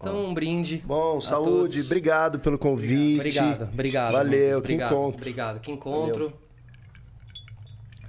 Então, 0.00 0.26
um 0.26 0.32
brinde. 0.32 0.82
Bom, 0.86 1.20
saúde, 1.20 1.76
todos. 1.76 1.86
obrigado 1.86 2.38
pelo 2.38 2.56
convite. 2.56 3.16
Obrigado, 3.16 3.62
obrigado. 3.64 4.12
Valeu, 4.12 4.58
obrigado, 4.58 4.88
que 4.88 4.94
encontro. 4.94 5.18
Obrigado, 5.18 5.60
que 5.60 5.72
encontro. 5.72 6.32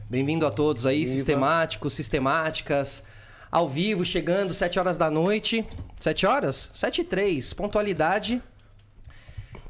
Bem-vindo 0.07 0.45
a 0.45 0.51
todos 0.51 0.85
aí, 0.85 0.99
Viva. 0.99 1.11
sistemáticos, 1.11 1.93
sistemáticas. 1.93 3.03
Ao 3.51 3.67
vivo, 3.67 4.05
chegando, 4.05 4.53
7 4.53 4.77
horas 4.79 4.97
da 4.97 5.09
noite. 5.09 5.65
7 5.99 6.27
horas? 6.27 6.69
7 6.73 7.01
e 7.01 7.03
3, 7.03 7.53
pontualidade. 7.53 8.39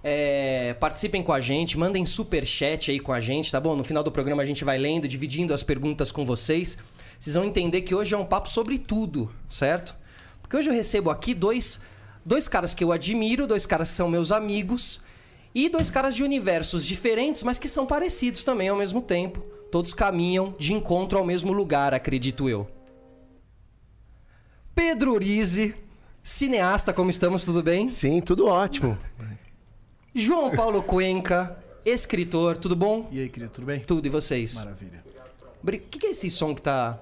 É, 0.03 0.73
participem 0.73 1.23
com 1.23 1.31
a 1.31 1.39
gente, 1.39 1.77
mandem 1.77 2.05
super 2.05 2.45
chat 2.45 2.91
aí 2.91 2.99
com 2.99 3.13
a 3.13 3.21
gente, 3.21 3.49
tá 3.49 3.59
bom? 3.61 3.75
No 3.77 3.83
final 3.83 4.03
do 4.03 4.11
programa 4.11 4.41
a 4.41 4.45
gente 4.45 4.65
vai 4.65 4.77
lendo, 4.77 5.07
dividindo 5.07 5.53
as 5.53 5.63
perguntas 5.63 6.11
com 6.11 6.25
vocês. 6.25 6.77
Vocês 7.17 7.35
vão 7.35 7.45
entender 7.45 7.81
que 7.81 7.95
hoje 7.95 8.13
é 8.13 8.17
um 8.17 8.25
papo 8.25 8.49
sobre 8.49 8.77
tudo, 8.77 9.31
certo? 9.49 9.95
Porque 10.41 10.57
hoje 10.57 10.69
eu 10.69 10.73
recebo 10.73 11.09
aqui 11.09 11.33
dois, 11.33 11.81
dois 12.29 12.47
caras 12.47 12.75
que 12.75 12.83
eu 12.83 12.91
admiro, 12.91 13.47
dois 13.47 13.65
caras 13.65 13.89
que 13.89 13.95
são 13.95 14.07
meus 14.07 14.31
amigos 14.31 15.01
e 15.53 15.67
dois 15.67 15.89
caras 15.89 16.15
de 16.15 16.23
universos 16.23 16.85
diferentes, 16.85 17.41
mas 17.41 17.57
que 17.57 17.67
são 17.67 17.87
parecidos 17.87 18.43
também 18.43 18.69
ao 18.69 18.77
mesmo 18.77 19.01
tempo. 19.01 19.39
Todos 19.71 19.95
caminham 19.95 20.55
de 20.59 20.71
encontro 20.71 21.17
ao 21.17 21.25
mesmo 21.25 21.51
lugar, 21.51 21.91
acredito 21.91 22.47
eu. 22.47 22.69
Pedro 24.75 25.13
Urize, 25.13 25.73
cineasta, 26.21 26.93
como 26.93 27.09
estamos, 27.09 27.43
tudo 27.43 27.63
bem? 27.63 27.89
Sim, 27.89 28.21
tudo 28.21 28.45
ótimo. 28.45 28.95
João 30.13 30.51
Paulo 30.51 30.83
Cuenca, 30.83 31.57
escritor, 31.83 32.57
tudo 32.57 32.75
bom? 32.75 33.09
E 33.11 33.21
aí, 33.21 33.29
querido, 33.29 33.51
tudo 33.51 33.65
bem? 33.65 33.79
Tudo, 33.79 34.05
e 34.05 34.09
vocês? 34.09 34.53
Maravilha. 34.53 35.03
O 35.63 35.71
que, 35.71 35.97
que 35.97 36.05
é 36.05 36.11
esse 36.11 36.29
som 36.29 36.53
que 36.53 36.61
tá. 36.61 36.99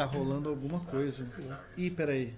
Tá 0.00 0.06
rolando 0.06 0.48
alguma 0.48 0.80
coisa. 0.80 1.26
Ih, 1.76 1.90
peraí. 1.90 2.32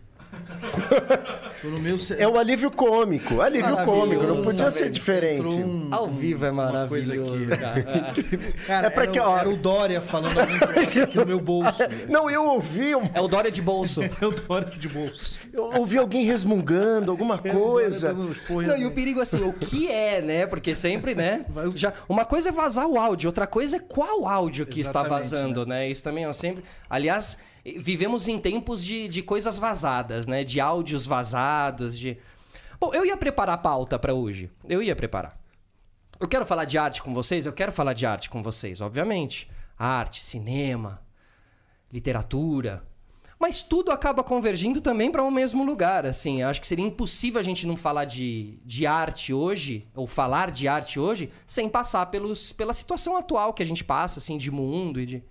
Tô 1.60 1.68
no 1.68 1.78
meu 1.78 1.98
ce... 1.98 2.14
É 2.14 2.26
o 2.26 2.38
alívio 2.38 2.70
cômico. 2.70 3.40
Alívio 3.42 3.76
cômico, 3.84 4.22
não 4.24 4.42
podia 4.42 4.64
tá 4.64 4.70
ser 4.70 4.84
vendo? 4.84 4.92
diferente. 4.94 5.54
Um- 5.56 5.88
Ao 5.92 6.08
vivo 6.08 6.46
é 6.46 6.50
maravilhoso, 6.50 7.44
aqui. 7.52 7.56
cara. 7.58 7.82
Cara, 8.66 8.86
É 8.86 8.90
pra 8.90 9.02
era, 9.04 9.12
que- 9.12 9.20
o- 9.20 9.22
ó. 9.24 9.38
era 9.38 9.48
o 9.50 9.56
Dória 9.56 10.00
falando 10.00 10.38
aqui 10.40 11.16
no 11.18 11.26
meu 11.26 11.38
bolso. 11.38 11.82
Não, 12.08 12.30
eu 12.30 12.44
ouvi, 12.46 12.96
um- 12.96 13.10
É 13.14 13.20
o 13.20 13.28
Dória 13.28 13.50
de 13.50 13.60
bolso. 13.62 14.00
É 14.20 14.26
o 14.26 14.30
Dória 14.30 14.68
de 14.70 14.88
bolso. 14.88 15.38
eu 15.52 15.64
ouvi 15.76 15.98
alguém 15.98 16.24
resmungando, 16.24 17.10
alguma 17.10 17.38
É 17.44 17.50
coisa. 17.50 18.12
Não, 18.14 18.76
e 18.78 18.86
o 18.86 18.90
perigo 18.92 19.20
assim, 19.20 19.42
o 19.44 19.52
que 19.52 19.88
é, 19.88 20.20
né? 20.22 20.46
Porque 20.46 20.74
sempre, 20.74 21.14
né? 21.14 21.44
Já, 21.74 21.92
uma 22.08 22.24
coisa 22.24 22.48
é 22.48 22.52
vazar 22.52 22.86
o 22.88 22.98
áudio, 22.98 23.28
outra 23.28 23.46
coisa 23.46 23.76
é 23.76 23.80
qual 23.80 24.26
áudio 24.26 24.64
que 24.66 24.80
está 24.80 25.00
Exatamente, 25.00 25.30
vazando, 25.30 25.66
né? 25.66 25.88
Isso 25.90 26.02
também 26.02 26.24
é 26.24 26.32
sempre. 26.32 26.64
Aliás, 26.88 27.36
vivemos 27.64 28.28
em 28.28 28.38
tempos 28.38 28.84
de, 28.84 29.08
de 29.08 29.22
coisas 29.22 29.58
vazadas, 29.58 30.26
né? 30.26 30.44
De 30.44 30.60
áudios 30.60 31.06
vazados, 31.06 31.98
de. 31.98 32.18
Bom, 32.80 32.92
eu 32.92 33.06
ia 33.06 33.16
preparar 33.16 33.54
a 33.54 33.58
pauta 33.58 33.98
para 33.98 34.14
hoje. 34.14 34.50
Eu 34.68 34.82
ia 34.82 34.96
preparar. 34.96 35.40
Eu 36.18 36.28
quero 36.28 36.46
falar 36.46 36.64
de 36.64 36.78
arte 36.78 37.02
com 37.02 37.12
vocês, 37.12 37.46
eu 37.46 37.52
quero 37.52 37.72
falar 37.72 37.94
de 37.94 38.06
arte 38.06 38.30
com 38.30 38.42
vocês, 38.42 38.80
obviamente. 38.80 39.50
Arte, 39.76 40.22
cinema, 40.22 41.02
literatura. 41.92 42.84
Mas 43.42 43.64
tudo 43.64 43.90
acaba 43.90 44.22
convergindo 44.22 44.80
também 44.80 45.10
para 45.10 45.24
o 45.24 45.30
mesmo 45.30 45.64
lugar, 45.64 46.06
assim. 46.06 46.42
Eu 46.42 46.48
acho 46.48 46.60
que 46.60 46.66
seria 46.66 46.84
impossível 46.84 47.40
a 47.40 47.42
gente 47.42 47.66
não 47.66 47.76
falar 47.76 48.04
de, 48.04 48.60
de 48.64 48.86
arte 48.86 49.34
hoje, 49.34 49.88
ou 49.96 50.06
falar 50.06 50.52
de 50.52 50.68
arte 50.68 51.00
hoje, 51.00 51.28
sem 51.44 51.68
passar 51.68 52.06
pelos, 52.06 52.52
pela 52.52 52.72
situação 52.72 53.16
atual 53.16 53.52
que 53.52 53.60
a 53.60 53.66
gente 53.66 53.82
passa, 53.82 54.20
assim, 54.20 54.38
de 54.38 54.48
mundo 54.48 55.00
e 55.00 55.06
de... 55.06 55.24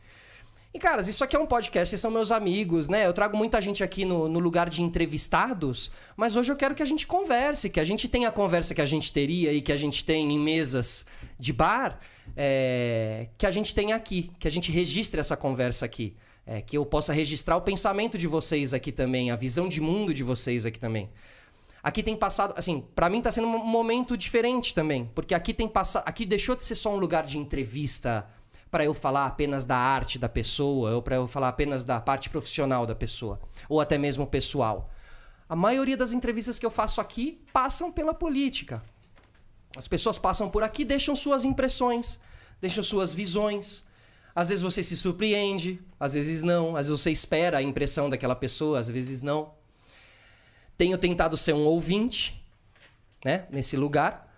E, 0.73 0.79
caras, 0.79 1.09
isso 1.09 1.21
aqui 1.21 1.35
é 1.35 1.39
um 1.39 1.45
podcast, 1.45 1.89
vocês 1.89 1.99
são 1.99 2.09
meus 2.09 2.31
amigos, 2.31 2.87
né? 2.87 3.05
Eu 3.05 3.11
trago 3.11 3.35
muita 3.35 3.61
gente 3.61 3.83
aqui 3.83 4.05
no, 4.05 4.29
no 4.29 4.39
lugar 4.39 4.69
de 4.69 4.81
entrevistados, 4.81 5.91
mas 6.15 6.37
hoje 6.37 6.49
eu 6.49 6.55
quero 6.55 6.73
que 6.73 6.81
a 6.81 6.85
gente 6.85 7.05
converse, 7.05 7.69
que 7.69 7.79
a 7.79 7.83
gente 7.83 8.07
tenha 8.07 8.29
a 8.29 8.31
conversa 8.31 8.73
que 8.73 8.81
a 8.81 8.85
gente 8.85 9.11
teria 9.11 9.51
e 9.51 9.61
que 9.61 9.73
a 9.73 9.75
gente 9.75 10.05
tem 10.05 10.31
em 10.31 10.39
mesas 10.39 11.05
de 11.37 11.51
bar, 11.51 11.99
é, 12.37 13.27
que 13.37 13.45
a 13.45 13.51
gente 13.51 13.75
tenha 13.75 13.97
aqui, 13.97 14.31
que 14.39 14.47
a 14.47 14.51
gente 14.51 14.71
registre 14.71 15.19
essa 15.19 15.35
conversa 15.35 15.85
aqui. 15.85 16.15
É, 16.43 16.59
que 16.59 16.75
eu 16.75 16.83
possa 16.83 17.13
registrar 17.13 17.55
o 17.55 17.61
pensamento 17.61 18.17
de 18.17 18.25
vocês 18.25 18.73
aqui 18.73 18.91
também, 18.91 19.29
a 19.29 19.35
visão 19.35 19.69
de 19.69 19.79
mundo 19.79 20.11
de 20.11 20.23
vocês 20.23 20.65
aqui 20.65 20.79
também. 20.79 21.07
Aqui 21.83 22.01
tem 22.01 22.15
passado, 22.15 22.53
assim, 22.57 22.83
pra 22.95 23.09
mim 23.09 23.21
tá 23.21 23.31
sendo 23.31 23.47
um 23.47 23.63
momento 23.63 24.17
diferente 24.17 24.73
também, 24.73 25.09
porque 25.13 25.35
aqui 25.35 25.53
tem 25.53 25.67
passado, 25.67 26.03
aqui 26.07 26.25
deixou 26.25 26.55
de 26.55 26.63
ser 26.63 26.75
só 26.75 26.93
um 26.93 26.97
lugar 26.97 27.25
de 27.25 27.37
entrevista 27.37 28.27
pra 28.71 28.85
eu 28.85 28.93
falar 28.93 29.25
apenas 29.25 29.65
da 29.65 29.75
arte 29.75 30.17
da 30.17 30.29
pessoa, 30.29 30.95
ou 30.95 31.01
pra 31.01 31.17
eu 31.17 31.27
falar 31.27 31.49
apenas 31.49 31.83
da 31.83 31.99
parte 31.99 32.29
profissional 32.29 32.85
da 32.85 32.95
pessoa, 32.95 33.39
ou 33.67 33.81
até 33.81 33.97
mesmo 33.97 34.25
pessoal. 34.25 34.89
A 35.47 35.55
maioria 35.55 35.97
das 35.97 36.13
entrevistas 36.13 36.57
que 36.57 36.65
eu 36.65 36.71
faço 36.71 37.01
aqui 37.01 37.43
passam 37.51 37.91
pela 37.91 38.13
política. 38.13 38.81
As 39.75 39.89
pessoas 39.89 40.17
passam 40.17 40.49
por 40.49 40.63
aqui, 40.63 40.85
deixam 40.85 41.13
suas 41.13 41.43
impressões, 41.43 42.17
deixam 42.61 42.81
suas 42.81 43.13
visões. 43.13 43.83
Às 44.33 44.47
vezes 44.47 44.61
você 44.61 44.81
se 44.81 44.95
surpreende, 44.95 45.81
às 45.99 46.13
vezes 46.13 46.41
não, 46.41 46.77
às 46.77 46.87
vezes 46.87 47.01
você 47.01 47.11
espera 47.11 47.57
a 47.57 47.61
impressão 47.61 48.09
daquela 48.09 48.35
pessoa, 48.35 48.79
às 48.79 48.89
vezes 48.89 49.21
não. 49.21 49.53
Tenho 50.77 50.97
tentado 50.97 51.35
ser 51.35 51.53
um 51.53 51.65
ouvinte, 51.65 52.41
né, 53.25 53.45
nesse 53.51 53.75
lugar, 53.75 54.33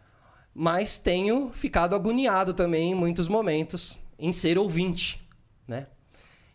mas 0.53 0.97
tenho 0.97 1.51
ficado 1.53 1.95
agoniado 1.95 2.55
também 2.55 2.91
em 2.91 2.95
muitos 2.95 3.27
momentos 3.27 4.01
em 4.18 4.31
ser 4.31 4.57
ouvinte, 4.57 5.28
né? 5.68 5.88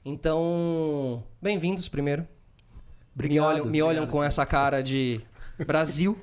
Então, 0.05 1.25
bem-vindos 1.41 1.89
primeiro. 1.89 2.27
me 3.15 3.39
olham, 3.39 3.65
me 3.67 3.83
olham 3.83 4.07
com 4.07 4.23
essa 4.23 4.47
cara 4.47 4.83
de 4.83 5.21
Brasil. 5.67 6.19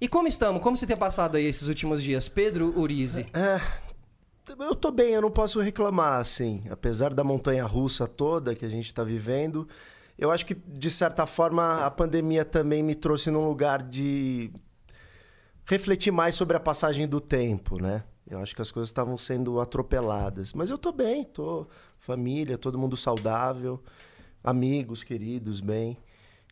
E 0.00 0.08
como 0.08 0.26
estamos? 0.26 0.62
Como 0.62 0.76
você 0.76 0.86
tem 0.86 0.96
passado 0.96 1.36
aí 1.36 1.44
esses 1.44 1.68
últimos 1.68 2.02
dias? 2.02 2.28
Pedro 2.28 2.78
Urize. 2.78 3.26
É, 3.34 3.60
eu 4.58 4.74
tô 4.74 4.90
bem, 4.90 5.12
eu 5.12 5.20
não 5.20 5.30
posso 5.30 5.60
reclamar, 5.60 6.20
assim. 6.20 6.62
Apesar 6.70 7.14
da 7.14 7.22
montanha 7.22 7.64
russa 7.64 8.06
toda 8.06 8.54
que 8.54 8.64
a 8.64 8.68
gente 8.68 8.92
tá 8.94 9.04
vivendo, 9.04 9.68
eu 10.18 10.30
acho 10.30 10.46
que, 10.46 10.54
de 10.54 10.90
certa 10.90 11.26
forma, 11.26 11.84
a 11.84 11.90
pandemia 11.90 12.44
também 12.44 12.82
me 12.82 12.94
trouxe 12.94 13.30
num 13.30 13.46
lugar 13.46 13.82
de 13.82 14.50
refletir 15.64 16.10
mais 16.10 16.34
sobre 16.34 16.56
a 16.56 16.60
passagem 16.60 17.06
do 17.06 17.20
tempo, 17.20 17.80
né? 17.80 18.02
Eu 18.30 18.38
acho 18.38 18.54
que 18.54 18.62
as 18.62 18.70
coisas 18.70 18.88
estavam 18.88 19.18
sendo 19.18 19.60
atropeladas. 19.60 20.52
Mas 20.54 20.70
eu 20.70 20.78
tô 20.78 20.92
bem, 20.92 21.24
tô 21.24 21.66
família, 21.98 22.56
todo 22.56 22.78
mundo 22.78 22.96
saudável, 22.96 23.82
amigos, 24.42 25.02
queridos, 25.02 25.60
bem. 25.60 25.98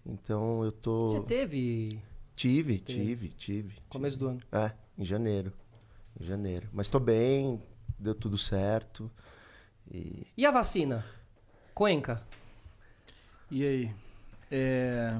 Então 0.04 0.64
eu 0.64 0.72
tô. 0.72 1.08
Você 1.08 1.20
teve 1.20 2.02
Tive, 2.34 2.78
tive, 2.78 3.28
tive. 3.30 3.74
começo 3.88 4.16
do 4.16 4.28
ano. 4.28 4.40
É, 4.52 4.72
em 4.96 5.04
janeiro. 5.04 5.52
Em 6.20 6.24
janeiro. 6.24 6.68
Mas 6.72 6.88
tô 6.88 7.00
bem, 7.00 7.60
deu 7.98 8.14
tudo 8.14 8.38
certo. 8.38 9.10
E 9.90 10.24
E 10.36 10.46
a 10.46 10.50
vacina? 10.52 11.04
Cuenca. 11.74 12.22
E 13.50 13.64
aí? 13.64 13.94
É, 14.50 15.18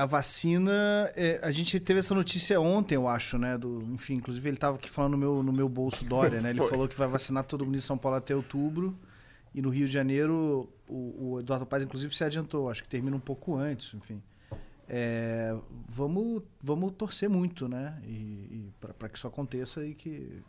A 0.00 0.06
vacina. 0.06 1.10
é, 1.14 1.38
A 1.42 1.50
gente 1.50 1.78
teve 1.78 2.00
essa 2.00 2.14
notícia 2.14 2.60
ontem, 2.60 2.94
eu 2.94 3.06
acho, 3.06 3.36
né? 3.36 3.58
Do... 3.58 3.82
Enfim, 3.92 4.14
inclusive 4.14 4.48
ele 4.48 4.56
tava 4.56 4.76
aqui 4.76 4.88
falando 4.88 5.12
no 5.12 5.18
meu, 5.18 5.42
no 5.42 5.52
meu 5.52 5.68
bolso 5.68 6.04
Dória, 6.04 6.40
né? 6.40 6.50
Ele 6.50 6.60
falou 6.68 6.88
que 6.88 6.96
vai 6.96 7.06
vacinar 7.06 7.44
todo 7.44 7.64
mundo 7.64 7.76
em 7.76 7.80
São 7.80 7.98
Paulo 7.98 8.16
até 8.16 8.34
outubro. 8.34 8.98
E 9.54 9.60
no 9.60 9.68
Rio 9.68 9.86
de 9.86 9.92
Janeiro, 9.92 10.72
o, 10.88 11.32
o 11.32 11.40
Eduardo 11.40 11.66
Paz, 11.66 11.82
inclusive, 11.82 12.14
se 12.14 12.24
adiantou. 12.24 12.70
Acho 12.70 12.82
que 12.82 12.88
termina 12.88 13.16
um 13.16 13.20
pouco 13.20 13.56
antes, 13.56 13.92
enfim. 13.94 14.22
É, 14.88 15.54
vamos, 15.88 16.42
vamos 16.62 16.92
torcer 16.92 17.28
muito, 17.28 17.68
né? 17.68 18.00
E, 18.04 18.10
e 18.10 18.72
para 18.80 19.08
que 19.08 19.18
isso 19.18 19.26
aconteça 19.26 19.84
e 19.84 19.94
que 19.94 20.42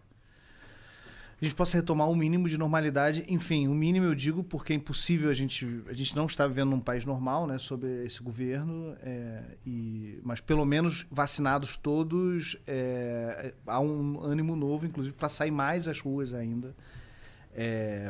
a 1.41 1.45
gente 1.45 1.55
possa 1.55 1.75
retomar 1.75 2.07
o 2.07 2.15
mínimo 2.15 2.47
de 2.47 2.55
normalidade. 2.55 3.25
Enfim, 3.27 3.67
o 3.67 3.73
mínimo 3.73 4.05
eu 4.05 4.13
digo 4.13 4.43
porque 4.43 4.73
é 4.73 4.75
impossível 4.75 5.27
a 5.27 5.33
gente. 5.33 5.81
A 5.87 5.93
gente 5.93 6.15
não 6.15 6.27
está 6.27 6.45
vivendo 6.45 6.69
num 6.69 6.79
país 6.79 7.03
normal, 7.03 7.47
né? 7.47 7.57
Sob 7.57 7.87
esse 8.05 8.21
governo. 8.21 8.95
é, 9.01 9.57
e, 9.65 10.19
mas 10.23 10.39
pelo 10.39 10.63
menos 10.63 11.03
vacinados 11.09 11.75
todos, 11.75 12.57
é, 12.67 13.55
há 13.65 13.79
um 13.79 14.21
ânimo 14.23 14.55
novo, 14.55 14.85
inclusive, 14.85 15.15
para 15.15 15.29
sair 15.29 15.49
mais 15.49 15.87
às 15.87 15.99
ruas 15.99 16.31
ainda. 16.31 16.75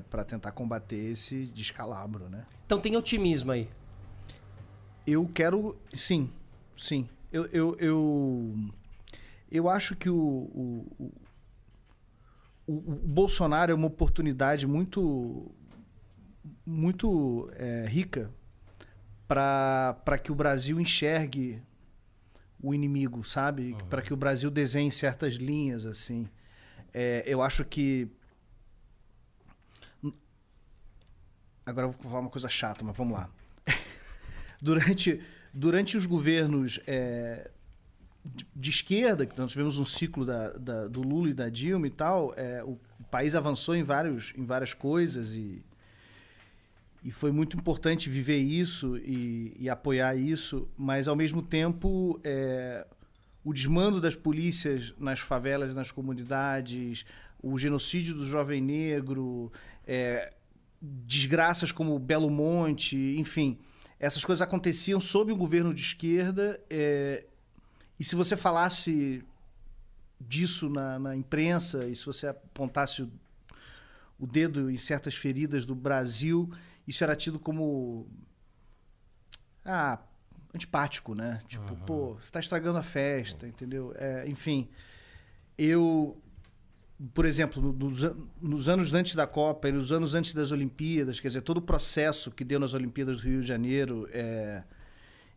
para 0.09 0.25
tentar 0.25 0.51
combater 0.51 1.11
esse 1.13 1.45
descalabro, 1.45 2.27
né? 2.27 2.43
Então 2.65 2.81
tem 2.81 2.97
otimismo 2.97 3.53
aí. 3.53 3.69
Eu 5.07 5.25
quero. 5.33 5.77
Sim, 5.93 6.29
sim. 6.77 7.07
Eu, 7.31 7.45
eu, 7.45 7.77
eu, 7.79 8.55
eu 9.49 9.69
acho 9.69 9.95
que 9.95 10.09
o, 10.09 10.17
o, 10.17 11.11
o, 12.71 12.93
o- 12.93 13.07
Bolsonaro 13.07 13.71
é 13.71 13.75
uma 13.75 13.87
oportunidade 13.87 14.65
muito, 14.67 15.51
muito 16.65 17.49
é, 17.55 17.85
rica 17.87 18.31
para 19.27 20.17
que 20.21 20.31
o 20.31 20.35
Brasil 20.35 20.79
enxergue 20.79 21.61
o 22.61 22.73
inimigo, 22.73 23.23
sabe? 23.23 23.75
Para 23.89 24.01
que 24.01 24.13
o 24.13 24.17
Brasil 24.17 24.51
desenhe 24.51 24.91
certas 24.91 25.35
linhas, 25.35 25.85
assim. 25.85 26.27
É, 26.93 27.23
eu 27.25 27.41
acho 27.41 27.63
que 27.65 28.09
Agora 31.65 31.87
eu 31.87 31.91
vou 31.91 32.01
falar 32.11 32.21
uma 32.21 32.29
coisa 32.29 32.49
chata, 32.49 32.83
mas 32.83 32.95
vamos 32.97 33.13
lá. 33.13 33.29
durante, 34.61 35.21
durante 35.53 35.95
os 35.95 36.05
governos 36.05 36.79
é, 36.87 37.51
de, 38.23 38.69
esquerda, 38.69 39.25
que 39.25 39.37
nós 39.37 39.51
tivemos 39.51 39.77
um 39.77 39.85
ciclo 39.85 40.25
da, 40.25 40.49
da, 40.53 40.87
do 40.87 41.01
Lula 41.01 41.29
e 41.29 41.33
da 41.33 41.49
Dilma 41.49 41.87
e 41.87 41.89
tal, 41.89 42.33
é, 42.37 42.63
o, 42.63 42.77
o 42.99 43.03
país 43.09 43.35
avançou 43.35 43.75
em, 43.75 43.83
vários, 43.83 44.33
em 44.37 44.45
várias 44.45 44.73
coisas 44.73 45.33
e, 45.33 45.63
e 47.03 47.09
foi 47.09 47.31
muito 47.31 47.57
importante 47.57 48.09
viver 48.09 48.37
isso 48.37 48.97
e, 48.97 49.55
e 49.59 49.69
apoiar 49.69 50.15
isso, 50.15 50.69
mas 50.77 51.07
ao 51.07 51.15
mesmo 51.15 51.41
tempo 51.41 52.19
é, 52.23 52.85
o 53.43 53.53
desmando 53.53 53.99
das 53.99 54.15
polícias 54.15 54.93
nas 54.99 55.19
favelas, 55.19 55.73
nas 55.73 55.91
comunidades, 55.91 57.05
o 57.41 57.57
genocídio 57.57 58.13
do 58.13 58.25
jovem 58.25 58.61
negro, 58.61 59.51
é, 59.85 60.31
desgraças 60.79 61.71
como 61.71 61.97
Belo 61.97 62.29
Monte, 62.29 63.15
enfim, 63.17 63.57
essas 63.99 64.23
coisas 64.23 64.41
aconteciam 64.41 64.99
sob 64.99 65.31
o 65.31 65.35
governo 65.35 65.73
de 65.73 65.81
esquerda. 65.81 66.59
É, 66.69 67.25
e 68.01 68.03
se 68.03 68.15
você 68.15 68.35
falasse 68.35 69.23
disso 70.19 70.67
na, 70.67 70.97
na, 70.97 71.15
imprensa 71.15 71.85
e 71.85 71.95
se 71.95 72.03
você 72.03 72.25
apontasse 72.25 73.03
o, 73.03 73.11
o 74.17 74.25
dedo 74.25 74.71
em 74.71 74.77
certas 74.77 75.15
feridas 75.15 75.65
do 75.65 75.75
Brasil, 75.75 76.51
isso 76.87 77.03
era 77.03 77.15
tido 77.15 77.37
como 77.39 78.09
ah, 79.63 79.99
antipático, 80.51 81.13
né? 81.13 81.43
Tipo, 81.47 81.73
uhum. 81.73 81.79
pô, 81.81 82.13
você 82.15 82.23
está 82.23 82.39
estragando 82.39 82.79
a 82.79 82.83
festa, 82.83 83.47
entendeu? 83.47 83.93
É, 83.95 84.27
enfim, 84.27 84.67
eu 85.55 86.19
por 87.13 87.25
exemplo, 87.25 87.61
nos, 87.71 88.01
nos, 88.41 88.67
anos 88.67 88.91
antes 88.95 89.13
da 89.13 89.27
Copa 89.27 89.69
e 89.69 89.71
nos 89.71 89.91
anos 89.91 90.15
antes 90.15 90.33
das 90.33 90.51
Olimpíadas, 90.51 91.19
quer 91.19 91.27
dizer, 91.27 91.41
todo 91.41 91.57
o 91.57 91.61
processo 91.61 92.31
que 92.31 92.43
deu 92.43 92.59
nas 92.59 92.73
Olimpíadas 92.73 93.17
do 93.17 93.27
Rio 93.27 93.41
de 93.41 93.47
Janeiro, 93.47 94.09
é, 94.11 94.63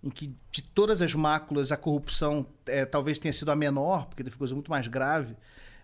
em 0.05 0.11
que 0.11 0.37
de 0.51 0.63
todas 0.63 1.01
as 1.01 1.15
máculas 1.15 1.73
a 1.73 1.77
corrupção 1.77 2.47
é, 2.67 2.85
talvez 2.85 3.19
tenha 3.19 3.33
sido 3.33 3.51
a 3.51 3.57
menor, 3.57 4.07
porque 4.07 4.23
foi 4.25 4.39
coisa 4.39 4.55
muito 4.55 4.71
mais 4.71 4.87
grave, 4.87 5.35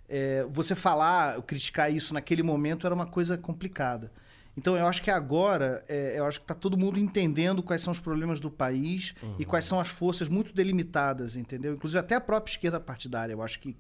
é, 0.07 0.47
você 0.51 0.75
falar, 0.75 1.41
criticar 1.43 1.91
isso 1.91 2.13
naquele 2.13 2.43
momento 2.43 2.87
era 2.87 2.95
uma 2.95 3.07
coisa 3.07 3.39
complicada. 3.39 4.13
Então 4.57 4.77
eu 4.77 4.87
acho 4.87 5.01
que 5.01 5.11
agora, 5.11 5.83
é, 5.89 6.19
eu 6.19 6.27
acho 6.27 6.39
que 6.41 6.45
está 6.45 6.55
todo 6.55 6.77
mundo 6.77 6.99
entendendo 6.99 7.63
quais 7.63 7.81
são 7.81 7.93
os 7.93 7.99
problemas 7.99 8.39
do 8.39 8.51
país 8.51 9.15
uhum. 9.23 9.37
e 9.39 9.45
quais 9.45 9.65
são 9.65 9.81
as 9.81 9.89
forças 9.89 10.29
muito 10.29 10.53
delimitadas, 10.53 11.35
entendeu? 11.37 11.73
Inclusive 11.73 11.99
até 11.99 12.17
a 12.17 12.21
própria 12.21 12.53
esquerda 12.53 12.79
partidária. 12.79 13.33
Eu 13.33 13.43
acho 13.43 13.59
que 13.59 13.75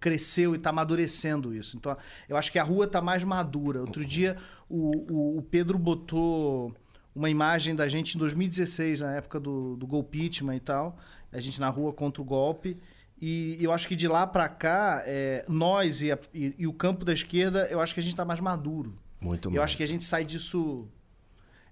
cresceu 0.00 0.54
e 0.54 0.58
está 0.58 0.70
amadurecendo 0.70 1.54
isso. 1.54 1.76
Então, 1.76 1.96
eu 2.28 2.36
acho 2.36 2.50
que 2.50 2.58
a 2.58 2.62
rua 2.62 2.84
está 2.84 3.00
mais 3.00 3.22
madura. 3.22 3.80
Outro 3.80 4.04
dia, 4.04 4.36
o, 4.68 4.90
o, 5.10 5.38
o, 5.38 5.42
Pedro 5.42 5.78
botou 5.78 6.74
uma 7.14 7.30
imagem 7.30 7.74
da 7.74 7.88
gente 7.88 8.16
em 8.16 8.18
2016, 8.18 9.00
na 9.00 9.14
época 9.14 9.38
do, 9.38 9.76
do 9.76 9.86
golpitman 9.86 10.56
e 10.56 10.60
tal, 10.60 10.98
a 11.32 11.38
gente 11.38 11.60
na 11.60 11.68
rua 11.68 11.92
contra 11.92 12.20
o 12.20 12.24
golpe. 12.24 12.76
E 13.20 13.56
eu 13.60 13.72
acho 13.72 13.86
que 13.86 13.94
de 13.94 14.08
lá 14.08 14.26
para 14.26 14.48
cá, 14.48 15.02
é, 15.06 15.44
nós 15.48 16.02
e, 16.02 16.10
a, 16.10 16.18
e, 16.32 16.54
e, 16.58 16.66
o 16.66 16.72
campo 16.72 17.04
da 17.04 17.12
esquerda, 17.12 17.66
eu 17.70 17.80
acho 17.80 17.94
que 17.94 18.00
a 18.00 18.02
gente 18.02 18.12
está 18.12 18.24
mais 18.24 18.40
maduro. 18.40 18.98
Muito 19.20 19.48
mais. 19.48 19.56
Eu 19.56 19.62
acho 19.62 19.76
que 19.76 19.82
a 19.82 19.86
gente 19.86 20.04
sai 20.04 20.24
disso 20.24 20.88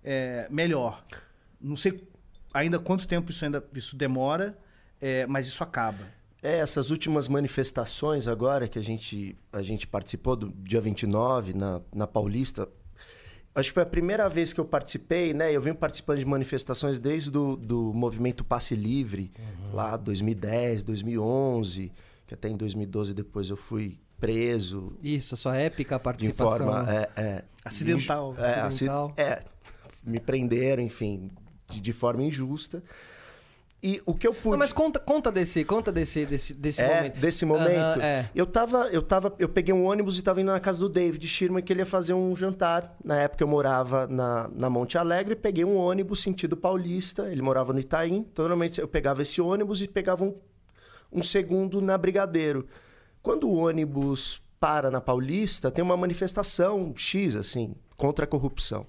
é, 0.03 0.47
melhor. 0.51 1.05
Não 1.61 1.77
sei 1.77 2.01
ainda 2.55 2.79
quanto 2.79 3.07
tempo 3.07 3.31
isso 3.31 3.45
ainda 3.45 3.63
isso 3.75 3.97
demora, 3.97 4.57
é, 5.01 5.27
mas 5.27 5.47
isso 5.47 5.63
acaba. 5.63 6.05
É, 6.43 6.59
essas 6.59 6.91
últimas 6.91 7.29
manifestações 7.29 8.27
agora 8.27 8.67
que 8.67 8.79
a 8.79 8.83
gente, 8.83 9.37
a 9.53 9.63
gente 9.63 9.87
participou 9.87 10.35
do 10.35 10.51
dia 10.51 10.81
29 10.81 11.55
na, 11.55 11.81
na 11.95 12.07
Paulista, 12.07 12.69
acho 13.55 13.69
que 13.69 13.75
foi 13.75 13.83
a 13.83 13.87
primeira 13.87 14.29
vez 14.29 14.53
que 14.53 14.61
eu 14.61 14.65
participei, 14.65 15.35
né? 15.35 15.55
Eu 15.55 15.61
venho 15.61 15.77
participando 15.77 16.19
de 16.19 16.25
manifestações 16.25 16.99
desde 16.99 17.31
do, 17.31 17.57
do 17.57 17.93
movimento 17.93 18.45
Passe 18.45 18.75
Livre, 18.75 19.31
uhum. 19.39 19.75
lá 19.75 19.97
2010, 19.97 20.83
2011, 20.83 21.93
que 22.27 22.35
até 22.35 22.49
em 22.49 22.57
2012 22.57 23.15
depois 23.15 23.51
eu 23.51 23.57
fui 23.57 23.99
preso. 24.19 24.93
Isso, 25.03 25.35
a 25.35 25.37
sua 25.37 25.57
épica 25.57 25.99
participação. 25.99 26.67
De 26.67 26.73
forma 26.73 26.93
é, 26.93 27.11
é, 27.17 27.45
acidental. 27.65 28.35
É, 28.39 28.61
acidental. 28.61 29.13
é, 29.17 29.43
me 30.05 30.21
prenderam, 30.21 30.83
enfim, 30.83 31.31
de, 31.69 31.81
de 31.81 31.93
forma 31.93 32.23
injusta. 32.23 32.83
E 33.83 34.01
o 34.07 34.15
que 34.15 34.29
eu 34.29 34.33
pude. 34.33 34.51
Não, 34.51 34.59
mas 34.59 34.73
conta, 34.73 35.01
conta 35.01 35.33
desse, 35.33 35.65
conta 35.65 35.91
desse, 35.91 36.25
desse, 36.25 36.55
desse 36.55 36.83
é, 36.83 36.95
momento. 36.95 37.19
Desse 37.19 37.45
momento. 37.45 38.01
é. 38.01 38.31
Eu 38.33 38.47
tava, 38.47 38.89
eu 38.93 39.03
tava, 39.03 39.35
eu 39.41 39.49
peguei 39.49 39.75
um 39.75 39.85
ônibus 39.85 40.17
e 40.19 40.23
tava 40.23 40.41
indo 40.41 40.53
na 40.53 40.61
casa 40.61 40.79
do 40.79 40.89
David 40.89 41.27
Sherman 41.27 41.65
que 41.65 41.73
ele 41.73 41.81
ia 41.81 41.87
fazer 41.87 42.15
um 42.15 42.37
jantar. 42.37 42.97
Na 43.05 43.21
época 43.21 43.43
eu 43.43 43.49
morava 43.49 44.07
na, 44.07 44.49
na 44.55 44.71
Monte 44.71 44.97
Alegre, 44.97 45.35
peguei 45.35 45.65
um 45.65 45.77
ônibus 45.77 46.21
sentido 46.21 46.57
paulista. 46.57 47.29
Ele 47.29 47.43
morava 47.43 47.73
no 47.73 47.81
Itaim. 47.81 48.25
Então 48.33 48.45
normalmente 48.45 48.81
eu 48.81 48.87
pegava 48.87 49.21
esse 49.21 49.41
ônibus 49.41 49.83
e 49.83 49.89
pegava 49.89 50.23
um, 50.23 50.33
um 51.13 51.23
segundo 51.23 51.81
na 51.81 51.99
Brigadeiro. 51.99 52.69
Quando 53.21 53.49
o 53.49 53.55
ônibus 53.55 54.41
para 54.61 54.93
na 54.93 55.01
Paulista, 55.01 55.73
tem 55.73 55.83
uma 55.83 55.97
manifestação 55.97 56.93
X 56.95 57.35
assim 57.35 57.75
contra 57.97 58.27
a 58.27 58.29
corrupção. 58.29 58.87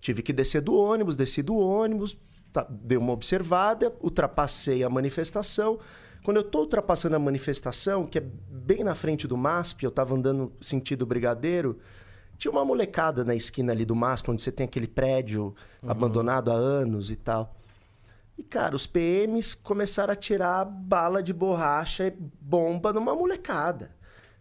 Tive 0.00 0.20
que 0.20 0.32
descer 0.32 0.60
do 0.60 0.74
ônibus, 0.74 1.14
desci 1.14 1.42
do 1.42 1.56
ônibus, 1.56 2.18
tá, 2.52 2.66
dei 2.68 2.98
uma 2.98 3.12
observada, 3.12 3.94
ultrapassei 4.00 4.84
a 4.84 4.90
manifestação. 4.90 5.78
Quando 6.22 6.36
eu 6.36 6.42
estou 6.42 6.62
ultrapassando 6.62 7.16
a 7.16 7.18
manifestação, 7.18 8.04
que 8.04 8.18
é 8.18 8.20
bem 8.20 8.84
na 8.84 8.94
frente 8.94 9.26
do 9.26 9.36
MASP, 9.36 9.84
eu 9.84 9.88
estava 9.88 10.14
andando 10.14 10.52
sentido 10.60 11.04
Brigadeiro, 11.04 11.78
tinha 12.36 12.52
uma 12.52 12.64
molecada 12.64 13.24
na 13.24 13.34
esquina 13.34 13.72
ali 13.72 13.84
do 13.84 13.94
MASP, 13.94 14.30
onde 14.30 14.42
você 14.42 14.52
tem 14.52 14.64
aquele 14.64 14.86
prédio 14.86 15.54
uhum. 15.82 15.90
abandonado 15.90 16.50
há 16.50 16.54
anos 16.54 17.10
e 17.10 17.16
tal. 17.16 17.56
E, 18.36 18.42
cara, 18.42 18.74
os 18.74 18.86
PMs 18.86 19.54
começaram 19.54 20.12
a 20.12 20.16
tirar 20.16 20.64
bala 20.64 21.22
de 21.22 21.32
borracha 21.32 22.06
e 22.06 22.10
bomba 22.10 22.92
numa 22.92 23.14
molecada. 23.14 23.94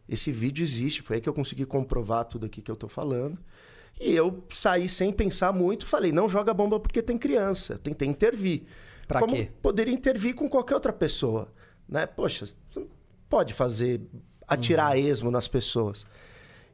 Esse 0.07 0.31
vídeo 0.31 0.63
existe, 0.63 1.01
foi 1.01 1.17
aí 1.17 1.21
que 1.21 1.29
eu 1.29 1.33
consegui 1.33 1.65
comprovar 1.65 2.25
tudo 2.25 2.45
aqui 2.45 2.61
que 2.61 2.71
eu 2.71 2.73
estou 2.73 2.89
falando. 2.89 3.37
E 3.99 4.13
eu 4.13 4.43
saí 4.49 4.89
sem 4.89 5.11
pensar 5.11 5.53
muito, 5.53 5.85
falei, 5.85 6.11
não 6.11 6.27
joga 6.27 6.53
bomba 6.53 6.79
porque 6.79 7.01
tem 7.01 7.17
criança. 7.17 7.77
Tentei 7.77 8.07
intervir. 8.07 8.63
Pra 9.07 9.19
Como 9.19 9.35
quê? 9.35 9.51
poderia 9.61 9.93
intervir 9.93 10.33
com 10.33 10.49
qualquer 10.49 10.73
outra 10.73 10.93
pessoa. 10.93 11.51
Né? 11.87 12.05
Poxa, 12.05 12.45
você 12.45 12.79
não 12.79 12.87
pode 13.29 13.53
fazer, 13.53 14.01
atirar 14.47 14.95
uhum. 14.95 15.03
esmo 15.03 15.31
nas 15.31 15.47
pessoas. 15.47 16.05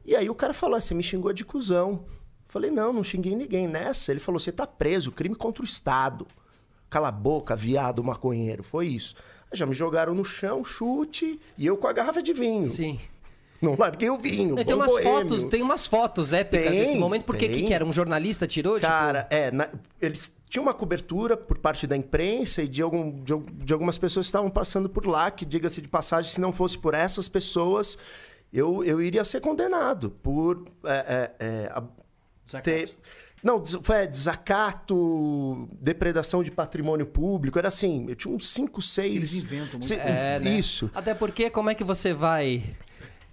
E 0.04 0.16
aí 0.16 0.30
o 0.30 0.34
cara 0.34 0.54
falou, 0.54 0.80
você 0.80 0.94
me 0.94 1.02
xingou 1.02 1.32
de 1.32 1.44
cuzão. 1.44 2.04
Falei, 2.48 2.70
não, 2.70 2.92
não 2.92 3.04
xinguei 3.04 3.34
ninguém 3.36 3.66
nessa. 3.66 4.10
Ele 4.10 4.20
falou, 4.20 4.38
você 4.38 4.50
tá 4.50 4.66
preso, 4.66 5.12
crime 5.12 5.34
contra 5.34 5.62
o 5.62 5.64
Estado. 5.66 6.26
Cala 6.88 7.08
a 7.08 7.12
boca, 7.12 7.54
viado, 7.54 8.02
maconheiro. 8.02 8.62
Foi 8.62 8.86
isso. 8.86 9.14
Aí 9.50 9.58
já 9.58 9.66
me 9.66 9.74
jogaram 9.74 10.14
no 10.14 10.24
chão, 10.24 10.64
chute, 10.64 11.38
e 11.58 11.66
eu 11.66 11.76
com 11.76 11.86
a 11.86 11.92
garrafa 11.92 12.22
de 12.22 12.32
vinho. 12.32 12.64
Sim. 12.64 12.98
Não 13.60 13.76
larguei 13.76 14.08
o 14.08 14.16
vinho. 14.16 14.54
Tem 14.54 14.74
umas 14.74 15.02
fotos, 15.02 15.44
tem 15.44 15.62
umas 15.62 15.86
fotos 15.86 16.32
épicas 16.32 16.70
tem, 16.70 16.78
desse 16.78 16.96
momento. 16.96 17.24
Por 17.24 17.36
que, 17.36 17.48
que 17.48 17.72
era? 17.72 17.84
Um 17.84 17.92
jornalista 17.92 18.46
tirou? 18.46 18.78
Cara, 18.78 19.22
tipo... 19.22 19.34
é. 19.34 19.50
Na, 19.50 19.68
eles 20.00 20.32
tinham 20.48 20.62
uma 20.62 20.74
cobertura 20.74 21.36
por 21.36 21.58
parte 21.58 21.86
da 21.86 21.96
imprensa 21.96 22.62
e 22.62 22.68
de, 22.68 22.82
algum, 22.82 23.10
de, 23.22 23.34
de 23.64 23.72
algumas 23.72 23.98
pessoas 23.98 24.26
que 24.26 24.28
estavam 24.28 24.50
passando 24.50 24.88
por 24.88 25.06
lá, 25.06 25.30
que, 25.30 25.44
diga-se 25.44 25.80
de 25.80 25.88
passagem, 25.88 26.30
se 26.30 26.40
não 26.40 26.52
fosse 26.52 26.78
por 26.78 26.94
essas 26.94 27.28
pessoas, 27.28 27.98
eu, 28.52 28.84
eu 28.84 29.02
iria 29.02 29.24
ser 29.24 29.40
condenado 29.40 30.10
por 30.10 30.64
é, 30.84 31.32
é, 31.40 31.72
é, 32.56 32.60
ter. 32.60 32.96
Não, 33.42 33.62
foi 33.82 34.06
desacato, 34.06 35.68
depredação 35.80 36.42
de 36.42 36.50
patrimônio 36.50 37.06
público. 37.06 37.58
Era 37.58 37.68
assim, 37.68 38.06
eu 38.08 38.16
tinha 38.16 38.34
uns 38.34 38.48
5, 38.48 38.80
6. 38.82 39.14
Eles 39.14 39.42
inventam 39.42 39.80
muito. 39.80 39.92
É, 39.94 40.40
né? 40.40 40.50
Isso. 40.58 40.90
Até 40.94 41.14
porque, 41.14 41.50
como 41.50 41.70
é 41.70 41.74
que 41.74 41.84
você 41.84 42.12
vai 42.12 42.64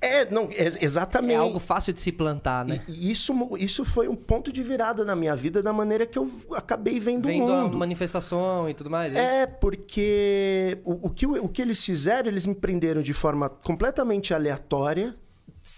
é, 0.06 0.32
não, 0.32 0.50
exatamente. 0.52 1.34
É 1.34 1.38
algo 1.38 1.60
fácil 1.60 1.94
de 1.94 2.00
se 2.00 2.12
plantar, 2.12 2.66
né? 2.66 2.82
E, 2.88 3.12
isso, 3.12 3.34
isso 3.58 3.84
foi 3.84 4.08
um 4.08 4.16
ponto 4.16 4.52
de 4.52 4.62
virada 4.62 5.04
na 5.04 5.16
minha 5.16 5.36
vida, 5.36 5.62
da 5.62 5.74
maneira 5.74 6.06
que 6.06 6.18
eu 6.18 6.30
acabei 6.52 7.00
vendo, 7.00 7.26
vendo 7.26 7.46
o 7.46 7.64
mundo. 7.64 7.76
a 7.76 7.78
manifestação 7.78 8.70
e 8.70 8.74
tudo 8.74 8.90
mais. 8.90 9.14
É, 9.16 9.42
é 9.42 9.46
porque 9.46 10.80
o, 10.84 11.08
o, 11.08 11.10
que, 11.10 11.26
o 11.26 11.48
que 11.48 11.62
eles 11.62 11.84
fizeram, 11.84 12.30
eles 12.30 12.46
me 12.46 12.56
prenderam 12.56 13.02
de 13.02 13.14
forma 13.14 13.50
completamente 13.50 14.34
aleatória. 14.34 15.16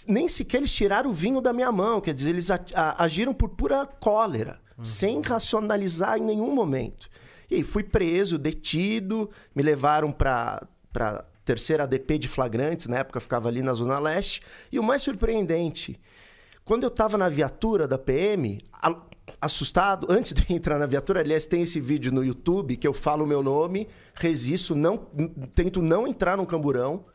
Nem 0.08 0.28
sequer 0.28 0.58
eles 0.58 0.74
tiraram 0.74 1.10
o 1.10 1.14
vinho 1.14 1.40
da 1.40 1.54
minha 1.54 1.72
mão. 1.72 2.02
Quer 2.02 2.14
dizer, 2.14 2.32
eles 2.32 2.52
a, 2.52 2.60
a, 2.74 3.04
agiram 3.04 3.34
por 3.34 3.50
pura 3.50 3.86
cólera, 3.86 4.60
uhum. 4.78 4.84
sem 4.86 5.22
racionalizar 5.22 6.18
em 6.18 6.22
nenhum 6.22 6.54
momento. 6.54 7.10
E 7.50 7.56
aí 7.56 7.64
fui 7.64 7.84
preso, 7.84 8.38
detido, 8.38 9.30
me 9.56 9.64
levaram 9.64 10.12
para 10.12 10.68
terceira 11.48 11.84
ADP 11.84 12.20
de 12.20 12.28
flagrantes, 12.28 12.88
na 12.88 12.98
época 12.98 13.22
ficava 13.22 13.48
ali 13.48 13.62
na 13.62 13.74
Zona 13.74 13.98
Leste. 13.98 14.42
E 14.70 14.78
o 14.78 14.84
mais 14.84 15.02
surpreendente, 15.02 15.98
quando 16.66 16.84
eu 16.84 16.90
estava 16.90 17.18
na 17.18 17.30
viatura 17.30 17.88
da 17.88 17.98
PM, 17.98 18.60
assustado, 19.40 20.08
antes 20.12 20.34
de 20.34 20.54
entrar 20.54 20.78
na 20.78 20.86
viatura, 20.86 21.22
aliás, 21.22 21.46
tem 21.46 21.62
esse 21.62 21.80
vídeo 21.80 22.12
no 22.12 22.24
YouTube 22.24 22.76
que 22.76 22.86
eu 22.86 22.94
falo 22.94 23.24
o 23.24 23.28
meu 23.28 23.42
nome, 23.42 23.88
resisto, 24.14 24.76
não, 24.76 24.98
tento 25.56 25.82
não 25.82 26.06
entrar 26.06 26.36
no 26.36 26.46
camburão. 26.46 27.06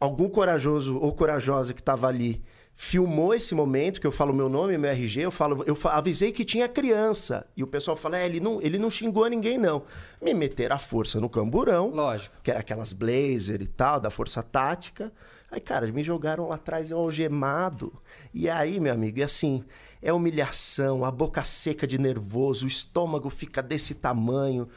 Algum 0.00 0.28
corajoso 0.28 0.98
ou 0.98 1.12
corajosa 1.12 1.74
que 1.74 1.80
estava 1.80 2.08
ali 2.08 2.42
filmou 2.76 3.32
esse 3.32 3.54
momento 3.54 4.00
que 4.00 4.06
eu 4.06 4.12
falo 4.12 4.34
meu 4.34 4.48
nome, 4.48 4.76
meu 4.76 4.90
RG, 4.90 5.22
eu 5.22 5.30
falo, 5.30 5.62
eu 5.66 5.76
avisei 5.84 6.32
que 6.32 6.44
tinha 6.44 6.68
criança. 6.68 7.46
E 7.56 7.62
o 7.62 7.66
pessoal 7.66 7.96
fala, 7.96 8.18
é, 8.18 8.26
ele 8.26 8.40
não, 8.40 8.60
ele 8.60 8.78
não 8.78 8.90
xingou 8.90 9.26
ninguém, 9.28 9.56
não. 9.56 9.82
Me 10.20 10.34
meteram 10.34 10.74
a 10.74 10.78
força 10.78 11.20
no 11.20 11.28
camburão, 11.28 11.90
Lógico. 11.90 12.36
que 12.42 12.50
era 12.50 12.60
aquelas 12.60 12.92
blazer 12.92 13.62
e 13.62 13.66
tal, 13.66 14.00
da 14.00 14.10
força 14.10 14.42
tática. 14.42 15.12
Aí, 15.50 15.60
cara, 15.60 15.86
me 15.92 16.02
jogaram 16.02 16.48
lá 16.48 16.56
atrás, 16.56 16.90
eu 16.90 16.98
algemado. 16.98 17.92
E 18.32 18.48
aí, 18.48 18.80
meu 18.80 18.92
amigo, 18.92 19.20
e 19.20 19.22
assim, 19.22 19.64
é 20.02 20.12
humilhação, 20.12 21.04
a 21.04 21.10
boca 21.12 21.44
seca 21.44 21.86
de 21.86 21.96
nervoso, 21.96 22.64
o 22.64 22.68
estômago 22.68 23.30
fica 23.30 23.62
desse 23.62 23.94
tamanho. 23.94 24.68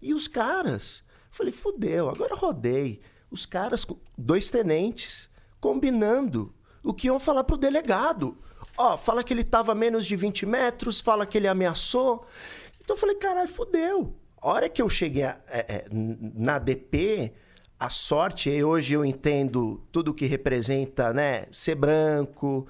E 0.00 0.14
os 0.14 0.26
caras, 0.26 1.04
falei, 1.30 1.52
fudeu, 1.52 2.08
agora 2.08 2.34
rodei. 2.34 3.00
Os 3.30 3.44
caras, 3.44 3.86
dois 4.16 4.48
tenentes, 4.48 5.28
combinando 5.60 6.52
o 6.82 6.92
que 6.94 7.06
iam 7.06 7.18
falar 7.20 7.44
pro 7.44 7.56
delegado. 7.56 8.36
Ó, 8.76 8.96
fala 8.96 9.22
que 9.22 9.32
ele 9.34 9.44
tava 9.44 9.72
a 9.72 9.74
menos 9.74 10.06
de 10.06 10.16
20 10.16 10.46
metros, 10.46 11.00
fala 11.00 11.26
que 11.26 11.36
ele 11.38 11.46
ameaçou. 11.48 12.24
Então 12.82 12.96
eu 12.96 13.00
falei, 13.00 13.16
caralho, 13.16 13.48
fudeu. 13.48 14.14
A 14.40 14.48
hora 14.48 14.68
que 14.68 14.80
eu 14.82 14.88
cheguei 14.88 15.22
a- 15.24 15.38
é, 15.48 15.58
é, 15.60 15.84
na 15.90 16.58
DP, 16.58 17.32
a 17.78 17.88
sorte, 17.90 18.50
e 18.50 18.64
hoje 18.64 18.94
eu 18.94 19.04
entendo 19.04 19.82
tudo 19.92 20.14
que 20.14 20.26
representa, 20.26 21.12
né? 21.12 21.44
Ser 21.52 21.74
branco, 21.74 22.66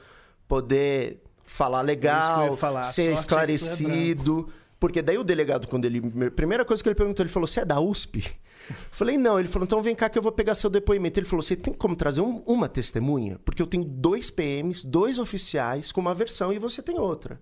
poder 0.49 1.23
falar 1.45 1.81
É 1.81 1.83
legal, 1.83 2.57
falar. 2.57 2.83
Ser 2.83 3.03
é 3.03 3.11
é 3.11 3.13
esclarecido. 3.15 4.49
porque 4.79 5.01
daí 5.01 5.17
o 5.19 5.25
delegado, 5.25 5.67
quando 5.69 5.85
ele. 5.85 6.01
Primeira 6.31 6.65
coisa 6.65 6.83
que 6.83 6.89
ele 6.89 6.97
perguntou, 6.97 7.23
ele 7.25 7.33
falou: 7.33 7.47
Você 7.47 7.61
é 7.61 7.65
da 7.65 7.81
USP? 7.81 8.25
Eu 8.73 8.89
Falei, 8.91 9.17
não. 9.17 9.39
Ele 9.39 9.49
falou, 9.49 9.65
então 9.67 9.83
vem 9.83 9.95
cá 9.95 10.09
que 10.09 10.19
eu 10.19 10.23
vou 10.23 10.33
pegar 10.33 10.55
seu 10.55 10.69
depoimento. 10.71 11.19
Ele 11.19 11.27
falou, 11.27 11.43
você 11.43 11.55
tem 11.57 11.73
como 11.75 11.95
trazer 11.97 12.21
um- 12.21 12.43
uma 12.47 12.69
testemunha? 12.69 13.39
Porque 13.45 13.61
eu 13.63 13.67
tenho 13.67 13.85
dois 13.85 14.31
PMs, 14.31 14.85
dois 14.87 15.19
oficiais 15.19 15.91
com 15.93 16.01
uma 16.01 16.15
versão 16.15 16.53
e 16.53 16.59
você 16.59 16.83
tem 16.83 16.99
outra. 16.99 17.41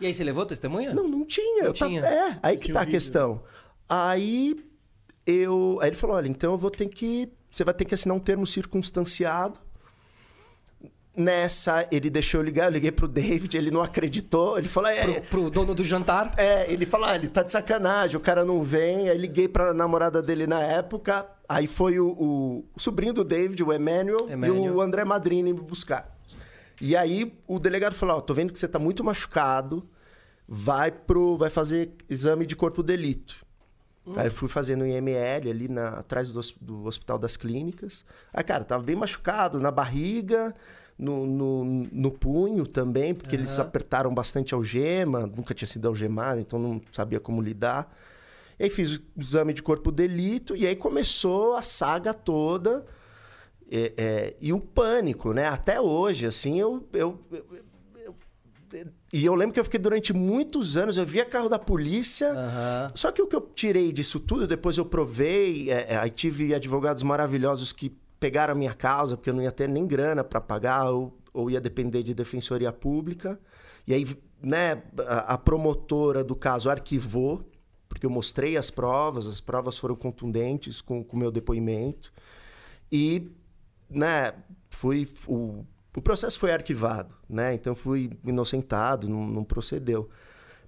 E 0.00 0.06
aí 0.06 0.12
você 0.14 0.24
levou 0.24 0.44
testemunha? 0.46 0.92
Não, 0.94 1.06
não 1.08 1.24
tinha. 1.24 1.64
eu 1.64 1.72
tava- 1.72 1.88
tinha. 1.90 2.04
É, 2.04 2.38
aí 2.42 2.56
que 2.56 2.64
tinha 2.66 2.74
tá 2.74 2.80
um 2.80 2.82
a 2.82 2.84
vídeo. 2.84 2.96
questão. 2.98 3.42
Aí 3.88 4.56
eu. 5.26 5.78
Aí 5.80 5.88
ele 5.90 5.96
falou: 5.96 6.16
olha, 6.16 6.28
então 6.28 6.52
eu 6.52 6.58
vou 6.58 6.70
ter 6.70 6.86
que. 6.86 7.28
Você 7.50 7.62
vai 7.64 7.74
ter 7.74 7.84
que 7.84 7.94
assinar 7.94 8.16
um 8.16 8.20
termo 8.20 8.46
circunstanciado. 8.46 9.60
Nessa, 11.14 11.86
ele 11.92 12.08
deixou 12.08 12.40
eu 12.40 12.44
ligar, 12.44 12.66
eu 12.66 12.70
liguei 12.72 12.90
pro 12.90 13.06
David, 13.06 13.54
ele 13.54 13.70
não 13.70 13.82
acreditou. 13.82 14.56
Ele 14.56 14.66
falou: 14.66 14.88
é, 14.88 15.04
Pro, 15.20 15.22
pro 15.22 15.50
dono 15.50 15.74
do 15.74 15.84
jantar? 15.84 16.32
é, 16.38 16.72
ele 16.72 16.86
falou, 16.86 17.06
ah, 17.06 17.14
ele 17.14 17.28
tá 17.28 17.42
de 17.42 17.52
sacanagem, 17.52 18.16
o 18.16 18.20
cara 18.20 18.46
não 18.46 18.62
vem. 18.62 19.10
Aí 19.10 19.18
liguei 19.18 19.46
pra 19.46 19.74
namorada 19.74 20.22
dele 20.22 20.46
na 20.46 20.62
época. 20.62 21.26
Aí 21.46 21.66
foi 21.66 22.00
o, 22.00 22.08
o- 22.08 22.64
o 22.74 22.80
sobrinho 22.80 23.12
do 23.12 23.24
David, 23.24 23.62
o 23.62 23.70
Emmanuel, 23.74 24.26
e 24.26 24.32
Emmanuel. 24.32 24.74
o 24.76 24.80
André 24.80 25.04
Madrini 25.04 25.52
me 25.52 25.60
buscar. 25.60 26.16
E 26.80 26.96
aí 26.96 27.30
o 27.46 27.58
delegado 27.58 27.92
falou: 27.94 28.16
Ó, 28.16 28.20
tô 28.22 28.32
vendo 28.32 28.50
que 28.50 28.58
você 28.58 28.66
tá 28.66 28.78
muito 28.78 29.04
machucado, 29.04 29.86
vai 30.48 30.90
pro. 30.90 31.36
vai 31.36 31.50
fazer 31.50 31.90
exame 32.08 32.46
de 32.46 32.56
corpo 32.56 32.82
de 32.82 32.86
delito. 32.86 33.44
Aí 34.16 34.26
eu 34.28 34.32
fui 34.32 34.48
fazendo 34.48 34.82
um 34.82 34.86
IML 34.86 35.48
ali 35.50 35.68
na, 35.68 35.90
atrás 35.90 36.28
do, 36.30 36.40
do 36.60 36.86
Hospital 36.86 37.18
das 37.18 37.36
Clínicas. 37.36 38.04
Aí, 38.32 38.42
cara, 38.42 38.64
tava 38.64 38.82
bem 38.82 38.96
machucado 38.96 39.60
na 39.60 39.70
barriga, 39.70 40.52
no, 41.02 41.26
no, 41.26 41.64
no 41.90 42.10
punho 42.12 42.66
também, 42.66 43.12
porque 43.12 43.34
eles 43.34 43.58
apertaram 43.58 44.14
bastante 44.14 44.54
a 44.54 44.56
algema, 44.56 45.26
nunca 45.26 45.52
tinha 45.52 45.66
sido 45.68 45.88
algemado, 45.88 46.40
então 46.40 46.58
não 46.58 46.80
sabia 46.92 47.18
como 47.18 47.42
lidar. 47.42 47.92
E 48.58 48.64
aí 48.64 48.70
fiz 48.70 48.92
o 48.96 49.02
exame 49.18 49.52
de 49.52 49.62
corpo 49.62 49.90
de 49.90 49.96
delito 50.06 50.54
e 50.54 50.66
aí 50.66 50.76
começou 50.76 51.54
a 51.56 51.62
saga 51.62 52.14
toda. 52.14 52.84
É, 53.70 53.92
é, 53.96 54.36
e 54.40 54.52
o 54.52 54.60
pânico, 54.60 55.32
né? 55.32 55.46
Até 55.48 55.80
hoje, 55.80 56.26
assim, 56.26 56.60
eu, 56.60 56.86
eu, 56.92 57.18
eu- 57.32 57.46
eu- 57.56 58.86
E 59.12 59.24
eu 59.24 59.34
lembro 59.34 59.52
que 59.52 59.60
eu 59.60 59.64
fiquei 59.64 59.78
durante 59.80 60.12
muitos 60.14 60.76
anos, 60.78 60.96
eu 60.96 61.04
via 61.04 61.24
carro 61.26 61.48
da 61.48 61.58
polícia. 61.58 62.30
Aham. 62.32 62.90
Só 62.94 63.10
que 63.12 63.20
o 63.20 63.26
que 63.26 63.36
eu 63.36 63.40
tirei 63.54 63.92
disso 63.92 64.18
tudo, 64.20 64.46
depois 64.46 64.78
eu 64.78 64.84
provei, 64.86 65.70
é, 65.70 65.86
é, 65.92 65.96
aí 65.96 66.10
tive 66.10 66.54
advogados 66.54 67.02
maravilhosos 67.02 67.72
que 67.72 67.90
pegaram 68.22 68.52
a 68.52 68.54
minha 68.54 68.72
causa, 68.72 69.16
porque 69.16 69.28
eu 69.28 69.34
não 69.34 69.42
ia 69.42 69.50
ter 69.50 69.68
nem 69.68 69.84
grana 69.84 70.22
para 70.22 70.40
pagar, 70.40 70.88
ou, 70.90 71.18
ou 71.34 71.50
ia 71.50 71.60
depender 71.60 72.04
de 72.04 72.14
defensoria 72.14 72.72
pública. 72.72 73.36
E 73.84 73.92
aí, 73.92 74.06
né, 74.40 74.80
a, 75.00 75.34
a 75.34 75.38
promotora 75.38 76.22
do 76.22 76.36
caso 76.36 76.70
arquivou, 76.70 77.44
porque 77.88 78.06
eu 78.06 78.10
mostrei 78.10 78.56
as 78.56 78.70
provas, 78.70 79.26
as 79.26 79.40
provas 79.40 79.76
foram 79.76 79.96
contundentes 79.96 80.80
com 80.80 81.04
o 81.12 81.16
meu 81.16 81.32
depoimento. 81.32 82.12
E, 82.92 83.32
né, 83.90 84.34
fui. 84.70 85.08
O, 85.26 85.66
o 85.96 86.00
processo 86.00 86.38
foi 86.38 86.52
arquivado, 86.52 87.12
né? 87.28 87.54
Então 87.54 87.74
fui 87.74 88.16
inocentado, 88.24 89.08
não, 89.08 89.26
não 89.26 89.42
procedeu. 89.42 90.08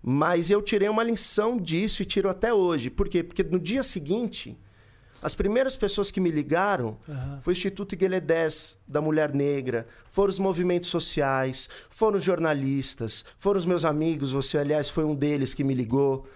Mas 0.02 0.50
eu 0.50 0.60
tirei 0.60 0.88
uma 0.88 1.04
lição 1.04 1.56
disso 1.56 2.02
e 2.02 2.04
tiro 2.04 2.28
até 2.28 2.52
hoje. 2.52 2.90
Por 2.90 3.08
quê? 3.08 3.22
Porque 3.22 3.44
no 3.44 3.60
dia 3.60 3.84
seguinte, 3.84 4.58
as 5.24 5.34
primeiras 5.34 5.74
pessoas 5.74 6.10
que 6.10 6.20
me 6.20 6.30
ligaram 6.30 6.98
foi 7.40 7.52
o 7.52 7.56
Instituto 7.56 7.96
Gueledés 7.96 8.78
da 8.86 9.00
Mulher 9.00 9.32
Negra, 9.32 9.86
foram 10.10 10.28
os 10.28 10.38
movimentos 10.38 10.90
sociais, 10.90 11.68
foram 11.88 12.18
os 12.18 12.22
jornalistas, 12.22 13.24
foram 13.38 13.58
os 13.58 13.64
meus 13.64 13.86
amigos. 13.86 14.32
Você, 14.32 14.58
aliás, 14.58 14.90
foi 14.90 15.02
um 15.02 15.14
deles 15.14 15.54
que 15.54 15.64
me 15.64 15.72
ligou. 15.72 16.28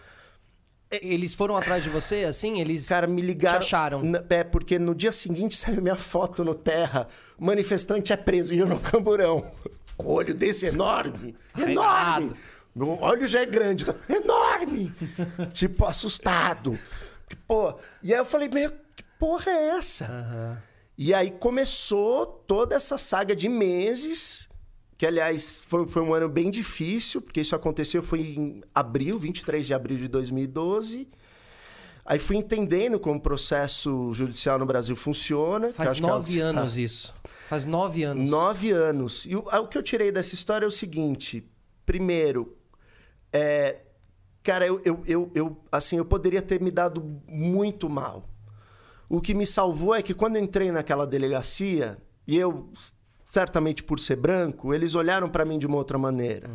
Eles 0.90 1.34
foram 1.34 1.54
atrás 1.54 1.84
de 1.84 1.90
você, 1.90 2.24
assim? 2.24 2.60
Eles 2.62 2.88
Cara, 2.88 3.06
me 3.06 3.20
ligaram. 3.20 3.58
te 3.58 3.64
acharam? 3.64 4.02
É, 4.30 4.42
porque 4.42 4.78
no 4.78 4.94
dia 4.94 5.12
seguinte 5.12 5.54
saiu 5.58 5.82
minha 5.82 5.96
foto 5.96 6.42
no 6.42 6.54
Terra. 6.54 7.06
O 7.38 7.44
manifestante 7.44 8.10
é 8.14 8.16
preso 8.16 8.54
e 8.54 8.58
eu 8.58 8.66
no 8.66 8.80
camburão. 8.80 9.52
Com 9.98 10.06
o 10.06 10.12
olho 10.14 10.32
desse 10.32 10.64
enorme. 10.64 11.36
Enorme! 11.58 12.32
Meu 12.74 12.98
olho 13.02 13.26
já 13.26 13.40
é 13.40 13.46
grande. 13.46 13.84
tá? 13.84 13.94
Enorme! 14.08 14.90
tipo, 15.52 15.84
assustado. 15.84 16.78
Que, 17.28 17.36
Pô, 17.36 17.74
e 18.02 18.12
aí 18.12 18.18
eu 18.20 18.24
falei, 18.24 18.48
meu, 18.48 18.70
que 18.96 19.04
porra 19.18 19.50
é 19.50 19.68
essa? 19.76 20.62
E 20.96 21.12
aí 21.14 21.30
começou 21.30 22.26
toda 22.26 22.74
essa 22.74 22.98
saga 22.98 23.34
de 23.36 23.48
meses, 23.48 24.48
que 24.96 25.06
aliás 25.06 25.62
foi, 25.66 25.86
foi 25.86 26.02
um 26.02 26.12
ano 26.12 26.28
bem 26.28 26.50
difícil, 26.50 27.20
porque 27.20 27.40
isso 27.40 27.54
aconteceu 27.54 28.02
foi 28.02 28.20
em 28.20 28.62
abril, 28.74 29.18
23 29.18 29.64
de 29.66 29.74
abril 29.74 29.96
de 29.96 30.08
2012. 30.08 31.08
Aí 32.04 32.18
fui 32.18 32.36
entendendo 32.36 32.98
como 32.98 33.18
o 33.18 33.20
processo 33.20 34.12
judicial 34.14 34.58
no 34.58 34.64
Brasil 34.64 34.96
funciona. 34.96 35.70
Faz 35.72 35.98
é 35.98 36.00
nove 36.00 36.40
algo- 36.40 36.58
anos 36.58 36.78
isso. 36.78 37.14
Faz 37.46 37.64
nove 37.66 38.02
anos. 38.02 38.28
Nove 38.28 38.70
anos. 38.70 39.26
E 39.26 39.36
o, 39.36 39.40
o 39.40 39.68
que 39.68 39.76
eu 39.76 39.82
tirei 39.82 40.10
dessa 40.10 40.34
história 40.34 40.64
é 40.64 40.68
o 40.68 40.70
seguinte: 40.70 41.46
primeiro, 41.84 42.56
é, 43.32 43.80
cara, 44.48 44.66
eu, 44.66 44.80
eu, 44.82 45.02
eu, 45.06 45.30
eu, 45.34 45.56
assim, 45.70 45.98
eu 45.98 46.06
poderia 46.06 46.40
ter 46.40 46.58
me 46.58 46.70
dado 46.70 47.20
muito 47.28 47.86
mal. 47.86 48.26
O 49.06 49.20
que 49.20 49.34
me 49.34 49.46
salvou 49.46 49.94
é 49.94 50.00
que 50.02 50.14
quando 50.14 50.38
entrei 50.38 50.72
naquela 50.72 51.06
delegacia, 51.06 51.98
e 52.26 52.34
eu, 52.38 52.70
certamente 53.28 53.82
por 53.82 54.00
ser 54.00 54.16
branco, 54.16 54.72
eles 54.72 54.94
olharam 54.94 55.28
para 55.28 55.44
mim 55.44 55.58
de 55.58 55.66
uma 55.66 55.76
outra 55.76 55.98
maneira. 55.98 56.48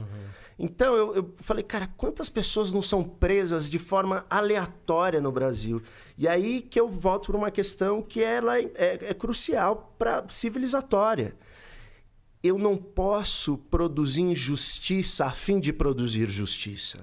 Então 0.58 0.96
eu, 0.96 1.16
eu 1.16 1.34
falei, 1.38 1.64
cara, 1.64 1.88
quantas 1.96 2.30
pessoas 2.30 2.72
não 2.72 2.82
são 2.82 3.04
presas 3.04 3.70
de 3.70 3.78
forma 3.78 4.26
aleatória 4.28 5.22
no 5.22 5.32
Brasil? 5.32 5.80
E 6.18 6.28
aí 6.28 6.62
que 6.62 6.80
eu 6.80 6.90
volto 6.90 7.28
para 7.28 7.38
uma 7.38 7.52
questão 7.52 8.02
que 8.02 8.24
ela 8.24 8.58
é, 8.60 8.72
é- 8.76 9.00
é 9.10 9.14
crucial 9.14 9.94
para 10.00 10.26
civilizatória. 10.28 11.36
Eu 12.42 12.58
não 12.58 12.76
posso 12.76 13.58
produzir 13.58 14.22
injustiça 14.24 15.26
a 15.26 15.32
fim 15.32 15.60
de 15.60 15.72
produzir 15.72 16.28
justiça. 16.28 17.00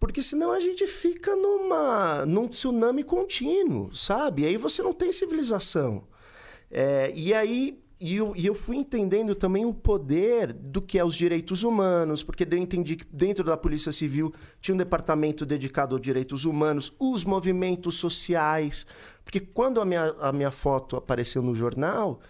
Porque 0.00 0.22
senão 0.22 0.50
a 0.50 0.58
gente 0.58 0.86
fica 0.86 1.36
numa, 1.36 2.24
num 2.24 2.48
tsunami 2.48 3.04
contínuo, 3.04 3.94
sabe? 3.94 4.42
E 4.42 4.46
aí 4.46 4.56
você 4.56 4.82
não 4.82 4.94
tem 4.94 5.12
civilização. 5.12 6.04
É, 6.70 7.12
e 7.14 7.34
aí 7.34 7.78
e 8.00 8.16
eu, 8.16 8.32
e 8.34 8.46
eu 8.46 8.54
fui 8.54 8.76
entendendo 8.76 9.34
também 9.34 9.66
o 9.66 9.74
poder 9.74 10.54
do 10.54 10.80
que 10.80 10.98
é 10.98 11.04
os 11.04 11.14
direitos 11.14 11.62
humanos, 11.62 12.22
porque 12.22 12.48
eu 12.50 12.56
entendi 12.56 12.96
que 12.96 13.04
dentro 13.12 13.44
da 13.44 13.58
Polícia 13.58 13.92
Civil 13.92 14.32
tinha 14.58 14.74
um 14.74 14.78
departamento 14.78 15.44
dedicado 15.44 15.94
aos 15.94 16.00
direitos 16.00 16.46
humanos, 16.46 16.94
os 16.98 17.24
movimentos 17.24 17.96
sociais. 17.96 18.86
Porque 19.22 19.38
quando 19.38 19.82
a 19.82 19.84
minha, 19.84 20.14
a 20.18 20.32
minha 20.32 20.50
foto 20.50 20.96
apareceu 20.96 21.42
no 21.42 21.54
jornal, 21.54 22.20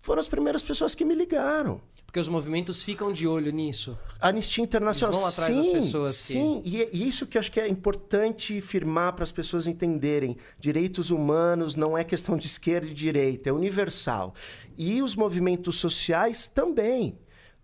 foram 0.00 0.20
as 0.20 0.28
primeiras 0.28 0.62
pessoas 0.62 0.94
que 0.94 1.04
me 1.04 1.14
ligaram. 1.14 1.78
Porque 2.08 2.18
os 2.18 2.28
movimentos 2.28 2.82
ficam 2.82 3.12
de 3.12 3.28
olho 3.28 3.52
nisso. 3.52 3.98
Anistia 4.18 4.64
Internacional. 4.64 5.20
Eles 5.20 5.36
vão 5.36 5.44
atrás 5.44 5.54
das 5.54 5.66
sim, 5.66 5.72
pessoas 5.72 6.10
que- 6.26 6.32
Sim, 6.32 6.62
e 6.64 6.82
é 6.82 6.88
isso 6.90 7.26
que 7.26 7.36
eu 7.36 7.40
acho 7.40 7.52
que 7.52 7.60
é 7.60 7.68
importante 7.68 8.62
firmar 8.62 9.12
para 9.12 9.24
as 9.24 9.30
pessoas 9.30 9.66
entenderem. 9.66 10.34
Direitos 10.58 11.10
humanos 11.10 11.74
não 11.74 11.98
é 11.98 12.02
questão 12.02 12.38
de 12.38 12.46
esquerda 12.46 12.86
e 12.86 12.94
direita, 12.94 13.50
é 13.50 13.52
universal. 13.52 14.34
E 14.78 15.02
os 15.02 15.14
movimentos 15.14 15.78
sociais 15.78 16.48
também. 16.48 17.18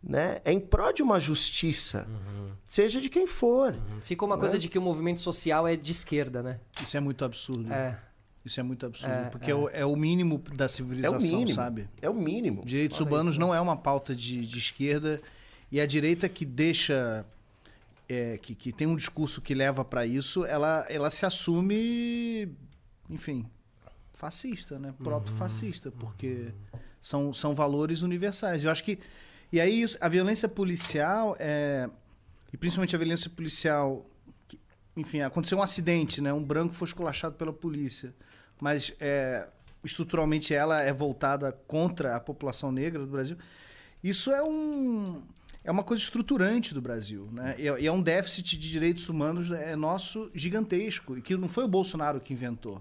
Né? 0.06 0.36
É 0.44 0.52
em 0.52 0.60
prol 0.60 0.92
de 0.92 1.02
uma 1.02 1.18
justiça, 1.18 2.06
seja 2.66 3.00
de 3.00 3.08
quem 3.08 3.26
for. 3.26 3.74
Fica 4.02 4.26
uma 4.26 4.36
coisa 4.36 4.58
de 4.58 4.68
que 4.68 4.78
o 4.78 4.82
movimento 4.82 5.20
social 5.20 5.66
é 5.66 5.74
de 5.74 5.90
esquerda, 5.92 6.42
né? 6.42 6.60
Isso 6.82 6.94
é 6.94 7.00
muito 7.00 7.24
absurdo. 7.24 7.72
É. 7.72 7.98
Isso 8.44 8.60
é 8.60 8.62
muito 8.62 8.84
absurdo. 8.84 9.12
É, 9.12 9.30
porque 9.30 9.50
é. 9.50 9.52
é. 9.52 9.54
o, 9.54 9.68
é 9.70 9.86
o 9.86 9.96
mínimo 9.96 10.38
da 10.54 10.66
É 10.66 10.68
civilização, 10.68 11.18
o 11.18 11.22
mínimo. 11.22 11.54
sabe? 11.54 11.88
É 12.02 12.10
o 12.10 12.14
mínimo. 12.14 12.62
Direitos 12.64 12.98
Foda 12.98 13.10
humanos 13.10 13.32
isso, 13.32 13.40
né? 13.40 13.46
não 13.46 13.54
é 13.54 13.60
uma 13.60 13.76
pauta 13.76 14.14
de, 14.14 14.46
de 14.46 14.58
esquerda. 14.58 15.20
E 15.72 15.80
a 15.80 15.86
direita 15.86 16.28
que 16.28 16.44
deixa. 16.44 17.24
é, 18.08 18.36
que, 18.38 18.54
que 18.54 18.70
tem 18.72 18.86
um 18.86 18.96
discurso 18.96 19.40
que 19.40 19.54
leva 19.54 19.84
para 19.84 20.06
isso, 20.06 20.44
ela, 20.44 20.84
ela 20.90 21.10
se 21.10 21.24
assume, 21.24 22.48
enfim, 23.08 23.46
fascista, 24.12 24.78
né? 24.78 24.94
Proto-fascista, 25.02 25.90
porque 25.90 26.48
são, 27.00 27.32
são 27.32 27.54
valores 27.54 28.02
universais. 28.02 28.62
Eu 28.62 28.70
acho 28.70 28.84
que. 28.84 28.98
E 29.52 29.60
aí, 29.60 29.84
a 30.00 30.08
violência 30.08 30.48
policial, 30.48 31.36
é, 31.38 31.88
e 32.52 32.56
principalmente 32.56 32.94
a 32.94 32.98
violência 32.98 33.30
policial. 33.30 34.04
enfim, 34.96 35.20
aconteceu 35.20 35.58
um 35.58 35.62
acidente, 35.62 36.20
né? 36.20 36.32
Um 36.32 36.42
branco 36.42 36.74
foi 36.74 36.86
esculachado 36.86 37.36
pela 37.36 37.52
polícia. 37.52 38.14
Mas 38.60 38.92
é, 39.00 39.46
estruturalmente 39.84 40.54
ela 40.54 40.82
é 40.82 40.92
voltada 40.92 41.52
contra 41.66 42.16
a 42.16 42.20
população 42.20 42.72
negra 42.72 43.00
do 43.00 43.06
Brasil. 43.06 43.36
Isso 44.02 44.30
é 44.30 44.42
um 44.42 45.22
é 45.66 45.70
uma 45.70 45.82
coisa 45.82 46.02
estruturante 46.02 46.74
do 46.74 46.82
Brasil, 46.82 47.26
né? 47.32 47.54
E 47.58 47.66
é, 47.66 47.86
é 47.86 47.90
um 47.92 48.02
déficit 48.02 48.58
de 48.58 48.70
direitos 48.70 49.08
humanos 49.08 49.50
é 49.50 49.74
nosso 49.74 50.30
gigantesco 50.34 51.16
e 51.16 51.22
que 51.22 51.34
não 51.36 51.48
foi 51.48 51.64
o 51.64 51.68
Bolsonaro 51.68 52.20
que 52.20 52.34
inventou, 52.34 52.80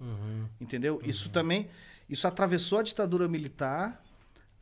entendeu? 0.60 1.02
Isso 1.04 1.30
também 1.30 1.70
isso 2.10 2.28
atravessou 2.28 2.80
a 2.80 2.84
ditadura 2.84 3.28
militar, 3.28 4.04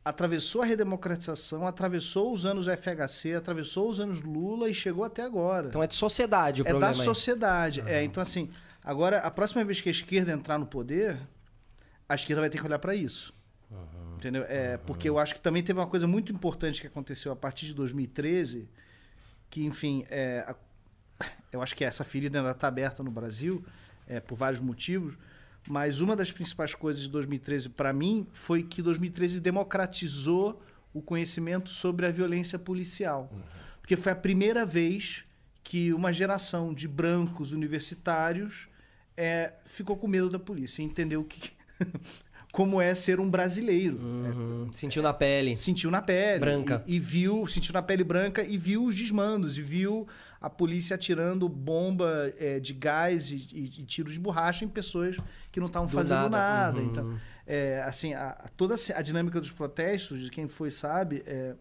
atravessou 0.04 0.62
a 0.62 0.64
redemocratização, 0.64 1.66
atravessou 1.66 2.32
os 2.32 2.46
anos 2.46 2.66
FHC, 2.66 3.34
atravessou 3.34 3.90
os 3.90 3.98
anos 3.98 4.22
Lula 4.22 4.70
e 4.70 4.74
chegou 4.74 5.04
até 5.04 5.22
agora 5.22 5.66
Então 5.66 5.82
é 5.82 5.86
de 5.88 5.94
sociedade 5.94 6.62
o 6.62 6.66
é 6.66 6.70
problema 6.70 6.92
da 6.92 6.98
aí. 7.00 7.04
sociedade. 7.04 7.82
É, 7.86 8.04
então, 8.04 8.22
assim, 8.22 8.48
agora, 8.84 9.18
a 9.20 9.30
próxima 9.30 9.64
vez 9.64 9.80
que 9.80 9.88
a 9.88 9.92
esquerda 9.92 10.32
entrar 10.32 10.58
no 10.58 10.66
poder, 10.66 11.18
a 12.08 12.14
esquerda 12.14 12.40
vai 12.42 12.50
ter 12.50 12.58
que 12.58 12.66
olhar 12.66 12.78
para 12.78 12.94
isso. 12.94 13.34
Entendeu? 14.16 14.44
É, 14.48 14.76
Porque 14.76 15.08
eu 15.08 15.18
acho 15.18 15.34
que 15.34 15.40
também 15.40 15.62
teve 15.62 15.78
uma 15.80 15.86
coisa 15.86 16.06
muito 16.06 16.32
importante 16.32 16.80
que 16.80 16.86
aconteceu 16.86 17.32
a 17.32 17.36
partir 17.36 17.66
de 17.66 17.74
2013, 17.74 18.68
que, 19.50 19.64
enfim, 19.64 20.04
é, 20.08 20.44
a- 20.46 20.54
eu 21.50 21.60
acho 21.62 21.74
que 21.74 21.84
essa 21.84 22.04
ferida 22.04 22.38
ainda 22.38 22.50
está 22.52 22.68
aberta 22.68 23.02
no 23.02 23.10
Brasil, 23.10 23.64
é, 24.06 24.20
por 24.20 24.36
vários 24.36 24.60
motivos, 24.60 25.14
mas 25.68 26.00
uma 26.00 26.14
das 26.16 26.30
principais 26.32 26.74
coisas 26.74 27.02
de 27.02 27.08
2013 27.08 27.68
para 27.68 27.92
mim 27.92 28.26
foi 28.32 28.62
que 28.62 28.82
2013 28.82 29.40
democratizou 29.40 30.60
o 30.92 31.00
conhecimento 31.00 31.70
sobre 31.70 32.06
a 32.06 32.10
violência 32.10 32.58
policial. 32.58 33.32
Porque 33.80 33.96
foi 33.96 34.12
a 34.12 34.16
primeira 34.16 34.64
vez 34.66 35.24
que 35.64 35.92
uma 35.92 36.12
geração 36.12 36.72
de 36.74 36.86
brancos 36.86 37.52
universitários 37.52 38.68
é, 39.16 39.52
ficou 39.64 39.96
com 39.96 40.06
medo 40.08 40.28
da 40.30 40.38
polícia, 40.38 40.82
entendeu 40.82 41.22
que, 41.24 41.50
como 42.52 42.80
é 42.80 42.94
ser 42.94 43.18
um 43.20 43.30
brasileiro. 43.30 43.96
Uhum. 43.96 44.70
Sentiu 44.72 45.02
na 45.02 45.12
pele. 45.12 45.56
Sentiu 45.56 45.90
na 45.90 46.02
pele. 46.02 46.40
Branca. 46.40 46.82
E, 46.86 46.96
e 46.96 46.98
viu, 47.00 47.46
sentiu 47.46 47.72
na 47.72 47.82
pele 47.82 48.04
branca 48.04 48.42
e 48.44 48.56
viu 48.58 48.84
os 48.84 48.96
desmandos, 48.96 49.56
e 49.58 49.62
viu 49.62 50.06
a 50.40 50.50
polícia 50.50 50.94
atirando 50.94 51.48
bomba 51.48 52.32
é, 52.38 52.58
de 52.60 52.72
gás 52.72 53.30
e, 53.30 53.36
e- 53.52 53.80
e 53.80 53.84
tiros 53.84 54.14
de 54.14 54.20
borracha 54.20 54.64
em 54.64 54.68
pessoas 54.68 55.16
que 55.50 55.60
não 55.60 55.66
estavam 55.66 55.88
Do 55.88 55.94
fazendo 55.94 56.28
nada. 56.28 56.72
nada. 56.72 56.80
Uhum. 56.80 56.86
Então, 56.90 57.20
é, 57.46 57.82
assim, 57.86 58.12
a, 58.14 58.30
a- 58.30 58.48
toda 58.56 58.74
a 58.94 59.02
dinâmica 59.02 59.40
dos 59.40 59.50
protestos, 59.50 60.20
de 60.20 60.30
quem 60.30 60.48
foi 60.48 60.70
sabe, 60.70 61.22
é, 61.26 61.54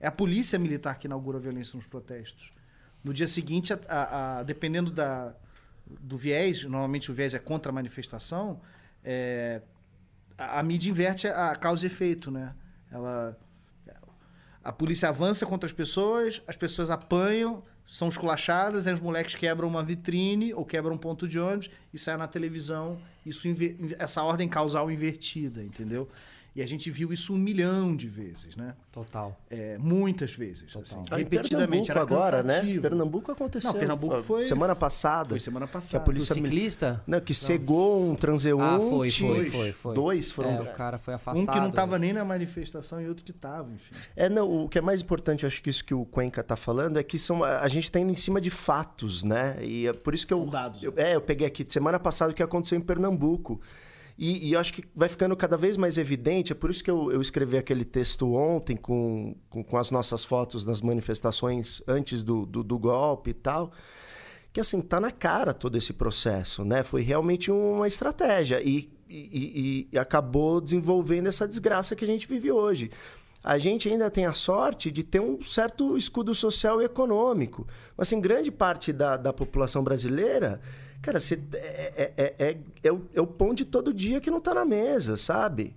é 0.00 0.06
a 0.06 0.12
polícia 0.12 0.58
militar 0.58 0.98
que 0.98 1.06
inaugura 1.06 1.38
a 1.38 1.40
violência 1.40 1.76
nos 1.76 1.86
protestos. 1.86 2.52
No 3.02 3.12
dia 3.14 3.26
seguinte, 3.28 3.72
a- 3.72 3.78
a- 3.88 4.42
dependendo 4.42 4.90
da, 4.90 5.34
do 5.86 6.16
viés, 6.16 6.62
normalmente 6.64 7.10
o 7.10 7.14
viés 7.14 7.34
é 7.34 7.38
contra 7.38 7.70
a 7.70 7.74
manifestação, 7.74 8.60
é, 9.02 9.62
a, 10.36 10.60
a 10.60 10.62
mídia 10.62 10.90
inverte 10.90 11.26
a 11.26 11.54
causa 11.54 11.84
e 11.84 11.86
efeito, 11.86 12.30
né? 12.30 12.54
Ela, 12.90 13.36
a 14.62 14.72
polícia 14.72 15.08
avança 15.10 15.44
contra 15.44 15.66
as 15.66 15.72
pessoas, 15.72 16.40
as 16.46 16.56
pessoas 16.56 16.90
apanham, 16.90 17.62
são 17.86 18.08
esculachadas, 18.08 18.86
aí 18.86 18.94
os 18.94 19.00
moleques 19.00 19.34
quebram 19.34 19.68
uma 19.68 19.82
vitrine 19.82 20.54
ou 20.54 20.64
quebram 20.64 20.94
um 20.94 20.98
ponto 20.98 21.28
de 21.28 21.38
ônibus 21.38 21.68
e 21.92 21.98
sai 21.98 22.16
na 22.16 22.26
televisão. 22.26 22.98
Isso, 23.26 23.46
essa 23.98 24.22
ordem 24.22 24.48
causal 24.48 24.90
invertida, 24.90 25.62
entendeu? 25.62 26.08
E 26.56 26.62
a 26.62 26.66
gente 26.66 26.88
viu 26.88 27.12
isso 27.12 27.34
um 27.34 27.36
milhão 27.36 27.96
de 27.96 28.06
vezes, 28.08 28.54
né? 28.54 28.74
Total. 28.92 29.36
É, 29.50 29.76
muitas 29.78 30.34
vezes, 30.34 30.72
Total. 30.72 30.82
assim, 30.82 31.02
Ah, 31.10 31.16
repetidamente. 31.16 31.90
Era 31.90 32.02
agora, 32.02 32.44
né? 32.44 32.54
cansativo. 32.54 32.82
Pernambuco 32.82 33.32
aconteceu. 33.32 33.72
Não, 33.72 33.78
Pernambuco 33.80 34.14
Ah, 34.14 34.22
foi- 34.22 34.44
Semana 34.44 34.76
passada. 34.76 35.30
Foi 35.30 35.40
semana 35.40 35.66
Que 35.66 35.70
a 35.70 35.72
passada. 35.72 35.98
Do 35.98 36.04
polícia 36.04 36.34
mili- 36.36 36.46
ciclista? 36.48 37.02
Não, 37.08 37.20
que 37.20 37.34
cegou 37.34 38.08
um 38.08 38.14
transeunte. 38.14 38.62
Ah, 38.62 38.78
foi, 38.88 39.10
foi, 39.10 39.50
foi, 39.50 39.72
foi. 39.72 39.94
Dois 39.96 40.30
foram. 40.30 40.50
É, 40.50 40.60
o 40.62 40.72
cara 40.72 40.96
foi 40.96 41.14
afastado. 41.14 41.42
Um 41.42 41.46
que 41.52 41.58
não 41.58 41.70
estava 41.70 41.98
nem 41.98 42.12
na 42.12 42.24
manifestação 42.24 43.00
e 43.02 43.08
outro 43.08 43.24
que 43.24 43.32
estava, 43.32 43.68
enfim. 43.72 43.94
É, 44.14 44.28
não, 44.28 44.64
o 44.64 44.68
que 44.68 44.78
é 44.78 44.80
mais 44.80 45.00
importante, 45.02 45.44
acho 45.44 45.60
que 45.60 45.68
isso 45.70 45.84
que 45.84 45.92
o 45.94 46.04
Cuenca 46.04 46.40
tá 46.44 46.54
falando, 46.54 46.98
é 46.98 47.02
que 47.02 47.18
são, 47.18 47.42
a 47.42 47.66
gente 47.66 47.90
tá 47.90 47.98
indo 47.98 48.12
em 48.12 48.16
cima 48.16 48.40
de 48.40 48.50
fatos, 48.50 49.24
né? 49.24 49.56
E 49.60 49.88
é 49.88 49.92
por 49.92 50.14
isso 50.14 50.24
que 50.24 50.32
eu. 50.32 50.38
São 50.42 50.50
dados. 50.50 50.82
eu- 50.84 50.94
é, 50.96 51.16
eu 51.16 51.20
peguei 51.20 51.46
aqui 51.48 51.64
de 51.64 51.72
semana 51.72 51.98
passada 51.98 52.30
o 52.30 52.34
que 52.34 52.42
aconteceu 52.44 52.78
em 52.78 52.80
Pernambuco. 52.80 53.60
E, 54.16 54.50
e 54.50 54.56
acho 54.56 54.72
que 54.72 54.84
vai 54.94 55.08
ficando 55.08 55.36
cada 55.36 55.56
vez 55.56 55.76
mais 55.76 55.98
evidente, 55.98 56.52
é 56.52 56.54
por 56.54 56.70
isso 56.70 56.84
que 56.84 56.90
eu, 56.90 57.10
eu 57.10 57.20
escrevi 57.20 57.56
aquele 57.56 57.84
texto 57.84 58.32
ontem 58.32 58.76
com, 58.76 59.34
com, 59.50 59.64
com 59.64 59.76
as 59.76 59.90
nossas 59.90 60.24
fotos 60.24 60.64
nas 60.64 60.80
manifestações 60.80 61.82
antes 61.88 62.22
do, 62.22 62.46
do, 62.46 62.62
do 62.62 62.78
golpe 62.78 63.30
e 63.30 63.34
tal. 63.34 63.72
Que 64.52 64.60
assim, 64.60 64.80
tá 64.80 65.00
na 65.00 65.10
cara 65.10 65.52
todo 65.52 65.76
esse 65.76 65.92
processo, 65.92 66.64
né? 66.64 66.84
Foi 66.84 67.02
realmente 67.02 67.50
uma 67.50 67.88
estratégia. 67.88 68.62
E, 68.62 68.88
e, 69.08 69.18
e- 69.18 69.88
e 69.92 69.98
acabou 69.98 70.60
desenvolvendo 70.60 71.26
essa 71.26 71.46
desgraça 71.48 71.96
que 71.96 72.04
a 72.04 72.06
gente 72.06 72.28
vive 72.28 72.52
hoje. 72.52 72.92
A 73.42 73.58
gente 73.58 73.88
ainda 73.88 74.08
tem 74.10 74.26
a 74.26 74.32
sorte 74.32 74.92
de 74.92 75.02
ter 75.02 75.20
um 75.20 75.42
certo 75.42 75.96
escudo 75.96 76.32
social 76.32 76.80
e 76.80 76.84
econômico. 76.84 77.66
Mas, 77.96 78.08
assim, 78.08 78.20
grande 78.20 78.50
parte 78.52 78.92
da, 78.92 79.16
da 79.16 79.32
população 79.32 79.82
brasileira, 79.82 80.60
cara, 81.02 81.20
você, 81.20 81.38
é, 81.54 82.12
é, 82.16 82.34
é, 82.38 82.56
é, 82.82 82.92
o, 82.92 83.02
é 83.14 83.20
o 83.20 83.26
pão 83.26 83.54
de 83.54 83.64
todo 83.64 83.92
dia 83.92 84.20
que 84.20 84.30
não 84.30 84.40
tá 84.40 84.54
na 84.54 84.64
mesa, 84.64 85.16
sabe? 85.16 85.74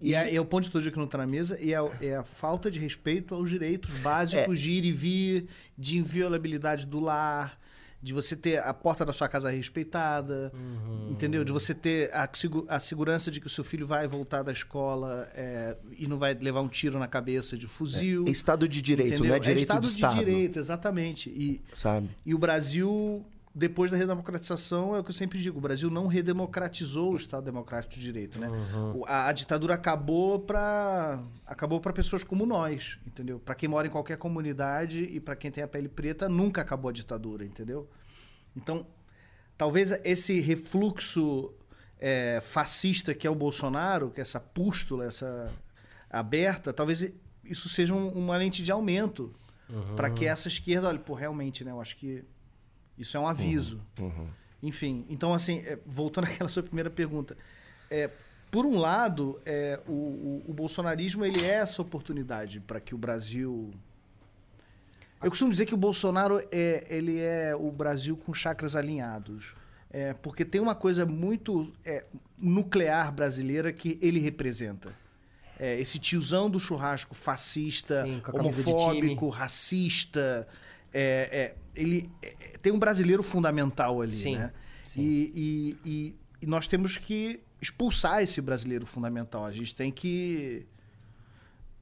E 0.00 0.14
é, 0.14 0.34
é 0.34 0.40
o 0.40 0.44
ponto 0.44 0.64
de 0.64 0.70
todo 0.70 0.82
dia 0.82 0.90
que 0.90 0.98
não 0.98 1.06
está 1.06 1.18
na 1.18 1.26
mesa 1.26 1.58
e 1.60 1.72
é, 1.72 1.78
é 2.02 2.16
a 2.16 2.24
falta 2.24 2.70
de 2.70 2.78
respeito 2.78 3.34
aos 3.34 3.48
direitos 3.48 3.90
básicos 4.00 4.60
de 4.60 4.70
ir 4.70 4.84
e 4.84 4.92
vir, 4.92 5.46
de 5.76 5.96
inviolabilidade 5.96 6.84
do 6.84 7.00
lar, 7.00 7.58
de 8.02 8.12
você 8.12 8.36
ter 8.36 8.58
a 8.58 8.74
porta 8.74 9.04
da 9.04 9.12
sua 9.12 9.26
casa 9.26 9.50
respeitada, 9.50 10.52
entendeu? 11.10 11.42
De 11.44 11.50
você 11.50 11.74
ter 11.74 12.14
a, 12.14 12.28
a 12.68 12.78
segurança 12.78 13.30
de 13.30 13.40
que 13.40 13.46
o 13.46 13.50
seu 13.50 13.64
filho 13.64 13.86
vai 13.86 14.06
voltar 14.06 14.42
da 14.42 14.52
escola 14.52 15.28
é, 15.34 15.76
e 15.98 16.06
não 16.06 16.18
vai 16.18 16.34
levar 16.34 16.60
um 16.60 16.68
tiro 16.68 16.98
na 16.98 17.08
cabeça 17.08 17.56
de 17.56 17.66
fuzil. 17.66 18.24
É 18.28 18.30
Estado 18.30 18.68
de 18.68 18.82
direito, 18.82 19.14
entendeu? 19.14 19.30
não 19.30 19.36
é 19.36 19.40
direito 19.40 19.60
Estado 19.60 19.82
de 19.82 19.88
de 19.88 19.94
Estado. 19.94 20.16
direito, 20.18 20.58
exatamente. 20.58 21.30
E, 21.30 21.60
Sabe? 21.74 22.10
e 22.24 22.34
o 22.34 22.38
Brasil, 22.38 23.24
depois 23.58 23.90
da 23.90 23.96
redemocratização, 23.96 24.94
é 24.94 25.00
o 25.00 25.02
que 25.04 25.08
eu 25.08 25.14
sempre 25.14 25.38
digo, 25.40 25.56
o 25.56 25.60
Brasil 25.62 25.88
não 25.90 26.06
redemocratizou 26.08 27.14
o 27.14 27.16
Estado 27.16 27.44
Democrático 27.44 27.94
de 27.94 28.00
Direito, 28.00 28.38
né? 28.38 28.48
O- 28.94 29.06
A, 29.06 29.28
a 29.28 29.32
ditadura 29.32 29.72
acabou 29.72 30.40
para 30.40 31.18
acabou 31.46 31.80
para 31.80 31.90
pessoas 31.92 32.22
como 32.22 32.44
nós, 32.44 32.98
entendeu? 33.06 33.38
Para 33.40 33.54
quem 33.54 33.66
mora 33.66 33.86
em 33.86 33.90
qualquer 33.90 34.18
comunidade 34.18 35.00
e 35.04 35.18
para 35.18 35.34
quem 35.34 35.50
tem 35.50 35.64
a 35.64 35.68
pele 35.68 35.88
preta, 35.88 36.28
nunca 36.28 36.60
acabou 36.60 36.90
a 36.90 36.92
ditadura, 36.92 37.46
entendeu? 37.46 37.88
Então, 38.54 38.86
talvez 39.56 39.90
esse 40.04 40.38
refluxo 40.40 41.50
é, 41.98 42.40
fascista 42.42 43.14
que 43.14 43.26
é 43.26 43.30
o 43.30 43.34
Bolsonaro, 43.34 44.10
que 44.10 44.20
é 44.20 44.22
essa 44.22 44.38
pústula, 44.38 45.06
essa 45.06 45.50
aberta, 46.10 46.72
talvez 46.74 47.10
isso 47.42 47.70
seja 47.70 47.94
um- 47.94 48.08
uma 48.10 48.36
lente 48.36 48.62
de 48.62 48.70
aumento 48.70 49.32
para 49.96 50.10
que 50.10 50.26
essa 50.26 50.46
esquerda, 50.46 50.88
olha, 50.88 50.98
pô, 50.98 51.14
realmente, 51.14 51.64
né? 51.64 51.70
Eu 51.70 51.80
acho 51.80 51.96
que 51.96 52.22
isso 52.98 53.16
é 53.16 53.20
um 53.20 53.26
aviso. 53.26 53.80
Uhum. 53.98 54.28
Enfim, 54.62 55.04
então 55.08 55.32
assim, 55.34 55.58
é, 55.60 55.78
voltando 55.86 56.24
àquela 56.28 56.48
sua 56.48 56.62
primeira 56.62 56.90
pergunta, 56.90 57.36
é, 57.90 58.10
por 58.50 58.64
um 58.64 58.78
lado, 58.78 59.40
é, 59.44 59.80
o, 59.86 59.92
o- 59.92 60.44
o 60.48 60.52
bolsonarismo 60.54 61.24
ele 61.24 61.44
é 61.44 61.54
essa 61.54 61.82
oportunidade 61.82 62.60
para 62.60 62.80
que 62.80 62.94
o 62.94 62.98
Brasil 62.98 63.70
eu 65.22 65.30
costumo 65.30 65.50
dizer 65.50 65.66
que 65.66 65.74
o 65.74 65.78
Bolsonaro 65.78 66.40
é, 66.52 66.86
ele 66.90 67.18
é 67.18 67.54
o 67.56 67.70
Brasil 67.70 68.16
com 68.16 68.34
chakras 68.34 68.76
alinhados. 68.76 69.54
É, 69.90 70.12
porque 70.14 70.44
tem 70.44 70.60
uma 70.60 70.74
coisa 70.74 71.06
muito 71.06 71.72
é, 71.84 72.04
nuclear 72.38 73.10
brasileira 73.12 73.72
que 73.72 73.98
ele 74.02 74.20
representa. 74.20 74.94
É, 75.58 75.80
esse 75.80 75.98
tiozão 75.98 76.50
do 76.50 76.60
churrasco 76.60 77.14
fascista, 77.14 78.04
Sim, 78.04 78.20
homofóbico, 78.30 79.28
racista. 79.30 80.46
É, 80.92 81.28
é, 81.32 81.54
ele 81.74 82.10
é, 82.22 82.58
tem 82.62 82.72
um 82.72 82.78
brasileiro 82.78 83.22
fundamental 83.22 84.00
ali, 84.02 84.14
Sim, 84.14 84.36
né? 84.36 84.52
sim. 84.84 85.00
E, 85.02 85.32
e- 85.84 85.90
e- 85.90 86.14
e 86.42 86.46
nós 86.46 86.66
temos 86.66 86.98
que 86.98 87.40
expulsar 87.60 88.22
esse 88.22 88.40
brasileiro 88.40 88.84
fundamental. 88.86 89.44
A 89.44 89.50
gente 89.52 89.74
tem 89.74 89.90
que 89.90 90.66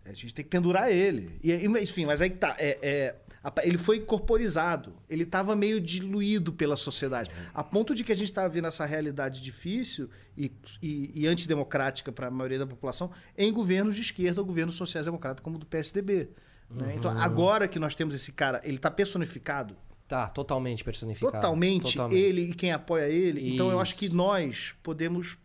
a 0.05 0.13
gente 0.13 0.35
tem 0.35 0.45
que 0.45 0.51
pendurar 0.51 0.91
ele. 0.93 1.31
E, 1.43 1.53
enfim, 1.81 2.05
mas 2.05 2.21
aí 2.21 2.29
tá. 2.31 2.55
É, 2.59 2.79
é, 2.83 3.15
Ele 3.63 3.79
foi 3.79 4.01
corporizado. 4.01 4.95
Ele 5.09 5.23
estava 5.23 5.57
meio 5.57 5.81
diluído 5.81 6.53
pela 6.53 6.77
sociedade. 6.77 7.31
A 7.55 7.65
ponto 7.65 7.95
de 7.95 8.05
que 8.05 8.13
a 8.13 8.15
gente 8.15 8.29
estava 8.29 8.49
vendo 8.49 8.69
essa 8.69 8.85
realidade 8.85 9.41
difícil 9.43 10.11
e, 10.37 10.53
e, 10.83 11.11
e 11.23 11.27
antidemocrática 11.27 12.13
para 12.13 12.27
a 12.27 12.31
maioria 12.31 12.59
da 12.59 12.67
população 12.67 13.11
em 13.37 13.51
governos 13.53 13.95
de 13.97 14.03
esquerda 14.03 14.41
ou 14.43 14.47
governos 14.47 14.75
sociais-democratas, 14.75 15.43
como 15.43 15.57
o 15.57 15.59
do 15.59 15.67
PSDB. 15.67 16.29
Né? 16.75 16.87
Uhum. 16.89 16.93
Então, 16.97 17.11
agora 17.19 17.69
que 17.69 17.79
nós 17.79 17.95
temos 17.95 18.15
esse 18.15 18.33
cara, 18.33 18.61
ele 18.65 18.77
está 18.77 18.91
personificado. 18.91 19.77
Tá, 20.07 20.29
totalmente 20.29 20.85
personificado. 20.85 21.33
Totalmente, 21.33 21.93
totalmente, 21.93 22.19
ele 22.19 22.51
e 22.51 22.55
quem 22.55 22.73
apoia 22.73 23.09
ele. 23.09 23.41
Isso. 23.41 23.55
Então, 23.55 23.71
eu 23.71 23.81
acho 23.81 23.95
que 23.97 24.09
nós 24.11 24.75
podemos 24.83 25.39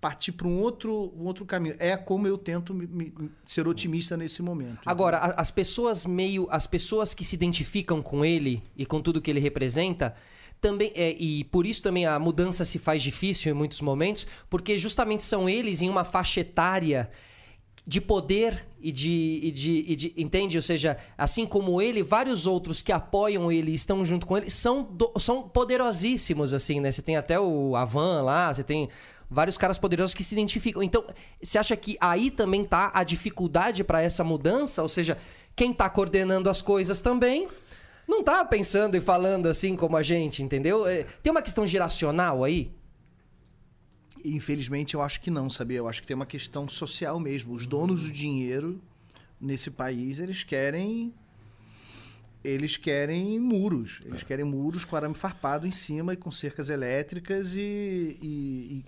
partir 0.00 0.32
para 0.32 0.46
um 0.46 0.60
outro, 0.60 1.12
um 1.16 1.24
outro 1.24 1.44
caminho. 1.44 1.74
É 1.78 1.96
como 1.96 2.26
eu 2.26 2.38
tento 2.38 2.72
me, 2.72 2.86
me, 2.86 3.30
ser 3.44 3.66
otimista 3.66 4.16
nesse 4.16 4.42
momento. 4.42 4.78
Agora, 4.86 5.16
a, 5.18 5.40
as 5.40 5.50
pessoas 5.50 6.06
meio. 6.06 6.46
As 6.50 6.66
pessoas 6.66 7.14
que 7.14 7.24
se 7.24 7.34
identificam 7.34 8.00
com 8.00 8.24
ele 8.24 8.62
e 8.76 8.86
com 8.86 9.00
tudo 9.00 9.20
que 9.20 9.30
ele 9.30 9.40
representa. 9.40 10.14
Também, 10.60 10.92
é, 10.96 11.12
e 11.12 11.44
por 11.44 11.64
isso 11.66 11.80
também 11.82 12.04
a 12.04 12.18
mudança 12.18 12.64
se 12.64 12.80
faz 12.80 13.00
difícil 13.00 13.52
em 13.52 13.54
muitos 13.54 13.80
momentos, 13.80 14.26
porque 14.50 14.76
justamente 14.76 15.22
são 15.22 15.48
eles 15.48 15.82
em 15.82 15.88
uma 15.88 16.02
faixa 16.02 16.40
etária 16.40 17.08
de 17.88 18.02
poder 18.02 18.66
e 18.78 18.92
de, 18.92 19.40
e 19.42 19.50
de, 19.50 19.84
e 19.88 19.96
de, 19.96 20.14
Entende? 20.14 20.58
Ou 20.58 20.62
seja, 20.62 20.98
assim 21.16 21.46
como 21.46 21.80
ele, 21.80 22.02
vários 22.02 22.46
outros 22.46 22.82
que 22.82 22.92
apoiam 22.92 23.50
ele 23.50 23.72
estão 23.72 24.04
junto 24.04 24.26
com 24.26 24.36
ele 24.36 24.50
são, 24.50 24.82
do, 24.82 25.10
são 25.18 25.48
poderosíssimos, 25.48 26.52
assim, 26.52 26.80
né? 26.80 26.92
Você 26.92 27.00
tem 27.00 27.16
até 27.16 27.40
o 27.40 27.74
Avan 27.74 28.22
lá, 28.22 28.52
você 28.52 28.62
tem 28.62 28.90
vários 29.30 29.56
caras 29.56 29.78
poderosos 29.78 30.12
que 30.12 30.22
se 30.22 30.34
identificam. 30.34 30.82
Então, 30.82 31.02
você 31.42 31.58
acha 31.58 31.74
que 31.78 31.96
aí 31.98 32.30
também 32.30 32.62
tá 32.62 32.90
a 32.92 33.02
dificuldade 33.02 33.82
para 33.82 34.02
essa 34.02 34.22
mudança? 34.22 34.82
Ou 34.82 34.88
seja, 34.90 35.16
quem 35.56 35.72
tá 35.72 35.88
coordenando 35.88 36.50
as 36.50 36.60
coisas 36.60 37.00
também 37.00 37.48
não 38.06 38.22
tá 38.22 38.44
pensando 38.44 38.98
e 38.98 39.00
falando 39.00 39.46
assim 39.46 39.74
como 39.74 39.96
a 39.96 40.02
gente, 40.02 40.42
entendeu? 40.42 40.86
É, 40.86 41.06
tem 41.22 41.30
uma 41.30 41.42
questão 41.42 41.66
geracional 41.66 42.44
aí? 42.44 42.70
Infelizmente, 44.24 44.94
eu 44.94 45.02
acho 45.02 45.20
que 45.20 45.30
não, 45.30 45.48
sabia? 45.48 45.78
Eu 45.78 45.88
acho 45.88 46.00
que 46.00 46.06
tem 46.06 46.14
uma 46.14 46.26
questão 46.26 46.68
social 46.68 47.18
mesmo. 47.18 47.54
Os 47.54 47.66
donos 47.66 48.04
do 48.04 48.10
dinheiro 48.10 48.80
nesse 49.40 49.70
país, 49.70 50.18
eles 50.18 50.42
querem 50.42 51.12
eles 52.42 52.76
querem 52.76 53.38
muros. 53.38 54.00
Eles 54.04 54.22
querem 54.22 54.44
muros 54.44 54.84
com 54.84 54.96
arame 54.96 55.14
farpado 55.14 55.66
em 55.66 55.70
cima 55.70 56.14
e 56.14 56.16
com 56.16 56.30
cercas 56.30 56.70
elétricas 56.70 57.54
e, 57.54 58.16
e, 58.22 58.84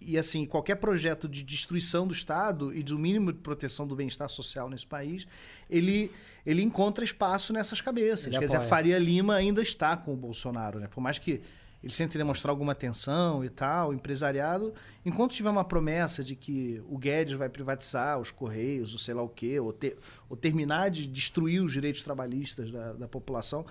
e 0.00 0.18
assim, 0.18 0.46
qualquer 0.46 0.76
projeto 0.76 1.28
de 1.28 1.42
destruição 1.42 2.06
do 2.06 2.14
Estado 2.14 2.74
e 2.74 2.82
do 2.82 2.98
mínimo 2.98 3.32
de 3.32 3.38
proteção 3.38 3.86
do 3.86 3.94
bem-estar 3.94 4.28
social 4.28 4.68
nesse 4.68 4.86
país, 4.86 5.26
ele, 5.68 6.10
ele 6.44 6.62
encontra 6.62 7.04
espaço 7.04 7.52
nessas 7.52 7.80
cabeças. 7.80 8.26
Ele 8.26 8.32
Quer 8.32 8.36
apoia. 8.36 8.48
dizer, 8.48 8.58
a 8.58 8.68
Faria 8.68 8.98
Lima 8.98 9.34
ainda 9.34 9.62
está 9.62 9.96
com 9.96 10.12
o 10.12 10.16
Bolsonaro, 10.16 10.80
né? 10.80 10.88
Por 10.88 11.00
mais 11.00 11.18
que 11.18 11.40
ele 11.86 11.94
sempre 11.94 12.18
demonstrar 12.18 12.50
alguma 12.50 12.72
atenção 12.72 13.44
e 13.44 13.48
tal, 13.48 13.94
empresariado, 13.94 14.74
enquanto 15.04 15.32
tiver 15.32 15.50
uma 15.50 15.64
promessa 15.64 16.24
de 16.24 16.34
que 16.34 16.82
o 16.88 16.98
Guedes 16.98 17.34
vai 17.34 17.48
privatizar 17.48 18.18
os 18.18 18.30
Correios, 18.30 18.92
ou 18.92 18.98
sei 18.98 19.14
lá 19.14 19.22
o 19.22 19.28
quê, 19.28 19.60
ou, 19.60 19.72
ter, 19.72 19.96
ou 20.28 20.36
terminar 20.36 20.90
de 20.90 21.06
destruir 21.06 21.62
os 21.62 21.72
direitos 21.72 22.02
trabalhistas 22.02 22.72
da, 22.72 22.92
da 22.92 23.08
população, 23.08 23.64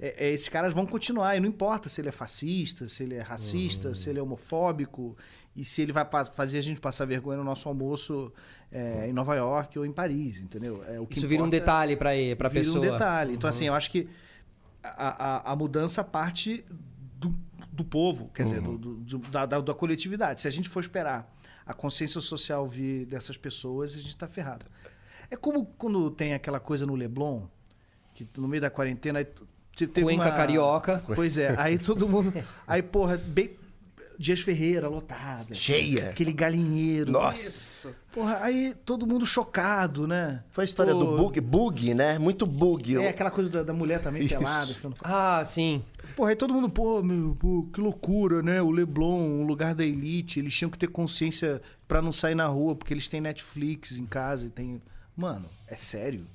é, 0.00 0.26
é, 0.26 0.32
esses 0.32 0.48
caras 0.48 0.72
vão 0.72 0.84
continuar. 0.84 1.36
E 1.36 1.40
não 1.40 1.48
importa 1.48 1.88
se 1.88 2.00
ele 2.00 2.08
é 2.08 2.12
fascista, 2.12 2.88
se 2.88 3.04
ele 3.04 3.14
é 3.14 3.20
racista, 3.20 3.88
uhum. 3.88 3.94
se 3.94 4.10
ele 4.10 4.18
é 4.18 4.22
homofóbico, 4.22 5.16
e 5.54 5.64
se 5.64 5.80
ele 5.80 5.92
vai 5.92 6.04
fazer 6.32 6.58
a 6.58 6.62
gente 6.62 6.80
passar 6.80 7.04
vergonha 7.04 7.38
no 7.38 7.44
nosso 7.44 7.68
almoço 7.68 8.32
é, 8.72 9.06
em 9.08 9.12
Nova 9.12 9.36
York 9.36 9.78
ou 9.78 9.86
em 9.86 9.92
Paris, 9.92 10.40
entendeu? 10.40 10.82
É, 10.88 10.98
o 10.98 11.06
que 11.06 11.18
Isso 11.18 11.28
vira 11.28 11.44
um 11.44 11.48
detalhe 11.48 11.96
para 11.96 12.10
para 12.36 12.48
a 12.48 12.50
pessoa. 12.50 12.80
Vira 12.80 12.94
um 12.94 12.98
detalhe. 12.98 13.34
Então, 13.34 13.46
uhum. 13.46 13.50
assim, 13.50 13.66
eu 13.66 13.74
acho 13.74 13.90
que 13.90 14.08
a, 14.82 15.50
a, 15.50 15.52
a 15.52 15.56
mudança 15.56 16.02
parte 16.02 16.64
do, 17.20 17.34
do 17.82 17.84
povo, 17.84 18.30
quer 18.34 18.44
uhum. 18.44 18.48
dizer, 18.48 18.60
do, 18.62 18.78
do, 18.78 19.18
da, 19.30 19.46
da, 19.46 19.60
da, 19.60 19.74
coletividade. 19.74 20.40
Se 20.40 20.48
a 20.48 20.50
gente 20.50 20.68
for 20.68 20.80
esperar 20.80 21.30
a 21.66 21.74
consciência 21.74 22.20
social 22.20 22.66
vir 22.66 23.06
dessas 23.06 23.36
pessoas, 23.36 23.94
a 23.94 23.98
gente 23.98 24.08
está 24.08 24.28
ferrado. 24.28 24.66
É 25.30 25.36
como 25.36 25.64
quando 25.64 26.10
tem 26.10 26.34
aquela 26.34 26.60
coisa 26.60 26.84
no 26.84 26.94
Leblon, 26.94 27.46
que 28.14 28.26
no 28.36 28.48
meio 28.48 28.60
da 28.60 28.70
quarentena... 28.70 29.26
Teve 29.76 30.02
Cuenca 30.02 30.24
uma... 30.24 30.32
carioca. 30.32 31.02
Pois 31.14 31.38
é, 31.38 31.54
aí 31.58 31.78
todo 31.78 32.08
mundo... 32.08 32.32
Aí, 32.66 32.82
porra, 32.82 33.16
bem, 33.16 33.56
Dias 34.20 34.40
Ferreira 34.40 34.86
lotada. 34.86 35.54
Cheia. 35.54 36.10
Aquele 36.10 36.30
galinheiro. 36.30 37.10
Nossa. 37.10 37.96
Porra, 38.12 38.40
aí 38.42 38.74
todo 38.84 39.06
mundo 39.06 39.24
chocado, 39.24 40.06
né? 40.06 40.44
Foi 40.50 40.62
a 40.62 40.66
história 40.66 40.92
Pô, 40.92 40.98
do 40.98 41.16
bug, 41.16 41.40
bug, 41.40 41.94
né? 41.94 42.18
Muito 42.18 42.44
bug. 42.44 42.98
É, 42.98 43.08
aquela 43.08 43.30
coisa 43.30 43.48
da, 43.48 43.62
da 43.62 43.72
mulher 43.72 43.98
também 44.02 44.24
Isso. 44.24 44.36
pelada. 44.36 44.74
Ficando... 44.74 44.94
Ah, 45.02 45.42
sim. 45.46 45.82
Porra, 46.14 46.28
aí 46.28 46.36
todo 46.36 46.52
mundo, 46.52 46.68
pô, 46.68 47.02
meu, 47.02 47.34
pô, 47.40 47.66
que 47.72 47.80
loucura, 47.80 48.42
né? 48.42 48.60
O 48.60 48.70
Leblon, 48.70 49.22
um 49.22 49.46
lugar 49.46 49.74
da 49.74 49.86
elite, 49.86 50.38
eles 50.38 50.54
tinham 50.54 50.70
que 50.70 50.76
ter 50.76 50.88
consciência 50.88 51.62
para 51.88 52.02
não 52.02 52.12
sair 52.12 52.34
na 52.34 52.46
rua, 52.46 52.74
porque 52.74 52.92
eles 52.92 53.08
têm 53.08 53.22
Netflix 53.22 53.92
em 53.92 54.04
casa 54.04 54.44
e 54.44 54.50
tem. 54.50 54.82
Mano, 55.16 55.46
é 55.66 55.76
sério? 55.76 56.26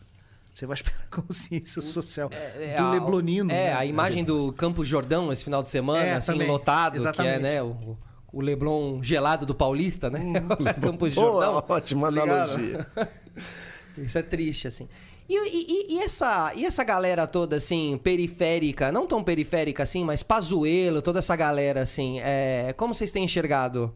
Você 0.55 0.65
vai 0.65 0.75
esperar 0.75 1.01
a 1.11 1.21
consciência 1.21 1.81
social 1.81 2.29
é, 2.31 2.75
é, 2.75 2.77
do 2.77 2.91
Leblonino. 2.91 3.51
É, 3.51 3.65
né? 3.65 3.73
a 3.73 3.85
imagem 3.85 4.23
do 4.23 4.53
Campo 4.53 4.85
Jordão 4.85 5.29
esse 5.31 5.43
final 5.43 5.61
de 5.61 5.69
semana, 5.69 6.05
é, 6.05 6.13
assim, 6.13 6.31
também. 6.31 6.47
lotado, 6.47 6.95
Exatamente. 6.95 7.41
que 7.41 7.45
é, 7.45 7.55
né? 7.55 7.61
O, 7.61 7.97
o 8.31 8.41
Leblon 8.41 9.03
gelado 9.03 9.45
do 9.45 9.53
Paulista, 9.53 10.09
né? 10.09 10.21
Hum. 10.21 10.33
Campo 10.81 11.09
Jordão. 11.09 11.61
Ótima 11.67 12.07
analogia. 12.07 12.87
Isso 13.97 14.17
é 14.17 14.21
triste, 14.21 14.67
assim. 14.67 14.87
E, 15.27 15.35
e, 15.35 15.95
e, 15.95 15.99
essa, 15.99 16.53
e 16.55 16.65
essa 16.65 16.85
galera 16.85 17.27
toda, 17.27 17.57
assim, 17.57 17.99
periférica, 18.01 18.91
não 18.93 19.07
tão 19.07 19.23
periférica 19.23 19.83
assim, 19.83 20.05
mas 20.05 20.23
Pazuelo, 20.23 21.01
toda 21.01 21.19
essa 21.19 21.35
galera, 21.35 21.81
assim, 21.81 22.19
é, 22.21 22.73
como 22.77 22.93
vocês 22.93 23.11
têm 23.11 23.25
enxergado 23.25 23.93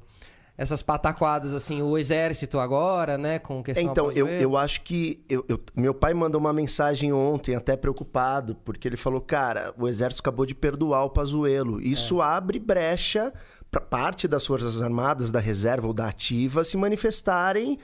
essas 0.59 0.83
pataquadas, 0.83 1.53
assim, 1.53 1.81
o 1.81 1.97
exército 1.97 2.59
agora, 2.59 3.17
né, 3.17 3.39
com 3.39 3.63
questão 3.63 3.89
Então, 3.89 4.11
eu, 4.11 4.27
eu 4.27 4.57
acho 4.57 4.81
que... 4.81 5.23
Eu, 5.29 5.45
eu, 5.47 5.57
meu 5.73 5.93
pai 5.93 6.13
mandou 6.13 6.37
uma 6.37 6.51
mensagem 6.51 7.13
ontem, 7.13 7.55
até 7.55 7.77
preocupado, 7.77 8.55
porque 8.65 8.85
ele 8.85 8.97
falou, 8.97 9.21
cara, 9.21 9.73
o 9.77 9.87
exército 9.87 10.21
acabou 10.21 10.45
de 10.45 10.53
perdoar 10.53 11.05
o 11.05 11.09
Pazuello. 11.11 11.81
Isso 11.81 12.21
é. 12.21 12.25
abre 12.25 12.59
brecha 12.59 13.31
para 13.71 13.79
parte 13.79 14.27
das 14.27 14.45
Forças 14.45 14.81
Armadas, 14.81 15.31
da 15.31 15.39
reserva 15.39 15.87
ou 15.87 15.93
da 15.93 16.09
ativa, 16.09 16.61
se 16.65 16.75
manifestarem 16.75 17.79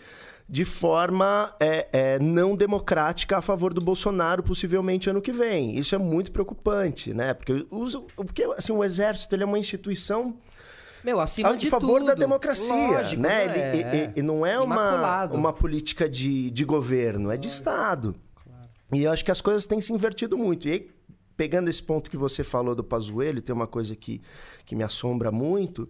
de 0.47 0.65
forma 0.65 1.55
é, 1.61 1.87
é, 1.93 2.19
não 2.19 2.57
democrática 2.57 3.37
a 3.37 3.41
favor 3.41 3.73
do 3.73 3.79
Bolsonaro, 3.79 4.43
possivelmente 4.43 5.09
ano 5.09 5.21
que 5.21 5.31
vem. 5.31 5.77
Isso 5.77 5.95
é 5.95 5.97
muito 5.97 6.29
preocupante, 6.29 7.13
né? 7.13 7.33
Porque, 7.33 7.65
porque 8.17 8.43
assim, 8.57 8.73
o 8.73 8.83
exército 8.83 9.33
ele 9.33 9.43
é 9.43 9.45
uma 9.45 9.57
instituição 9.57 10.35
meu, 11.05 11.19
acima 11.19 11.49
a 11.49 11.55
de 11.55 11.69
favor 11.69 11.99
tudo. 11.99 12.07
da 12.07 12.15
democracia, 12.15 12.73
Lógico, 12.73 13.21
né? 13.21 13.43
É, 13.43 13.45
ele, 13.45 13.83
é. 13.83 14.13
E, 14.15 14.19
e, 14.19 14.21
não 14.23 14.43
é 14.43 14.59
uma, 14.59 15.25
uma 15.25 15.53
política 15.53 16.09
de, 16.09 16.49
de 16.49 16.65
governo, 16.65 17.31
é 17.31 17.37
de 17.37 17.47
Estado. 17.47 18.15
Claro. 18.43 18.69
E 18.91 19.03
eu 19.03 19.11
acho 19.11 19.23
que 19.23 19.29
as 19.29 19.39
coisas 19.39 19.67
têm 19.67 19.79
se 19.79 19.93
invertido 19.93 20.35
muito. 20.35 20.67
E 20.67 20.71
aí, 20.71 20.91
pegando 21.37 21.69
esse 21.69 21.83
ponto 21.83 22.09
que 22.09 22.17
você 22.17 22.43
falou 22.43 22.73
do 22.73 22.83
Pazuello, 22.83 23.39
tem 23.39 23.53
uma 23.53 23.67
coisa 23.67 23.95
que, 23.95 24.19
que 24.65 24.75
me 24.75 24.83
assombra 24.83 25.31
muito, 25.31 25.87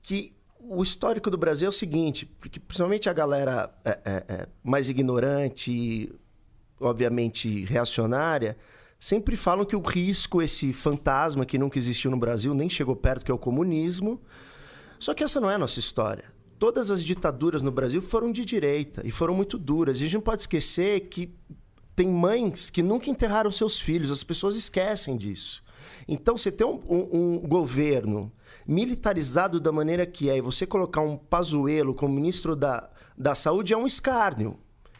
que 0.00 0.34
o 0.58 0.82
histórico 0.82 1.30
do 1.30 1.36
Brasil 1.36 1.66
é 1.66 1.68
o 1.68 1.72
seguinte, 1.72 2.24
porque 2.24 2.58
principalmente 2.58 3.10
a 3.10 3.12
galera 3.12 3.70
é, 3.84 3.98
é, 4.04 4.24
é 4.28 4.48
mais 4.64 4.88
ignorante, 4.88 6.10
obviamente 6.80 7.64
reacionária, 7.64 8.56
sempre 8.98 9.36
falam 9.36 9.64
que 9.64 9.76
o 9.76 9.80
risco, 9.80 10.42
esse 10.42 10.72
fantasma 10.72 11.46
que 11.46 11.58
nunca 11.58 11.78
existiu 11.78 12.10
no 12.10 12.16
Brasil, 12.16 12.54
nem 12.54 12.68
chegou 12.68 12.96
perto, 12.96 13.24
que 13.24 13.30
é 13.30 13.34
o 13.34 13.38
comunismo. 13.38 14.20
Só 14.98 15.14
que 15.14 15.22
essa 15.22 15.40
não 15.40 15.50
é 15.50 15.54
a 15.54 15.58
nossa 15.58 15.78
história. 15.78 16.24
Todas 16.58 16.90
as 16.90 17.04
ditaduras 17.04 17.62
no 17.62 17.70
Brasil 17.70 18.02
foram 18.02 18.32
de 18.32 18.44
direita 18.44 19.02
e 19.04 19.10
foram 19.10 19.34
muito 19.34 19.56
duras. 19.56 19.98
E 19.98 20.02
a 20.02 20.06
gente 20.06 20.14
não 20.14 20.20
pode 20.20 20.42
esquecer 20.42 21.08
que 21.08 21.32
tem 21.94 22.08
mães 22.08 22.70
que 22.70 22.82
nunca 22.82 23.10
enterraram 23.10 23.50
seus 23.50 23.80
filhos, 23.80 24.10
as 24.10 24.24
pessoas 24.24 24.56
esquecem 24.56 25.16
disso. 25.16 25.62
Então, 26.06 26.36
você 26.36 26.50
ter 26.50 26.64
um, 26.64 26.80
um, 26.88 27.34
um 27.44 27.48
governo 27.48 28.32
militarizado 28.66 29.60
da 29.60 29.72
maneira 29.72 30.06
que 30.06 30.28
é 30.28 30.36
e 30.36 30.40
você 30.40 30.66
colocar 30.66 31.00
um 31.00 31.16
Pazuello 31.16 31.94
como 31.94 32.14
ministro 32.14 32.54
da, 32.54 32.90
da 33.16 33.34
Saúde 33.34 33.72
é 33.72 33.76
um 33.76 33.86
escárnio. 33.86 34.58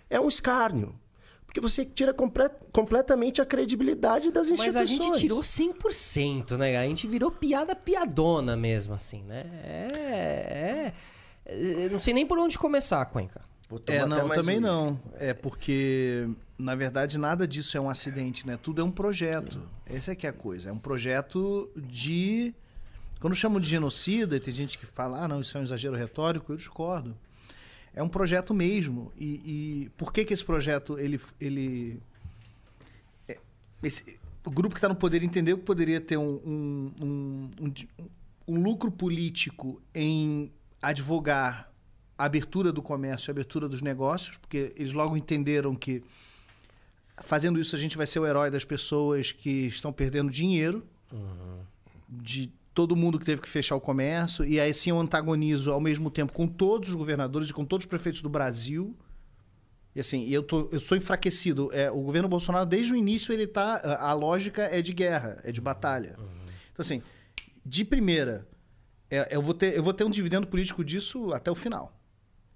É 0.08 0.20
um 0.20 0.28
escárnio. 0.28 0.94
Porque 1.58 1.60
você 1.60 1.84
tira 1.84 2.14
complet, 2.14 2.52
completamente 2.72 3.40
a 3.42 3.46
credibilidade 3.46 4.30
das 4.30 4.48
instituições. 4.48 4.74
Mas 4.74 4.76
a 4.76 4.84
gente 4.84 5.18
tirou 5.18 5.40
100%, 5.40 6.56
né? 6.56 6.76
A 6.76 6.84
gente 6.84 7.06
virou 7.06 7.30
piada 7.32 7.74
piadona 7.74 8.56
mesmo, 8.56 8.94
assim, 8.94 9.22
né? 9.24 9.44
É... 9.64 10.92
é... 11.44 11.84
Eu 11.84 11.90
não 11.90 11.98
sei 11.98 12.14
nem 12.14 12.26
por 12.26 12.38
onde 12.38 12.58
começar, 12.58 13.04
Cuenca. 13.06 13.40
É, 13.86 14.06
não, 14.06 14.28
também 14.28 14.60
não. 14.60 14.98
É 15.14 15.34
porque, 15.34 16.28
na 16.58 16.74
verdade, 16.74 17.18
nada 17.18 17.46
disso 17.46 17.76
é 17.76 17.80
um 17.80 17.90
acidente, 17.90 18.46
né? 18.46 18.58
Tudo 18.62 18.80
é 18.80 18.84
um 18.84 18.90
projeto. 18.90 19.60
Essa 19.84 20.12
é 20.12 20.14
que 20.14 20.26
é 20.26 20.30
a 20.30 20.32
coisa. 20.32 20.68
É 20.68 20.72
um 20.72 20.78
projeto 20.78 21.70
de... 21.76 22.54
Quando 23.18 23.34
chamam 23.34 23.58
de 23.58 23.68
genocida, 23.68 24.36
e 24.36 24.40
tem 24.40 24.54
gente 24.54 24.78
que 24.78 24.86
fala, 24.86 25.24
ah, 25.24 25.28
não, 25.28 25.40
isso 25.40 25.56
é 25.56 25.60
um 25.60 25.64
exagero 25.64 25.96
retórico, 25.96 26.52
eu 26.52 26.56
discordo 26.56 27.16
é 27.98 28.02
um 28.02 28.08
projeto 28.08 28.54
mesmo. 28.54 29.12
E, 29.16 29.26
e 29.84 29.88
por 29.96 30.12
que, 30.12 30.24
que 30.24 30.32
esse 30.32 30.44
projeto 30.44 30.96
ele, 31.00 31.20
ele, 31.40 32.00
esse, 33.82 34.20
o 34.46 34.50
grupo 34.52 34.72
que 34.72 34.78
está 34.78 34.88
no 34.88 34.94
poder 34.94 35.24
entendeu 35.24 35.58
que 35.58 35.64
poderia 35.64 36.00
ter 36.00 36.16
um, 36.16 36.38
um, 36.46 36.92
um, 37.02 37.50
um, 37.60 37.74
um 38.46 38.62
lucro 38.62 38.88
político 38.88 39.82
em 39.92 40.52
advogar 40.80 41.72
a 42.16 42.24
abertura 42.24 42.70
do 42.70 42.80
comércio, 42.80 43.30
a 43.30 43.32
abertura 43.32 43.68
dos 43.68 43.82
negócios, 43.82 44.36
porque 44.36 44.72
eles 44.76 44.92
logo 44.92 45.16
entenderam 45.16 45.74
que 45.74 46.04
fazendo 47.24 47.58
isso 47.58 47.74
a 47.74 47.78
gente 47.80 47.96
vai 47.96 48.06
ser 48.06 48.20
o 48.20 48.26
herói 48.26 48.48
das 48.48 48.64
pessoas 48.64 49.32
que 49.32 49.66
estão 49.66 49.92
perdendo 49.92 50.30
dinheiro, 50.30 50.86
uhum. 51.12 51.64
de 52.08 52.52
todo 52.78 52.94
mundo 52.94 53.18
que 53.18 53.24
teve 53.24 53.42
que 53.42 53.48
fechar 53.48 53.74
o 53.74 53.80
comércio, 53.80 54.44
e 54.44 54.60
aí 54.60 54.72
sim 54.72 54.90
eu 54.90 55.00
antagonizo 55.00 55.72
ao 55.72 55.80
mesmo 55.80 56.12
tempo 56.12 56.32
com 56.32 56.46
todos 56.46 56.90
os 56.90 56.94
governadores 56.94 57.50
e 57.50 57.52
com 57.52 57.64
todos 57.64 57.84
os 57.84 57.88
prefeitos 57.88 58.22
do 58.22 58.28
Brasil. 58.28 58.96
E 59.96 59.98
assim, 59.98 60.28
eu, 60.28 60.44
tô, 60.44 60.68
eu 60.70 60.78
sou 60.78 60.96
enfraquecido. 60.96 61.70
É, 61.72 61.90
o 61.90 62.00
governo 62.00 62.28
Bolsonaro, 62.28 62.64
desde 62.64 62.92
o 62.92 62.96
início, 62.96 63.32
ele 63.32 63.48
tá. 63.48 63.80
A, 63.82 64.10
a 64.10 64.12
lógica 64.12 64.62
é 64.62 64.80
de 64.80 64.92
guerra, 64.92 65.40
é 65.42 65.50
de 65.50 65.60
batalha. 65.60 66.14
Uhum. 66.20 66.24
Então, 66.70 66.78
assim, 66.78 67.02
de 67.66 67.84
primeira, 67.84 68.46
é, 69.10 69.26
eu, 69.28 69.42
vou 69.42 69.54
ter, 69.54 69.76
eu 69.76 69.82
vou 69.82 69.92
ter 69.92 70.04
um 70.04 70.10
dividendo 70.10 70.46
político 70.46 70.84
disso 70.84 71.32
até 71.32 71.50
o 71.50 71.56
final. 71.56 71.92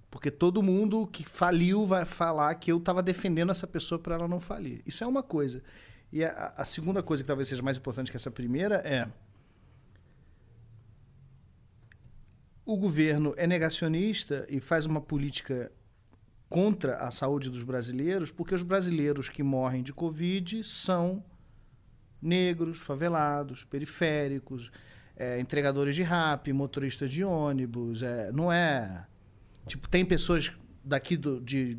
Porque 0.08 0.30
todo 0.30 0.62
mundo 0.62 1.04
que 1.04 1.24
faliu 1.24 1.84
vai 1.84 2.04
falar 2.04 2.54
que 2.54 2.70
eu 2.70 2.78
estava 2.78 3.02
defendendo 3.02 3.50
essa 3.50 3.66
pessoa 3.66 3.98
para 3.98 4.14
ela 4.14 4.28
não 4.28 4.38
falir. 4.38 4.82
Isso 4.86 5.02
é 5.02 5.06
uma 5.06 5.24
coisa. 5.24 5.64
E 6.12 6.22
a, 6.22 6.52
a, 6.58 6.64
segunda 6.64 7.02
coisa 7.02 7.24
que 7.24 7.26
talvez 7.26 7.48
seja 7.48 7.60
mais 7.60 7.76
importante 7.76 8.08
que 8.08 8.16
essa 8.16 8.30
primeira 8.30 8.76
é. 8.84 9.08
O 12.64 12.76
governo 12.76 13.34
é 13.36 13.46
negacionista 13.46 14.46
e 14.48 14.60
faz 14.60 14.86
uma 14.86 15.00
política 15.00 15.70
contra 16.48 16.96
a 16.96 17.10
saúde 17.10 17.50
dos 17.50 17.62
brasileiros, 17.62 18.30
porque 18.30 18.54
os 18.54 18.62
brasileiros 18.62 19.28
que 19.28 19.42
morrem 19.42 19.82
de 19.82 19.92
Covid 19.92 20.62
são 20.62 21.24
negros, 22.20 22.78
favelados, 22.78 23.64
periféricos, 23.64 24.70
é, 25.16 25.40
entregadores 25.40 25.94
de 25.94 26.02
rap, 26.02 26.52
motoristas 26.52 27.10
de 27.10 27.24
ônibus. 27.24 28.02
É, 28.02 28.30
não 28.30 28.52
é 28.52 29.06
Tipo, 29.66 29.88
tem 29.88 30.04
pessoas 30.04 30.50
daqui 30.84 31.16
do, 31.16 31.40
de, 31.40 31.78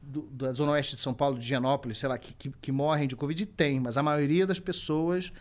do, 0.00 0.22
da 0.22 0.52
Zona 0.52 0.72
Oeste 0.72 0.96
de 0.96 1.02
São 1.02 1.12
Paulo, 1.12 1.38
de 1.38 1.46
Gianópolis, 1.46 1.98
sei 1.98 2.08
lá, 2.08 2.18
que, 2.18 2.32
que, 2.34 2.50
que 2.50 2.72
morrem 2.72 3.06
de 3.06 3.16
Covid? 3.16 3.44
Tem, 3.46 3.78
mas 3.78 3.98
a 3.98 4.02
maioria 4.02 4.46
das 4.46 4.58
pessoas 4.58 5.32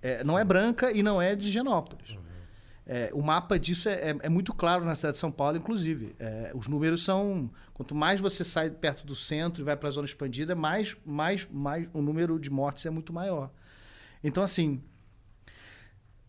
é, 0.00 0.22
não 0.22 0.38
é 0.38 0.44
branca 0.44 0.92
e 0.92 1.02
não 1.02 1.20
é 1.20 1.34
de 1.34 1.50
Gianópolis. 1.50 2.10
Uhum. 2.10 2.22
É, 2.86 3.10
o 3.14 3.22
mapa 3.22 3.58
disso 3.58 3.88
é, 3.88 4.10
é, 4.10 4.16
é, 4.22 4.28
muito 4.28 4.52
claro 4.52 4.84
na 4.84 4.94
cidade 4.94 5.14
de 5.14 5.20
São 5.20 5.32
Paulo, 5.32 5.56
inclusive. 5.56 6.14
É, 6.18 6.52
os 6.54 6.66
números 6.66 7.02
são. 7.04 7.50
Quanto 7.72 7.94
mais 7.94 8.20
você 8.20 8.44
sai 8.44 8.70
perto 8.70 9.06
do 9.06 9.16
centro 9.16 9.62
e 9.62 9.64
vai 9.64 9.76
para 9.76 9.88
a 9.88 9.92
zona 9.92 10.04
expandida, 10.04 10.54
mais, 10.54 10.96
mais, 11.04 11.48
mais 11.50 11.88
o 11.92 12.02
número 12.02 12.38
de 12.38 12.50
mortes 12.50 12.84
é 12.84 12.90
muito 12.90 13.12
maior. 13.12 13.50
Então, 14.22 14.42
assim. 14.42 14.82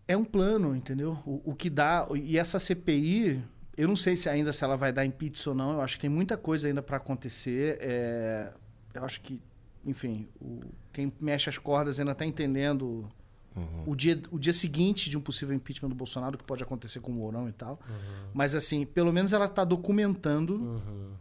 É 0.07 0.15
um 0.15 0.23
plano, 0.23 0.75
entendeu? 0.75 1.17
O, 1.25 1.51
o 1.51 1.55
que 1.55 1.69
dá. 1.69 2.07
E 2.13 2.37
essa 2.37 2.59
CPI 2.59 3.43
eu 3.77 3.87
não 3.87 3.95
sei 3.95 4.15
se 4.15 4.29
ainda 4.29 4.53
se 4.53 4.63
ela 4.63 4.77
vai 4.77 4.93
dar 4.93 5.05
impeachment 5.05 5.51
ou 5.51 5.55
não. 5.55 5.71
Eu 5.73 5.81
acho 5.81 5.95
que 5.95 6.01
tem 6.01 6.09
muita 6.09 6.37
coisa 6.37 6.67
ainda 6.67 6.81
para 6.81 6.97
acontecer. 6.97 7.77
É, 7.81 8.53
eu 8.93 9.03
acho 9.03 9.19
que, 9.21 9.41
enfim, 9.85 10.27
o, 10.39 10.61
quem 10.93 11.11
mexe 11.19 11.49
as 11.49 11.57
cordas 11.57 11.99
ainda 11.99 12.13
está 12.13 12.25
entendendo 12.25 13.09
uhum. 13.55 13.83
o, 13.85 13.95
dia, 13.95 14.21
o 14.31 14.39
dia 14.39 14.53
seguinte 14.53 15.09
de 15.09 15.17
um 15.17 15.21
possível 15.21 15.55
impeachment 15.55 15.89
do 15.89 15.95
Bolsonaro, 15.95 16.37
que 16.37 16.43
pode 16.43 16.63
acontecer 16.63 16.99
com 16.99 17.11
o 17.11 17.15
Mourão 17.15 17.47
e 17.47 17.51
tal. 17.51 17.79
Uhum. 17.87 18.29
Mas, 18.33 18.55
assim, 18.55 18.85
pelo 18.85 19.11
menos 19.11 19.33
ela 19.33 19.45
está 19.45 19.63
documentando 19.63 20.55
uhum. 20.55 21.11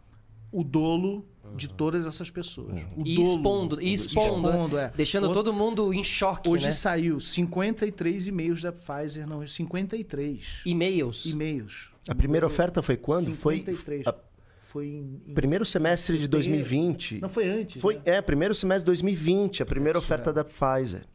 o 0.51 0.63
dolo 0.63 1.25
de 1.55 1.67
todas 1.67 2.05
essas 2.05 2.29
pessoas. 2.29 2.81
Uhum. 2.81 3.03
E 3.05 3.21
expondo, 3.21 3.81
e 3.81 3.93
expondo, 3.93 4.49
expondo 4.49 4.77
é. 4.77 4.91
deixando 4.95 5.31
todo 5.31 5.53
mundo 5.53 5.93
em 5.93 6.03
choque. 6.03 6.49
Hoje 6.49 6.65
né? 6.65 6.71
saiu 6.71 7.19
53 7.19 8.27
e-mails 8.27 8.61
da 8.61 8.71
Pfizer, 8.71 9.27
não, 9.27 9.45
53. 9.45 10.61
E-mails? 10.65 11.25
E-mails. 11.25 11.89
A 12.07 12.15
primeira 12.15 12.45
oferta 12.45 12.81
foi 12.81 12.97
quando? 12.97 13.25
53. 13.25 14.03
Foi, 14.03 14.13
a... 14.13 14.15
foi 14.61 14.87
em, 14.87 15.21
em 15.27 15.33
primeiro 15.33 15.65
semestre 15.65 16.17
de 16.17 16.27
2020. 16.27 17.19
Não 17.21 17.29
foi 17.29 17.47
antes. 17.47 17.81
Foi, 17.81 17.95
né? 17.95 18.01
É, 18.05 18.21
primeiro 18.21 18.53
semestre 18.53 18.81
de 18.81 18.87
2020, 18.87 19.63
a 19.63 19.65
primeira 19.65 19.97
Isso, 19.97 20.05
oferta 20.05 20.29
é. 20.29 20.33
da 20.33 20.43
Pfizer. 20.43 21.05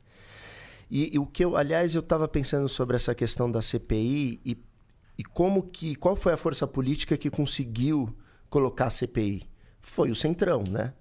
E, 0.90 1.14
e, 1.14 1.18
o 1.18 1.26
que 1.26 1.44
eu, 1.44 1.57
aliás, 1.57 1.94
eu 1.94 2.00
estava 2.00 2.26
pensando 2.26 2.68
sobre 2.68 2.96
essa 2.96 3.14
questão 3.14 3.50
da 3.50 3.62
CPI 3.62 4.40
e, 4.44 4.59
e 5.16 5.22
como 5.24 5.62
que, 5.62 5.94
qual 5.94 6.16
foi 6.16 6.33
a 6.33 6.37
força 6.37 6.66
política 6.66 7.16
que 7.16 7.31
conseguiu 7.31 8.09
colocar 8.48 8.87
a 8.87 8.90
CPI? 8.90 9.48
Foi 9.81 10.11
o 10.11 10.14
Centrão, 10.14 10.64
né? 10.68 10.92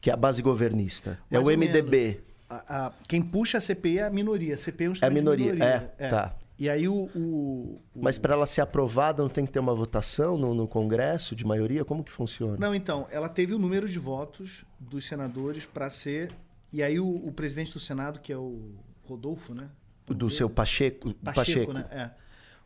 Que 0.00 0.10
é 0.10 0.12
a 0.12 0.16
base 0.16 0.40
governista. 0.40 1.18
Mais 1.30 1.44
é 1.44 1.50
o 1.50 1.58
MDB. 1.58 2.20
A, 2.48 2.86
a, 2.86 2.92
quem 3.08 3.20
puxa 3.20 3.58
a 3.58 3.60
CPI 3.60 3.98
é 3.98 4.04
a 4.04 4.10
minoria. 4.10 4.54
A 4.54 4.58
CPI 4.58 4.86
é 4.86 4.90
um 4.90 4.92
é 5.02 5.06
a 5.06 5.10
minoria. 5.10 5.52
minoria. 5.52 5.92
É, 5.98 6.06
é, 6.06 6.08
tá. 6.08 6.36
E 6.58 6.68
aí 6.68 6.88
o. 6.88 7.08
o, 7.14 7.80
o... 7.94 8.02
Mas 8.02 8.18
para 8.18 8.34
ela 8.34 8.46
ser 8.46 8.60
aprovada, 8.60 9.22
não 9.22 9.28
tem 9.28 9.46
que 9.46 9.52
ter 9.52 9.60
uma 9.60 9.74
votação 9.74 10.36
no, 10.36 10.54
no, 10.54 10.66
Congresso 10.66 11.36
de 11.36 11.46
maioria? 11.46 11.84
Como 11.84 12.02
que 12.02 12.10
funciona? 12.10 12.56
Não, 12.58 12.74
então, 12.74 13.06
ela 13.10 13.28
teve 13.28 13.54
o 13.54 13.58
número 13.58 13.88
de 13.88 13.98
votos 13.98 14.64
dos 14.78 15.06
senadores 15.06 15.66
para 15.66 15.88
ser. 15.90 16.32
E 16.72 16.82
aí 16.82 16.98
o, 16.98 17.06
o, 17.06 17.32
presidente 17.32 17.72
do 17.72 17.80
Senado, 17.80 18.20
que 18.20 18.32
é 18.32 18.36
o 18.36 18.74
Rodolfo, 19.08 19.54
né? 19.54 19.68
Do 20.06 20.30
seu 20.30 20.48
Pacheco. 20.48 21.12
Pacheco, 21.14 21.34
Pacheco. 21.34 21.72
né? 21.72 21.86
É. 21.90 22.10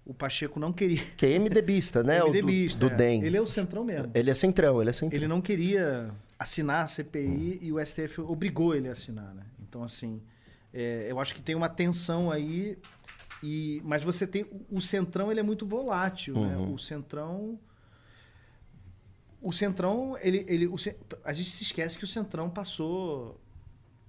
O 0.04 0.12
Pacheco 0.12 0.58
não 0.58 0.72
queria. 0.72 1.02
Que 1.16 1.26
é 1.26 1.38
MDBista, 1.38 2.02
né? 2.02 2.22
MDBista. 2.24 2.78
do, 2.78 2.88
do 2.88 2.94
é. 2.94 2.96
DEM. 2.96 3.24
Ele 3.24 3.36
é 3.36 3.40
o 3.40 3.46
centrão 3.46 3.84
mesmo. 3.84 4.10
Ele 4.14 4.30
é 4.30 4.34
centrão, 4.34 4.80
ele 4.80 4.90
é 4.90 4.92
centrão. 4.92 5.16
Ele 5.16 5.28
não 5.28 5.40
queria 5.40 6.10
assinar 6.38 6.84
a 6.84 6.88
CPI 6.88 7.26
hum. 7.26 7.58
e 7.60 7.72
o 7.72 7.84
STF 7.84 8.20
obrigou 8.20 8.74
ele 8.74 8.88
a 8.88 8.92
assinar, 8.92 9.32
né? 9.34 9.44
Então, 9.60 9.82
assim, 9.82 10.20
é, 10.72 11.06
eu 11.08 11.20
acho 11.20 11.34
que 11.34 11.42
tem 11.42 11.54
uma 11.54 11.68
tensão 11.68 12.30
aí 12.30 12.76
e, 13.42 13.82
mas 13.84 14.02
você 14.02 14.26
tem. 14.26 14.46
O 14.70 14.80
Centrão 14.80 15.30
ele 15.30 15.40
é 15.40 15.42
muito 15.42 15.66
volátil, 15.66 16.34
né? 16.34 16.56
uhum. 16.56 16.66
né? 16.66 16.74
O 16.74 16.78
Centrão. 16.78 17.58
O 19.40 19.52
Centrão, 19.52 20.16
ele. 20.20 20.44
ele 20.48 20.66
o, 20.68 20.76
a 21.24 21.32
gente 21.32 21.50
se 21.50 21.64
esquece 21.64 21.98
que 21.98 22.04
o 22.04 22.08
Centrão 22.08 22.48
passou 22.48 23.40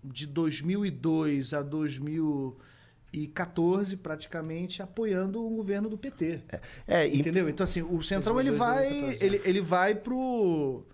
de 0.03 0.27
2002 0.27 1.53
a 1.53 1.61
2014 1.61 3.97
praticamente 3.97 4.81
apoiando 4.81 5.45
o 5.45 5.49
governo 5.49 5.89
do 5.89 5.97
PT. 5.97 6.41
É, 6.87 6.87
é 6.87 7.07
entendeu? 7.07 7.49
Então 7.49 7.63
assim, 7.63 7.81
o 7.81 8.01
Centrão 8.01 8.39
ele 8.39 8.51
vai 8.51 9.17
ele, 9.19 9.41
ele 9.45 9.61
vai 9.61 9.95
pro 9.95 10.85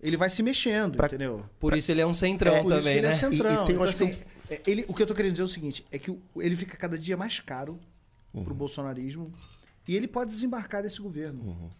ele 0.00 0.16
vai 0.16 0.28
se 0.28 0.42
mexendo, 0.42 0.96
pra, 0.96 1.06
entendeu? 1.06 1.44
Por 1.58 1.70
pra, 1.70 1.78
isso 1.78 1.90
ele 1.90 2.00
é 2.00 2.06
um 2.06 2.14
centrão 2.14 2.54
é, 2.54 2.64
também, 2.64 3.00
né? 3.00 3.08
É 3.08 3.12
centrão. 3.12 3.50
E, 3.50 3.54
e 3.54 3.66
tem, 3.66 3.74
então, 3.74 3.84
assim, 3.84 4.14
é, 4.50 4.60
ele, 4.66 4.84
o 4.88 4.94
que 4.94 5.02
eu 5.02 5.04
estou 5.04 5.16
querendo 5.16 5.32
dizer 5.32 5.42
é 5.42 5.46
o 5.46 5.48
seguinte: 5.48 5.84
é 5.90 5.98
que 5.98 6.16
ele 6.36 6.56
fica 6.56 6.76
cada 6.76 6.98
dia 6.98 7.16
mais 7.16 7.40
caro 7.40 7.78
uhum. 8.32 8.44
para 8.44 8.52
o 8.52 8.56
bolsonarismo 8.56 9.32
e 9.88 9.96
ele 9.96 10.06
pode 10.06 10.30
desembarcar 10.30 10.82
desse 10.82 11.00
governo. 11.00 11.42
Uhum. 11.42 11.70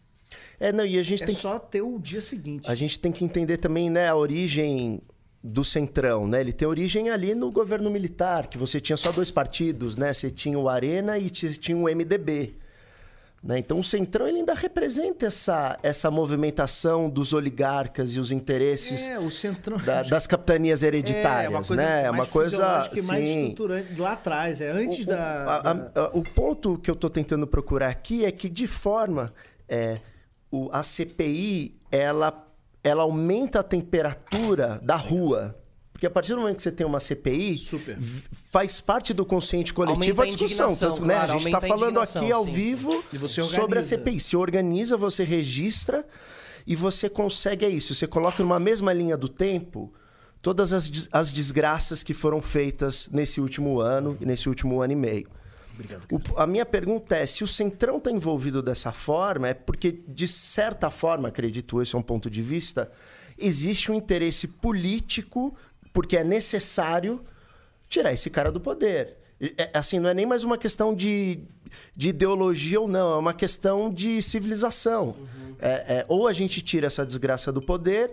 É, 0.59 0.73
não, 0.73 0.85
e 0.85 0.99
a 0.99 1.03
gente 1.03 1.23
é 1.23 1.27
tem 1.27 1.35
só 1.35 1.59
ter 1.59 1.83
o 1.83 1.99
dia 1.99 2.21
seguinte. 2.21 2.71
A 2.71 2.75
gente 2.75 2.99
tem 2.99 3.13
que 3.13 3.25
entender 3.25 3.59
também 3.59 3.91
né, 3.91 4.09
a 4.09 4.17
origem 4.17 5.01
do 5.47 5.65
Centrão, 5.65 6.27
né? 6.27 6.41
Ele 6.41 6.53
tem 6.53 6.67
origem 6.67 7.11
ali 7.11 7.35
no 7.35 7.51
governo 7.51 7.91
militar, 7.91 8.49
que 8.49 8.59
você 8.59 8.81
tinha 8.81 8.97
só 8.97 9.13
dois 9.13 9.31
partidos, 9.31 9.97
né? 9.97 10.13
Você 10.13 10.31
tinha 10.31 10.59
o 10.59 10.69
Arena 10.69 11.19
e 11.19 11.31
tinha 11.31 11.77
o 11.77 11.85
MDB. 11.85 12.55
Né? 13.43 13.59
Então, 13.59 13.79
o 13.79 13.85
Centrão 13.85 14.27
ele 14.27 14.39
ainda 14.39 14.55
representa 14.55 15.27
essa, 15.27 15.79
essa 15.83 16.11
movimentação 16.11 17.09
dos 17.09 17.33
oligarcas 17.33 18.17
e 18.17 18.19
os 18.19 18.33
interesses 18.33 19.07
é, 19.07 19.19
o 19.21 19.31
Centrão... 19.31 19.79
da, 19.79 20.03
das 20.05 20.27
capitanias 20.27 20.83
hereditárias. 20.83 21.45
É, 21.45 21.49
uma 21.49 21.63
coisa 21.63 21.77
né? 21.77 22.05
É 22.05 22.11
uma 22.11 22.27
coisa 22.27 22.91
sim. 22.93 23.03
mais 23.07 23.25
estruturante 23.25 24.01
lá 24.01 24.13
atrás, 24.13 24.61
é 24.61 24.71
antes 24.71 25.07
o, 25.07 25.09
da, 25.11 25.43
a, 25.43 25.61
da... 25.61 25.71
A, 25.71 26.05
a, 26.07 26.09
o 26.09 26.25
ponto 26.25 26.77
que 26.79 26.91
eu 26.91 26.95
estou 26.95 27.09
tentando 27.09 27.47
procurar 27.47 27.89
aqui 27.89 28.25
é 28.25 28.33
que, 28.33 28.49
de 28.49 28.67
forma. 28.67 29.33
É, 29.69 30.01
o, 30.51 30.69
a 30.73 30.83
CPI 30.83 31.77
ela, 31.91 32.47
ela 32.87 33.03
aumenta 33.03 33.61
a 33.61 33.63
temperatura 33.65 34.81
da 34.83 34.95
rua. 34.95 35.59
Porque 35.93 36.07
a 36.07 36.11
partir 36.11 36.35
do 36.35 36.41
momento 36.41 36.57
que 36.57 36.63
você 36.63 36.71
tem 36.71 36.87
uma 36.87 37.01
CPI, 37.01 37.57
Super. 37.57 37.99
faz 38.51 38.81
parte 38.81 39.13
do 39.15 39.25
consciente 39.25 39.73
coletivo 39.73 40.23
a 40.23 40.27
discussão. 40.27 40.69
Tanto, 40.77 41.01
claro, 41.03 41.07
né? 41.07 41.17
A 41.19 41.27
gente 41.27 41.47
está 41.47 41.61
falando 41.61 41.99
aqui 41.99 42.31
ao 42.31 42.45
sim, 42.45 42.53
vivo 42.53 43.05
sim. 43.29 43.43
sobre 43.43 43.79
a 43.79 43.83
CPI. 43.83 44.21
Se 44.21 44.37
organiza, 44.37 44.97
você 44.97 45.25
registra 45.25 46.07
e 46.67 46.77
você 46.77 47.09
consegue 47.09 47.65
é 47.65 47.69
isso. 47.69 47.95
Você 47.95 48.07
coloca 48.07 48.43
numa 48.43 48.61
mesma 48.61 48.93
linha 48.93 49.17
do 49.17 49.29
tempo 49.29 49.93
todas 50.41 50.73
as, 50.73 51.09
as 51.11 51.33
desgraças 51.33 52.03
que 52.03 52.15
foram 52.15 52.41
feitas 52.41 53.09
nesse 53.11 53.41
último 53.41 53.81
ano 53.81 54.17
e 54.21 54.27
nesse 54.27 54.49
último 54.49 54.81
ano 54.81 54.93
e 54.93 54.97
meio. 54.97 55.29
Obrigado, 55.77 56.07
o, 56.11 56.41
a 56.41 56.47
minha 56.47 56.65
pergunta 56.65 57.15
é: 57.15 57.27
se 57.27 57.45
o 57.45 57.47
Centrão 57.47 57.99
está 57.99 58.11
envolvido 58.11 58.63
dessa 58.63 58.93
forma, 58.93 59.49
é 59.49 59.55
porque, 59.55 60.01
de 60.09 60.27
certa 60.27 60.91
forma, 60.91 61.29
acredito, 61.29 61.81
esse 61.81 61.95
é 61.95 61.99
um 61.99 62.03
ponto 62.03 62.31
de 62.31 62.43
vista, 62.43 62.91
existe 63.39 63.93
um 63.93 63.95
interesse 63.95 64.49
político 64.49 65.55
porque 65.93 66.17
é 66.17 66.25
necessário 66.25 67.23
tirar 67.89 68.13
esse 68.13 68.31
cara 68.31 68.51
do 68.51 68.61
poder. 68.61 69.17
É, 69.41 69.71
assim, 69.75 69.99
não 69.99 70.09
é 70.09 70.15
nem 70.15 70.27
mais 70.27 70.45
uma 70.45 70.57
questão 70.57 70.95
de, 70.95 71.41
de 71.95 72.09
ideologia 72.09 72.81
ou 72.81 72.89
não, 72.89 73.13
é 73.13 73.17
uma 73.17 73.35
questão 73.35 73.93
de 73.93 74.21
civilização. 74.23 75.09
Uhum. 75.09 75.57
É, 75.59 75.69
é, 75.69 76.07
ou 76.09 76.27
a 76.27 76.33
gente 76.33 76.63
tira 76.63 76.87
essa 76.87 77.05
desgraça 77.05 77.53
do 77.53 77.61
poder, 77.61 78.11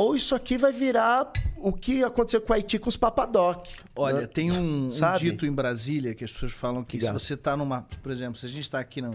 ou 0.00 0.16
isso 0.16 0.34
aqui 0.34 0.56
vai 0.56 0.72
virar 0.72 1.30
o 1.58 1.74
que 1.74 2.02
aconteceu 2.02 2.40
com 2.40 2.54
o 2.54 2.56
Haiti 2.56 2.78
com 2.78 2.88
os 2.88 2.96
Papadoc. 2.96 3.68
Olha, 3.94 4.22
né? 4.22 4.26
tem 4.26 4.50
um, 4.50 4.86
um 4.88 5.18
dito 5.18 5.44
em 5.44 5.52
Brasília 5.52 6.14
que 6.14 6.24
as 6.24 6.32
pessoas 6.32 6.52
falam 6.52 6.82
que 6.82 6.96
Obrigado. 6.96 7.20
se 7.20 7.26
você 7.26 7.36
tá 7.36 7.54
numa. 7.54 7.82
Por 8.02 8.10
exemplo, 8.10 8.40
se 8.40 8.46
a 8.46 8.48
gente 8.48 8.62
está 8.62 8.80
aqui 8.80 9.02
na, 9.02 9.12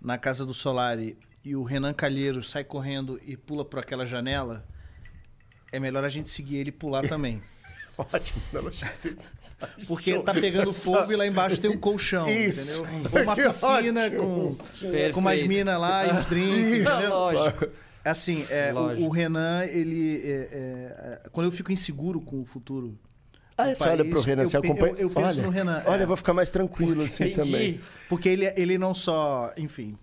na 0.00 0.16
casa 0.16 0.46
do 0.46 0.54
Solari 0.54 1.18
e 1.44 1.56
o 1.56 1.64
Renan 1.64 1.92
Calheiros 1.92 2.48
sai 2.48 2.62
correndo 2.62 3.20
e 3.26 3.36
pula 3.36 3.64
por 3.64 3.80
aquela 3.80 4.06
janela, 4.06 4.64
é 5.72 5.80
melhor 5.80 6.04
a 6.04 6.08
gente 6.08 6.30
seguir 6.30 6.58
ele 6.58 6.68
e 6.68 6.72
pular 6.72 7.08
também. 7.08 7.42
Ótimo. 7.98 8.40
Porque 9.88 10.16
tá 10.20 10.32
pegando 10.32 10.72
fogo 10.72 11.10
e 11.10 11.16
lá 11.16 11.26
embaixo 11.26 11.60
tem 11.60 11.68
um 11.68 11.76
colchão, 11.76 12.28
Isso. 12.28 12.82
entendeu? 12.82 13.10
Ou 13.12 13.22
uma 13.24 13.34
piscina 13.34 14.08
com, 14.12 14.54
Perfeito. 14.54 15.14
com 15.14 15.18
umas 15.18 15.42
minas 15.42 15.80
lá 15.80 16.06
e 16.06 16.12
os 16.12 16.26
drinks, 16.26 16.88
entendeu? 16.88 17.10
Lógico. 17.10 17.87
Assim, 18.04 18.44
é, 18.50 18.72
o, 18.72 18.74
Lógico. 18.74 19.06
o 19.06 19.10
Renan, 19.10 19.64
ele. 19.64 20.22
é, 20.22 20.30
é, 20.30 21.20
é, 21.24 21.28
quando 21.30 21.46
eu 21.46 21.52
fico 21.52 21.72
inseguro 21.72 22.20
com 22.20 22.40
o 22.40 22.44
futuro. 22.44 22.98
Ah, 23.56 23.74
você 23.74 23.88
olha 23.88 24.04
pro 24.04 24.20
Renan, 24.20 24.42
eu 24.42 24.48
você 24.48 24.56
acompanha. 24.56 24.92
Eu, 24.92 25.08
eu 25.08 25.10
penso 25.10 25.26
olha, 25.26 25.42
no 25.42 25.50
Renan. 25.50 25.82
Olha, 25.86 26.00
é. 26.00 26.02
eu 26.04 26.06
vou 26.06 26.16
ficar 26.16 26.32
mais 26.32 26.48
tranquilo 26.48 27.02
assim 27.02 27.24
Entendi. 27.24 27.50
também. 27.50 27.80
Porque 28.08 28.28
ele, 28.28 28.46
ele 28.56 28.78
não 28.78 28.94
só, 28.94 29.52
enfim, 29.56 29.98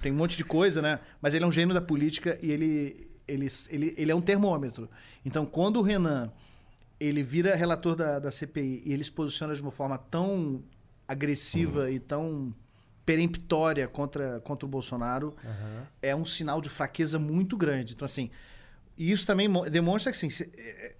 tem 0.00 0.12
um 0.12 0.16
monte 0.16 0.36
de 0.36 0.44
coisa, 0.44 0.80
né? 0.80 1.00
Mas 1.20 1.34
ele 1.34 1.44
é 1.44 1.46
um 1.46 1.52
gênio 1.52 1.74
da 1.74 1.80
política 1.80 2.38
e 2.40 2.52
ele, 2.52 3.08
ele, 3.26 3.48
ele, 3.68 3.94
ele 3.96 4.12
é 4.12 4.14
um 4.14 4.20
termômetro. 4.20 4.88
Então, 5.24 5.44
quando 5.44 5.80
o 5.80 5.82
Renan 5.82 6.30
ele 7.00 7.22
vira 7.22 7.54
relator 7.54 7.96
da, 7.96 8.18
da 8.18 8.30
CPI 8.30 8.82
e 8.84 8.92
ele 8.92 9.02
se 9.02 9.10
posiciona 9.10 9.54
de 9.54 9.60
uma 9.60 9.70
forma 9.70 9.98
tão 9.98 10.62
agressiva 11.06 11.90
e 11.90 11.98
tão 11.98 12.54
peremptória 13.04 13.86
contra, 13.88 14.40
contra 14.40 14.64
o 14.66 14.68
Bolsonaro, 14.68 15.34
é 16.02 16.14
um 16.16 16.24
sinal 16.24 16.60
de 16.60 16.68
fraqueza 16.68 17.18
muito 17.18 17.56
grande. 17.56 17.94
Então, 17.94 18.06
assim, 18.06 18.30
isso 18.96 19.26
também 19.26 19.46
mo- 19.48 19.68
demonstra 19.68 20.10
que 20.10 20.16
assim, 20.16 20.30
se- 20.30 20.50
é- 20.56 20.96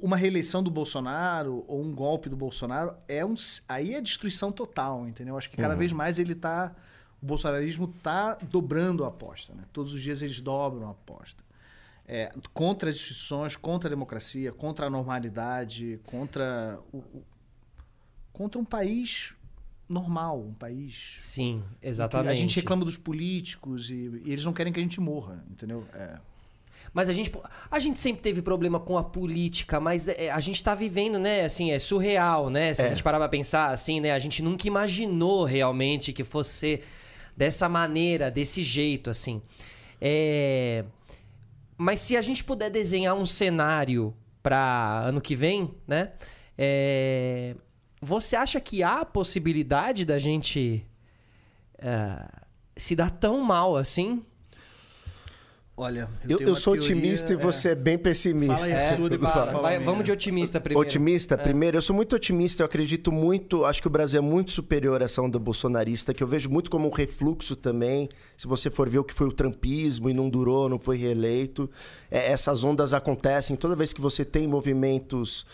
uma 0.00 0.16
reeleição 0.16 0.62
do 0.62 0.70
Bolsonaro 0.70 1.62
ou 1.68 1.82
um 1.82 1.94
golpe 1.94 2.28
do 2.30 2.36
Bolsonaro 2.36 2.94
é 3.06 3.24
um 3.24 3.34
aí 3.68 3.94
é 3.94 4.00
destruição 4.00 4.50
total, 4.50 5.06
entendeu? 5.06 5.36
Acho 5.36 5.50
que 5.50 5.56
cada 5.58 5.74
vez 5.78 5.92
mais 5.92 6.18
ele 6.18 6.34
tá 6.34 6.74
o 7.22 7.26
bolsonarismo 7.26 7.86
tá 8.02 8.34
dobrando 8.36 9.04
a 9.04 9.08
aposta, 9.08 9.52
né? 9.54 9.64
Todos 9.74 9.92
os 9.92 10.00
dias 10.00 10.22
eles 10.22 10.40
dobram 10.40 10.88
a 10.88 10.92
aposta. 10.92 11.44
É, 12.08 12.32
contra 12.54 12.88
as 12.88 12.96
instituições, 12.96 13.54
contra 13.56 13.88
a 13.88 13.90
democracia, 13.90 14.50
contra 14.52 14.86
a 14.86 14.90
normalidade, 14.90 16.00
contra 16.06 16.80
o, 16.90 16.96
o- 16.96 17.22
contra 18.32 18.58
um 18.58 18.64
país 18.64 19.34
normal, 19.90 20.40
um 20.40 20.54
país 20.54 21.14
Sim, 21.18 21.62
exatamente. 21.82 22.30
a 22.30 22.34
gente 22.34 22.56
reclama 22.56 22.84
dos 22.84 22.96
políticos 22.96 23.90
e, 23.90 23.94
e 24.24 24.32
eles 24.32 24.44
não 24.44 24.52
querem 24.52 24.72
que 24.72 24.78
a 24.78 24.82
gente 24.82 25.00
morra, 25.00 25.44
entendeu? 25.50 25.84
É. 25.92 26.16
Mas 26.94 27.08
a 27.08 27.12
gente, 27.12 27.30
a 27.70 27.78
gente 27.78 28.00
sempre 28.00 28.22
teve 28.22 28.40
problema 28.42 28.80
com 28.80 28.96
a 28.96 29.04
política, 29.04 29.78
mas 29.78 30.08
é, 30.08 30.30
a 30.30 30.40
gente 30.40 30.62
tá 30.62 30.74
vivendo, 30.74 31.18
né? 31.18 31.44
Assim, 31.44 31.70
é 31.70 31.78
surreal, 31.78 32.50
né? 32.50 32.72
Se 32.74 32.82
a 32.82 32.86
É. 32.86 32.88
gente 32.90 33.02
parar 33.02 33.18
pra 33.18 33.28
pensar 33.28 33.70
assim, 33.70 34.00
né? 34.00 34.12
A 34.12 34.18
gente 34.18 34.42
nunca 34.42 34.66
imaginou 34.66 35.44
realmente 35.44 36.12
que 36.12 36.24
fosse 36.24 36.80
dessa 37.36 37.68
maneira, 37.68 38.30
desse 38.30 38.62
jeito, 38.62 39.08
assim. 39.10 39.40
É... 40.00 40.84
Mas 41.76 42.00
se 42.00 42.16
a 42.16 42.22
gente 42.22 42.42
puder 42.44 42.70
desenhar 42.70 43.14
um 43.14 43.26
cenário 43.26 44.14
para 44.42 45.02
ano 45.06 45.20
que 45.20 45.36
vem, 45.36 45.72
né? 45.86 46.12
É... 46.58 47.54
Você 48.00 48.34
acha 48.36 48.60
que 48.60 48.82
há 48.82 49.00
a 49.00 49.04
possibilidade 49.04 50.04
da 50.04 50.18
gente 50.18 50.86
é, 51.78 52.26
se 52.76 52.96
dar 52.96 53.10
tão 53.10 53.40
mal 53.42 53.76
assim? 53.76 54.22
Olha, 55.76 56.10
Eu, 56.28 56.36
tenho 56.36 56.48
eu 56.48 56.52
uma 56.52 56.56
sou 56.60 56.74
teoria, 56.74 56.90
otimista 56.94 57.32
e 57.32 57.36
é. 57.36 57.38
você 57.38 57.70
é 57.70 57.74
bem 57.74 57.96
pessimista. 57.96 58.68
Depois 59.08 59.32
Fala, 59.32 59.52
eu 59.52 59.62
vai- 59.62 59.80
vamos 59.80 60.04
de 60.04 60.12
otimista 60.12 60.60
primeiro. 60.60 60.86
Otimista, 60.86 61.38
primeiro, 61.38 61.78
eu 61.78 61.80
sou 61.80 61.96
muito 61.96 62.14
otimista, 62.14 62.62
eu 62.62 62.66
acredito 62.66 63.10
muito, 63.10 63.64
acho 63.64 63.80
que 63.80 63.86
o 63.86 63.90
Brasil 63.90 64.18
é 64.18 64.20
muito 64.22 64.50
superior 64.52 65.00
a 65.00 65.06
essa 65.06 65.22
onda 65.22 65.38
bolsonarista, 65.38 66.12
que 66.12 66.22
eu 66.22 66.26
vejo 66.26 66.50
muito 66.50 66.70
como 66.70 66.86
um 66.86 66.90
refluxo 66.92 67.56
também. 67.56 68.10
Se 68.36 68.46
você 68.46 68.70
for 68.70 68.90
ver 68.90 68.98
o 68.98 69.04
que 69.04 69.14
foi 69.14 69.26
o 69.28 69.32
trumpismo 69.32 70.10
e 70.10 70.12
não 70.12 70.28
durou, 70.28 70.68
não 70.68 70.78
foi 70.78 70.98
reeleito, 70.98 71.70
é, 72.10 72.30
essas 72.30 72.62
ondas 72.62 72.92
acontecem 72.92 73.56
toda 73.56 73.74
vez 73.74 73.90
que 73.90 74.02
você 74.02 74.22
tem 74.22 74.46
movimentos 74.46 75.46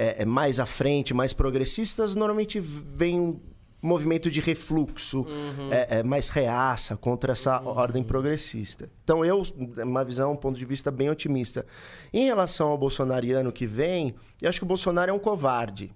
é, 0.00 0.22
é, 0.22 0.24
mais 0.24 0.58
à 0.58 0.64
frente, 0.64 1.12
mais 1.12 1.34
progressistas, 1.34 2.14
normalmente 2.14 2.58
vem 2.58 3.20
um 3.20 3.38
movimento 3.82 4.30
de 4.30 4.40
refluxo, 4.40 5.26
é, 5.70 5.98
é, 5.98 6.02
mais 6.02 6.30
reaça 6.30 6.96
contra 6.96 7.32
essa 7.32 7.60
ordem 7.62 8.02
progressista. 8.02 8.88
Então, 9.04 9.22
eu, 9.22 9.42
uma 9.84 10.02
visão, 10.02 10.32
um 10.32 10.36
ponto 10.36 10.58
de 10.58 10.64
vista 10.64 10.90
bem 10.90 11.10
otimista. 11.10 11.66
Em 12.14 12.24
relação 12.24 12.68
ao 12.68 12.78
bolsonariano 12.78 13.52
que 13.52 13.66
vem, 13.66 14.14
eu 14.40 14.48
acho 14.48 14.60
que 14.60 14.64
o 14.64 14.68
Bolsonaro 14.68 15.10
é 15.10 15.14
um 15.14 15.18
covarde. 15.18 15.94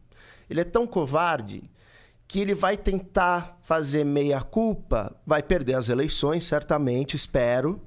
Ele 0.50 0.60
é 0.60 0.64
tão 0.64 0.86
covarde 0.86 1.70
que 2.28 2.40
ele 2.40 2.54
vai 2.54 2.76
tentar 2.76 3.58
fazer 3.62 4.04
meia-culpa, 4.04 5.16
vai 5.26 5.42
perder 5.42 5.76
as 5.76 5.88
eleições, 5.88 6.44
certamente, 6.44 7.16
espero. 7.16 7.80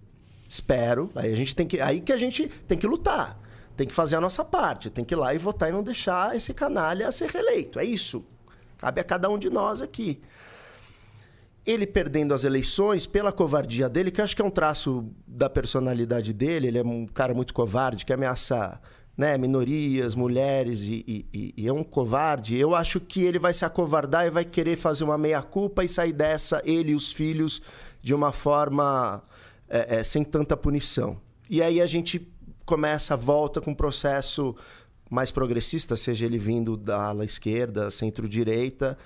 Espero. 0.49 1.12
Aí 1.13 1.32
a 1.32 1.36
gente 1.36 1.56
tem 1.56 1.67
que. 1.67 1.80
Aí 1.80 2.01
que 2.01 2.13
a 2.13 2.17
gente 2.17 2.47
tem 2.67 2.77
que 2.77 2.88
lutar. 2.88 3.39
Tem 3.78 3.88
que 3.88 3.94
fazer 3.94 4.16
a 4.16 4.22
nossa 4.22 4.44
parte. 4.44 4.90
Tem 4.90 5.06
que 5.06 5.13
ir 5.13 5.18
lá 5.18 5.34
e 5.36 5.38
votar 5.38 5.70
e 5.70 5.72
não 5.72 5.84
deixar 5.84 6.36
esse 6.36 6.52
canalha 6.54 7.12
ser 7.12 7.30
reeleito. 7.30 7.80
É 7.80 7.86
isso. 7.86 8.26
Cabe 8.78 9.00
a 9.00 9.04
cada 9.04 9.30
um 9.30 9.38
de 9.38 9.52
nós 9.52 9.82
aqui. 9.84 10.20
Ele 11.63 11.86
perdendo 11.86 12.34
as 12.34 12.44
eleições 12.44 13.06
pela 13.06 13.32
covardia 13.32 13.88
dele, 13.88 14.10
que 14.10 14.20
eu 14.20 14.24
acho 14.26 14.36
que 14.36 14.42
é 14.42 14.46
um 14.46 14.50
traço 14.50 15.06
da 15.28 15.50
personalidade 15.50 16.34
dele, 16.34 16.68
ele 16.68 16.78
é 16.80 16.84
um 16.84 17.06
cara 17.06 17.34
muito 17.34 17.54
covarde, 17.54 18.06
que 18.06 18.13
ameaça 18.13 18.80
né, 19.18 19.38
minorias, 19.38 20.16
mulheres 20.16 20.84
e, 20.90 21.26
e- 21.34 21.54
e- 21.58 21.68
é 21.68 21.74
um 21.74 21.84
covarde. 21.84 22.56
Eu 22.58 22.74
acho 22.74 23.00
que 23.00 23.22
ele 23.22 23.38
vai 23.38 23.54
se 23.54 23.66
acovardar 23.66 24.26
e 24.26 24.30
vai 24.32 24.46
querer 24.46 24.76
fazer 24.78 25.04
uma 25.04 25.18
meia-culpa 25.18 25.84
e 25.84 25.90
sair 25.90 26.13
dessa, 26.13 26.62
ele 26.66 26.92
e 26.92 26.96
os 26.96 27.12
filhos, 27.12 27.62
de 28.02 28.13
uma 28.13 28.32
forma 28.32 29.22
é, 29.70 29.98
é, 30.00 30.04
sem 30.04 30.24
tanta 30.24 30.56
punição. 30.56 31.20
E 31.50 31.62
aí 31.62 31.82
a 31.82 31.86
gente 31.86 32.32
começa, 32.67 33.15
volta 33.17 33.60
com 33.60 33.71
um 33.71 33.75
processo 33.75 34.56
mais 35.10 35.32
progressista, 35.32 35.95
seja 35.95 36.25
ele 36.25 36.38
vindo 36.38 36.75
da 36.77 37.01
ala 37.08 37.23
esquerda, 37.25 37.89
centro-direita, 37.89 38.97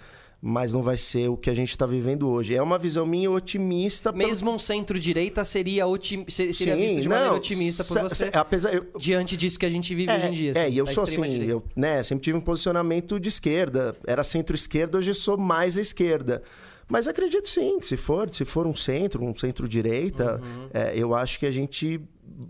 mas 0.42 0.74
não 0.74 0.82
vai 0.82 0.98
ser 0.98 1.30
o 1.30 1.38
que 1.38 1.48
a 1.52 1.54
gente 1.54 1.70
está 1.70 1.86
vivendo 1.86 2.28
hoje. 2.28 2.56
É 2.56 2.62
uma 2.64 2.80
visão 2.80 3.06
minha 3.06 3.30
otimista. 3.30 4.12
pelo- 4.12 4.28
Mesmo 4.28 4.52
um 4.52 4.58
centro-direita 4.58 5.44
seria, 5.44 5.86
otim... 5.86 6.26
se- 6.28 6.52
seria 6.52 6.74
Sim, 6.74 6.80
visto 6.82 7.02
de 7.02 7.08
maneira 7.08 7.30
não, 7.30 7.38
otimista 7.38 7.84
por 7.84 8.02
você, 8.02 8.32
apesar, 8.34 8.74
eu- 8.74 8.88
diante 8.98 9.38
disso 9.38 9.60
que 9.60 9.66
a 9.68 9.70
gente 9.70 9.94
vive 9.94 10.12
hoje 10.12 10.26
em 10.28 10.32
dia. 10.32 10.54
é, 10.56 10.62
assim, 10.64 10.74
e 10.74 10.78
eu 10.80 10.88
sou 10.88 11.04
assim, 11.04 11.44
eu 11.44 11.64
né, 11.76 12.02
sempre 12.02 12.24
tive 12.24 12.36
um 12.40 12.42
posicionamento 12.42 13.20
de 13.20 13.30
esquerda. 13.30 13.96
Era 14.08 14.24
centro-esquerda, 14.24 14.98
hoje 14.98 15.14
sou 15.14 15.38
mais 15.38 15.78
à 15.78 15.82
esquerda. 15.82 16.42
Mas 16.92 17.08
acredito 17.08 17.48
sim, 17.48 17.80
que 17.80 17.88
se 17.88 17.96
for, 17.96 18.30
se 18.34 18.44
for 18.44 18.68
um 18.68 18.76
centro, 18.76 19.24
um 19.24 19.36
centro-direita, 19.36 20.42
Uhum. 20.44 20.68
é, 20.74 20.94
eu 20.96 21.16
acho 21.16 21.40
que 21.40 21.46
a 21.46 21.52
gente 21.52 22.02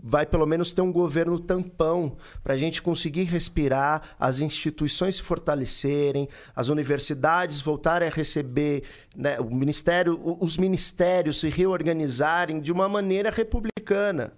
vai 0.02 0.24
pelo 0.26 0.46
menos 0.46 0.72
ter 0.72 0.80
um 0.80 0.90
governo 0.92 1.38
tampão 1.38 2.16
para 2.42 2.54
a 2.54 2.56
gente 2.56 2.80
conseguir 2.82 3.24
respirar, 3.24 4.02
as 4.18 4.40
instituições 4.40 5.16
se 5.16 5.22
fortalecerem, 5.22 6.28
as 6.56 6.68
universidades 6.70 7.60
voltarem 7.60 8.08
a 8.08 8.10
receber, 8.10 8.82
né, 9.14 9.38
o 9.38 9.44
ministério, 9.54 10.18
os 10.40 10.56
ministérios 10.56 11.38
se 11.40 11.48
reorganizarem 11.48 12.60
de 12.60 12.72
uma 12.72 12.88
maneira 12.88 13.30
republicana. 13.30 14.32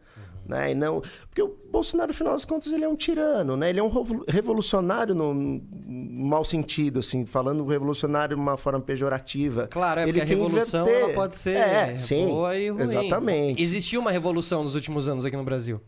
Né? 0.47 0.73
E 0.73 0.75
não, 0.75 1.01
porque 1.31 1.41
o 1.41 1.57
Bolsonaro, 1.71 2.09
no 2.09 2.15
final 2.15 2.35
das 2.35 2.45
contas, 2.45 2.71
ele 2.73 2.85
é 2.85 2.89
um 2.89 2.97
tirano, 2.97 3.57
né? 3.57 3.71
Ele 3.71 3.81
é 3.81 3.83
um 3.83 3.89
revo- 3.89 4.25
revolucionário 4.29 5.15
no 5.15 5.33
mau 6.15 6.45
sentido, 6.45 7.01
assim, 7.01 7.25
falando 7.25 7.65
revolucionário 7.67 8.37
de 8.37 8.41
uma 8.43 8.57
forma 8.57 8.81
pejorativa. 8.81 9.67
Claro, 9.69 10.01
é 10.01 10.03
ele 10.05 10.13
porque 10.13 10.23
a 10.23 10.25
revolução 10.25 10.87
pode 11.15 11.37
ser 11.37 11.57
é, 11.57 11.97
sim, 11.97 12.27
boa 12.29 12.57
e 12.57 12.69
ruim. 12.71 12.83
Exatamente. 12.83 13.63
Existiu 13.63 14.01
uma 14.01 14.11
revolução 14.11 14.63
nos 14.63 14.75
últimos 14.75 15.09
anos 15.09 15.25
aqui 15.25 15.37
no 15.37 15.45
Brasil. 15.45 15.81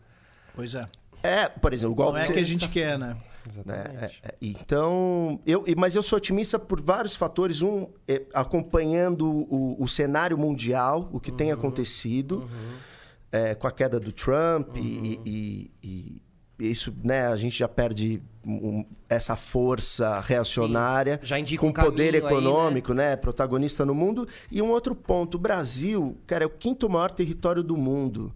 Pois 0.55 0.75
é. 0.75 0.85
É, 1.23 1.47
por 1.49 1.73
exemplo, 1.73 1.93
o 1.93 1.95
golpe 1.95 2.13
Não 2.13 2.19
é 2.19 2.31
que 2.31 2.39
a 2.39 2.43
gente 2.45 2.69
quer, 2.69 2.97
né? 2.99 3.17
né? 3.65 3.83
É, 4.01 4.27
é, 4.27 4.35
então, 4.41 5.39
eu, 5.45 5.63
mas 5.77 5.95
eu 5.95 6.03
sou 6.03 6.17
otimista 6.17 6.59
por 6.59 6.81
vários 6.81 7.15
fatores. 7.15 7.61
Um, 7.61 7.87
é, 8.07 8.23
acompanhando 8.33 9.25
o, 9.27 9.75
o 9.81 9.87
cenário 9.87 10.37
mundial, 10.37 11.09
o 11.11 11.19
que 11.19 11.31
tem 11.31 11.51
acontecido, 11.51 12.49
é, 13.31 13.55
com 13.55 13.67
a 13.67 13.71
queda 13.71 13.99
do 13.99 14.11
Trump, 14.11 14.75
e, 14.77 14.79
e- 14.79 15.21
e- 15.25 15.71
e 15.83 16.21
isso, 16.59 16.93
né, 17.03 17.27
a 17.27 17.35
gente 17.35 17.57
já 17.59 17.67
perde 17.67 18.21
um- 18.45 18.85
essa 19.09 19.35
força 19.35 20.19
reacionária. 20.21 21.19
Já 21.21 21.37
indica 21.37 21.59
com 21.61 21.67
um 21.67 21.73
poder 21.73 22.13
caminho 22.13 22.27
aí, 22.27 22.33
né? 22.33 22.49
econômico, 22.49 22.93
né? 22.93 23.15
Protagonista 23.15 23.85
no 23.85 23.93
mundo. 23.93 24.27
E 24.51 24.61
um 24.61 24.69
outro 24.69 24.95
ponto: 24.95 25.35
o 25.35 25.39
Brasil, 25.39 26.17
cara, 26.25 26.43
é 26.43 26.47
o 26.47 26.49
quinto 26.49 26.89
maior 26.89 27.11
território 27.11 27.61
do 27.63 27.75
mundo. 27.75 28.33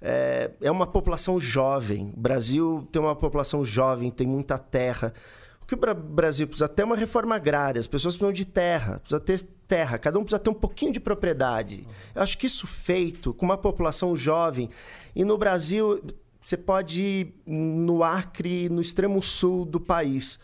É, 0.00 0.50
é 0.60 0.70
uma 0.70 0.86
população 0.86 1.40
jovem. 1.40 2.12
O 2.14 2.20
Brasil 2.20 2.86
tem 2.92 3.00
uma 3.00 3.16
população 3.16 3.64
jovem, 3.64 4.10
tem 4.10 4.26
muita 4.26 4.58
terra. 4.58 5.14
O 5.62 5.66
que 5.66 5.72
o 5.74 5.78
Bra- 5.78 5.94
Brasil 5.94 6.46
precisa 6.46 6.68
ter 6.68 6.82
é 6.82 6.84
uma 6.84 6.94
reforma 6.96 7.34
agrária. 7.34 7.80
As 7.80 7.86
pessoas 7.86 8.14
precisam 8.14 8.32
de 8.34 8.44
terra, 8.44 8.98
precisa 8.98 9.18
ter 9.18 9.40
terra. 9.66 9.96
Cada 9.96 10.18
um 10.18 10.22
precisa 10.22 10.38
ter 10.38 10.50
um 10.50 10.54
pouquinho 10.54 10.92
de 10.92 11.00
propriedade. 11.00 11.86
Eu 12.14 12.20
acho 12.22 12.36
que 12.36 12.44
isso 12.46 12.66
feito 12.66 13.32
com 13.32 13.46
uma 13.46 13.56
população 13.56 14.14
jovem. 14.14 14.68
E 15.16 15.24
no 15.24 15.38
Brasil, 15.38 16.02
você 16.44 16.58
pode 16.58 17.02
ir 17.02 17.34
no 17.46 18.04
Acre, 18.04 18.68
no 18.68 18.82
extremo 18.82 19.22
sul 19.22 19.64
do 19.64 19.80
país. 19.80 20.38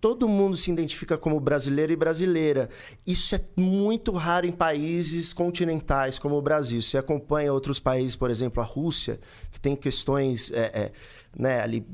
Todo 0.00 0.28
mundo 0.28 0.56
se 0.56 0.68
identifica 0.68 1.16
como 1.16 1.38
brasileiro 1.38 1.92
e 1.92 1.96
brasileira. 1.96 2.68
Isso 3.06 3.36
é 3.36 3.40
muito 3.56 4.10
raro 4.10 4.46
em 4.46 4.52
países 4.52 5.32
continentais 5.32 6.18
como 6.18 6.36
o 6.36 6.42
Brasil. 6.42 6.82
Você 6.82 6.98
acompanha 6.98 7.52
outros 7.52 7.78
países, 7.78 8.16
por 8.16 8.32
exemplo, 8.32 8.60
a 8.60 8.66
Rússia, 8.66 9.20
que 9.52 9.60
tem 9.60 9.76
questões 9.76 10.50
é, 10.50 10.58
é, 10.58 10.92
né, 11.36 11.60
ali, 11.60 11.86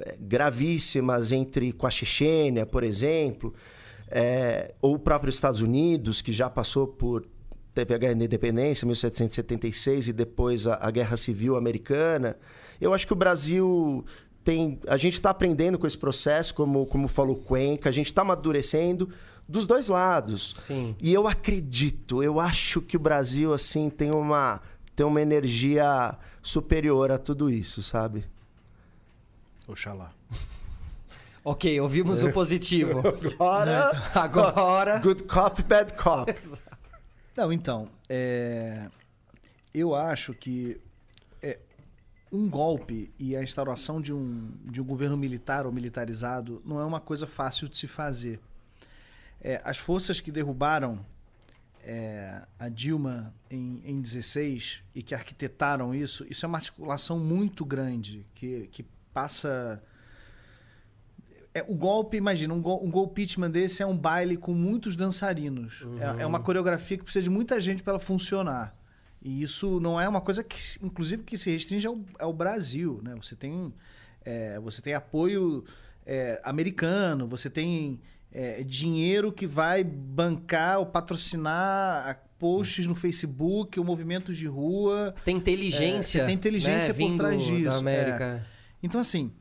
é, 0.00 0.16
gravíssimas 0.18 1.30
entre 1.30 1.72
com 1.72 1.86
a 1.86 1.90
Chechênia, 1.90 2.66
por 2.66 2.82
exemplo, 2.82 3.54
é, 4.08 4.74
ou 4.82 4.96
o 4.96 4.98
próprio 4.98 5.30
Estados 5.30 5.60
Unidos, 5.60 6.20
que 6.20 6.32
já 6.32 6.50
passou 6.50 6.88
por 6.88 7.24
teve 7.72 7.94
a 7.94 7.98
Guerra 7.98 8.14
da 8.16 8.24
Independência, 8.24 8.84
1776, 8.84 10.08
e 10.08 10.12
depois 10.12 10.66
a, 10.66 10.78
a 10.80 10.90
Guerra 10.90 11.16
Civil 11.16 11.54
Americana. 11.54 12.36
Eu 12.80 12.94
acho 12.94 13.06
que 13.06 13.12
o 13.12 13.16
Brasil 13.16 14.04
tem. 14.44 14.78
A 14.86 14.96
gente 14.96 15.14
está 15.14 15.30
aprendendo 15.30 15.78
com 15.78 15.86
esse 15.86 15.98
processo, 15.98 16.54
como, 16.54 16.86
como 16.86 17.08
falou 17.08 17.36
Cuenca, 17.36 17.88
a 17.88 17.92
gente 17.92 18.06
está 18.06 18.22
amadurecendo 18.22 19.10
dos 19.48 19.66
dois 19.66 19.88
lados. 19.88 20.54
Sim. 20.56 20.94
E 21.00 21.12
eu 21.12 21.26
acredito, 21.26 22.22
eu 22.22 22.38
acho 22.38 22.80
que 22.80 22.96
o 22.96 23.00
Brasil, 23.00 23.52
assim, 23.52 23.88
tem 23.88 24.10
uma, 24.14 24.60
tem 24.94 25.06
uma 25.06 25.20
energia 25.20 26.16
superior 26.42 27.10
a 27.10 27.18
tudo 27.18 27.50
isso, 27.50 27.82
sabe? 27.82 28.24
Oxalá. 29.66 30.12
Ok, 31.44 31.80
ouvimos 31.80 32.22
o 32.22 32.30
positivo. 32.30 33.00
Agora. 33.40 34.02
Agora. 34.14 34.98
Good 34.98 35.22
cop, 35.22 35.62
bad 35.62 35.94
cop. 35.94 36.30
Não, 37.34 37.50
então, 37.50 37.88
é, 38.06 38.90
eu 39.72 39.94
acho 39.94 40.34
que 40.34 40.78
um 42.30 42.48
golpe 42.48 43.12
e 43.18 43.36
a 43.36 43.42
instauração 43.42 44.00
de 44.00 44.12
um, 44.12 44.52
de 44.64 44.80
um 44.80 44.84
governo 44.84 45.16
militar 45.16 45.66
ou 45.66 45.72
militarizado 45.72 46.62
não 46.64 46.80
é 46.80 46.84
uma 46.84 47.00
coisa 47.00 47.26
fácil 47.26 47.68
de 47.68 47.76
se 47.76 47.86
fazer. 47.86 48.40
É, 49.40 49.60
as 49.64 49.78
forças 49.78 50.20
que 50.20 50.30
derrubaram 50.32 51.04
é, 51.82 52.42
a 52.58 52.68
Dilma 52.68 53.34
em, 53.50 53.80
em 53.84 54.00
16 54.00 54.82
e 54.94 55.02
que 55.02 55.14
arquitetaram 55.14 55.94
isso, 55.94 56.26
isso 56.28 56.44
é 56.44 56.48
uma 56.48 56.58
articulação 56.58 57.18
muito 57.18 57.64
grande 57.64 58.26
que, 58.34 58.68
que 58.68 58.84
passa. 59.12 59.82
É, 61.54 61.64
o 61.66 61.74
golpe, 61.74 62.16
imagina, 62.16 62.52
um, 62.52 62.60
gol, 62.60 62.84
um 62.84 62.90
golpeachment 62.90 63.50
desse 63.50 63.82
é 63.82 63.86
um 63.86 63.96
baile 63.96 64.36
com 64.36 64.52
muitos 64.52 64.94
dançarinos. 64.94 65.84
É, 66.18 66.22
é 66.22 66.26
uma 66.26 66.40
coreografia 66.40 66.98
que 66.98 67.04
precisa 67.04 67.22
de 67.22 67.30
muita 67.30 67.60
gente 67.60 67.82
para 67.82 67.92
ela 67.92 68.00
funcionar. 68.00 68.77
E 69.22 69.42
isso 69.42 69.80
não 69.80 70.00
é 70.00 70.08
uma 70.08 70.20
coisa 70.20 70.42
que, 70.44 70.56
inclusive, 70.82 71.22
que 71.24 71.36
se 71.36 71.50
restringe 71.50 71.86
ao, 71.86 71.98
ao 72.18 72.32
Brasil. 72.32 73.00
Né? 73.02 73.14
Você, 73.20 73.34
tem, 73.34 73.72
é, 74.24 74.58
você 74.60 74.80
tem 74.80 74.94
apoio 74.94 75.64
é, 76.06 76.40
americano, 76.44 77.26
você 77.26 77.50
tem 77.50 78.00
é, 78.32 78.62
dinheiro 78.62 79.32
que 79.32 79.46
vai 79.46 79.82
bancar 79.82 80.78
ou 80.78 80.86
patrocinar 80.86 82.08
a- 82.08 82.14
posts 82.38 82.86
no 82.86 82.94
Facebook, 82.94 83.80
ou 83.80 83.84
movimentos 83.84 84.36
de 84.36 84.46
rua. 84.46 85.12
Você 85.16 85.24
tem 85.24 85.36
inteligência. 85.36 86.18
É, 86.18 86.20
você 86.22 86.26
tem 86.26 86.34
inteligência 86.36 86.88
né, 86.88 86.94
por 86.94 86.96
vindo 86.98 87.18
trás 87.18 87.42
disso, 87.42 87.64
Da 87.64 87.76
América. 87.76 88.46
Então, 88.80 89.00
assim, 89.00 89.32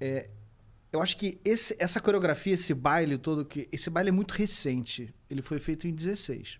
é, 0.00 0.26
eu 0.92 1.00
acho 1.00 1.16
que 1.16 1.38
esse- 1.44 1.76
essa 1.78 2.00
coreografia, 2.00 2.54
esse 2.54 2.74
baile 2.74 3.16
todo, 3.18 3.44
que 3.44 3.68
esse 3.70 3.88
baile 3.88 4.08
é 4.08 4.12
muito 4.12 4.32
recente. 4.32 5.14
Ele 5.30 5.42
foi 5.42 5.60
feito 5.60 5.86
em 5.86 5.92
16. 5.92 6.58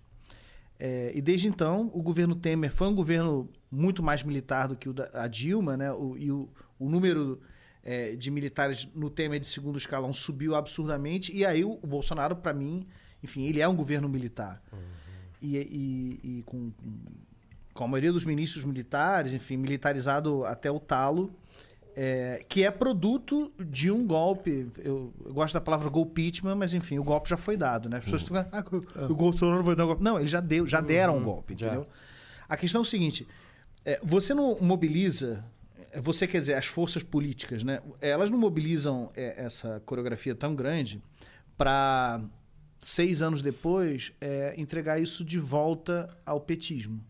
É, 0.78 1.10
e 1.14 1.20
desde 1.20 1.48
então, 1.48 1.90
o 1.92 2.02
governo 2.02 2.36
Temer 2.36 2.70
foi 2.72 2.86
um 2.88 2.94
governo 2.94 3.48
muito 3.70 4.02
mais 4.02 4.22
militar 4.22 4.68
do 4.68 4.76
que 4.76 4.88
o 4.88 4.92
da 4.92 5.26
Dilma, 5.26 5.76
né? 5.76 5.92
O, 5.92 6.16
e 6.16 6.30
o, 6.30 6.48
o 6.78 6.88
número 6.88 7.40
é, 7.82 8.14
de 8.14 8.30
militares 8.30 8.88
no 8.94 9.10
Temer 9.10 9.40
de 9.40 9.46
segundo 9.46 9.76
escalão 9.76 10.12
subiu 10.12 10.54
absurdamente. 10.54 11.34
E 11.34 11.44
aí 11.44 11.64
o, 11.64 11.78
o 11.82 11.86
Bolsonaro, 11.86 12.36
para 12.36 12.52
mim, 12.52 12.86
enfim, 13.22 13.44
ele 13.46 13.60
é 13.60 13.66
um 13.68 13.74
governo 13.74 14.08
militar. 14.08 14.62
E, 15.42 15.56
e- 15.56 16.20
e 16.38 16.42
com, 16.44 16.70
com- 16.70 17.00
com 17.74 17.84
a 17.84 17.88
maioria 17.88 18.12
dos 18.12 18.24
ministros 18.24 18.64
militares, 18.64 19.32
enfim, 19.32 19.56
militarizado 19.56 20.44
até 20.44 20.68
o 20.70 20.80
talo, 20.80 21.32
é, 22.00 22.44
que 22.48 22.62
é 22.62 22.70
produto 22.70 23.52
de 23.58 23.90
um 23.90 24.06
golpe. 24.06 24.68
Eu, 24.78 25.12
eu 25.24 25.34
gosto 25.34 25.54
da 25.54 25.60
palavra 25.60 25.90
golpeachment, 25.90 26.54
mas 26.54 26.72
enfim, 26.72 26.96
o 26.96 27.02
golpe 27.02 27.28
já 27.28 27.36
foi 27.36 27.56
dado, 27.56 27.88
né? 27.88 27.98
As 27.98 28.04
pessoas 28.04 28.22
ficam, 28.22 28.46
ah, 28.52 28.64
o 29.10 29.16
Bolsonaro 29.16 29.64
vai 29.64 29.74
dar 29.74 29.82
um 29.82 29.88
golpe. 29.88 30.04
Não, 30.04 30.16
ele 30.16 30.28
já 30.28 30.38
deu, 30.40 30.64
já 30.64 30.80
deram 30.80 31.18
um 31.18 31.24
golpe, 31.24 31.56
já. 31.58 31.66
entendeu? 31.66 31.88
A 32.48 32.56
questão 32.56 32.82
é 32.82 32.82
o 32.82 32.84
seguinte: 32.84 33.26
é, 33.84 33.98
você 34.00 34.32
não 34.32 34.56
mobiliza. 34.60 35.44
é, 35.90 36.00
Você 36.00 36.28
quer 36.28 36.38
dizer, 36.38 36.54
as 36.54 36.66
forças 36.66 37.02
políticas, 37.02 37.64
né? 37.64 37.82
Elas 38.00 38.30
não 38.30 38.38
mobilizam 38.38 39.10
é, 39.16 39.44
essa 39.44 39.82
coreografia 39.84 40.36
tão 40.36 40.54
grande 40.54 41.02
para 41.56 42.20
seis 42.78 43.22
anos 43.22 43.42
depois 43.42 44.12
é, 44.20 44.54
entregar 44.56 45.00
isso 45.00 45.24
de 45.24 45.40
volta 45.40 46.16
ao 46.24 46.40
petismo. 46.40 47.04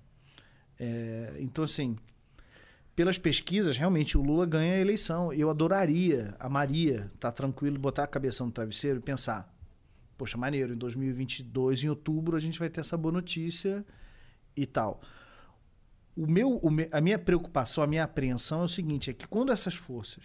É, 0.81 1.35
então, 1.41 1.63
assim, 1.63 1.95
pelas 2.99 3.17
pesquisas, 3.17 3.79
realmente 3.79 4.19
o 4.19 4.23
Lula 4.23 4.45
ganha 4.45 4.75
a 4.75 4.79
eleição. 4.81 5.33
Eu 5.33 5.49
adoraria, 5.51 6.35
amaria, 6.41 7.09
estar 7.15 7.31
tranquilo, 7.31 7.79
botar 7.79 8.03
a 8.03 8.07
cabeça 8.09 8.45
no 8.45 8.51
travesseiro 8.51 8.99
e 8.99 9.01
pensar: 9.01 9.49
poxa, 10.17 10.37
maneiro, 10.37 10.75
em 10.75 10.77
2022, 10.77 11.85
em 11.85 11.89
outubro, 11.89 12.37
a 12.37 12.41
gente 12.41 12.59
vai 12.59 12.69
ter 12.69 12.81
essa 12.81 12.97
boa 12.97 13.13
notícia 13.13 13.87
e 14.57 14.67
tal. 14.67 15.01
O 16.17 16.27
meu, 16.27 16.57
o 16.57 16.69
me- 16.69 16.89
a 16.91 17.01
minha 17.01 17.21
preocupação, 17.21 17.85
a 17.85 17.87
minha 17.87 18.03
apreensão 18.03 18.63
é 18.63 18.65
o 18.65 18.69
seguinte: 18.69 19.11
é 19.11 19.13
que 19.13 19.29
quando 19.29 19.53
essas 19.53 19.77
forças 19.77 20.25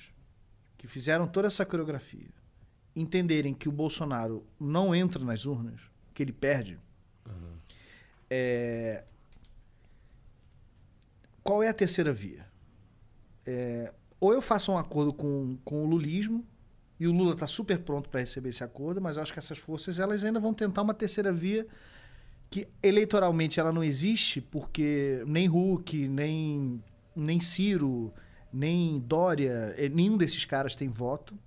que 0.75 0.87
fizeram 0.87 1.27
toda 1.27 1.49
essa 1.49 1.63
coreografia 1.63 2.31
entenderem 2.95 3.53
que 3.53 3.69
o 3.69 3.71
Bolsonaro 3.71 4.43
não 4.59 4.95
entra 4.95 5.23
nas 5.23 5.45
urnas, 5.45 5.79
que 6.11 6.23
ele 6.23 6.33
perde, 6.33 6.79
é, 8.31 9.03
qual 11.43 11.61
é 11.61 11.69
a 11.69 11.73
terceira 11.73 12.11
via? 12.11 12.42
É, 13.45 13.91
ou 14.19 14.33
eu 14.33 14.41
faço 14.41 14.71
um 14.71 14.77
acordo 14.77 15.13
com, 15.13 15.57
com 15.63 15.83
o 15.83 15.87
lulismo, 15.87 16.45
e 16.99 17.07
o 17.07 17.11
Lula 17.11 17.33
está 17.33 17.47
super 17.47 17.79
pronto 17.79 18.09
para 18.09 18.21
receber 18.21 18.49
esse 18.49 18.63
acordo, 18.63 19.01
mas 19.01 19.17
eu 19.17 19.23
acho 19.23 19.33
que 19.33 19.39
essas 19.39 19.57
forças 19.57 19.99
elas 19.99 20.23
ainda 20.23 20.39
vão 20.39 20.53
tentar 20.53 20.81
uma 20.81 20.93
terceira 20.93 21.33
via 21.33 21.67
que 22.49 22.67
eleitoralmente 22.81 23.59
ela 23.59 23.73
não 23.73 23.83
existe, 23.83 24.39
porque 24.39 25.23
nem 25.25 25.49
Huck, 25.49 26.07
nem, 26.07 26.81
nem 27.15 27.39
Ciro, 27.39 28.13
nem 28.53 28.99
Dória, 28.99 29.73
eh, 29.75 29.89
nenhum 29.89 30.15
desses 30.15 30.45
caras 30.45 30.75
tem 30.75 30.87
voto. 30.87 31.37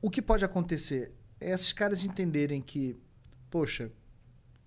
O 0.00 0.08
que 0.08 0.22
pode 0.22 0.44
acontecer 0.44 1.12
é 1.40 1.50
esses 1.50 1.72
caras 1.72 2.04
entenderem 2.04 2.62
que, 2.62 2.96
poxa, 3.50 3.90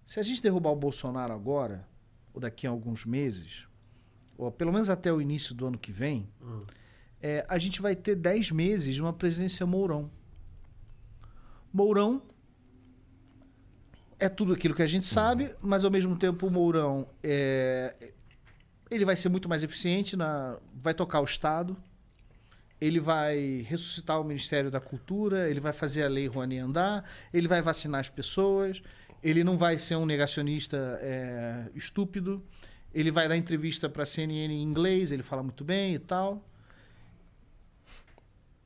se 0.05 0.19
a 0.19 0.23
gente 0.23 0.41
derrubar 0.41 0.71
o 0.71 0.75
Bolsonaro 0.75 1.33
agora, 1.33 1.87
ou 2.33 2.41
daqui 2.41 2.67
a 2.67 2.69
alguns 2.69 3.05
meses, 3.05 3.67
ou 4.37 4.51
pelo 4.51 4.71
menos 4.71 4.89
até 4.89 5.11
o 5.11 5.21
início 5.21 5.53
do 5.53 5.67
ano 5.67 5.77
que 5.77 5.91
vem, 5.91 6.27
é, 7.21 7.43
a 7.47 7.57
gente 7.57 7.81
vai 7.81 7.95
ter 7.95 8.15
10 8.15 8.51
meses 8.51 8.95
de 8.95 9.01
uma 9.01 9.13
presidência 9.13 9.65
Mourão. 9.65 10.09
Mourão 11.73 12.21
é 14.19 14.29
tudo 14.29 14.53
aquilo 14.53 14.73
que 14.73 14.81
a 14.81 14.87
gente 14.87 15.05
sabe, 15.05 15.53
mas 15.61 15.83
ao 15.83 15.91
mesmo 15.91 16.17
tempo 16.17 16.47
o 16.47 16.51
Mourão 16.51 17.07
é, 17.23 18.13
ele 18.89 19.05
vai 19.05 19.15
ser 19.15 19.29
muito 19.29 19.49
mais 19.49 19.63
eficiente, 19.63 20.15
na, 20.15 20.57
vai 20.73 20.93
tocar 20.93 21.19
o 21.19 21.23
Estado, 21.23 21.75
ele 22.79 22.99
vai 22.99 23.65
ressuscitar 23.67 24.19
o 24.19 24.23
Ministério 24.23 24.69
da 24.69 24.79
Cultura, 24.79 25.49
ele 25.49 25.59
vai 25.59 25.73
fazer 25.73 26.03
a 26.03 26.07
Lei 26.07 26.27
Rouanet 26.27 26.59
andar, 26.59 27.03
ele 27.33 27.47
vai 27.47 27.61
vacinar 27.61 28.01
as 28.01 28.09
pessoas, 28.09 28.81
ele 29.23 29.43
não 29.43 29.57
vai 29.57 29.77
ser 29.77 29.95
um 29.95 30.05
negacionista 30.05 30.99
é, 31.01 31.69
estúpido, 31.73 32.43
ele 32.95 33.11
vai 33.11 33.27
dar 33.27 33.35
entrevista 33.37 33.87
para 33.89 34.01
a 34.03 34.05
CNN 34.05 34.51
em 34.53 34.63
inglês, 34.63 35.11
ele 35.11 35.21
fala 35.21 35.43
muito 35.43 35.63
bem 35.63 35.93
e 35.95 35.99
tal. 35.99 36.41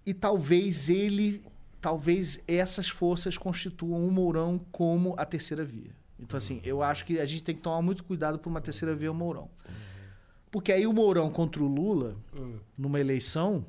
E 0.06 0.14
talvez 0.14 0.88
ele, 0.90 1.44
talvez 1.82 2.42
essas 2.48 2.88
forças 2.90 3.38
constituam 3.38 4.08
o 4.08 4.12
Mourão 4.12 4.60
como 4.72 5.14
a 5.18 5.26
terceira 5.26 5.66
via. 5.66 5.92
Então, 6.20 6.38
assim, 6.38 6.62
eu 6.64 6.82
acho 6.84 7.06
que 7.06 7.20
a 7.20 7.26
gente 7.26 7.44
tem 7.44 7.56
que 7.56 7.62
tomar 7.62 7.82
muito 7.82 8.04
cuidado 8.04 8.40
por 8.40 8.50
uma 8.50 8.62
terceira 8.62 8.96
via 8.96 9.12
o 9.12 9.16
Mourão. 9.16 9.50
Porque 10.52 10.72
aí 10.72 10.86
o 10.88 10.94
Mourão 10.94 11.30
contra 11.30 11.64
o 11.64 11.68
Lula, 11.68 12.16
numa 12.78 13.00
eleição, 13.00 13.66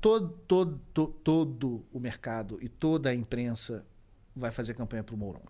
todo, 0.00 0.28
todo, 0.48 0.80
to- 0.94 1.14
todo 1.22 1.84
o 1.92 2.00
mercado 2.00 2.58
e 2.62 2.68
toda 2.68 3.10
a 3.10 3.14
imprensa 3.14 3.84
vai 4.34 4.50
fazer 4.50 4.74
campanha 4.74 5.02
para 5.04 5.14
o 5.14 5.18
Mourão. 5.18 5.42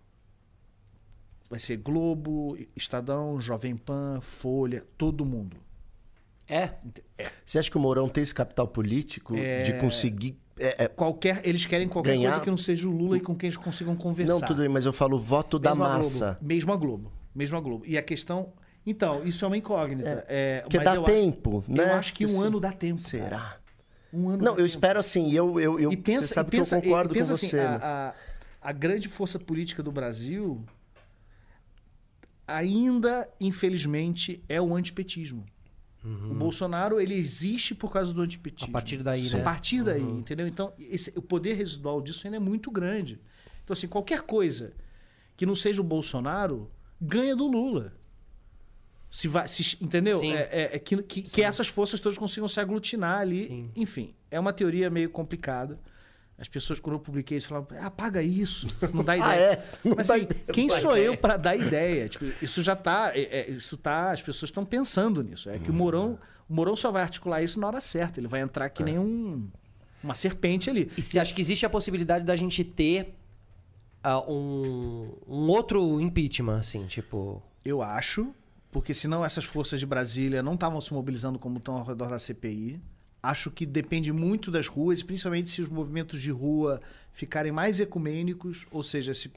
Vai 1.49 1.59
ser 1.59 1.77
Globo, 1.77 2.57
Estadão, 2.75 3.41
Jovem 3.41 3.77
Pan, 3.77 4.21
Folha, 4.21 4.85
todo 4.99 5.25
mundo. 5.25 5.57
É. 6.49 6.71
Você 7.45 7.59
acha 7.59 7.71
que 7.71 7.77
o 7.77 7.81
Mourão 7.81 8.09
tem 8.09 8.23
esse 8.23 8.35
capital 8.35 8.67
político 8.69 9.35
de 9.65 9.73
conseguir. 9.81 10.37
é, 10.59 10.85
é, 10.85 10.89
Qualquer, 10.89 11.41
eles 11.45 11.67
querem 11.67 11.89
qualquer 11.89 12.11
Ganhar- 12.17 12.31
coisa 12.31 12.45
que 12.45 12.51
não 12.51 12.57
seja 12.57 12.89
o 12.89 12.91
Lula 12.93 13.17
e 13.17 13.21
com 13.21 13.35
quem 13.35 13.49
eles 13.49 13.57
consigam 13.57 13.95
conversar. 13.97 14.33
não, 14.33 14.41
tudo 14.41 14.59
bem, 14.61 14.69
mas 14.69 14.85
eu 14.87 14.93
falo 14.93 15.19
voto 15.19 15.59
da 15.59 15.71
Mesmo 15.71 15.85
a 15.85 15.89
massa. 15.99 16.27
Globo, 16.33 16.39
mesmo 16.47 16.73
a 16.73 16.77
Globo. 16.77 17.13
Mesmo 17.35 17.57
a 17.57 17.61
Globo. 17.61 17.85
E 17.87 17.97
a 17.99 18.03
questão 18.03 18.53
Então, 18.85 19.25
isso 19.25 19.45
é 19.45 19.49
uma 19.49 19.57
incógnita. 19.57 20.25
É, 20.29 20.61
Porque 20.63 20.77
mas 20.79 20.85
dá 20.85 20.95
eu 20.95 21.03
tempo, 21.03 21.59
acho, 21.59 21.73
né? 21.73 21.83
Eu 21.91 21.95
acho 21.95 22.13
que 22.15 22.25
um 22.25 22.29
Assim, 22.29 22.43
ano 22.45 22.61
dá 22.61 22.73
tempo. 22.73 23.03
cara. 23.03 23.09
Será? 23.25 23.57
Um 24.13 24.29
ano 24.29 24.37
Não, 24.39 24.45
dá 24.45 24.51
eu 24.53 24.57
tempo. 24.59 24.67
espero 24.67 24.99
assim, 25.01 25.33
eu, 25.33 25.59
eu, 25.61 25.81
eu 25.81 25.93
E 25.93 25.97
pensa, 25.97 26.23
você 26.23 26.35
sabe 26.35 26.49
e 26.49 26.59
pensa, 26.59 26.81
que 26.81 26.87
eu 26.87 26.91
concordo 26.93 27.13
e 27.13 27.19
pensa 27.19 27.31
com 27.31 27.35
assim, 27.35 27.49
você. 27.49 27.57
né? 27.57 27.65
a, 27.83 28.15
a, 28.63 28.69
a 28.69 28.73
grande 28.73 29.09
força 29.09 29.39
política 29.41 29.83
do 29.83 29.91
Brasil 29.91 30.65
ainda, 32.47 33.29
infelizmente, 33.41 34.43
é 34.49 34.61
o 34.61 34.75
antipetismo. 34.75 35.45
O 36.05 36.35
Bolsonaro, 36.35 37.01
ele 37.01 37.15
existe 37.15 37.75
por 37.75 37.93
causa 37.93 38.13
do 38.15 38.23
antipetismo. 38.23 38.69
A 38.71 38.73
partir 38.73 38.99
daí, 39.03 39.29
A 39.29 39.37
né? 39.39 39.43
partir 39.43 39.83
daí, 39.83 40.03
entendeu? 40.03 40.47
Então, 40.47 40.73
esse- 40.79 41.13
o 41.17 41.23
poder 41.23 41.55
residual 41.55 42.01
disso 42.01 42.25
ainda 42.27 42.37
é 42.37 42.41
muito 42.41 42.71
grande. 42.71 43.19
Então, 43.65 43.75
assim, 43.75 43.89
qualquer 43.89 44.23
coisa 44.23 44.73
que 45.37 45.45
não 45.45 45.57
seja 45.57 45.81
o 45.81 45.85
Bolsonaro, 45.85 46.71
ganha 47.01 47.35
do 47.35 47.49
Lula. 47.49 47.93
Se 49.11 49.27
vai, 49.27 49.49
se- 49.49 49.77
entendeu? 49.81 50.21
Sim. 50.21 50.33
É, 50.33 50.43
é- 50.53 50.77
é 50.77 50.79
que, 50.79 51.03
que, 51.03 51.23
que 51.23 51.43
essas 51.43 51.67
forças 51.67 51.99
todas 51.99 52.17
consigam 52.17 52.47
se 52.47 52.61
aglutinar 52.61 53.19
ali. 53.21 53.45
Sim. 53.47 53.71
Enfim, 53.75 54.15
é 54.31 54.39
uma 54.39 54.53
teoria 54.53 54.89
meio 54.89 55.11
complicada. 55.11 55.81
As 56.39 56.49
pessoas, 56.49 56.79
quando 56.79 56.97
eu 56.97 57.01
publiquei 57.01 57.39
isso, 57.39 57.49
falavam, 57.49 57.79
ah, 57.81 57.87
apaga 57.87 58.23
isso, 58.23 58.67
não 58.93 59.03
dá 59.03 59.17
ideia. 59.17 59.31
Ah, 59.31 59.37
é? 59.37 59.65
Não 59.83 59.97
Mas 59.97 60.09
dá 60.09 60.15
assim, 60.17 60.25
ideia. 60.25 60.45
quem 60.53 60.69
sou 60.69 60.93
ideia. 60.93 61.07
eu 61.07 61.17
para 61.17 61.37
dar 61.39 61.57
ideia? 61.57 62.09
Tipo, 62.11 62.27
isso 62.43 62.63
já 62.63 62.77
tá, 62.77 63.11
é- 63.15 63.41
é- 63.41 63.51
isso 63.51 63.77
tá, 63.79 64.11
as 64.13 64.21
pessoas 64.21 64.51
estão 64.51 64.65
pensando 64.65 65.23
nisso. 65.23 65.49
É 65.49 65.59
que 65.59 65.71
o 65.71 65.75
Mourão, 65.75 66.19
o 66.49 66.55
Mourão 66.55 66.77
só 66.77 66.91
vai 66.91 67.03
articular 67.03 67.43
isso 67.43 67.59
na 67.59 67.67
hora 67.67 67.81
certa. 67.81 68.21
Ele 68.21 68.29
vai 68.29 68.41
entrar 68.43 68.69
que 68.69 68.83
nem 68.85 68.99
um, 68.99 69.49
uma 70.05 70.15
serpente 70.15 70.69
ali. 70.69 70.91
E 70.97 71.03
você 71.03 71.19
acha 71.19 71.33
que 71.33 71.41
existe 71.41 71.65
a 71.65 71.71
possibilidade 71.71 72.25
da 72.25 72.37
gente 72.37 72.63
ter 72.63 73.15
ah, 74.05 74.21
um, 74.31 75.17
um 75.27 75.49
outro 75.49 75.99
impeachment, 76.01 76.59
assim, 76.59 76.85
tipo. 76.87 77.43
Eu 77.65 77.81
acho, 77.81 78.33
porque 78.71 78.93
senão 78.93 79.25
essas 79.25 79.45
forças 79.47 79.81
de 79.81 79.87
Brasília 79.87 80.43
não 80.43 80.53
estavam 80.53 80.81
se 80.83 80.93
mobilizando 80.93 81.39
como 81.39 81.57
estão 81.57 81.77
ao 81.79 81.83
redor 81.85 82.11
da 82.11 82.19
CPI. 82.19 82.79
Acho 83.31 83.51
que 83.51 83.65
depende 83.67 84.13
muito 84.13 84.51
das 84.51 84.67
ruas, 84.67 85.03
principalmente 85.03 85.51
se 85.51 85.61
os 85.63 85.69
movimentos 85.69 86.21
de 86.23 86.31
rua 86.31 86.81
ficarem 87.13 87.51
mais 87.53 87.81
ecumênicos, 87.81 88.67
ou 88.71 88.83
seja, 88.83 89.13
se, 89.15 89.31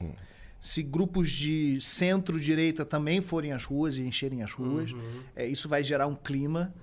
se 0.60 0.84
grupos 0.84 1.32
de 1.32 1.80
centro-direita 1.82 2.84
também 2.86 3.22
forem 3.22 3.52
às 3.52 3.64
ruas 3.66 3.96
e 3.98 4.02
encherem 4.02 4.44
as 4.44 4.52
ruas, 4.52 4.92
é, 5.36 5.48
isso 5.48 5.68
vai 5.70 5.84
gerar 5.84 6.08
um 6.08 6.16
clima. 6.16 6.74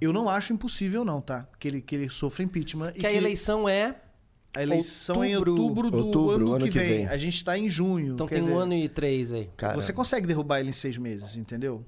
Eu 0.00 0.12
não 0.12 0.28
acho 0.28 0.52
impossível, 0.52 1.04
não, 1.04 1.20
tá? 1.20 1.48
Que 1.58 1.68
ele, 1.68 1.80
que 1.80 1.94
ele 1.94 2.08
sofra 2.10 2.42
impeachment. 2.44 2.90
e 2.94 3.00
Que 3.00 3.06
a 3.06 3.12
eleição 3.12 3.68
é. 3.68 3.96
a 4.54 4.62
eleição 4.62 5.22
é 5.24 5.30
em 5.30 5.36
outubro- 5.36 5.62
outubro 5.62 5.90
do 5.90 5.96
outubro, 6.06 6.34
ano, 6.46 6.54
ano 6.54 6.64
que, 6.66 6.70
que 6.72 6.78
vem. 6.78 6.88
vem. 6.88 7.06
A 7.06 7.16
gente 7.16 7.36
está 7.36 7.56
em 7.56 7.68
junho. 7.68 8.14
Então 8.14 8.26
quer 8.26 8.34
tem 8.34 8.42
um 8.42 8.46
dizer, 8.48 8.58
ano 8.60 8.74
e 8.74 8.88
três 8.88 9.32
aí. 9.32 9.48
Cara, 9.56 9.74
você 9.80 9.92
consegue 9.92 10.26
derrubar 10.26 10.60
ele 10.60 10.68
em 10.70 10.72
seis 10.72 10.98
meses, 10.98 11.36
entendeu? 11.36 11.84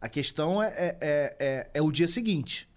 A 0.00 0.08
questão 0.08 0.62
é, 0.62 0.66
é, 0.68 0.98
é, 1.00 1.36
é- 1.40 1.70
é 1.74 1.82
o 1.82 1.90
dia 1.90 2.06
seguinte. 2.08 2.68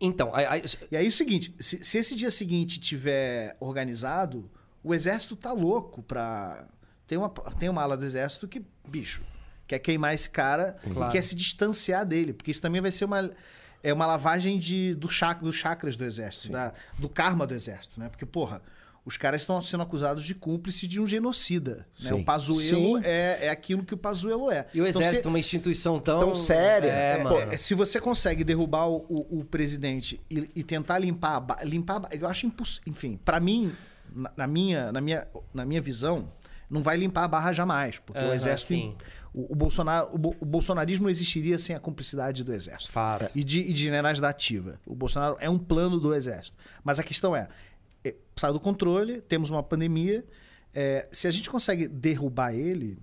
Então, 0.00 0.34
a- 0.34 0.54
a- 0.54 0.58
E 0.90 0.96
aí 0.96 1.04
é 1.04 1.08
o 1.08 1.12
seguinte, 1.12 1.54
se, 1.60 1.84
se 1.84 1.98
esse 1.98 2.14
dia 2.14 2.30
seguinte 2.30 2.80
tiver 2.80 3.56
organizado, 3.60 4.50
o 4.82 4.94
exército 4.94 5.36
tá 5.36 5.52
louco 5.52 6.02
pra... 6.02 6.66
Tem 7.06 7.18
uma, 7.18 7.28
tem 7.28 7.68
uma 7.68 7.82
ala 7.82 7.96
do 7.96 8.04
exército 8.04 8.46
que, 8.48 8.64
bicho, 8.88 9.20
quer 9.66 9.78
queimar 9.80 10.14
esse 10.14 10.30
cara 10.30 10.76
Claro. 10.92 11.10
e 11.10 11.12
quer 11.12 11.22
se 11.22 11.34
distanciar 11.34 12.06
dele. 12.06 12.32
Porque 12.32 12.50
isso 12.50 12.62
também 12.62 12.80
vai 12.80 12.90
ser 12.92 13.04
uma, 13.04 13.30
é 13.82 13.92
uma 13.92 14.06
lavagem 14.06 14.58
de, 14.58 14.94
do 14.94 15.08
chac, 15.08 15.42
dos 15.42 15.56
chakras 15.56 15.96
do 15.96 16.04
exército, 16.04 16.50
da- 16.52 16.72
do 16.98 17.08
karma 17.08 17.46
do 17.46 17.54
exército, 17.54 17.98
né? 18.00 18.08
Porque, 18.08 18.24
porra, 18.24 18.62
os 19.04 19.16
caras 19.16 19.40
estão 19.42 19.60
sendo 19.62 19.82
acusados 19.82 20.24
de 20.24 20.34
cúmplice 20.34 20.86
de 20.86 21.00
um 21.00 21.06
genocida. 21.06 21.86
Né? 22.02 22.12
O 22.14 22.22
Pazuello 22.24 22.98
é, 23.02 23.46
é 23.46 23.48
aquilo 23.50 23.82
que 23.84 23.94
o 23.94 23.96
Pazuello 23.96 24.50
é. 24.50 24.66
e 24.74 24.80
o 24.80 24.86
Então, 24.86 25.00
exército, 25.00 25.22
se- 25.22 25.28
uma 25.28 25.38
instituição 25.38 25.98
tão. 25.98 26.20
Tão 26.20 26.34
séria. 26.34 26.88
É, 26.88 27.22
É, 27.50 27.54
é, 27.54 27.56
se 27.56 27.74
você 27.74 27.98
consegue 28.00 28.44
derrubar 28.44 28.86
o, 28.88 28.96
o- 29.08 29.40
o 29.40 29.44
presidente 29.44 30.20
e, 30.30 30.50
e 30.54 30.62
tentar 30.62 30.98
limpar, 30.98 31.36
a 31.36 31.40
ba- 31.40 31.58
limpar, 31.64 31.96
a 31.96 31.98
ba- 32.00 32.08
eu 32.12 32.28
acho 32.28 32.46
impossível. 32.46 32.84
Enfim, 32.86 33.18
pra 33.24 33.40
mim, 33.40 33.72
na, 34.14 34.30
na 34.36 34.46
minha, 34.46 34.92
na 34.92 35.00
minha, 35.00 35.26
na 35.54 35.64
minha 35.64 35.80
visão, 35.80 36.30
não 36.68 36.82
vai 36.82 36.96
limpar 36.96 37.24
a 37.24 37.28
barra 37.28 37.52
jamais, 37.52 37.98
porque 37.98 38.20
o 38.20 38.26
Aham, 38.26 38.34
exército, 38.34 38.68
sim. 38.68 38.94
o, 39.34 39.52
o 39.52 39.56
Bolsonaro, 39.56 40.08
o, 40.14 40.34
o 40.40 40.44
bolsonarismo 40.44 41.04
não 41.04 41.10
existiria 41.10 41.58
sem 41.58 41.74
a 41.74 41.80
cumplicidade 41.80 42.44
do 42.44 42.52
exército 42.52 42.92
Fato. 42.92 43.32
e 43.34 43.42
de, 43.42 43.60
e 43.60 43.72
de 43.72 43.82
generais 43.82 44.20
da 44.20 44.28
ativa. 44.28 44.78
O 44.86 44.94
Bolsonaro 44.94 45.36
é 45.40 45.48
um 45.50 45.58
plano 45.58 45.98
do 45.98 46.14
exército. 46.14 46.56
Mas 46.84 46.98
a 47.00 47.02
questão 47.02 47.34
é 47.34 47.48
saiu 48.36 48.54
do 48.54 48.60
controle, 48.60 49.20
temos 49.22 49.50
uma 49.50 49.62
pandemia. 49.62 50.24
é, 50.74 51.08
se 51.12 51.26
a 51.26 51.30
gente 51.30 51.50
consegue 51.50 51.88
derrubar 51.88 52.54
ele 52.54 52.98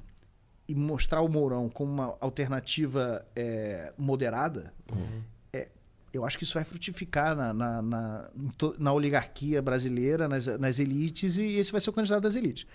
e 0.67 0.75
mostrar 0.75 1.21
o 1.21 1.29
Mourão 1.29 1.69
como 1.69 1.91
uma 1.91 2.17
alternativa 2.19 3.25
é, 3.35 3.93
moderada, 3.97 4.73
é, 5.53 5.69
eu 6.13 6.25
acho 6.25 6.37
que 6.37 6.43
isso 6.43 6.55
vai 6.55 6.63
frutificar 6.63 7.35
na, 7.35 7.53
na, 7.53 7.81
na, 7.81 8.29
na 8.79 8.93
oligarquia 8.93 9.61
brasileira, 9.61 10.27
nas, 10.27 10.45
nas 10.45 10.79
elites, 10.79 11.37
e 11.37 11.57
esse 11.57 11.71
vai 11.71 11.79
ser 11.79 11.89
o 11.89 11.93
candidato 11.93 12.23
das 12.23 12.35
elites. 12.35 12.65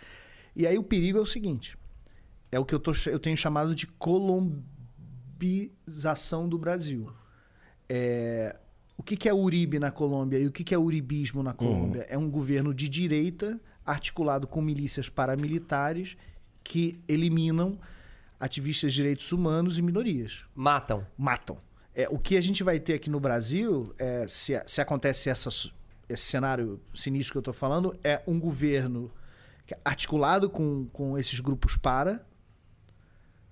E 0.54 0.66
aí 0.66 0.78
o 0.78 0.82
perigo 0.82 1.18
é 1.18 1.20
o 1.20 1.26
seguinte: 1.26 1.76
é 2.50 2.58
o 2.58 2.64
que 2.64 2.74
eu, 2.74 2.80
tô, 2.80 2.92
eu 3.06 3.18
tenho 3.18 3.36
chamado 3.36 3.74
de 3.74 3.86
colombização 3.86 6.48
do 6.48 6.58
Brasil. 6.58 7.12
É, 7.88 8.56
o 9.02 9.04
que, 9.04 9.16
que 9.16 9.28
é 9.28 9.34
Uribe 9.34 9.80
na 9.80 9.90
Colômbia 9.90 10.38
e 10.38 10.46
o 10.46 10.52
que, 10.52 10.62
que 10.62 10.72
é 10.72 10.78
uribismo 10.78 11.42
na 11.42 11.52
Colômbia? 11.52 12.06
É 12.08 12.16
um 12.16 12.30
governo 12.30 12.72
de 12.72 12.88
direita 12.88 13.60
articulado 13.84 14.46
com 14.46 14.62
milícias 14.62 15.08
paramilitares 15.08 16.16
que 16.62 17.02
eliminam 17.08 17.76
ativistas 18.38 18.92
de 18.92 18.98
direitos 18.98 19.32
humanos 19.32 19.76
e 19.76 19.82
minorias. 19.82 20.44
Matam. 20.54 21.04
Matam. 21.18 21.58
É, 21.92 22.08
o 22.08 22.16
que 22.16 22.36
a 22.36 22.40
gente 22.40 22.62
vai 22.62 22.78
ter 22.78 22.94
aqui 22.94 23.10
no 23.10 23.18
Brasil, 23.18 23.92
é, 23.98 24.24
se, 24.28 24.52
se 24.68 24.80
acontece 24.80 25.28
essa, 25.28 25.48
esse 26.08 26.22
cenário 26.22 26.80
sinistro 26.94 27.32
que 27.32 27.38
eu 27.38 27.40
estou 27.40 27.54
falando, 27.54 27.98
é 28.04 28.22
um 28.24 28.38
governo 28.38 29.10
é 29.68 29.78
articulado 29.84 30.48
com, 30.48 30.86
com 30.92 31.18
esses 31.18 31.40
grupos 31.40 31.76
para, 31.76 32.24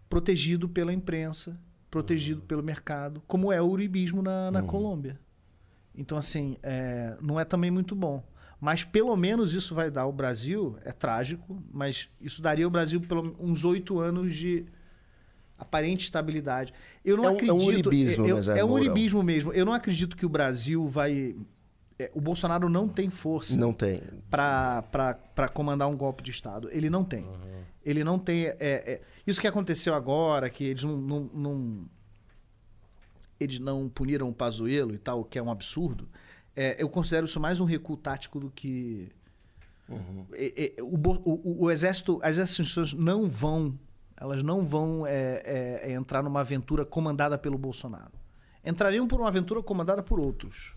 protegido 0.09 0.69
pela 0.69 0.93
imprensa, 0.93 1.59
protegido 1.91 2.43
pelo 2.43 2.63
mercado, 2.63 3.21
como 3.27 3.53
é 3.53 3.61
o 3.61 3.67
uribismo 3.67 4.23
na, 4.23 4.51
na 4.51 4.63
Colômbia. 4.63 5.19
Então, 5.95 6.17
assim, 6.17 6.57
é, 6.63 7.17
não 7.21 7.39
é 7.39 7.45
também 7.45 7.71
muito 7.71 7.95
bom. 7.95 8.23
Mas 8.61 8.85
pelo 8.85 9.17
menos 9.17 9.55
isso 9.55 9.75
vai 9.75 9.91
dar 9.91 10.03
ao 10.03 10.13
Brasil, 10.13 10.77
é 10.85 10.93
trágico, 10.93 11.63
mas 11.73 12.09
isso 12.21 12.43
daria 12.43 12.65
ao 12.65 12.71
Brasil 12.71 13.01
pelo, 13.01 13.35
uns 13.41 13.65
oito 13.65 13.99
anos 13.99 14.35
de 14.35 14.67
aparente 15.59 16.05
estabilidade. 16.05 16.73
Eu 17.05 17.17
não 17.17 17.25
É 17.25 17.29
um- 17.29 17.31
é 17.31 17.53
um 17.53 17.57
acredito. 17.57 17.87
uribismo, 17.89 18.27
eu- 18.27 18.37
né, 18.43 18.59
é 18.61 18.65
um 18.65 18.71
uribismo 18.73 19.23
mesmo. 19.23 19.53
Eu 19.53 19.65
não 19.65 19.73
acredito 19.73 20.17
que 20.17 20.25
o 20.27 20.29
Brasil 20.29 20.87
vai. 20.89 21.35
é, 21.99 22.11
o 22.15 22.21
Bolsonaro 22.21 22.67
não 22.71 22.89
tem 22.89 23.11
força 23.11 23.59
Não 23.59 23.75
tem. 23.75 24.01
para 24.31 25.49
comandar 25.53 25.87
um 25.89 25.95
golpe 25.97 26.23
de 26.23 26.31
Estado. 26.31 26.69
Ele 26.73 26.89
não 26.89 27.05
tem. 27.05 27.27
Ele 27.85 28.03
não 28.05 28.19
tem. 28.19 28.47
é, 28.47 28.57
é, 28.61 29.01
isso 29.27 29.39
que 29.41 29.47
aconteceu 29.47 29.95
agora, 29.95 30.49
que 30.49 30.65
eles 30.65 30.83
não, 30.83 30.97
não, 30.97 31.21
não- 31.35 31.85
eles 33.41 33.59
não 33.59 33.89
puniram 33.89 34.29
o 34.29 34.35
Pazuello 34.35 34.95
e 34.95 34.99
tal, 34.99 35.25
que 35.25 35.39
é 35.39 35.43
um 35.43 35.51
absurdo. 35.51 36.09
é, 36.55 36.77
eu 36.81 36.89
considero 36.89 37.25
isso 37.25 37.41
mais 37.41 37.59
um 37.59 37.65
recuo 37.65 37.97
tático 37.97 38.39
do 38.39 38.51
que. 38.51 39.09
É, 40.33 40.75
é, 40.79 40.83
o, 40.83 40.95
o- 41.25 41.65
o 41.65 41.71
exército, 41.71 42.21
as 42.23 42.37
instituições 42.37 42.93
não 42.93 43.29
vão, 43.29 43.77
elas 44.17 44.43
não 44.43 44.63
vão 44.63 45.05
é, 45.07 45.43
é, 45.45 45.81
é, 45.91 45.93
entrar 45.93 46.23
numa 46.23 46.41
aventura 46.41 46.85
comandada 46.85 47.37
pelo 47.39 47.59
Bolsonaro. 47.59 48.13
Entrariam 48.65 49.09
por 49.09 49.19
uma 49.21 49.29
aventura 49.29 49.61
comandada 49.63 50.01
por 50.03 50.21
outros, 50.21 50.75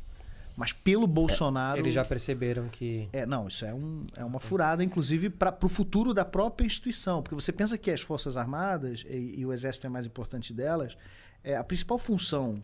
mas 0.57 0.71
pelo 0.73 1.05
Bolsonaro. 1.05 1.77
Eles 1.79 1.93
já 1.93 2.03
perceberam 2.05 2.69
que. 2.69 3.07
É, 3.13 3.25
não, 3.25 3.47
isso 3.47 3.65
é, 3.65 3.73
um, 3.73 4.01
é 4.15 4.23
uma 4.23 4.39
furada, 4.39 4.83
inclusive, 4.83 5.29
para 5.29 5.55
o 5.61 5.67
futuro 5.69 6.13
da 6.13 6.23
própria 6.25 6.65
instituição. 6.65 7.21
Porque 7.21 7.35
você 7.35 7.51
pensa 7.51 7.77
que 7.77 7.91
as 7.91 8.01
Forças 8.01 8.35
Armadas, 8.37 9.03
e, 9.07 9.35
e 9.41 9.45
o 9.45 9.51
Exército 9.53 9.85
é 9.85 9.89
mais 9.89 10.05
importante 10.07 10.53
delas, 10.53 10.97
é, 11.43 11.55
a 11.55 11.63
principal 11.63 11.97
função 11.97 12.63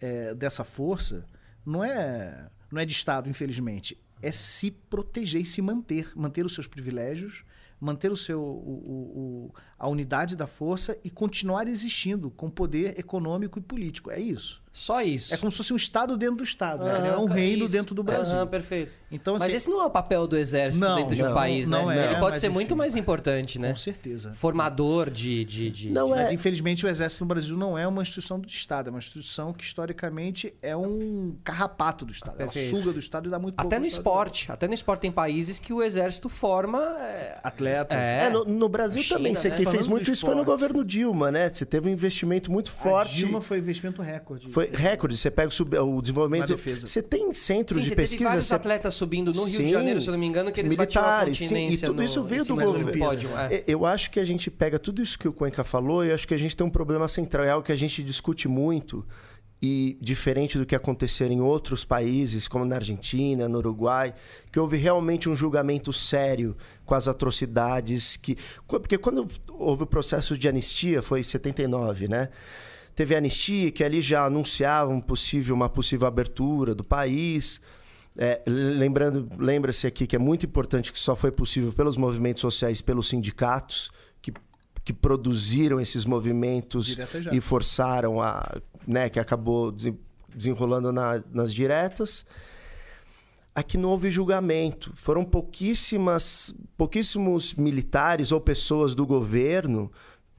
é, 0.00 0.34
dessa 0.34 0.64
força 0.64 1.24
não 1.64 1.82
é, 1.84 2.48
não 2.70 2.80
é 2.80 2.84
de 2.84 2.92
Estado, 2.92 3.28
infelizmente, 3.28 3.96
é 4.22 4.32
se 4.32 4.70
proteger 4.70 5.42
e 5.42 5.46
se 5.46 5.62
manter, 5.62 6.10
manter 6.16 6.44
os 6.44 6.54
seus 6.54 6.66
privilégios, 6.66 7.44
manter 7.80 8.10
o 8.10 8.16
seu, 8.16 8.40
o- 8.40 9.50
o- 9.50 9.54
a 9.78 9.88
unidade 9.88 10.34
da 10.34 10.46
força 10.46 10.98
e 11.04 11.10
continuar 11.10 11.68
existindo 11.68 12.30
com 12.30 12.50
poder 12.50 12.98
econômico 12.98 13.58
e 13.58 13.62
político. 13.62 14.10
É 14.10 14.18
isso. 14.20 14.60
Só 14.72 15.00
isso. 15.02 15.34
É 15.34 15.36
como 15.36 15.50
se 15.50 15.56
fosse 15.56 15.72
um 15.72 15.76
Estado 15.76 16.16
dentro 16.16 16.36
do 16.36 16.44
Estado. 16.44 16.84
né? 16.84 16.98
Ele 16.98 17.06
é 17.08 17.10
Aham, 17.10 17.20
um 17.22 17.26
reino 17.26 17.64
isso. 17.64 17.72
dentro 17.72 17.94
do 17.94 18.02
Brasil. 18.02 18.36
Aham, 18.36 18.46
perfeito. 18.46 18.92
Então, 19.10 19.34
Mas 19.34 19.44
assim, 19.44 19.56
esse 19.56 19.70
não 19.70 19.80
é 19.80 19.86
o 19.86 19.90
papel 19.90 20.28
do 20.28 20.36
exército 20.36 20.84
Não, 20.84 20.96
dentro 20.96 21.16
de 21.16 21.22
um 21.22 21.28
não, 21.28 21.34
país, 21.34 21.68
né? 21.68 21.78
não 21.78 21.90
é, 21.90 22.04
Ele 22.10 22.16
pode 22.20 22.32
mas 22.32 22.40
ser 22.40 22.48
muito 22.50 22.66
enfim. 22.72 22.78
mais 22.78 22.94
importante, 22.94 23.58
né? 23.58 23.70
Com 23.70 23.76
certeza. 23.76 24.32
Formador 24.34 25.10
de. 25.10 25.44
de, 25.44 25.70
de- 25.70 25.90
Não 25.90 26.08
de- 26.08 26.12
é- 26.12 26.16
Mas 26.16 26.30
infelizmente 26.32 26.84
o 26.84 26.88
Exército 26.88 27.24
no 27.24 27.28
Brasil 27.28 27.56
não 27.56 27.76
é 27.78 27.88
uma 27.88 28.02
instituição 28.02 28.38
do 28.38 28.46
Estado, 28.46 28.88
é 28.88 28.90
uma 28.90 28.98
instituição 28.98 29.52
que 29.52 29.64
historicamente 29.64 30.54
é 30.60 30.76
um 30.76 31.34
carrapato 31.42 32.04
do 32.04 32.12
Estado. 32.12 32.36
Ela 32.38 32.50
Perfeito. 32.50 32.76
suga 32.76 32.92
do 32.92 32.98
Estado 33.00 33.26
e 33.28 33.30
dá 33.30 33.38
muito 33.38 33.54
pouco 33.56 33.66
Até 33.66 33.80
no 33.80 33.86
esporte. 33.86 34.52
Até 34.52 34.68
no 34.68 34.74
esporte 34.74 35.00
tem 35.00 35.10
países 35.10 35.58
que 35.58 35.72
o 35.72 35.82
exército 35.82 36.28
forma. 36.28 36.78
é, 37.00 37.40
Atletas. 37.42 37.96
É. 37.98 38.26
É, 38.26 38.30
no, 38.30 38.44
no 38.44 38.68
Brasil 38.68 39.02
China, 39.02 39.16
também. 39.18 39.34
Você 39.34 39.48
né? 39.48 39.56
que 39.56 39.64
fez 39.70 39.86
muito 39.86 40.10
isso 40.12 40.26
foi 40.26 40.34
no 40.34 40.44
governo 40.44 40.84
Dilma, 40.84 41.30
né? 41.30 41.48
Você 41.48 41.64
teve 41.66 41.88
um 41.88 41.92
investimento 41.92 42.50
muito 42.50 42.70
A 42.70 42.82
forte. 42.82 43.16
Dilma 43.16 43.40
foi 43.40 43.58
investimento 43.58 44.02
recorde. 44.02 44.48
Foi 44.50 44.66
recorde. 44.72 45.16
Você 45.16 45.30
pega 45.30 45.48
o, 45.48 45.52
sub- 45.52 45.76
o 45.78 46.00
desenvolvimento. 46.00 46.56
Você 46.56 47.02
tem 47.02 47.32
centros 47.34 47.76
Sim, 47.76 47.82
de 47.82 47.88
você 47.88 47.94
teve 47.94 48.02
pesquisa. 48.08 48.28
vários 48.30 48.46
você- 48.46 48.54
atletas 48.54 48.94
subindo 48.94 49.32
no 49.32 49.44
Rio 49.44 49.56
Sim, 49.56 49.64
de 49.64 49.70
Janeiro, 49.70 50.00
se 50.00 50.08
eu 50.08 50.12
não 50.12 50.18
me 50.18 50.26
engano, 50.26 50.50
que 50.52 50.60
eles 50.60 50.70
militares, 50.72 50.96
batiam 50.98 51.20
a 51.20 51.34
sim, 51.34 51.44
continência 51.44 51.84
e 51.84 51.88
tudo 51.88 51.96
no- 51.98 52.02
isso 52.04 52.22
veio 52.24 52.44
do 52.44 52.54
governo. 52.54 52.98
pódio. 52.98 53.30
é. 53.38 53.64
Eu 53.66 53.84
acho 53.86 54.10
que 54.10 54.18
a 54.20 54.24
gente 54.24 54.50
pega 54.50 54.78
tudo 54.78 55.02
isso 55.02 55.18
que 55.18 55.28
o 55.28 55.32
Cuenca 55.32 55.62
falou 55.64 56.04
e 56.04 56.08
eu 56.08 56.14
acho 56.14 56.26
que 56.26 56.34
a 56.34 56.38
gente 56.38 56.56
tem 56.56 56.66
um 56.66 56.70
problema 56.70 57.06
central. 57.08 57.44
É 57.44 57.50
algo 57.50 57.64
que 57.64 57.72
a 57.72 57.76
gente 57.76 58.02
discute 58.02 58.48
muito 58.48 59.04
e 59.60 59.98
diferente 60.00 60.56
do 60.56 60.64
que 60.64 60.74
acontecer 60.74 61.30
em 61.30 61.40
outros 61.40 61.84
países, 61.84 62.46
como 62.46 62.64
na 62.64 62.76
Argentina, 62.76 63.48
no 63.48 63.58
Uruguai, 63.58 64.14
que 64.52 64.58
houve 64.60 64.76
realmente 64.76 65.28
um 65.28 65.34
julgamento 65.34 65.92
sério 65.92 66.56
com 66.86 66.94
as 66.94 67.08
atrocidades 67.08 68.16
que... 68.16 68.36
Porque 68.66 68.96
quando 68.96 69.26
houve 69.48 69.82
o 69.82 69.86
processo 69.86 70.38
de 70.38 70.48
anistia, 70.48 71.02
foi 71.02 71.20
em 71.20 71.24
79, 71.24 72.08
né? 72.08 72.28
Teve 72.94 73.16
anistia 73.16 73.70
que 73.72 73.82
ali 73.82 74.00
já 74.00 74.24
anunciava 74.24 74.90
um 74.90 75.00
possível, 75.00 75.54
uma 75.54 75.68
possível 75.68 76.06
abertura 76.06 76.74
do 76.74 76.84
país... 76.84 77.60
É, 78.20 78.42
lembrando, 78.48 79.28
lembra-se 79.38 79.86
aqui 79.86 80.04
que 80.04 80.16
é 80.16 80.18
muito 80.18 80.44
importante 80.44 80.92
que 80.92 80.98
só 80.98 81.14
foi 81.14 81.30
possível 81.30 81.72
pelos 81.72 81.96
movimentos 81.96 82.40
sociais, 82.40 82.80
pelos 82.80 83.08
sindicatos 83.08 83.92
que, 84.88 84.92
produziram 84.92 85.78
esses 85.80 86.04
movimentos 86.04 86.86
já. 86.86 87.06
e 87.32 87.40
forçaram 87.40 88.20
a, 88.22 88.58
né, 88.86 89.08
que 89.10 89.20
acabou 89.20 89.70
desen- 89.70 89.98
desenrolando 90.34 90.90
na- 90.92 91.22
nas 91.32 91.52
diretas. 91.52 92.24
Aqui 93.54 93.76
não 93.76 93.88
houve 93.90 94.08
julgamento. 94.10 94.92
Foram 94.94 95.24
pouquíssimas, 95.24 96.54
pouquíssimos 96.76 97.54
militares 97.54 98.30
ou 98.32 98.40
pessoas 98.40 98.94
do 98.94 99.04
governo. 99.04 99.90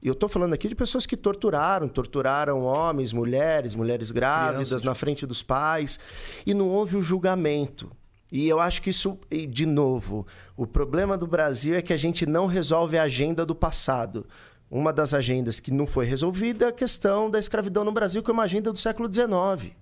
E 0.02 0.08
eu 0.08 0.14
estou 0.14 0.28
falando 0.28 0.54
aqui 0.54 0.66
de 0.68 0.74
pessoas 0.74 1.04
que 1.04 1.16
torturaram, 1.16 1.86
torturaram 1.86 2.62
homens, 2.64 3.12
mulheres, 3.12 3.74
mulheres 3.74 4.10
grávidas 4.10 4.68
Crianças. 4.68 4.82
na 4.82 4.94
frente 4.94 5.26
dos 5.26 5.42
pais. 5.42 6.00
E 6.46 6.54
não 6.54 6.68
houve 6.68 6.96
o 6.96 7.02
julgamento. 7.02 7.92
E 8.32 8.48
eu 8.48 8.60
acho 8.60 8.80
que 8.80 8.90
isso, 8.90 9.18
de 9.48 9.66
novo, 9.66 10.26
o 10.56 10.66
problema 10.66 11.18
do 11.18 11.26
Brasil 11.26 11.74
é 11.74 11.82
que 11.82 11.92
a 11.92 11.96
gente 11.96 12.26
não 12.26 12.46
resolve 12.46 12.96
a 12.96 13.02
agenda 13.02 13.44
do 13.44 13.54
passado. 13.54 14.26
Uma 14.70 14.92
das 14.92 15.12
agendas 15.12 15.58
que 15.58 15.72
não 15.72 15.84
foi 15.84 16.06
resolvida 16.06 16.66
é 16.66 16.68
a 16.68 16.72
questão 16.72 17.28
da 17.28 17.40
escravidão 17.40 17.84
no 17.84 17.90
Brasil, 17.90 18.22
que 18.22 18.30
é 18.30 18.32
uma 18.32 18.44
agenda 18.44 18.72
do 18.72 18.78
século 18.78 19.12
XIX. 19.12 19.74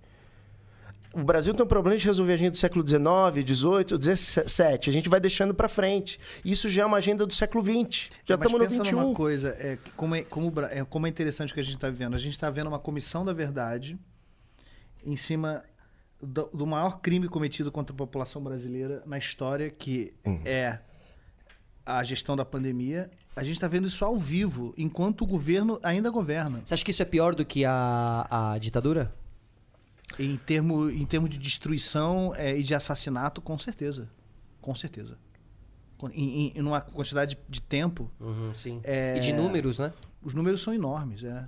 O 1.13 1.23
Brasil 1.23 1.53
tem 1.53 1.63
um 1.63 1.69
problema 1.69 1.99
de 1.99 2.05
resolver 2.05 2.33
a 2.33 2.35
agenda 2.35 2.51
do 2.53 2.57
século 2.57 2.87
XIX, 2.87 3.01
XVIII, 3.47 4.17
XVII. 4.17 4.79
A 4.87 4.93
gente 4.93 5.09
vai 5.09 5.21
deixando 5.21 5.53
para 5.55 5.69
frente. 5.69 6.19
Isso 6.45 6.71
já 6.71 6.83
é 6.83 6.87
uma 6.87 6.99
agenda 6.99 7.27
do 7.27 7.35
século 7.35 7.63
XX. 7.63 8.11
Já 8.25 8.37
Mas 8.37 8.47
estamos 8.47 8.79
no 8.79 8.85
XXI. 8.85 8.93
numa 8.93 9.15
coisa, 9.15 9.49
é, 9.59 9.79
como, 9.97 10.15
é, 10.15 10.23
como, 10.23 10.53
é, 10.61 10.85
como 10.85 11.07
é 11.07 11.11
interessante 11.11 11.51
o 11.51 11.55
que 11.55 11.61
a 11.61 11.63
gente 11.63 11.75
está 11.75 11.91
vivendo. 11.91 12.15
A 12.15 12.19
gente 12.19 12.33
está 12.33 12.49
vendo 12.49 12.69
uma 12.69 12.79
comissão 12.79 13.25
da 13.25 13.33
verdade 13.33 13.99
em 15.05 15.17
cima 15.17 15.63
do, 16.21 16.47
do 16.53 16.67
maior 16.67 17.01
crime 17.01 17.29
cometido 17.29 17.71
contra 17.71 17.93
a 17.93 17.97
população 17.97 18.43
brasileira 18.43 19.03
na 19.07 19.19
história, 19.19 19.71
que 19.71 20.13
Uhum. 20.25 20.41
é 20.45 20.81
a 21.87 22.03
gestão 22.05 22.37
da 22.37 22.45
pandemia. 22.45 23.11
A 23.35 23.43
gente 23.43 23.55
está 23.55 23.67
vendo 23.69 23.87
isso 23.87 24.05
ao 24.05 24.17
vivo, 24.17 24.75
enquanto 24.77 25.23
o 25.23 25.27
governo 25.27 25.79
ainda 25.83 26.11
governa. 26.11 26.61
Você 26.65 26.75
acha 26.75 26.85
que 26.85 26.91
isso 26.91 27.01
é 27.03 27.05
pior 27.07 27.35
do 27.35 27.45
que 27.47 27.65
a, 27.65 28.27
a 28.55 28.59
ditadura? 28.59 29.15
Em 30.19 30.37
termos 30.37 30.93
em 30.93 31.05
termo 31.07 31.29
de 31.29 31.39
destruição 31.39 32.33
é, 32.35 32.59
e 32.59 32.63
de 32.63 32.75
assassinato, 32.75 33.41
com 33.41 33.57
certeza. 33.59 34.09
Com 34.61 34.75
certeza. 34.75 35.17
Com- 35.97 36.09
Em, 36.11 36.49
em, 36.49 36.53
em 36.57 36.61
uma 36.63 36.81
quantidade 36.81 37.39
de 37.49 37.61
tempo 37.61 38.11
Uhum, 38.21 38.53
sim. 38.55 38.81
É. 38.85 39.17
E 39.17 39.21
de 39.21 39.33
números, 39.33 39.79
né? 39.79 39.93
Os 40.23 40.35
números 40.35 40.61
são 40.63 40.73
enormes, 40.75 41.23
é. 41.25 41.45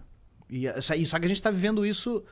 E, 0.48 0.66
é- 0.66 0.80
só 0.80 0.94
e 0.94 1.04
só 1.06 1.18
que 1.18 1.24
a 1.24 1.28
gente 1.28 1.38
está 1.38 1.50
vivendo 1.50 1.84
isso. 1.84 2.22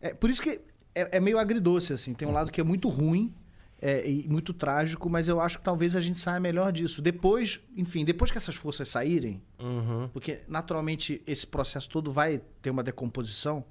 É, 0.00 0.14
por 0.14 0.30
isso 0.30 0.40
que 0.42 0.60
é, 0.94 1.16
é 1.16 1.20
meio 1.20 1.38
agridoce, 1.38 1.92
assim. 1.92 2.14
Tem 2.14 2.26
um 2.28 2.32
lado 2.32 2.50
que 2.52 2.60
é 2.60 2.64
muito 2.64 2.88
ruim 2.88 3.32
é, 3.80 4.08
e 4.08 4.28
muito 4.28 4.52
trágico, 4.54 5.10
mas 5.10 5.28
eu 5.28 5.40
acho 5.40 5.58
que 5.58 5.64
talvez 5.64 5.96
a 5.96 6.00
gente 6.00 6.18
saia 6.18 6.38
melhor 6.38 6.70
disso. 6.72 7.02
Depois, 7.02 7.58
enfim, 7.76 8.04
depois 8.04 8.30
que 8.30 8.38
essas 8.38 8.54
forças 8.54 8.88
saírem, 8.88 9.42
Uhum. 9.60 10.08
porque 10.12 10.40
naturalmente 10.46 11.20
esse 11.26 11.46
processo 11.46 11.88
todo 11.88 12.12
vai 12.12 12.40
ter 12.60 12.70
uma 12.70 12.82
decomposição. 12.82 13.64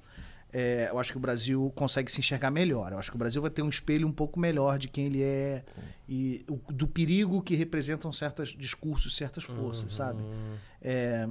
é, 0.54 0.90
eu 0.92 1.00
acho 1.00 1.14
que 1.14 1.18
o 1.18 1.22
Brasil 1.22 1.72
consegue 1.78 2.12
se 2.12 2.20
enxergar 2.20 2.52
melhor. 2.52 2.92
Eu 2.92 3.00
acho 3.00 3.10
que 3.10 3.16
o 3.16 3.18
Brasil 3.18 3.42
vai 3.42 3.50
ter 3.50 3.62
um 3.62 3.70
espelho 3.70 4.06
um 4.06 4.12
pouco 4.12 4.38
melhor 4.38 4.78
de 4.78 4.90
quem 4.90 5.06
ele 5.06 5.24
é 5.24 5.64
e 6.10 6.44
o- 6.50 6.60
do 6.74 6.86
perigo 6.90 7.42
que 7.42 7.56
representam 7.56 8.12
certos 8.12 8.50
discursos, 8.50 9.16
certas 9.16 9.46
forças, 9.46 9.94
sabe? 9.94 10.22
É, 10.82 11.26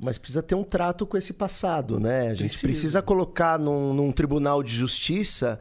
Mas 0.00 0.16
precisa 0.16 0.42
ter 0.42 0.54
um 0.54 0.64
trato 0.64 1.06
com 1.06 1.16
esse 1.18 1.32
passado, 1.34 2.00
né? 2.00 2.28
A 2.28 2.34
gente 2.34 2.38
Precisa. 2.48 2.62
precisa, 2.62 3.02
colocar 3.02 3.58
num, 3.58 3.92
num 3.92 4.10
tribunal 4.10 4.62
de 4.62 4.72
justiça 4.74 5.60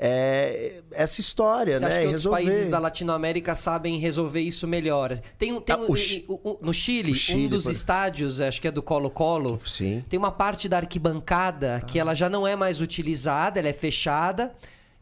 é, 0.00 0.80
essa 0.92 1.20
história, 1.20 1.74
Você 1.74 1.80
né? 1.80 1.86
acha 1.88 1.96
que 2.00 2.04
outros 2.06 2.24
resolver. 2.24 2.44
países 2.44 2.68
da 2.68 2.78
Latinoamérica 2.78 3.54
sabem 3.54 3.98
resolver 3.98 4.40
isso 4.40 4.66
melhor? 4.68 5.18
Tem, 5.38 5.52
um- 5.52 5.60
tem 5.60 5.74
Ah, 5.74 5.78
um- 5.80 5.96
Chi- 5.96 6.24
o- 6.28 6.58
no 6.62 6.72
Chile, 6.72 7.14
Chile, 7.14 7.46
um 7.46 7.48
dos 7.48 7.64
por- 7.64 7.72
estádios, 7.72 8.40
acho 8.40 8.60
que 8.60 8.68
é 8.68 8.70
do 8.70 8.82
Colo-Colo, 8.82 9.60
Sim. 9.66 10.04
tem 10.08 10.18
uma 10.18 10.30
parte 10.30 10.68
da 10.68 10.76
arquibancada 10.76 11.82
que 11.86 11.98
ela 11.98 12.14
já 12.14 12.28
não 12.28 12.46
é 12.46 12.54
mais 12.54 12.80
utilizada, 12.80 13.58
ela 13.58 13.68
é 13.68 13.72
fechada. 13.72 14.52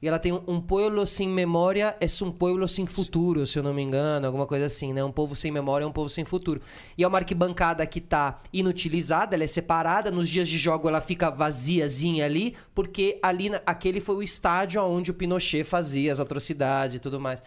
E 0.01 0.07
ela 0.07 0.19
tem 0.19 0.33
um, 0.33 0.43
um 0.47 0.61
pueblo 0.61 1.07
sem 1.07 1.29
memória 1.29 1.97
é 2.01 2.07
um 2.23 2.31
pueblo 2.31 2.69
sem 2.69 2.87
futuro, 2.87 3.47
se 3.47 3.59
eu 3.59 3.63
não 3.63 3.73
me 3.73 3.83
engano, 3.83 4.27
alguma 4.27 4.47
coisa 4.47 4.67
assim, 4.67 4.93
né? 4.93 5.03
Um 5.03 5.11
povo 5.11 5.35
sem 5.35 5.51
memória 5.51 5.85
é 5.85 5.87
um 5.87 5.93
povo 5.93 6.11
sem 6.11 6.25
futuro. 6.25 6.61
E 6.99 7.03
é 7.03 7.09
uma 7.09 7.19
arquibancada 7.19 7.87
que 7.87 8.01
tá 8.01 8.39
inutilizada, 8.53 9.35
ela 9.35 9.45
é 9.45 9.47
separada, 9.47 10.11
nos 10.11 10.29
dias 10.29 10.49
de 10.49 10.59
jogo 10.59 10.89
ela 10.89 11.01
fica 11.01 11.31
vaziazinha 11.31 12.25
ali, 12.27 12.55
porque 12.75 13.19
ali 13.23 13.51
aquele 13.65 14.01
foi 14.01 14.17
o 14.17 14.23
estádio 14.23 14.83
onde 14.85 15.11
o 15.11 15.15
Pinochet 15.15 15.65
fazia 15.65 16.13
as 16.13 16.21
atrocidades 16.21 16.97
e 16.97 16.99
tudo 16.99 17.19
mais. 17.19 17.43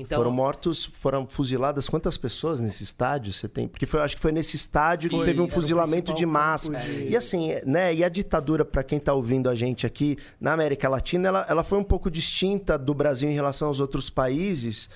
Então, 0.00 0.18
Foram 0.18 0.30
mortos, 0.30 0.84
foram 0.84 1.26
fuziladas 1.26 1.88
quantas 1.88 2.16
pessoas 2.16 2.60
nesse 2.60 2.84
estádio 2.84 3.32
você 3.32 3.48
tem? 3.48 3.66
Porque 3.66 3.84
foi, 3.84 4.00
acho 4.00 4.14
que 4.14 4.22
foi 4.22 4.30
nesse 4.30 4.54
estádio 4.56 5.10
Foi, 5.10 5.18
que 5.20 5.24
teve 5.24 5.40
um 5.40 5.48
fuzilamento 5.48 6.14
de 6.14 6.24
massa. 6.24 6.70
de- 6.76 7.08
E 7.08 7.16
assim, 7.16 7.50
né? 7.66 7.92
E 7.94 8.04
a 8.04 8.08
ditadura, 8.08 8.64
para 8.64 8.84
quem 8.84 9.00
tá 9.00 9.12
ouvindo 9.12 9.50
a 9.50 9.54
gente 9.54 9.86
aqui 9.86 10.16
na 10.40 10.52
América 10.52 10.88
Latina, 10.88 11.28
ela, 11.28 11.46
ela 11.48 11.64
foi 11.64 11.78
um 11.78 11.84
pouco 11.84 12.10
distinta 12.10 12.78
do 12.78 12.94
Brasil 12.94 13.28
em 13.28 13.34
relação 13.34 13.68
aos 13.68 13.80
outros 13.80 14.08
países. 14.08 14.88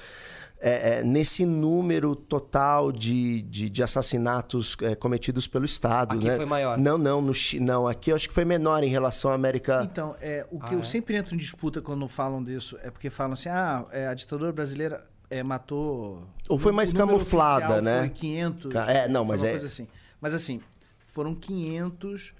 É, 0.64 1.00
é, 1.00 1.04
nesse 1.04 1.44
número 1.44 2.14
total 2.14 2.92
de, 2.92 3.42
de, 3.42 3.68
de 3.68 3.82
assassinatos 3.82 4.76
é, 4.80 4.94
cometidos 4.94 5.48
pelo 5.48 5.64
Estado. 5.64 6.14
Aqui 6.14 6.28
né? 6.28 6.36
foi 6.36 6.44
maior. 6.46 6.78
Não, 6.78 6.96
não, 6.96 7.20
no, 7.20 7.32
não. 7.60 7.88
Aqui 7.88 8.10
eu 8.12 8.14
acho 8.14 8.28
que 8.28 8.34
foi 8.34 8.44
menor 8.44 8.84
em 8.84 8.88
relação 8.88 9.32
à 9.32 9.34
América. 9.34 9.82
Então, 9.90 10.14
é, 10.20 10.46
o 10.52 10.60
que 10.60 10.70
Ah, 10.70 10.74
eu 10.74 10.80
é? 10.80 10.84
sempre 10.84 11.16
entro 11.16 11.34
em 11.34 11.38
disputa 11.38 11.82
quando 11.82 12.06
falam 12.06 12.42
disso 12.44 12.78
é 12.80 12.90
porque 12.92 13.10
falam 13.10 13.32
assim: 13.32 13.48
ah, 13.48 13.84
é, 13.90 14.06
a 14.06 14.14
ditadura 14.14 14.52
brasileira 14.52 15.04
é, 15.28 15.42
matou. 15.42 16.22
Ou 16.48 16.56
foi 16.58 16.70
mais 16.70 16.92
camuflada, 16.92 17.82
né? 17.82 17.98
Foi 18.00 18.10
500. 18.10 18.72
Ca- 18.72 18.88
é, 18.90 19.08
não, 19.08 19.26
foi 19.26 19.32
mas 19.32 19.42
uma 19.42 19.48
é- 19.48 19.50
Coisa 19.52 19.66
assim. 19.66 19.88
Mas 20.20 20.32
assim, 20.32 20.60
foram 21.06 21.34
500 21.34 22.32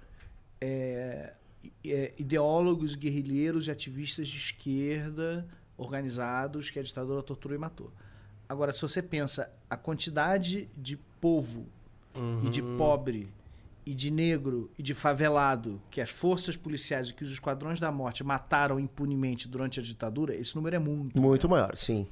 é, 0.61 1.33
é, 1.85 2.13
ideólogos, 2.19 2.95
guerrilheiros 2.95 3.67
e 3.67 3.71
ativistas 3.73 4.29
de 4.29 4.37
esquerda 4.37 5.45
organizados 5.77 6.71
que 6.71 6.79
a 6.79 6.83
ditadura 6.85 7.21
torturou 7.23 7.57
e 7.57 7.61
matou. 7.61 7.93
Agora, 8.53 8.71
se 8.71 8.83
você 8.83 9.01
pensa 9.01 9.51
a 9.71 9.79
quantidade 9.79 10.69
de 10.77 10.99
povo 11.19 11.65
e 12.45 12.51
de 12.51 12.61
pobre 12.61 13.33
e 13.87 13.95
de 13.95 14.11
negro 14.11 14.71
e 14.79 14.83
de 14.83 14.93
favelado 14.93 15.81
que 15.91 16.03
as 16.03 16.11
forças 16.11 16.55
policiais 16.55 17.09
e 17.09 17.15
que 17.15 17.25
os 17.25 17.33
esquadrões 17.33 17.81
da 17.81 17.91
morte 17.91 18.23
mataram 18.23 18.79
impunemente 18.79 19.49
durante 19.49 19.81
a 19.81 19.83
ditadura, 19.83 20.35
esse 20.37 20.55
número 20.55 20.77
é 20.77 20.79
muito. 20.79 21.19
Muito 21.19 21.49
maior, 21.49 21.75
sim. 21.75 22.07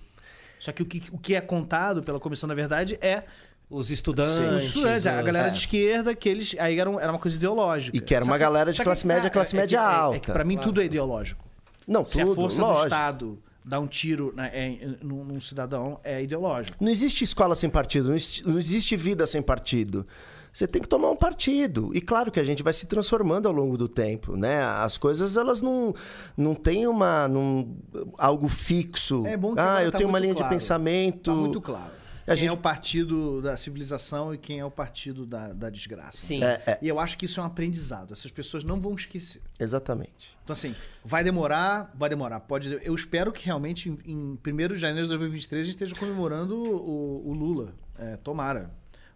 Só 0.59 0.73
que 0.73 0.83
o 0.83 0.87
que, 0.87 1.03
o 1.13 1.19
que 1.19 1.35
é 1.35 1.43
contado 1.43 2.03
pela 2.03 2.19
Comissão 2.19 2.49
da 2.49 2.55
Verdade 2.55 2.99
é 3.03 3.23
os 3.69 3.91
estudantes. 3.91 4.39
os 4.39 4.65
estudantes, 4.65 5.07
a 5.07 5.21
galera 5.23 5.49
é. 5.49 5.51
de 5.51 5.59
esquerda, 5.59 6.15
que 6.15 6.27
eles. 6.27 6.57
Aí 6.59 6.79
era, 6.81 6.91
era 7.03 7.13
uma 7.13 7.19
coisa 7.19 7.37
ideológica. 7.37 7.95
E 7.95 8.01
que 8.01 8.15
era 8.15 8.25
Só 8.25 8.31
uma 8.31 8.39
galera 8.39 8.73
de 8.73 8.83
classe 8.83 9.07
média, 9.07 9.29
classe 9.29 9.55
é 9.55 9.61
média 9.61 9.79
que- 9.79 9.85
é- 9.85 9.87
alta. 9.89 10.17
É 10.17 10.21
que 10.21 10.33
pra 10.33 10.43
mim 10.45 10.55
Claro. 10.55 10.71
tudo 10.71 10.81
é 10.81 10.87
ideológico. 10.87 11.45
Não, 11.87 12.03
Se 12.07 12.19
tudo, 12.21 12.33
a 12.33 12.35
força 12.35 12.57
do 12.63 12.67
lógico. 12.67 12.87
Estado 12.87 13.43
dá 13.65 13.79
um 13.79 13.87
tiro 13.87 14.33
né, 14.35 14.51
é, 14.53 14.97
num, 15.03 15.25
num 15.25 15.41
cidadão, 15.41 16.01
é 16.03 16.23
ideológico. 16.23 16.77
Não 16.81 16.91
existe 16.91 17.25
escola 17.25 17.55
sem 17.55 17.69
partido, 17.69 18.09
não 18.09 18.17
existe, 18.17 18.47
não 18.47 18.59
existe 18.59 18.97
vida 18.97 19.27
sem 19.27 19.43
partido. 19.43 20.07
Você 20.53 20.67
tem 20.67 20.83
que 20.83 20.89
tomar 20.89 21.11
um 21.11 21.17
partido. 21.17 21.91
E 21.95 22.01
claro 22.01 22.31
que 22.31 22.41
a 22.41 22.45
gente 22.45 22.63
vai 22.63 22.73
se 22.73 22.87
transformando 22.87 23.47
ao 23.47 23.55
longo 23.55 23.79
do 23.79 23.89
tempo, 23.89 24.37
né? 24.37 24.63
As 24.63 24.99
coisas, 24.99 25.37
elas 25.37 25.61
não, 25.61 25.95
não 26.37 26.55
têm 26.55 26.89
uma, 26.89 27.29
não- 27.29 27.77
algo 28.19 28.49
fixo. 28.49 29.25
É 29.27 29.37
bom 29.37 29.55
que 29.55 29.61
ah, 29.61 29.85
eu 29.85 29.93
tá 29.93 29.99
tenho 29.99 30.09
uma 30.09 30.19
linha 30.19 30.35
claro. 30.35 30.49
de 30.49 30.55
pensamento. 30.55 31.31
Tá 31.31 31.37
muito 31.37 31.61
claro. 31.61 32.00
Quem 32.35 32.43
gente- 32.43 32.49
é 32.51 32.53
o 32.53 32.57
partido 32.57 33.41
da 33.43 33.57
civilização 33.57 34.33
e 34.35 34.39
quem 34.39 34.59
é 34.61 34.65
o 34.65 34.71
partido 34.71 35.25
da, 35.27 35.53
da 35.53 35.71
desgraça. 35.71 36.17
Sim. 36.19 36.43
É, 36.45 36.63
é, 36.67 36.79
E 36.83 36.89
eu 36.89 36.99
acho 36.99 37.17
que 37.19 37.25
isso 37.25 37.41
é 37.41 37.43
um 37.43 37.47
aprendizado. 37.47 38.13
Essas 38.13 38.31
pessoas 38.31 38.65
não 38.65 38.81
vão 38.81 38.95
esquecer. 38.95 39.43
exatamente. 39.59 40.37
Então, 40.45 40.53
assim, 40.53 40.75
vai 41.05 41.23
demorar, 41.25 41.93
vai 41.95 42.09
demorar. 42.09 42.41
Pode, 42.41 42.79
eu 42.83 42.95
espero 42.95 43.33
que 43.33 43.45
realmente 43.47 43.89
em, 43.89 43.99
em 44.05 44.39
1 44.45 44.69
de 44.75 44.79
janeiro 44.79 45.03
de 45.07 45.09
2023 45.09 45.63
a 45.63 45.65
gente 45.67 45.75
esteja 45.75 45.95
comemorando 45.95 46.57
o, 46.57 47.29
o 47.29 47.33
Lula. 47.33 47.75
É, 47.99 48.17
tomara. 48.17 48.71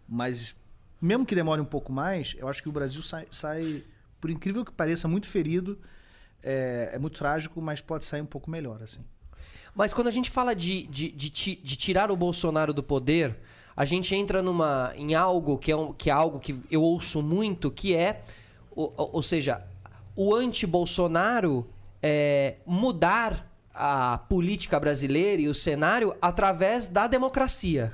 Mas 0.07 0.55
mesmo 1.01 1.25
que 1.25 1.35
demore 1.35 1.61
um 1.61 1.65
pouco 1.65 1.91
mais, 1.91 2.35
eu 2.37 2.47
acho 2.47 2.61
que 2.61 2.69
o 2.69 2.71
Brasil 2.71 3.01
sai, 3.01 3.27
sai 3.31 3.83
por 4.21 4.29
incrível 4.29 4.63
que 4.65 4.71
pareça, 4.71 5.07
muito 5.07 5.27
ferido. 5.27 5.79
É, 6.43 6.91
é 6.93 6.99
muito 6.99 7.17
trágico, 7.17 7.59
mas 7.61 7.81
pode 7.81 8.05
sair 8.05 8.21
um 8.21 8.25
pouco 8.25 8.49
melhor, 8.51 8.81
assim. 8.83 9.01
Mas 9.75 9.93
quando 9.93 10.07
a 10.07 10.11
gente 10.11 10.29
fala 10.31 10.55
de, 10.55 10.87
de, 10.87 11.11
de, 11.11 11.29
de 11.57 11.75
tirar 11.75 12.09
o 12.09 12.15
Bolsonaro 12.15 12.73
do 12.73 12.81
poder, 12.81 13.35
a 13.75 13.83
gente 13.83 14.15
entra 14.15 14.41
numa, 14.41 14.93
em 14.95 15.13
algo 15.15 15.57
que 15.57 15.71
é, 15.71 15.75
um- 15.75 15.91
que 15.91 16.09
é 16.09 16.13
algo 16.13 16.39
que 16.39 16.57
eu 16.71 16.81
ouço 16.81 17.21
muito, 17.21 17.69
que 17.69 17.93
é, 17.95 18.21
o- 18.73 18.85
o- 18.85 19.09
ou 19.17 19.21
seja, 19.21 19.65
o 20.15 20.33
anti-Bolsonaro 20.33 21.67
é, 22.01 22.55
mudar 22.65 23.51
a 23.73 24.17
política 24.29 24.79
brasileira 24.79 25.41
e 25.41 25.49
o 25.49 25.53
cenário 25.55 26.15
através 26.21 26.87
da 26.87 27.07
democracia. 27.07 27.93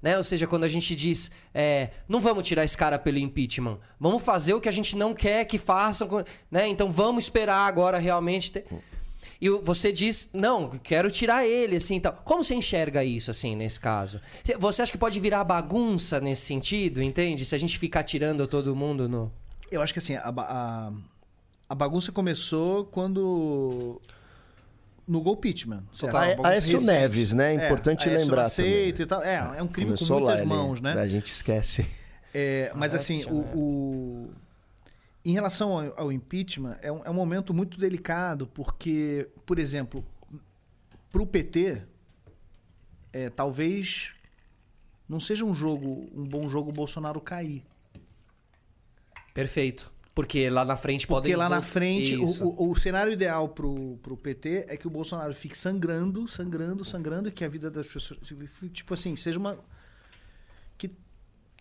Né? 0.00 0.16
Ou 0.16 0.24
seja, 0.24 0.46
quando 0.46 0.64
a 0.64 0.68
gente 0.68 0.94
diz, 0.94 1.30
é, 1.52 1.90
não 2.08 2.20
vamos 2.20 2.46
tirar 2.46 2.64
esse 2.64 2.76
cara 2.76 2.98
pelo 2.98 3.18
impeachment, 3.18 3.78
vamos 4.00 4.22
fazer 4.22 4.54
o 4.54 4.60
que 4.60 4.68
a 4.68 4.72
gente 4.72 4.96
não 4.96 5.12
quer 5.12 5.44
que 5.44 5.58
façam, 5.58 6.24
né? 6.50 6.68
então 6.68 6.90
vamos 6.90 7.24
esperar 7.24 7.66
agora 7.66 7.98
realmente 7.98 8.52
ter... 8.52 8.64
E 9.40 9.48
o- 9.50 9.62
você 9.62 9.92
diz, 9.92 10.30
não, 10.32 10.70
quero 10.82 11.10
tirar 11.10 11.46
ele, 11.46 11.76
assim, 11.76 11.94
então. 11.96 12.12
Como 12.24 12.42
você 12.42 12.54
enxerga 12.54 13.04
isso, 13.04 13.30
assim, 13.30 13.54
nesse 13.54 13.78
caso? 13.78 14.20
Você- 14.58 14.82
acha 14.82 14.90
que 14.92 14.98
pode 14.98 15.20
virar 15.20 15.44
bagunça 15.44 16.20
nesse 16.20 16.42
sentido, 16.42 17.00
entende? 17.02 17.44
Se 17.44 17.54
a 17.54 17.58
gente 17.58 17.78
ficar 17.78 18.02
tirando 18.02 18.46
todo 18.46 18.74
mundo 18.74 19.08
no... 19.08 19.30
Eu 19.70 19.80
acho 19.82 19.92
que 19.92 19.98
assim, 19.98 20.16
a, 20.16 20.28
a, 20.36 20.92
a 21.68 21.74
bagunça 21.74 22.10
começou 22.10 22.84
quando. 22.86 24.00
No 25.06 25.20
golpeachment. 25.22 25.84
certo? 25.92 26.16
A- 26.16 26.48
Aécio. 26.48 26.80
Neves, 26.82 27.32
né? 27.32 27.52
É 27.54 27.66
importante 27.66 28.08
Aécio 28.08 28.26
lembrar 28.26 28.42
aceito 28.42 29.02
e 29.02 29.06
tal. 29.06 29.22
É, 29.22 29.36
é 29.58 29.62
um 29.62 29.68
crime 29.68 29.88
Começou 29.90 30.18
com 30.18 30.24
lá, 30.24 30.30
muitas 30.32 30.40
ele- 30.40 30.48
mãos, 30.48 30.80
né? 30.80 30.92
A 30.94 31.06
gente 31.06 31.30
esquece. 31.30 31.86
É, 32.34 32.70
mas 32.74 32.94
assim, 32.94 33.24
o, 33.26 33.36
o- 33.56 34.30
em 35.30 35.32
relação 35.32 35.78
ao, 35.78 36.00
ao 36.04 36.12
impeachment, 36.12 36.76
é 36.80 36.90
um, 36.90 37.04
é 37.04 37.10
um 37.10 37.14
momento 37.14 37.52
muito 37.52 37.78
delicado, 37.78 38.46
porque, 38.46 39.28
por 39.44 39.58
exemplo, 39.58 40.04
para 41.10 41.20
o 41.22 41.26
PT, 41.26 41.82
é, 43.12 43.28
talvez 43.28 44.12
não 45.08 45.20
seja 45.20 45.44
um 45.44 45.54
jogo, 45.54 46.08
um 46.14 46.24
bom 46.24 46.48
jogo 46.48 46.70
o 46.70 46.72
Bolsonaro 46.72 47.20
cair. 47.20 47.62
Perfeito. 49.34 49.92
Porque 50.14 50.50
lá 50.50 50.64
na 50.64 50.76
frente 50.76 51.06
podem... 51.06 51.30
Porque 51.30 51.36
lá 51.36 51.48
na 51.48 51.62
frente, 51.62 52.16
o, 52.16 52.24
o- 52.44 52.70
o 52.70 52.74
cenário 52.76 53.12
ideal 53.12 53.48
pro, 53.50 53.98
pro 54.02 54.16
PT 54.16 54.64
é 54.68 54.76
que 54.76 54.86
o 54.86 54.90
Bolsonaro 54.90 55.32
fique 55.32 55.56
sangrando, 55.56 56.26
sangrando, 56.26 56.84
sangrando, 56.84 57.28
e 57.28 57.32
que 57.32 57.44
a 57.44 57.48
vida 57.48 57.70
das 57.70 57.86
pessoas. 57.86 58.18
Tipo 58.72 58.94
assim, 58.94 59.14
seja 59.14 59.38
uma. 59.38 59.56
Que 60.76 60.90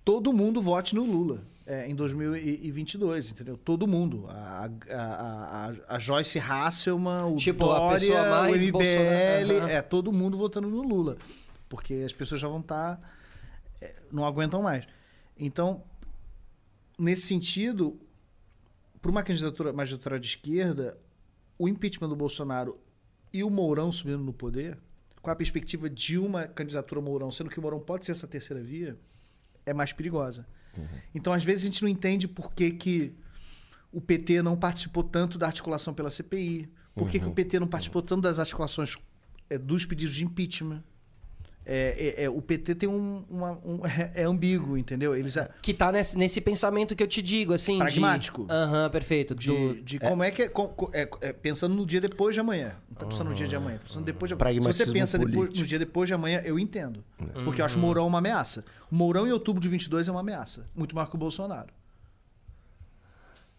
todo 0.04 0.34
mundo 0.34 0.60
vote 0.60 0.96
no 0.96 1.04
Lula 1.06 1.44
é, 1.68 1.86
em 1.88 1.94
2022, 1.94 3.32
entendeu? 3.32 3.58
Todo 3.58 3.86
mundo. 3.86 4.26
A, 4.30 4.70
a, 4.90 4.96
a, 4.96 5.74
a- 5.96 6.00
Joyce 6.00 6.40
Hasselman, 6.40 7.26
o 7.34 7.36
Tipo, 7.36 7.70
a 7.72 7.78
Dória, 7.78 8.00
pessoa 8.00 8.30
mais 8.30 8.64
o 8.64 8.68
MBL, 8.70 9.52
Aham. 9.60 9.70
é 9.70 9.82
todo 9.82 10.12
mundo 10.14 10.38
votando 10.38 10.70
no 10.70 10.82
Lula. 10.82 11.18
Porque 11.70 11.94
as 12.06 12.14
pessoas 12.14 12.40
já 12.40 12.48
vão 12.48 12.62
estar. 12.62 13.00
não 14.12 14.26
aguentam 14.26 14.62
mais. 14.62 14.88
Então, 15.38 15.84
nesse 16.98 17.24
sentido, 17.28 18.00
para 19.02 19.12
uma 19.12 19.22
candidatura 19.22 19.74
mais 19.74 19.90
de 19.90 20.28
esquerda, 20.28 20.98
o 21.60 21.68
impeachment 21.68 22.08
do 22.10 22.16
Bolsonaro 22.16 22.80
e 23.34 23.44
o 23.44 23.50
Mourão 23.50 23.92
subindo 23.92 24.24
no 24.24 24.32
poder, 24.34 24.78
com 25.22 25.30
a 25.30 25.36
perspectiva 25.36 25.90
de 25.90 26.18
uma 26.18 26.48
candidatura 26.48 27.02
Mourão, 27.02 27.30
sendo 27.30 27.50
que 27.50 27.60
o 27.60 27.62
Mourão 27.62 27.80
pode 27.82 28.06
ser 28.06 28.14
essa 28.14 28.26
terceira 28.28 28.64
via, 28.64 28.98
é 29.66 29.74
mais 29.74 29.92
perigosa. 29.92 30.48
Então, 31.14 31.34
às 31.34 31.44
vezes, 31.44 31.64
a 31.64 31.68
gente 31.68 31.82
não 31.82 31.90
entende 31.90 32.28
por 32.28 32.54
que, 32.54 32.72
que 32.72 33.14
o 33.92 34.00
PT 34.02 34.42
não 34.42 34.56
participou 34.56 35.04
tanto 35.04 35.38
da 35.38 35.48
articulação 35.48 35.94
pela 35.94 36.10
CPI, 36.10 36.70
por 36.96 37.10
que, 37.10 37.20
que 37.20 37.26
o 37.28 37.32
PT 37.32 37.60
não 37.60 37.68
participou 37.68 38.02
tanto 38.02 38.22
das 38.22 38.40
articulações 38.40 38.98
é, 39.50 39.58
dos 39.58 39.86
pedidos 39.86 40.16
de 40.16 40.24
impeachment. 40.24 40.84
É, 41.70 42.16
é, 42.20 42.24
é, 42.24 42.30
o 42.30 42.42
PT 42.42 42.76
tem 42.76 42.88
um, 42.88 43.26
uma- 43.30 43.52
um- 43.66 43.82
é, 44.16 44.24
ambíguo, 44.24 44.78
entendeu? 44.78 45.14
Eles 45.14 45.36
a- 45.38 45.50
Que 45.62 45.74
tá 45.74 45.92
nesse, 45.92 46.18
nesse 46.18 46.40
pensamento 46.40 46.96
que 46.96 47.04
eu 47.04 47.08
te 47.08 47.22
digo, 47.22 47.54
assim... 47.54 47.78
Pragmático. 47.78 48.48
Aham, 48.50 48.90
perfeito. 48.90 49.36
de, 49.36 49.48
do- 49.50 49.76
de 49.84 50.00
como 50.00 50.24
é 50.24 50.32
que 50.32 50.44
é, 50.44 50.48
com- 50.50 50.70
com- 50.70 50.90
é- 50.94 51.10
é, 51.20 51.34
pensando 51.34 51.76
no 51.76 51.86
dia 51.86 52.00
depois 52.00 52.34
de 52.34 52.40
amanhã. 52.40 52.74
Tá 52.98 53.06
pensando 53.06 53.30
no 53.30 53.36
dia 53.36 53.48
de 53.48 53.56
amanhã, 53.56 53.78
tá 53.78 53.84
pensando 53.86 54.06
depois 54.06 54.30
de 54.30 54.34
amanhã. 54.34 54.62
Se 54.62 54.86
você 54.86 54.92
pensa 54.92 55.18
depois, 55.18 55.54
no 55.54 55.66
dia 55.66 55.80
depois 55.80 56.08
de 56.08 56.14
amanhã, 56.14 56.42
eu 56.44 56.58
entendo. 56.58 57.04
Porque 57.44 57.62
eu 57.62 57.66
acho 57.66 57.78
o 57.78 57.82
Mourão 57.82 58.08
uma 58.08 58.18
ameaça. 58.18 58.64
O 58.92 58.96
Mourão 58.96 59.28
em 59.28 59.32
outubro 59.32 59.62
de 59.62 59.70
22 59.70 60.08
é 60.08 60.12
uma 60.12 60.22
ameaça, 60.22 60.66
muito 60.76 60.96
maior 60.96 61.08
que 61.08 61.16
o 61.16 61.20
Bolsonaro. 61.20 61.70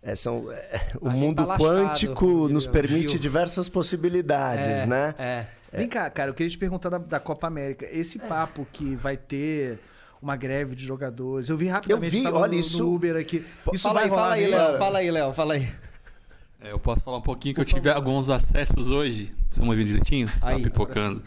É, 0.02 0.14
são, 0.14 0.50
é, 0.52 0.92
o 1.00 1.10
mundo 1.10 1.36
tá 1.36 1.44
lascado, 1.44 1.68
quântico 1.70 2.48
nos 2.48 2.66
permite 2.66 3.10
Gil. 3.10 3.18
diversas 3.18 3.68
possibilidades, 3.68 4.80
é, 4.80 4.86
né? 4.86 5.14
É. 5.18 5.46
Vem 5.72 5.88
cá, 5.88 6.08
cara, 6.08 6.30
eu 6.30 6.34
queria 6.34 6.48
te 6.48 6.56
perguntar 6.56 6.88
da, 6.88 6.98
da 6.98 7.20
Copa 7.20 7.46
América. 7.46 7.86
Esse 7.90 8.18
papo 8.18 8.66
que 8.72 8.94
vai 8.94 9.16
ter 9.16 9.78
uma 10.22 10.36
greve 10.36 10.74
de 10.74 10.84
jogadores. 10.84 11.48
Eu 11.48 11.56
vi 11.56 11.66
rapidamente, 11.66 12.16
vi, 12.16 12.22
tava 12.22 12.38
olha, 12.38 12.52
no, 12.52 12.58
isso- 12.58 12.82
no 12.82 12.94
Uber 12.94 13.16
aqui. 13.16 13.44
Isso 13.72 13.82
fala 13.82 13.94
vai 13.94 14.04
aí, 14.04 14.10
rolar 14.10 14.22
fala 14.22 14.34
aí? 14.34 14.46
Léo. 14.46 14.78
Fala 14.78 14.98
aí, 14.98 15.10
Léo. 15.10 15.32
Fala 15.32 15.54
aí. 15.54 15.68
É, 16.60 16.72
eu 16.72 16.78
posso 16.78 17.02
falar 17.02 17.18
um 17.18 17.22
pouquinho 17.22 17.54
que 17.54 17.60
eu 17.60 17.64
tive 17.64 17.88
alguns 17.88 18.28
acessos 18.30 18.90
hoje. 18.90 19.26
Vocês 19.26 19.36
estão 19.52 19.64
me 19.64 19.70
ouvindo 19.70 19.86
direitinho? 19.86 20.26
Tá 20.40 20.48
Aí, 20.48 20.62
pipocando. 20.62 21.22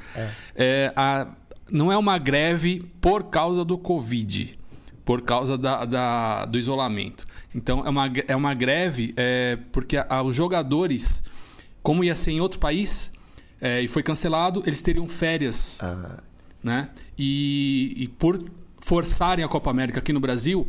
É, 0.55 0.91
a- 0.95 1.27
não 1.69 1.91
é 1.91 1.97
uma 1.97 2.17
greve 2.17 2.83
por 2.99 3.25
causa 3.25 3.63
do 3.63 3.77
Covid, 3.77 4.57
por 5.05 5.21
causa 5.21 5.57
da- 5.57 5.85
da- 5.85 6.45
do 6.45 6.57
isolamento. 6.59 7.25
Então, 7.55 7.85
é 7.85 7.89
uma, 7.89 8.11
é 8.27 8.35
uma 8.35 8.53
greve 8.53 9.13
é, 9.15 9.57
porque 9.71 9.97
a- 9.97 10.21
os 10.21 10.35
jogadores, 10.35 11.23
como 11.81 12.03
ia 12.03 12.15
ser 12.15 12.31
em 12.31 12.41
outro 12.41 12.59
país 12.59 13.09
é, 13.61 13.81
e 13.81 13.87
foi 13.87 14.03
cancelado, 14.03 14.63
eles 14.65 14.81
teriam 14.81 15.07
férias 15.07 15.79
Ah, 15.81 16.19
né? 16.63 16.89
E, 17.17 17.93
e 17.95 18.07
por 18.07 18.37
forçarem 18.79 19.45
a 19.45 19.47
Copa 19.47 19.69
América 19.69 19.99
aqui 19.99 20.11
no 20.11 20.19
Brasil, 20.19 20.67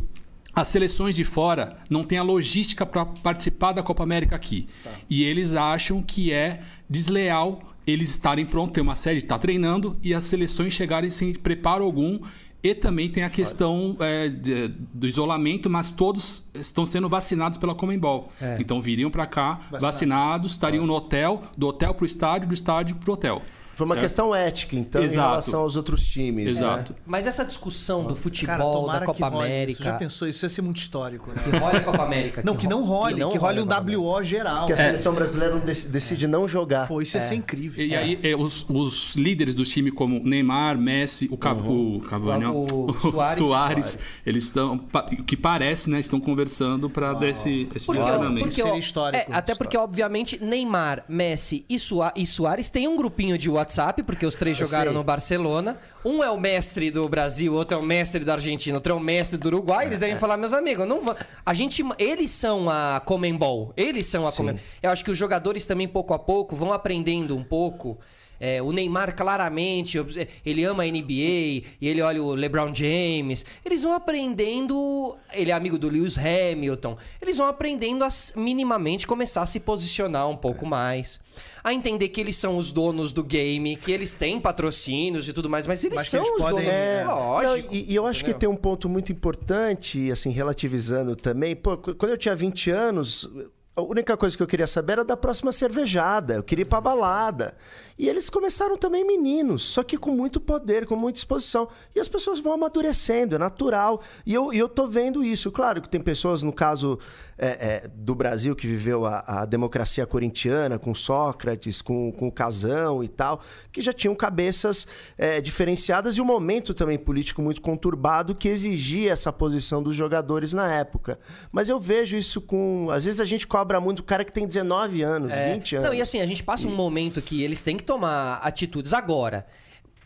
as 0.55 0.68
seleções 0.68 1.14
de 1.14 1.24
fora 1.24 1.76
não 1.88 2.03
têm 2.05 2.18
a 2.18 2.22
logística 2.22 2.84
para 2.84 3.07
participar 3.07 3.72
da 3.72 3.82
Copa 3.82 4.03
América 4.03 4.36
aqui. 4.36 4.66
E 5.09 5.22
eles 5.24 5.55
acham 5.55 6.03
que 6.03 6.32
é 6.32 6.61
desleal 6.88 7.62
eles 7.86 8.11
estarem 8.11 8.46
prontos, 8.46 8.74
ter 8.74 8.80
uma 8.80 8.94
série, 8.94 9.18
estar 9.18 9.38
treinando 9.38 9.96
e 10.03 10.14
as 10.14 10.24
seleções 10.24 10.72
chegarem 10.72 11.11
sem 11.11 11.32
preparo 11.34 11.82
algum. 11.84 12.20
E 12.62 12.76
também 12.76 13.09
tem 13.09 13.24
a 13.24 13.30
questão 13.30 13.96
é, 13.98 14.28
de- 14.28 14.68
do 14.68 15.05
isolamento, 15.09 15.68
mas 15.68 15.90
todos 15.90 16.48
estão 16.55 16.86
sendo 16.86 17.09
vacinados 17.09 17.59
pela 17.59 17.74
Comembol. 17.74 18.30
É. 18.40 18.57
Então 18.61 18.80
viriam 18.80 19.11
para 19.11 19.26
cá 19.26 19.59
vacinados, 19.80 20.53
estariam 20.53 20.86
no 20.86 20.92
hotel, 20.94 21.42
do 21.57 21.66
hotel 21.66 21.92
para 21.92 22.05
o 22.05 22.07
estádio, 22.07 22.46
do 22.46 22.55
estádio 22.55 22.94
para 22.96 23.11
o 23.11 23.14
hotel. 23.14 23.42
Foi 23.75 23.87
uma 23.87 23.95
Certo? 23.95 24.03
questão 24.03 24.35
ética, 24.35 24.77
então, 24.77 25.03
Exato. 25.03 25.18
em 25.18 25.29
relação 25.31 25.61
aos 25.62 25.77
outros 25.77 26.07
times. 26.07 26.47
Exato. 26.47 26.93
Né? 26.93 26.99
Mas 27.07 27.27
essa 27.27 27.45
discussão 27.45 28.05
do 28.05 28.14
futebol, 28.14 28.87
Cara, 28.87 28.99
da 29.01 29.01
que 29.01 29.07
Copa 29.07 29.29
role. 29.29 29.47
América... 29.47 29.85
Já 29.85 29.93
pensou? 29.95 30.29
Isso 30.29 30.45
ia 30.45 30.49
ser 30.51 30.62
muito 30.62 30.77
histórico, 30.79 31.31
né? 31.31 31.37
Que 31.43 31.57
role 31.57 31.77
a 31.77 31.81
Copa 31.81 32.03
América. 32.03 32.43
Não, 32.45 32.55
que 32.57 32.66
não 32.68 32.85
role, 32.85 33.14
que, 33.16 33.23
role 33.23 33.61
um 33.61 33.62
a 33.64 33.66
Copa 33.66 33.77
América. 33.81 34.01
WO 34.01 34.23
geral. 34.23 34.59
Porque 34.61 34.73
a 34.75 34.77
seleção 34.77 35.14
brasileira 35.14 35.55
não 35.55 35.64
dec- 35.64 35.89
decide 35.89 36.27
não 36.27 36.47
jogar. 36.47 36.87
Pô, 36.89 37.01
isso 37.01 37.16
ia 37.16 37.23
ser 37.23 37.35
incrível. 37.35 37.85
E 37.85 37.95
aí, 37.97 38.18
é, 38.23 38.37
os, 38.37 38.64
os 38.68 39.16
líderes 39.16 39.55
do 39.55 39.64
time, 39.64 39.91
como 39.91 40.20
Neymar, 40.23 40.77
Messi, 40.79 41.29
o, 41.31 41.37
Cav 41.37 41.66
o 41.68 42.01
Cavani, 42.09 42.45
ó, 42.45 42.51
O 42.53 42.95
Suárez. 43.01 43.39
Suárez, 43.39 43.99
eles 44.27 44.45
estão, 44.45 44.75
o 45.18 45.25
que 45.25 45.37
parece, 45.37 45.89
né, 45.89 45.99
estão 46.01 46.20
conversando 46.20 46.91
para 46.91 47.14
desse 47.14 47.68
esse 47.75 47.87
Porque, 47.87 48.01
direcionamento. 48.03 48.41
porque, 48.47 48.55
Seria 48.62 48.73
ó, 48.75 48.79
histórico. 48.79 49.33
é, 49.33 49.35
até 49.35 49.55
porque, 49.55 49.77
obviamente, 49.77 50.43
Neymar, 50.45 51.05
Messi 51.09 51.64
e, 51.68 51.79
Sua- 51.79 52.12
e 52.16 52.27
Soares 52.27 52.68
têm 52.68 52.87
um 52.87 52.97
grupinho 52.97 53.39
de 53.39 53.49
WhatsApp, 53.49 53.62
porque 54.03 54.27
os 54.27 54.35
três 54.35 54.57
jogaram 54.57 54.93
no 54.93 55.03
Barcelona. 55.05 55.77
Um 56.05 56.23
é 56.23 56.31
o 56.31 56.39
mestre 56.39 56.91
do 56.91 57.09
Brasil, 57.09 57.55
outro 57.55 57.77
é 57.77 57.81
o 57.81 57.83
mestre 57.83 58.25
da 58.25 58.35
Argentina, 58.35 58.77
outro 58.77 58.93
é 58.93 58.97
o 58.97 59.01
mestre 59.01 59.39
do 59.39 59.47
Uruguai. 59.47 59.87
Eles 59.87 59.99
devem 59.99 60.16
falar, 60.18 60.37
meus 60.37 60.53
amigos, 60.53 60.87
não 60.87 61.01
va- 61.01 61.16
a 61.47 61.55
gente, 61.55 61.85
eles 61.99 62.31
são 62.31 62.68
a 62.68 63.01
Comembol. 63.05 63.73
Eles 63.77 64.07
são 64.07 64.27
a. 64.27 64.33
Comembol. 64.33 64.61
Eu 64.83 64.91
acho 64.91 65.05
que 65.05 65.11
os 65.11 65.18
jogadores 65.18 65.64
também, 65.64 65.87
pouco 65.89 66.12
a 66.12 66.18
pouco, 66.18 66.55
vão 66.57 66.73
aprendendo 66.73 67.37
um 67.37 67.45
pouco. 67.45 67.99
É, 68.45 68.61
o 68.61 68.73
Neymar, 68.73 69.14
claramente, 69.14 69.97
ele 70.45 70.64
ama 70.64 70.83
a 70.83 70.87
NBA 70.87 71.12
e 71.12 71.64
ele 71.81 72.03
olha 72.03 72.20
o 72.20 72.35
LeBron 72.35 72.75
James. 72.75 73.45
Eles 73.64 73.85
vão 73.85 73.93
aprendendo. 73.95 75.16
Ele 75.33 75.53
é 75.53 75.55
amigo 75.55 75.79
do 75.79 75.89
Lewis 75.89 76.16
Hamilton. 76.18 76.97
Eles 77.20 77.39
vão 77.39 77.47
aprendendo 77.47 78.05
a 78.05 78.09
minimamente 78.35 79.07
começar 79.07 79.43
a 79.43 79.47
se 79.47 79.61
posicionar 79.61 80.29
um 80.29 80.37
pouco 80.37 80.66
mais. 80.66 81.20
A 81.65 81.73
entender 81.73 82.09
que 82.09 82.21
eles 82.21 82.37
são 82.37 82.57
os 82.57 82.73
donos 82.73 83.13
do 83.13 83.23
game, 83.23 83.77
que 83.77 83.93
eles 83.93 84.15
têm 84.15 84.41
patrocínios 84.41 85.29
e 85.29 85.33
tudo 85.33 85.49
mais, 85.49 85.67
mas 85.67 85.83
eles 85.85 85.95
Mas 85.97 86.05
que 86.07 86.11
são 86.11 86.21
eles 86.21 86.33
os 86.33 86.39
podem- 86.39 86.57
donos. 86.65 86.73
é. 86.73 87.05
Lógico. 87.07 87.67
Não, 87.69 87.75
e, 87.75 87.87
e 87.93 87.95
eu 87.95 88.07
acho 88.07 88.25
que 88.25 88.31
entendeu? 88.31 88.39
tem 88.41 88.49
um 88.49 88.61
ponto 88.61 88.89
muito 88.89 89.13
importante, 89.13 90.11
assim, 90.11 90.31
relativizando 90.31 91.15
também. 91.15 91.55
Pô, 91.55 91.77
qu- 91.77 91.95
quando 91.95 92.11
eu 92.13 92.19
tinha 92.19 92.35
20 92.35 92.71
anos, 92.71 93.31
a 93.77 93.81
única 93.83 94.17
coisa 94.17 94.37
que 94.37 94.43
eu 94.43 94.47
queria 94.47 94.67
saber 94.67 94.95
era 94.95 95.05
da 95.05 95.17
próxima 95.17 95.53
cervejada. 95.53 96.35
Eu 96.35 96.43
queria 96.43 96.63
ir 96.63 96.67
pra 96.67 96.81
balada. 96.81 97.55
E 98.03 98.09
eles 98.09 98.28
começaram 98.28 98.76
também 98.76 99.07
meninos, 99.07 99.62
só 99.62 99.84
que 99.84 99.96
com 99.96 100.11
muito 100.11 100.40
poder, 100.40 100.86
com 100.86 100.96
muita 100.96 101.20
exposição. 101.20 101.68
E 101.94 102.00
as 102.00 102.09
pessoas 102.09 102.40
vão 102.40 102.55
amadurecendo, 102.55 103.36
é 103.36 103.38
natural. 103.38 104.03
E 104.26 104.34
eu, 104.34 104.53
eu 104.53 104.68
tô 104.68 104.88
vendo 104.88 105.22
isso. 105.22 105.53
Claro 105.53 105.80
que 105.80 105.88
tem 105.88 106.00
pessoas, 106.00 106.42
no 106.42 106.53
caso 106.53 106.98
é, 107.38 107.84
é, 107.84 107.88
do 107.94 108.12
Brasil, 108.16 108.57
que 108.57 108.66
viveu 108.66 109.07
a, 109.07 109.42
a 109.42 109.44
democracia 109.44 110.05
corintiana, 110.05 110.80
com 110.80 110.92
Sócrates, 110.96 111.80
com, 111.80 112.11
com 112.11 112.26
o 112.26 112.32
Casão 112.32 113.05
e 113.05 113.09
tal, 113.09 113.40
que 113.70 113.80
já 113.80 113.92
tinham 113.92 114.16
cabeças 114.16 114.84
é, 115.16 115.40
diferenciadas 115.40 116.16
e 116.16 116.20
um 116.20 116.24
momento 116.24 116.74
também 116.74 116.98
político 116.98 117.40
muito 117.40 117.61
conturbado 117.61 118.34
que 118.34 118.48
exigia 118.48 119.12
essa 119.12 119.32
posição 119.32 119.80
dos 119.80 119.94
jogadores 119.94 120.53
na 120.53 120.68
época. 120.74 121.20
Mas 121.53 121.68
eu 121.68 121.78
vejo 121.78 122.16
isso 122.16 122.40
com. 122.40 122.88
Às 122.90 123.05
vezes 123.05 123.20
a 123.20 123.24
gente 123.24 123.46
cobra 123.46 123.80
muito 123.80 124.00
o 124.00 124.05
cara 124.05 124.24
que 124.24 124.32
tem 124.32 124.44
19 124.44 125.03
anos, 125.03 125.30
É. 125.30 125.55
20 125.55 125.76
anos. 125.76 125.88
Não, 125.88 125.94
e 125.94 126.03
assim, 126.03 126.20
a 126.20 126.26
gente 126.26 126.42
passa 126.42 126.66
um 126.66 126.74
momento 126.74 127.22
que 127.22 127.44
eles 127.44 127.62
têm 127.62 127.76
que 127.76 127.91
tomar 127.93 128.36
atitudes 128.43 128.95
agora. 128.95 129.47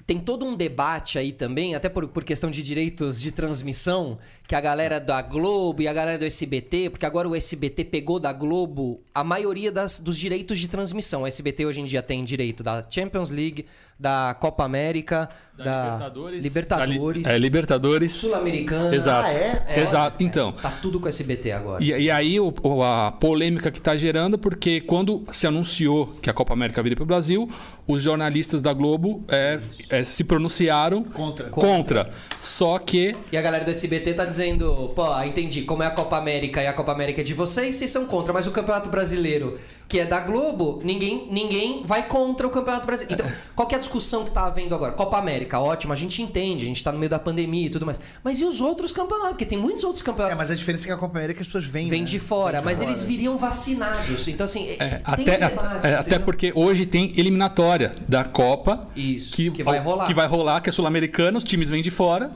Tem 0.05 0.18
todo 0.20 0.45
um 0.45 0.57
debate 0.57 1.18
aí 1.18 1.32
também, 1.32 1.74
até 1.74 1.89
por, 1.89 2.07
por 2.09 2.22
questão 2.22 2.49
de 2.49 2.62
direitos 2.62 3.20
de 3.20 3.32
transmissão, 3.32 4.18
que 4.47 4.55
a 4.55 4.61
galera 4.61 5.01
da 5.01 5.20
Globo 5.20 5.82
e 5.82 5.89
a 5.89 5.93
galera 5.93 6.16
do 6.16 6.24
SBT, 6.24 6.91
porque 6.91 7.07
agora 7.07 7.28
o 7.28 7.34
SBT 7.34 7.84
pegou 7.84 8.20
da 8.20 8.32
Globo 8.32 9.01
a 9.12 9.24
maioria 9.24 9.72
das, 9.72 9.99
dos 9.99 10.16
direitos 10.16 10.61
de 10.61 10.68
transmissão. 10.68 11.22
O 11.22 11.26
SBT 11.26 11.66
hoje 11.66 11.80
em 11.80 11.84
dia 11.84 12.03
tem 12.03 12.24
direito 12.24 12.62
da 12.62 12.84
Champions 12.89 13.30
League, 13.30 13.66
da 13.99 14.36
Copa 14.38 14.62
América, 14.64 15.28
da, 15.57 16.11
Libertadores, 16.42 17.26
É, 17.26 17.38
Libertadores. 17.38 18.12
Sul-Americana. 18.12 18.94
Exato. 18.94 19.28
Ah, 19.28 19.32
é? 19.34 19.80
Exato. 19.82 20.22
Então. 20.22 20.53
Tá 20.53 20.70
tudo 20.82 21.01
com 21.01 21.07
o 21.07 21.09
SBT 21.09 21.51
agora. 21.53 21.82
E, 21.82 21.88
e 21.88 22.11
aí 22.11 22.38
o- 22.38 22.53
o- 22.62 22.82
a 22.82 23.11
polêmica 23.12 23.70
que 23.70 23.78
está 23.78 23.97
gerando, 23.97 24.36
porque 24.36 24.82
quando 24.82 25.24
se 25.32 25.47
anunciou 25.47 26.09
que 26.20 26.28
a 26.28 26.34
Copa 26.34 26.53
América 26.53 26.82
viria 26.82 26.94
para 26.97 27.05
o 27.05 27.07
Brasil, 27.07 27.49
os 27.86 28.03
jornalistas 28.03 28.61
da 28.61 28.74
Globo 28.74 29.24
é, 29.30 29.61
é, 29.88 30.05
se 30.05 30.24
pronunciaram 30.24 31.03
Contra. 31.03 31.49
contra. 31.49 32.11
Só 32.38 32.78
que 32.78 33.16
E 33.32 33.36
a 33.38 33.40
galera 33.40 33.64
do 33.64 33.70
SBT 33.70 34.12
tá 34.12 34.26
dizendo, 34.26 34.92
pô, 34.94 35.22
entendi, 35.22 35.62
como 35.62 35.82
é 35.82 35.86
a 35.86 35.90
Copa 35.90 36.18
América 36.18 36.62
e 36.62 36.66
a 36.66 36.72
Copa 36.74 36.92
América 36.92 37.22
é 37.22 37.24
de 37.24 37.32
vocês, 37.32 37.76
vocês 37.76 37.90
são 37.90 38.05
contra, 38.05 38.30
mas 38.34 38.47
o 38.47 38.51
Campeonato 38.51 38.90
Brasileiro, 38.90 39.59
que 39.89 40.01
é 40.01 40.05
da 40.05 40.20
Globo, 40.20 40.80
ninguém, 40.82 41.28
ninguém 41.30 41.82
vai 41.84 42.07
contra 42.09 42.47
o 42.47 42.51
Campeonato 42.51 42.87
Brasileiro. 42.87 43.22
Então, 43.22 43.37
qual 43.55 43.68
que 43.68 43.74
é 43.74 43.78
a 43.78 43.80
discussão 43.80 44.24
que 44.24 44.30
tá 44.32 44.45
havendo 44.47 44.74
agora? 44.74 44.93
Copa 44.93 45.16
América, 45.16 45.61
ótimo, 45.61 45.93
a 45.93 45.97
gente 45.97 46.20
entende, 46.20 46.64
a 46.64 46.66
gente 46.66 46.82
tá 46.82 46.91
no 46.91 46.99
meio 46.99 47.09
da 47.11 47.18
pandemia 47.18 47.66
e 47.66 47.70
tudo 47.70 47.87
mais. 47.87 48.01
Mas 48.24 48.41
e 48.41 48.45
os 48.45 48.61
outros 48.61 48.91
campeonatos? 48.93 49.30
Porque 49.30 49.47
tem 49.47 49.59
muitos 49.59 49.84
outros 49.84 50.03
É, 50.03 50.07
campeonatos 50.07 50.39
mas 50.39 50.51
a 50.51 50.55
diferença 50.55 50.84
é 50.84 50.87
que 50.87 50.93
a 50.93 50.97
Copa 50.97 51.16
América 51.18 51.41
as 51.41 51.47
pessoas 51.47 51.64
vêm. 51.64 51.89
vêm 51.89 52.01
né? 52.01 52.07
de 52.07 52.18
fora, 52.18 52.59
de 52.59 52.64
mas 52.64 52.78
fora. 52.78 52.91
eles 52.91 53.03
viriam 53.05 53.37
vacinados. 53.39 54.26
Então, 54.28 54.45
assim, 54.45 54.70
é, 54.70 54.76
tem 54.76 55.01
até, 55.05 55.37
um 55.47 55.49
debate, 55.51 55.87
é, 55.87 55.95
até 55.95 56.18
porque 56.18 56.53
hoje 56.55 56.84
tem 56.87 57.12
eliminatória 57.16 57.95
da 58.09 58.24
Copa. 58.24 58.80
Isso, 58.97 59.32
que 59.34 59.62
vai 59.62 59.78
rolar. 59.78 60.07
Que 60.07 60.14
vai 60.14 60.26
rolar, 60.26 60.61
que 60.61 60.68
é 60.68 60.72
sul-americana, 60.72 61.39
os 61.39 61.45
times 61.45 61.70
vêm 61.70 61.82
de 61.82 61.91
fora. 61.91 62.30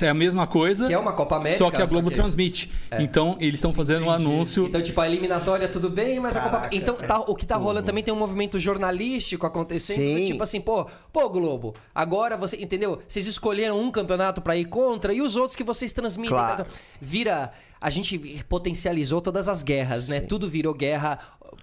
É 0.00 0.08
a 0.08 0.14
mesma 0.14 0.46
coisa. 0.46 0.86
Que 0.88 0.94
é 0.94 0.98
uma 0.98 1.12
Copa 1.12 1.36
América, 1.36 1.58
Só 1.64 1.70
que 1.70 1.80
a 1.80 1.86
Globo 1.86 2.08
que- 2.10 2.16
transmite. 2.16 2.70
Então, 2.98 3.36
eles 3.40 3.54
estão 3.56 3.72
fazendo 3.72 4.06
um 4.06 4.10
anúncio. 4.10 4.66
Então, 4.66 4.82
tipo, 4.82 5.00
a 5.00 5.06
eliminatória 5.08 5.68
tudo 5.68 5.88
bem, 5.88 6.18
mas 6.18 6.36
a 6.36 6.40
Copa. 6.40 6.68
Então, 6.82 6.96
tá- 6.96 7.20
o 7.20 7.34
que 7.34 7.46
tá 7.46 7.56
rolando 7.56 7.86
também 7.86 8.02
tem 8.02 8.12
um 8.12 8.16
movimento 8.16 8.58
jornalístico 8.58 9.46
acontecendo. 9.46 9.96
do. 10.20 10.26
Tipo 10.26 10.42
assim, 10.42 10.60
pô, 10.60 10.86
pô, 11.12 11.28
Globo, 11.28 11.74
agora 11.94 12.36
você. 12.36 12.56
Entendeu? 12.56 13.00
Vocês 13.08 13.26
escolheram 13.26 13.80
um 13.80 13.90
campeonato 13.90 14.40
pra 14.40 14.56
ir 14.56 14.64
contra 14.66 15.12
e 15.12 15.20
os 15.22 15.36
outros 15.36 15.56
que 15.56 15.64
vocês 15.64 15.92
transmitem. 15.92 16.30
Claro. 16.30 16.66
Vira. 17.00 17.52
A 17.80 17.88
gente 17.90 18.18
potencializou 18.48 19.20
todas 19.20 19.48
as 19.48 19.62
guerras, 19.62 20.08
né? 20.08 20.20
Tudo 20.20 20.48
virou 20.48 20.74
guerra 20.74 21.18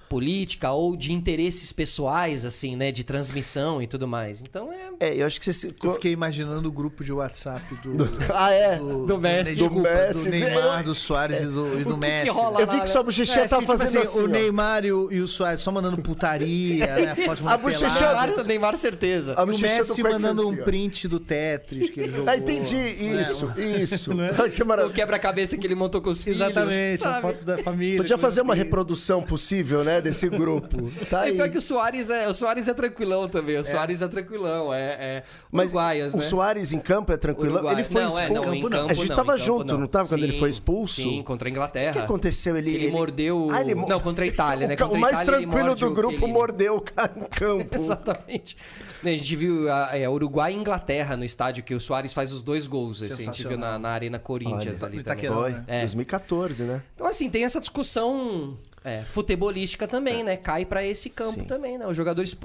política 0.09 0.72
ou 0.72 0.95
de 0.95 1.11
interesses 1.11 1.72
pessoais, 1.72 2.45
assim, 2.45 2.76
né? 2.76 2.91
De 2.91 3.03
transmissão 3.03 3.82
e 3.82 3.88
tudo 3.88 4.07
mais. 4.07 4.41
Então 4.41 4.72
é. 4.72 4.88
É, 4.99 5.15
eu 5.22 5.26
acho 5.26 5.39
que 5.39 5.51
você. 5.51 5.70
Eu 5.84 5.93
fiquei 5.93 6.11
imaginando 6.13 6.68
o 6.68 6.72
grupo 6.72 7.03
de 7.03 7.11
WhatsApp 7.11 7.61
do. 7.84 8.07
Ah, 8.34 8.51
é? 8.51 8.78
Do 8.78 9.18
Messi. 9.20 9.55
Desculpa, 9.55 9.76
Do 9.76 9.84
Messi. 9.84 10.30
do 10.30 10.36
Neymar, 10.38 10.84
do 10.84 10.95
Soares 10.95 11.39
e 11.41 11.45
do, 11.45 11.80
e 11.80 11.84
do 11.84 11.95
O 11.95 11.99
que 11.99 12.05
que 12.07 12.11
Messi. 12.24 12.30
rola 12.30 12.61
Eu 12.61 12.68
vi 12.68 12.82
que 12.82 12.89
sua 12.89 13.03
bochechinha 13.03 13.43
É, 13.45 13.47
tá 13.47 13.57
assim, 13.57 13.65
tipo 13.65 13.78
fazendo 13.78 14.01
assim, 14.01 14.11
assim. 14.18 14.22
o. 14.24 14.28
Neymar 14.28 14.86
e 14.86 14.91
o, 14.91 15.11
e 15.11 15.20
o 15.22 15.28
Soares 15.28 15.59
só 15.61 15.72
mandando 15.72 15.97
putaria, 16.01 16.86
né? 16.88 17.15
Foto 17.28 17.47
A 17.47 17.57
bochecha- 17.57 17.97
pelada. 18.07 18.43
Neymar, 18.43 18.78
certeza. 18.78 19.34
A 19.36 19.43
o 19.43 19.45
do 19.45 19.57
Messi 19.59 20.01
mandando 20.03 20.41
assim, 20.41 20.51
um 20.51 20.63
print 20.63 21.07
do 21.07 21.20
Tetris 21.20 21.89
que 21.89 21.99
ele 21.99 22.11
jogou. 22.13 22.30
Ah, 22.30 22.38
entendi. 22.38 22.76
Isso, 23.22 23.53
isso. 23.59 24.11
que 24.55 24.63
O 24.63 24.65
maravilha. 24.65 24.93
quebra-cabeça 24.93 25.57
que 25.57 25.68
ele 25.68 25.76
montou 25.76 26.01
com 26.08 26.12
os 26.12 26.24
filhos. 26.24 26.39
Exatamente, 26.39 27.03
uma 27.03 27.12
sabe? 27.12 27.22
foto 27.22 27.43
da 27.43 27.58
família. 27.58 27.97
Podia 27.97 28.18
fazer 28.18 28.41
uma 28.41 28.53
assim. 28.53 28.64
reprodução 28.64 29.22
possível, 29.22 29.84
né, 29.84 29.99
desse 29.99 30.30
grupo. 30.30 30.89
Tá 31.10 31.26
É 31.26 31.30
aí. 31.30 31.36
pior 31.36 31.49
que 31.49 31.58
o 31.58 31.62
Soares 31.62 32.10
é, 32.10 32.28
o 32.30 32.34
Soares 32.34 32.68
é 32.68 32.74
tranquilão 32.74 33.28
também. 33.28 33.58
O 33.58 33.64
Soares 33.66 34.01
é 34.01 34.08
tranquilão. 34.08 34.74
É, 34.74 34.80
é 34.99 35.24
Mas 35.51 35.68
uruguaios, 35.72 36.14
o 36.14 36.18
né? 36.18 36.24
Soares 36.24 36.72
em 36.72 36.80
campo 36.80 37.12
é 37.12 37.18
tranquilo. 37.18 37.53
Uruguai. 37.55 37.76
Ele 37.76 37.84
foi 37.84 38.01
não, 38.01 38.08
expulso. 38.08 38.22
É, 38.22 38.30
não, 38.34 38.41
em 38.41 38.62
campo 38.62 38.70
não. 38.70 38.80
campo 38.80 38.91
A 38.91 38.93
gente 38.93 39.10
não, 39.10 39.16
tava 39.16 39.32
campo 39.34 39.43
junto, 39.43 39.78
não 39.78 39.88
tava, 39.88 40.08
quando 40.08 40.24
ele 40.24 40.34
Sim, 40.34 40.39
foi 40.39 40.49
expulso? 40.49 41.01
Sim, 41.01 41.24
contra 41.24 41.47
a 41.47 41.49
O 41.49 41.51
Inglaterra. 41.51 41.91
que, 41.93 41.99
que 41.99 42.05
aconteceu? 42.05 42.55
Ele, 42.58 42.70
Ele, 42.74 42.84
ele- 42.86 42.91
mordeu. 42.91 43.49
Ah, 43.51 43.62
ele 43.62 43.76
Não, 43.76 43.99
contra 43.99 44.24
a 44.24 44.28
Itália, 44.28 44.68
né? 44.68 44.76
O, 44.78 44.78
Contra 44.78 44.93
o 44.93 44.97
a 44.97 44.99
mais 44.99 45.22
Itália, 45.22 45.39
tranquilo 45.47 45.76
do 45.76 45.88
o 45.88 45.93
grupo 45.93 46.28
mordeu 46.28 46.76
o 46.78 46.82
cara 46.82 47.12
em 47.16 47.24
campo. 47.26 47.68
Exatamente. 47.76 48.55
A 49.04 49.08
gente 49.10 49.36
viu 49.36 49.72
a, 49.72 49.98
é, 49.98 50.10
Uruguai 50.10 50.54
e 50.54 50.56
Inglaterra 50.56 51.16
no 51.16 51.24
estádio 51.24 51.64
que 51.64 51.74
o 51.74 51.80
Soares 51.80 52.14
faz 52.14 52.32
os 52.32 52.41
dois 52.41 52.68
gols. 52.68 53.02
Assim, 53.02 53.14
a 53.14 53.26
gente 53.32 53.48
viu 53.48 53.58
na, 53.58 53.78
na 53.78 53.89
Arena 53.89 54.20
Corinthians 54.20 54.82
Olha, 54.82 54.88
ali 54.88 54.98
no 54.98 55.04
também. 55.04 55.20
Itaquerão. 55.20 55.41
Foi, 55.41 55.52
né? 55.52 55.64
É. 55.68 55.80
2014, 55.82 56.64
né? 56.64 56.84
Então, 56.95 57.08
assim, 57.08 57.30
tem 57.30 57.43
essa 57.43 57.60
discussão 57.60 58.58
é, 58.84 59.04
futebolística 59.04 59.88
também, 59.88 60.24
né? 60.24 60.38
Cai 60.38 60.66
pra 60.66 60.84
esse 60.84 61.10
campo 61.10 61.41
Sim. 61.41 61.45
também, 61.45 61.78
né? 61.78 61.86
Os 61.86 61.95
jogadores 61.95 62.36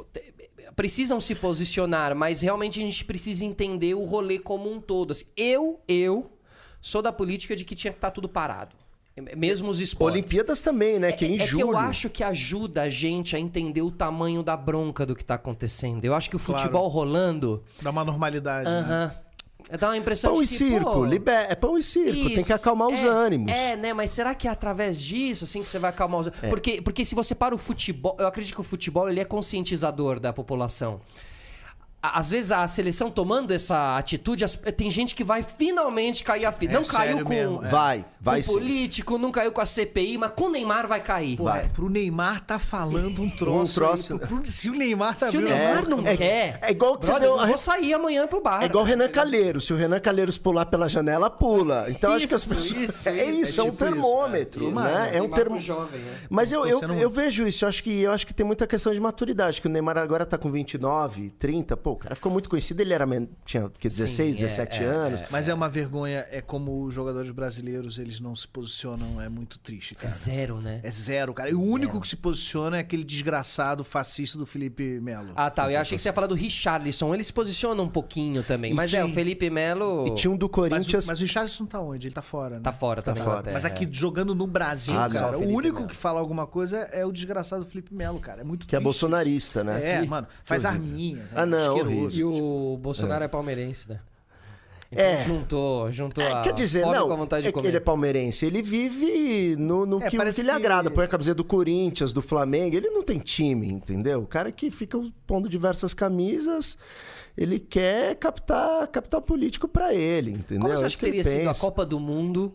precisam 0.75 1.21
se 1.21 1.35
posicionar, 1.35 2.15
mas 2.15 2.41
realmente 2.41 2.81
a 2.81 2.83
gente 2.83 3.05
precisa 3.05 3.45
entender 3.45 3.95
o 3.95 4.05
rolê 4.05 4.39
como 4.39 4.71
um 4.71 4.81
todo. 4.81 5.13
Assim, 5.13 5.27
eu, 5.37 5.81
eu 5.87 6.31
sou 6.81 7.03
da 7.03 7.13
política 7.13 7.55
de 7.55 7.65
que 7.65 7.75
tinha 7.75 7.93
que 7.93 7.99
estar 7.99 8.11
tudo 8.11 8.29
parado. 8.29 8.75
Mesmo 9.37 9.69
os 9.69 9.79
esportes. 9.79 10.15
Olimpíadas 10.15 10.63
também, 10.63 10.99
né? 10.99 11.13
Que 11.13 11.27
é 11.27 11.29
em 11.29 11.35
é 11.35 11.39
que 11.39 11.47
julho. 11.47 11.73
eu 11.73 11.77
acho 11.77 12.09
que 12.09 12.25
ajuda 12.25 12.83
a 12.83 12.89
gente 12.89 13.37
a 13.37 13.39
entender 13.39 13.83
o 13.83 13.91
tamanho 13.91 14.43
da 14.43 14.57
bronca 14.57 15.05
do 15.05 15.15
que 15.15 15.23
tá 15.23 15.35
acontecendo. 15.35 16.05
Eu 16.05 16.15
acho 16.15 16.31
que 16.31 16.37
o 16.37 16.39
Claro. 16.39 16.61
futebol 16.61 16.89
rolando. 16.89 17.63
Dá 17.83 17.91
uma 17.91 18.05
normalidade. 18.05 18.69
né? 18.69 18.79
Aham. 18.79 19.15
Dá 19.79 19.89
uma 19.89 19.97
impressão 19.97 20.33
Pão 20.33 20.43
e 20.43 20.45
de 20.45 20.51
que, 20.51 20.59
circo, 20.59 20.93
pô, 20.93 21.05
liber... 21.05 21.47
é 21.49 21.55
pão 21.55 21.79
e 21.79 21.83
circo, 21.83 22.13
tem 22.13 22.35
que 22.35 22.41
isso, 22.41 22.53
acalmar 22.53 22.89
os 22.89 22.99
é, 22.99 23.07
ânimos. 23.07 23.53
É, 23.53 23.77
né? 23.77 23.95
Mas 23.95 24.11
será 24.11 24.35
que 24.35 24.49
é 24.49 24.51
através 24.51 25.01
disso, 25.01 25.45
assim, 25.45 25.63
que 25.63 25.69
você 25.69 25.79
vai 25.79 25.91
acalmar 25.91 26.21
os 26.21 26.27
ânimos? 26.27 26.49
Porque, 26.49 26.83
porque 26.83 27.05
se 27.05 27.15
você 27.15 27.35
para 27.35 27.55
o 27.55 27.59
futebol... 27.59 28.17
Eu 28.19 28.27
acredito 28.27 28.55
que 28.55 28.61
o 28.61 28.65
futebol, 28.65 29.09
ele 29.09 29.21
é 29.21 29.25
conscientizador 29.25 30.19
da 30.19 30.33
população. 30.33 31.01
Às 32.03 32.31
vezes 32.33 32.51
a 32.51 32.67
seleção 32.67 33.11
tomando 33.11 33.53
essa 33.53 33.97
atitude, 33.97 34.45
as- 34.45 34.57
tem 34.77 34.91
gente 34.91 35.15
que 35.15 35.23
vai 35.23 35.45
finalmente 35.45 36.25
cair 36.25 36.45
a 36.45 36.51
fita. 36.51 36.73
É 36.73 36.75
não 36.75 36.85
caiu 36.85 37.23
com, 37.23 37.29
mesmo, 37.31 37.65
é. 37.65 37.69
Vai, 37.69 38.05
vai 38.21 38.43
com 38.43 38.53
político, 38.55 39.19
não 39.19 39.31
caiu 39.31 39.53
com 39.53 39.61
a 39.61 39.67
CPI, 39.67 40.19
mas 40.19 40.33
com 40.35 40.45
o 40.47 40.51
Neymar 40.51 40.89
vai 40.89 41.01
cair. 41.01 41.37
Pô, 41.37 41.45
Vai. 41.45 41.67
é, 41.67 41.69
pro 41.69 41.89
Neymar 41.89 42.41
tá 42.45 42.59
falando 42.59 43.23
um 43.23 43.31
troço. 43.31 43.75
troço, 43.81 44.13
aí, 44.15 44.19
pro- 44.19 44.39
pro- 44.41 44.51
se 44.51 44.69
o 44.69 44.75
Neymar 44.75 45.17
tá 45.17 45.31
Se 45.31 45.37
o 45.39 45.41
Neymar 45.41 45.85
boca, 45.85 45.89
não 45.97 46.07
é- 46.07 46.17
quer... 46.17 46.59
é 46.63 46.71
igual 46.73 46.99
que 46.99 47.05
você 47.05 47.13
brother, 47.13 47.31
deu 47.31 47.41
eu 47.41 47.47
vou 47.47 47.57
sair 47.59 47.95
amanhã 47.95 48.27
pro 48.27 48.41
bar. 48.43 48.63
É 48.63 48.67
igual 48.67 48.83
o 48.85 48.87
Renan 48.87 49.09
Calheiros. 49.09 49.67
Se 49.67 49.73
o 49.73 49.77
Renan 49.77 50.01
Calheiros 50.01 50.37
pular 50.37 50.67
pela 50.67 50.89
janela, 50.89 51.31
pula. 51.31 51.87
Então 51.89 52.13
acho 52.13 52.27
que 52.27 52.35
as 52.35 52.43
Isso, 52.43 52.55
pessoas. 52.55 52.83
isso, 52.91 53.09
é 53.11 53.25
isso. 53.25 53.43
isso, 53.45 53.61
é, 53.61 53.65
É 53.65 53.67
um 53.69 53.71
tipo 53.71 53.85
termômetro, 53.85 54.69
isso, 54.71 54.81
né? 54.81 55.11
é. 55.13 55.19
É 55.19 55.23
um 55.23 55.27
é. 55.27 55.29
Mas 56.29 56.53
eu, 56.53 56.67
eu, 56.67 56.81
eu 56.95 57.11
vejo 57.11 57.47
isso. 57.47 57.65
Eu 57.65 57.69
acho, 57.69 57.83
que, 57.83 58.01
eu 58.03 58.11
acho 58.11 58.27
que 58.27 58.35
tem 58.35 58.45
muita 58.45 58.67
questão 58.67 58.93
de 58.93 58.99
maturidade. 59.01 59.61
Que 59.61 59.69
o 59.69 59.71
Neymar 59.71 59.97
agora 59.99 60.27
tá 60.27 60.37
com 60.37 60.51
29, 60.51 61.31
30. 61.39 61.77
Pô, 61.77 61.92
o 61.93 61.97
cara 61.97 62.15
ficou 62.15 62.31
muito 62.33 62.49
conhecido. 62.49 62.81
Ele 62.81 62.93
era 62.93 63.07
tinha 63.45 63.69
que, 63.79 63.89
16, 63.89 64.37
é, 64.37 64.41
17 64.41 64.83
é, 64.83 64.87
anos. 64.87 65.21
Mas 65.31 65.49
é 65.49 65.55
uma 65.55 65.69
vergonha, 65.69 66.27
é 66.31 66.41
como 66.41 66.85
os 66.85 66.95
jogadores 66.95 67.31
brasileiros, 67.31 67.99
eles 67.99 68.21
não 68.21 68.35
se 68.35 68.47
posicionam, 68.49 69.21
é 69.21 69.29
muito 69.29 69.59
triste, 69.59 69.93
É 69.95 70.03
cara. 70.03 70.09
zero, 70.09 70.61
né? 70.61 70.81
É 70.83 70.91
zero, 70.91 71.33
cara. 71.35 71.51
E 71.51 71.55
o 71.55 71.63
único 71.63 72.01
que 72.01 72.09
se 72.09 72.17
posiciona 72.17 72.77
é 72.77 72.81
aquele 72.81 73.05
desgraçado 73.05 73.85
fascista 73.85 74.39
do 74.39 74.47
Felipe 74.47 75.01
Melo. 75.01 75.33
Ah, 75.37 75.51
tá. 75.51 75.71
Eu 75.71 75.81
achei 75.81 75.97
que 75.97 76.03
você 76.03 76.09
ia 76.09 76.13
falar 76.13 76.27
do 76.27 76.35
Richarlison. 76.35 77.15
Ele 77.15 77.25
se 77.25 77.33
posiciona 77.33 77.83
um 77.83 77.89
pouquinho 77.89 78.43
também. 78.43 78.73
Mas 78.75 78.93
é, 78.95 79.05
o 79.05 79.09
Sim. 79.09 79.15
Felipe 79.15 79.49
Melo 79.51 80.07
E 80.07 80.15
tinha 80.15 80.31
um 80.31 80.37
do 80.37 80.47
mas, 80.47 80.51
o, 80.51 80.53
Corinthians. 80.53 81.07
mas 81.07 81.19
o 81.19 81.23
Richarlison 81.23 81.67
tá 81.67 81.81
onde? 81.81 82.07
Ele 82.07 82.15
tá 82.15 82.23
fora, 82.23 82.57
né? 82.57 82.63
tá 82.63 82.73
fora, 82.73 83.03
tá, 83.03 83.13
Tá 83.13 83.23
fora. 83.23 83.53
Mas 83.53 83.65
aqui 83.65 83.85
é. 83.85 83.89
jogando 83.93 84.35
no 84.35 84.47
Brasil, 84.47 84.95
Ah, 84.99 85.09
cara, 85.09 85.37
o 85.37 85.41
Felipe 85.41 85.55
único 85.57 85.77
Melo. 85.77 85.89
que 85.89 85.97
fala 85.97 86.21
alguma 86.21 86.47
coisa 86.47 86.79
é 86.93 87.05
o 87.05 87.13
desgraçado 87.13 87.65
Felipe 87.65 87.95
Melo, 87.95 88.19
cara. 88.21 88.41
É 88.41 88.45
muito 88.45 88.67
Que 88.67 88.75
é 88.75 88.79
triste. 88.79 88.85
bolsonarista, 88.85 89.63
né? 89.65 89.77
É, 89.83 90.01
Sim. 90.01 90.07
mano, 90.07 90.27
faz 90.45 90.65
arminha. 90.65 91.23
Ah, 91.35 91.45
não, 91.47 91.82
E 92.13 92.25
o 92.25 92.79
Bolsonaro 92.81 93.25
é, 93.25 93.29
palmeirense, 93.29 93.89
né? 93.89 94.01
Então 94.91 95.05
É. 95.07 95.19
juntou, 95.19 95.91
juntou 95.91 96.23
a 96.23 96.41
É, 96.41 96.43
quer 96.43 96.53
dizer, 96.53 96.85
não, 96.85 97.07
com 97.07 97.15
a 97.15 97.17
vontade 97.17 97.43
de 97.45 97.49
é 97.49 97.51
que 97.51 97.55
comer. 97.55 97.69
ele 97.69 97.77
é 97.79 97.81
palmeirense. 97.81 98.45
Ele 98.45 98.61
vive 98.61 99.57
no, 99.57 99.87
no 99.87 100.03
É, 100.03 100.11
que, 100.11 100.17
parece 100.19 100.43
que 100.43 100.47
lhe 100.47 100.51
agrada. 100.51 100.91
Põe 100.91 101.05
a 101.07 101.09
camiseta 101.09 101.37
do 101.37 101.45
Corinthians, 101.45 102.13
do 102.13 102.21
Flamengo. 102.21 102.77
Ele 102.77 102.91
não 102.91 103.03
tem 103.03 103.19
time, 103.19 103.69
entendeu? 103.73 104.21
O 104.23 104.27
cara 104.27 104.53
que 104.53 104.71
fica 104.71 105.01
pondo 105.27 105.49
diversas 105.49 105.95
camisas, 105.95 106.77
ele 107.39 107.59
quer 107.59 108.17
captar 108.17 108.87
capital 108.89 109.23
político 109.23 109.67
pra 109.67 109.95
ele, 109.95 110.33
entendeu? 110.33 110.61
Como 110.61 110.77
você 110.77 110.83
É 110.83 110.87
acha 110.87 110.99
que 110.99 111.05
teria 111.07 111.25
sido 111.25 111.49
a. 111.49 111.55
Copa 111.55 111.87
do 111.87 111.99
Mundo 111.99 112.55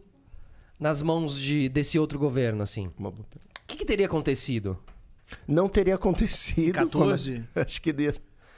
nas 0.79 1.01
mãos 1.01 1.39
de, 1.41 1.67
desse 1.69 1.97
outro 1.97 2.19
governo, 2.19 2.61
assim? 2.61 2.91
O 2.99 3.11
que, 3.65 3.77
que 3.77 3.85
teria 3.85 4.05
acontecido? 4.05 4.77
Não 5.47 5.67
teria 5.67 5.95
acontecido. 5.95 6.69
Em 6.69 6.71
14? 6.71 7.31
como- 7.33 7.47
Acho 7.65 7.81
que 7.81 7.89
ia- 7.97 8.13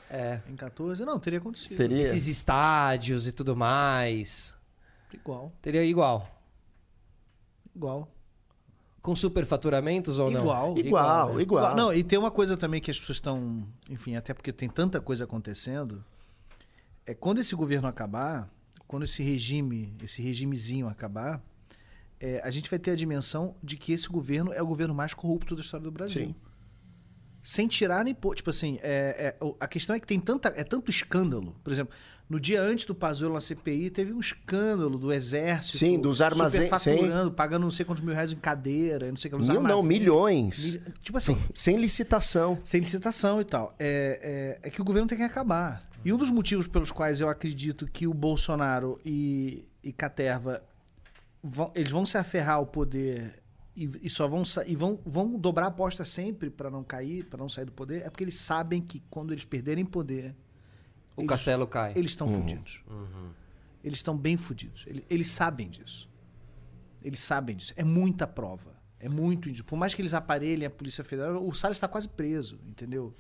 É. 0.10 0.42
Em 0.50 0.56
14? 0.56 1.06
Não, 1.06 1.20
teria 1.20 1.40
acontecido. 1.40 1.78
teria. 1.78 2.02
Esses 2.02 2.28
estádios 2.28 3.28
e 3.28 3.32
tudo 3.32 3.56
mais. 3.56 4.56
Igual. 5.14 5.52
Teria 5.62 5.84
igual. 5.84 6.28
Igual. 7.76 8.12
Com 9.02 9.16
superfaturamentos 9.16 10.20
ou 10.20 10.30
não? 10.30 10.42
Igual. 10.42 10.78
Igual, 10.78 11.34
né? 11.36 11.42
igual. 11.42 11.76
Não, 11.76 11.94
e 11.94 12.04
tem 12.04 12.20
uma 12.20 12.32
coisa 12.32 12.58
também 12.58 12.82
que 12.82 12.92
as 12.92 13.00
pessoas 13.00 13.18
estão. 13.18 13.66
Enfim, 13.90 14.16
até 14.16 14.34
porque 14.34 14.52
tem 14.52 14.68
tanta 14.68 15.00
coisa 15.00 15.24
acontecendo. 15.24 16.04
É 17.06 17.14
quando 17.14 17.40
esse 17.40 17.56
governo 17.56 17.88
acabar, 17.88 18.50
quando 18.88 19.04
esse 19.04 19.24
regime, 19.24 19.96
esse 20.04 20.22
regimezinho 20.22 20.88
acabar, 20.88 21.42
é, 22.20 22.42
a 22.44 22.50
gente 22.50 22.70
vai 22.70 22.78
ter 22.78 22.92
a 22.92 22.96
dimensão 22.96 23.56
de 23.64 23.78
que 23.78 23.94
esse 23.94 24.08
governo 24.10 24.52
é 24.52 24.62
o 24.62 24.68
governo 24.68 24.94
mais 24.94 25.14
corrupto 25.14 25.56
da 25.56 25.62
história 25.62 25.84
do 25.84 25.92
Brasil. 25.92 26.28
Sim. 26.28 26.36
Sem 27.42 27.68
tirar 27.68 28.04
nem 28.04 28.14
pôr. 28.14 28.36
Tipo 28.36 28.50
assim, 28.50 28.78
é, 28.82 29.36
é, 29.42 29.46
a 29.60 29.68
questão 29.68 29.96
é 29.96 30.00
que 30.00 30.08
tem 30.08 30.20
tanta, 30.20 30.54
é 30.56 30.64
tanto 30.64 30.90
escândalo. 30.92 31.56
Por 31.64 31.72
exemplo, 31.72 31.94
no 32.30 32.40
dia 32.40 32.62
antes 32.62 32.86
do 32.86 32.94
Pazuello 32.94 33.34
na 33.34 33.42
CPI, 33.42 33.90
teve 33.90 34.14
um 34.14 34.20
escândalo 34.20 34.98
do 35.00 35.12
exército. 35.12 35.78
Sim, 35.78 36.00
dos 36.00 36.22
armazéns- 36.22 36.66
superfaturando, 36.66 37.32
pagando 37.32 37.64
não 37.64 37.72
sei 37.72 37.86
quantos 37.86 38.04
mil 38.04 38.14
reais 38.14 38.32
em 38.32 38.36
cadeira, 38.36 39.10
não 39.10 39.18
sei 39.18 39.30
o 39.30 39.32
que. 39.34 39.38
nos 39.40 39.50
Mil 39.50 39.62
não, 39.64 39.82
milhões. 39.82 40.74
Mil- 40.76 40.94
Tipo 41.02 41.18
assim, 41.18 41.38
Sem 41.56 41.78
licitação. 41.78 42.60
sem 42.64 42.82
licitação 42.82 43.42
e 43.42 43.46
tal. 43.46 43.74
É, 43.80 44.58
é, 44.62 44.68
é 44.68 44.70
que 44.70 44.82
o 44.82 44.86
governo 44.86 45.08
tem 45.08 45.18
que 45.18 45.24
acabar. 45.24 45.82
E 46.06 46.14
um 46.14 46.18
dos 46.18 46.30
motivos 46.30 46.68
pelos 46.68 46.92
quais 46.92 47.20
eu 47.20 47.30
acredito 47.30 47.88
que 47.88 48.06
o 48.06 48.14
Bolsonaro 48.14 49.00
e, 49.04 49.66
e 49.84 49.92
Caterva 49.92 50.62
vão, 51.44 51.72
eles 51.74 51.92
vão 51.92 52.06
se 52.06 52.18
aferrar 52.18 52.56
ao 52.56 52.66
poder 52.68 53.39
e, 53.86 53.92
e 54.04 54.10
só 54.10 54.28
vão, 54.28 54.44
e 54.68 54.76
vão, 54.76 55.00
vão 55.06 55.38
dobrar 55.38 55.66
a 55.66 55.68
aposta 55.70 56.04
sempre 56.06 56.50
para 56.50 56.70
não 56.70 56.84
cair, 56.84 57.26
para 57.26 57.38
não 57.40 57.50
sair 57.50 57.66
do 57.66 57.72
poder, 57.72 58.06
é 58.06 58.10
porque 58.10 58.24
eles 58.24 58.38
sabem 58.38 58.82
que 58.82 59.02
quando 59.10 59.32
eles 59.34 59.46
perderem 59.46 59.86
poder, 59.86 60.36
O 61.16 61.22
eles- 61.22 61.30
castelo 61.30 61.66
cai. 61.68 61.94
eles 61.96 62.12
estão 62.12 62.28
fudidos. 62.28 62.82
Eles 63.84 64.00
estão 64.00 64.18
bem 64.18 64.36
fudidos. 64.38 64.84
Eles, 64.88 65.04
eles 65.10 65.30
sabem 65.30 65.70
disso. 65.70 66.10
Eles 67.02 67.20
sabem 67.22 67.56
disso. 67.56 67.74
É 67.78 67.84
muita 67.84 68.28
prova. 68.28 68.78
É 69.00 69.08
muito. 69.08 69.64
Por 69.64 69.78
mais 69.78 69.94
que 69.94 70.02
eles 70.02 70.14
aparelhem 70.14 70.66
a 70.68 70.70
Polícia 70.70 71.04
Federal, 71.04 71.42
o 71.48 71.54
Salles 71.54 71.78
está 71.78 71.88
quase 71.88 72.10
preso, 72.10 72.60
entendeu? 72.68 73.16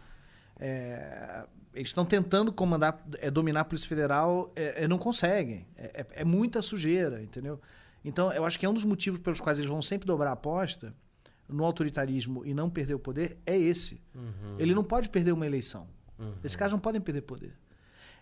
É, 0.59 1.45
eles 1.73 1.87
estão 1.87 2.03
tentando 2.05 2.51
comandar, 2.51 3.01
é, 3.19 3.31
dominar 3.31 3.61
a 3.61 3.65
Polícia 3.65 3.87
Federal, 3.87 4.51
é, 4.55 4.83
é, 4.83 4.87
não 4.89 4.97
conseguem. 4.97 5.65
É, 5.77 6.01
é- 6.01 6.21
é 6.21 6.25
muita 6.25 6.61
sujeira, 6.61 7.21
entendeu? 7.23 7.61
Então, 8.03 8.31
eu 8.31 8.45
acho 8.45 8.57
que 8.57 8.65
é 8.65 8.69
um 8.69 8.73
dos 8.73 8.85
motivos 8.85 9.19
pelos 9.19 9.39
quais 9.39 9.57
eles 9.59 9.69
vão 9.69 9.81
sempre 9.81 10.07
dobrar 10.07 10.29
a 10.29 10.33
aposta 10.33 10.93
no 11.47 11.65
autoritarismo 11.65 12.45
e 12.45 12.53
não 12.53 12.69
perder 12.69 12.93
o 12.93 12.99
poder 12.99 13.37
é 13.45 13.57
esse. 13.57 14.01
Ele 14.57 14.73
não 14.73 14.83
pode 14.83 15.09
perder 15.09 15.31
uma 15.31 15.45
eleição. 15.45 15.87
Esses 16.43 16.55
caras 16.55 16.71
não 16.71 16.79
podem 16.79 17.01
perder 17.01 17.21
poder. 17.21 17.53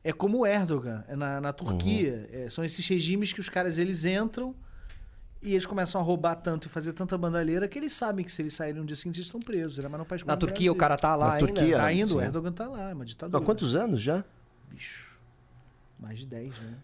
É 0.04 0.14
como 0.14 0.40
o 0.40 0.46
Erdogan 0.46 1.04
é 1.08 1.16
na, 1.16 1.42
na 1.42 1.52
Turquia. 1.52 2.30
É, 2.32 2.50
são 2.50 2.64
esses 2.64 2.88
regimes 2.88 3.34
que 3.34 3.40
os 3.40 3.50
caras 3.50 3.78
eles 3.78 4.06
entram 4.06 4.56
e 5.42 5.52
eles 5.52 5.66
começam 5.66 6.00
a 6.00 6.04
roubar 6.04 6.36
tanto 6.36 6.68
e 6.68 6.70
fazer 6.70 6.94
tanta 6.94 7.18
bandalheira 7.18 7.68
que 7.68 7.78
eles 7.78 7.94
sabem 7.94 8.24
que 8.24 8.32
se 8.32 8.42
eles 8.42 8.54
saírem 8.54 8.80
no 8.80 8.88
dia 8.88 8.96
seguinte 8.96 9.18
eles 9.18 9.28
estão 9.28 9.40
presos. 9.40 9.78
Mais 9.78 9.98
num 9.98 10.06
país 10.06 10.24
como 10.24 10.32
Na 10.32 10.38
Turquia 10.38 10.72
o 10.72 10.76
cara 10.76 10.96
tá 10.96 11.16
lá 11.16 11.28
Na 11.28 11.34
ainda? 11.34 11.48
Turquia? 11.48 11.78
Tá 11.78 11.86
ainda, 11.86 12.16
o. 12.16 12.22
Erdogan 12.22 12.52
tá 12.52 12.68
lá, 12.68 12.90
é 12.90 12.94
uma 12.94 13.06
ditadura. 13.06 13.42
Há 13.42 13.46
quantos 13.46 13.76
anos 13.76 14.00
já? 14.00 14.24
Bicho. 14.70 15.18
Mais 16.00 16.20
de 16.20 16.26
10, 16.28 16.58
né? 16.62 16.78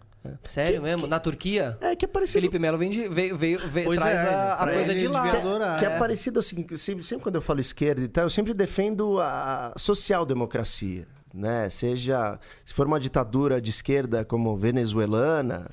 Sério 0.43 0.81
mesmo? 0.81 1.07
Na 1.07 1.19
Turquia? 1.19 1.77
É 1.81 1.95
que 1.95 2.05
é 2.05 2.07
parecido. 2.07 2.33
Felipe 2.39 2.57
Melo 2.59 2.77
vem 2.77 2.89
de, 2.89 3.07
veio, 3.07 3.37
veio, 3.37 3.59
veio- 3.69 3.95
traz 3.95 4.19
é, 4.19 4.33
a, 4.33 4.53
a 4.55 4.71
coisa 4.71 4.95
de 4.95 5.07
lá. 5.07 5.29
adorar. 5.31 5.79
Que 5.79 5.85
é, 5.85 5.89
É. 5.89 5.99
parecido 5.99 6.39
assim, 6.39 6.63
que 6.63 6.77
sempre, 6.77 7.03
sempre 7.03 7.23
quando 7.23 7.35
eu 7.35 7.41
falo 7.41 7.59
esquerda 7.59 8.01
e 8.01 8.07
tal, 8.07 8.23
eu 8.25 8.29
sempre 8.29 8.53
defendo 8.53 9.19
a 9.19 9.73
social-democracia. 9.77 11.07
Né? 11.35 11.67
Seja 11.67 12.39
se 12.63 12.75
for 12.75 12.85
uma 12.85 12.99
ditadura 12.99 13.59
de 13.59 13.71
esquerda 13.71 14.23
como 14.23 14.55
venezuelana, 14.55 15.67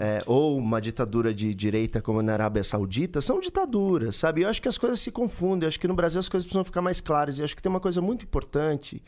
é, 0.00 0.24
ou 0.26 0.58
uma 0.58 0.80
ditadura 0.80 1.32
de 1.32 1.54
direita 1.54 2.02
como 2.02 2.20
na 2.20 2.32
Arábia 2.32 2.64
Saudita, 2.64 3.20
são 3.20 3.38
ditaduras, 3.38 4.16
sabe? 4.16 4.42
Eu 4.42 4.48
acho 4.48 4.60
que 4.60 4.66
as 4.68 4.76
coisas 4.76 4.98
se 4.98 5.12
confundem. 5.12 5.66
Eu 5.66 5.68
acho 5.68 5.78
que 5.78 5.86
no 5.86 5.94
Brasil 5.94 6.18
as 6.18 6.28
coisas 6.28 6.44
precisam 6.44 6.64
ficar 6.64 6.82
mais 6.82 7.00
claras. 7.00 7.38
E 7.38 7.44
acho 7.44 7.54
que 7.54 7.62
tem 7.62 7.70
uma 7.70 7.78
coisa 7.78 8.00
muito 8.00 8.24
importante. 8.24 9.00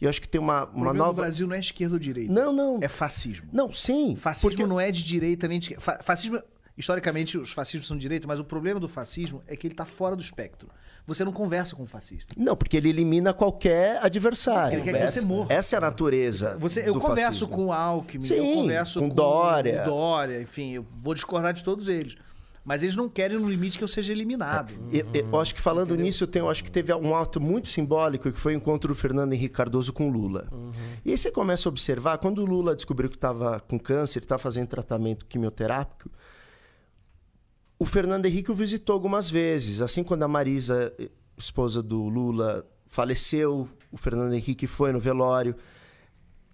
E 0.00 0.04
eu 0.04 0.10
acho 0.10 0.20
que 0.20 0.28
tem 0.28 0.40
uma, 0.40 0.60
O 0.60 0.64
uma 0.64 0.66
problema 0.72 0.94
nova. 0.94 1.12
do 1.12 1.16
Brasil 1.16 1.46
não 1.46 1.54
é 1.56 1.60
esquerda 1.60 1.94
ou 1.94 1.98
direita. 1.98 2.32
Não, 2.32 2.52
não. 2.52 2.78
É 2.82 2.88
fascismo. 2.88 3.48
Não, 3.52 3.72
sim. 3.72 4.14
Fascismo 4.16 4.50
porque- 4.50 4.66
não 4.66 4.78
é 4.80 4.90
de 4.90 5.02
direita 5.02 5.48
nem 5.48 5.58
de 5.58 5.64
esquerda. 5.66 5.80
Fa- 5.82 6.00
Fascismo, 6.02 6.38
historicamente, 6.76 7.38
os 7.38 7.52
fascismos 7.52 7.86
são 7.86 7.96
de 7.96 8.02
direita, 8.02 8.26
mas 8.28 8.38
o 8.38 8.44
problema 8.44 8.78
do 8.78 8.88
fascismo 8.88 9.40
é 9.46 9.56
que 9.56 9.66
ele 9.66 9.72
está 9.74 9.86
fora 9.86 10.14
do 10.14 10.20
espectro. 10.22 10.68
Você 11.06 11.24
não 11.24 11.32
conversa 11.32 11.76
com 11.76 11.84
o 11.84 11.86
fascista. 11.86 12.34
Não, 12.36 12.56
porque 12.56 12.76
ele 12.76 12.88
elimina 12.88 13.32
qualquer 13.32 13.98
adversário. 14.04 14.76
Ele 14.78 14.82
quer 14.82 14.90
que 14.92 14.98
essa, 14.98 15.20
você 15.20 15.26
morra. 15.26 15.46
essa 15.54 15.76
é 15.76 15.78
a 15.78 15.80
natureza. 15.80 16.56
Você, 16.58 16.80
eu 16.86 16.94
converso 16.98 17.26
fascismo. 17.46 17.48
com 17.48 17.66
o 17.66 17.72
Alckmin, 17.72 18.24
eu 18.24 18.28
Sim, 18.44 18.54
converso 18.56 18.98
com 19.00 19.08
com, 19.08 19.14
Dória. 19.14 19.82
o 19.82 19.84
Dória, 19.84 20.42
enfim, 20.42 20.72
eu 20.72 20.84
vou 21.00 21.14
discordar 21.14 21.54
de 21.54 21.62
todos 21.62 21.86
eles. 21.88 22.16
Mas 22.66 22.82
eles 22.82 22.96
não 22.96 23.08
querem 23.08 23.38
no 23.38 23.48
limite 23.48 23.78
que 23.78 23.84
eu 23.84 23.88
seja 23.88 24.12
eliminado. 24.12 24.74
Eu, 24.92 25.06
eu 25.14 25.40
acho 25.40 25.54
que 25.54 25.60
falando 25.60 25.94
nisso, 25.94 26.26
tem, 26.26 26.40
eu 26.40 26.50
acho 26.50 26.64
que 26.64 26.70
teve 26.70 26.92
um 26.92 27.14
ato 27.14 27.40
muito 27.40 27.68
simbólico 27.68 28.32
que 28.32 28.40
foi 28.40 28.54
o 28.54 28.56
encontro 28.56 28.92
do 28.92 28.94
Fernando 28.96 29.32
Henrique 29.32 29.54
Cardoso 29.54 29.92
com 29.92 30.08
o 30.08 30.12
Lula. 30.12 30.48
E 31.04 31.12
aí 31.12 31.16
você 31.16 31.30
começa 31.30 31.68
a 31.68 31.70
observar, 31.70 32.18
quando 32.18 32.42
o 32.42 32.44
Lula 32.44 32.74
descobriu 32.74 33.08
que 33.08 33.14
estava 33.14 33.60
com 33.60 33.78
câncer, 33.78 34.18
estava 34.18 34.40
fazendo 34.40 34.66
tratamento 34.66 35.26
quimioterápico, 35.26 36.10
o 37.78 37.86
Fernando 37.86 38.26
Henrique 38.26 38.50
o 38.50 38.54
visitou 38.54 38.94
algumas 38.94 39.30
vezes. 39.30 39.80
Assim, 39.80 40.02
quando 40.02 40.24
a 40.24 40.28
Marisa, 40.28 40.92
esposa 41.38 41.80
do 41.80 42.08
Lula, 42.08 42.66
faleceu, 42.86 43.68
o 43.92 43.96
Fernando 43.96 44.32
Henrique 44.32 44.66
foi 44.66 44.90
no 44.90 44.98
velório. 44.98 45.54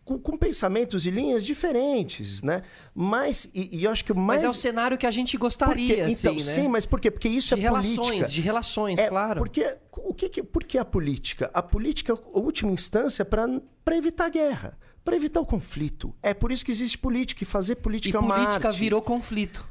Com, 0.04 0.18
com 0.18 0.36
pensamentos 0.36 1.06
e 1.06 1.10
linhas 1.12 1.46
diferentes, 1.46 2.42
né? 2.42 2.62
Mas, 2.92 3.48
e, 3.54 3.68
e 3.78 3.84
eu 3.84 3.90
acho 3.92 4.04
que 4.04 4.10
o 4.10 4.16
mais... 4.16 4.42
Mas 4.42 4.44
é 4.44 4.48
o 4.48 4.52
cenário 4.52 4.98
que 4.98 5.06
a 5.06 5.10
gente 5.12 5.38
Porque- 5.38 5.44
gostaria, 5.46 6.10
então, 6.10 6.34
assim, 6.34 6.44
né? 6.44 6.52
Sim, 6.62 6.68
mas 6.68 6.84
por 6.84 7.00
quê? 7.00 7.08
Porque 7.08 7.28
isso 7.28 7.54
de 7.54 7.60
é 7.60 7.62
relações, 7.62 7.96
política. 8.08 8.28
de 8.28 8.40
relações, 8.40 8.98
É, 8.98 9.08
claro. 9.08 9.38
Porque, 9.40 9.76
o 9.98 10.12
que 10.12 10.28
que, 10.28 10.42
por 10.42 10.64
que 10.64 10.76
a 10.76 10.84
política? 10.84 11.50
A 11.54 11.62
política 11.62 12.12
é 12.12 12.16
a 12.16 12.38
última 12.40 12.72
instância 12.72 13.24
para 13.24 13.96
evitar 13.96 14.24
a 14.26 14.28
guerra, 14.28 14.76
para 15.04 15.14
evitar 15.14 15.40
o 15.40 15.46
conflito. 15.46 16.12
É 16.20 16.34
por 16.34 16.50
isso 16.50 16.64
que 16.64 16.72
existe 16.72 16.98
política, 16.98 17.44
e 17.44 17.46
fazer 17.46 17.74
E 17.74 17.76
política 17.76 18.18
é 18.18 18.20
uma 18.20 18.34
política 18.34 18.68
arte. 18.68 18.80
virou 18.80 19.00
conflito. 19.00 19.64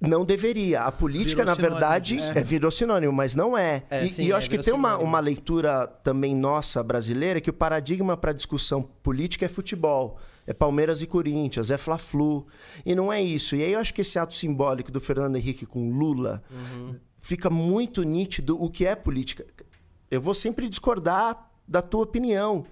Não 0.00 0.24
deveria. 0.26 0.82
A 0.82 0.92
política, 0.92 1.42
Virou 1.42 1.46
na 1.46 1.54
verdade, 1.54 2.18
é. 2.20 2.38
é. 2.38 2.42
virou 2.42 2.70
sinônimo, 2.70 3.12
mas 3.12 3.34
não 3.34 3.56
é. 3.56 3.82
É, 3.88 4.04
e 4.04 4.08
sim, 4.10 4.24
e 4.24 4.28
eu 4.28 4.36
é, 4.36 4.38
acho 4.38 4.50
que 4.50 4.58
tem 4.58 4.74
uma, 4.74 4.96
uma 4.98 5.18
leitura 5.20 5.86
também 5.86 6.34
nossa, 6.36 6.82
brasileira, 6.82 7.40
que 7.40 7.48
o 7.48 7.52
paradigma 7.52 8.16
para 8.16 8.32
discussão 8.32 8.82
política 8.82 9.46
é 9.46 9.48
futebol. 9.48 10.18
É 10.46 10.52
Palmeiras 10.52 11.00
e 11.02 11.06
Corinthians, 11.06 11.70
é 11.70 11.78
Fla-Flu. 11.78 12.46
E 12.84 12.94
não 12.94 13.12
é 13.12 13.22
isso. 13.22 13.56
E 13.56 13.62
aí 13.62 13.72
eu 13.72 13.80
acho 13.80 13.92
que 13.94 14.02
esse 14.02 14.18
ato 14.18 14.34
simbólico 14.34 14.92
do 14.92 15.00
Fernando 15.00 15.36
Henrique 15.36 15.64
com 15.66 15.90
Lula 15.90 16.42
Uhum. 16.50 16.94
fica 17.16 17.48
muito 17.50 18.02
nítido 18.02 18.62
o 18.62 18.70
que 18.70 18.86
é 18.86 18.94
política. 18.94 19.46
Eu 20.10 20.20
vou 20.20 20.34
sempre 20.34 20.68
discordar 20.68 21.50
da 21.66 21.82
tua 21.82 22.02
opinião. 22.02 22.64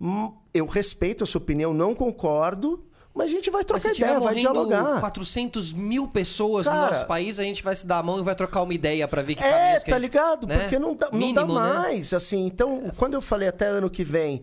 Hum, 0.00 0.32
Eu 0.54 0.66
respeito 0.66 1.24
a 1.24 1.26
sua 1.26 1.40
opinião, 1.40 1.74
não 1.74 1.94
concordo, 1.94 2.84
mas 3.14 3.26
a 3.30 3.34
gente 3.34 3.48
vai 3.50 3.60
Mas 3.60 3.66
trocar 3.82 3.94
se 3.94 4.00
ideia, 4.02 4.12
vai 4.18 4.20
morrendo 4.34 4.40
dialogar. 4.40 5.00
400 5.00 5.72
mil 5.72 6.08
pessoas 6.08 6.66
no 6.66 6.72
Cara, 6.72 6.86
nosso 6.88 7.06
país, 7.06 7.38
a 7.38 7.44
gente 7.44 7.62
vai 7.62 7.74
se 7.76 7.86
dar 7.86 7.98
a 7.98 8.02
mão 8.02 8.18
e 8.18 8.22
vai 8.22 8.34
trocar 8.34 8.62
uma 8.62 8.74
ideia 8.74 9.06
pra 9.06 9.22
ver 9.22 9.36
que 9.36 9.42
É, 9.44 9.50
caminhos 9.50 9.84
que 9.84 9.90
tá 9.90 9.96
gente- 9.96 10.02
ligado? 10.02 10.46
né? 10.46 10.58
Porque 10.58 10.78
não 10.78 10.94
dá, 10.96 11.08
não 11.12 11.18
Mínimo, 11.18 11.54
dá 11.54 11.68
né? 11.68 11.74
mais, 11.74 12.12
assim. 12.12 12.44
Então, 12.46 12.90
quando 12.96 13.14
eu 13.14 13.20
falei 13.22 13.48
até 13.48 13.66
ano 13.66 13.88
que 13.88 14.02
vem, 14.02 14.42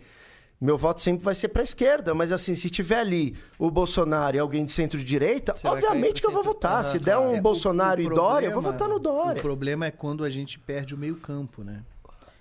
meu 0.60 0.78
voto 0.78 1.02
sempre 1.02 1.24
vai 1.24 1.34
ser 1.36 1.48
pra 1.50 1.64
esquerda, 1.64 2.14
mas 2.14 2.32
assim, 2.32 2.54
se 2.56 2.70
tiver 2.70 3.00
ali 3.00 3.36
o 3.60 3.70
Bolsonaro 3.72 4.38
e 4.38 4.40
alguém 4.40 4.64
de 4.64 4.72
centro-direita, 4.72 5.54
obviamente 5.64 6.22
que 6.22 6.28
eu 6.28 6.32
vou 6.32 6.44
votar. 6.44 6.86
Se 6.86 7.00
der 7.00 7.18
um 7.18 7.36
É, 7.36 7.40
o- 7.40 7.42
Bolsonaro 7.42 8.00
o 8.00 8.04
e 8.04 8.08
Dória, 8.10 8.48
eu 8.48 8.52
vou 8.54 8.62
problema- 8.62 8.72
votar 8.78 8.88
no 8.88 9.00
Dória. 9.00 9.40
O 9.40 9.42
problema 9.42 9.86
é 9.88 9.92
quando 9.92 10.24
a 10.24 10.30
gente 10.30 10.58
perde 10.60 10.94
o 10.96 10.98
meio 10.98 11.16
campo, 11.16 11.64
né? 11.64 11.82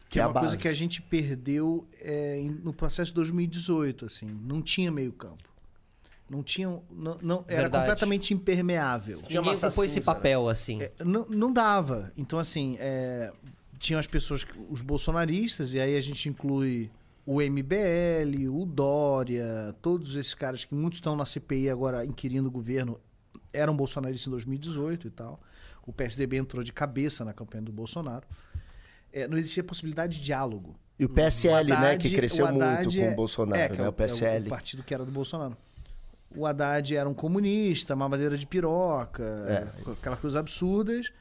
Que 0.09 0.19
é 0.19 0.23
é 0.23 0.25
a 0.25 0.29
uma 0.29 0.35
coisa 0.41 0.55
base. 0.55 0.63
que 0.63 0.69
a 0.69 0.75
gente 0.75 1.01
perdeu 1.01 1.87
é, 2.01 2.41
no 2.63 2.73
processo 2.73 3.11
de 3.11 3.15
2018, 3.15 4.05
assim. 4.07 4.27
Não 4.45 4.61
tinha 4.61 4.91
meio 4.91 5.13
campo. 5.13 5.50
Não 6.31 6.43
tinha... 6.45 6.69
Não, 6.91 7.19
não- 7.21 7.45
era 7.49 7.63
Verdade. 7.63 7.83
completamente 7.85 8.33
impermeável. 8.33 9.21
Tinha 9.23 9.41
Ninguém 9.43 9.57
ocupou 9.59 9.85
esse 9.85 9.99
né? 9.99 10.05
papel, 10.07 10.49
assim. 10.49 10.81
É, 10.81 10.93
não, 11.05 11.27
não 11.29 11.53
dava. 11.53 12.13
Então, 12.17 12.39
assim, 12.39 12.77
é, 12.79 13.33
tinham 13.81 13.99
as 13.99 14.07
pessoas, 14.07 14.47
os 14.69 14.81
bolsonaristas, 14.81 15.75
e 15.75 15.81
aí 15.81 15.97
a 15.97 16.01
gente 16.01 16.29
inclui 16.29 16.89
o 17.27 17.41
MBL, 17.43 18.49
o 18.49 18.65
Dória, 18.65 19.75
todos 19.83 20.15
esses 20.15 20.33
caras 20.35 20.65
que 20.65 20.73
muitos 20.75 20.99
estão 20.99 21.17
na 21.17 21.27
CPI 21.27 21.69
agora 21.69 22.05
inquirindo 22.07 22.47
o 22.49 22.51
governo, 22.51 23.01
eram 23.53 23.77
bolsonaristas 23.77 24.29
em 24.29 24.31
2018 24.31 25.09
e 25.09 25.11
tal. 25.11 25.41
O 25.85 25.93
PSDB 25.93 26.37
entrou 26.37 26.63
de 26.63 26.73
cabeça 26.73 27.25
na 27.25 27.33
campanha 27.33 27.63
do 27.65 27.73
Bolsonaro. 27.73 28.25
É, 29.13 29.27
não 29.27 29.37
existia 29.37 29.65
possibilidade 29.65 30.19
de 30.19 30.25
diálogo. 30.25 30.77
E 30.97 31.05
o 31.05 31.09
PSL, 31.09 31.65
O 31.73 31.75
né, 31.75 31.77
Haddad- 31.77 31.99
que 32.09 32.15
cresceu 32.15 32.47
muito 32.53 32.95
com 32.95 33.01
é- 33.01 33.11
o 33.13 33.17
Bolsonaro, 33.17 33.61
é, 33.63 33.69
que 33.69 33.75
é 33.75 33.79
né? 33.83 33.87
o, 33.87 33.91
O 33.91 33.93
PSL. 33.93 34.45
É 34.45 34.47
o 34.47 34.51
partido 34.51 34.83
que 34.85 34.95
era 34.95 35.05
do 35.05 35.11
Bolsonaro. 35.11 35.57
O 36.37 36.47
Haddad 36.47 36.95
era 36.95 37.09
um 37.09 37.15
comunista, 37.15 37.97
mamadeira 37.97 38.37
de 38.37 38.47
piroca, 38.47 39.23
É. 39.49 39.91
aquelas 39.93 40.21
coisas 40.21 40.37
absurdas. 40.37 41.13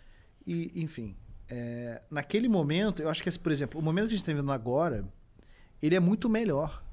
E, 0.45 0.71
enfim. 0.81 1.15
é, 1.51 2.01
naquele 2.11 2.47
momento, 2.47 3.01
eu 3.01 3.09
acho 3.09 3.23
que, 3.23 3.29
esse, 3.29 3.39
por 3.39 3.51
exemplo, 3.51 3.79
o 3.79 3.83
momento 3.83 4.03
que 4.07 4.13
a 4.13 4.17
gente 4.17 4.21
está 4.21 4.31
vivendo 4.31 4.51
agora, 4.51 5.03
ele 5.81 5.95
é 5.95 5.99
muito 5.99 6.29
melhor 6.29 6.83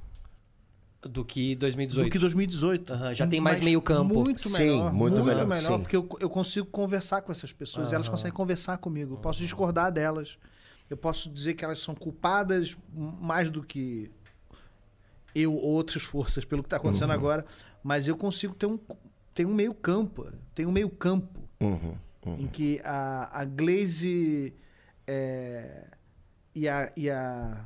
Do 1.03 1.25
que 1.27 1.55
2018. 1.57 2.07
do 2.07 2.11
que 2.11 2.19
2018. 2.19 2.93
Aham, 2.95 3.15
já 3.15 3.27
tem 3.27 3.39
mais 3.41 3.61
meio 3.61 3.81
campo. 3.83 4.15
Muito 4.15 4.41
Sim, 4.41 4.59
melhor. 4.59 4.93
muito 4.95 5.23
melhor, 5.23 5.53
sim. 5.55 5.79
porque 5.79 5.95
eu, 5.97 6.09
eu 6.21 6.31
consigo 6.31 6.67
conversar 6.69 7.21
com 7.23 7.31
essas 7.31 7.53
pessoas, 7.53 7.93
elas 7.93 8.09
conseguem 8.09 8.33
conversar 8.33 8.79
comigo. 8.79 9.15
Eu 9.15 9.19
posso 9.19 9.41
discordar 9.41 9.93
delas. 9.93 10.39
Eu 10.89 10.97
posso 10.97 11.29
dizer 11.29 11.53
que 11.55 11.65
elas 11.65 11.79
são 11.81 11.95
culpadas 11.95 12.77
mais 13.21 13.51
do 13.51 13.63
que 13.63 14.11
eu 15.35 15.53
ou 15.53 15.61
outras 15.63 16.03
forças 16.03 16.45
pelo 16.47 16.63
que 16.63 16.67
está 16.67 16.77
acontecendo 16.79 17.11
Uhum. 17.11 17.15
agora, 17.17 17.45
mas 17.87 18.09
eu 18.09 18.17
consigo 18.17 18.53
ter 18.53 18.67
um, 18.67 18.77
ter 19.33 19.47
um 19.47 19.55
meio 19.55 19.73
campo. 19.73 20.27
Tem 20.53 20.67
um 20.67 20.73
meio 20.73 20.91
campo 20.91 21.41
Uhum. 21.61 21.95
em 22.27 22.49
que 22.49 22.81
a, 22.85 23.41
a 23.41 23.45
Glaze 23.45 24.53
é, 25.07 25.85
e 26.53 26.69
a, 26.69 26.93
e 26.97 27.09
a, 27.09 27.65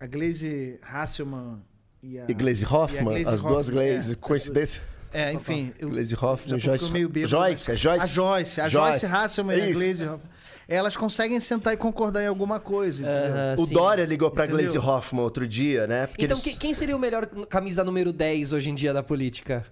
a 0.00 0.06
Glaze 0.06 0.80
Hasselman 0.82 1.62
e 2.02 2.18
a, 2.18 2.24
E 2.28 2.32
Glaze 2.34 2.64
e 2.64 2.66
Hoffman, 2.66 3.04
Glaze 3.04 3.28
as 3.34 3.42
duas 3.42 3.68
Hoffman, 3.68 3.90
Glaze, 3.90 4.12
é. 4.14 4.16
coincidência. 4.16 4.82
É, 5.12 5.32
enfim. 5.34 5.72
Eu, 5.78 5.90
Glaze 5.90 6.14
Hoffman, 6.14 6.54
tô 6.54 6.58
Joyce. 6.58 6.84
ficando 6.86 6.92
meio 6.94 7.08
bêbado, 7.10 7.30
Joyce, 7.30 7.70
é 7.70 7.76
Joyce? 7.76 8.02
A 8.02 8.06
Joyce, 8.06 8.60
a 8.62 8.68
Joyce, 8.68 8.98
Joyce. 9.00 9.14
Hasselman 9.14 9.58
e 9.58 9.60
a. 9.60 9.72
Glaze 9.74 10.04
Hoffman. 10.06 10.30
Elas 10.72 10.96
conseguem 10.96 11.38
sentar 11.40 11.74
e 11.74 11.76
concordar 11.76 12.22
em 12.22 12.26
alguma 12.26 12.58
coisa, 12.60 13.02
entendeu? 13.02 13.32
Aham, 13.34 13.54
O 13.58 13.66
sim. 13.66 13.74
Dória 13.74 14.04
ligou 14.04 14.30
pra 14.30 14.44
Entendeu? 14.46 14.62
Glaze 14.72 14.78
Hoffman 14.78 15.22
outro 15.22 15.46
dia, 15.46 15.86
né? 15.86 16.06
Porque 16.06 16.24
Então, 16.24 16.36
eles- 16.36 16.44
que- 16.44 16.56
quem 16.58 16.72
seria 16.72 16.96
o 16.96 16.98
melhor 16.98 17.26
camisa 17.26 17.84
número 17.84 18.12
10 18.12 18.52
hoje 18.52 18.70
em 18.70 18.74
dia 18.74 18.92
da 18.92 19.02
política? 19.02 19.62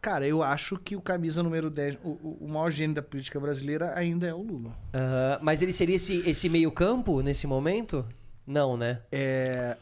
Cara, 0.00 0.26
eu 0.26 0.42
acho 0.42 0.76
que 0.78 0.94
o 0.94 1.00
camisa 1.00 1.42
número 1.42 1.70
10, 1.70 1.96
o, 2.04 2.36
o, 2.42 2.46
maior 2.48 2.70
gênio 2.70 2.94
da 2.94 3.02
política 3.02 3.40
brasileira 3.40 3.92
ainda 3.98 4.26
é 4.26 4.34
o 4.34 4.42
Lula. 4.42 4.70
Aham, 4.92 5.38
mas 5.42 5.62
ele 5.62 5.72
seria 5.72 5.96
esse, 5.96 6.22
esse 6.28 6.48
meio 6.48 6.70
campo 6.70 7.20
nesse 7.22 7.46
momento? 7.46 8.04
Não, 8.46 8.76
né? 8.76 9.00
É, 9.10 9.76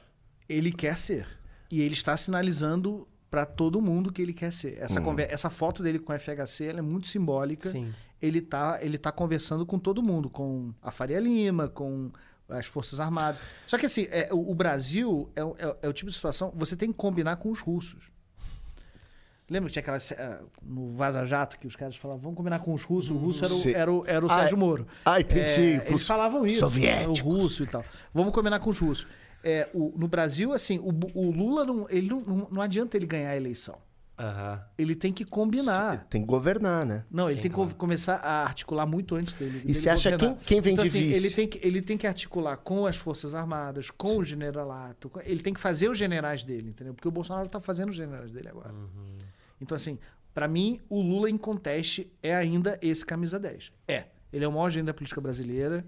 ele 0.49 0.70
quer 0.70 0.97
ser. 0.97 1.27
E 1.70 1.83
ele 1.83 1.95
está 1.95 2.16
sinalizando 2.16 3.07
para 3.29 3.45
todo 3.45 3.81
mundo 3.81 4.12
que 4.12 4.23
ele 4.23 4.33
quer 4.33 4.53
ser. 4.53 4.77
Essa, 4.79 5.01
conver- 5.01 5.27
essa 5.31 5.51
foto 5.51 5.83
dele 5.83 5.99
com 5.99 6.12
o 6.12 6.16
FHC 6.18 6.66
ela 6.66 6.79
é 6.79 6.83
muito 6.83 7.09
simbólica. 7.09 7.68
Sim. 7.68 7.93
Ele 8.23 8.41
tá, 8.41 8.79
ele 8.81 8.97
tá 8.97 9.11
conversando 9.11 9.66
com 9.66 9.79
todo 9.79 10.01
mundo, 10.03 10.31
com 10.31 10.73
a 10.81 10.91
Faria 10.93 11.18
Lima, 11.18 11.68
com 11.68 12.11
as 12.49 12.66
Forças 12.66 13.01
Armadas. 13.01 13.41
Só 13.66 13.77
que 13.77 13.87
assim, 13.87 14.07
é, 14.11 14.29
o, 14.33 14.53
o 14.53 14.55
Brasil 14.55 15.29
é, 15.35 15.43
o- 15.45 15.57
é, 15.59 15.77
é 15.83 15.89
o 15.89 15.93
tipo 15.93 16.09
de 16.09 16.14
situação, 16.16 16.53
você 16.55 16.77
tem 16.77 16.93
que 16.93 16.97
combinar 16.97 17.37
com 17.37 17.51
os 17.51 17.59
russos. 17.59 18.11
Lembra 19.51 19.68
que 19.68 19.73
tinha 19.73 19.81
aquela. 19.83 19.99
ah, 20.18 20.41
No 20.62 20.87
Vaza 20.89 21.27
Jato, 21.27 21.59
que 21.59 21.66
os 21.66 21.77
caras 21.77 21.97
falavam, 21.97 22.23
vamos 22.23 22.37
combinar 22.37 22.61
com 22.61 22.73
os 22.73 22.85
russos. 22.85 23.11
O 23.11 23.18
russo 23.18 23.45
era 23.45 23.53
o, 23.53 23.68
era 23.77 23.93
o, 23.93 24.05
era 24.07 24.27
o 24.27 24.31
Ah, 24.31 24.39
Sérgio 24.41 24.57
Moro. 24.57 24.87
Ah, 25.05 25.20
entendi. 25.20 25.81
É, 25.83 25.89
eles 25.89 26.07
falavam 26.07 26.47
isso. 26.47 26.61
soviéticos. 26.61 27.20
O 27.20 27.25
russo 27.25 27.62
e 27.64 27.66
tal. 27.66 27.85
Vamos 28.14 28.33
combinar 28.33 28.61
com 28.61 28.70
os 28.70 28.79
russos. 28.79 29.07
É, 29.45 29.68
o- 29.75 29.93
no 29.97 30.07
Brasil, 30.09 30.53
assim, 30.53 30.79
o, 30.79 30.91
o 31.14 31.31
Lula 31.31 31.66
não, 31.66 31.87
ele 31.91 32.09
não, 32.09 32.20
não, 32.20 32.49
não 32.51 32.62
adianta 32.62 32.97
ele 32.97 33.05
ganhar 33.07 33.31
a 33.31 33.37
eleição. 33.37 33.77
Aham. 34.23 34.62
Ele 34.79 34.95
tem 34.95 35.12
que 35.12 35.25
combinar. 35.25 36.07
Tem 36.09 36.20
que 36.20 36.27
governar, 36.27 36.87
né? 36.87 37.05
Não, 37.11 37.27
ele 37.27 37.37
Sim, 37.37 37.43
tem 37.43 37.51
que 37.51 37.57
claro. 37.57 37.75
começar 37.75 38.14
a 38.16 38.45
articular 38.45 38.87
muito 38.87 39.16
antes 39.16 39.35
dele. 39.35 39.59
dele 39.59 39.75
você 39.75 39.91
acha 39.91 40.11
governar. 40.12 40.37
quem- 40.37 40.45
quem 40.47 40.61
vem 40.61 40.73
então, 40.75 40.85
de 40.85 40.89
assim, 40.91 41.01
vice? 41.09 41.27
Ele 41.27 41.35
tem, 41.35 41.49
que, 41.49 41.66
ele 41.66 41.83
tem 41.83 41.99
que 41.99 42.07
articular 42.07 42.57
com 42.57 42.87
as 42.87 42.97
Forças 42.97 43.35
Armadas, 43.35 43.91
com 43.91 44.18
o 44.18 44.25
generalato. 44.25 45.11
Ele 45.25 45.41
tem 45.43 45.53
que 45.53 45.59
fazer 45.61 45.89
os 45.91 45.99
generais 45.99 46.45
dele, 46.45 46.68
entendeu? 46.70 46.95
Porque 46.95 47.09
o 47.09 47.11
Bolsonaro 47.11 47.49
tá 47.49 47.59
fazendo 47.59 47.91
os 47.91 47.97
generais 47.97 48.31
dele 48.31 48.49
agora. 48.49 48.73
Uhum. 48.73 49.18
Então, 49.61 49.75
assim, 49.75 49.99
pra 50.33 50.47
mim, 50.47 50.81
o 50.89 51.03
Lula 51.03 51.29
em 51.29 51.37
conteste 51.37 52.11
é 52.23 52.35
ainda 52.35 52.79
esse 52.81 53.05
camisa 53.05 53.39
10. 53.41 53.73
É. 53.89 54.05
Ele 54.33 54.45
é 54.45 54.49
o 54.49 54.53
maior 54.53 54.70
gênio 54.70 54.87
da 54.87 54.95
política 54.95 55.20
brasileira. 55.20 55.85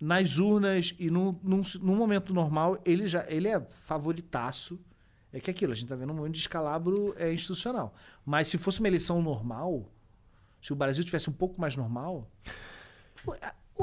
Nas 0.00 0.38
urnas 0.38 0.94
e 0.98 1.10
no, 1.10 1.38
num, 1.42 1.62
num 1.80 1.94
momento 1.96 2.32
normal, 2.34 2.78
ele 2.84 3.06
já 3.08 3.24
ele 3.28 3.48
é 3.48 3.60
favoritaço. 3.70 4.78
É 5.34 5.40
que 5.40 5.50
aquilo, 5.50 5.72
a 5.72 5.74
gente 5.74 5.88
tá 5.88 5.96
vendo 5.96 6.12
um 6.12 6.14
momento 6.16 6.34
de 6.34 6.38
escalabro 6.38 7.12
é, 7.18 7.32
institucional. 7.34 7.92
Mas 8.24 8.46
se 8.46 8.56
fosse 8.56 8.78
uma 8.78 8.86
eleição 8.86 9.20
normal, 9.20 9.84
se 10.62 10.72
o 10.72 10.76
Brasil 10.76 11.02
tivesse 11.02 11.28
um 11.28 11.32
pouco 11.32 11.60
mais 11.60 11.74
normal, 11.74 12.30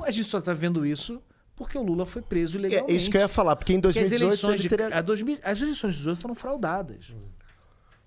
a, 0.05 0.11
gente 0.11 0.29
só 0.29 0.39
tá 0.39 0.53
vendo 0.53 0.85
isso 0.85 1.21
porque 1.53 1.77
o 1.77 1.83
Lula 1.83 2.05
foi 2.05 2.21
preso 2.21 2.57
É 2.57 2.59
ilegalmente. 2.59 2.95
isso 2.95 3.11
que 3.11 3.17
eu 3.17 3.21
ia 3.21 3.27
falar, 3.27 3.57
porque 3.57 3.73
em 3.73 3.81
Porque 3.81 3.99
as 3.99 4.09
2018 4.09 4.23
eleições, 4.29 4.53
ele 4.53 4.63
de, 4.63 4.69
teria... 4.69 4.97
a 4.97 5.01
2000 5.01 5.39
as 5.43 5.61
eleições 5.61 5.93
de 5.93 5.97
18 5.99 6.19
foram 6.21 6.35
fraudadas. 6.35 7.13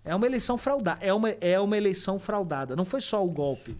É 0.02 0.14
uma 0.14 0.24
eleição 0.26 0.56
fraudada. 0.56 1.04
É 1.04 1.12
uma, 1.12 1.28
é 1.28 1.60
uma 1.60 1.76
eleição 1.76 2.18
fraudada. 2.18 2.74
Não 2.74 2.84
foi 2.86 3.02
só 3.02 3.24
o 3.24 3.30
golpe. 3.30 3.76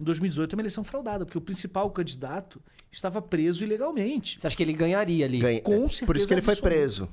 Em 0.00 0.04
2018 0.04 0.52
é 0.52 0.56
uma 0.56 0.62
eleição 0.62 0.82
fraudada, 0.82 1.26
porque 1.26 1.38
o 1.38 1.42
principal 1.42 1.90
candidato 1.90 2.60
estava 2.90 3.20
preso 3.20 3.64
ilegalmente. 3.64 4.40
Você 4.40 4.46
acha 4.46 4.56
que 4.56 4.62
ele 4.62 4.72
ganharia 4.72 5.26
ali? 5.26 5.38
Ganha- 5.38 5.60
Com 5.60 5.74
é, 5.74 5.78
Por 5.80 5.90
certeza 5.90 6.16
isso 6.18 6.26
que 6.28 6.34
ele 6.34 6.42
foi 6.42 6.52
absoluta. 6.54 6.74
preso. 6.76 7.08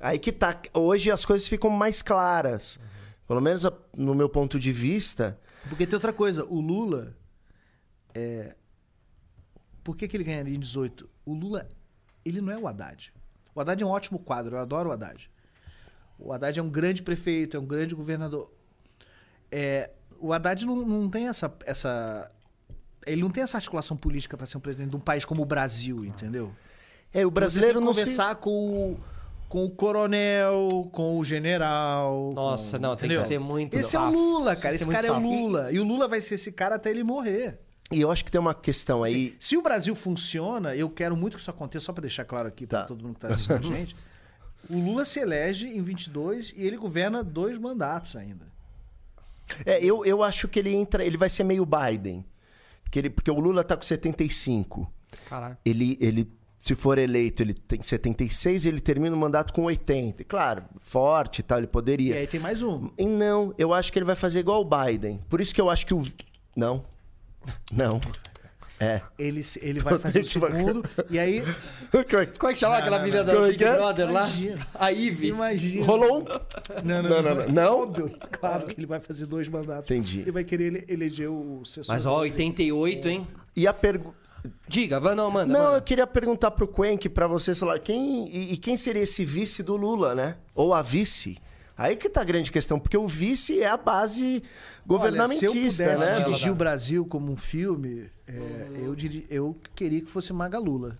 Aí 0.00 0.18
que 0.18 0.32
tá. 0.32 0.60
Hoje 0.74 1.10
as 1.10 1.24
coisas 1.24 1.46
ficam 1.46 1.70
mais 1.70 2.02
claras. 2.02 2.78
Pelo 3.26 3.40
menos 3.40 3.64
a- 3.64 3.72
no 3.96 4.14
meu 4.14 4.28
ponto 4.28 4.58
de 4.58 4.72
vista. 4.72 5.38
Porque 5.68 5.86
tem 5.86 5.94
outra 5.94 6.12
coisa, 6.12 6.44
o 6.44 6.60
Lula. 6.60 7.14
É... 8.14 8.54
Por 9.84 9.96
que, 9.96 10.08
que 10.08 10.16
ele 10.16 10.24
ganharia 10.24 10.54
em 10.54 10.58
18? 10.58 11.08
O 11.24 11.32
Lula, 11.32 11.68
ele 12.24 12.40
não 12.40 12.52
é 12.52 12.58
o 12.58 12.66
Haddad. 12.66 13.12
O 13.54 13.60
Haddad 13.60 13.82
é 13.82 13.86
um 13.86 13.90
ótimo 13.90 14.18
quadro, 14.18 14.56
eu 14.56 14.60
adoro 14.60 14.90
o 14.90 14.92
Haddad. 14.92 15.30
O 16.18 16.32
Haddad 16.32 16.58
é 16.58 16.62
um 16.62 16.68
grande 16.68 17.02
prefeito, 17.02 17.56
é 17.56 17.60
um 17.60 17.64
grande 17.66 17.94
governador. 17.94 18.52
É, 19.50 19.90
o 20.18 20.32
Haddad 20.32 20.66
não, 20.66 20.76
não 20.76 21.08
tem 21.08 21.28
essa, 21.28 21.52
essa. 21.64 22.30
Ele 23.06 23.22
não 23.22 23.30
tem 23.30 23.42
essa 23.42 23.56
articulação 23.56 23.96
política 23.96 24.36
para 24.36 24.46
ser 24.46 24.58
um 24.58 24.60
presidente 24.60 24.90
de 24.90 24.96
um 24.96 25.00
país 25.00 25.24
como 25.24 25.42
o 25.42 25.46
Brasil, 25.46 26.04
entendeu? 26.04 26.52
É, 27.12 27.24
o 27.24 27.30
brasileiro 27.30 27.80
Você 27.80 27.80
tem 27.80 27.86
não 27.86 27.92
que 27.94 27.98
se... 27.98 28.04
conversar 28.16 28.34
com, 28.36 28.92
o, 28.92 29.00
com 29.50 29.64
o 29.64 29.70
coronel, 29.70 30.68
com 30.92 31.18
o 31.18 31.24
general. 31.24 32.30
Nossa, 32.32 32.78
com- 32.78 32.82
não, 32.82 32.96
tem 32.96 33.08
que 33.08 33.14
entendeu? 33.16 33.28
ser 33.28 33.38
muito 33.40 33.76
Esse 33.76 33.96
é 33.96 34.00
o. 34.00 34.10
Lula, 34.10 34.54
cara. 34.56 34.74
Esse 34.76 34.86
cara 34.86 35.06
é 35.08 35.10
o. 35.12 35.18
Lula. 35.18 35.72
E 35.72 35.78
o 35.80 35.84
Lula 35.84 36.06
vai 36.08 36.20
ser 36.20 36.36
esse 36.36 36.52
cara 36.52 36.76
até 36.76 36.88
ele 36.90 37.02
morrer. 37.04 37.58
E 37.92 38.00
eu 38.00 38.10
acho 38.12 38.24
que 38.24 38.30
tem 38.30 38.40
uma 38.40 38.54
questão 38.54 39.02
aí. 39.02 39.34
Se 39.40 39.56
o 39.56 39.62
Brasil 39.62 39.94
funciona, 39.96 40.76
eu 40.76 40.88
quero 40.88 41.16
muito 41.16 41.34
que 41.36 41.40
isso 41.42 41.50
aconteça, 41.50 41.86
só 41.86 41.92
para 41.92 42.02
deixar 42.02 42.24
claro 42.24 42.46
aqui 42.46 42.64
para 42.64 42.82
Tá. 42.82 42.84
todo 42.86 43.02
mundo 43.02 43.18
que 43.18 43.26
está 43.26 43.28
assistindo 43.34 43.74
a 43.74 43.76
gente. 43.76 43.96
O 44.68 44.78
Lula 44.78 45.04
se 45.04 45.18
elege 45.18 45.66
em 45.66 45.82
22 45.82 46.54
e 46.56 46.62
ele 46.64 46.76
governa 46.76 47.24
dois 47.24 47.58
mandatos 47.58 48.14
ainda. 48.14 48.46
É, 49.66 49.84
eu, 49.84 50.04
eu 50.04 50.22
acho 50.22 50.46
que 50.46 50.60
ele 50.60 50.72
entra. 50.72 51.04
Ele 51.04 51.16
vai 51.16 51.28
ser 51.28 51.42
meio 51.42 51.66
Biden. 51.66 52.24
Que 52.88 53.00
ele, 53.00 53.10
porque 53.10 53.30
o 53.32 53.40
Lula 53.40 53.64
tá 53.64 53.76
com 53.76 53.82
75. 53.82 54.88
Caralho. 55.28 55.56
Ele, 55.64 55.98
ele, 56.00 56.30
se 56.60 56.74
for 56.74 56.98
eleito, 56.98 57.42
ele 57.42 57.54
tem 57.54 57.82
76 57.82 58.66
ele 58.66 58.80
termina 58.80 59.14
o 59.16 59.18
mandato 59.18 59.52
com 59.52 59.62
80. 59.64 60.24
Claro, 60.24 60.64
forte 60.80 61.38
e 61.38 61.42
tal, 61.42 61.58
ele 61.58 61.66
E 61.66 61.70
poderia. 61.70 62.14
aí 62.16 62.26
tem 62.26 62.38
mais 62.40 62.62
um. 62.62 62.90
E 62.98 63.06
não, 63.06 63.54
eu 63.56 63.72
acho 63.72 63.92
que 63.92 63.98
ele 63.98 64.04
vai 64.06 64.16
fazer 64.16 64.40
igual 64.40 64.60
o 64.60 64.64
Biden. 64.64 65.20
Por 65.28 65.40
isso 65.40 65.54
que 65.54 65.60
eu 65.60 65.70
acho 65.70 65.86
que 65.86 65.94
o. 65.94 66.02
Não. 66.56 66.84
Não. 67.72 68.00
É. 68.78 69.02
Ele, 69.18 69.42
ele 69.60 69.78
vai 69.80 69.98
fazer 70.00 70.20
o 70.20 70.24
segundo. 70.24 70.82
e 71.10 71.18
aí. 71.18 71.42
Como 72.38 72.50
é 72.50 72.54
que 72.54 72.58
chama 72.58 72.78
aquela 72.78 72.96
não, 72.98 73.04
menina 73.04 73.22
da 73.24 73.32
é 73.34 73.50
Big 73.50 73.62
é? 73.64 73.74
Brother 73.74 74.06
lá? 74.06 74.20
Imagina. 74.26 74.66
A 74.74 74.88
Ivy. 74.90 75.26
Imagina. 75.28 75.84
Rolou 75.86 76.20
um. 76.20 76.24
Não, 76.84 77.02
Não, 77.02 77.22
não, 77.22 77.48
não. 77.92 77.92
Claro 78.32 78.66
que 78.66 78.78
ele 78.80 78.86
vai 78.86 78.98
fazer 79.00 79.26
dois 79.26 79.48
mandatos. 79.48 79.90
Entendi. 79.90 80.20
Ele 80.20 80.32
vai 80.32 80.44
querer 80.44 80.64
ele- 80.74 80.84
eleger 80.88 81.28
o 81.30 81.60
sucessor. 81.64 81.94
Mas 81.94 82.06
ó, 82.06 82.20
88, 82.20 83.08
hein? 83.08 83.26
E 83.54 83.66
a 83.66 83.74
pergunta. 83.74 84.16
Diga, 84.68 84.98
vai 85.00 85.14
não, 85.14 85.30
manda. 85.30 85.52
Não, 85.52 85.60
eu 85.60 85.70
manda. 85.72 85.80
queria 85.82 86.06
perguntar 86.06 86.50
pro 86.52 86.66
Quenk, 86.68 87.08
pra 87.08 87.26
você, 87.26 87.54
sei 87.54 87.66
lá, 87.66 87.78
quem, 87.78 88.28
e, 88.28 88.52
e 88.54 88.56
quem 88.56 88.76
seria 88.76 89.02
esse 89.02 89.24
vice 89.24 89.62
do 89.62 89.76
Lula, 89.76 90.14
né? 90.14 90.36
Ou 90.54 90.72
a 90.72 90.80
vice? 90.82 91.36
Aí 91.76 91.96
que 91.96 92.08
tá 92.10 92.20
a 92.20 92.24
grande 92.24 92.50
questão, 92.52 92.78
porque 92.78 92.96
o 92.96 93.08
vice 93.08 93.60
é 93.62 93.66
a 93.68 93.76
base 93.76 94.42
governamentista, 94.86 95.46
Olha, 95.50 95.70
se 95.70 95.82
eu 95.82 95.88
pudesse 95.96 96.04
né? 96.18 96.24
dirigir 96.24 96.52
o 96.52 96.54
Brasil 96.54 97.06
como 97.06 97.32
um 97.32 97.36
filme, 97.36 98.10
é, 98.26 98.66
eu, 98.82 98.94
diri- 98.94 99.26
eu 99.30 99.56
queria 99.74 100.00
que 100.02 100.10
fosse 100.10 100.32
Magalula. 100.32 100.98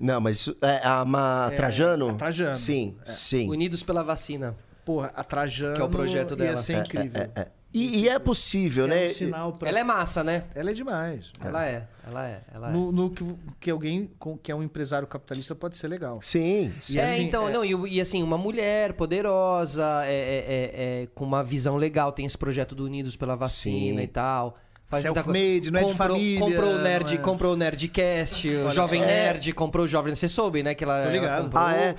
Não, 0.00 0.20
mas 0.20 0.38
isso- 0.38 0.56
é, 0.62 0.80
a, 0.82 1.04
ma, 1.04 1.52
Trajano? 1.54 2.08
a 2.08 2.14
Trajano. 2.14 2.54
Sim, 2.54 2.96
sim. 3.04 3.48
Unidos 3.50 3.82
pela 3.82 4.02
vacina. 4.02 4.56
Porra, 4.84 5.12
a 5.14 5.22
Trajano 5.22 5.74
Que 5.74 5.80
é 5.80 5.84
o 5.84 5.88
projeto 5.88 6.34
dela. 6.34 6.50
ia 6.50 6.56
ser 6.56 6.78
incrível. 6.78 7.20
É, 7.22 7.30
é. 7.36 7.48
E, 7.74 8.00
e 8.00 8.08
é 8.08 8.18
possível, 8.18 8.84
É 8.84 8.88
né? 8.88 9.06
um 9.06 9.10
sinal 9.10 9.52
pra... 9.52 9.68
Ela 9.68 9.80
é 9.80 9.84
massa, 9.84 10.22
né? 10.22 10.44
Ela 10.54 10.70
é 10.70 10.74
demais. 10.74 11.30
Ela 11.42 11.66
é, 11.66 11.86
ela 12.06 12.28
é, 12.28 12.40
ela 12.54 12.68
é. 12.68 12.72
No, 12.72 12.92
no 12.92 13.08
que, 13.10 13.24
que 13.60 13.70
alguém 13.70 14.10
com- 14.18 14.36
que 14.36 14.52
é 14.52 14.54
um 14.54 14.62
empresário 14.62 15.06
capitalista 15.08 15.54
pode 15.54 15.76
ser 15.78 15.88
legal. 15.88 16.20
Sim, 16.20 16.70
sim. 16.82 16.96
E 16.96 16.98
é, 17.00 17.04
assim, 17.04 17.22
então, 17.22 17.48
é- 17.48 17.52
não, 17.52 17.64
e, 17.64 17.94
e 17.96 18.00
assim, 18.00 18.22
uma 18.22 18.36
mulher 18.36 18.92
poderosa, 18.92 20.02
é, 20.04 20.12
é, 20.12 20.12
é, 20.12 21.02
é, 21.02 21.08
com 21.14 21.24
uma 21.24 21.42
visão 21.42 21.76
legal, 21.76 22.12
tem 22.12 22.26
esse 22.26 22.36
projeto 22.36 22.74
do 22.74 22.84
Unidos 22.84 23.16
pela 23.16 23.34
Vacina 23.36 23.98
Sim. 23.98 24.02
e 24.04 24.08
tal. 24.08 24.58
Faz 24.86 25.04
muita 25.04 25.22
coisa. 25.22 25.38
Self-made, 25.38 25.70
não 25.70 25.80
é 25.80 25.82
de 25.84 25.88
Comprou- 25.92 26.08
família, 26.10 26.40
Comprou 26.40 26.74
o 26.74 26.78
Nerd, 26.78 27.14
é- 27.14 27.18
comprou 27.18 27.52
o 27.54 27.56
Nerdcast, 27.56 28.48
o 28.48 28.70
Jovem 28.70 29.00
só. 29.00 29.06
Nerd, 29.06 29.52
comprou 29.54 29.84
o 29.86 29.88
Jovem... 29.88 30.14
Você 30.14 30.28
soube, 30.28 30.62
né? 30.62 30.74
Que 30.74 30.84
ela, 30.84 30.98
ela 30.98 31.10
ligado. 31.12 31.44
comprou 31.44 31.62
Ah, 31.64 31.74
é? 31.74 31.94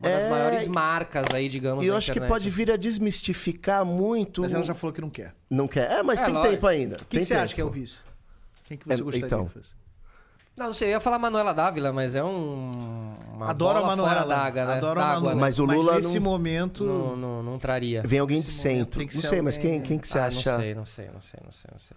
Uma 0.00 0.10
das 0.10 0.24
É. 0.24 0.30
maiores 0.30 0.66
marcas 0.68 1.26
aí, 1.34 1.48
digamos, 1.48 1.84
E 1.84 1.88
eu 1.88 1.96
acho 1.96 2.12
que 2.12 2.20
pode 2.20 2.48
vir 2.50 2.70
a 2.70 2.76
desmistificar 2.76 3.84
muito. 3.84 4.40
Mas 4.40 4.54
ela 4.54 4.64
já 4.64 4.74
falou 4.74 4.92
que 4.94 5.00
não 5.00 5.10
quer. 5.10 5.34
Não 5.48 5.68
quer. 5.68 5.90
É, 5.90 6.02
mas 6.02 6.20
É, 6.20 6.24
tem 6.24 6.34
lógico. 6.34 6.54
tempo 6.54 6.66
ainda. 6.66 6.96
Quem 7.08 7.20
que 7.20 7.26
você 7.26 7.34
acha 7.34 7.54
que 7.54 7.60
é 7.60 7.64
o 7.64 7.70
vice? 7.70 7.98
Quem 8.64 8.78
que 8.78 8.86
você 8.86 9.00
É, 9.00 9.04
gostaria 9.04 9.26
então. 9.26 9.46
que 9.46 9.52
fosse? 9.54 9.80
Não, 10.56 10.66
não 10.66 10.72
sei, 10.74 10.88
eu 10.88 10.92
ia 10.92 11.00
falar 11.00 11.18
Manuela 11.18 11.52
Dávila, 11.54 11.92
mas 11.92 12.14
é 12.14 12.22
um. 12.24 12.70
Uma 13.34 13.50
Adoro 13.50 13.78
a 13.78 13.86
Manuela. 13.86 14.14
fora 14.14 14.26
d'água, 14.26 14.64
né? 14.66 14.74
Adoro 14.74 15.00
a 15.00 15.06
Manuela. 15.06 15.34
né? 15.34 15.40
Mas 15.40 15.58
o 15.58 15.64
Lula 15.64 15.96
nesse 15.96 16.20
não- 16.20 16.30
momento... 16.30 16.84
Não, 16.84 17.16
não, 17.16 17.42
não 17.42 17.58
traria. 17.58 18.02
Vem 18.04 18.18
alguém 18.18 18.40
de 18.40 18.50
centro. 18.50 19.06
que 19.06 19.14
Não 19.14 19.22
sei, 19.22 19.40
mas 19.40 19.56
quem, 19.56 19.80
quem 19.80 19.98
que 19.98 20.06
você 20.06 20.18
ah, 20.18 20.26
acha? 20.26 20.50
não 20.52 20.58
sei, 20.60 20.74
não 20.74 20.84
sei, 20.86 21.06
não 21.14 21.20
sei, 21.20 21.40
não 21.44 21.52
sei, 21.52 21.70
não 21.72 21.78
sei. 21.78 21.96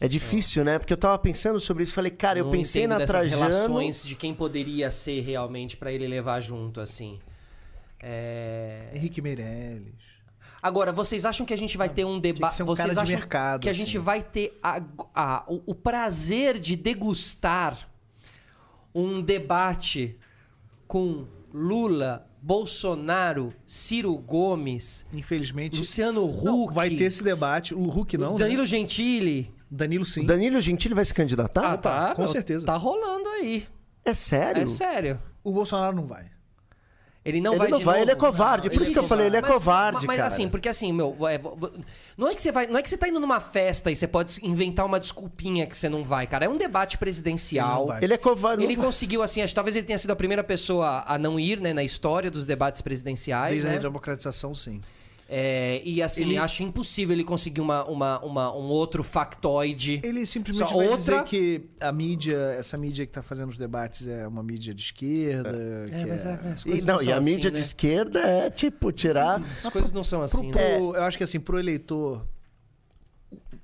É 0.00 0.08
difícil, 0.08 0.64
né? 0.64 0.78
Porque 0.78 0.92
eu 0.92 0.96
tava 0.98 1.16
pensando 1.18 1.58
sobre 1.60 1.82
isso. 1.84 1.94
Falei, 1.94 2.10
cara, 2.10 2.38
eu 2.38 2.44
Não 2.46 2.52
pensei 2.52 2.86
na 2.86 3.00
Trajano. 3.06 3.42
relações 3.44 4.04
de 4.04 4.14
quem 4.14 4.34
poderia 4.34 4.90
ser 4.90 5.20
realmente 5.22 5.76
pra 5.76 5.90
ele 5.90 6.06
levar 6.06 6.40
junto, 6.40 6.80
assim. 6.82 7.18
É... 8.06 8.90
Henrique 8.94 9.22
Meirelles. 9.22 9.94
Agora, 10.62 10.92
vocês 10.92 11.24
acham 11.24 11.44
que 11.46 11.54
a 11.54 11.58
gente 11.58 11.76
vai 11.78 11.88
ter 11.88 12.04
um 12.04 12.18
debate? 12.20 12.62
um 12.62 12.66
Vocês 12.66 12.88
cara 12.88 12.94
de 12.94 13.00
acham 13.00 13.18
mercado, 13.18 13.60
que 13.62 13.68
a 13.68 13.72
assim. 13.72 13.80
gente 13.80 13.98
vai 13.98 14.22
ter 14.22 14.58
a- 14.62 14.82
a- 15.14 15.44
o, 15.48 15.62
o 15.66 15.74
prazer 15.74 16.58
de 16.58 16.76
degustar 16.76 17.88
um 18.94 19.20
debate 19.20 20.18
com 20.86 21.26
Lula, 21.52 22.26
Bolsonaro, 22.42 23.54
Ciro 23.66 24.14
Gomes, 24.16 25.06
Infelizmente... 25.14 25.78
Luciano 25.78 26.26
Não, 26.42 26.64
Huck, 26.64 26.74
vai 26.74 26.90
ter 26.90 27.04
esse 27.04 27.22
debate. 27.24 27.74
O 27.74 27.88
Huck 27.88 28.16
não, 28.18 28.36
Danilo 28.36 28.62
né? 28.62 28.66
Gentili. 28.66 29.52
Danilo 29.70 30.04
sim. 30.04 30.24
Danilo 30.24 30.60
Gentili 30.60 30.94
vai 30.94 31.04
se 31.04 31.14
candidatar? 31.14 31.72
Ah, 31.72 31.76
tá, 31.76 32.14
com 32.14 32.26
certeza. 32.28 32.64
Tá 32.66 32.76
rolando 32.76 33.28
aí. 33.30 33.66
É 34.04 34.12
sério? 34.14 34.62
É 34.62 34.66
sério. 34.66 35.20
O 35.42 35.50
Bolsonaro 35.52 35.96
não 35.96 36.04
vai. 36.06 36.26
Ele 37.24 37.40
não 37.40 37.52
Ele 37.52 37.58
vai 37.58 37.68
não 37.70 37.78
de 37.78 37.84
vai, 37.84 37.94
novo? 37.94 38.04
ele 38.04 38.10
é 38.10 38.14
covarde. 38.14 38.68
Por 38.70 38.82
isso 38.82 38.92
que 38.92 38.98
eu 38.98 39.08
falei, 39.08 39.26
ele 39.28 39.36
é 39.38 39.40
Mas- 39.40 39.50
covarde, 39.50 39.96
mas, 39.98 40.04
mas 40.04 40.16
cara. 40.18 40.26
assim, 40.28 40.46
porque 40.46 40.68
assim, 40.68 40.92
meu, 40.92 41.16
é, 41.26 41.40
não 42.18 42.28
é 42.28 42.34
que 42.34 42.42
você 42.42 42.52
vai, 42.52 42.66
não 42.66 42.78
é 42.78 42.82
que 42.82 42.90
você 42.90 42.98
tá 42.98 43.08
indo 43.08 43.18
numa 43.18 43.40
festa 43.40 43.90
e 43.90 43.96
você 43.96 44.06
pode 44.06 44.38
inventar 44.42 44.84
uma 44.84 45.00
desculpinha 45.00 45.66
que 45.66 45.74
você 45.74 45.88
não 45.88 46.04
vai, 46.04 46.26
cara. 46.26 46.44
É 46.44 46.48
um 46.48 46.58
debate 46.58 46.96
Ele 46.96 47.00
presidencial. 47.00 47.86
vai. 47.86 48.04
Ele 48.04 48.12
é 48.12 48.18
covarde. 48.18 48.62
Ele 48.62 48.76
conseguiu, 48.76 49.22
assim, 49.22 49.40
acho 49.40 49.52
que 49.52 49.54
talvez 49.54 49.74
ele 49.74 49.86
tenha 49.86 49.98
sido 49.98 50.10
a 50.10 50.16
primeira 50.16 50.44
pessoa 50.44 51.02
a 51.06 51.16
não 51.16 51.40
ir, 51.40 51.60
né, 51.60 51.72
na 51.72 51.82
história 51.82 52.30
dos 52.30 52.44
debates 52.44 52.82
presidenciais. 52.82 53.52
Desde 53.54 53.68
né? 53.70 53.76
a 53.76 53.80
democratização, 53.80 54.54
sim. 54.54 54.80
É, 55.26 55.80
e 55.84 56.02
assim, 56.02 56.22
Ele- 56.24 56.36
acho 56.36 56.62
impossível 56.62 57.14
ele 57.14 57.24
conseguir 57.24 57.60
uma, 57.62 57.82
uma, 57.86 58.20
uma- 58.22 58.52
um 58.54 58.64
outro 58.68 59.02
factoide. 59.02 60.00
Ele 60.04 60.26
simplesmente 60.26 60.68
Só 60.68 60.76
vai 60.76 60.86
outra- 60.88 60.98
dizer 60.98 61.24
que 61.24 61.62
a 61.80 61.90
mídia, 61.90 62.36
essa 62.58 62.76
mídia 62.76 63.06
que 63.06 63.12
tá 63.12 63.22
fazendo 63.22 63.48
os 63.48 63.56
debates 63.56 64.06
é 64.06 64.28
uma 64.28 64.42
mídia 64.42 64.74
de 64.74 64.82
esquerda. 64.82 65.50
que 65.88 65.94
É, 65.94 66.06
mas, 66.06 66.26
é, 66.26 66.38
mas 66.42 66.52
as 66.52 66.60
E, 66.60 66.64
coisas 66.68 66.84
não, 66.86 67.02
e 67.02 67.10
a 67.12 67.20
mídia 67.20 67.36
assim, 67.38 67.48
de 67.48 67.52
né? 67.52 67.58
esquerda 67.60 68.20
é 68.20 68.50
tipo 68.50 68.92
tirar. 68.92 69.40
As 69.64 69.70
coisas 69.70 69.92
não 69.92 70.04
são 70.04 70.18
Pro- 70.18 70.24
assim, 70.26 70.50
pro- 70.50 70.60
né? 70.60 70.78
Eu 70.78 71.02
acho 71.02 71.16
que 71.16 71.24
assim, 71.24 71.40
pro 71.40 71.58
eleitor, 71.58 72.22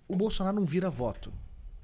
o 0.09 0.17
Bolsonaro 0.17 0.57
não 0.57 0.65
vira 0.65 0.89
voto. 0.89 1.31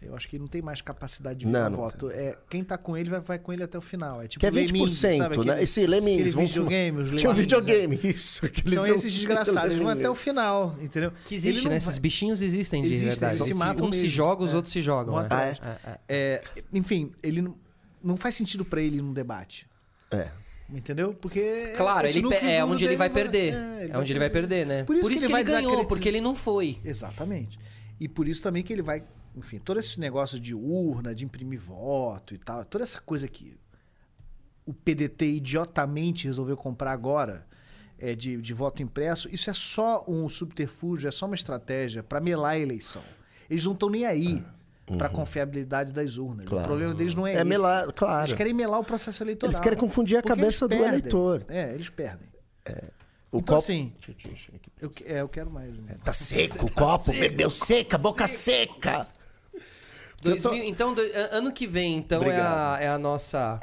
Eu 0.00 0.14
acho 0.14 0.28
que 0.28 0.36
ele 0.36 0.42
não 0.42 0.46
tem 0.48 0.60
mais 0.60 0.82
capacidade 0.82 1.38
de 1.40 1.46
Não, 1.46 1.52
virar 1.52 1.70
não 1.70 1.76
voto. 1.78 2.10
É, 2.10 2.36
quem 2.50 2.62
tá 2.62 2.76
com 2.76 2.96
ele 2.96 3.08
vai, 3.10 3.18
vai 3.20 3.38
com 3.38 3.52
ele 3.52 3.62
até 3.62 3.76
o 3.78 3.80
final. 3.80 4.22
É 4.22 4.28
tipo 4.28 4.38
Que 4.40 4.46
é 4.46 4.50
Lemmings, 4.50 4.72
20%, 4.94 5.16
sabe? 5.16 5.36
né? 5.38 5.42
Aquele- 5.52 5.62
Esse 5.64 5.86
Lemmings. 5.86 6.34
vamos- 6.34 6.50
videogame, 6.50 7.00
os 7.00 7.08
Tinha 7.08 7.30
um 7.30 7.32
Lemmings, 7.32 7.38
videogame, 7.40 8.00
isso. 8.04 8.44
é. 8.44 8.48
aqueles 8.48 8.72
São 8.74 8.86
são- 8.86 8.94
esses 8.94 9.12
desgraçados. 9.14 9.64
Eles 9.72 9.78
vão 9.78 9.88
até 9.88 10.08
o 10.10 10.14
final, 10.14 10.76
entendeu? 10.82 11.12
Que 11.24 11.34
existe, 11.34 11.64
né? 11.64 11.70
vai- 11.70 11.76
Esses 11.78 11.98
bichinhos 11.98 12.42
existem 12.42 12.82
de 12.82 12.88
Existem, 12.88 13.08
verdade. 13.08 13.34
eles 13.36 13.44
se 13.46 13.54
matam 13.54 13.86
uns 13.88 13.96
se 13.96 14.02
mesmo. 14.02 14.16
jogam, 14.16 14.46
os 14.46 14.52
É. 14.52 14.56
outros 14.56 14.72
se 14.72 14.82
jogam. 14.82 15.14
Vão 15.14 15.20
né? 15.22 15.26
atrás. 15.26 15.58
É, 15.62 15.90
é. 15.90 15.98
É, 16.08 16.42
enfim, 16.74 17.10
ele 17.22 17.40
não, 17.42 17.54
não 18.04 18.16
faz 18.18 18.34
sentido 18.34 18.64
pra 18.66 18.80
ele 18.82 18.98
ir 18.98 19.02
num 19.02 19.12
debate. 19.14 19.66
É. 20.10 20.28
Entendeu? 20.68 21.14
Porque. 21.14 21.72
Claro, 21.76 22.06
ele 22.06 22.22
é 22.34 22.64
onde 22.64 22.84
ele 22.84 22.96
vai 22.96 23.08
perder. 23.08 23.54
é, 23.54 23.88
É 23.92 23.98
onde 23.98 24.12
ele 24.12 24.18
vai 24.18 24.28
perder, 24.30 24.66
né? 24.66 24.84
Por 24.84 24.94
isso 24.94 25.08
que 25.10 25.24
ele 25.24 25.42
ganhou, 25.42 25.84
porque 25.86 26.08
ele 26.08 26.20
não 26.20 26.34
foi. 26.34 26.78
Exatamente. 26.84 27.58
E 27.98 28.06
por 28.08 28.28
isso 28.28 28.42
também 28.42 28.62
que 28.62 28.72
ele 28.72 28.82
vai. 28.82 29.02
Enfim, 29.36 29.58
todo 29.58 29.78
esse 29.78 30.00
negócio 30.00 30.40
de 30.40 30.54
urna, 30.54 31.14
de 31.14 31.24
imprimir 31.24 31.60
voto 31.60 32.34
e 32.34 32.38
tal, 32.38 32.64
toda 32.64 32.82
essa 32.84 33.00
coisa 33.00 33.28
que 33.28 33.56
o 34.64 34.72
PDT 34.72 35.26
idiotamente 35.26 36.26
resolveu 36.26 36.56
comprar 36.56 36.90
agora, 36.92 37.46
é, 37.98 38.14
de, 38.14 38.40
de 38.40 38.54
voto 38.54 38.82
impresso, 38.82 39.28
isso 39.32 39.48
é 39.50 39.54
só 39.54 40.04
um 40.08 40.28
subterfúgio, 40.28 41.08
é 41.08 41.10
só 41.10 41.26
uma 41.26 41.34
estratégia 41.34 42.02
para 42.02 42.18
melar 42.20 42.52
a 42.52 42.58
eleição. 42.58 43.02
Eles 43.48 43.64
não 43.64 43.72
estão 43.72 43.88
nem 43.90 44.04
aí 44.06 44.44
para 44.98 45.08
confiabilidade 45.08 45.92
das 45.92 46.16
urnas. 46.16 46.44
Uhum. 46.46 46.50
Claro. 46.50 46.64
O 46.64 46.68
problema 46.68 46.94
deles 46.94 47.14
não 47.14 47.26
é, 47.26 47.34
É 47.34 47.44
melar- 47.44 47.92
claro. 47.92 48.26
Eles 48.28 48.36
querem 48.36 48.54
melar 48.54 48.80
o 48.80 48.84
processo 48.84 49.22
eleitoral. 49.22 49.50
Eles 49.52 49.60
querem 49.60 49.78
confundir 49.78 50.18
a 50.18 50.22
cabeça 50.22 50.66
do 50.66 50.74
eleitor. 50.74 51.44
É, 51.48 51.74
eles 51.74 51.88
perdem. 51.88 52.28
O 53.32 53.38
então, 53.38 53.56
copo- 53.56 53.58
assim, 53.58 53.92
eu, 54.80 54.90
é, 55.04 55.20
eu 55.20 55.28
quero 55.28 55.50
mais. 55.50 55.76
né? 55.78 55.96
Tá 56.02 56.12
seco 56.12 56.66
o 56.66 56.72
copo, 56.72 57.12
bebeu 57.12 57.50
seca, 57.50 57.98
boca 57.98 58.26
seca. 58.26 59.06
Tô- 60.36 60.48
2000 60.50 60.64
Então, 60.64 60.94
do- 60.94 61.02
ano 61.32 61.52
que 61.52 61.66
vem, 61.66 61.96
então, 61.96 62.22
é 62.24 62.40
a, 62.40 62.78
é 62.80 62.88
a 62.88 62.98
nossa... 62.98 63.60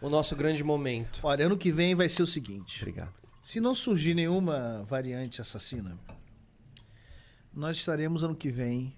O 0.00 0.08
nosso 0.08 0.36
grande 0.36 0.62
momento. 0.62 1.18
Olha, 1.24 1.46
ano 1.46 1.56
que 1.58 1.72
vem 1.72 1.94
vai 1.94 2.08
ser 2.08 2.22
o 2.22 2.26
seguinte. 2.26 2.78
Obrigado. 2.82 3.12
Se 3.42 3.60
não 3.60 3.74
surgir 3.74 4.14
nenhuma 4.14 4.84
variante 4.84 5.40
assassina, 5.40 5.98
nós 7.52 7.76
estaremos 7.78 8.22
ano 8.22 8.34
que 8.34 8.48
vem 8.50 8.94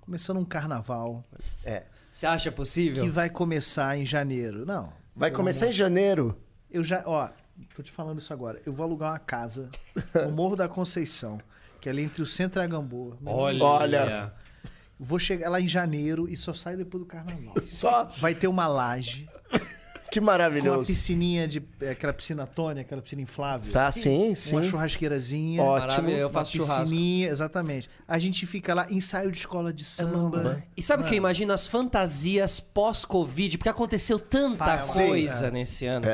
começando 0.00 0.38
um 0.38 0.44
carnaval 0.44 1.24
É. 1.64 1.84
Você 2.10 2.26
acha 2.26 2.50
possível? 2.50 3.04
que 3.04 3.10
vai 3.10 3.28
começar 3.28 3.96
em 3.98 4.04
janeiro. 4.06 4.64
Não. 4.64 4.92
Vai 5.14 5.30
começar 5.30 5.68
em 5.68 5.72
janeiro. 5.72 6.36
Eu 6.70 6.82
já, 6.82 7.02
ó, 7.06 7.28
tô 7.74 7.82
te 7.82 7.92
falando 7.92 8.18
isso 8.18 8.32
agora. 8.32 8.60
Eu 8.66 8.72
vou 8.72 8.84
alugar 8.84 9.12
uma 9.12 9.18
casa 9.18 9.70
no 10.14 10.30
Morro 10.32 10.56
da 10.56 10.66
Conceição, 10.68 11.38
que 11.80 11.88
é 11.88 11.92
ali 11.92 12.02
entre 12.02 12.22
o 12.22 12.26
Centro 12.26 12.60
e 12.60 12.64
a 12.64 12.66
Gamboa. 12.66 13.16
Olha. 13.24 13.62
Olha. 13.64 14.34
Vou 14.98 15.18
chegar 15.18 15.50
lá 15.50 15.60
em 15.60 15.68
janeiro 15.68 16.26
e 16.28 16.36
só 16.36 16.54
saio 16.54 16.78
depois 16.78 17.02
do 17.02 17.06
carnaval. 17.06 17.54
Só. 17.60 18.04
Vai 18.18 18.34
ter 18.34 18.48
uma 18.48 18.66
laje 18.66 19.28
Que 20.10 20.18
com 20.20 20.24
uma 20.24 20.32
maravilhoso. 20.32 20.86
piscininha 20.86 21.46
de 21.46 21.62
é, 21.80 21.90
aquela 21.90 22.12
piscina 22.12 22.46
tônica, 22.46 22.80
aquela 22.82 23.02
piscina 23.02 23.20
inflável. 23.20 23.70
Tá, 23.72 23.92
sim, 23.92 24.34
sim. 24.34 24.54
Uma 24.56 24.62
churrasqueirazinha. 24.62 25.62
Ótimo. 25.62 25.88
Maravilha, 25.88 26.16
eu 26.16 26.28
Uma 26.28 26.32
faço 26.32 26.52
churrasco. 26.52 26.82
piscininha, 26.84 27.28
exatamente. 27.28 27.90
A 28.08 28.18
gente 28.18 28.46
fica 28.46 28.72
lá, 28.72 28.86
ensaio 28.90 29.30
de 29.30 29.36
escola 29.36 29.72
de 29.72 29.84
samba. 29.84 30.62
E 30.76 30.80
sabe 30.80 31.02
o 31.02 31.06
que 31.06 31.12
eu 31.12 31.18
imagino? 31.18 31.52
As 31.52 31.66
fantasias 31.66 32.60
pós-Covid, 32.60 33.58
porque 33.58 33.68
aconteceu 33.68 34.18
tanta 34.18 34.78
coisa 34.78 35.48
é. 35.48 35.50
nesse 35.50 35.84
ano. 35.86 36.06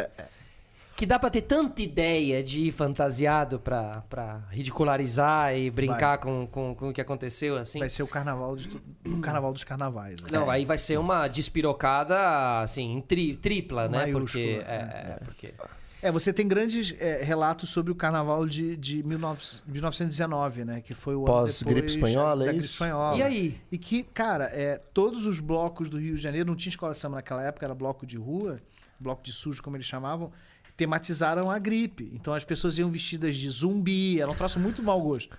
Que 0.96 1.06
dá 1.06 1.18
pra 1.18 1.30
ter 1.30 1.42
tanta 1.42 1.80
ideia 1.82 2.42
de 2.44 2.60
ir 2.60 2.70
fantasiado 2.72 3.58
pra, 3.58 4.02
pra 4.08 4.42
ridicularizar 4.50 5.56
e 5.56 5.70
brincar 5.70 6.18
com, 6.18 6.46
com, 6.46 6.74
com 6.74 6.90
o 6.90 6.92
que 6.92 7.00
aconteceu, 7.00 7.56
assim. 7.56 7.78
Vai 7.78 7.88
ser 7.88 8.02
o 8.02 8.06
carnaval, 8.06 8.54
de, 8.56 8.68
o 9.06 9.20
carnaval 9.20 9.52
dos 9.52 9.64
carnavais. 9.64 10.16
né? 10.20 10.28
Não, 10.30 10.50
aí 10.50 10.64
vai 10.64 10.78
ser 10.78 10.98
uma 10.98 11.26
despirocada, 11.28 12.60
assim, 12.60 13.02
tri- 13.08 13.36
tripla, 13.36 13.88
né? 13.88 13.98
Maiúscula, 14.02 14.24
Porque. 14.26 14.56
né? 14.58 14.64
É, 14.68 15.12
é, 15.12 15.24
porque. 15.24 15.54
É, 16.02 16.10
você 16.10 16.32
tem 16.32 16.48
grandes 16.48 16.92
é, 16.98 17.22
relatos 17.22 17.70
sobre 17.70 17.92
o 17.92 17.94
carnaval 17.94 18.44
de, 18.44 18.76
de 18.76 19.02
19, 19.04 19.40
1919, 19.66 20.64
né? 20.64 20.80
Que 20.80 20.94
foi 20.94 21.14
o 21.14 21.18
ano 21.18 21.26
Pós-gripe 21.26 21.86
espanhola, 21.86 22.44
da 22.44 22.50
é 22.50 22.52
gripe 22.54 22.66
espanhola. 22.66 23.16
E 23.16 23.22
aí? 23.22 23.60
E 23.70 23.78
que, 23.78 24.02
cara, 24.02 24.46
é, 24.52 24.80
todos 24.92 25.26
os 25.26 25.38
blocos 25.38 25.88
do 25.88 25.98
Rio 25.98 26.16
de 26.16 26.20
Janeiro, 26.22 26.48
não 26.48 26.56
tinha 26.56 26.70
escola 26.70 26.92
de 26.92 26.98
samba 26.98 27.16
naquela 27.16 27.42
época, 27.44 27.64
era 27.66 27.74
bloco 27.74 28.04
de 28.04 28.16
rua, 28.18 28.60
bloco 28.98 29.22
de 29.22 29.32
sujo, 29.32 29.62
como 29.62 29.76
eles 29.76 29.86
chamavam, 29.86 30.32
tematizaram 30.76 31.50
a 31.50 31.58
gripe. 31.58 32.10
Então 32.14 32.34
as 32.34 32.44
pessoas 32.44 32.78
iam 32.78 32.90
vestidas 32.90 33.36
de 33.36 33.48
zumbi, 33.50 34.20
era 34.20 34.30
um 34.30 34.34
troço 34.34 34.58
muito 34.58 34.82
mau 34.82 35.00
gosto. 35.00 35.36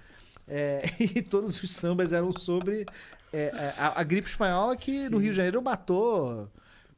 É, 0.47 0.84
e 0.99 1.22
todos 1.22 1.61
os 1.61 1.72
sambas 1.72 2.11
eram 2.14 2.31
sobre 2.38 2.85
é, 3.31 3.43
é, 3.43 3.73
a, 3.77 3.99
a 3.99 4.03
gripe 4.03 4.30
espanhola 4.30 4.76
que 4.76 5.10
no 5.10 5.18
Rio 5.18 5.31
de 5.31 5.38
Janeiro 5.38 5.61
matou. 5.61 6.49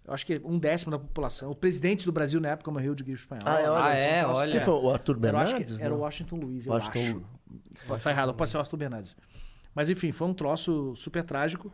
Eu 0.07 0.13
acho 0.13 0.25
que 0.25 0.39
um 0.43 0.59
décimo 0.59 0.91
da 0.91 0.99
população. 0.99 1.49
O 1.49 1.55
presidente 1.55 2.05
do 2.05 2.11
Brasil 2.11 2.39
na 2.39 2.49
época 2.49 2.69
morreu 2.69 2.93
de 2.93 3.03
gripe 3.03 3.19
espanhola. 3.19 3.43
Ah, 3.57 3.59
é, 3.59 3.69
olha, 3.69 3.83
Ah, 3.85 3.93
é? 3.95 4.25
Olha. 4.25 4.51
Quem 4.51 4.61
foi? 4.61 4.73
O 4.75 4.89
Arthur 4.91 5.17
era, 5.17 5.29
eu 5.29 5.37
acho 5.37 5.51
Bernardes? 5.53 5.77
que 5.77 5.83
era 5.83 5.93
o 5.93 5.97
não? 5.97 6.03
Washington 6.03 6.35
Luiz, 6.35 6.65
eu 6.67 6.73
Washington 6.73 6.99
acho. 6.99 7.21
Pode 7.87 7.99
estar 7.99 8.11
errado, 8.11 8.33
pode 8.33 8.49
ser 8.51 8.57
o 8.57 8.59
Arthur 8.59 8.77
Bernardes. 8.77 9.15
Mas 9.73 9.89
enfim, 9.89 10.11
foi 10.11 10.27
um 10.27 10.33
troço 10.33 10.95
super 10.95 11.23
trágico. 11.23 11.73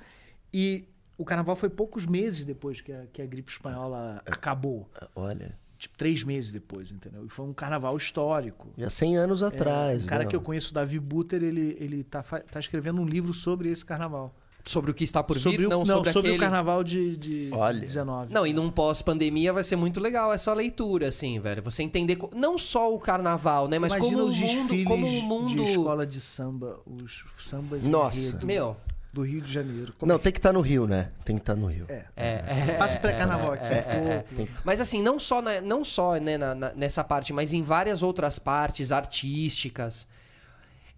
E 0.54 0.88
o 1.18 1.26
carnaval 1.26 1.56
foi 1.56 1.70
poucos 1.70 2.06
meses 2.06 2.46
depois 2.46 2.80
que 2.80 2.92
a, 2.92 3.06
que 3.12 3.22
a 3.22 3.26
gripe 3.26 3.52
espanhola 3.52 4.22
acabou. 4.26 4.90
Olha, 5.14 5.58
Tipo, 5.82 5.98
três 5.98 6.24
meses 6.24 6.52
depois, 6.52 6.92
entendeu? 6.92 7.26
E 7.26 7.30
foi 7.30 7.44
um 7.44 7.54
carnaval 7.54 7.98
histórico. 7.98 8.68
já 8.78 8.88
100 8.88 9.18
anos 9.18 9.42
atrás. 9.42 10.04
um 10.04 10.08
cara 10.08 10.26
né? 10.26 10.30
que 10.30 10.36
eu 10.36 10.42
conheço, 10.42 10.70
o 10.70 10.74
Davi 10.76 11.00
Buter, 11.00 11.42
ele, 11.42 11.76
ele 11.80 12.04
tá, 12.04 12.22
tá 12.22 12.60
escrevendo 12.60 13.02
um 13.02 13.06
livro 13.06 13.34
sobre 13.34 13.68
esse 13.72 13.84
carnaval. 13.84 14.32
Sobre 14.64 14.92
o 14.92 14.94
que 14.94 15.04
está 15.04 15.24
por 15.24 15.38
vir, 15.38 15.42
sobre 15.42 15.66
o, 15.66 15.70
não, 15.70 15.84
sobre, 15.84 16.12
sobre 16.12 16.30
aquele... 16.30 16.38
o 16.38 16.40
carnaval 16.40 16.84
de, 16.84 17.18
de, 17.18 17.48
de 17.48 17.52
Olha. 17.52 17.80
19. 17.80 18.32
Não, 18.32 18.46
e 18.46 18.54
num 18.54 18.70
pós-pandemia 18.70 19.52
vai 19.52 19.64
ser 19.64 19.76
muito 19.76 20.00
legal 20.00 20.32
essa 20.32 20.54
leitura, 20.54 21.08
assim, 21.08 21.40
velho. 21.40 21.64
Você 21.64 21.82
entender 21.82 22.16
co- 22.16 22.30
não 22.32 22.60
só 22.60 22.94
o 22.94 23.00
carnaval, 23.00 23.68
né? 23.68 23.80
Mas 23.80 23.96
Imagina 23.96 24.18
como 24.22 24.32
o 24.32 24.36
mundo. 24.36 24.84
Como 24.86 25.08
o 25.08 25.22
mundo. 25.24 25.56
de 25.56 25.72
escola 25.72 26.06
de 26.06 26.22
samba, 26.22 26.78
os 26.86 27.24
sambas 27.40 27.84
Nossa. 27.88 28.20
enredo 28.30 28.46
Meu, 28.46 28.78
do 29.14 29.24
Rio 29.24 29.42
de 29.42 29.52
Janeiro. 29.52 29.94
Como 29.98 30.08
Não, 30.08 30.16
é 30.16 30.18
que- 30.18 30.24
tem 30.24 30.32
que 30.34 30.40
estar 30.40 30.54
no 30.54 30.62
Rio, 30.62 30.88
né? 30.88 31.12
Tem 31.26 31.36
que 31.36 31.42
estar 31.42 31.56
no 31.56 31.68
Rio. 31.68 31.86
É. 31.90 32.06
é. 32.16 32.76
Passa 32.78 32.98
o 32.98 33.02
pré-carnaval 33.02 33.54
aqui. 33.54 33.66
é, 33.66 34.24
Pô, 34.36 34.48
Mas 34.64 34.80
assim, 34.80 35.02
não 35.02 35.20
só, 35.20 35.42
na- 35.42 35.60
não 35.62 35.84
só 35.84 36.16
né, 36.16 36.38
na- 36.38 36.56
na- 36.56 36.74
nessa 36.74 37.04
parte, 37.04 37.34
mas 37.34 37.54
em 37.54 37.62
várias 37.62 38.02
outras 38.02 38.40
partes 38.40 38.92
artísticas. 38.92 40.08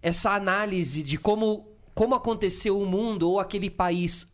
Essa 0.02 0.30
análise 0.32 1.02
de 1.02 1.18
como, 1.18 1.66
como 1.94 2.14
aconteceu 2.14 2.80
o 2.80 2.86
mundo 2.86 3.28
ou 3.28 3.40
aquele 3.40 3.70
país 3.70 4.32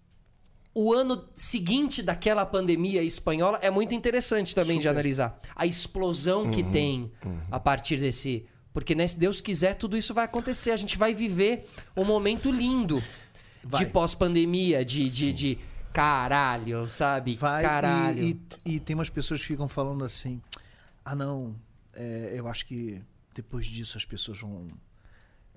o 0.75 0.93
ano 0.93 1.25
seguinte 1.35 2.01
daquela 2.03 2.45
pandemia 2.47 3.03
espanhola 3.03 3.59
é 3.61 3.71
muito 3.71 3.93
interessante 3.95 4.55
também 4.55 4.79
de 4.79 4.89
analisar. 4.89 5.41
A 5.57 5.67
explosão 5.67 6.49
que 6.51 6.63
Uhum, 6.63 6.71
tem 6.71 7.13
a 7.51 7.59
partir 7.59 7.97
desse. 7.97 8.47
Porque, 8.73 8.95
né, 8.95 9.05
se 9.09 9.19
Deus 9.19 9.41
quiser, 9.41 9.75
tudo 9.75 9.97
isso 9.97 10.15
vai 10.15 10.25
acontecer. 10.27 10.71
A 10.71 10.77
gente 10.77 10.97
vai 10.97 11.13
viver 11.13 11.67
um 11.97 12.05
momento 12.05 12.53
lindo 12.53 13.03
Vai. 13.63 13.85
de 13.85 13.91
pós-pandemia, 13.91 14.85
de, 14.85 15.09
de, 15.11 15.33
de 15.33 15.59
caralho, 15.93 16.91
sabe? 16.91 17.35
Vai 17.35 17.63
caralho. 17.63 18.19
E, 18.19 18.41
e, 18.65 18.75
e 18.77 18.81
tem 18.81 18.95
umas 18.95 19.11
pessoas 19.11 19.41
que 19.41 19.47
ficam 19.47 19.69
falando 19.69 20.05
assim: 20.05 20.41
ah, 21.05 21.15
não, 21.15 21.55
é, 21.95 22.33
eu 22.35 22.49
acho 22.49 22.67
que 22.67 23.01
depois 23.35 23.67
disso 23.67 23.97
as 23.97 24.05
pessoas 24.05 24.41
vão. 24.41 24.67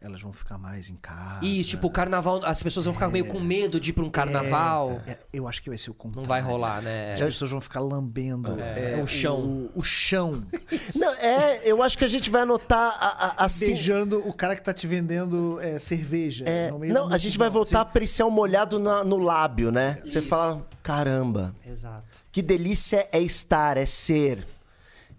Elas 0.03 0.21
vão 0.21 0.33
ficar 0.33 0.57
mais 0.57 0.89
em 0.89 0.97
casa. 0.97 1.39
Isso, 1.45 1.69
tipo, 1.71 1.87
o 1.87 1.89
carnaval, 1.89 2.41
as 2.43 2.61
pessoas 2.61 2.85
vão 2.85 2.93
ficar 2.93 3.07
meio 3.07 3.23
com 3.25 3.39
medo 3.39 3.79
de 3.79 3.91
ir 3.91 3.93
pra 3.93 4.03
um 4.03 4.09
carnaval. 4.09 5.01
É, 5.07 5.17
eu 5.31 5.47
acho 5.47 5.61
que 5.63 5.69
vai 5.69 5.77
ser 5.77 5.91
o 5.91 5.93
contrário. 5.93 6.21
Não 6.23 6.27
vai 6.27 6.41
rolar, 6.41 6.81
né? 6.81 7.13
As 7.13 7.21
pessoas 7.21 7.51
vão 7.51 7.61
ficar 7.61 7.79
lambendo 7.79 8.59
É, 8.59 8.99
é, 8.99 9.01
o 9.01 9.07
chão. 9.07 9.39
O, 9.39 9.79
o 9.79 9.81
chão. 9.83 10.43
Não, 10.95 11.13
é, 11.15 11.61
eu 11.63 11.81
acho 11.81 11.97
que 11.97 12.03
a 12.03 12.07
gente 12.09 12.29
vai 12.29 12.41
anotar 12.41 12.97
a, 12.99 13.43
a, 13.43 13.45
assim. 13.45 13.67
Beijando 13.67 14.19
o 14.27 14.33
cara 14.33 14.55
que 14.57 14.61
tá 14.61 14.73
te 14.73 14.85
vendendo 14.85 15.57
é, 15.61 15.79
cerveja. 15.79 16.43
É, 16.47 16.69
no 16.69 16.79
meio 16.79 16.93
não, 16.93 17.07
a 17.11 17.17
gente 17.17 17.37
vai 17.37 17.49
voltar 17.49 17.79
a 17.79 17.81
apreciar 17.83 18.25
o 18.25 18.31
molhado 18.31 18.79
na- 18.79 19.03
no 19.05 19.17
lábio, 19.17 19.71
né? 19.71 19.99
Você 20.05 20.19
Isso. 20.19 20.27
fala, 20.27 20.67
caramba, 20.81 21.55
Exato. 21.65 22.19
que 22.31 22.41
delícia 22.41 23.07
é 23.11 23.19
estar, 23.19 23.77
é 23.77 23.85
ser. 23.85 24.45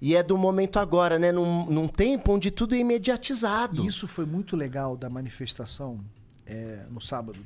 E 0.06 0.14
é 0.14 0.22
do 0.22 0.36
momento 0.36 0.78
agora, 0.78 1.18
né? 1.18 1.32
Num, 1.32 1.64
num 1.64 1.88
tempo 1.88 2.32
onde 2.34 2.50
tudo 2.50 2.74
é 2.74 2.78
imediatizado. 2.78 3.86
Isso 3.86 4.06
foi 4.06 4.26
muito 4.26 4.54
legal 4.54 4.98
da 4.98 5.08
manifestação 5.08 5.98
é, 6.44 6.84
no 6.90 7.00
sábado 7.00 7.38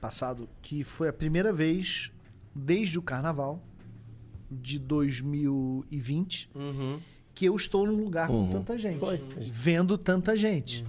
passado, 0.00 0.48
que 0.62 0.82
foi 0.82 1.10
a 1.10 1.12
primeira 1.12 1.52
vez 1.52 2.10
desde 2.54 2.98
o 2.98 3.02
carnaval 3.02 3.62
de 4.50 4.78
2020 4.78 6.48
Uhum. 6.54 7.00
que 7.34 7.44
eu 7.44 7.54
estou 7.54 7.86
num 7.86 8.02
lugar 8.02 8.28
com 8.28 8.48
tanta 8.48 8.78
gente. 8.78 8.98
Vendo 9.50 9.98
tanta 9.98 10.34
gente. 10.34 10.86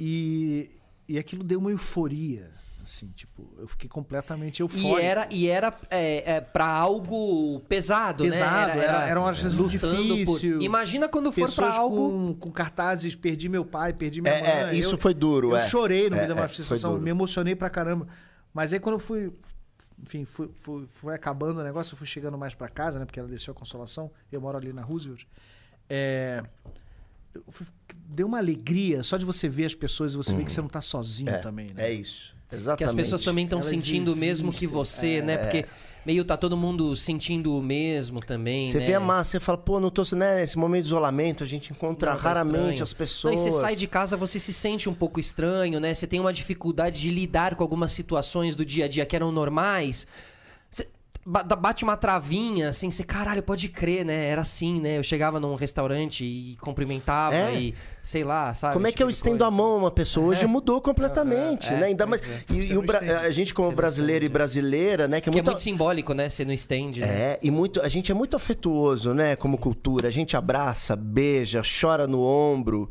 E, 0.00 0.70
e 1.06 1.18
aquilo 1.18 1.44
deu 1.44 1.58
uma 1.60 1.72
euforia. 1.72 2.50
Assim, 2.84 3.08
tipo, 3.16 3.50
eu 3.58 3.66
fiquei 3.66 3.88
completamente 3.88 4.60
eufórico. 4.60 4.98
E 4.98 5.02
era, 5.02 5.28
e 5.30 5.48
era 5.48 5.74
é, 5.90 6.34
é, 6.36 6.40
pra 6.40 6.66
algo 6.66 7.58
pesado, 7.60 8.24
Pesado, 8.24 8.76
né? 8.78 8.84
era- 8.84 9.08
era 9.08 9.18
uma 9.20 9.34
situação 9.34 9.58
lutando 9.62 10.02
difícil. 10.16 10.60
Imagina 10.60 11.08
quando 11.08 11.32
for 11.32 11.50
pra 11.52 11.74
algo. 11.74 11.96
com, 12.10 12.34
com 12.34 12.50
cartazes, 12.52 13.14
perdi 13.14 13.48
meu 13.48 13.64
pai, 13.64 13.92
perdi 13.92 14.20
minha 14.20 14.34
É, 14.34 14.66
mãe. 14.66 14.74
é, 14.74 14.78
isso 14.78 14.94
Eu- 14.94 14.98
foi 14.98 15.14
duro, 15.14 15.50
Eu 15.52 15.56
é. 15.56 15.62
chorei 15.68 16.10
no 16.10 16.16
É, 16.16 16.18
meio 16.18 16.28
da 16.28 16.34
é, 16.34 16.38
manifestação, 16.40 16.98
me 16.98 17.10
emocionei 17.10 17.56
pra 17.56 17.70
caramba. 17.70 18.06
Mas 18.52 18.72
aí 18.72 18.78
quando 18.78 18.96
eu 18.96 19.00
fui, 19.00 19.32
enfim, 20.02 20.24
fui, 20.24 20.50
fui, 20.54 20.86
fui 20.86 21.14
acabando 21.14 21.60
o 21.60 21.64
negócio, 21.64 21.94
eu 21.94 21.98
fui 21.98 22.06
chegando 22.06 22.36
mais 22.36 22.54
pra 22.54 22.68
casa, 22.68 22.98
né? 22.98 23.04
Porque 23.06 23.18
ela 23.18 23.28
desceu 23.28 23.52
a 23.52 23.54
consolação, 23.54 24.10
eu 24.30 24.40
moro 24.40 24.58
ali 24.58 24.72
na 24.72 24.82
Roosevelt. 24.82 25.24
É, 25.88 26.42
eu 27.34 27.42
fui- 27.48 27.66
deu 28.14 28.26
uma 28.26 28.38
alegria 28.38 29.02
só 29.02 29.16
de 29.16 29.24
você 29.24 29.48
ver 29.48 29.66
as 29.66 29.74
pessoas 29.74 30.14
e 30.14 30.16
você 30.16 30.34
ver 30.34 30.44
que 30.44 30.52
você 30.52 30.60
não 30.60 30.68
tá 30.68 30.80
sozinho 30.80 31.30
é, 31.30 31.38
também, 31.38 31.68
né? 31.74 31.88
é 31.88 31.92
isso. 31.92 32.34
Exatamente. 32.52 32.78
Que 32.78 32.84
as 32.84 32.94
pessoas 32.94 33.22
também 33.22 33.44
estão 33.44 33.62
sentindo 33.62 34.12
o 34.12 34.16
mesmo 34.16 34.52
que 34.52 34.66
você, 34.66 35.20
né? 35.20 35.36
Porque 35.36 35.66
meio 36.04 36.24
tá 36.24 36.36
todo 36.36 36.56
mundo 36.56 36.94
sentindo 36.96 37.56
o 37.56 37.62
mesmo 37.62 38.20
também, 38.20 38.68
Você 38.68 38.78
né? 38.78 38.84
vê 38.84 38.94
a 38.94 39.00
massa, 39.00 39.32
você 39.32 39.40
fala, 39.40 39.58
pô, 39.58 39.80
não 39.80 39.90
tô. 39.90 40.02
Né, 40.14 40.36
nesse 40.36 40.58
momento 40.58 40.82
de 40.82 40.88
isolamento, 40.88 41.42
a 41.42 41.46
gente 41.46 41.72
encontra 41.72 42.12
Não, 42.12 42.18
tá 42.18 42.22
raramente 42.22 42.58
estranho. 42.58 42.82
as 42.82 42.92
pessoas. 42.92 43.40
Não, 43.40 43.48
e 43.48 43.52
você 43.52 43.58
sai 43.58 43.74
de 43.74 43.86
casa, 43.86 44.16
você 44.16 44.38
se 44.38 44.52
sente 44.52 44.88
um 44.88 44.94
pouco 44.94 45.18
estranho, 45.18 45.80
né? 45.80 45.94
Você 45.94 46.06
tem 46.06 46.20
uma 46.20 46.32
dificuldade 46.32 47.00
de 47.00 47.10
lidar 47.10 47.54
com 47.54 47.62
algumas 47.62 47.92
situações 47.92 48.54
do 48.54 48.64
dia 48.64 48.84
a 48.84 48.88
dia 48.88 49.06
que 49.06 49.16
eram 49.16 49.32
normais. 49.32 50.06
Bate 51.26 51.84
uma 51.84 51.96
travinha, 51.96 52.68
assim, 52.68 52.90
você, 52.90 53.02
caralho, 53.02 53.42
pode 53.42 53.68
crer, 53.70 54.04
né? 54.04 54.26
Era 54.26 54.42
assim, 54.42 54.78
né? 54.78 54.98
Eu 54.98 55.02
chegava 55.02 55.40
num 55.40 55.54
restaurante 55.54 56.22
e 56.22 56.54
cumprimentava 56.60 57.34
É. 57.34 57.54
e, 57.54 57.74
sei 58.02 58.22
lá, 58.22 58.52
sabe? 58.52 58.74
Como 58.74 58.86
é 58.86 58.92
que 58.92 59.02
eu 59.02 59.06
tipo 59.06 59.10
de 59.12 59.16
estendo 59.16 59.38
coisa. 59.38 59.46
a 59.46 59.50
mão 59.50 59.72
a 59.72 59.76
uma 59.76 59.90
pessoa? 59.90 60.26
Hoje 60.26 60.46
mudou 60.46 60.82
completamente, 60.82 61.68
É, 61.72 61.76
né? 61.78 61.86
Ainda 61.86 62.06
pois 62.06 62.20
mais. 62.26 62.40
é. 62.40 62.44
E, 62.52 62.72
e 62.72 62.76
o 62.76 62.84
a 63.26 63.30
gente, 63.30 63.54
como 63.54 63.72
brasileiro 63.72 64.24
e 64.24 64.26
estende. 64.26 64.32
brasileira, 64.34 65.08
né? 65.08 65.20
Que 65.20 65.30
é 65.30 65.32
Que 65.32 65.38
é 65.38 65.42
muito. 65.42 65.46
muito 65.50 65.60
simbólico, 65.62 66.12
né? 66.12 66.28
Você 66.28 66.44
não 66.44 66.52
estende, 66.52 67.00
né? 67.00 67.06
É, 67.08 67.38
e 67.42 67.50
muito, 67.50 67.80
a 67.80 67.88
gente 67.88 68.12
é 68.12 68.14
muito 68.14 68.36
afetuoso, 68.36 69.14
né, 69.14 69.34
como 69.34 69.56
cultura. 69.56 70.08
A 70.08 70.10
gente 70.10 70.36
abraça, 70.36 70.94
beija, 70.94 71.62
chora 71.80 72.06
no 72.06 72.22
ombro. 72.22 72.90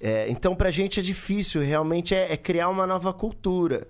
É, 0.00 0.26
então, 0.28 0.54
pra 0.54 0.70
gente 0.70 1.00
é 1.00 1.02
difícil, 1.02 1.62
realmente, 1.62 2.14
é, 2.14 2.32
é 2.32 2.36
criar 2.36 2.68
uma 2.68 2.86
nova 2.86 3.12
cultura. 3.12 3.86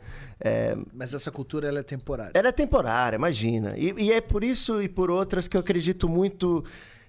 É, 0.46 0.76
Mas 0.92 1.14
essa 1.14 1.30
cultura 1.30 1.66
ela 1.66 1.78
é 1.78 1.82
temporária. 1.82 2.32
ela 2.34 2.48
é 2.48 2.52
temporária, 2.52 3.16
imagina. 3.16 3.78
E, 3.78 3.94
e 3.96 4.12
é 4.12 4.20
por 4.20 4.44
isso 4.44 4.82
e 4.82 4.88
por 4.88 5.10
outras 5.10 5.48
que 5.48 5.56
eu 5.56 5.60
acredito 5.62 6.06
muito 6.06 6.62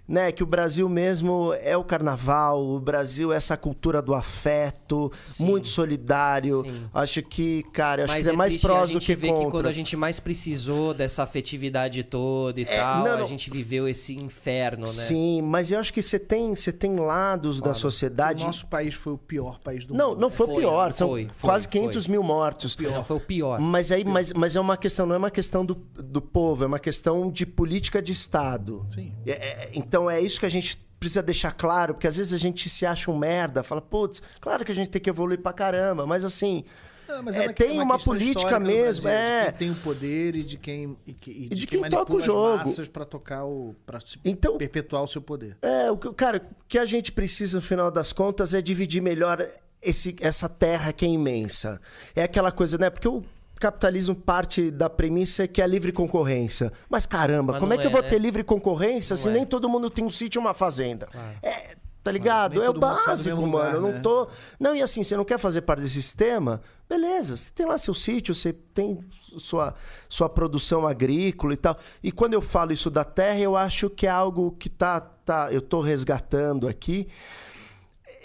né, 0.07 0.31
que 0.31 0.43
o 0.43 0.45
Brasil 0.45 0.87
mesmo 0.87 1.53
é 1.61 1.75
o 1.75 1.83
carnaval, 1.83 2.63
o 2.63 2.79
Brasil 2.79 3.33
é 3.33 3.35
essa 3.37 3.57
cultura 3.57 4.01
do 4.01 4.13
afeto, 4.13 5.11
Sim. 5.23 5.45
muito 5.45 5.67
solidário. 5.67 6.61
Sim. 6.63 6.83
Acho 6.93 7.23
que, 7.23 7.63
cara, 7.73 8.03
acho 8.03 8.13
Mas 8.13 8.25
que 8.25 8.31
é, 8.31 8.35
mais 8.35 8.53
triste 8.53 8.65
prós 8.67 8.81
a 8.81 8.85
do 8.85 8.89
gente 8.93 9.05
que 9.07 9.15
ver 9.15 9.27
que 9.29 9.33
quando 9.33 9.47
a 9.47 9.51
contras. 9.51 9.75
gente 9.75 9.97
mais 9.97 10.19
precisou 10.19 10.93
dessa 10.93 11.23
afetividade 11.23 12.03
toda 12.03 12.59
e 12.59 12.63
É, 12.63 12.77
tal, 12.77 13.03
não, 13.03 13.13
a 13.13 13.17
não. 13.17 13.25
gente 13.25 13.49
viveu 13.49 13.87
esse 13.87 14.15
inferno, 14.15 14.81
né? 14.81 14.87
Sim, 14.87 15.41
mas 15.41 15.71
eu 15.71 15.79
acho 15.79 15.91
que 15.93 16.01
você 16.01 16.19
tem, 16.19 16.55
você 16.55 16.71
tem 16.71 16.95
lados 16.97 17.59
da 17.61 17.71
O 17.71 17.75
sociedade. 17.75 18.43
nosso 18.43 18.67
país 18.67 18.93
foi 18.93 19.13
o 19.13 19.17
pior 19.17 19.59
país 19.59 19.85
do 19.85 19.93
Não, 19.93 20.09
mundo. 20.09 20.19
não 20.21 20.29
foi, 20.29 20.45
Foi, 20.47 20.55
pior. 20.57 20.91
São 20.93 21.07
foi, 21.09 21.27
foi, 21.33 21.49
quase 21.49 21.65
foi. 21.65 21.71
500 21.81 22.07
mil 22.07 22.21
mortos. 22.23 22.77
Não, 22.77 23.03
foi 23.03 23.17
o 23.17 23.19
pior. 23.19 23.59
Mas 23.59 23.91
aí, 23.91 24.03
mas, 24.05 24.31
mas 24.33 24.55
é 24.55 24.59
uma 24.59 24.77
questão, 24.77 25.05
não 25.05 25.15
é 25.15 25.17
uma 25.17 25.31
questão 25.31 25.65
do, 25.65 25.73
do 25.75 26.21
povo, 26.21 26.63
é 26.63 26.67
uma 26.67 26.79
questão 26.79 27.31
de 27.31 27.45
política 27.45 28.01
de 28.01 28.11
Estado. 28.11 28.85
Sim. 28.89 29.11
É- 29.25 29.31
é- 29.31 29.69
então 29.95 30.09
é 30.09 30.19
isso 30.19 30.39
que 30.39 30.45
a 30.45 30.49
gente 30.49 30.77
precisa 30.99 31.21
deixar 31.23 31.53
claro, 31.53 31.93
porque 31.93 32.07
às 32.07 32.17
vezes 32.17 32.33
a 32.33 32.37
gente 32.37 32.67
se 32.67 32.85
acha 32.85 33.09
um 33.09 33.17
merda, 33.17 33.63
fala, 33.63 33.81
putz, 33.81 34.21
claro 34.41 34.65
que 34.65 34.71
a 34.71 34.75
gente 34.75 34.89
tem 34.89 35.01
que 35.01 35.09
evoluir 35.09 35.39
pra 35.39 35.53
caramba, 35.53 36.05
mas 36.05 36.25
assim. 36.25 36.65
Não, 37.07 37.21
mas 37.23 37.37
É, 37.37 37.43
uma- 37.43 37.53
tem 37.53 37.79
uma 37.79 37.95
questão 37.95 38.13
política 38.13 38.59
do 38.59 38.65
mesmo, 38.65 39.03
Brasil, 39.03 39.09
é. 39.19 39.39
De 39.39 39.45
quem 39.51 39.57
tem 39.59 39.71
o 39.71 39.75
poder 39.75 40.35
e 40.35 40.43
de 40.43 40.57
quem, 40.57 40.97
e, 41.07 41.13
que- 41.13 41.31
e 41.31 41.49
de 41.49 41.55
de 41.55 41.67
quem, 41.67 41.81
quem 41.81 41.89
toca 41.89 42.13
o 42.13 42.19
jogo. 42.19 42.63
pra 42.91 43.05
tocar 43.05 43.45
o. 43.45 43.73
se- 44.05 44.19
Então- 44.25 44.57
perpetuar 44.57 45.03
o 45.03 45.07
seu 45.07 45.21
poder. 45.21 45.55
É, 45.61 45.89
o 45.91 45.97
que, 45.97 46.11
cara, 46.13 46.37
o 46.61 46.65
que 46.67 46.77
a 46.79 46.85
gente 46.85 47.11
precisa, 47.11 47.57
no 47.57 47.61
final 47.61 47.89
das 47.91 48.11
contas, 48.11 48.53
é 48.53 48.61
dividir 48.61 49.01
melhor 49.01 49.47
esse, 49.81 50.15
essa 50.19 50.49
terra 50.49 50.91
que 50.91 51.05
é 51.05 51.09
imensa. 51.09 51.79
É 52.15 52.23
aquela 52.23 52.51
coisa, 52.51 52.77
né? 52.77 52.89
Porque 52.89 53.07
o 53.07 53.23
capitalismo 53.59 54.15
parte 54.15 54.69
da 54.69 54.89
premissa 54.89 55.47
que 55.47 55.61
é 55.61 55.63
a 55.63 55.67
livre 55.67 55.91
concorrência. 55.91 56.71
Mas 56.89 57.05
caramba, 57.05 57.53
Mas 57.53 57.59
como 57.59 57.69
não 57.69 57.75
é 57.75 57.81
que 57.81 57.87
eu 57.87 57.89
é, 57.89 57.93
vou 57.93 58.01
né? 58.01 58.07
ter 58.07 58.19
livre 58.19 58.43
concorrência 58.43 59.15
se 59.15 59.27
é. 59.27 59.31
nem 59.31 59.45
todo 59.45 59.69
mundo 59.69 59.89
tem 59.89 60.03
um 60.03 60.09
sítio 60.09 60.39
e 60.39 60.41
uma 60.41 60.53
fazenda? 60.53 61.07
É, 61.41 61.75
tá 62.03 62.11
ligado? 62.11 62.61
É 62.61 62.69
o 62.69 62.73
básico, 62.73 63.35
mano. 63.35 63.51
lugar, 63.51 63.73
eu 63.73 63.81
não 63.81 63.91
né? 63.93 63.99
tô. 63.99 64.27
Não, 64.59 64.75
e 64.75 64.81
assim, 64.81 65.01
você 65.01 65.17
não 65.17 65.25
quer 65.25 65.39
fazer 65.39 65.61
parte 65.61 65.81
desse 65.81 65.95
sistema? 65.95 66.61
Beleza, 66.87 67.35
você 67.35 67.49
tem 67.49 67.65
lá 67.65 67.79
seu 67.79 67.95
sítio, 67.95 68.35
você 68.35 68.53
tem 68.53 68.99
sua, 69.37 69.73
sua 70.07 70.29
produção 70.29 70.85
agrícola 70.85 71.53
e 71.53 71.57
tal. 71.57 71.75
E 72.03 72.11
quando 72.11 72.35
eu 72.35 72.41
falo 72.41 72.71
isso 72.71 72.91
da 72.91 73.03
terra, 73.03 73.39
eu 73.39 73.57
acho 73.57 73.89
que 73.89 74.05
é 74.05 74.09
algo 74.11 74.51
que 74.51 74.69
tá, 74.69 74.99
tá 74.99 75.51
eu 75.51 75.61
tô 75.61 75.81
resgatando 75.81 76.67
aqui. 76.67 77.07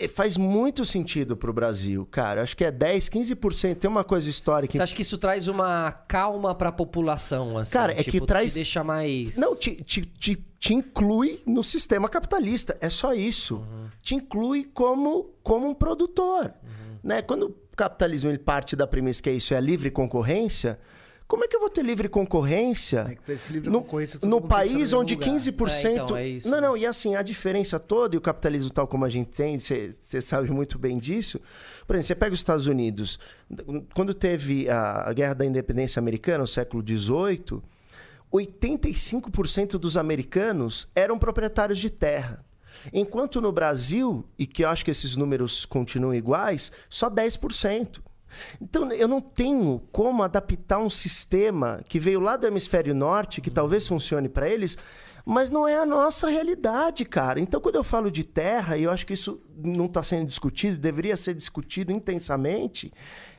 É, 0.00 0.08
Faz 0.08 0.36
muito 0.36 0.84
sentido 0.86 1.36
pro 1.36 1.52
Brasil, 1.52 2.06
cara. 2.10 2.42
Acho 2.42 2.56
que 2.56 2.64
é 2.64 2.70
10, 2.70 3.08
15%. 3.08 3.76
Tem 3.76 3.90
uma 3.90 4.02
coisa 4.04 4.28
histórica. 4.28 4.72
Você 4.76 4.82
acha 4.82 4.94
que 4.94 5.02
isso 5.02 5.18
traz 5.18 5.48
uma 5.48 5.92
calma 5.92 6.54
pra 6.54 6.72
população, 6.72 7.58
assim? 7.58 7.72
Cara, 7.72 7.92
é 7.92 8.02
que 8.02 8.10
tipo, 8.10 8.26
traz- 8.26 8.52
Te 8.52 8.56
deixa 8.56 8.82
mais... 8.82 9.36
Não, 9.36 9.54
te, 9.56 9.76
te, 9.82 10.02
te, 10.02 10.36
te 10.58 10.74
inclui 10.74 11.40
no 11.46 11.62
sistema 11.62 12.08
capitalista. 12.08 12.76
É 12.80 12.88
só 12.90 13.12
isso. 13.12 13.56
Uhum. 13.56 13.88
Te 14.02 14.14
inclui 14.14 14.64
como, 14.64 15.30
como 15.42 15.68
um 15.68 15.74
produtor. 15.74 16.52
Né? 17.02 17.22
Quando 17.22 17.46
o 17.46 17.54
capitalismo 17.76 18.30
ele 18.30 18.38
parte 18.38 18.76
da 18.76 18.86
premissa 18.86 19.22
que 19.22 19.30
é 19.30 19.32
isso, 19.32 19.54
é 19.54 19.56
a 19.56 19.60
livre 19.60 19.90
concorrência, 19.90 20.78
como 21.30 21.44
é 21.44 21.48
que 21.48 21.54
eu 21.54 21.60
vou 21.60 21.70
ter 21.70 21.84
livre 21.84 22.08
concorrência 22.08 23.16
É 23.28 23.52
livre 23.52 23.70
no, 23.70 23.82
concorrência, 23.82 24.18
no 24.20 24.40
país 24.40 24.92
onde 24.92 25.14
lugar. 25.14 25.30
15%... 25.30 25.84
É, 25.84 25.92
então, 25.94 26.16
é 26.16 26.28
isso, 26.28 26.48
não, 26.50 26.60
né? 26.60 26.66
não, 26.66 26.76
e 26.76 26.84
assim, 26.84 27.14
a 27.14 27.22
diferença 27.22 27.78
toda, 27.78 28.16
e 28.16 28.18
o 28.18 28.20
capitalismo 28.20 28.72
tal 28.72 28.88
como 28.88 29.04
a 29.04 29.08
gente 29.08 29.28
tem, 29.28 29.56
você 29.56 29.94
você 30.00 30.20
sabe 30.20 30.50
muito 30.50 30.76
bem 30.76 30.98
disso. 30.98 31.40
Por 31.86 31.94
exemplo, 31.94 32.08
você 32.08 32.14
pega 32.16 32.34
os 32.34 32.40
Estados 32.40 32.66
Unidos, 32.66 33.20
quando 33.94 34.12
teve 34.12 34.68
a, 34.68 35.08
a 35.08 35.12
Guerra 35.12 35.34
da 35.34 35.46
Independência 35.46 36.00
Americana, 36.00 36.38
no 36.38 36.48
século 36.48 36.82
XVIII, 36.84 37.62
85% 38.32 39.78
dos 39.78 39.96
americanos 39.96 40.88
eram 40.96 41.16
proprietários 41.16 41.78
de 41.78 41.90
terra. 41.90 42.44
Enquanto 42.92 43.40
no 43.40 43.52
Brasil, 43.52 44.24
e 44.36 44.48
que 44.48 44.64
eu 44.64 44.68
acho 44.68 44.84
que 44.84 44.90
esses 44.90 45.14
números 45.14 45.64
continuam 45.64 46.12
iguais, 46.12 46.72
só 46.88 47.08
10%. 47.08 48.00
Então, 48.60 48.90
eu 48.92 49.08
não 49.08 49.20
tenho 49.20 49.80
como 49.92 50.22
adaptar 50.22 50.78
um 50.78 50.90
sistema 50.90 51.80
que 51.88 51.98
veio 51.98 52.20
lá 52.20 52.36
do 52.36 52.46
hemisfério 52.46 52.94
norte, 52.94 53.40
que 53.40 53.50
talvez 53.50 53.86
funcione 53.86 54.28
para 54.28 54.48
eles, 54.48 54.76
Mas 55.24 55.50
não 55.50 55.66
é 55.68 55.76
a 55.78 55.86
nossa 55.86 56.28
realidade, 56.28 57.04
cara. 57.04 57.38
Então, 57.40 57.60
quando 57.60 57.76
eu 57.76 57.84
falo 57.84 58.10
de 58.10 58.24
terra, 58.24 58.76
e 58.76 58.84
eu 58.84 58.90
acho 58.90 59.06
que 59.06 59.12
isso 59.14 59.40
não 59.62 59.84
está 59.86 60.02
sendo 60.02 60.26
discutido, 60.26 60.78
deveria 60.78 61.16
ser 61.16 61.34
discutido 61.34 61.92
intensamente, 61.92 62.92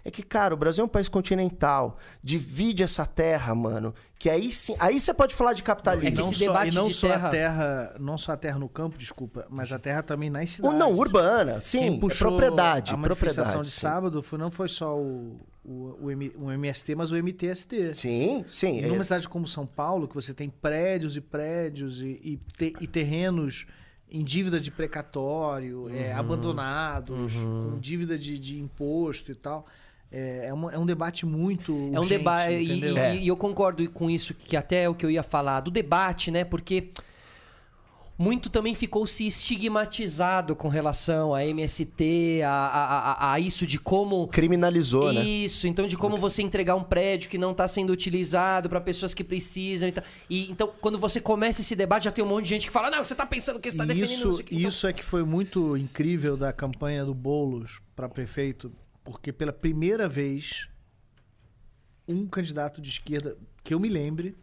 é 0.05 0.11
que, 0.11 0.21
cara, 0.23 0.53
o 0.53 0.57
Brasil 0.57 0.83
é 0.83 0.85
um 0.85 0.89
país 0.89 1.07
continental. 1.07 1.97
Divide 2.23 2.83
essa 2.83 3.05
terra, 3.05 3.53
mano. 3.55 3.93
Que 4.19 4.29
aí 4.29 4.51
sim. 4.51 4.75
Aí 4.79 4.99
você 4.99 5.13
pode 5.13 5.33
falar 5.33 5.53
de 5.53 5.63
capitalismo. 5.63 6.07
É 6.07 6.11
que 6.11 6.19
não 6.21 6.29
esse 6.29 6.35
só, 6.39 6.45
debate 6.45 6.71
e 6.71 6.75
não 6.75 6.83
de 6.87 6.93
só 6.93 7.07
terra- 7.07 7.27
a 7.27 7.31
terra, 7.31 7.95
não 7.99 8.17
só 8.17 8.31
a 8.33 8.37
terra 8.37 8.59
no 8.59 8.69
campo, 8.69 8.97
desculpa, 8.97 9.45
mas 9.49 9.71
a 9.71 9.79
terra 9.79 10.03
também 10.03 10.29
nas 10.29 10.49
cidades. 10.51 10.77
não, 10.77 10.91
urbana, 10.95 11.53
Quem 11.53 11.61
sim. 11.61 11.95
É 11.97 11.99
puxou 11.99 12.29
propriedade. 12.29 12.93
a 12.93 12.97
manifestação 12.97 13.43
propriedade. 13.43 13.67
de 13.67 13.73
sim. 13.73 13.81
sábado 13.81 14.21
foi, 14.21 14.37
não 14.39 14.51
foi 14.51 14.67
só 14.69 14.95
o, 14.95 15.39
o, 15.63 16.05
o, 16.05 16.11
M- 16.11 16.31
o 16.37 16.51
MST, 16.51 16.95
mas 16.95 17.11
o 17.11 17.15
MTST. 17.17 17.93
Sim, 17.93 18.43
sim. 18.47 18.79
É- 18.81 18.87
numa 18.87 19.03
cidade 19.03 19.29
como 19.29 19.47
São 19.47 19.65
Paulo, 19.67 20.07
que 20.07 20.15
você 20.15 20.33
tem 20.33 20.49
prédios 20.49 21.15
e 21.15 21.21
prédios 21.21 22.01
e, 22.01 22.19
e, 22.23 22.39
te- 22.57 22.73
e 22.79 22.87
terrenos 22.87 23.65
em 24.09 24.23
dívida 24.23 24.59
de 24.59 24.69
precatório, 24.71 25.83
Uhum. 25.83 25.89
é, 25.95 26.11
abandonados, 26.13 27.35
com 27.35 27.79
dívida 27.79 28.17
de, 28.17 28.37
de 28.37 28.59
imposto 28.59 29.31
e 29.31 29.35
tal. 29.35 29.65
É, 30.11 30.47
é, 30.47 30.53
uma- 30.53 30.71
é 30.73 30.77
um 30.77 30.85
debate 30.85 31.25
muito. 31.25 31.89
É 31.93 31.99
um 31.99 32.05
debate. 32.05 32.53
E, 32.55 32.79
e- 32.83 32.97
É. 32.97 33.15
e 33.15 33.27
eu 33.29 33.37
concordo 33.37 33.89
com 33.91 34.09
isso, 34.09 34.33
que 34.33 34.57
até 34.57 34.83
é 34.83 34.89
o 34.89 34.93
que 34.95 35.05
eu 35.05 35.09
ia 35.11 35.23
falar, 35.23 35.61
do 35.61 35.71
debate, 35.71 36.29
né? 36.31 36.43
Porque 36.43 36.89
muito 38.17 38.49
também 38.51 38.75
ficou 38.75 39.07
se 39.07 39.25
estigmatizado 39.25 40.55
com 40.55 40.67
relação 40.67 41.33
a 41.33 41.43
MST, 41.45 42.41
a, 42.45 42.49
a, 42.51 43.11
a- 43.11 43.33
a 43.33 43.39
isso 43.39 43.65
de 43.65 43.79
como. 43.79 44.27
Criminalizou, 44.27 45.11
né? 45.11 45.23
Isso, 45.23 45.65
então 45.67 45.87
de 45.87 45.97
como 45.97 46.17
você 46.17 46.41
entregar 46.43 46.75
um 46.75 46.83
prédio 46.83 47.29
que 47.29 47.37
não 47.37 47.51
está 47.51 47.67
sendo 47.67 47.91
utilizado 47.91 48.69
para 48.69 48.79
pessoas 48.79 49.13
que 49.13 49.23
precisam. 49.23 49.89
E, 49.89 49.91
tal. 49.91 50.03
E, 50.29 50.51
então, 50.51 50.71
quando 50.79 50.99
você 50.99 51.19
começa 51.19 51.61
esse 51.61 51.75
debate, 51.75 52.03
já 52.03 52.11
tem 52.11 52.23
um 52.23 52.27
monte 52.27 52.43
de 52.43 52.49
gente 52.49 52.67
que 52.67 52.73
fala: 52.73 52.91
não, 52.91 53.03
você 53.03 53.13
está 53.13 53.25
pensando 53.25 53.59
que 53.59 53.71
você 53.71 53.75
está 53.75 53.85
defendendo 53.85 54.11
isso, 54.11 54.29
isso. 54.29 54.41
aqui." 54.41 54.55
Então, 54.57 54.69
isso 54.69 54.85
é 54.87 54.93
que 54.93 55.03
foi 55.03 55.23
muito 55.23 55.75
incrível 55.75 56.37
da 56.37 56.53
campanha 56.53 57.03
do 57.03 57.13
Boulos 57.15 57.79
para 57.95 58.07
prefeito, 58.07 58.71
porque 59.03 59.31
pela 59.33 59.51
primeira 59.53 60.07
vez 60.07 60.67
um 62.07 62.27
candidato 62.27 62.81
de 62.81 62.89
esquerda 62.89 63.37
que 63.63 63.73
eu 63.73 63.79
me 63.79 63.89
lembre 63.89 64.35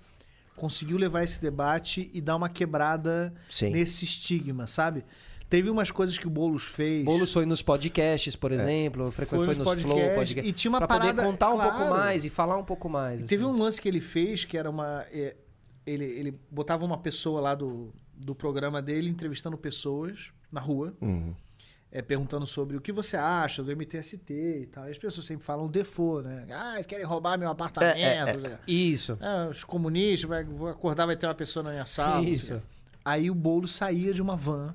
conseguiu 0.58 0.98
levar 0.98 1.22
esse 1.24 1.40
debate 1.40 2.10
e 2.12 2.20
dar 2.20 2.36
uma 2.36 2.48
quebrada 2.48 3.32
Sim. 3.48 3.70
nesse 3.70 4.04
estigma, 4.04 4.66
sabe? 4.66 5.04
Teve 5.48 5.70
umas 5.70 5.90
coisas 5.90 6.18
que 6.18 6.26
o 6.26 6.30
Boulos 6.30 6.64
fez. 6.64 7.04
Boulos 7.06 7.32
foi 7.32 7.46
nos 7.46 7.62
podcasts, 7.62 8.36
por 8.36 8.52
exemplo, 8.52 9.10
frequ- 9.10 9.30
Foi 9.30 9.38
foi, 9.38 9.46
nos 9.54 9.58
nos 9.58 9.80
Flow 9.80 9.94
podcasts, 9.94 10.16
podcast. 10.18 10.46
e 10.48 10.52
tinha 10.52 10.70
uma 10.70 10.78
pra 10.78 10.86
parada- 10.88 11.14
poder 11.14 11.26
contar 11.26 11.48
um 11.50 11.54
claro. 11.54 11.72
pouco 11.78 11.90
mais 11.90 12.24
e 12.26 12.28
falar 12.28 12.58
um 12.58 12.64
pouco 12.64 12.86
mais. 12.90 13.22
Teve 13.22 13.42
assim. 13.44 13.52
um 13.52 13.56
lance 13.56 13.80
que 13.80 13.88
ele 13.88 14.00
fez 14.00 14.44
que 14.44 14.58
era 14.58 14.68
uma. 14.68 15.06
é, 15.10 15.34
ele, 15.86 16.04
ele 16.04 16.38
botava 16.50 16.84
uma 16.84 16.98
pessoa 16.98 17.40
lá 17.40 17.54
do, 17.54 17.94
do 18.14 18.34
programa 18.34 18.82
dele 18.82 19.08
entrevistando 19.08 19.56
pessoas 19.56 20.30
na 20.52 20.60
rua, 20.60 20.94
Uhum. 21.00 21.34
É, 21.90 22.02
perguntando 22.02 22.46
sobre 22.46 22.76
o 22.76 22.80
que 22.80 22.92
você 22.92 23.16
acha 23.16 23.62
do 23.62 23.74
MTST 23.74 24.32
e 24.32 24.66
tal. 24.66 24.86
E 24.86 24.90
as 24.90 24.98
pessoas 24.98 25.26
sempre 25.26 25.44
falam 25.44 25.68
default, 25.68 26.28
né? 26.28 26.46
Ah, 26.50 26.74
eles 26.74 26.86
querem 26.86 27.04
roubar 27.04 27.38
meu 27.38 27.48
apartamento. 27.48 27.96
É, 27.96 28.58
Isso. 28.66 29.18
Ah, 29.20 29.48
os 29.50 29.64
comunistas, 29.64 30.28
vai, 30.28 30.44
vou 30.44 30.68
acordar, 30.68 31.06
vai 31.06 31.16
ter 31.16 31.26
uma 31.26 31.34
pessoa 31.34 31.62
na 31.62 31.70
minha 31.70 31.86
sala. 31.86 32.24
Isso. 32.28 32.60
Aí 33.04 33.30
o 33.30 33.34
bolo 33.34 33.66
saía 33.66 34.12
de 34.12 34.20
uma 34.20 34.36
van 34.36 34.74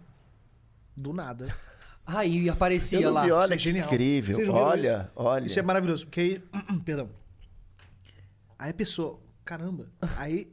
do 0.96 1.14
nada. 1.14 1.46
Aí 2.06 2.50
aparecia 2.50 3.00
não 3.00 3.14
lá. 3.14 3.24
vi, 3.24 3.32
olha 3.32 3.56
Isso 3.56 3.70
é 3.70 3.72
que 3.72 3.80
incrível. 3.80 4.36
Vocês 4.36 4.48
não 4.48 4.56
viram 4.56 4.68
Olha, 4.68 5.12
olha. 5.16 5.46
Isso 5.46 5.58
é 5.58 5.62
maravilhoso, 5.62 6.06
porque 6.06 6.20
aí. 6.20 6.80
Perdão. 6.84 7.10
Aí 8.60 8.72
a 8.72 8.74
pessoa, 8.74 9.22
caramba. 9.46 9.88
Aí 10.18 10.52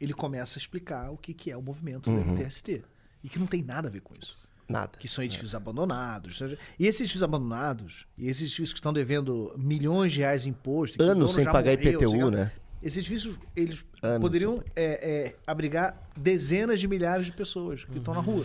ele 0.00 0.12
começa 0.12 0.56
a 0.56 0.60
explicar 0.60 1.10
o 1.10 1.16
que, 1.16 1.34
que 1.34 1.50
é 1.50 1.56
o 1.56 1.62
movimento 1.62 2.10
do 2.10 2.16
MTST. 2.16 2.84
E 3.24 3.28
que 3.28 3.40
não 3.40 3.46
tem 3.46 3.62
nada 3.62 3.88
a 3.88 3.90
ver 3.90 4.02
com 4.02 4.14
isso. 4.20 4.52
Nada. 4.74 4.98
Que 4.98 5.06
são 5.06 5.22
edifícios 5.22 5.54
abandonados. 5.54 6.40
E 6.78 6.86
esses 6.86 7.00
edifícios 7.02 7.22
abandonados, 7.22 8.06
e 8.18 8.28
esses 8.28 8.42
edifícios 8.42 8.72
que 8.72 8.78
estão 8.78 8.92
devendo 8.92 9.54
milhões 9.56 10.12
de 10.12 10.20
reais 10.20 10.44
em 10.46 10.50
imposto. 10.50 11.00
e 11.00 11.04
Anos 11.06 11.32
sem 11.32 11.44
pagar 11.44 11.76
morreu, 11.76 11.92
IPTU, 11.92 12.30
né? 12.30 12.50
Esses 12.82 12.98
edifícios, 12.98 13.38
eles 13.56 13.84
Anos 14.02 14.20
poderiam 14.20 14.62
é, 14.76 14.84
é, 14.84 15.36
abrigar 15.46 15.96
dezenas 16.16 16.80
de 16.80 16.88
milhares 16.88 17.24
de 17.26 17.32
pessoas 17.32 17.84
que 17.84 17.98
estão 17.98 18.12
na 18.12 18.20
rua. 18.20 18.44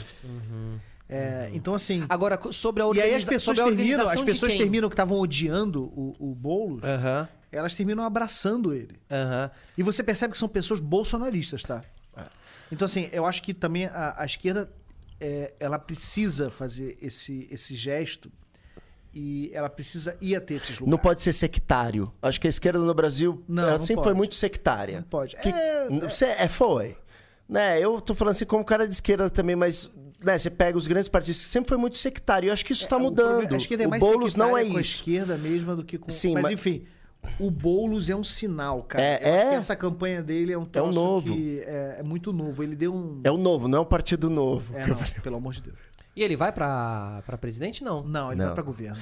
É, 1.09 1.49
então, 1.53 1.73
assim. 1.73 2.05
Agora, 2.07 2.39
sobre 2.51 2.83
a 2.83 2.85
E 2.93 3.01
aí 3.01 3.15
as 3.15 3.25
pessoas 3.25 3.57
sobre 3.57 3.73
a 3.73 3.75
terminam, 3.75 4.01
as 4.01 4.09
organização 4.09 4.25
pessoas 4.25 4.55
terminam 4.55 4.87
que 4.87 4.93
estavam 4.93 5.19
odiando 5.19 5.85
o, 5.85 6.15
o 6.19 6.35
Boulos, 6.35 6.83
Aham, 6.83 7.27
elas 7.51 7.73
terminam 7.73 8.03
abraçando 8.03 8.73
ele. 8.73 8.99
aham. 9.09 9.49
E 9.75 9.81
você 9.81 10.03
percebe 10.03 10.33
que 10.33 10.37
são 10.37 10.47
pessoas 10.47 10.79
bolsonaristas, 10.79 11.63
tá? 11.63 11.83
Então, 12.71 12.85
assim, 12.85 13.09
eu 13.11 13.25
acho 13.25 13.41
que 13.41 13.51
também 13.51 13.87
a, 13.87 14.13
a 14.21 14.25
esquerda 14.25 14.71
é, 15.19 15.53
ela 15.59 15.77
precisa 15.79 16.49
fazer 16.49 16.97
esse, 17.01 17.47
esse 17.51 17.75
gesto 17.75 18.31
e 19.13 19.49
ela 19.53 19.69
precisa 19.69 20.15
ir 20.21 20.35
até 20.35 20.53
esses 20.53 20.71
lugares. 20.79 20.89
Não 20.91 20.97
pode 20.97 21.21
ser 21.21 21.33
sectário. 21.33 22.11
Acho 22.21 22.39
que 22.39 22.47
a 22.47 22.49
esquerda 22.49 22.79
no 22.79 22.93
Brasil 22.93 23.43
Não, 23.47 23.63
ela 23.63 23.71
não 23.73 23.79
sempre 23.79 23.95
pode. 23.95 24.05
foi 24.07 24.13
muito 24.13 24.35
sectária. 24.35 24.97
Não 24.97 25.03
pode. 25.03 25.35
Que, 25.37 25.49
É, 25.49 25.87
Você 26.01 26.25
é, 26.25 26.47
foi. 26.47 26.95
Né, 27.47 27.79
eu 27.83 27.99
tô 27.99 28.13
falando 28.13 28.33
assim 28.33 28.45
como 28.45 28.63
cara 28.63 28.87
de 28.87 28.93
esquerda 28.93 29.27
também, 29.27 29.55
mas 29.55 29.89
né, 30.23 30.37
você 30.37 30.51
pega 30.51 30.77
os 30.77 30.85
grandes 30.87 31.09
partidos, 31.09 31.37
sempre 31.37 31.69
foi 31.69 31.77
muito 31.79 31.97
sectário. 31.97 32.47
Eu 32.49 32.53
acho 32.53 32.63
que 32.63 32.73
isso 32.73 32.83
está 32.83 32.97
o 32.97 32.99
mudando. 32.99 33.29
problema- 33.39 33.55
a 33.55 33.57
esquerda 33.57 33.83
é 33.83 33.87
o 33.87 33.89
mais 33.89 33.99
Boulos 33.99 34.35
não 34.35 34.55
é 34.55 34.63
com 34.65 34.77
a 34.77 34.81
isso. 34.81 34.97
esquerda 34.97 35.35
mesmo 35.37 35.75
do 35.75 35.83
que 35.83 35.97
com... 35.97 36.09
Sim, 36.11 36.33
mas, 36.35 36.43
mas- 36.43 36.51
enfim, 36.53 36.85
o 37.39 37.49
Boulos 37.51 38.09
é 38.09 38.15
um 38.15 38.23
sinal, 38.23 38.83
cara. 38.83 39.03
É, 39.03 39.13
Eu 39.29 39.33
acho 39.35 39.45
é. 39.45 39.49
que 39.49 39.55
essa 39.55 39.75
campanha 39.75 40.21
dele 40.21 40.53
é 40.53 40.57
um 40.57 40.65
troço 40.65 40.91
novo. 40.93 41.33
que 41.33 41.59
é, 41.65 41.97
é 41.99 42.03
muito 42.03 42.31
novo. 42.33 42.61
Ele 42.63 42.75
deu 42.75 42.93
um... 42.93 43.21
É 43.23 43.31
o 43.31 43.37
novo, 43.37 43.67
não 43.67 43.79
é 43.79 43.81
um 43.81 43.85
partido 43.85 44.29
novo. 44.29 44.75
É, 44.77 44.85
não, 44.87 44.95
pelo 45.21 45.37
amor 45.37 45.53
de 45.53 45.61
Deus. 45.61 45.77
E 46.15 46.23
ele 46.23 46.35
vai 46.35 46.51
pra, 46.51 47.21
pra 47.25 47.37
presidente? 47.37 47.83
Não. 47.83 48.03
Não, 48.03 48.31
ele 48.31 48.39
Não. 48.39 48.47
vai 48.47 48.55
pra 48.55 48.63
governo. 48.63 48.97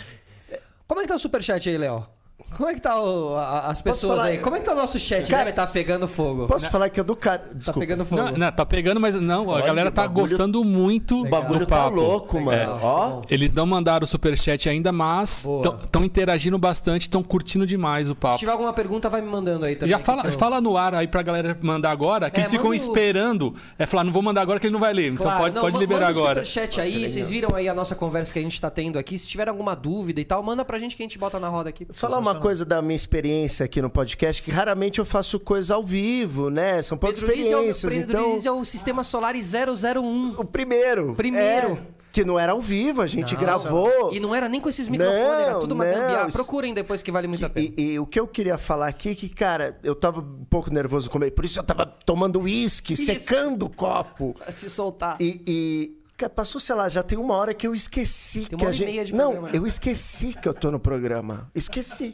Como 0.88 0.99
é 1.02 1.03
que 1.03 1.10
tá 1.10 1.15
o 1.15 1.19
superchat 1.19 1.68
aí, 1.68 1.77
Léo? 1.77 2.07
Como 2.55 2.69
é 2.69 2.73
que 2.76 2.80
tá 2.80 2.99
o- 2.99 3.35
a- 3.35 3.68
as 3.68 3.81
pessoas 3.81 4.18
falar? 4.18 4.30
aí? 4.30 4.38
Como 4.38 4.55
é 4.55 4.59
que 4.59 4.65
tá 4.65 4.72
o 4.72 4.76
nosso 4.76 4.97
chat? 4.99 5.27
Cara, 5.30 5.45
Deve 5.45 5.55
tá 5.55 5.68
pegando 5.68 6.07
fogo. 6.07 6.47
Posso 6.47 6.69
falar 6.69 6.88
que 6.89 6.99
é 6.99 7.03
do 7.03 7.15
cara. 7.15 7.39
Tá 7.39 7.45
Desculpa. 7.53 7.80
pegando 7.80 8.05
fogo. 8.05 8.22
Não, 8.22 8.31
não, 8.38 8.51
tá 8.51 8.65
pegando, 8.65 8.99
mas 9.01 9.15
não, 9.15 9.49
a 9.49 9.55
Olha, 9.55 9.65
galera 9.65 9.89
o 9.89 9.91
tá 9.91 10.03
bagulho- 10.03 10.27
gostando 10.30 10.64
muito 10.64 11.23
O 11.23 11.30
bagulho 11.30 11.59
do 11.61 11.65
tá 11.65 11.76
papo. 11.85 11.95
louco, 11.95 12.39
mano. 12.39 12.49
Legal, 12.76 12.80
Ó. 12.81 13.22
Eles 13.30 13.53
não 13.53 13.65
mandaram 13.65 14.05
o 14.05 14.07
superchat 14.07 14.69
ainda, 14.69 14.91
mas 14.91 15.45
estão 15.84 16.05
interagindo 16.05 16.57
bastante, 16.57 17.01
estão 17.03 17.22
curtindo 17.22 17.65
demais 17.68 18.07
o 18.07 18.11
Se 18.14 18.15
papo. 18.15 18.38
tiver 18.38 18.51
alguma 18.51 18.72
pergunta, 18.72 19.09
vai 19.09 19.22
me 19.22 19.27
mandando 19.27 19.65
aí 19.65 19.76
também. 19.76 19.89
Já 19.91 19.99
fala, 19.99 20.23
eu- 20.26 20.34
fala 20.34 20.61
no 20.61 20.77
ar 20.77 20.93
aí 20.95 21.07
pra 21.07 21.22
galera 21.23 21.57
mandar 21.61 21.91
agora, 21.91 22.30
que 22.30 22.39
É, 22.39 22.43
eles 22.43 22.51
ficam 22.51 22.69
o- 22.69 22.73
esperando. 22.73 23.53
É 23.77 23.85
falar, 23.85 24.03
não 24.03 24.11
vou 24.14 24.22
mandar 24.22 24.41
agora 24.41 24.59
que 24.59 24.68
ele 24.68 24.73
não 24.73 24.80
vai 24.80 24.93
ler. 24.93 25.11
Então 25.11 25.26
Claro, 25.26 25.41
pode, 25.41 25.55
não, 25.55 25.61
pode 25.64 25.77
liberar 25.77 26.07
manda 26.07 26.19
o 26.19 26.22
agora. 26.22 26.45
superchat 26.45 26.80
aí, 26.81 27.09
vocês 27.09 27.30
viram 27.30 27.55
aí 27.55 27.68
a 27.68 27.73
nossa 27.73 27.93
conversa 27.95 28.31
que 28.31 28.39
a 28.39 28.41
gente 28.43 28.59
tá 28.61 28.69
tendo 28.69 28.97
aqui. 28.97 29.18
Se 29.18 29.27
tiver 29.27 29.49
alguma 29.49 29.76
dúvida 29.76 30.22
e 30.22 30.26
tal, 30.26 30.41
manda 30.41 30.64
pra 30.64 30.80
gente 30.80 30.95
que 30.95 31.03
a 31.03 31.05
gente 31.05 31.18
bota 31.19 31.39
na 31.39 31.49
roda 31.49 31.69
aqui. 31.69 31.85
Falar 31.91 32.27
uma 32.28 32.40
coisa 32.40 32.66
da 32.66 32.82
minha 32.82 32.95
experiência 32.95 33.66
aqui 33.66 33.82
no 33.82 33.90
podcast, 33.90 34.41
que 34.41 34.52
raramente 34.52 34.99
eu 34.99 35.06
faço 35.06 35.40
coisa 35.40 35.76
ao 35.76 35.84
vivo, 35.84 36.49
né? 36.49 36.82
São 36.82 36.98
poucas 36.98 37.20
Pedro 37.20 37.36
Liz 37.36 37.52
é 37.52 37.58
o, 37.58 37.70
experiências, 37.70 38.06
Pedro 38.06 38.22
então... 38.22 38.34
Liz 38.34 38.45
é 38.45 38.52
o 38.52 38.66
Sistema 38.66 39.04
Solar 39.04 39.36
001. 39.36 40.36
O 40.38 40.45
primeiro. 40.45 41.14
Primeiro. 41.16 41.74
É, 41.94 41.98
que 42.12 42.26
não 42.26 42.40
era 42.40 42.54
ao 42.54 42.62
vivo, 42.62 43.02
a 43.04 43.08
gente 43.08 43.36
gravou. 43.36 44.12
E 44.12 44.20
não 44.20 44.34
era 44.34 44.49
nem 44.49 44.60
com 44.60 44.68
esses 44.68 44.88
microfones, 44.88 45.22
era 45.22 45.54
Não, 45.54 45.60
tudo 45.60 45.74
uma 45.74 45.86
não, 45.86 45.94
gambiarra. 45.94 46.30
Procurem 46.30 46.74
depois 46.74 47.04
que 47.04 47.12
vale 47.12 47.28
muito 47.28 47.45
a 47.45 47.49
pena. 47.49 47.72
E, 47.78 47.94
e 47.94 47.99
o 47.99 48.08
que 48.08 48.20
eu 48.20 48.28
queria 48.28 48.58
falar 48.58 48.88
aqui 48.88 49.10
é 49.10 49.16
que, 49.16 49.30
cara, 49.30 49.78
eu 49.84 49.94
tava 49.94 50.22
um 50.22 50.45
pouco 50.49 50.74
nervoso 50.74 51.12
com 51.12 51.22
ele, 51.22 51.30
por 51.30 51.45
isso 51.45 51.60
eu 51.60 51.64
tava 51.64 51.86
tomando 51.86 52.41
uísque, 52.41 52.98
secando 52.98 53.68
o 53.68 53.70
copo. 53.70 54.34
Pra 54.40 54.52
se 54.52 54.68
soltar. 54.68 55.18
E, 55.20 55.44
e, 55.48 55.97
passou, 56.27 56.60
sei 56.60 56.73
lá, 56.73 56.89
já 56.89 57.03
tem 57.03 57.18
uma 57.18 57.35
hora 57.35 57.53
que 57.53 57.68
eu 57.68 57.76
esqueci 57.76 58.48
Tem 58.48 58.57
que 58.57 58.65
a 58.65 58.72
gente. 58.72 59.14
Não, 59.14 59.31
programa, 59.31 59.56
eu 59.56 59.68
esqueci 59.68 60.34
que 60.34 60.48
eu 60.48 60.53
tô 60.53 60.72
no 60.72 60.80
programa. 60.80 61.52
Esqueci. 61.53 62.14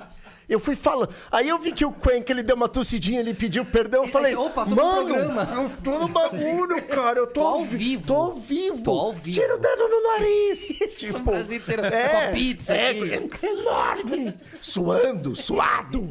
Eu 0.49 0.59
fui 0.59 0.75
falando. 0.75 1.09
Aí 1.31 1.47
eu 1.47 1.57
vi 1.57 1.71
que 1.71 1.85
o 1.85 1.91
Cuenca, 1.91 2.31
ele 2.33 2.43
deu 2.43 2.55
uma 2.55 2.67
tossidinha, 2.67 3.21
ele 3.21 3.33
pediu 3.33 3.63
perdão. 3.63 4.03
Eu 4.03 4.09
falei, 4.09 4.35
"Opa, 4.35 4.65
tô 4.65 4.75
no 4.75 4.83
mano, 4.83 5.05
programa." 5.07 5.43
eu 5.55 5.71
tô 5.83 5.99
no 5.99 6.07
bagulho, 6.09 6.83
cara. 6.87 7.19
Eu 7.19 7.27
tô, 7.27 7.39
Tô 7.39 7.47
ao 7.47 7.63
vi- 7.65 7.77
vivo. 7.77 8.07
Tô 8.07 8.13
ao 8.15 8.35
vivo. 8.35 8.83
Tô 8.83 8.91
ao 8.99 9.13
vivo. 9.13 9.39
Tira 9.39 9.55
o 9.55 9.57
dedo 9.57 9.87
no 9.87 10.03
nariz. 10.03 10.69
Isso, 10.81 11.17
o 11.17 11.21
Brasil 11.21 11.55
inteiro 11.57 11.83
com 11.83 11.87
a 11.87 12.31
pizza 12.33 12.73
é, 12.75 12.89
aqui. 12.89 13.13
é 13.45 13.51
enorme. 13.51 14.33
Suando, 14.59 15.33
suado. 15.35 16.05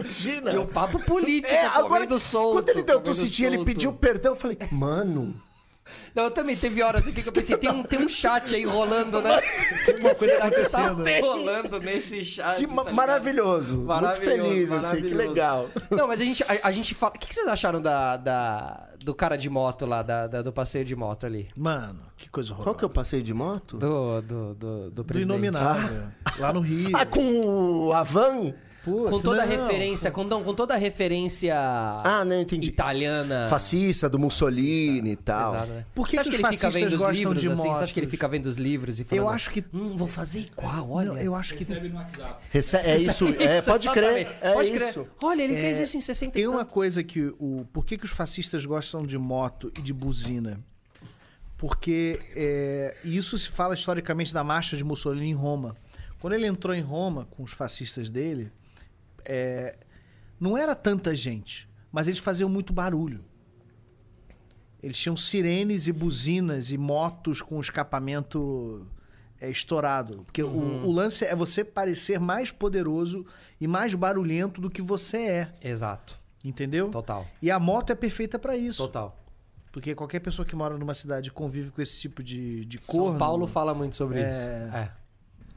Imagina. 0.00 0.52
E 0.52 0.58
o 0.58 0.66
papo 0.66 0.98
político, 0.98 1.54
É, 1.54 1.64
agora, 1.66 2.06
quando 2.06 2.68
ele 2.68 2.82
deu 2.82 3.00
tossidinha, 3.00 3.48
ele 3.48 3.64
pediu 3.64 3.92
perdão. 3.92 4.32
Eu 4.32 4.36
falei, 4.36 4.58
mano... 4.70 5.34
Não, 6.14 6.24
eu 6.24 6.30
também 6.30 6.56
teve 6.56 6.82
horas 6.82 7.06
aqui 7.06 7.20
que 7.22 7.28
eu 7.28 7.32
pensei, 7.32 7.56
tem 7.56 7.70
um, 7.70 7.82
tem 7.82 7.98
um 7.98 8.08
chat 8.08 8.54
aí 8.54 8.64
rolando, 8.64 9.20
né? 9.22 9.40
Tem 9.86 9.94
uma 10.00 10.14
coisa 10.14 10.38
acontecendo. 10.38 11.04
Tá 11.04 11.20
rolando 11.20 11.80
nesse 11.80 12.24
chat. 12.24 12.56
Que 12.56 12.66
tá 12.66 12.92
maravilhoso. 12.92 13.82
Maravilhoso, 13.82 14.42
Muito 14.42 14.42
feliz, 14.54 14.72
assim, 14.72 14.86
que 15.02 15.14
maravilhoso. 15.14 15.28
legal. 15.28 15.68
Não, 15.90 16.08
mas 16.08 16.20
a 16.20 16.24
gente, 16.24 16.42
a, 16.42 16.68
a 16.68 16.72
gente 16.72 16.94
fala. 16.94 17.12
O 17.14 17.18
que, 17.18 17.28
que 17.28 17.34
vocês 17.34 17.46
acharam 17.46 17.80
da, 17.80 18.16
da- 18.16 18.88
do 19.04 19.14
cara 19.14 19.36
de 19.36 19.48
moto 19.48 19.86
lá, 19.86 20.02
da, 20.02 20.26
da- 20.26 20.42
do 20.42 20.52
passeio 20.52 20.84
de 20.84 20.96
moto 20.96 21.24
ali? 21.26 21.48
Mano, 21.56 22.00
que 22.16 22.28
coisa 22.28 22.50
horrorosa. 22.52 22.64
Qual 22.70 22.74
que 22.76 22.84
é 22.84 22.86
o 22.86 22.90
passeio 22.90 23.22
de 23.22 23.32
moto? 23.34 23.76
Do, 23.76 24.20
do, 24.22 24.54
do, 24.54 24.54
do 24.54 24.90
Do 24.90 25.04
presidente. 25.04 25.36
Inominável. 25.38 26.08
Lá 26.38 26.52
no 26.52 26.60
Rio. 26.60 26.90
Ah, 26.94 27.06
com 27.06 27.40
o 27.86 27.92
Avan? 27.92 28.52
Putz, 28.86 29.10
com 29.10 29.20
toda 29.20 29.42
a 29.42 29.46
não. 29.46 29.52
referência, 29.52 30.10
com, 30.12 30.22
não, 30.22 30.44
com 30.44 30.54
toda 30.54 30.74
a 30.74 30.76
referência 30.76 31.54
Ah, 31.58 32.24
não, 32.24 32.40
entendi. 32.40 32.68
italiana. 32.68 33.48
Fascista, 33.50 34.08
do 34.08 34.16
Mussolini 34.18 35.10
e 35.10 35.16
tal. 35.16 35.54
Exato, 35.56 35.72
né? 35.72 35.82
Por 35.92 36.06
que 36.06 36.12
Você 36.14 36.20
acha 36.20 36.30
que 36.30 36.36
que, 36.36 36.42
ele 36.44 36.52
fica 36.54 36.70
vendo 36.70 36.92
os 36.94 37.02
livros 37.10 37.40
de 37.40 37.48
assim? 37.50 37.68
Você 37.74 37.82
acha 37.82 37.92
que 37.92 38.00
ele 38.00 38.06
fica 38.06 38.28
vendo 38.28 38.46
os 38.46 38.56
livros 38.56 39.00
e 39.00 39.04
falando... 39.04 39.24
Eu 39.24 39.28
acho 39.28 39.50
que. 39.50 39.64
Hum, 39.74 39.96
vou 39.96 40.06
fazer 40.06 40.40
igual, 40.40 40.88
olha. 40.90 41.08
Não, 41.08 41.18
eu 41.18 41.34
acho 41.34 41.54
que 41.54 41.64
Recebe 41.64 41.88
no 41.88 41.96
WhatsApp. 41.96 42.44
Rece- 42.50 42.76
É 42.76 42.96
isso, 42.96 43.26
é, 43.40 43.60
pode 43.60 43.90
crer. 43.90 44.28
É 44.40 44.52
Pode 44.54 44.70
crer. 44.70 44.88
isso. 44.88 45.06
Olha, 45.20 45.42
ele 45.42 45.54
fez 45.56 45.80
É, 45.80 45.82
isso 45.82 45.96
em 45.96 46.00
60 46.00 46.30
e 46.30 46.32
Tem 46.42 46.46
uma 46.46 46.64
coisa 46.64 47.02
que 47.02 47.34
o. 47.40 47.66
Por 47.72 47.84
que, 47.84 47.98
que 47.98 48.04
os 48.04 48.12
fascistas 48.12 48.64
gostam 48.64 49.04
de 49.04 49.18
moto 49.18 49.72
e 49.76 49.82
de 49.82 49.92
buzina? 49.92 50.60
Porque 51.58 52.18
é, 52.34 52.94
isso 53.02 53.36
se 53.38 53.48
fala 53.48 53.74
historicamente 53.74 54.32
da 54.32 54.44
marcha 54.44 54.76
de 54.76 54.84
Mussolini 54.84 55.28
em 55.28 55.34
Roma. 55.34 55.74
Quando 56.20 56.34
ele 56.34 56.46
entrou 56.46 56.74
em 56.74 56.82
Roma 56.82 57.26
com 57.30 57.42
os 57.42 57.52
fascistas 57.52 58.10
dele, 58.10 58.50
é, 59.26 59.76
não 60.40 60.56
era 60.56 60.74
tanta 60.74 61.14
gente, 61.14 61.68
mas 61.92 62.06
eles 62.08 62.18
faziam 62.20 62.48
muito 62.48 62.72
barulho. 62.72 63.24
Eles 64.82 64.98
tinham 64.98 65.16
sirenes 65.16 65.86
e 65.88 65.92
buzinas 65.92 66.70
e 66.70 66.78
motos 66.78 67.42
com 67.42 67.58
escapamento 67.60 68.86
é, 69.40 69.50
estourado. 69.50 70.22
Porque 70.24 70.42
o- 70.42 70.48
Uhum. 70.48 70.86
o, 70.86 70.92
lance 70.92 71.24
é 71.24 71.34
você 71.34 71.64
parecer 71.64 72.20
mais 72.20 72.52
poderoso 72.52 73.26
e 73.60 73.66
mais 73.66 73.94
barulhento 73.94 74.60
do 74.60 74.70
que 74.70 74.80
você 74.80 75.16
é. 75.18 75.52
Exato. 75.62 76.18
Entendeu? 76.44 76.90
Total. 76.90 77.26
E 77.42 77.50
a 77.50 77.58
moto 77.58 77.90
é 77.90 77.94
perfeita 77.94 78.38
pra 78.38 78.56
isso. 78.56 78.82
Total. 78.86 79.22
Porque 79.72 79.94
qualquer 79.94 80.20
pessoa 80.20 80.46
que 80.46 80.54
mora 80.54 80.78
numa 80.78 80.94
cidade 80.94 81.28
e 81.28 81.32
convive 81.32 81.70
com 81.70 81.82
esse 81.82 81.98
tipo 82.00 82.22
de, 82.22 82.64
de 82.64 82.78
São 82.80 82.94
corno... 82.94 83.18
Paulo 83.18 83.46
fala 83.46 83.74
muito 83.74 83.96
sobre 83.96 84.20
É. 84.20 84.30
isso. 84.30 84.48
É. 84.48 84.90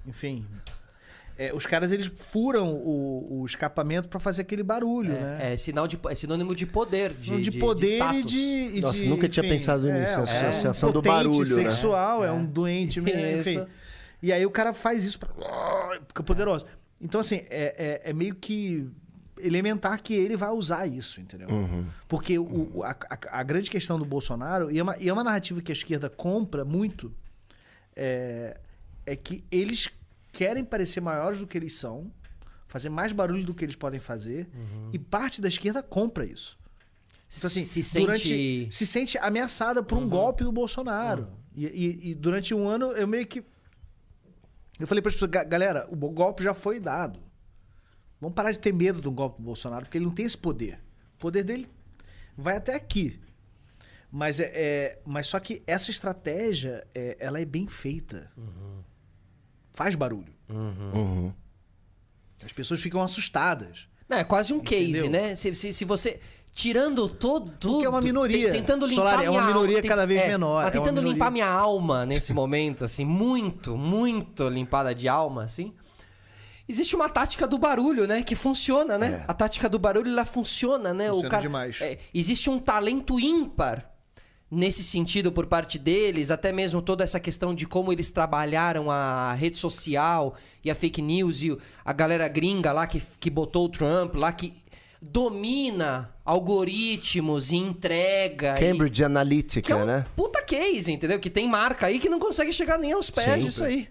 Enfim... 0.08 0.46
é, 1.41 1.53
os 1.56 1.66
caras, 1.66 1.91
eles 1.94 2.11
furam 2.18 2.74
o, 2.76 3.40
o 3.41 3.45
escapamento 3.45 4.10
pra 4.10 4.20
fazer 4.20 4.41
aquele 4.41 4.61
barulho, 4.61 5.14
né? 5.14 5.38
É, 5.40 5.53
é 5.53 5.57
sinal 5.57 5.88
de, 5.88 5.98
é 6.10 6.14
sinônimo 6.14 6.53
de 6.53 6.66
poder, 6.66 7.14
de, 7.14 7.38
de, 7.41 7.49
de- 7.52 7.60
poder 7.60 7.98
de 8.11 8.18
e 8.20 8.24
de. 8.24 8.78
e 8.78 8.82
Nossa, 8.82 8.94
de, 8.95 9.07
nunca 9.07 9.30
tinha 9.30 9.45
enfim, 9.45 9.53
pensado 9.56 9.84
nisso, 9.91 10.16
é, 10.18 10.20
a 10.20 10.24
associação 10.24 10.90
um 10.90 10.91
do 10.91 11.02
barulho, 11.02 11.40
né? 11.40 11.45
sexual, 11.45 12.26
é, 12.26 12.32
um 12.32 12.45
doente 12.45 12.99
enfim. 13.40 13.66
E 14.22 14.34
aí 14.34 14.45
o 14.45 14.52
cara 14.52 14.74
faz 14.74 15.06
isso 15.06 15.18
pra. 15.18 15.30
Fica 16.10 16.22
poderoso. 16.24 16.66
Então, 16.99 17.22
assim, 17.22 17.38
é, 17.49 18.02
é, 18.03 18.10
é 18.10 18.14
meio 18.14 18.36
que 18.36 18.86
elementar 19.41 20.02
que 20.02 20.14
ele 20.14 20.36
vai 20.36 20.49
usar 20.49 20.86
isso, 20.86 21.22
entendeu? 21.22 21.48
Uhum. 21.48 21.86
Porque 22.10 22.38
o, 22.38 22.70
o- 22.76 22.84
a, 22.84 22.90
a- 22.91 23.40
a 23.40 23.44
grande 23.44 23.72
questão 23.72 23.98
do 23.98 24.03
Bolsonaro, 24.03 24.70
e 24.70 24.78
é, 24.78 24.84
uma, 24.84 24.98
e 24.98 25.07
é 25.07 25.14
uma 25.14 25.24
narrativa 25.24 25.61
que 25.61 25.72
a 25.72 25.74
esquerda 25.74 26.10
compra 26.10 26.66
muito, 26.66 27.14
é, 27.95 28.57
é 29.06 29.16
que 29.16 29.41
eles 29.49 29.88
querem 30.40 30.64
parecer 30.64 31.02
maiores 31.02 31.40
do 31.40 31.48
que 31.48 31.57
eles 31.57 31.74
são, 31.74 32.10
fazer 32.68 32.88
mais 32.90 33.11
barulho 33.11 33.44
do 33.45 33.53
que 33.53 33.66
eles 33.66 33.76
podem 33.76 33.99
fazer, 33.99 34.48
e 34.94 34.98
parte 34.98 35.41
da 35.41 35.48
esquerda 35.49 35.84
compra 35.84 36.26
isso. 36.26 36.57
Então, 37.38 37.48
assim, 37.48 37.61
se 37.61 37.84
sente... 37.84 38.06
durante, 38.06 38.68
se 38.72 38.86
sente 38.86 39.18
ameaçada 39.18 39.84
por 39.84 39.98
um 39.98 40.07
golpe 40.10 40.44
do 40.45 40.52
Bolsonaro. 40.52 41.28
E, 41.53 41.66
e- 41.66 42.10
e 42.11 42.16
durante 42.16 42.53
um 42.53 42.68
ano 42.70 42.91
eu 42.94 43.06
meio 43.07 43.28
que. 43.28 43.44
Eu 44.80 44.88
falei 44.88 45.02
para 45.02 45.10
as 45.10 45.16
pessoas, 45.16 45.30
"Ga- 45.32 45.44
galera, 45.44 45.86
o 45.91 45.95
golpe 45.95 46.41
já 46.44 46.53
foi 46.53 46.80
dado. 46.80 47.20
Vamos 48.22 48.34
parar 48.34 48.52
de 48.52 48.60
ter 48.60 48.74
medo 48.74 49.02
do 49.02 49.11
golpe 49.11 49.38
do 49.41 49.44
Bolsonaro, 49.44 49.84
porque 49.86 49.98
ele 49.98 50.06
não 50.06 50.14
tem 50.14 50.26
esse 50.26 50.38
poder. 50.38 50.80
O 51.16 51.18
poder 51.20 51.44
dele 51.44 51.68
vai 52.38 52.56
até 52.57 52.76
aqui. 52.76 53.20
Mas, 54.11 54.40
é, 54.40 54.52
é- 54.56 55.02
mas 55.06 55.28
só 55.28 55.38
que 55.40 55.61
essa 55.68 55.91
estratégia, 55.91 56.88
é, 56.95 57.16
ela 57.20 57.40
é 57.41 57.45
bem 57.45 57.68
feita. 57.68 58.32
Faz 59.80 59.95
barulho. 59.95 60.34
Uhum. 60.49 61.31
As 62.45 62.51
pessoas 62.51 62.81
ficam 62.81 63.01
assustadas. 63.01 63.88
Não, 64.10 64.18
é 64.18 64.26
quase 64.26 64.51
um 64.51 64.60
case, 64.60 64.89
Entendeu? 64.99 65.10
né? 65.11 65.35
Se, 65.35 65.56
se, 65.56 65.72
se 65.72 65.85
você. 65.85 66.19
Tirando 66.51 67.07
todo. 67.07 67.53
Porque 67.72 67.85
é 67.85 67.89
uma 67.89 68.01
minoria. 68.01 68.47
te- 68.51 68.57
Tentando 68.57 68.85
limpar 68.85 69.03
Solari, 69.11 69.26
é 69.26 69.30
minha 69.30 69.39
uma 69.39 69.47
minoria 69.47 69.77
alma, 69.77 69.88
cada 69.88 70.06
vez 70.06 70.27
menor, 70.27 70.64
Mas 70.65 70.68
é 70.68 70.72
tentando 70.72 70.95
minoria. 70.95 71.14
limpar 71.14 71.31
minha 71.31 71.47
alma 71.47 72.06
nesse 72.06 72.34
momento, 72.34 72.84
assim, 72.84 73.06
muito, 73.06 73.77
muito 73.77 74.49
limpada 74.49 74.93
de 74.93 75.07
alma, 75.07 75.45
assim. 75.45 75.73
Existe 76.68 76.93
uma 76.93 77.07
tática 77.07 77.47
do 77.47 77.57
barulho, 77.57 78.06
né? 78.06 78.22
Que 78.22 78.35
funciona, 78.35 78.97
né? 78.97 79.23
A 79.30 79.34
tática 79.34 79.69
do 79.69 79.80
barulho, 79.80 80.11
ela 80.11 80.26
funciona, 80.26 80.93
né? 80.93 81.07
Funciona 81.07 81.27
o 81.27 81.31
cara, 81.31 81.41
demais. 81.43 81.80
é, 81.80 81.99
existe 82.14 82.49
um 82.49 82.60
talento 82.60 83.18
ímpar 83.18 83.89
nesse 84.52 84.82
sentido 84.84 85.32
por 85.32 85.46
parte 85.46 85.78
deles, 85.78 86.32
até 86.32 86.52
mesmo 86.52 86.82
toda 86.82 87.04
essa 87.04 87.20
questão 87.20 87.54
de 87.54 87.66
como 87.68 87.92
eles 87.92 88.10
trabalharam 88.12 88.90
a 88.90 89.34
rede 89.34 89.58
social 89.58 90.36
e 90.64 90.72
a 90.72 90.76
fake 90.76 91.02
news 91.02 91.44
e 91.44 91.56
a 91.86 91.94
galera 91.94 92.28
gringa 92.28 92.72
lá 92.72 92.88
que, 92.88 93.02
que 93.20 93.30
botou 93.30 93.66
o 93.66 93.70
Trump 93.70 94.16
lá 94.16 94.32
que 94.32 94.54
domina 95.02 96.10
algoritmos 96.26 97.52
e 97.52 97.56
entrega. 97.58 98.56
e- 98.56 98.60
Cambridge 98.60 99.04
Analytica, 99.04 99.62
que 99.66 99.72
é 99.72 99.76
um 99.76 99.86
né? 99.86 100.06
puta 100.16 100.42
case, 100.42 100.92
entendeu? 100.92 101.20
Que 101.20 101.30
tem 101.30 101.48
marca 101.48 101.88
aí 101.88 102.00
que 102.00 102.10
não 102.10 102.20
consegue 102.20 102.52
chegar 102.52 102.78
nem 102.78 102.92
aos 102.92 103.10
pés 103.10 103.40
Sim. 103.40 103.46
disso 103.46 103.64
aí. 103.64 103.88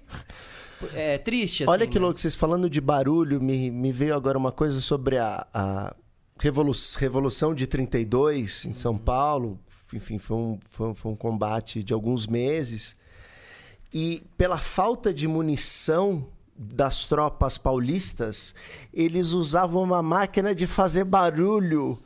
É 0.95 1.19
triste, 1.19 1.65
assim. 1.65 1.73
Olha 1.73 1.87
que 1.87 1.99
né? 1.99 2.01
louco, 2.05 2.19
vocês 2.19 2.35
falando 2.35 2.71
de 2.71 2.81
barulho, 2.81 3.41
me, 3.41 3.71
me 3.71 3.91
veio 3.91 4.15
agora 4.15 4.39
uma 4.39 4.53
coisa 4.53 4.81
sobre 4.81 5.17
a, 5.19 5.45
a 5.53 5.95
revolu- 6.39 6.73
Revolução 6.99 7.55
de 7.55 7.67
32 7.67 8.65
em 8.67 8.73
São 8.73 8.97
Paulo. 8.97 9.59
Enfim, 9.93 10.19
foi 10.19 10.37
um, 10.37 10.59
foi, 10.71 10.95
foi 10.95 11.13
um 11.13 11.17
combate 11.17 11.83
de 11.83 11.93
alguns 11.93 12.27
meses. 12.27 12.97
E 13.93 14.23
pela 14.37 14.59
falta 14.59 15.13
de 15.15 15.27
munição 15.27 16.27
das 16.57 17.07
tropas 17.07 17.57
paulistas, 17.57 18.55
eles 18.93 19.33
usavam 19.33 19.83
uma 19.83 20.03
máquina 20.03 20.55
de 20.55 20.67
fazer 20.67 21.05
barulho 21.05 21.99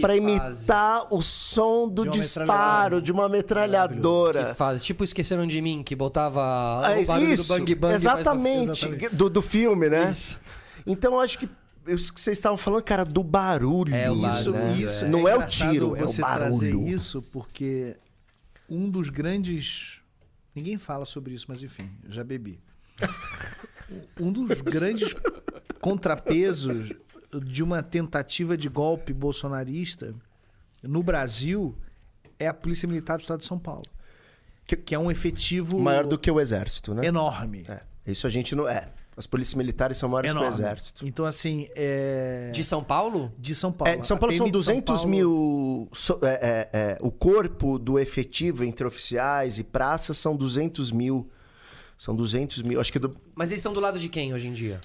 para 0.00 0.08
fase. 0.08 0.18
imitar 0.18 1.06
o 1.10 1.22
som 1.22 1.88
do 1.88 2.04
De 2.04 2.18
disparo 2.18 3.00
de 3.00 3.12
uma 3.12 3.28
metralhadora. 3.28 4.46
Que 4.46 4.54
faz, 4.54 4.82
tipo 4.82 5.04
Esqueceram 5.04 5.46
de 5.46 5.60
Mim, 5.62 5.82
que 5.82 5.94
botava 5.94 6.40
Ah, 6.42 6.98
o 6.98 7.06
barulho 7.06 7.32
isso, 7.32 7.44
do 7.44 7.48
Bang 7.48 7.74
Bang. 7.74 7.94
exatamente, 7.94 8.86
Exatamente. 8.86 9.08
Do, 9.14 9.30
do 9.30 9.40
filme, 9.42 9.88
né? 9.88 10.10
Isso. 10.10 10.38
Então 10.86 11.14
eu 11.14 11.20
acho 11.20 11.38
que 11.38 11.48
vocês 11.84 12.38
estavam 12.38 12.56
falando, 12.56 12.82
cara, 12.82 13.04
do 13.04 13.22
barulho. 13.22 13.94
É, 13.94 14.10
o 14.10 14.28
Isso, 14.28 14.50
né? 14.52 14.76
isso 14.78 15.06
Não 15.06 15.28
é, 15.28 15.32
o 15.32 15.36
engraçado 15.36 15.70
tiro, 15.72 15.96
é 15.96 16.04
o 16.04 16.12
trazer 16.12 16.20
barulho. 16.22 16.88
isso 16.88 17.22
porque 17.32 17.96
um 18.68 18.88
dos 18.88 19.08
grandes 19.08 20.00
ninguém 20.54 20.78
fala 20.78 21.04
sobre 21.04 21.34
isso, 21.34 21.46
mas 21.48 21.62
enfim, 21.62 21.90
já 22.08 22.22
bebi. 22.22 22.60
um 24.20 24.32
dos 24.32 24.60
grandes 24.60 25.14
contrapesos 25.80 26.92
de 27.44 27.62
uma 27.62 27.82
tentativa 27.82 28.56
de 28.56 28.68
golpe 28.68 29.12
bolsonarista 29.12 30.14
no 30.82 31.02
Brasil 31.02 31.76
é 32.38 32.46
a 32.48 32.54
Polícia 32.54 32.86
Militar 32.88 33.16
do 33.18 33.22
Estado 33.22 33.40
de 33.40 33.46
São 33.46 33.58
Paulo, 33.58 33.86
que, 34.66 34.76
que 34.76 34.94
é 34.94 34.98
um 34.98 35.10
efetivo 35.10 35.78
Maior 35.78 36.06
do 36.06 36.18
que 36.18 36.30
o 36.30 36.40
exército, 36.40 36.94
né? 36.94 37.06
enorme. 37.06 37.64
É, 37.68 37.82
isso 38.06 38.26
a 38.26 38.30
gente 38.30 38.54
não 38.54 38.68
é. 38.68 38.88
As 39.16 39.26
polícias 39.26 39.54
militares 39.54 39.98
são 39.98 40.08
maiores 40.08 40.30
enorme. 40.30 40.48
que 40.48 40.54
o 40.54 40.56
exército. 40.56 41.06
Então 41.06 41.26
assim, 41.26 41.68
é 41.76 42.50
De 42.52 42.64
São 42.64 42.82
Paulo? 42.82 43.30
de 43.38 43.54
São 43.54 43.70
Paulo. 43.70 43.92
É, 43.92 43.96
de 43.98 44.06
São 44.06 44.16
Paulo 44.16 44.34
são 44.34 44.46
PM 44.46 44.56
de 44.58 44.64
São 44.64 44.74
200 44.74 44.94
Paulo- 45.02 45.10
mil. 45.10 45.88
so- 45.92 46.18
é, 46.22 46.68
é, 46.72 46.78
é, 46.78 46.98
o 47.02 47.10
corpo 47.10 47.78
do 47.78 47.98
efetivo 47.98 48.64
entre 48.64 48.86
oficiais 48.86 49.58
e 49.58 49.64
praças 49.64 50.16
são 50.16 50.34
200 50.36 50.90
mil. 50.90 51.30
São 51.98 52.16
200 52.16 52.62
mil. 52.62 52.80
Acho 52.80 52.90
que 52.90 52.98
do, 52.98 53.14
Mas 53.34 53.50
eles 53.50 53.58
estão 53.60 53.72
do 53.74 53.80
lado 53.80 53.98
de 53.98 54.08
quem 54.08 54.32
hoje 54.32 54.48
em 54.48 54.52
dia? 54.52 54.80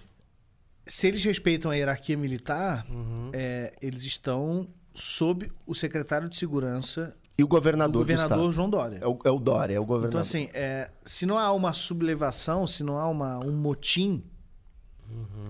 se 0.85 1.05
eles 1.07 1.21
respeitam 1.23 1.69
a 1.71 1.75
hierarquia 1.75 2.15
militar, 2.15 2.85
Uhum. 2.89 3.29
é, 3.33 3.73
eles 3.81 4.03
estão 4.03 4.67
sob 4.95 5.51
o 5.65 5.75
secretário 5.75 6.29
de 6.29 6.37
segurança 6.37 7.13
e 7.37 7.43
o 7.43 7.47
do 7.47 7.49
governador 7.49 7.91
do, 7.93 7.99
governador. 7.99 8.51
João 8.51 8.69
Dória. 8.69 8.99
É 9.01 9.07
o, 9.07 9.19
é 9.23 9.29
o 9.31 9.39
Dória, 9.39 9.75
é 9.75 9.79
o 9.79 9.85
governador. 9.85 10.09
Então, 10.09 10.19
assim, 10.21 10.49
é, 10.53 10.89
se 11.05 11.25
não 11.25 11.37
há 11.37 11.51
uma 11.51 11.71
sublevação, 11.73 12.65
se 12.65 12.83
não 12.83 12.97
há 12.97 13.07
uma, 13.07 13.37
um 13.39 13.51
motim 13.55 14.23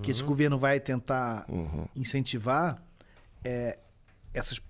que 0.03 0.11
esse 0.11 0.21
governo 0.23 0.57
vai 0.57 0.79
tentar 0.79 1.45
Uhum. 1.49 1.85
incentivar, 1.95 2.81
é, 3.43 3.79
essas, 4.33 4.61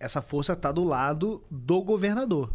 essa 0.00 0.22
força 0.22 0.52
está 0.54 0.72
do 0.72 0.84
lado 0.84 1.42
do 1.50 1.82
governador. 1.82 2.52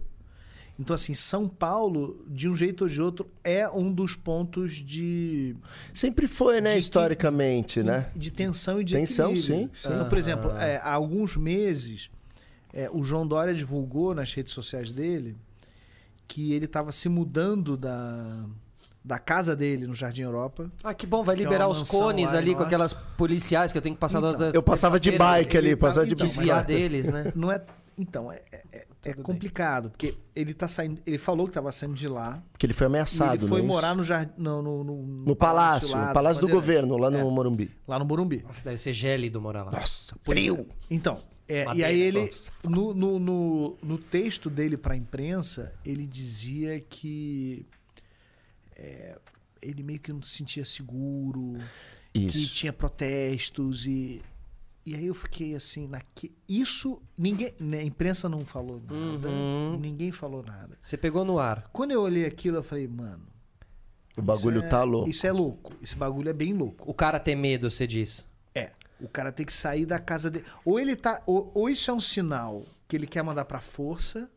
Então, 0.80 0.96
assim, 0.96 1.14
São 1.14 1.48
Paulo, 1.48 2.26
de 2.28 2.50
um 2.50 2.56
jeito 2.56 2.86
ou 2.86 2.90
de 2.90 3.00
outro, 3.00 3.30
é 3.44 3.70
um 3.70 3.94
dos 3.94 4.16
pontos 4.16 4.74
de, 4.78 5.56
Sempre 5.94 6.28
foi, 6.28 6.60
né, 6.60 6.74
que- 6.74 6.80
historicamente, 6.80 7.84
né? 7.84 8.10
de 8.16 8.32
tensão 8.32 8.82
e 8.82 8.84
de 8.84 8.96
Tensão, 8.96 9.32
equilíbrio. 9.32 9.68
sim, 9.68 9.70
sim. 9.74 9.94
Então, 9.94 10.10
por 10.10 10.18
exemplo, 10.18 10.50
é, 10.58 10.78
há 10.78 10.94
alguns 10.94 11.38
meses, 11.38 12.10
é, 12.74 12.90
o 12.92 13.04
João 13.04 13.26
Dória 13.28 13.54
divulgou 13.54 14.14
nas 14.16 14.34
redes 14.34 14.54
sociais 14.54 14.92
dele 14.92 15.36
que 16.28 16.54
ele 16.54 16.66
estava 16.66 16.92
se 16.94 17.10
mudando 17.10 17.76
da, 17.76 18.46
da 19.04 19.20
casa 19.20 19.56
dele 19.56 19.86
no 19.86 19.94
Jardim 19.94 20.22
Europa. 20.22 20.72
Ah, 20.84 20.94
que 20.94 21.06
bom, 21.06 21.24
vai 21.24 21.36
Que 21.36 21.42
é 21.42 21.44
liberar 21.46 21.68
uma 21.68 21.74
os 21.74 21.90
cones 21.90 22.32
lá 22.32 22.38
ali 22.40 22.56
com 22.56 22.64
aquelas 22.64 22.94
policiais 22.94 23.72
que 23.72 23.78
eu 23.78 23.82
tenho 23.82 23.96
que 23.96 24.00
passar 24.00 24.20
Então, 24.20 24.52
Eu 24.54 24.64
passava 24.64 25.00
de 25.00 25.12
bike 25.12 25.58
ali, 25.58 25.76
passava 25.76 26.06
de 26.06 26.16
desviar 26.16 26.64
bicicleta. 26.64 26.82
deles, 26.90 27.10
né? 27.10 27.34
Não 27.36 27.52
é 27.52 27.62
Então, 27.98 28.32
é, 28.32 28.42
é- 28.52 28.64
é- 28.72 28.86
é 29.04 29.14
bem. 29.14 29.22
complicado, 29.24 29.90
porque 29.90 30.16
ele 30.34 30.54
tá 30.54 30.68
saindo. 30.70 31.02
Ele 31.06 31.18
falou 31.18 31.46
que 31.46 31.50
estava 31.52 31.70
saindo 31.74 31.94
de 31.96 32.08
lá. 32.08 32.42
Porque 32.54 32.66
ele 32.66 32.74
foi 32.74 32.86
E 32.86 32.88
ameaçado, 32.88 33.42
ele 33.44 33.48
foi 33.50 33.60
não 33.62 33.68
é 33.68 33.72
morar 33.74 33.88
isso? 33.90 33.98
no, 33.98 34.04
jardim, 34.06 34.32
no, 34.38 34.62
no, 34.62 34.84
no, 34.86 34.96
No 35.26 35.36
palácio, 35.36 35.92
lá 35.92 36.08
no 36.08 36.14
palácio 36.14 36.40
do 36.42 36.48
governo, 36.48 36.96
lá 36.98 37.12
no 37.12 37.18
É. 37.20 37.24
Morumbi. 37.24 37.70
Lá 37.86 38.00
no 38.00 38.06
Morumbi. 38.06 38.44
Nossa, 38.48 38.64
deve 38.64 38.78
ser 38.78 38.94
gélido 38.94 39.42
morar 39.42 39.64
lá. 39.66 39.72
Nossa, 39.72 40.16
é. 40.16 40.30
frio. 40.30 40.66
Então, 40.90 41.18
é, 41.52 41.66
e 41.76 41.84
aí 41.84 42.00
ele, 42.00 42.22
nossa. 42.26 42.52
no, 42.64 42.94
no, 42.94 43.20
no, 43.20 43.78
no 43.82 43.98
texto 43.98 44.50
dele 44.50 44.78
para 44.78 44.94
a 44.94 44.98
imprensa, 44.98 45.74
ele 45.86 46.06
dizia 46.08 46.80
que 46.80 47.66
é, 48.76 49.18
ele 49.62 49.84
meio 49.84 50.00
que 50.00 50.12
não 50.12 50.22
se 50.22 50.38
sentia 50.38 50.66
seguro, 50.66 51.58
que 52.14 52.20
Isso. 52.26 52.54
tinha 52.54 52.74
protestos 52.74 53.86
e 53.86 54.22
e 54.84 54.96
aí 54.96 55.06
eu 55.06 55.14
fiquei 55.14 55.54
assim, 55.54 55.88
naque, 55.88 56.32
isso 56.50 57.00
ninguém, 57.16 57.54
né, 57.60 57.78
a 57.78 57.84
imprensa 57.84 58.28
não 58.28 58.40
falou 58.40 58.82
nada, 58.90 59.30
Uhum. 59.30 59.78
ninguém 59.80 60.12
falou 60.12 60.42
nada. 60.42 60.76
Você 60.82 60.98
pegou 60.98 61.24
no 61.24 61.38
ar. 61.38 61.70
Quando 61.72 61.92
eu 61.92 62.02
olhei 62.02 62.26
aquilo, 62.26 62.58
eu 62.58 62.64
falei, 62.64 62.88
mano, 62.88 63.22
O 64.18 64.24
bagulho 64.24 64.58
isso 64.58 64.66
é- 64.66 64.70
tá 64.70 64.84
louco. 64.84 65.08
Isso 65.08 65.28
é 65.28 65.32
louco, 65.32 65.74
esse 65.84 65.96
bagulho 65.96 66.30
é 66.30 66.34
bem 66.34 66.52
louco. 66.54 66.90
O 66.90 66.96
cara 66.96 67.20
ter 67.20 67.36
medo, 67.36 67.70
você 67.70 67.86
diz. 67.86 68.26
É. 68.56 68.72
O 69.04 69.10
cara 69.10 69.32
tem 69.32 69.46
que 69.46 69.54
sair 69.54 69.86
da 69.86 70.00
casa 70.00 70.30
dele. 70.30 70.46
Ou 70.64 70.80
ele 70.80 70.96
tá. 70.96 71.22
Ou, 71.26 71.52
ou 71.54 71.70
isso 71.70 71.90
é 71.90 71.94
um 71.94 72.00
sinal 72.00 72.64
que 72.88 72.96
ele 72.96 73.08
quer 73.08 73.24
mandar 73.24 73.46
pra 73.46 73.60
força. 73.60 74.30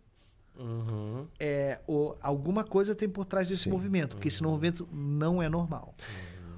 Uhum. 0.59 1.27
É, 1.39 1.81
ou 1.87 2.17
alguma 2.23 2.63
coisa 2.63 2.95
tem 2.95 3.09
por 3.09 3.25
trás 3.25 3.49
desse 3.49 3.65
Sim. 3.65 3.71
movimento. 3.71 4.17
Porque 4.17 4.29
esse 4.29 4.43
movimento 4.43 4.89
não 4.93 5.43
é 5.43 5.49
normal. 5.49 5.93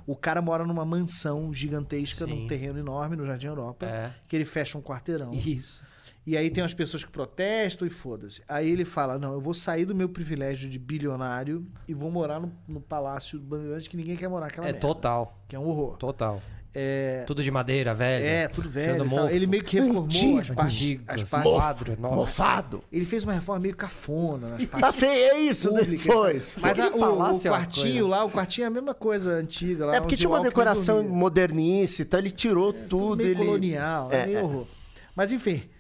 O 0.07 0.15
cara 0.15 0.41
mora 0.41 0.65
numa 0.65 0.85
mansão 0.85 1.53
gigantesca, 1.53 2.27
Sim. 2.27 2.43
num 2.43 2.47
terreno 2.47 2.79
enorme 2.79 3.17
no 3.17 3.27
Jardim 3.27 3.49
Europa. 3.49 3.87
É. 3.87 4.15
Que 4.29 4.37
ele 4.37 4.45
fecha 4.45 4.79
um 4.79 4.83
quarteirão. 4.83 5.33
Isso. 5.33 5.83
E 6.27 6.37
aí 6.37 6.51
tem 6.51 6.63
as 6.63 6.75
pessoas 6.75 7.05
que 7.05 7.11
protestam 7.11 7.87
e 7.87 7.91
foda-se. 7.91 8.43
Aí 8.49 8.69
ele 8.69 8.85
fala: 8.85 9.17
Não, 9.17 9.33
eu 9.33 9.41
vou 9.41 9.55
sair 9.55 9.85
do 9.85 9.95
meu 9.95 10.09
privilégio 10.09 10.69
de 10.69 10.79
bilionário 10.79 11.65
e 11.87 11.95
vou 11.95 12.11
morar 12.11 12.41
no, 12.41 12.53
no 12.67 12.81
palácio 12.81 13.39
do 13.39 13.45
Bandeirante 13.47 13.89
que 13.89 13.97
ninguém 13.97 14.17
quer 14.17 14.29
morar 14.29 14.47
aquela 14.47 14.67
É 14.67 14.73
merda, 14.73 14.81
total. 14.87 15.39
Que 15.47 15.55
é 15.55 15.59
um 15.59 15.67
horror. 15.67 15.97
Total. 15.97 16.43
É, 16.79 17.25
Tudo 17.27 17.43
de 17.43 17.51
madeira, 17.51 17.95
velho. 17.95 18.27
é, 18.27 18.49
tudo 18.49 18.69
velho. 18.69 19.07
Ele 19.31 19.47
meio 19.47 19.65
que 19.65 19.81
reformou 19.81 20.05
Antigo, 20.05 20.41
as 20.41 20.51
partes. 20.51 21.01
As 21.09 21.25
partes 21.25 21.53
quadro, 21.53 21.97
nossa. 21.99 22.15
Mofado. 22.17 22.85
ele 22.93 23.07
fez 23.07 23.25
uma 23.25 23.33
reforma 23.33 23.63
meio 23.63 23.75
cafona 23.75 24.49
nas 24.51 24.67
Tá 24.67 24.79
partes 24.79 25.01
feio, 25.01 25.11
é 25.31 25.39
isso, 25.41 25.71
públicas. 25.71 26.03
depois. 26.05 26.57
Mas 26.61 26.79
a- 26.79 26.89
o, 26.91 26.97
o 26.97 26.99
palácio 26.99 27.49
é 27.49 27.51
quartinho 27.51 28.07
lá, 28.07 28.25
o 28.25 28.31
quartinho 28.31 28.65
é 28.65 28.67
a 28.69 28.71
mesma 28.71 28.93
coisa 28.93 29.31
antiga 29.33 29.87
lá. 29.87 29.97
É 29.97 30.01
porque 30.01 30.17
tinha 30.17 30.29
uma 30.29 30.41
decoração 30.41 31.03
modernista, 31.03 32.03
então 32.03 32.21
ele 32.21 32.31
tirou 32.31 32.73
tudo. 32.75 33.17
meio 33.17 33.31
ele... 33.31 33.37
colonial, 33.45 34.09
é, 34.13 34.23
É, 34.23 34.27
meio 34.27 34.39
é. 34.39 34.43
horror. 34.43 34.67
Mas 35.15 35.33
enfim, 35.33 35.63
é, 35.63 35.76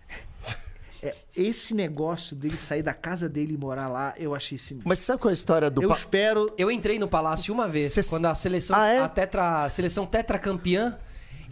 esse 1.36 1.74
negócio 1.74 2.34
dele 2.36 2.56
sair 2.56 2.82
da 2.82 2.94
casa 2.94 3.28
dele 3.28 3.54
e 3.54 3.56
morar 3.58 3.88
lá, 3.88 4.14
eu 4.16 4.34
achei 4.34 4.56
sinistro. 4.58 4.88
Mas 4.88 4.98
sabe 5.00 5.20
qual 5.20 5.30
é 5.30 5.32
a 5.32 5.34
história 5.34 5.70
do... 5.70 5.82
Eu 5.82 5.88
pa- 5.88 5.94
espero. 5.94 6.46
Eu 6.56 6.70
entrei 6.70 6.98
no 6.98 7.08
palácio 7.08 7.52
uma 7.52 7.68
vez, 7.68 7.92
Cê- 7.92 8.02
quando 8.04 8.26
a 8.26 8.34
seleção, 8.34 8.76
Ah, 8.78 8.86
é? 8.88 8.98
a, 9.00 9.08
tetra, 9.08 9.64
a 9.64 9.68
seleção 9.68 10.06
tetracampeã 10.06 10.96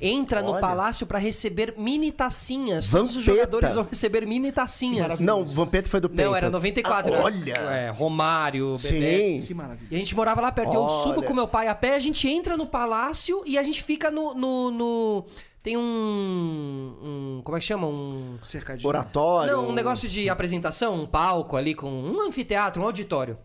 entra 0.00 0.42
no 0.42 0.50
Olha. 0.50 0.60
palácio 0.60 1.06
pra 1.06 1.18
receber 1.18 1.74
mini 1.78 2.10
tacinhas. 2.10 2.84
Vampeta. 2.86 2.98
Todos 3.04 3.16
os 3.16 3.22
jogadores 3.24 3.74
vão 3.74 3.84
receber 3.88 4.26
mini 4.26 4.50
tacinhas. 4.50 5.20
Não, 5.20 5.42
o 5.42 5.44
Vampeta 5.44 5.88
foi 5.88 6.00
do 6.00 6.10
Penta. 6.10 6.24
Não, 6.24 6.34
era 6.36 6.50
94. 6.50 7.14
Ah, 7.14 7.20
olha! 7.22 7.52
É, 7.54 7.90
Romário, 7.90 8.74
Bebeto. 8.74 8.80
Sim. 8.88 9.42
Que 9.46 9.54
maravilha. 9.54 9.88
E 9.90 9.94
a 9.94 9.98
gente 9.98 10.14
morava 10.16 10.40
lá 10.40 10.50
perto. 10.50 10.74
Eu 10.74 10.82
Olha. 10.82 11.02
subo 11.04 11.22
com 11.22 11.32
meu 11.32 11.46
pai 11.46 11.68
a 11.68 11.74
pé, 11.74 11.94
a 11.94 11.98
gente 12.00 12.28
entra 12.28 12.56
no 12.56 12.66
palácio 12.66 13.42
e 13.46 13.56
a 13.56 13.62
gente 13.62 13.82
fica 13.82 14.10
no. 14.10 14.34
no- 14.34 14.70
no- 14.72 15.24
Tem 15.64 15.78
um, 15.78 15.80
um- 15.80 17.40
Como 17.42 17.56
é 17.56 17.60
que 17.60 17.64
chama? 17.64 17.86
Um. 17.86 18.38
Cercadinho. 18.44 18.86
Oratório. 18.86 19.50
Não, 19.50 19.70
um 19.70 19.72
negócio 19.72 20.06
de 20.06 20.28
apresentação, 20.28 20.94
um 20.94 21.06
palco 21.06 21.56
ali 21.56 21.74
com 21.74 21.90
um 21.90 22.20
anfiteatro, 22.20 22.82
um 22.82 22.84
auditório. 22.84 23.38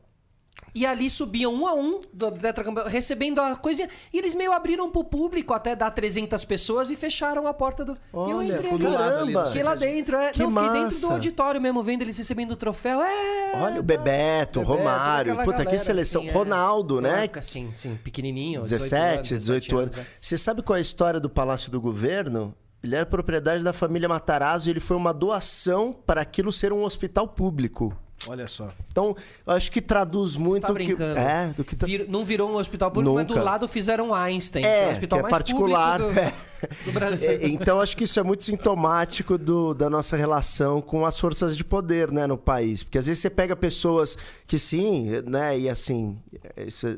E 0.73 0.85
ali 0.85 1.09
subiam 1.09 1.53
um 1.53 1.67
a 1.67 1.73
um 1.73 2.01
do 2.13 2.31
Tetracampeão, 2.31 2.87
recebendo 2.87 3.39
a 3.39 3.55
coisinha. 3.55 3.89
E 4.13 4.17
eles 4.17 4.35
meio 4.35 4.51
abriram 4.51 4.89
pro 4.89 5.03
público 5.03 5.53
até 5.53 5.75
dar 5.75 5.91
300 5.91 6.43
pessoas 6.45 6.89
e 6.89 6.95
fecharam 6.95 7.47
a 7.47 7.53
porta 7.53 7.83
do. 7.83 7.93
e 7.93 7.97
eu 8.13 8.37
Olha, 8.37 8.45
entrei 8.45 8.71
ali. 8.71 8.83
caramba! 8.83 9.45
Fiquei 9.47 9.63
lá 9.63 9.75
dentro, 9.75 10.15
é. 10.15 10.31
Que 10.31 10.39
não, 10.39 10.49
fiquei 10.51 10.67
dentro 10.69 10.83
massa. 10.83 11.07
do 11.07 11.13
auditório 11.13 11.61
mesmo, 11.61 11.81
vendo 11.83 12.01
eles 12.01 12.17
recebendo 12.17 12.51
o 12.51 12.55
troféu. 12.55 13.01
É. 13.01 13.51
Olha 13.61 13.79
o 13.79 13.83
Bebeto, 13.83 14.59
Bebeto, 14.59 14.61
Romário. 14.61 15.35
Puta, 15.37 15.57
que 15.57 15.63
galera, 15.63 15.77
seleção. 15.77 16.21
assim, 16.21 16.29
é. 16.29 16.33
Ronaldo, 16.33 17.01
né? 17.01 17.23
Época, 17.25 17.41
Sim, 17.41 17.69
sim, 17.73 17.95
pequenininho. 18.03 18.61
17, 18.61 19.35
18 19.35 19.77
anos. 19.77 19.97
é. 19.97 20.05
Você 20.19 20.37
sabe 20.37 20.61
qual 20.61 20.75
é 20.75 20.79
a 20.79 20.81
história 20.81 21.19
do 21.19 21.29
Palácio 21.29 21.71
do 21.71 21.81
Governo? 21.81 22.53
Ele 22.81 22.95
era 22.95 23.05
propriedade 23.05 23.63
da 23.63 23.73
família 23.73 24.07
Matarazzo 24.07 24.69
e 24.69 24.71
ele 24.71 24.79
foi 24.79 24.95
uma 24.95 25.13
doação 25.13 25.91
para 25.91 26.21
aquilo 26.21 26.51
ser 26.51 26.71
um 26.71 26.83
hospital 26.83 27.27
público. 27.27 27.93
Olha 28.27 28.47
só. 28.49 28.69
Então, 28.91 29.15
eu 29.47 29.53
acho 29.53 29.71
que 29.71 29.81
traduz 29.81 30.35
muito 30.35 30.67
tá 30.67 30.73
o 30.73 30.75
que 30.75 30.85
brincando. 30.87 31.17
é, 31.17 31.53
do 31.55 31.63
que 31.63 31.75
tá- 31.75 31.85
Vir- 31.85 32.05
não 32.09 32.25
virou 32.25 32.49
um 32.51 32.55
hospital 32.57 32.91
público, 32.91 33.15
mas 33.15 33.25
do 33.25 33.33
Nunca. 33.33 33.43
lado 33.45 33.67
fizeram 33.67 34.13
Einstein, 34.13 34.61
que 34.61 34.67
é, 34.67 34.83
É, 34.83 34.87
o 34.87 34.91
hospital 34.91 35.19
que 35.19 35.21
é 35.21 35.23
mais 35.23 35.31
particular. 35.31 35.99
público 35.99 36.19
É. 36.19 36.31
do, 36.67 36.67
do 36.85 36.91
Brasil. 36.91 37.29
É, 37.31 37.47
então, 37.47 37.79
acho 37.79 37.95
que 37.95 38.03
isso 38.03 38.19
é 38.19 38.23
muito 38.23 38.43
sintomático 38.43 39.37
do- 39.37 39.73
da 39.73 39.89
nossa 39.89 40.17
relação 40.17 40.81
com 40.81 41.05
as 41.05 41.17
forças 41.17 41.55
de 41.55 41.63
poder 41.63 42.11
né, 42.11 42.27
no 42.27 42.37
país. 42.37 42.83
Porque 42.83 42.97
às 42.97 43.07
vezes 43.07 43.21
você 43.21 43.29
pega 43.29 43.55
pessoas 43.55 44.17
que 44.45 44.59
sim, 44.59 45.07
né? 45.25 45.57
E 45.57 45.69
assim, 45.69 46.17
isso 46.57 46.87
é 46.87 46.97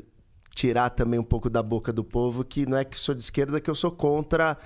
tirar 0.54 0.90
também 0.90 1.18
um 1.20 1.24
pouco 1.24 1.48
da 1.48 1.62
boca 1.62 1.92
do 1.92 2.02
povo 2.04 2.44
que 2.44 2.66
não 2.66 2.76
é 2.76 2.84
que 2.84 2.98
sou 2.98 3.14
de 3.14 3.22
esquerda, 3.22 3.60
que 3.60 3.70
eu 3.70 3.74
sou 3.76 3.92
contra. 3.92 4.58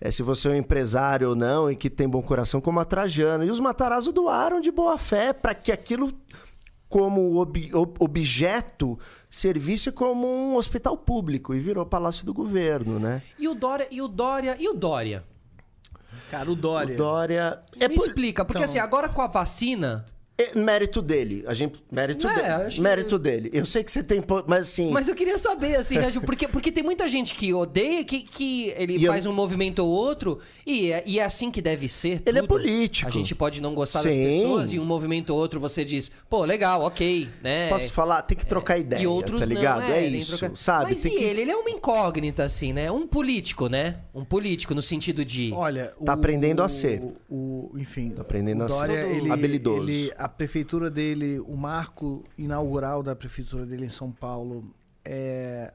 É, 0.00 0.10
se 0.10 0.22
você 0.22 0.48
é 0.48 0.52
um 0.52 0.54
empresário 0.56 1.28
ou 1.30 1.34
não 1.36 1.70
e 1.70 1.76
que 1.76 1.90
tem 1.90 2.08
bom 2.08 2.22
coração, 2.22 2.60
como 2.60 2.80
a 2.80 2.84
Trajano. 2.84 3.44
E 3.44 3.50
os 3.50 3.60
Matarazzo 3.60 4.12
doaram 4.12 4.60
de 4.60 4.70
boa 4.70 4.96
fé 4.96 5.32
para 5.32 5.54
que 5.54 5.70
aquilo, 5.70 6.12
como 6.88 7.36
ob- 7.38 7.70
ob- 7.74 7.96
objeto, 8.00 8.98
servisse 9.28 9.92
como 9.92 10.26
um 10.26 10.56
hospital 10.56 10.96
público 10.96 11.54
e 11.54 11.60
virou 11.60 11.84
Palácio 11.86 12.24
do 12.24 12.32
Governo, 12.34 12.98
né? 12.98 13.22
E 13.38 13.46
o 13.46 13.54
Dória, 13.54 13.86
e 13.90 14.00
o 14.00 14.08
Dória, 14.08 14.56
e 14.58 14.68
o 14.68 14.74
Dória? 14.74 15.22
Cara, 16.30 16.50
o 16.50 16.56
Dória. 16.56 16.94
O 16.94 16.98
Dória. 16.98 17.62
É 17.78 17.88
Me 17.88 17.96
por- 17.96 18.06
explica, 18.06 18.44
porque 18.44 18.58
Então- 18.58 18.68
assim, 18.70 18.78
agora 18.78 19.08
com 19.08 19.20
a 19.22 19.26
vacina. 19.28 20.04
É 20.42 20.58
mérito 20.58 21.02
dele. 21.02 21.44
A 21.46 21.54
gente. 21.54 21.82
Mérito, 21.90 22.26
É, 22.28 22.34
dele. 22.34 22.46
acho 22.48 22.76
que- 22.76 22.82
mérito 22.82 23.18
dele. 23.18 23.50
Eu 23.52 23.66
sei 23.66 23.82
que 23.84 23.90
você 23.92 24.02
tem. 24.02 24.22
Mas 24.46 24.66
assim. 24.68 24.90
Mas 24.90 25.08
eu 25.08 25.14
queria 25.14 25.38
saber, 25.38 25.76
assim, 25.76 25.96
Régio, 25.98 26.20
porque, 26.22 26.46
porque 26.48 26.70
tem 26.72 26.82
muita 26.84 27.06
gente 27.08 27.34
que 27.34 27.52
odeia, 27.52 28.04
que, 28.04 28.20
que 28.22 28.72
ele 28.76 28.96
E 28.96 29.04
eu- 29.04 29.12
faz 29.12 29.26
um 29.26 29.32
movimento 29.32 29.80
ou 29.80 29.88
outro, 29.90 30.38
e 30.66 30.92
é, 30.92 31.02
e 31.06 31.18
é 31.18 31.24
assim 31.24 31.50
que 31.50 31.60
deve 31.60 31.88
ser. 31.88 32.22
Ele 32.26 32.38
é 32.38 32.42
político. 32.42 33.08
A 33.08 33.10
gente 33.12 33.34
pode 33.34 33.60
não 33.60 33.74
gostar 33.74 34.02
das 34.02 34.12
Sim. 34.12 34.24
pessoas, 34.24 34.72
e 34.72 34.78
um 34.78 34.84
movimento 34.84 35.30
ou 35.30 35.38
outro 35.38 35.60
você 35.60 35.84
diz, 35.84 36.10
pô, 36.28 36.44
legal, 36.44 36.82
ok, 36.82 37.28
né? 37.42 37.68
Posso 37.68 37.92
falar? 37.92 38.22
Tem 38.22 38.36
que 38.36 38.46
trocar 38.46 38.78
ideia. 38.78 39.02
E 39.02 39.06
outros 39.06 39.40
tá 39.40 39.46
ligado? 39.46 39.80
não, 39.82 39.88
é, 39.92 40.00
tem 40.02 40.16
isso. 40.16 40.36
troca- 40.38 40.56
Sabe? 40.56 40.90
Mas 40.90 41.02
Tem 41.02 41.14
e 41.14 41.18
que- 41.18 41.24
ele? 41.24 41.40
Ele 41.42 41.50
é 41.50 41.56
uma 41.56 41.70
incógnita, 41.70 42.44
assim, 42.44 42.72
né? 42.72 42.90
Um 42.90 43.06
político, 43.06 43.68
né? 43.68 43.96
Um 44.14 44.24
político 44.24 44.74
no 44.74 44.82
sentido 44.82 45.24
de. 45.24 45.52
Olha, 45.54 45.92
Tá 46.04 46.12
aprendendo 46.12 46.62
a 46.62 46.68
ser. 46.68 47.00
O, 47.28 47.70
o- 47.74 47.78
enfim, 47.78 48.10
Tá 48.10 48.22
aprendendo 48.22 48.62
o 48.62 48.64
a 48.64 48.68
ser. 48.68 48.90
Ele, 49.16 49.30
habilidoso. 49.30 49.88
ele- 49.88 50.12
a 50.16 50.28
prefeitura 50.30 50.90
dele, 50.90 51.38
o 51.40 51.56
marco 51.56 52.24
inaugural 52.38 53.02
da 53.02 53.14
prefeitura 53.14 53.66
dele 53.66 53.84
em 53.86 53.90
São 53.90 54.10
Paulo 54.10 54.72
é 55.04 55.72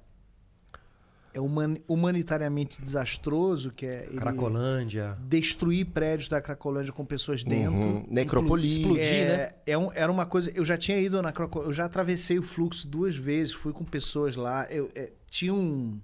é 1.34 1.41
human- 1.41 1.76
humanitariamente 1.86 2.82
desastroso, 2.82 3.69
que 3.69 3.86
é 3.86 4.06
ele 4.07 4.15
Cracolândia. 4.18 5.18
destruir 5.27 5.86
prédios 5.88 6.30
da 6.30 6.40
Cracolândia 6.40 6.94
com 6.94 7.03
pessoas 7.06 7.44
dentro. 7.44 7.73
Uhum. 7.73 8.06
Necropolia. 8.10 8.65
Explodir, 8.68 9.03
é, 9.14 9.26
né? 9.38 9.52
é 9.65 9.77
um- 9.77 9.91
era 9.94 10.10
uma 10.10 10.26
coisa. 10.26 10.49
Eu 10.56 10.64
já 10.64 10.77
tinha 10.77 10.98
ido 10.98 11.22
na 11.22 11.34
Cracolândia, 11.34 11.69
eu 11.69 11.73
já 11.73 11.84
atravessei 11.84 12.40
o 12.40 12.41
fluxo 12.41 12.88
duas 12.88 13.18
vezes, 13.18 13.52
fui 13.52 13.73
com 13.73 13.84
pessoas 13.84 14.38
lá. 14.38 14.65
Eu, 14.69 14.90
é, 14.95 15.11
tinha 15.30 15.53
um. 15.53 15.99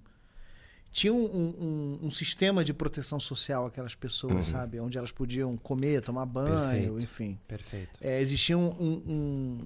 Tinha 0.92 1.14
um, 1.14 1.24
um- 1.26 2.00
um 2.04 2.12
sistema 2.12 2.64
de 2.66 2.74
proteção 2.74 3.20
social 3.20 3.66
aquelas 3.66 3.96
pessoas, 3.96 4.48
sabe? 4.48 4.80
Onde 4.80 4.98
elas 4.98 5.12
podiam 5.12 5.56
comer, 5.56 6.02
tomar 6.02 6.26
banho, 6.26 6.60
Perfeito. 6.70 7.00
enfim. 7.00 7.40
Perfeito. 7.48 8.00
É, 8.02 8.20
existia 8.20 8.58
um. 8.58 8.68
um- 8.68 9.04
um- 9.08 9.58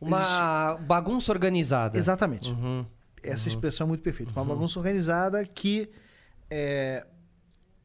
Uma 0.00 0.76
bagunça 0.76 1.32
organizada. 1.32 1.98
Exatamente. 1.98 2.52
Uhum. 2.52 2.86
Essa 3.20 3.48
expressão 3.48 3.86
é 3.86 3.88
muito 3.88 4.02
perfeita. 4.02 4.32
Uma 4.36 4.44
bagunça 4.44 4.78
organizada 4.78 5.44
que 5.44 5.90
é, 6.48 7.04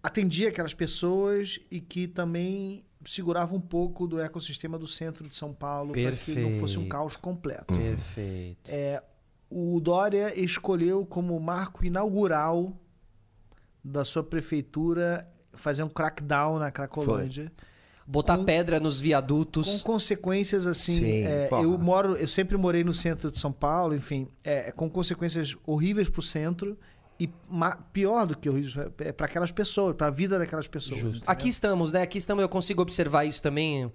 atendia 0.04 0.50
aquelas 0.50 0.76
pessoas 0.76 1.60
e 1.72 1.82
que 1.82 2.08
também 2.08 2.86
segurava 3.04 3.56
um 3.56 3.60
pouco 3.60 4.06
do 4.06 4.20
ecossistema 4.22 4.78
do 4.78 4.88
centro 4.88 5.28
de 5.28 5.36
São 5.36 5.52
Paulo 5.52 5.92
para 5.94 6.12
que 6.12 6.36
não 6.36 6.52
fosse 6.60 6.78
um 6.78 6.82
Perfeito. 6.84 6.88
caos 6.90 7.16
completo. 7.16 7.74
Perfeito. 7.74 8.60
É, 8.70 9.04
o 9.50 9.80
Dória 9.82 10.40
escolheu 10.40 11.04
como 11.06 11.38
marco 11.40 11.84
inaugural 11.84 12.80
da 13.84 14.06
sua 14.06 14.24
prefeitura 14.24 15.28
fazer 15.54 15.84
um 15.84 15.90
crackdown 15.90 16.58
na 16.60 16.72
Cracolândia. 16.72 17.52
Botar 18.06 18.38
Com- 18.38 18.44
pedra 18.46 18.80
nos 18.80 18.98
Com 18.98 19.04
viadutos. 19.04 19.82
consequências 19.82 20.68
assim. 20.68 20.98
Sim, 20.98 21.24
é, 21.26 21.48
eu 21.52 21.78
moro, 21.78 22.16
eu 22.18 22.28
sempre 22.28 22.58
morei 22.58 22.84
no 22.84 22.94
centro 22.94 23.32
de 23.32 23.38
São 23.40 23.52
Paulo, 23.52 23.96
enfim, 23.96 24.28
é, 24.44 24.72
com 24.72 24.90
consequências 24.90 25.56
horríveis 25.66 26.10
pro 26.10 26.22
centro 26.22 26.78
e 27.20 27.30
pior 27.94 28.26
do 28.26 28.36
que 28.36 28.50
horríveis 28.50 28.76
é 28.98 29.12
para 29.14 29.26
aquelas 29.28 29.52
pessoas, 29.52 29.96
para 29.96 30.08
a 30.08 30.10
vida 30.12 30.38
daquelas 30.38 30.68
pessoas. 30.68 31.00
Justo. 31.00 31.24
Aqui 31.26 31.48
estamos, 31.48 31.94
né? 31.94 32.02
Aqui 32.02 32.18
estamos, 32.18 32.42
eu 32.42 32.50
consigo 32.50 32.82
observar 32.82 33.24
isso 33.26 33.42
também. 33.42 33.90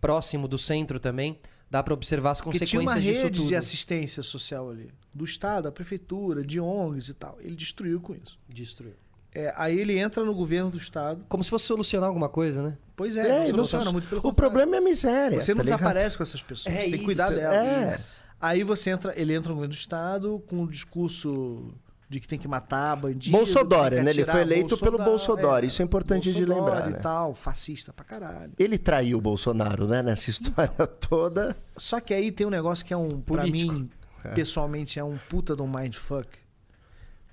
próximo 0.00 0.46
do 0.48 0.58
centro 0.58 0.98
também, 1.00 1.38
dá 1.70 1.82
pra 1.82 1.94
observar 1.94 2.32
as 2.32 2.40
Porque 2.40 2.60
tinha 2.64 2.80
uma 2.80 2.92
consequências 2.92 3.14
disso 3.14 3.24
rede 3.26 3.38
tudo. 3.40 3.48
de 3.48 3.56
assistência 3.56 4.22
social 4.22 4.70
ali. 4.70 4.90
Do 5.14 5.24
Estado, 5.24 5.64
da 5.64 5.72
Prefeitura, 5.72 6.42
de 6.44 6.60
ONGs 6.60 7.08
e 7.08 7.14
tal. 7.14 7.38
Ele 7.40 7.56
destruiu 7.56 8.00
com 8.00 8.14
isso. 8.14 8.38
Destruiu. 8.48 8.94
É, 9.38 9.52
aí 9.54 9.78
ele 9.78 9.98
entra 9.98 10.24
no 10.24 10.34
governo 10.34 10.70
do 10.70 10.78
Estado. 10.78 11.24
Como 11.28 11.44
se 11.44 11.50
fosse 11.50 11.66
solucionar 11.66 12.08
alguma 12.08 12.28
coisa, 12.28 12.62
né? 12.62 12.78
Pois 12.96 13.16
é, 13.18 13.28
É, 13.28 13.38
não 13.52 13.64
soluciona 13.64 13.92
muito 13.92 14.08
pelo 14.08 14.20
o 14.20 14.22
contrário. 14.22 14.50
problema 14.52 14.76
é 14.76 14.78
a 14.78 14.82
miséria. 14.82 15.38
Você 15.40 15.52
não 15.52 15.58
tá 15.58 15.64
ligado? 15.64 15.78
desaparece 15.80 16.16
com 16.16 16.22
essas 16.22 16.42
pessoas. 16.42 16.74
É 16.74 16.78
você 16.78 16.82
tem 16.84 16.90
que 16.92 16.96
isso, 16.96 17.04
cuidar 17.04 17.28
delas. 17.30 18.22
é. 18.22 18.26
Aí 18.40 18.62
você 18.62 18.90
entra, 18.90 19.12
ele 19.14 19.34
entra 19.34 19.50
no 19.50 19.56
governo 19.56 19.74
do 19.74 19.78
Estado 19.78 20.42
com 20.46 20.62
o 20.62 20.66
discurso 20.66 21.70
de 22.08 22.20
que 22.20 22.26
tem 22.28 22.38
que 22.38 22.48
matar 22.48 22.96
bandido. 22.96 23.36
Bolsodória, 23.36 24.02
né? 24.02 24.10
Ele 24.10 24.24
foi 24.24 24.40
eleito 24.40 24.78
pelo 24.78 24.96
Bolsodória. 24.96 25.66
Isso 25.66 25.82
é 25.82 25.84
importante 25.84 26.32
de 26.32 26.44
lembrar, 26.44 26.88
e 26.88 26.92
né? 26.92 26.98
tal, 26.98 27.34
fascista 27.34 27.92
pra 27.92 28.04
caralho. 28.04 28.52
Ele 28.58 28.78
traiu 28.78 29.18
o 29.18 29.20
Bolsonaro, 29.20 29.86
né? 29.86 30.02
Nessa 30.02 30.30
história 30.30 30.86
toda. 30.86 31.56
Só 31.76 32.00
que 32.00 32.14
aí 32.14 32.30
tem 32.32 32.46
um 32.46 32.50
negócio 32.50 32.84
que 32.86 32.94
é 32.94 32.96
um, 32.96 33.20
pra 33.20 33.42
Político. 33.42 33.74
mim, 33.74 33.90
pessoalmente, 34.34 34.98
é 34.98 35.04
um 35.04 35.18
puta 35.28 35.54
de 35.56 35.62
um 35.62 35.68
mindfuck. 35.68 36.28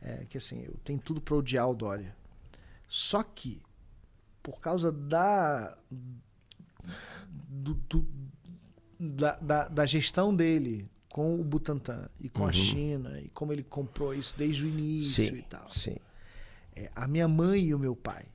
É 0.03 0.25
que 0.27 0.37
assim, 0.37 0.61
eu 0.63 0.75
tenho 0.83 0.99
tudo 0.99 1.21
pra 1.21 1.35
odiar 1.35 1.69
o 1.69 1.73
Dória. 1.73 2.15
Só 2.87 3.23
que, 3.23 3.61
por 4.41 4.59
causa 4.59 4.91
da. 4.91 5.75
do- 7.47 7.73
do- 7.89 8.05
da, 8.99 9.35
da, 9.41 9.67
da 9.67 9.85
gestão 9.85 10.33
dele 10.35 10.89
com 11.09 11.39
o 11.39 11.43
Butantan 11.43 12.09
e 12.19 12.29
com 12.29 12.45
a 12.45 12.51
China, 12.53 13.19
e 13.19 13.29
como 13.29 13.51
ele 13.51 13.63
comprou 13.63 14.13
isso 14.13 14.33
desde 14.37 14.63
o 14.63 14.67
início 14.67 15.25
Sim, 15.25 15.35
e 15.37 15.41
tal. 15.43 15.69
sim. 15.69 15.97
É, 16.75 16.89
a 16.95 17.07
minha 17.07 17.27
mãe 17.27 17.65
e 17.65 17.75
o 17.75 17.79
meu 17.79 17.95
pai 17.95 18.25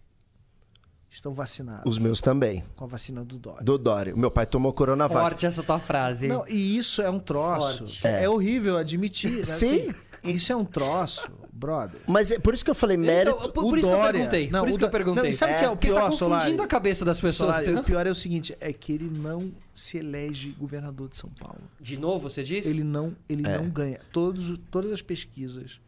estão 1.11 1.33
vacinados 1.33 1.85
Os 1.87 1.99
meus 1.99 2.21
também. 2.21 2.63
com 2.77 2.85
a 2.85 2.87
vacina 2.87 3.25
do 3.25 3.37
Dória. 3.39 3.65
Do 3.65 3.77
Dória. 3.79 4.15
O 4.15 4.19
meu 4.19 4.31
pai 4.31 4.47
tomou 4.47 4.73
Coronavac. 4.73 5.21
Forte 5.21 5.47
essa 5.47 5.63
tua 5.63 5.79
frase. 5.81 6.27
hein? 6.27 6.33
Não, 6.33 6.47
e 6.49 6.77
isso 6.77 7.03
é 7.03 7.11
um 7.11 7.19
troço. 7.19 7.79
Forte. 7.87 8.07
É. 8.07 8.29
horrível 8.29 8.77
admitir. 8.77 9.39
né? 9.39 9.45
Sim. 9.45 9.91
Assim, 9.91 9.95
isso 10.37 10.53
é 10.53 10.57
um 10.57 10.65
troço, 10.65 11.29
brother. 11.59 12.01
Mas 12.07 12.31
é 12.31 12.39
por 12.39 12.55
isso 12.55 12.65
que 12.65 12.71
eu 12.71 12.75
falei 12.75 12.97
mérito. 12.97 13.37
Então, 13.37 13.53
por, 13.53 13.65
o 13.65 13.69
por 13.71 13.79
isso 13.79 13.89
que 13.89 13.95
eu 13.95 13.99
Dória- 13.99 14.13
perguntei. 14.13 14.51
Não, 14.51 14.61
por 14.61 14.69
isso 14.69 14.79
que 14.79 14.85
eu 14.85 14.91
perguntei. 14.91 15.23
Não, 15.25 15.33
sabe 15.33 15.53
o 15.55 15.59
que 15.59 15.65
é 15.65 15.69
o 15.69 15.71
Porque 15.73 15.87
pior, 15.89 15.95
tá 15.97 16.03
confundindo 16.11 16.39
Solari? 16.41 16.61
a 16.61 16.67
cabeça 16.67 17.05
das 17.05 17.21
pessoas. 17.21 17.57
Solari, 17.57 17.75
o 17.81 17.85
pior 17.85 18.07
é 18.07 18.11
o 18.11 18.15
seguinte, 18.15 18.57
é 18.61 18.73
que 18.73 18.93
ele 18.93 19.11
não 19.11 19.53
se 19.75 19.99
elege 19.99 20.51
governador 20.51 21.09
de 21.09 21.17
São 21.17 21.31
Paulo. 21.31 21.61
De 21.81 21.97
novo, 21.99 22.29
você 22.29 22.43
disse? 22.43 22.69
Ele 22.71 22.85
não, 22.85 23.17
ele 23.29 23.47
É. 23.47 23.59
não 23.59 23.69
ganha. 23.69 24.01
Todos, 24.13 24.59
todas 24.71 24.93
as 24.93 25.03
pesquisas 25.03 25.81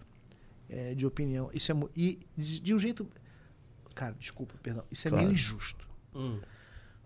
é, 0.68 0.94
de 0.94 1.06
opinião, 1.06 1.51
isso 1.55 1.72
é 1.72 1.76
e 1.97 2.18
de, 2.36 2.60
de 2.60 2.74
um 2.74 2.78
jeito, 2.78 3.06
cara, 3.94 4.14
desculpa, 4.18 4.55
perdão, 4.62 4.84
isso 4.90 5.06
é 5.06 5.10
Claro. 5.10 5.24
meio 5.24 5.34
injusto, 5.34 5.88
Hum. 6.14 6.38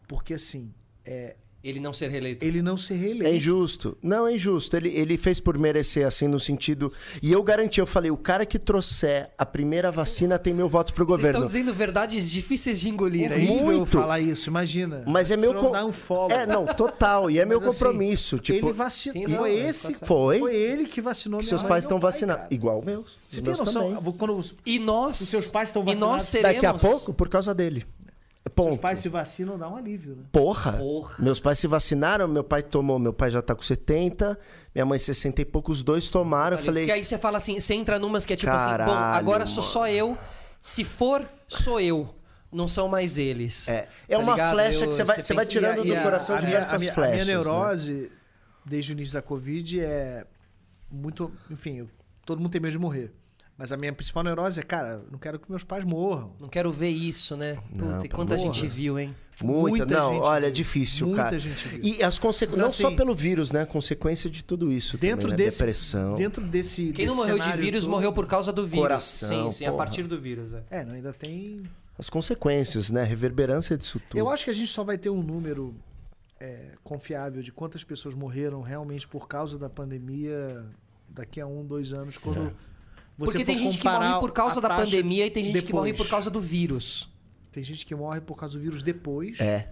porque 0.06 0.34
assim, 0.34 0.72
é, 1.04 1.36
Ele 1.64 1.80
não 1.80 1.92
ser 1.94 2.08
reeleito. 2.10 2.44
ele 2.44 2.60
não 2.60 2.76
se 2.76 2.92
reeleito. 2.92 3.26
É 3.26 3.34
injusto. 3.36 3.96
Não, 4.02 4.26
é 4.28 4.34
injusto. 4.34 4.76
Ele, 4.76 4.90
ele 4.90 5.16
fez 5.16 5.40
por 5.40 5.56
merecer, 5.58 6.06
assim, 6.06 6.28
no 6.28 6.38
sentido. 6.38 6.92
E 7.22 7.32
eu 7.32 7.42
garanti, 7.42 7.80
eu 7.80 7.86
falei, 7.86 8.10
o 8.10 8.16
cara 8.18 8.44
que 8.44 8.58
trouxer 8.58 9.30
a 9.38 9.46
primeira 9.46 9.90
vacina 9.90 10.38
tem 10.38 10.52
meu 10.52 10.68
voto 10.68 10.92
pro 10.92 11.06
Vocês 11.06 11.20
estão 11.28 11.40
governo. 11.40 11.46
dizendo 11.46 11.72
verdades 11.74 12.30
difíceis 12.30 12.80
de 12.82 12.90
engolir, 12.90 13.32
é 13.32 13.38
isso? 13.38 13.64
Muito. 13.64 13.86
falar 13.86 14.20
isso, 14.20 14.50
imagina. 14.50 15.02
Mas 15.06 15.30
é 15.30 15.36
meu. 15.38 15.54
Com- 15.54 15.70
dá 15.70 15.84
um 15.86 15.92
follow. 15.92 16.30
É, 16.30 16.46
não, 16.46 16.66
total. 16.66 17.30
E 17.30 17.38
é 17.38 17.46
meu 17.46 17.58
Mas, 17.60 17.70
assim, 17.70 17.78
compromisso. 17.84 18.38
tipo, 18.38 18.66
ele 18.66 18.72
vacinou. 18.74 19.14
Sim, 19.26 19.32
não, 19.32 19.38
foi 19.38 19.52
é, 19.56 19.68
esse. 19.70 19.94
Foi. 20.04 20.38
Foi 20.40 20.54
ele 20.54 20.84
que 20.84 21.00
vacinou 21.00 21.40
que 21.40 21.46
seus 21.46 21.62
mãe 21.62 21.68
pais 21.70 21.84
meu 21.84 21.88
estão 21.88 21.98
vacinados. 22.00 22.46
Igual 22.50 22.82
meus. 22.84 23.16
Você 23.28 23.28
Os 23.28 23.34
tem 23.36 23.42
meus 23.44 23.58
noção? 23.60 23.94
também. 23.94 24.12
Quando 24.18 24.36
os 24.36 24.54
E 24.66 24.78
nós. 24.78 25.18
Os 25.20 25.28
seus 25.28 25.46
pais 25.46 25.70
estão 25.70 25.82
E 25.82 25.86
nós 25.86 25.98
vacinados? 25.98 26.24
seremos. 26.26 26.54
Daqui 26.62 26.66
a 26.66 26.74
pouco, 26.74 27.14
por 27.14 27.28
causa 27.28 27.54
dele. 27.54 27.86
Ponto. 28.54 28.68
seus 28.70 28.80
pais 28.80 28.98
se 28.98 29.08
vacinam, 29.08 29.58
dá 29.58 29.68
um 29.68 29.74
alívio, 29.76 30.16
né? 30.16 30.24
Porra. 30.30 30.74
Porra. 30.74 31.14
Meus 31.18 31.40
pais 31.40 31.58
se 31.58 31.66
vacinaram, 31.66 32.28
meu 32.28 32.44
pai 32.44 32.62
tomou, 32.62 32.98
meu 32.98 33.12
pai 33.12 33.30
já 33.30 33.40
tá 33.40 33.54
com 33.54 33.62
70, 33.62 34.38
minha 34.74 34.84
mãe 34.84 34.98
60 34.98 35.40
e 35.40 35.44
poucos, 35.44 35.78
os 35.78 35.82
dois 35.82 36.08
tomaram. 36.08 36.56
Eu 36.58 36.62
falei, 36.62 36.84
Porque 36.84 36.92
aí 36.92 37.02
você 37.04 37.16
fala 37.18 37.38
assim, 37.38 37.58
você 37.58 37.74
entra 37.74 37.98
numas 37.98 38.26
que 38.26 38.32
é 38.34 38.36
tipo 38.36 38.52
assim, 38.52 38.64
bom, 38.66 38.70
Caralho, 38.76 39.16
agora 39.16 39.46
sou 39.46 39.62
mano. 39.62 39.72
só 39.72 39.88
eu. 39.88 40.18
Se 40.60 40.84
for, 40.84 41.26
sou 41.48 41.80
eu. 41.80 42.14
Não 42.52 42.68
são 42.68 42.86
mais 42.86 43.18
eles. 43.18 43.66
É, 43.68 43.88
é 44.08 44.14
Tá 44.16 44.18
uma 44.22 44.32
ligado? 44.32 44.52
flecha 44.52 44.84
Eu- 44.84 44.88
que 44.88 44.94
você 44.94 45.02
vai, 45.04 45.20
você 45.22 45.34
vai 45.34 45.46
tirando 45.46 45.84
E 45.84 45.88
do 45.88 45.96
a- 45.98 46.02
coração 46.02 46.36
a 46.36 46.38
minha- 46.38 46.50
diversas 46.50 46.74
a 46.74 46.78
minha, 46.78 46.92
flechas. 46.92 47.22
A 47.22 47.24
minha 47.24 47.38
né? 47.38 47.44
neurose, 47.44 48.12
desde 48.64 48.92
o 48.92 48.94
início 48.94 49.14
da 49.14 49.22
Covid, 49.22 49.80
é 49.80 50.24
muito. 50.88 51.32
Enfim, 51.50 51.78
eu- 51.78 51.88
todo 52.24 52.38
mundo 52.40 52.52
tem 52.52 52.60
medo 52.60 52.70
de 52.72 52.78
morrer. 52.78 53.10
Mas 53.56 53.70
a 53.70 53.76
minha 53.76 53.92
principal 53.92 54.24
neurose 54.24 54.58
é, 54.58 54.62
cara, 54.64 55.00
não 55.12 55.16
quero 55.18 55.38
que 55.38 55.48
meus 55.48 55.62
pais 55.62 55.84
morram. 55.84 56.34
Não 56.40 56.48
quero 56.48 56.72
ver 56.72 56.88
isso, 56.88 57.36
né? 57.36 57.54
Puta, 57.70 57.84
Não, 57.84 58.04
e 58.04 58.08
quanta 58.08 58.34
porra. 58.34 58.46
gente 58.52 58.66
viu, 58.66 58.98
hein? 58.98 59.14
Muita, 59.42 59.68
Muita 59.84 59.86
não, 59.86 60.12
gente 60.14 60.22
olha, 60.22 60.42
é 60.46 60.46
viu. 60.46 60.52
difícil, 60.54 61.06
Muita 61.06 61.22
cara. 61.22 61.38
gente 61.38 61.68
viu. 61.68 61.80
E 61.84 62.02
as 62.02 62.18
consequências, 62.18 62.52
Então, 62.58 62.64
não 62.64 62.70
só 62.70 62.86
assim, 62.88 62.96
pelo 62.96 63.14
vírus, 63.14 63.52
né? 63.52 63.64
Consequência 63.64 64.28
de 64.28 64.42
tudo 64.42 64.72
isso 64.72 64.98
Dentro 64.98 65.22
também, 65.28 65.36
né? 65.38 65.44
desse. 65.44 65.58
Depressão. 65.58 66.16
Dentro 66.16 66.42
desse. 66.44 66.90
Quem 66.92 67.06
não 67.06 67.14
desse 67.14 67.28
morreu 67.28 67.38
de 67.38 67.52
vírus 67.56 67.80
todo- 67.84 67.90
morreu 67.92 68.12
por 68.12 68.26
causa 68.26 68.52
do 68.52 68.64
vírus. 68.66 68.80
Coração, 68.82 69.50
sim, 69.52 69.58
sim, 69.58 69.64
a 69.66 69.70
porra. 69.70 69.84
partir 69.84 70.02
do 70.08 70.18
vírus. 70.20 70.52
É. 70.52 70.62
É, 70.70 70.84
não, 70.84 70.96
ainda 70.96 71.12
tem. 71.12 71.62
As 71.96 72.10
consequências, 72.10 72.90
né? 72.90 73.04
Reverberância 73.04 73.76
disso 73.78 74.00
tudo. 74.10 74.18
Eu 74.18 74.28
acho 74.28 74.44
que 74.44 74.50
a 74.50 74.54
gente 74.54 74.66
só 74.72 74.82
vai 74.82 74.98
ter 74.98 75.10
um 75.10 75.22
número 75.22 75.72
é, 76.40 76.70
confiável 76.82 77.40
de 77.40 77.52
quantas 77.52 77.84
pessoas 77.84 78.16
morreram 78.16 78.62
realmente 78.62 79.06
por 79.06 79.28
causa 79.28 79.56
da 79.56 79.70
pandemia 79.70 80.64
daqui 81.08 81.40
a 81.40 81.46
um, 81.46 81.64
dois 81.64 81.92
anos, 81.92 82.18
quando 82.18 82.52
você 83.16 83.32
Porque 83.32 83.44
tem 83.44 83.58
gente 83.58 83.78
que 83.78 83.88
morre 83.88 84.20
por 84.20 84.32
causa 84.32 84.58
a 84.58 84.62
da 84.62 84.68
pandemia 84.76 85.26
e 85.26 85.30
tem 85.30 85.44
gente 85.44 85.62
que 85.62 85.72
morre 85.72 85.92
depois. 85.92 86.08
por 86.08 86.10
causa 86.10 86.30
do 86.30 86.40
vírus. 86.40 87.08
Tem 87.52 87.62
gente 87.62 87.86
que 87.86 87.94
morre 87.94 88.20
por 88.20 88.36
causa 88.36 88.56
do 88.58 88.60
vírus 88.60 88.82
depois. 88.82 89.38
É. 89.40 89.66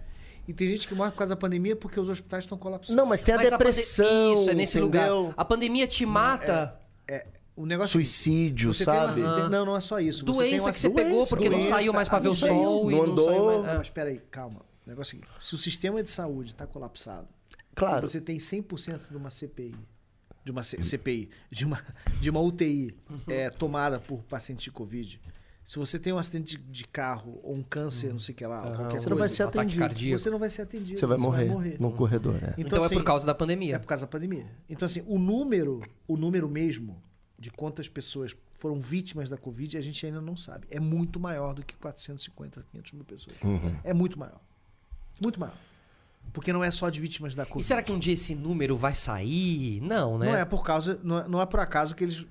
E 0.47 0.53
tem 0.53 0.67
gente 0.67 0.87
que 0.87 0.95
morre 0.95 1.11
por 1.11 1.17
causa 1.17 1.35
da 1.35 1.39
pandemia 1.39 1.75
porque 1.75 1.99
os 1.99 2.09
hospitais 2.09 2.43
estão 2.43 2.57
colapsando. 2.57 2.97
Não, 2.97 3.05
mas 3.05 3.21
tem 3.21 3.33
a 3.33 3.37
Mas 3.37 3.49
depressão. 3.49 4.33
Isso, 4.33 4.49
é 4.49 4.53
nesse 4.53 4.77
entendeu? 4.77 5.17
lugar. 5.21 5.33
A 5.37 5.45
pandemia 5.45 5.87
te 5.87 6.05
mata. 6.05 6.79
O 7.55 7.65
negócio 7.67 7.91
Suicídio, 7.91 8.73
você 8.73 8.83
sabe? 8.83 9.21
Uma, 9.21 9.29
Aham. 9.29 9.49
Não, 9.49 9.65
não 9.65 9.77
é 9.77 9.81
só 9.81 9.99
isso. 9.99 10.25
Você 10.25 10.31
Doença 10.33 10.65
uma 10.65 10.71
que 10.73 10.79
você 10.79 10.89
pegou 10.89 11.11
doença, 11.13 11.29
porque 11.35 11.49
não 11.49 11.59
doença, 11.59 11.75
saiu 11.75 11.93
mais 11.93 12.09
pra 12.09 12.17
ver 12.17 12.29
o 12.29 12.31
aí, 12.31 12.37
sol 12.37 12.91
e 12.91 12.95
não 12.95 13.03
não 13.05 13.11
andou. 13.11 13.45
mais. 13.45 13.63
Não, 13.65 13.69
é. 13.73 13.77
mas 13.77 13.89
peraí, 13.91 14.21
calma. 14.31 14.61
O 14.85 14.89
negócio 14.89 15.15
é 15.15 15.19
o 15.19 15.21
seguinte, 15.21 15.43
se 15.45 15.53
o 15.53 15.57
sistema 15.59 16.01
de 16.01 16.09
saúde 16.09 16.51
está 16.51 16.65
colapsado, 16.65 17.27
Claro. 17.75 18.07
você 18.07 18.19
tem 18.19 18.37
100% 18.39 19.01
de 19.11 19.15
uma 19.15 19.29
CPI, 19.29 19.75
de 20.43 20.51
uma 20.51 20.63
CPI, 20.63 21.29
de 21.49 21.65
uma, 21.65 21.81
de 22.21 22.29
uma 22.29 22.39
UTI 22.41 22.95
é, 23.27 23.49
tomada 23.49 23.99
por 23.99 24.23
paciente 24.23 24.63
de 24.63 24.71
Covid, 24.71 25.19
se 25.65 25.79
você 25.79 25.97
tem 25.97 26.11
um 26.11 26.17
acidente 26.17 26.57
de, 26.57 26.63
de 26.63 26.83
carro 26.85 27.39
ou 27.41 27.55
um 27.55 27.63
câncer, 27.63 28.11
não 28.11 28.19
sei 28.19 28.33
o 28.33 28.35
que 28.37 28.45
lá, 28.45 28.63
Você 28.63 29.09
não 29.09 29.15
vai 29.15 29.27
coisa, 29.29 29.35
ser 29.35 29.45
um 29.45 29.47
atendido. 29.47 30.19
você 30.19 30.29
não 30.29 30.39
vai 30.39 30.49
ser 30.49 30.61
atendido. 30.63 30.99
Você 30.99 31.05
vai 31.05 31.17
morrer, 31.17 31.45
no 31.45 31.65
Então, 31.65 31.91
corredor, 31.93 32.33
né? 32.33 32.53
Então, 32.57 32.81
é 32.81 32.85
assim, 32.85 32.95
por 32.95 33.03
causa 33.03 33.25
da 33.25 33.31
é 33.31 33.35
pandemia. 33.35 33.79
por 33.79 33.87
causa 33.87 34.01
da 34.05 34.07
pandemia. 34.07 34.45
Então, 34.69 34.85
assim, 34.85 35.03
o 35.07 35.17
número, 35.17 35.81
o 36.05 36.17
número 36.17 36.49
mesmo 36.49 37.01
de 37.39 37.49
quantas 37.49 37.87
pessoas 37.87 38.35
foram 38.59 38.79
vítimas 38.79 39.29
da 39.29 39.37
Covid, 39.37 39.77
a 39.77 39.81
gente 39.81 40.05
ainda 40.05 40.19
não 40.21 40.35
sabe. 40.35 40.67
É 40.69 40.79
muito 40.79 41.19
maior 41.19 41.53
do 41.53 41.65
que 41.65 41.75
450, 41.75 42.65
500 42.71 42.91
mil 42.93 43.05
pessoas. 43.05 43.37
Uhum. 43.41 43.75
É 43.83 43.93
muito 43.93 44.19
maior. 44.19 44.41
Muito 45.21 45.39
maior. 45.39 45.55
Porque 46.33 46.51
não 46.51 46.63
é 46.63 46.71
só 46.71 46.89
de 46.89 46.99
vítimas 46.99 47.35
da 47.35 47.45
Covid. 47.45 47.61
E 47.61 47.63
será 47.63 47.83
que 47.83 47.91
um 47.91 47.99
dia 47.99 48.13
esse 48.13 48.33
número 48.33 48.75
vai 48.75 48.93
sair? 48.93 49.79
Não, 49.81 50.17
né? 50.17 50.25
Não 50.25 50.35
é 50.35 50.43
por 50.43 50.63
causa, 50.63 50.99
não 51.03 51.19
é, 51.19 51.27
não 51.27 51.41
é 51.41 51.45
por 51.45 51.59
acaso 51.59 51.95
que 51.95 52.03
eles 52.03 52.25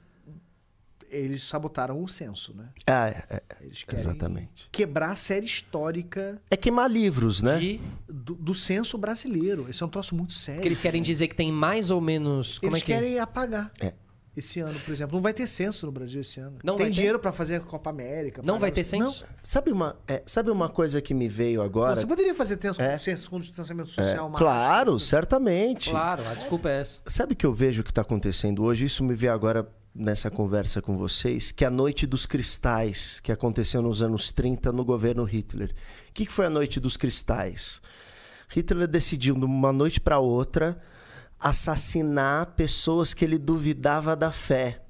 eles 1.09 1.45
sabotaram 1.45 2.03
o 2.03 2.09
censo, 2.09 2.55
né? 2.57 2.70
Ah, 2.87 3.09
é, 3.09 3.24
é, 3.29 3.43
Eles 3.61 3.85
querem 3.85 4.01
exatamente. 4.01 4.69
quebrar 4.73 5.11
a 5.11 5.15
série 5.16 5.45
histórica 5.45 6.41
É 6.51 6.57
queimar 6.57 6.91
livros, 6.91 7.43
né? 7.43 7.59
De- 7.59 7.81
do, 8.09 8.35
do 8.35 8.55
censo 8.55 8.97
brasileiro. 8.97 9.66
Esse 9.69 9.83
é 9.83 9.87
um 9.87 9.91
troço 9.91 10.15
muito 10.15 10.33
sério. 10.33 10.62
Que 10.62 10.69
eles 10.69 10.81
querem 10.81 11.03
dizer 11.03 11.29
que 11.29 11.35
tem 11.35 11.53
mais 11.53 11.91
ou 11.91 12.01
menos. 12.01 12.59
Como 12.59 12.73
Eles 12.73 12.83
é 12.83 12.87
que 12.87 12.93
querem 12.93 13.19
apagar. 13.19 13.70
É. 13.79 13.93
Esse 14.35 14.61
ano, 14.61 14.79
por 14.81 14.93
exemplo. 14.93 15.15
Não 15.17 15.23
vai 15.23 15.35
ter 15.35 15.47
censo 15.47 15.85
no 15.85 15.93
Brasil 15.93 16.23
esse 16.23 16.41
ano. 16.41 16.57
Não 16.65 16.77
Tem 16.77 16.91
dinheiro 16.91 17.19
pra 17.19 17.33
fazer 17.33 17.57
a 17.57 17.61
Copa 17.61 17.91
América. 17.91 18.41
Não 18.43 18.59
vai 18.59 18.71
ter 18.73 18.83
censo? 18.83 19.25
Sabe 19.43 19.71
uma, 19.71 19.95
é, 20.09 20.23
sabe 20.25 20.51
uma 20.51 20.71
coisa 20.71 21.03
que 21.03 21.13
me 21.13 21.29
veio 21.29 21.59
Não, 21.59 21.67
agora? 21.67 22.01
você 22.01 22.07
poderia 22.07 22.35
fazer 22.35 22.59
censo, 22.61 22.81
É. 22.81 22.97
censo 22.99 23.29
com 23.29 23.39
distanciamento 23.39 23.91
É, 23.91 23.93
social 24.05 24.31
mais. 24.31 24.39
claro, 24.43 24.99
certamente. 24.99 25.91
Claro, 25.91 26.27
a 26.27 26.35
desculpa 26.35 26.71
é 26.71 26.81
essa. 26.81 27.01
Sabe 27.07 27.35
o 27.35 27.37
que 27.37 27.45
eu 27.45 27.53
vejo 27.53 27.83
que 27.85 27.91
está 27.91 28.01
acontecendo 28.01 28.65
hoje? 28.65 28.87
Isso 28.87 29.05
me 29.05 29.15
veio 29.15 29.35
agora 29.35 29.69
nessa 29.95 30.31
conversa 30.31 30.81
com 30.81 30.97
vocês, 30.97 31.53
que 31.53 31.63
é 31.63 31.67
a 31.67 31.71
Noite 31.71 32.07
dos 32.07 32.25
Cristais, 32.25 33.21
que 33.21 33.31
aconteceu 33.31 33.83
nos 33.83 34.03
anos 34.03 34.33
30 34.33 34.73
no 34.73 34.83
governo 34.83 35.25
Hitler. 35.25 35.75
O 36.09 36.13
que 36.15 36.25
que 36.25 36.33
foi 36.33 36.47
a 36.47 36.51
Noite 36.51 36.81
dos 36.81 36.97
Cristais? 36.97 37.83
Hitler 38.49 38.87
decidiu, 38.89 39.35
de 39.35 39.45
uma 39.45 39.73
noite 39.73 40.01
para 40.01 40.19
outra, 40.19 40.81
assassinar 41.43 42.47
pessoas 42.55 43.12
que 43.12 43.24
ele 43.24 43.39
duvidava 43.39 44.14
da 44.14 44.31
fé. 44.31 44.81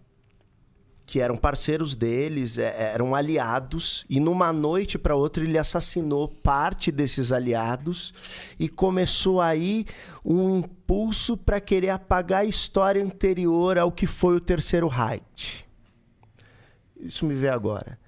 Que 1.07 1.21
eram 1.21 1.37
parceiros 1.37 1.95
deles, 1.95 2.59
é, 2.59 2.93
eram 2.93 3.15
aliados, 3.15 4.05
e 4.09 4.21
numa 4.21 4.53
noite 4.53 4.99
para 4.99 5.17
outra 5.17 5.43
ele 5.43 5.59
assassinou 5.59 6.29
parte 6.29 6.93
desses 6.93 7.33
aliados 7.33 8.15
e 8.59 8.69
começou 8.69 9.41
aí 9.41 9.87
um 10.25 10.59
impulso 10.59 11.37
para 11.37 11.61
querer 11.61 11.91
apagar 11.91 12.43
a 12.43 12.47
história 12.47 13.03
anterior 13.03 13.79
ao 13.79 13.91
que 13.91 14.07
foi 14.07 14.37
o 14.37 14.41
Terceiro 14.41 14.87
Reich. 14.87 15.67
Isso 17.01 17.27
me 17.27 17.35
vê 17.35 17.49
agora. 17.49 17.99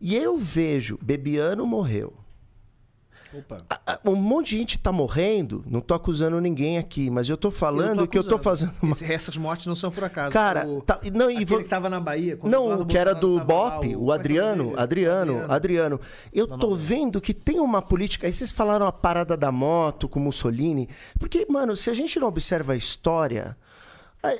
E 0.00 0.14
eu 0.14 0.36
vejo, 0.36 0.98
Bebiano 1.00 1.66
morreu. 1.66 2.25
Opa. 3.34 3.64
Um 4.04 4.14
monte 4.14 4.50
de 4.50 4.58
gente 4.58 4.78
tá 4.78 4.90
morrendo, 4.92 5.64
não 5.66 5.80
tô 5.80 5.94
acusando 5.94 6.40
ninguém 6.40 6.78
aqui, 6.78 7.10
mas 7.10 7.28
eu 7.28 7.36
tô 7.36 7.50
falando 7.50 8.00
Eu 8.02 8.06
tô 8.06 8.08
que 8.08 8.18
eu 8.18 8.24
tô 8.24 8.36
acusando. 8.36 8.72
fazendo. 8.72 8.92
Esse- 8.92 9.12
Essas 9.12 9.36
mortes 9.36 9.66
não 9.66 9.74
são 9.74 9.90
por 9.90 10.04
acaso. 10.04 10.32
Cara, 10.32 10.66
O- 10.66 10.80
tá- 10.80 11.00
não, 11.12 11.30
e 11.30 11.44
vou- 11.44 11.58
que 11.58 11.64
tava 11.68 11.90
na 11.90 11.98
Bahia. 12.00 12.38
Não, 12.44 12.82
o 12.82 12.86
que 12.86 12.96
era 12.96 13.14
do 13.14 13.34
lá, 13.34 13.44
BOP, 13.44 13.94
o, 13.94 13.98
como 13.98 14.12
é 14.12 14.16
é 14.16 14.18
Adriano, 14.18 14.64
dele? 14.66 14.80
Adriano, 14.80 15.44
Adriano. 15.48 16.00
Eu 16.32 16.46
Não, 16.46 16.58
tô 16.58 16.70
não. 16.70 16.76
vendo 16.76 17.20
que 17.20 17.34
tem 17.34 17.58
uma 17.60 17.82
política. 17.82 18.26
Aí 18.26 18.32
vocês 18.32 18.50
falaram 18.52 18.86
a 18.86 18.92
parada 18.92 19.36
da 19.36 19.50
moto 19.52 20.08
com 20.08 20.20
Mussolini. 20.20 20.88
Porque, 21.18 21.46
mano, 21.50 21.76
se 21.76 21.90
a 21.90 21.94
gente 21.94 22.18
não 22.20 22.28
observa 22.28 22.72
a 22.72 22.76
história. 22.76 23.56
A, 24.22 24.34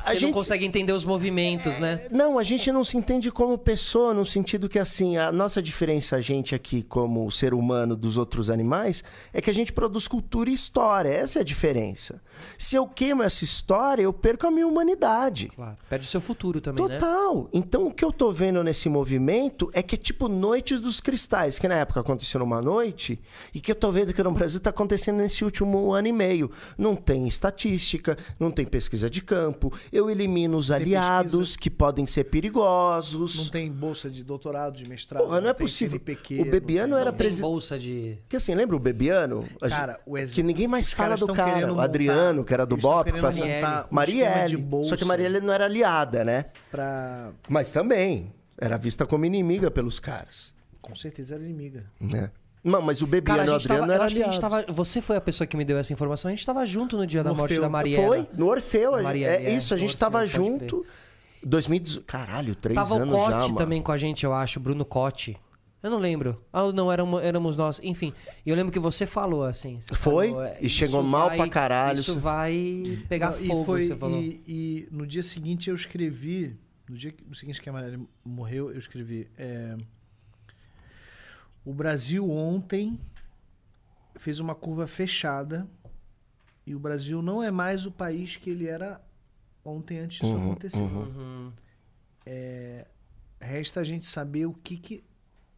a 0.00 0.02
Você 0.02 0.12
não 0.12 0.18
gente. 0.18 0.32
consegue 0.32 0.64
entender 0.64 0.92
os 0.92 1.04
movimentos, 1.04 1.78
né? 1.78 2.06
Não, 2.10 2.38
a 2.38 2.42
gente 2.42 2.72
não 2.72 2.82
se 2.82 2.96
entende 2.96 3.30
como 3.30 3.56
pessoa, 3.58 4.14
no 4.14 4.24
sentido 4.24 4.68
que, 4.68 4.78
assim, 4.78 5.16
a 5.16 5.30
nossa 5.30 5.62
diferença, 5.62 6.16
a 6.16 6.20
gente 6.20 6.54
aqui, 6.54 6.82
como 6.82 7.30
ser 7.30 7.52
humano 7.52 7.94
dos 7.94 8.16
outros 8.16 8.50
animais, 8.50 9.04
é 9.32 9.40
que 9.40 9.50
a 9.50 9.54
gente 9.54 9.72
produz 9.72 10.08
cultura 10.08 10.48
e 10.50 10.52
história. 10.52 11.10
Essa 11.10 11.40
é 11.40 11.42
a 11.42 11.44
diferença. 11.44 12.20
Se 12.56 12.76
eu 12.76 12.86
queimo 12.86 13.22
essa 13.22 13.44
história, 13.44 14.02
eu 14.02 14.12
perco 14.12 14.46
a 14.46 14.50
minha 14.50 14.66
humanidade. 14.66 15.50
Claro. 15.54 15.76
Perde 15.88 16.06
o 16.06 16.08
seu 16.08 16.20
futuro 16.20 16.60
também, 16.60 16.86
né? 16.86 16.98
Total. 16.98 17.48
Então 17.52 17.86
o 17.86 17.92
que 17.92 18.04
eu 18.04 18.12
tô 18.12 18.32
vendo 18.32 18.62
nesse 18.64 18.88
movimento 18.88 19.70
é 19.72 19.82
que 19.82 19.94
é 19.94 19.98
tipo 19.98 20.28
Noites 20.28 20.80
dos 20.80 21.00
Cristais, 21.00 21.58
que 21.58 21.68
na 21.68 21.76
época 21.76 22.00
aconteceu 22.00 22.40
numa 22.40 22.62
noite, 22.62 23.20
e 23.54 23.60
que 23.60 23.70
eu 23.70 23.74
tô 23.74 23.92
vendo 23.92 24.14
que 24.14 24.22
no 24.22 24.32
Brasil 24.32 24.60
tá 24.60 24.70
acontecendo 24.70 25.18
nesse 25.18 25.44
último 25.44 25.92
ano 25.92 26.08
e 26.08 26.12
meio. 26.12 26.50
Não 26.78 26.96
tem 26.96 27.28
estatística, 27.28 28.16
não 28.38 28.50
tem 28.50 28.64
pesquisa 28.64 29.10
de 29.10 29.20
campo, 29.20 29.72
eu 29.92 30.08
elimino 30.10 30.56
os 30.56 30.70
aliados 30.70 31.32
pesquisa. 31.32 31.58
que 31.60 31.70
podem 31.70 32.06
ser 32.06 32.24
perigosos. 32.24 33.44
Não 33.44 33.50
tem 33.50 33.70
bolsa 33.70 34.08
de 34.10 34.22
doutorado, 34.24 34.76
de 34.76 34.88
mestrado. 34.88 35.24
Porra, 35.24 35.40
não 35.40 35.50
é 35.50 35.54
tem 35.54 35.64
possível. 35.66 35.98
CNPq, 35.98 36.40
O 36.40 36.50
Bebiano 36.50 36.88
não 36.92 36.96
era 36.96 37.10
Não 37.10 37.16
tem 37.18 37.26
presi- 37.26 37.42
bolsa 37.42 37.78
de... 37.78 38.18
Porque 38.22 38.36
assim, 38.36 38.54
lembra 38.54 38.76
o 38.76 38.78
Bebiano? 38.78 39.44
Cara, 39.68 40.00
o 40.06 40.16
ex- 40.16 40.34
Que 40.34 40.42
ninguém 40.42 40.68
mais 40.68 40.90
fala 40.92 41.16
do 41.16 41.26
cara. 41.32 41.66
O 41.66 41.70
montar- 41.70 41.84
Adriano, 41.84 42.44
que 42.44 42.54
era 42.54 42.64
do 42.66 42.76
Bop, 42.76 43.10
que 43.10 43.18
um 43.18 43.28
de 43.30 43.86
Marielle. 43.90 44.56
bolsa 44.56 44.90
Só 44.90 44.96
que 44.96 45.04
Marielle 45.04 45.40
não 45.40 45.52
era 45.52 45.64
aliada, 45.64 46.24
né? 46.24 46.46
Pra... 46.70 47.30
Mas 47.48 47.72
também 47.72 48.32
era 48.58 48.76
vista 48.76 49.06
como 49.06 49.24
inimiga 49.24 49.70
pelos 49.70 49.98
caras. 49.98 50.54
Com 50.80 50.94
certeza 50.94 51.34
era 51.34 51.44
inimiga. 51.44 51.84
né? 52.00 52.30
Não, 52.62 52.82
mas 52.82 53.00
o 53.00 53.06
Bebiano 53.06 53.38
Cara, 53.38 53.50
e 53.50 53.52
a 53.52 53.56
o 53.56 53.58
gente 53.58 53.68
tava, 53.68 53.80
Adriano 53.80 53.92
eu 53.92 53.94
eram 53.94 54.04
acho 54.04 54.14
que 54.16 54.22
a 54.22 54.30
gente 54.30 54.40
tava... 54.40 54.64
Você 54.72 55.00
foi 55.00 55.16
a 55.16 55.20
pessoa 55.20 55.46
que 55.46 55.56
me 55.56 55.64
deu 55.64 55.78
essa 55.78 55.92
informação. 55.92 56.28
A 56.28 56.34
gente 56.34 56.44
tava 56.44 56.64
junto 56.66 56.96
no 56.96 57.06
dia 57.06 57.22
da 57.24 57.30
morte 57.32 57.52
Orfeu. 57.52 57.62
da 57.62 57.68
Mariela. 57.70 58.06
Foi, 58.06 58.28
no 58.36 58.46
Orfeu. 58.48 58.94
a- 58.94 59.02
Marielle, 59.02 59.46
é 59.46 59.50
é, 59.50 59.54
isso, 59.54 59.72
a 59.72 59.76
no 59.76 59.80
gente 59.80 59.90
Orfeu, 59.94 59.98
tava 60.10 60.26
junto. 60.26 60.84
2018. 61.42 62.04
Caralho, 62.06 62.54
três 62.54 62.74
Tava 62.74 62.94
o 62.94 62.98
anos 62.98 63.12
já, 63.12 63.18
Cote 63.18 63.42
mano. 63.46 63.56
também 63.56 63.80
com 63.82 63.92
a 63.92 63.96
gente, 63.96 64.24
eu 64.24 64.34
acho. 64.34 64.60
Bruno 64.60 64.84
Cote. 64.84 65.36
Eu 65.82 65.90
não 65.90 65.98
lembro. 65.98 66.38
Ah, 66.52 66.70
não, 66.70 66.92
éramos, 66.92 67.22
éramos 67.22 67.56
nós. 67.56 67.80
Enfim, 67.82 68.12
e 68.44 68.50
eu 68.50 68.54
lembro 68.56 68.70
que 68.70 68.78
você 68.78 69.06
falou 69.06 69.44
assim. 69.44 69.80
você 69.80 69.94
Foi? 69.94 70.28
falou, 70.28 70.44
é, 70.44 70.52
E 70.60 70.68
chegou 70.68 71.02
mal 71.02 71.28
vai- 71.28 71.38
pra 71.38 71.48
caralho, 71.48 71.98
Isso 72.00 72.18
vai 72.18 72.98
pegar 73.08 73.28
Não, 73.30 73.38
fogo, 73.38 73.62
e 73.62 73.64
foi, 73.64 73.82
você 73.84 73.96
falou. 73.96 74.20
E, 74.20 74.42
e 74.46 74.88
no 74.90 75.06
dia 75.06 75.22
seguinte 75.22 75.70
eu 75.70 75.74
escrevi. 75.74 76.58
No 76.86 76.94
dia 76.96 77.14
no 77.26 77.34
seguinte 77.34 77.62
que 77.62 77.70
a 77.70 77.72
Marielle 77.72 78.06
morreu, 78.22 78.70
eu 78.70 78.78
escrevi. 78.78 79.26
é, 79.38 79.74
o 81.64 81.72
Brasil 81.74 82.28
ontem 82.30 82.98
fez 84.16 84.40
uma 84.40 84.54
curva 84.54 84.86
fechada. 84.86 85.68
E 86.66 86.74
o 86.74 86.78
Brasil 86.78 87.20
não 87.22 87.42
é 87.42 87.50
mais 87.50 87.86
o 87.86 87.90
país 87.90 88.36
que 88.36 88.50
ele 88.50 88.66
era 88.66 89.00
ontem 89.64 89.98
antes 89.98 90.18
disso 90.20 90.32
Uhum, 90.32 90.50
acontecer. 90.52 90.78
Uhum. 90.80 91.52
É, 92.24 92.86
resta 93.40 93.80
a 93.80 93.84
gente 93.84 94.06
saber 94.06 94.46
o 94.46 94.52
que 94.52 94.76
que 94.76 95.04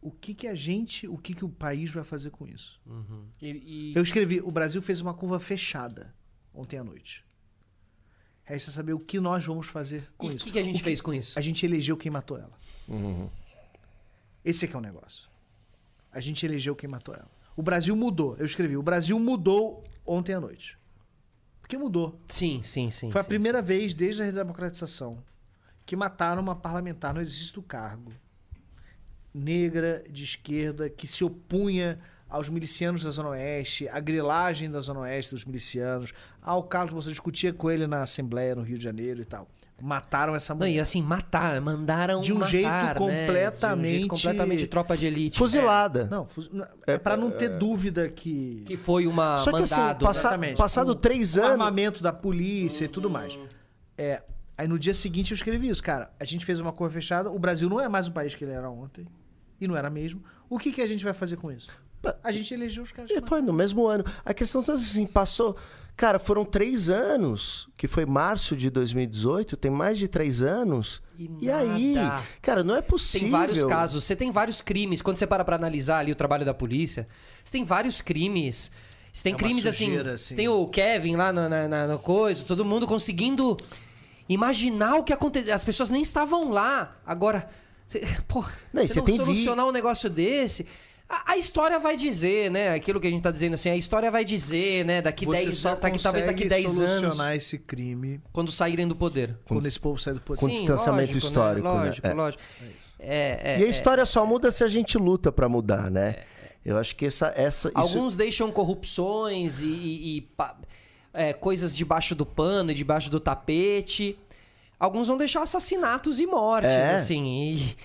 o 0.01 0.11
que 0.11 0.33
que 0.33 0.47
a 0.47 0.55
gente, 0.55 1.07
o 1.07 1.17
que 1.17 1.33
que 1.33 1.45
o 1.45 1.49
país 1.49 1.89
vai 1.91 2.03
fazer 2.03 2.29
com 2.31 2.45
isso. 2.47 2.79
Uhum. 2.85 3.25
E, 3.41 3.91
e- 3.91 3.93
Eu 3.95 4.01
escrevi, 4.03 4.41
o 4.41 4.51
Brasil 4.51 4.81
fez 4.81 4.99
uma 4.99 5.13
curva 5.13 5.39
fechada 5.39 6.13
ontem 6.53 6.77
à 6.77 6.83
noite. 6.83 7.23
Resta 8.43 8.69
saber 8.71 8.91
o 8.93 8.99
que 8.99 9.19
nós 9.21 9.45
vamos 9.45 9.67
fazer 9.67 10.11
com 10.17 10.27
e 10.27 10.33
o 10.33 10.35
isso. 10.35 10.45
que, 10.45 10.51
que 10.51 10.59
a 10.59 10.63
gente 10.63 10.81
O 10.81 10.83
fez 10.83 10.99
com 10.99 11.13
isso? 11.13 11.39
A 11.39 11.41
gente 11.41 11.65
elegeu 11.65 11.95
quem 11.95 12.11
matou 12.11 12.37
ela. 12.37 12.51
Uhum. 12.87 13.29
Esse 14.43 14.65
é 14.65 14.67
que 14.67 14.75
é 14.75 14.79
o 14.79 14.81
negócio. 14.81 15.29
A 16.13 16.19
gente 16.19 16.45
elegeu 16.45 16.75
quem 16.75 16.89
matou 16.89 17.13
ela. 17.13 17.29
O 17.55 17.61
Brasil 17.61 17.95
mudou. 17.95 18.35
Eu 18.37 18.45
escrevi, 18.45 18.77
o 18.77 18.83
Brasil 18.83 19.19
mudou 19.19 19.83
ontem 20.05 20.33
à 20.33 20.39
noite. 20.39 20.77
Porque 21.61 21.77
mudou. 21.77 22.19
Sim, 22.27 22.61
sim, 22.61 22.91
sim. 22.91 23.09
Foi 23.09 23.21
a 23.21 23.23
sim, 23.23 23.29
primeira 23.29 23.61
vez 23.61 23.93
desde 23.93 24.21
a 24.21 24.25
redemocratização 24.25 25.23
que 25.85 25.95
mataram 25.95 26.41
uma 26.41 26.55
parlamentar 26.55 27.13
no 27.13 27.21
exercício 27.21 27.55
do 27.55 27.61
cargo. 27.61 28.11
Negra, 29.33 30.03
de 30.09 30.23
esquerda, 30.23 30.89
que 30.89 31.07
se 31.07 31.23
opunha 31.23 31.99
aos 32.29 32.49
milicianos 32.49 33.03
da 33.03 33.11
Zona 33.11 33.29
Oeste, 33.29 33.87
à 33.89 33.99
grilagem 33.99 34.69
da 34.69 34.81
Zona 34.81 35.01
Oeste 35.01 35.31
dos 35.31 35.45
milicianos, 35.45 36.13
ao 36.41 36.63
Carlos 36.63 36.93
Bolsonaro 36.93 37.13
discutia 37.13 37.53
com 37.53 37.69
ele 37.69 37.85
na 37.85 38.03
Assembleia 38.03 38.55
no 38.55 38.61
Rio 38.61 38.77
de 38.77 38.83
Janeiro 38.83 39.21
e 39.21 39.25
tal. 39.25 39.47
Mataram 39.81 40.33
essa 40.35 40.53
Não, 40.53 40.59
mulher. 40.59 40.73
e 40.75 40.79
assim, 40.79 41.01
matar, 41.01 41.59
mandaram 41.59 42.21
De 42.21 42.31
um 42.31 42.35
matar, 42.37 42.47
jeito 42.49 42.69
né? 42.69 42.93
De 42.93 43.01
um 43.01 43.07
jeito 43.09 43.27
completamente- 43.27 44.07
completamente 44.07 44.67
tropa 44.67 44.95
de 44.95 45.05
elite. 45.07 45.37
Fuzilada. 45.37 46.05
Não, 46.09 46.25
fuz- 46.27 46.49
não, 46.51 46.65
é 46.87 46.97
para 46.97 47.17
não 47.17 47.29
ter 47.31 47.49
dúvida 47.49 48.07
que, 48.07 48.63
Que 48.65 48.77
foi 48.77 49.07
uma 49.07 49.37
Só 49.39 49.51
que 49.51 49.63
assim, 49.63 49.75
mandado. 49.75 50.05
passa- 50.05 50.19
Exatamente. 50.19 50.57
passado 50.57 50.95
três 50.95 51.35
o 51.35 51.39
anos- 51.41 51.51
armamento 51.51 52.01
da 52.01 52.13
polícia 52.13 52.85
e 52.85 52.87
tudo 52.87 53.09
mais. 53.09 53.37
É, 53.97 54.23
aí 54.57 54.67
no 54.67 54.79
dia 54.79 54.93
seguinte 54.93 55.31
eu 55.31 55.35
escrevi 55.35 55.67
isso, 55.67 55.83
cara. 55.83 56.11
A 56.19 56.23
gente 56.23 56.45
fez 56.45 56.59
uma 56.61 56.71
cor 56.71 56.89
fechada. 56.89 57.29
O 57.29 57.37
Brasil 57.39 57.67
não 57.69 57.81
é 57.81 57.89
mais 57.89 58.07
o 58.07 58.11
país 58.13 58.33
que 58.35 58.45
ele 58.45 58.53
era 58.53 58.69
ontem. 58.69 59.05
E 59.59 59.67
não 59.67 59.75
era 59.75 59.89
mesmo. 59.89 60.23
O 60.49 60.57
que, 60.57 60.71
que 60.71 60.81
a 60.81 60.87
gente 60.87 61.03
vai 61.03 61.13
fazer 61.13 61.35
com 61.37 61.51
isso? 61.51 61.69
A 62.23 62.31
gente 62.31 62.53
elegeu 62.53 62.83
os 62.83 62.91
caras. 62.91 63.11
que 63.11 63.17
E 63.17 63.21
foi 63.27 63.41
no 63.41 63.53
mesmo 63.53 63.87
ano. 63.87 64.03
A 64.25 64.33
questão 64.33 64.61
toda 64.63 64.79
assim, 64.79 65.05
passou. 65.07 65.55
Cara, 65.95 66.17
foram 66.17 66.43
três 66.43 66.89
anos, 66.89 67.69
que 67.77 67.87
foi 67.87 68.03
março 68.05 68.55
de 68.55 68.69
2018, 68.71 69.55
tem 69.55 69.69
mais 69.69 69.97
de 69.97 70.07
três 70.07 70.41
anos. 70.41 71.01
E 71.17 71.29
E, 71.41 71.51
aí, 71.51 71.95
cara, 72.41 72.63
não 72.63 72.75
é 72.75 72.81
possível. 72.81 73.21
Tem 73.29 73.31
vários 73.31 73.63
casos. 73.63 74.03
Você 74.03 74.15
tem 74.15 74.31
vários 74.31 74.59
crimes. 74.59 75.01
Quando 75.03 75.17
você 75.17 75.27
para 75.27 75.45
pra 75.45 75.55
analisar 75.55 75.99
ali 75.99 76.11
o 76.11 76.15
trabalho 76.15 76.43
da 76.43 76.53
polícia, 76.53 77.07
você 77.45 77.51
tem 77.51 77.63
vários 77.63 78.01
crimes. 78.01 78.71
Você 79.13 79.23
tem 79.23 79.33
É 79.33 79.37
crimes 79.37 79.67
assim, 79.67 79.85
sujeira, 79.85 80.17
Você 80.17 80.25
assim. 80.25 80.35
tem 80.35 80.47
o 80.49 80.67
Kevin 80.67 81.15
lá 81.15 81.31
na, 81.31 81.47
na, 81.47 81.67
na- 81.67 81.87
na 81.87 81.97
coisa, 81.99 82.43
todo 82.43 82.65
mundo 82.65 82.87
conseguindo 82.87 83.55
imaginar 84.27 84.95
o 84.95 85.03
que 85.03 85.13
aconteceu. 85.13 85.53
As 85.53 85.63
pessoas 85.63 85.89
nem 85.89 86.01
estavam 86.01 86.49
lá. 86.51 86.97
Agora, 87.05 87.47
pô, 88.27 88.43
Não, 88.73 88.81
você 88.81 88.87
você 88.93 88.99
não 88.99 89.05
tem 89.05 89.17
vi- 89.17 89.23
solucionar 89.23 89.65
um 89.67 89.71
negócio 89.71 90.09
desse. 90.09 90.65
A, 91.09 91.33
a 91.33 91.37
história 91.37 91.77
vai 91.79 91.95
dizer, 91.95 92.49
né? 92.49 92.69
Aquilo 92.73 92.99
que 92.99 93.07
a 93.07 93.09
gente 93.09 93.21
tá 93.21 93.29
dizendo 93.31 93.53
assim, 93.53 93.69
a 93.69 93.75
história 93.75 94.09
vai 94.09 94.23
dizer, 94.25 94.85
né? 94.85 95.01
Daqui 95.01 95.25
Você 95.25 95.43
10 95.45 95.57
só 95.57 95.69
anos, 95.69 95.81
daqui, 95.81 95.99
talvez 96.01 96.25
daqui 96.25 96.43
consegue 96.43 96.61
10 96.63 96.81
anos, 96.81 96.91
solucionar 97.01 97.35
esse 97.35 97.57
crime 97.57 98.21
quando 98.31 98.51
saírem 98.51 98.87
do 98.87 98.95
poder. 98.95 99.37
quando 99.45 99.67
esse 99.67 99.79
povo 99.79 99.99
sai 99.99 100.13
do 100.13 100.21
poder. 100.21 100.39
com 100.39 100.47
distanciamento 100.47 101.11
lógico, 101.13 101.17
histórico, 101.25 101.67
né? 101.67 101.73
Lógico, 101.85 102.07
É. 102.07 102.13
lógico. 102.13 102.43
É, 102.99 103.41
é, 103.55 103.59
E 103.59 103.63
a 103.63 103.67
é. 103.67 103.69
história 103.69 104.05
só 104.05 104.25
muda 104.25 104.49
se 104.49 104.63
a 104.63 104.67
gente 104.67 104.97
luta 104.97 105.31
pra 105.31 105.49
mudar, 105.49 105.91
né? 105.91 106.15
Eu 106.65 106.77
acho 106.77 106.95
que 106.95 107.05
essa. 107.05 107.33
essa 107.35 107.67
isso- 107.67 107.77
Alguns 107.77 108.15
deixam 108.15 108.49
corrupções 108.49 109.61
e, 109.61 109.67
e- 109.67 110.17
e 110.17 110.21
pa- 110.21 110.55
é, 111.13 111.33
coisas 111.33 111.75
debaixo 111.75 112.15
do 112.15 112.25
pano 112.25 112.71
e 112.71 112.73
debaixo 112.73 113.09
do 113.09 113.19
tapete. 113.19 114.17
Alguns 114.79 115.09
vão 115.09 115.17
deixar 115.17 115.41
assassinatos 115.43 116.19
e 116.21 116.25
mortes, 116.25 116.71
É. 116.71 116.95
assim. 116.95 117.25
e- 117.25 117.75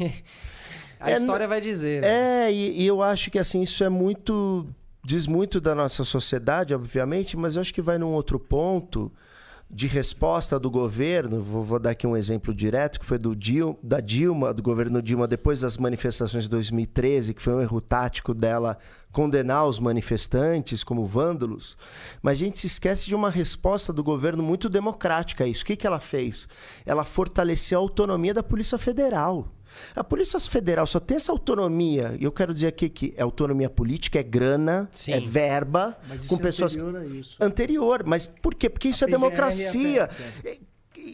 a 1.04 1.10
É, 1.10 1.14
história 1.16 1.46
vai 1.48 1.60
dizer. 1.60 2.02
né? 2.02 2.46
É, 2.48 2.52
e, 2.52 2.82
e 2.82 2.86
eu 2.86 3.02
acho 3.02 3.30
que 3.30 3.38
assim, 3.38 3.62
isso 3.62 3.82
é 3.84 3.88
muito. 3.88 4.66
Diz 5.06 5.26
muito 5.26 5.60
da 5.60 5.74
nossa 5.74 6.02
sociedade, 6.02 6.74
obviamente, 6.74 7.36
mas 7.36 7.56
eu 7.56 7.60
acho 7.60 7.74
que 7.74 7.82
vai 7.82 7.98
num 7.98 8.12
outro 8.14 8.38
ponto 8.40 9.12
de 9.70 9.86
resposta 9.86 10.58
do 10.58 10.70
governo. 10.70 11.42
Vou, 11.42 11.62
vou 11.62 11.78
dar 11.78 11.90
aqui 11.90 12.06
um 12.06 12.16
exemplo 12.16 12.54
direto, 12.54 12.98
que 13.00 13.04
foi 13.04 13.18
do 13.18 13.34
Dil, 13.36 13.78
da 13.82 14.00
Dilma, 14.00 14.54
do 14.54 14.62
governo 14.62 15.02
Dilma, 15.02 15.26
depois 15.26 15.60
das 15.60 15.76
manifestações 15.76 16.44
de 16.44 16.48
2013, 16.48 17.34
que 17.34 17.42
foi 17.42 17.52
um 17.54 17.60
erro 17.60 17.80
tático 17.82 18.32
dela 18.32 18.78
condenar 19.12 19.66
os 19.66 19.78
manifestantes 19.78 20.82
como 20.82 21.04
vândalos. 21.04 21.76
Mas 22.22 22.38
a 22.38 22.44
gente 22.44 22.58
se 22.58 22.66
esquece 22.66 23.06
de 23.06 23.14
uma 23.14 23.28
resposta 23.30 23.92
do 23.92 24.02
governo 24.02 24.42
muito 24.42 24.68
democrática 24.70 25.44
a 25.44 25.46
isso. 25.46 25.64
O 25.64 25.66
que, 25.66 25.76
que 25.76 25.86
ela 25.86 26.00
fez? 26.00 26.48
Ela 26.86 27.04
fortaleceu 27.04 27.78
a 27.78 27.82
autonomia 27.82 28.32
da 28.32 28.42
Polícia 28.42 28.78
Federal. 28.78 29.48
A 29.94 30.02
Polícia 30.04 30.38
Federal 30.40 30.86
só 30.86 30.98
tem 31.00 31.16
essa 31.16 31.32
autonomia, 31.32 32.16
e 32.18 32.24
eu 32.24 32.32
quero 32.32 32.52
dizer 32.54 32.68
aqui 32.68 32.88
que 32.88 33.14
é 33.16 33.22
autonomia 33.22 33.70
política, 33.70 34.18
é 34.18 34.22
grana, 34.22 34.88
Sim. 34.92 35.12
é 35.12 35.20
verba, 35.20 35.96
com 36.28 36.36
é 36.36 36.38
pessoas 36.38 36.76
anterior 36.76 36.96
a 36.96 37.04
isso. 37.06 37.36
anterior. 37.40 38.02
Mas 38.06 38.26
por 38.26 38.54
quê? 38.54 38.68
Porque 38.70 38.88
isso 38.88 39.04
é 39.04 39.06
PGR 39.06 39.18
democracia. 39.20 40.08
é 40.44 40.58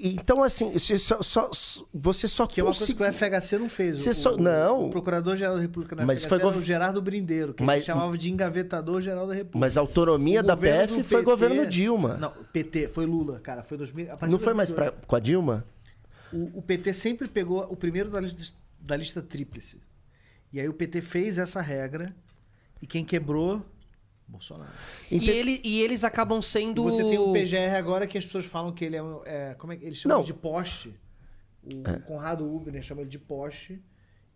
Então, 0.02 0.42
assim, 0.44 0.70
você 0.72 0.96
só, 0.96 1.20
só- 1.20 1.50
você 1.92 2.28
só 2.28 2.46
Que 2.46 2.60
é 2.60 2.62
uma 2.62 2.72
coisa 2.72 2.94
que 2.94 3.02
o 3.02 3.04
FHC 3.12 3.58
não 3.58 3.68
fez. 3.68 4.06
O, 4.06 4.14
só- 4.14 4.36
não. 4.36 4.86
O 4.86 4.90
Procurador-Geral 4.90 5.56
da 5.56 5.60
República 5.60 5.96
na 5.96 6.04
Mas 6.06 6.20
FHC 6.22 6.28
foi 6.28 6.38
gov- 6.38 6.56
o 6.58 6.62
Gerardo 6.64 7.02
Brindeiro, 7.02 7.52
que 7.54 7.62
Mas- 7.64 7.78
ele 7.78 7.86
chamava 7.86 8.16
de 8.16 8.30
engavetador-geral 8.30 9.26
da 9.26 9.34
República. 9.34 9.58
Mas 9.58 9.76
a 9.76 9.80
autonomia 9.80 10.40
O 10.40 10.42
da 10.44 10.56
PF 10.56 10.98
do 10.98 11.04
foi 11.04 11.18
PT 11.20 11.24
governo 11.30 11.66
Dilma. 11.66 12.16
Não, 12.20 12.32
PT, 12.52 12.88
foi 12.88 13.04
Lula, 13.04 13.40
cara. 13.42 13.64
Foi 13.64 13.76
2000, 13.76 14.12
a 14.12 14.16
partir 14.16 14.30
Não 14.30 14.38
foi 14.38 14.54
mais 14.54 14.70
2002. 14.70 14.96
pra, 15.00 15.06
com 15.08 15.16
a 15.16 15.20
Dilma? 15.20 15.64
O, 16.32 16.58
o 16.58 16.62
PT 16.62 16.92
sempre 16.94 17.28
pegou 17.28 17.60
o 17.70 17.76
primeiro 17.76 18.10
da 18.10 18.20
lista, 18.20 18.54
da 18.80 18.96
lista 18.96 19.20
tríplice. 19.22 19.80
E 20.52 20.60
aí 20.60 20.68
o 20.68 20.72
PT 20.74 21.00
fez 21.00 21.38
essa 21.38 21.60
regra 21.60 22.14
E 22.82 22.86
quem 22.86 23.04
quebrou? 23.04 23.64
Bolsonaro. 24.26 24.70
E, 25.10 25.28
ele, 25.28 25.60
e 25.64 25.80
eles 25.82 26.04
acabam 26.04 26.38
E 26.38 26.42
sendo. 26.42 26.82
você 26.84 27.02
tem 27.02 27.18
o 27.18 27.32
PGR 27.32 27.74
agora 27.76 28.06
que 28.06 28.16
as 28.16 28.24
pessoas 28.24 28.44
falam 28.44 28.72
que 28.72 28.84
ele 28.84 28.96
é. 28.96 29.02
um- 29.02 29.22
é 29.24 29.54
como 29.58 29.72
é 29.72 29.76
que 29.76 29.84
eles 29.84 29.98
chamam 29.98 30.18
Não. 30.18 30.24
de 30.24 30.32
poste? 30.32 30.94
O 31.64 32.00
Conrado 32.06 32.44
Ubner 32.48 32.82
chama 32.82 33.00
ele 33.02 33.10
de 33.10 33.18
poste. 33.18 33.82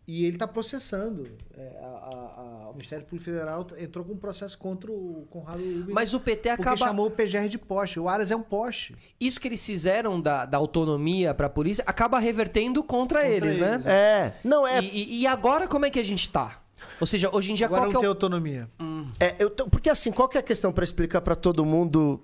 E 0.07 0.25
ele 0.27 0.37
está 0.37 0.47
processando. 0.47 1.27
É, 1.57 1.79
a- 1.81 1.87
a- 1.87 2.41
a- 2.67 2.69
o 2.69 2.73
Ministério 2.73 3.05
Público 3.07 3.25
Federal 3.25 3.67
entrou 3.79 4.05
com 4.05 4.13
um 4.13 4.17
processo 4.17 4.59
contra 4.59 4.91
o 4.93 5.27
Conrado 5.31 5.61
Ubner. 5.63 5.95
Mas 5.95 6.13
o 6.13 6.21
PT 6.21 6.51
porque 6.51 6.63
acaba. 6.63 6.77
chamou 6.77 7.07
o 7.07 7.11
PGR 7.11 7.49
de 7.49 7.57
poste. 7.59 7.99
O 7.99 8.09
Aras 8.09 8.31
é 8.31 8.37
um 8.37 8.43
poste. 8.43 8.95
Isso 9.19 9.41
que 9.41 9.49
eles 9.49 9.65
fizeram 9.65 10.21
da, 10.21 10.45
da 10.45 10.59
autonomia 10.59 11.33
pra 11.33 11.49
polícia 11.49 11.83
acaba 11.87 12.19
revertendo 12.19 12.83
contra, 12.83 13.27
eles, 13.27 13.57
né? 13.59 13.73
eles, 13.75 13.87
É, 13.87 14.35
não, 14.45 14.67
é, 14.67 14.81
E, 14.83 15.23
e- 15.23 15.27
agora 15.27 15.67
como 15.67 15.87
é 15.87 15.91
que 15.91 15.99
a 15.99 16.05
gente 16.05 16.29
tá? 16.29 16.61
Ou 17.01 17.07
seja, 17.07 17.31
hoje 17.33 17.53
em 17.53 17.55
dia 17.55 17.67
Agora 17.67 17.83
qual 17.83 17.85
não 17.87 17.91
que 17.93 17.97
é 17.97 18.01
tem 18.01 18.09
o... 18.09 18.13
autonomia. 18.13 18.69
É, 19.19 19.37
eu 19.39 19.51
porque 19.51 19.89
assim, 19.89 20.13
qual 20.13 20.29
que 20.29 20.37
é 20.37 20.41
a 20.41 20.43
questão 20.43 20.71
para 20.71 20.85
explicar 20.85 21.23
para 21.23 21.35
todo 21.35 21.65
mundo, 21.65 22.21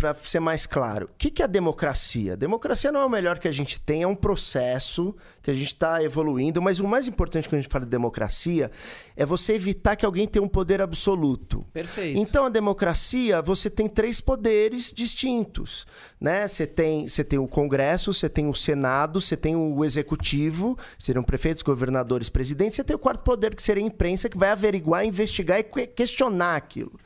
para 0.00 0.14
ser 0.14 0.40
mais 0.40 0.64
claro? 0.66 1.06
O 1.06 1.14
que, 1.18 1.30
que 1.30 1.42
é 1.42 1.44
a 1.44 1.48
democracia? 1.48 2.34
Democracia 2.34 2.90
não 2.90 3.02
é 3.02 3.04
o 3.04 3.10
melhor 3.10 3.38
que 3.38 3.46
a 3.46 3.52
gente 3.52 3.78
tem, 3.78 4.02
é 4.02 4.06
um 4.06 4.14
processo 4.14 5.14
que 5.42 5.50
a 5.50 5.54
gente 5.54 5.66
está 5.66 6.02
evoluindo, 6.02 6.62
mas 6.62 6.80
o 6.80 6.88
mais 6.88 7.06
importante 7.06 7.46
quando 7.46 7.58
a 7.58 7.62
gente 7.62 7.70
fala 7.70 7.84
de 7.84 7.90
democracia 7.90 8.70
é 9.14 9.26
você 9.26 9.52
evitar 9.52 9.96
que 9.96 10.06
alguém 10.06 10.26
tenha 10.26 10.42
um 10.42 10.48
poder 10.48 10.80
absoluto. 10.80 11.66
Perfeito. 11.72 12.18
Então, 12.18 12.46
a 12.46 12.48
democracia, 12.48 13.42
você 13.42 13.68
tem 13.68 13.86
três 13.86 14.22
poderes 14.22 14.90
distintos, 14.90 15.86
né? 16.18 16.48
Você 16.48 16.66
tem, 16.66 17.06
você 17.06 17.22
tem 17.22 17.38
o 17.38 17.46
Congresso, 17.46 18.12
você 18.14 18.28
tem 18.28 18.48
o 18.48 18.54
Senado, 18.54 19.20
você 19.20 19.36
tem 19.36 19.54
o 19.54 19.84
Executivo, 19.84 20.78
seriam 20.98 21.22
prefeitos, 21.22 21.62
governadores, 21.62 22.30
presidentes, 22.30 22.76
você 22.76 22.84
tem 22.84 22.96
o 22.96 22.98
quarto 22.98 23.20
poder, 23.22 23.54
que 23.54 23.62
seria 23.62 23.82
a 23.82 23.86
imprensa, 23.86 24.30
que 24.30 24.38
vai 24.38 24.50
averiguar, 24.50 25.04
investigar 25.04 25.58
e 25.58 25.62
que- 25.62 25.86
questionar 25.88 26.56
aquilo. 26.56 26.98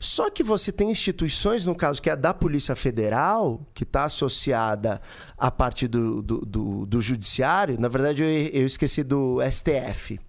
Só 0.00 0.30
que 0.30 0.42
você 0.42 0.70
tem 0.70 0.90
instituições, 0.90 1.64
no 1.64 1.74
caso 1.74 2.00
que 2.00 2.08
é 2.08 2.12
a 2.12 2.16
da 2.16 2.32
Polícia 2.32 2.74
Federal, 2.76 3.60
que 3.74 3.82
está 3.84 4.04
associada 4.04 5.00
à 5.36 5.50
parte 5.50 5.88
do, 5.88 6.22
do, 6.22 6.38
do- 6.46 6.86
do 6.86 7.00
Judiciário, 7.00 7.78
na 7.80 7.88
verdade 7.88 8.22
eu, 8.22 8.28
eu 8.60 8.66
esqueci 8.66 9.02
do 9.02 9.38
STF. 9.50 10.20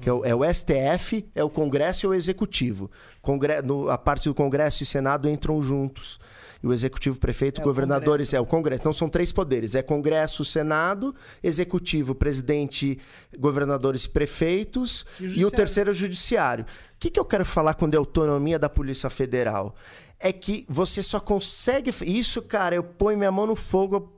Que 0.00 0.08
é 0.08 0.12
o, 0.12 0.24
é 0.24 0.32
o 0.32 0.44
STF, 0.54 1.26
é 1.34 1.42
o 1.42 1.50
Congresso 1.50 2.06
e 2.06 2.08
o 2.08 2.14
Executivo. 2.14 2.88
Congre- 3.20 3.60
no- 3.62 3.88
a 3.90 3.98
parte 3.98 4.28
do 4.28 4.34
Congresso 4.34 4.82
e 4.84 4.86
Senado 4.86 5.28
entram 5.28 5.60
juntos. 5.62 6.20
E 6.62 6.66
o 6.66 6.72
Executivo, 6.72 7.18
Prefeito, 7.18 7.60
É 7.60 7.62
o 7.62 7.64
governadores, 7.64 8.34
é 8.34 8.40
o 8.40 8.46
Congresso. 8.46 8.82
Então 8.82 8.92
são 8.92 9.08
três 9.08 9.32
poderes: 9.32 9.74
é 9.74 9.82
Congresso, 9.82 10.44
Senado, 10.44 11.14
Executivo, 11.42 12.14
Presidente, 12.14 12.98
governadores, 13.38 14.06
prefeitos 14.06 15.06
E 15.20 15.24
o 15.24 15.28
e 15.28 15.44
o 15.44 15.50
terceiro 15.50 15.90
é 15.90 15.92
o 15.92 15.94
Judiciário. 15.94 16.64
O 16.64 16.98
que, 16.98 17.10
que 17.10 17.20
eu 17.20 17.24
quero 17.24 17.44
falar 17.44 17.74
quando 17.74 17.94
é 17.94 17.96
autonomia 17.96 18.58
da 18.58 18.68
Polícia 18.68 19.08
Federal? 19.08 19.74
É 20.18 20.32
que 20.32 20.66
você 20.68 21.02
só 21.02 21.20
consegue. 21.20 21.92
Isso, 22.04 22.42
cara, 22.42 22.74
eu 22.74 22.82
ponho 22.82 23.18
minha 23.18 23.30
mão 23.30 23.46
no 23.46 23.54
fogo 23.54 24.12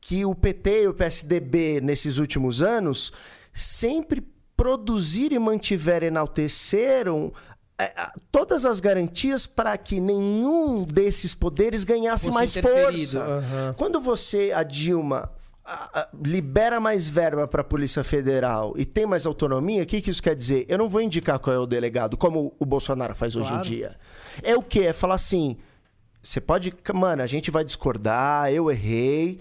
que 0.00 0.24
o 0.24 0.34
PT 0.34 0.84
e 0.84 0.88
o 0.88 0.94
PSDB, 0.94 1.80
nesses 1.80 2.18
últimos 2.18 2.62
anos, 2.62 3.12
sempre 3.52 4.22
produziram 4.56 5.36
e 5.36 5.38
mantiveram, 5.38 6.06
enalteceram 6.06 7.32
todas 8.32 8.66
as 8.66 8.80
garantias 8.80 9.46
para 9.46 9.76
que 9.78 10.00
nenhum 10.00 10.84
desses 10.84 11.34
poderes 11.34 11.84
ganhasse 11.84 12.26
Fosse 12.26 12.34
mais 12.34 12.54
força. 12.56 13.20
aham. 13.22 13.74
Quando 13.76 14.00
você, 14.00 14.52
a 14.52 14.62
Dilma, 14.62 15.30
libera 16.22 16.80
mais 16.80 17.08
verba 17.08 17.46
para 17.46 17.60
a 17.60 17.64
Polícia 17.64 18.02
Federal 18.02 18.74
e 18.76 18.84
tem 18.84 19.06
mais 19.06 19.26
autonomia, 19.26 19.82
o 19.82 19.86
que, 19.86 20.00
que 20.00 20.10
isso 20.10 20.22
quer 20.22 20.34
dizer? 20.34 20.64
Eu 20.68 20.78
não 20.78 20.88
vou 20.88 21.00
indicar 21.00 21.38
qual 21.38 21.54
é 21.54 21.58
o 21.58 21.66
delegado, 21.66 22.16
como 22.16 22.54
o 22.58 22.64
Bolsonaro 22.66 23.14
faz 23.14 23.36
hoje 23.36 23.48
em 23.48 23.50
Claro. 23.50 23.64
dia. 23.64 23.96
É 24.42 24.56
o 24.56 24.62
quê? 24.62 24.80
É 24.80 24.92
falar 24.92 25.14
assim: 25.16 25.56
você 26.22 26.40
pode. 26.40 26.72
Mano, 26.94 27.22
a 27.22 27.26
gente 27.26 27.50
vai 27.50 27.64
discordar, 27.64 28.50
eu 28.52 28.70
errei, 28.70 29.40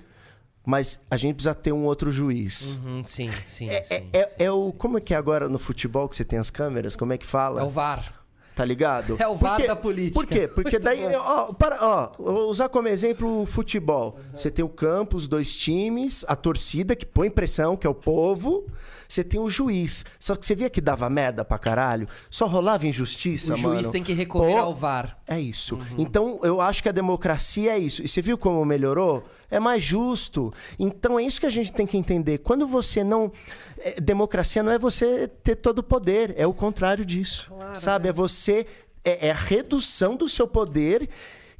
mas 0.65 0.99
a 1.09 1.15
gente 1.17 1.35
precisa 1.35 1.55
ter 1.55 1.71
um 1.71 1.85
outro 1.85 2.11
juiz. 2.11 2.77
Uhum, 2.83 3.03
sim, 3.05 3.29
sim, 3.45 3.69
É, 3.69 3.81
sim, 3.83 3.95
é- 4.13 4.19
é- 4.19 4.27
sim, 4.27 4.35
é 4.37 4.51
o. 4.51 4.71
Como 4.73 4.97
é 4.97 5.01
que 5.01 5.13
é 5.13 5.17
agora 5.17 5.47
no 5.47 5.57
futebol 5.57 6.09
que 6.09 6.15
você 6.17 6.25
tem 6.25 6.37
as 6.37 6.49
câmeras? 6.49 6.95
Como 6.95 7.13
é 7.13 7.17
que 7.17 7.25
fala? 7.25 7.61
É 7.61 7.63
o 7.63 7.69
VAR. 7.69 8.16
Tá 8.57 8.65
ligado? 8.65 9.17
É 9.19 9.27
o 9.27 9.35
VAR 9.35 9.57
Por 9.57 9.61
quê? 9.61 9.67
da 9.67 9.75
política. 9.75 10.19
Por 10.19 10.25
quê? 10.27 10.47
Porque 10.47 10.79
daí, 10.79 11.05
ó, 11.15 11.53
para, 11.53 11.77
ó, 11.79 12.09
vou 12.17 12.49
usar 12.49 12.67
como 12.69 12.87
exemplo 12.87 13.43
o 13.43 13.45
futebol. 13.45 14.17
Você 14.35 14.49
tem 14.49 14.65
o 14.65 14.69
campo, 14.69 15.15
os 15.15 15.27
dois 15.27 15.55
times, 15.55 16.25
a 16.27 16.35
torcida 16.35 16.95
que 16.95 17.05
põe 17.05 17.29
pressão, 17.29 17.77
que 17.77 17.85
é 17.85 17.89
o 17.89 17.93
povo. 17.93 18.65
Você 19.07 19.23
tem 19.23 19.39
o 19.39 19.49
juiz. 19.49 20.05
Só 20.19 20.35
que 20.35 20.45
você 20.45 20.55
via 20.55 20.69
que 20.69 20.81
dava 20.81 21.09
merda 21.09 21.45
pra 21.45 21.57
caralho. 21.57 22.07
Só 22.29 22.45
rolava 22.47 22.87
injustiça, 22.87 23.53
O 23.53 23.57
juiz 23.57 23.75
mano. 23.81 23.91
tem 23.91 24.03
que 24.03 24.13
recorrer 24.13 24.53
Pô, 24.53 24.59
ao 24.59 24.75
VAR. 24.75 25.17
É 25.27 25.39
isso. 25.39 25.77
Então, 25.97 26.39
eu 26.43 26.59
acho 26.61 26.81
que 26.83 26.89
a 26.89 26.91
democracia 26.91 27.71
é 27.73 27.79
isso. 27.79 28.03
E 28.03 28.07
você 28.07 28.21
viu 28.21 28.37
como 28.37 28.63
melhorou? 28.65 29.23
É 29.49 29.59
mais 29.59 29.81
justo. 29.81 30.53
Então, 30.77 31.19
é 31.19 31.23
isso 31.23 31.39
que 31.39 31.45
a 31.45 31.49
gente 31.51 31.71
tem 31.71 31.85
que 31.85 31.97
entender. 31.97 32.39
Quando 32.39 32.67
você 32.67 33.03
não. 33.03 33.31
é, 33.79 33.99
democracia 33.99 34.61
não 34.61 34.71
é 34.71 34.77
você 34.79 35.27
ter 35.27 35.55
todo 35.55 35.79
o 35.79 35.83
poder, 35.83 36.33
é 36.37 36.45
o 36.45 36.53
contrário 36.53 37.05
disso. 37.05 37.51
sabe? 37.75 38.09
É 38.09 38.11
você. 38.11 38.65
É, 39.03 39.27
é 39.27 39.31
a 39.31 39.35
redução 39.35 40.15
do 40.17 40.27
seu 40.27 40.47
poder 40.47 41.09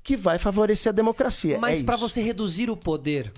que 0.04 0.16
vai 0.18 0.38
favorecer 0.38 0.90
a 0.90 0.94
democracia. 0.94 1.58
Mas 1.60 1.82
é 1.82 1.84
pra 1.84 1.96
isso. 1.96 2.08
você 2.10 2.22
reduzir 2.22 2.70
o 2.70 2.78
poder, 2.78 3.32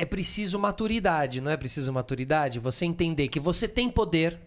é 0.00 0.04
preciso 0.04 0.58
maturidade, 0.58 1.40
não 1.40 1.50
é 1.50 1.56
preciso 1.56 1.92
maturidade? 1.92 2.58
Você 2.58 2.84
entender 2.84 3.28
que 3.28 3.38
você 3.40 3.68
tem 3.68 3.90
poder, 3.90 4.38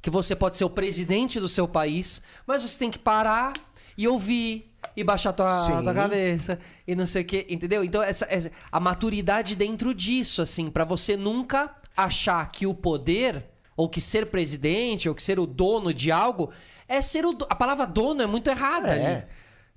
que 0.00 0.08
você 0.10 0.36
pode 0.36 0.56
ser 0.56 0.64
o 0.64 0.70
presidente 0.70 1.40
do 1.40 1.48
seu 1.48 1.66
país, 1.66 2.22
mas 2.46 2.62
você 2.62 2.78
tem 2.78 2.90
que 2.90 2.98
parar 2.98 3.52
e 3.96 4.06
ouvir 4.06 4.70
e 4.96 5.02
baixar 5.02 5.32
tua, 5.32 5.82
tua 5.82 5.94
cabeça 5.94 6.58
e 6.86 6.94
não 6.94 7.06
sei 7.06 7.22
o 7.22 7.24
quê, 7.24 7.46
entendeu? 7.48 7.82
Então 7.82 8.02
essa, 8.02 8.26
essa- 8.30 8.50
a 8.70 8.78
maturidade 8.78 9.56
dentro 9.56 9.94
disso, 9.94 10.40
assim, 10.42 10.70
pra 10.70 10.84
você 10.84 11.16
nunca 11.16 11.74
achar 11.96 12.50
que 12.52 12.66
o 12.66 12.74
poder 12.74 13.44
ou 13.76 13.88
que 13.88 14.00
ser 14.00 14.26
presidente 14.26 15.08
ou 15.08 15.14
que 15.14 15.22
ser 15.22 15.40
o 15.40 15.46
dono 15.46 15.92
de 15.92 16.12
algo 16.12 16.50
é 16.86 17.00
ser 17.02 17.24
o 17.26 17.32
do... 17.32 17.46
a 17.50 17.54
palavra 17.54 17.86
dono 17.86 18.22
é 18.22 18.26
muito 18.26 18.48
errada 18.48 18.94
É. 18.94 19.06
ali. 19.16 19.24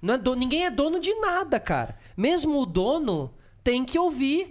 Não 0.01 0.13
é 0.13 0.17
do- 0.17 0.35
Ninguém 0.35 0.65
é 0.65 0.69
dono 0.69 0.99
de 0.99 1.13
nada, 1.15 1.59
cara. 1.59 1.97
Mesmo 2.15 2.61
o 2.61 2.65
dono 2.67 3.33
tem 3.63 3.83
que 3.83 3.97
ouvir. 3.97 4.49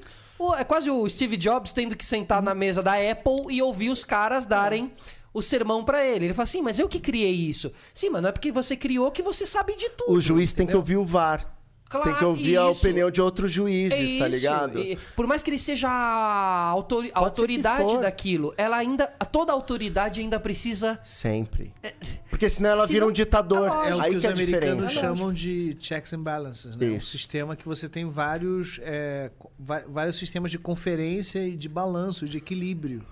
É 0.58 0.64
quase 0.64 0.90
o 0.90 1.08
Steve 1.08 1.36
Jobs 1.36 1.72
tendo 1.72 1.96
que 1.96 2.04
sentar 2.04 2.42
na 2.42 2.54
mesa 2.54 2.82
da 2.82 2.92
Apple 2.94 3.46
e 3.50 3.62
ouvir 3.62 3.90
os 3.90 4.04
caras 4.04 4.46
darem 4.46 4.92
o 5.32 5.42
sermão 5.42 5.84
pra 5.84 6.04
ele. 6.04 6.26
Ele 6.26 6.34
fala 6.34 6.44
assim, 6.44 6.62
mas 6.62 6.78
eu 6.78 6.88
que 6.88 6.98
criei 7.00 7.32
isso. 7.32 7.72
Sim, 7.92 8.10
mas 8.10 8.22
não 8.22 8.28
é 8.28 8.32
porque 8.32 8.50
você 8.52 8.76
criou 8.76 9.10
que 9.10 9.22
você 9.22 9.44
sabe 9.46 9.74
de 9.76 9.88
tudo. 9.90 10.12
O 10.12 10.20
juiz 10.20 10.52
tem 10.52 10.66
que 10.66 10.72
entendeu? 10.72 10.78
ouvir 10.80 10.96
o 10.96 11.04
VAR. 11.04 11.55
Claro, 11.88 12.08
tem 12.10 12.18
que 12.18 12.24
ouvir 12.24 12.58
a 12.58 12.68
isso. 12.70 12.80
opinião 12.84 13.10
de 13.10 13.22
outros 13.22 13.52
juízes, 13.52 13.92
É 14.16 14.18
tá 14.18 14.26
isso. 14.28 14.36
ligado? 14.36 14.78
E 14.80 14.98
por 15.14 15.24
mais 15.26 15.42
que 15.42 15.50
ele 15.50 15.58
seja 15.58 15.88
a 15.88 16.64
autori- 16.68 17.12
a 17.14 17.20
autoridade 17.20 17.98
daquilo, 18.00 18.52
ela 18.56 18.76
ainda. 18.76 19.06
Toda 19.30 19.52
autoridade 19.52 20.20
ainda 20.20 20.40
precisa. 20.40 20.98
Sempre. 21.04 21.72
Porque 22.28 22.50
senão 22.50 22.70
ela 22.70 22.86
Se 22.86 22.92
vira 22.92 23.04
não- 23.04 23.10
um 23.10 23.12
ditador. 23.12 23.68
É 23.86 23.90
É 23.90 23.94
o 23.94 24.00
Aí 24.02 24.14
que 24.14 24.20
que 24.20 24.26
é 24.26 24.30
a 24.30 24.32
os 24.32 24.38
americanos 24.40 24.88
diferença. 24.88 24.94
chamam 25.16 25.32
de 25.32 25.76
checks 25.78 26.12
and 26.12 26.22
balances, 26.22 26.76
né? 26.76 26.86
Um 26.88 26.96
Isso. 26.96 27.10
sistema 27.10 27.54
que 27.54 27.64
você 27.64 27.88
tem 27.88 28.04
vários, 28.04 28.80
é, 28.82 29.30
vários 29.88 30.16
sistemas 30.16 30.50
de 30.50 30.58
conferência 30.58 31.46
e 31.46 31.54
de 31.56 31.68
balanço, 31.68 32.24
de 32.24 32.38
equilíbrio. 32.38 33.04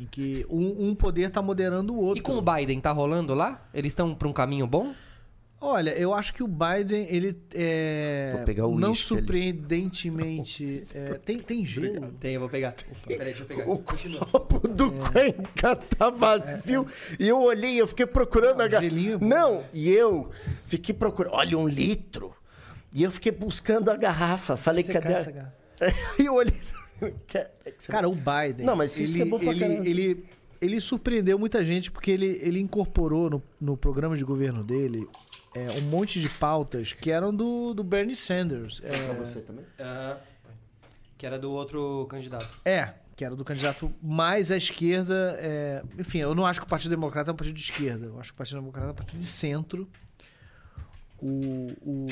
Em 0.00 0.06
que 0.06 0.44
um, 0.50 0.88
um 0.88 0.94
poder 0.94 1.28
está 1.28 1.40
moderando 1.40 1.94
o 1.94 1.98
outro. 2.00 2.18
E 2.18 2.20
com 2.20 2.36
o 2.36 2.42
Biden, 2.42 2.80
tá 2.80 2.90
rolando 2.90 3.32
lá? 3.32 3.64
Eles 3.72 3.92
estão 3.92 4.12
pra 4.12 4.26
um 4.26 4.32
caminho 4.32 4.66
bom? 4.66 4.92
Olha, 5.64 5.90
eu 5.90 6.12
acho 6.12 6.34
que 6.34 6.42
o 6.42 6.48
Biden, 6.48 7.06
ele 7.08 7.38
é. 7.54 8.32
Vou 8.34 8.44
pegar 8.44 8.66
o 8.66 8.76
não 8.78 8.92
surpreendentemente. 8.94 10.84
é, 10.94 11.04
tem, 11.14 11.38
tem 11.38 11.64
gelo. 11.66 12.12
Tem, 12.18 12.34
eu 12.34 12.40
vou 12.40 12.48
pegar. 12.48 12.74
Peraí, 13.06 13.26
deixa 13.26 13.42
eu 13.42 13.46
pegar. 13.46 13.68
O 13.70 13.78
copo 13.78 14.66
do 14.68 14.90
Cuenca 14.92 15.76
tá 15.76 16.10
vazio. 16.10 16.86
E 17.18 17.28
eu 17.28 17.40
olhei, 17.40 17.80
eu 17.80 17.86
fiquei 17.86 18.06
procurando 18.06 18.60
a 18.60 18.66
garrafa. 18.68 18.88
gelinho 18.90 19.18
é 19.20 19.24
Não, 19.24 19.64
e 19.72 19.90
eu 19.90 20.30
fiquei 20.66 20.94
procurando. 20.94 21.34
Olha, 21.34 21.56
um 21.56 21.68
litro. 21.68 22.34
E 22.92 23.02
eu 23.02 23.10
fiquei 23.10 23.32
buscando 23.32 23.88
a 23.90 23.96
garrafa. 23.96 24.56
Falei, 24.56 24.82
Você 24.82 24.92
cadê? 24.92 25.14
a- 25.14 25.16
essa 25.18 25.30
garrafa? 25.30 25.54
E 26.18 26.26
eu 26.26 26.34
olhei. 26.34 26.54
É 27.64 27.72
Cara, 27.88 28.08
o 28.08 28.14
Biden. 28.14 28.64
Não, 28.64 28.76
mas 28.76 28.96
isso 28.96 29.16
ele, 29.16 29.22
que 29.24 29.28
é 29.28 29.30
bom 29.30 29.36
pra 29.38 29.50
ele, 29.50 29.58
caramba. 29.60 29.88
ele, 29.88 30.24
ele 30.60 30.80
surpreendeu 30.80 31.36
muita 31.36 31.64
gente 31.64 31.90
porque 31.90 32.12
ele, 32.12 32.38
ele 32.40 32.60
incorporou 32.60 33.28
no, 33.28 33.42
no 33.60 33.76
programa 33.76 34.16
de 34.16 34.22
governo 34.22 34.62
dele 34.62 35.08
é, 35.54 35.70
um 35.78 35.82
monte 35.82 36.20
de 36.20 36.28
pautas 36.28 36.92
que 36.92 37.10
eram 37.10 37.34
do, 37.34 37.74
do 37.74 37.82
Bernie 37.84 38.16
Sanders. 38.16 38.80
É, 38.84 38.90
Pra 39.06 39.14
você 39.14 39.40
também? 39.40 39.64
Aham. 39.78 40.16
Que 41.18 41.26
era 41.26 41.38
do 41.38 41.52
outro 41.52 42.06
candidato. 42.10 42.58
é, 42.64 42.94
que 43.14 43.24
era 43.24 43.36
do 43.36 43.44
candidato 43.44 43.92
mais 44.02 44.50
à 44.50 44.56
esquerda. 44.56 45.36
é, 45.38 45.82
enfim, 45.98 46.18
eu 46.18 46.34
não 46.34 46.44
acho 46.46 46.60
que 46.60 46.66
o 46.66 46.68
Partido 46.68 46.90
Democrata 46.90 47.30
é 47.30 47.32
um 47.32 47.36
partido 47.36 47.54
de 47.54 47.62
esquerda. 47.62 48.06
Eu 48.06 48.18
acho 48.18 48.30
que 48.30 48.34
o 48.34 48.38
Partido 48.38 48.58
Democrata 48.60 48.88
é 48.88 48.90
um 48.90 48.94
partido 48.94 49.18
de 49.18 49.26
centro. 49.26 49.88
O, 51.20 51.72
o, 51.82 52.06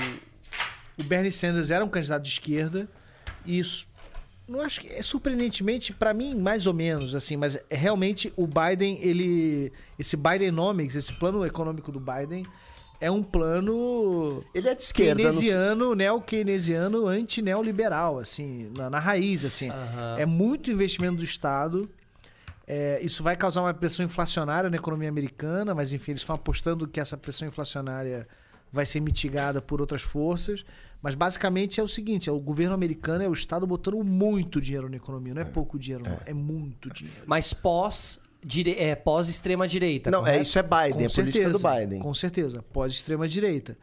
o 1.01 1.05
Bernie 1.05 1.33
Sanders 1.33 1.71
era 1.71 1.85
um 1.85 1.89
candidato 1.89 2.23
de 2.23 2.29
esquerda. 2.29 2.89
E 3.45 3.59
isso, 3.59 3.87
Não 4.47 4.61
acho 4.61 4.81
que 4.83 4.89
é 4.89 5.03
surpreendentemente 5.03 5.93
para 5.93 6.13
mim 6.15 6.37
mais 6.37 6.67
ou 6.67 6.75
menos 6.75 7.15
assim, 7.15 7.37
mas 7.37 7.59
realmente 7.71 8.33
o 8.37 8.47
Biden 8.47 8.99
ele 9.01 9.73
esse 9.99 10.17
Bidenomics, 10.17 10.95
esse 10.95 11.13
plano 11.15 11.45
econômico 11.45 11.91
do 11.91 11.99
Biden 11.99 12.47
é 13.01 13.11
um 13.11 13.23
plano 13.23 14.45
Ele 14.55 14.69
é 14.69 14.75
de 14.75 14.83
esquerda. 14.83 15.23
keynesiano, 15.23 15.95
neo-keynesiano, 15.95 17.07
anti-neoliberal, 17.07 18.19
assim, 18.19 18.71
na, 18.77 18.91
na 18.91 18.99
raiz, 18.99 19.45
assim. 19.45 19.71
Aham. 19.71 20.17
É 20.19 20.27
muito 20.27 20.71
investimento 20.71 21.17
do 21.17 21.25
Estado. 21.25 21.89
É, 22.67 23.01
isso 23.03 23.23
vai 23.23 23.35
causar 23.35 23.63
uma 23.63 23.75
pressão 23.75 24.05
inflacionária 24.05 24.69
na 24.71 24.77
economia 24.77 25.09
americana, 25.09 25.75
mas 25.75 25.93
enfim, 25.93 26.13
eles 26.13 26.21
estão 26.23 26.37
apostando 26.37 26.87
que 26.87 27.01
essa 27.01 27.17
pressão 27.17 27.49
inflacionária 27.49 28.29
vai 28.73 28.87
ser 28.87 29.01
mitigada 29.01 29.61
por 29.61 29.81
outras 29.81 30.03
forças. 30.03 30.65
Mas 31.03 31.15
basicamente 31.15 31.81
é 31.81 31.83
o 31.83 31.89
seguinte: 31.89 32.29
é 32.29 32.33
o 32.33 32.39
governo 32.39 32.75
americano, 32.75 33.25
é 33.25 33.29
o 33.29 33.33
Estado 33.33 33.67
botando 33.67 34.05
muito 34.05 34.61
dinheiro 34.61 34.89
na 34.89 34.97
economia. 34.97 35.35
Não 35.35 35.43
é, 35.43 35.45
pouco 35.45 35.79
dinheiro, 35.79 36.05
não. 36.05 36.19
É 36.27 36.35
muito 36.35 36.91
dinheiro. 36.91 37.23
Mas 37.27 37.53
pós, 37.53 38.21
dire... 38.45 38.75
é, 38.79 38.95
pós 38.95 39.29
extrema 39.29 39.67
direita. 39.67 40.11
Não, 40.11 40.27
é 40.27 40.41
isso 40.41 40.59
é 40.59 40.63
Biden, 40.63 41.05
é 41.05 41.07
a 41.07 41.11
política 41.11 41.51
do 41.51 41.59
Biden. 41.59 42.01
Com 42.01 42.15
certeza, 42.15 42.63
pós-extrema 42.73 43.27
direita. 43.29 43.77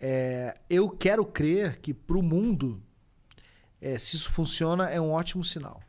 É, 0.00 0.54
eu 0.68 0.90
quero 0.90 1.24
crer 1.24 1.78
que 1.80 1.94
para 1.94 2.18
o 2.18 2.22
mundo, 2.22 2.82
é, 3.80 3.96
se 3.98 4.16
isso 4.16 4.30
funciona, 4.30 4.88
é 4.90 5.00
um 5.00 5.10
ótimo 5.10 5.42
sinal. 5.44 5.80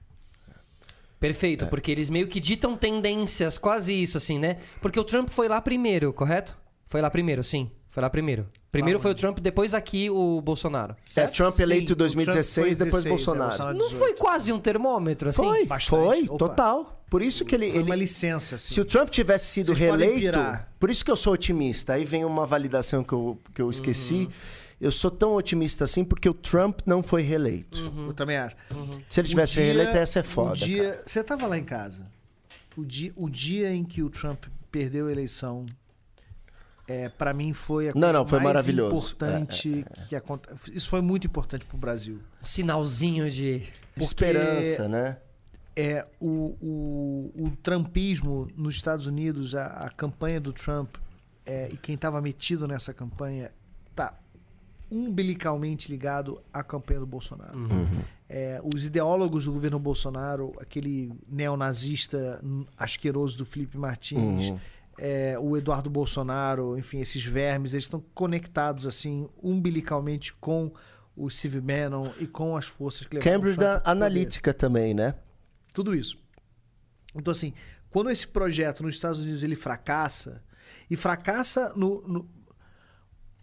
Perfeito, 1.20 1.66
É. 1.66 1.68
porque 1.68 1.92
eles 1.92 2.10
meio 2.10 2.28
que 2.28 2.40
ditam 2.40 2.76
tendências, 2.76 3.58
quase 3.58 3.94
isso, 3.94 4.18
assim, 4.18 4.38
né? 4.38 4.58
Porque 4.82 5.00
o 5.00 5.04
Trump 5.04 5.30
foi 5.30 5.48
lá 5.48 5.60
primeiro, 5.60 6.14
correto? 6.14 6.56
Foi 6.86 7.02
lá 7.02 7.10
primeiro, 7.10 7.44
sim. 7.44 7.72
Foi 7.90 8.02
lá 8.02 8.10
primeiro. 8.10 8.48
Primeiro 8.78 9.00
foi 9.00 9.12
o 9.12 9.16
Trump, 9.16 9.40
depois 9.40 9.74
aqui 9.74 10.10
o 10.10 10.42
Bolsonaro. 10.42 10.96
É, 11.16 11.28
Trump 11.28 11.60
eleito 11.60 11.84
em 11.84 11.88
Sim, 11.88 11.94
o 11.94 11.96
2016, 11.96 12.54
Trump 12.54 12.68
foi 12.68 12.86
depois 12.86 13.04
16, 13.04 13.06
é, 13.06 13.10
Bolsonaro. 13.10 13.78
Não 13.78 13.88
18. 13.88 13.98
foi 13.98 14.14
quase 14.14 14.54
um 14.54 14.60
termômetro, 14.60 15.30
assim? 15.30 15.44
Foi, 15.44 15.66
Bastante. 15.66 15.90
foi, 15.90 16.24
Opa. 16.24 16.38
total. 16.38 17.04
Por 17.10 17.22
isso 17.22 17.46
que 17.46 17.56
ele. 17.56 17.68
Foi 17.68 17.76
ele 17.80 17.84
uma 17.90 17.96
licença, 17.96 18.56
assim. 18.56 18.74
se 18.74 18.82
o 18.82 18.86
Trump 18.86 19.10
tivesse 19.10 19.46
sido 19.46 19.68
Vocês 19.68 19.80
reeleito. 19.80 20.38
Por 20.80 20.90
isso 20.90 21.04
que 21.04 21.10
eu 21.10 21.16
sou 21.16 21.34
otimista. 21.34 21.94
Aí 21.94 22.04
vem 22.06 22.26
uma 22.26 22.46
validação 22.46 23.04
que 23.04 23.14
eu, 23.14 23.40
que 23.54 23.62
eu 23.62 23.70
esqueci. 23.70 24.16
Uhum. 24.26 24.32
Eu 24.80 24.92
sou 24.92 25.10
tão 25.10 25.34
otimista 25.34 25.86
assim 25.86 26.04
porque 26.06 26.30
o 26.30 26.34
Trump 26.34 26.82
não 26.86 27.02
foi 27.02 27.24
reeleito. 27.24 27.92
Eu 28.08 28.14
também 28.14 28.38
acho. 28.38 28.56
Se 29.10 29.22
ele 29.22 29.28
tivesse 29.30 29.54
dia- 29.54 29.64
reeleito, 29.64 29.98
essa 29.98 30.20
é 30.20 30.24
foda. 30.24 30.52
O 30.54 30.56
dia, 30.58 31.02
você 31.06 31.24
tava 31.24 31.48
lá 31.48 31.58
em 31.58 31.64
casa. 31.64 32.06
O 32.76 32.86
dia, 32.86 33.12
o 33.16 33.28
dia 33.28 33.74
em 33.74 33.84
que 33.84 34.04
o 34.04 34.10
Trump 34.10 34.44
perdeu 34.72 35.08
a 35.08 35.12
eleição, 35.12 35.66
é, 36.88 37.10
para 37.10 37.34
mim 37.34 37.54
foi 37.54 37.90
a 37.90 37.94
Não, 37.94 38.00
coisa 38.02 38.14
não, 38.14 38.28
foi 38.28 38.40
mais 38.40 38.48
maravilhoso. 38.48 38.96
É, 38.96 38.98
importante 38.98 39.86
que 40.08 40.16
aconteceu. 40.16 40.74
Isso 40.74 40.90
foi 40.90 41.02
muito 41.02 41.28
importante 41.28 41.66
pro 41.66 41.78
Brasil. 41.78 42.20
Um 42.42 42.46
sinalzinho 42.46 43.30
de... 43.30 43.60
cara. 43.60 44.04
Esperança, 44.04 44.88
né? 44.88 45.18
É 45.76 46.04
o, 46.20 46.56
o, 46.62 47.32
o 47.46 47.52
trumpismo 47.62 48.48
nos 48.56 48.76
Estados 48.76 49.06
Unidos, 49.06 49.54
a, 49.54 49.66
a 49.68 49.90
campanha 49.90 50.40
do 50.40 50.52
Trump 50.52 50.96
é, 51.46 51.70
e 51.72 51.78
quem 51.78 51.94
estava 51.96 52.20
metido 52.22 52.68
nessa 52.68 52.94
campanha 52.94 53.52
tá 53.96 54.18
umbilicalmente 54.90 55.92
ligado 55.92 56.42
à 56.54 56.64
campanha 56.64 57.00
do 57.02 57.06
Bolsonaro. 57.06 57.58
É, 58.30 58.60
os 58.74 58.86
ideólogos 58.86 59.46
do 59.46 59.52
governo 59.54 59.78
Bolsonaro, 59.80 60.54
aquele 60.60 61.12
neonazista 61.28 62.42
asqueroso 62.78 63.38
do 63.38 63.46
Felipe 63.46 63.78
Martins, 63.78 64.50
Uhum. 64.50 64.60
É, 64.98 65.38
o 65.40 65.56
Eduardo 65.56 65.90
Bolsonaro, 65.90 66.78
enfim, 66.78 67.00
esses 67.00 67.24
vermes, 67.24 67.74
eles 67.74 67.86
estão 67.86 68.04
conectados 68.14 68.86
assim 68.88 69.28
umbilicalmente 69.42 70.34
com 70.34 70.72
o 71.16 71.30
Steve 71.30 71.60
Bannon 71.60 72.10
e 72.20 72.28
com 72.28 72.56
as 72.56 72.66
forças 72.68 73.06
que 73.08 73.18
Cambridge 73.20 73.58
da. 73.58 73.82
Analytica 73.86 74.54
também, 74.54 74.94
né? 74.94 75.16
Tudo 75.74 75.96
isso. 75.96 76.18
Então, 77.16 77.32
assim, 77.32 77.54
quando 77.90 78.10
esse 78.10 78.28
projeto 78.28 78.84
nos 78.84 78.96
Estados 78.96 79.20
Unidos 79.20 79.44
ele 79.44 79.56
fracassa, 79.56 80.44
e 80.90 80.96
fracassa 80.96 81.74
no. 81.76 82.02
no- 82.08 82.37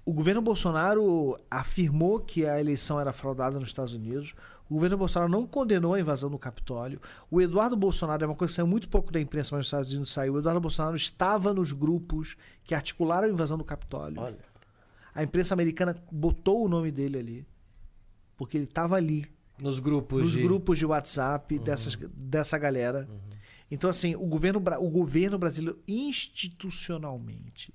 o 0.04 0.12
governo 0.12 0.42
Bolsonaro 0.42 1.36
afirmou 1.50 2.20
que 2.20 2.44
a 2.44 2.60
eleição 2.60 3.00
era 3.00 3.12
fraudada 3.12 3.58
nos 3.58 3.70
Estados 3.70 3.94
Unidos. 3.94 4.34
O 4.68 4.74
governo 4.74 4.98
Bolsonaro 4.98 5.30
não 5.30 5.46
condenou 5.46 5.94
a 5.94 6.00
invasão 6.00 6.30
do 6.30 6.38
Capitólio. 6.38 7.00
O 7.30 7.40
Eduardo 7.40 7.76
Bolsonaro, 7.76 8.22
é 8.22 8.26
uma 8.26 8.34
coisa 8.34 8.52
que 8.52 8.56
saiu 8.56 8.66
muito 8.66 8.88
pouco 8.88 9.10
da 9.10 9.20
imprensa, 9.20 9.50
mas 9.52 9.60
nos 9.60 9.66
Estados 9.66 9.90
Unidos 9.90 10.10
saiu. 10.10 10.34
O 10.34 10.38
Eduardo 10.38 10.60
Bolsonaro 10.60 10.96
estava 10.96 11.54
nos 11.54 11.72
grupos 11.72 12.36
que 12.64 12.74
articularam 12.74 13.28
a 13.28 13.30
invasão 13.30 13.56
do 13.56 13.64
Capitólio. 13.64 14.20
Olha. 14.20 14.38
A 15.14 15.22
imprensa 15.22 15.54
americana 15.54 15.96
botou 16.10 16.64
o 16.64 16.68
nome 16.68 16.90
dele 16.90 17.18
ali. 17.18 17.46
Porque 18.36 18.56
ele 18.56 18.64
estava 18.64 18.96
ali 18.96 19.26
Nos 19.62 19.78
grupos 19.78 20.22
nos 20.22 20.32
de... 20.32 20.42
grupos 20.42 20.78
de 20.78 20.84
WhatsApp 20.84 21.58
dessas, 21.60 21.96
dessa 22.12 22.58
galera. 22.58 23.08
Então, 23.70 23.88
assim, 23.88 24.14
o 24.16 24.26
governo, 24.26 24.62
o 24.80 24.90
governo 24.90 25.38
brasileiro, 25.38 25.78
institucionalmente, 25.86 27.72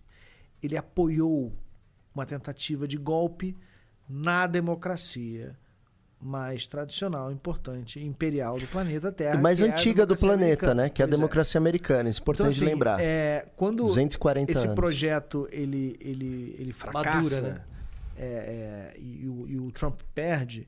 ele 0.62 0.78
apoiou 0.78 1.54
uma 2.20 2.26
tentativa 2.26 2.88
de 2.88 2.98
golpe 2.98 3.56
na 4.08 4.46
democracia 4.48 5.56
mais 6.22 6.68
tradicional, 6.68 7.32
importante, 7.32 7.98
imperial 8.04 8.60
do 8.60 8.68
planeta 8.68 9.10
Terra. 9.10 9.36
E 9.36 9.42
mais 9.42 9.62
é 9.62 9.70
antiga 9.70 10.06
do 10.06 10.14
democracia 10.16 10.28
planeta, 10.28 10.66
americana. 10.66 10.84
né? 10.84 10.90
Que 10.90 11.02
é 11.02 11.06
a 11.06 11.08
Pois 11.08 11.18
democracia 11.18 11.58
americana. 11.58 12.10
Isso 12.10 12.20
é 12.20 12.22
Então, 12.22 12.34
importante 12.34 12.56
assim, 12.58 12.66
lembrar. 12.66 13.00
é, 13.02 13.46
quando 13.56 13.84
240 13.86 14.52
esse 14.52 14.66
anos. 14.66 14.76
projeto 14.76 15.48
ele, 15.50 15.96
ele, 16.02 16.56
ele 16.60 16.74
fracassa 16.74 17.16
Madura, 17.22 17.42
né? 17.54 17.62
é, 18.18 18.26
é, 18.26 19.00
e, 19.00 19.28
o, 19.30 19.48
e 19.48 19.58
o 19.60 19.72
Trump 19.72 20.02
perde, 20.14 20.68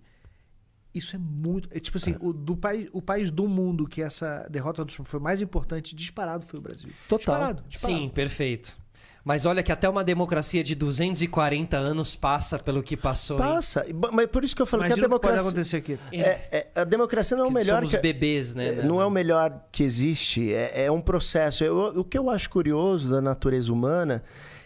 isso 0.94 1.18
é 1.18 1.20
muito. 1.20 1.68
É, 1.72 1.80
tipo 1.82 1.98
assim, 1.98 2.16
o, 2.22 2.32
do 2.32 2.56
país, 2.56 2.88
o 2.94 3.02
país 3.02 3.30
do 3.30 3.46
mundo 3.46 3.86
que 3.86 4.02
essa 4.02 4.48
derrota 4.50 4.86
do 4.86 4.94
Trump 4.94 5.08
foi 5.08 5.20
mais 5.20 5.42
importante, 5.42 5.94
disparado 5.94 6.46
foi 6.46 6.60
o 6.60 6.62
Brasil. 6.62 6.90
Total. 7.10 7.18
Disparado, 7.18 7.64
disparado. 7.68 8.00
Sim, 8.04 8.10
perfeito. 8.10 8.78
Mas 9.24 9.46
olha 9.46 9.62
que 9.62 9.72
até 9.72 9.88
uma 9.88 10.04
democracia 10.04 10.64
de 10.64 10.74
240 10.74 11.78
anos 11.78 12.16
passa 12.16 12.58
pelo 12.58 12.82
que 12.82 12.98
passou. 12.98 13.38
Passa. 13.38 13.86
E, 13.88 13.94
Mas 13.94 14.26
por 14.28 14.44
isso 14.44 14.56
que 14.56 14.62
eu 14.64 14.66
falo 14.66 14.82
Imagina 14.84 15.08
que 15.08 15.14
a 15.14 15.16
o 15.16 15.20
que 15.20 15.28
pode 15.28 15.38
democracia. 15.38 15.52
acontecer 15.52 15.78
aqui. 15.78 16.00
É, 16.12 16.68
é, 16.76 16.82
a 16.82 16.84
democracia 16.84 17.38
não 17.38 17.44
é 17.44 17.48
o 17.48 17.50
Que 17.50 17.54
melhor 17.56 17.76
somos 17.78 17.92
que. 17.92 17.98
bebês, 18.02 18.56
né? 18.56 18.70
É, 18.70 18.84
Não 18.84 19.00
é 19.00 19.06
o 19.06 19.12
melhor 19.12 19.66
que 19.72 19.84
existe, 19.84 20.52
é, 20.52 20.86
é 20.86 20.92
um 20.92 21.00
processo. 21.02 21.64
Eu- 21.64 22.00
o 22.00 22.04
que 22.04 22.18
eu 22.18 22.32
acho 22.32 22.50
curioso 22.50 23.12
da 23.12 23.22
natureza 23.22 23.72
humana 23.72 24.24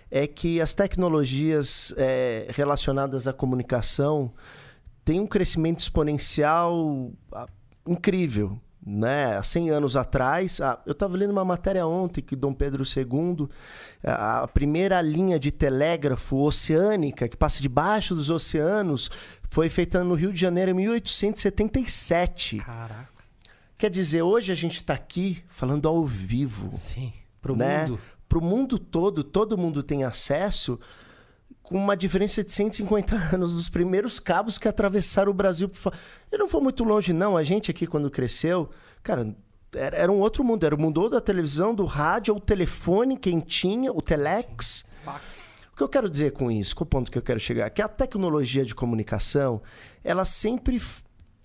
é 0.10 0.26
que 0.26 0.62
as 0.62 0.74
tecnologias 0.74 1.94
é, 1.98 2.48
relacionadas 2.52 3.28
à 3.28 3.34
comunicação 3.34 4.32
têm 5.04 5.20
um 5.20 5.28
crescimento 5.28 5.80
exponencial 5.80 7.12
ah, 7.34 7.46
incrível. 7.86 8.58
Né? 8.86 9.36
Há 9.36 9.42
100 9.42 9.72
anos 9.72 9.96
atrás, 9.96 10.62
ah, 10.62 10.80
eu 10.86 10.92
estava 10.92 11.18
lendo 11.18 11.32
uma 11.32 11.44
matéria 11.44 11.88
ontem 11.88 12.22
que 12.22 12.36
Dom 12.36 12.54
Pedro 12.54 12.84
II, 12.84 13.48
a 14.04 14.44
a 14.44 14.48
primeira 14.48 15.02
linha 15.02 15.40
de 15.40 15.50
telégrafo 15.52 16.38
oceânica 16.38 17.28
que 17.28 17.36
passa 17.36 17.62
debaixo 17.62 18.14
dos 18.14 18.30
oceanos, 18.30 19.10
foi 19.50 19.70
feita 19.70 20.04
no 20.04 20.14
Rio 20.14 20.32
de 20.32 20.40
Janeiro 20.40 20.70
em 20.70 20.76
1877. 20.76 22.58
Caraca. 22.58 23.16
Quer 23.78 23.90
dizer, 23.90 24.22
hoje 24.22 24.52
a 24.52 24.56
gente 24.56 24.78
está 24.78 24.94
aqui 24.94 25.44
falando 25.48 25.88
ao 25.88 26.06
vivo. 26.06 26.70
Sim. 26.74 27.12
Pro 27.42 27.56
né? 27.56 27.82
mundo. 27.88 28.00
Pro 28.30 28.42
mundo 28.42 28.80
todo, 28.80 29.24
todo 29.24 29.58
mundo 29.58 29.82
tem 29.82 30.04
acesso 30.04 30.80
com 31.66 31.76
uma 31.76 31.98
diferença 31.98 32.44
de 32.44 32.52
150 32.52 33.16
anos 33.34 33.56
dos 33.56 33.70
primeiros 33.70 34.20
cabos 34.20 34.58
que 34.58 34.68
atravessaram 34.68 35.32
o 35.32 35.34
Brasil. 35.34 35.70
Eu 36.32 36.40
não 36.40 36.48
vou 36.48 36.62
muito 36.62 36.84
longe, 36.84 37.12
não. 37.12 37.36
A 37.36 37.44
gente 37.44 37.72
aqui, 37.72 37.88
quando 37.88 38.10
cresceu, 38.10 38.70
cara, 39.04 39.36
era, 39.74 39.98
era 39.98 40.12
um 40.12 40.20
outro 40.20 40.44
mundo. 40.44 40.66
Era 40.66 40.76
o 40.76 40.80
mundo 40.80 41.02
ou 41.02 41.10
da 41.10 41.20
televisão, 41.20 41.74
do 41.74 41.86
rádio, 41.86 42.36
o 42.36 42.40
telefone, 42.40 43.18
quem 43.18 43.40
tinha, 43.40 43.92
o 43.92 44.02
telex. 44.02 44.86
O 45.74 45.78
que 45.78 45.84
eu 45.84 45.90
quero 45.90 46.10
dizer 46.10 46.32
com 46.32 46.50
isso, 46.50 46.74
qual 46.74 46.86
o 46.86 46.90
ponto 46.90 47.12
que 47.12 47.18
eu 47.18 47.22
quero 47.22 47.40
chegar? 47.40 47.70
Que 47.70 47.82
a 47.82 47.88
tecnologia 47.90 48.64
de 48.64 48.74
comunicação, 48.74 49.62
ela 50.06 50.24
sempre 50.24 50.80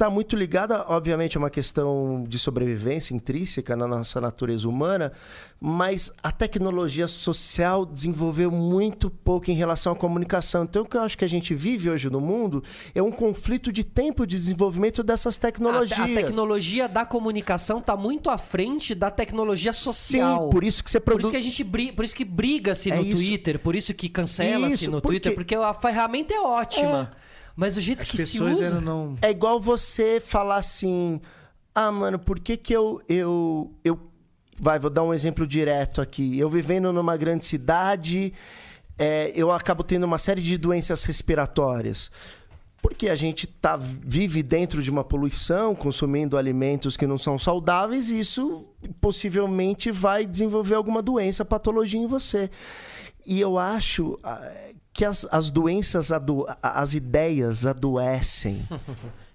está 0.01 0.09
muito 0.09 0.35
ligada, 0.35 0.87
obviamente, 0.89 1.37
a 1.37 1.41
uma 1.41 1.51
questão 1.51 2.25
de 2.27 2.39
sobrevivência 2.39 3.13
intrínseca 3.15 3.77
na 3.77 3.87
nossa 3.87 4.19
natureza 4.19 4.67
humana, 4.67 5.13
mas 5.61 6.11
a 6.23 6.33
tecnologia 6.33 7.07
social 7.07 7.85
desenvolveu 7.85 8.51
muito 8.51 9.11
pouco 9.11 9.51
em 9.51 9.55
relação 9.55 9.93
à 9.93 9.97
comunicação. 9.97 10.65
Então, 10.65 10.83
o 10.85 10.87
que 10.87 10.97
eu 10.97 11.03
acho 11.03 11.19
que 11.19 11.25
a 11.25 11.29
gente 11.29 11.55
vive 11.55 11.91
hoje 11.91 12.09
no 12.09 12.19
mundo 12.19 12.65
é 12.95 13.03
um 13.03 13.13
conflito 13.13 13.71
de 13.71 13.85
tempo 13.85 14.27
de 14.27 14.39
desenvolvimento 14.39 15.03
dessas 15.03 15.37
A, 15.37 15.41
tecnologias. 15.43 15.99
te- 16.09 16.19
a 16.19 16.23
tecnologia 16.23 16.89
da 16.89 17.05
comunicação 17.05 17.79
tá 17.83 17.95
muito 17.95 18.31
à 18.31 18.39
frente 18.39 18.95
da 18.95 19.11
tecnologia 19.11 19.75
social. 19.75 20.45
Sim, 20.45 20.51
por 20.51 20.65
isso 20.65 20.83
que 20.83 20.91
você 20.91 20.99
Por 20.99 21.05
produz. 21.13 21.25
isso 21.25 21.33
que 21.33 21.37
a 21.37 21.43
gente 21.43 21.63
briga, 21.63 21.93
por 21.93 22.05
isso 22.07 22.17
que 22.17 22.25
briga-se 22.25 22.91
É 22.91 22.97
no 22.97 23.03
isso. 23.05 23.17
Twitter, 23.17 23.59
por 23.59 23.77
isso 23.77 23.93
que 23.93 24.09
cancela-se 24.09 24.87
no 24.87 24.93
porque- 25.03 25.09
Twitter, 25.09 25.35
porque 25.35 25.55
a 25.55 25.75
ferramenta 25.75 26.33
é 26.33 26.41
ótima. 26.41 27.13
Mas 27.57 27.77
o 27.77 27.81
jeito 27.81 28.03
As 28.03 28.11
que 28.11 28.19
se 28.19 28.43
usa. 28.43 28.81
não. 28.81 29.17
É 29.21 29.31
igual 29.31 29.61
você 29.61 30.21
falar 30.21 30.57
assim: 30.57 31.21
ah, 31.75 31.91
mano, 31.91 32.19
por 32.19 32.39
que 32.39 32.57
que 32.57 32.73
eu. 32.73 33.01
eu, 33.09 33.73
eu... 33.85 33.99
Vai, 34.59 34.79
vou 34.79 34.91
dar 34.91 35.03
um 35.03 35.15
exemplo 35.15 35.47
direto 35.47 36.03
aqui. 36.03 36.39
Eu 36.39 36.51
vivendo 36.51 36.93
numa 36.93 37.17
grande 37.17 37.47
cidade, 37.47 38.33
é, 38.99 39.33
eu 39.35 39.51
acabo 39.51 39.83
tendo 39.83 40.05
uma 40.05 40.19
série 40.19 40.43
de 40.43 40.59
doenças 40.59 41.05
respiratórias. 41.05 42.11
Porque 42.83 43.09
a 43.09 43.15
gente 43.15 43.47
tá, 43.47 43.79
vive 43.79 44.43
dentro 44.43 44.83
de 44.83 44.91
uma 44.91 45.05
poluição, 45.05 45.75
consumindo 45.75 46.37
alimentos 46.37 46.97
que 46.97 47.07
não 47.07 47.19
são 47.19 47.39
saudáveis, 47.39 48.11
e 48.11 48.19
isso 48.19 48.67
possivelmente 49.01 49.91
vai 49.91 50.27
desenvolver 50.27 50.75
alguma 50.75 51.03
doença, 51.03 51.45
patologia 51.45 52.01
em 52.01 52.07
você. 52.07 52.51
E 53.27 53.41
eu 53.41 53.59
acho 53.59 54.19
ah, 54.23 54.51
que 54.93 55.05
as, 55.05 55.27
as 55.31 55.51
doenças, 55.51 56.11
ado, 56.13 56.47
as 56.63 56.95
ideias 56.95 57.67
adoecem. 57.67 58.63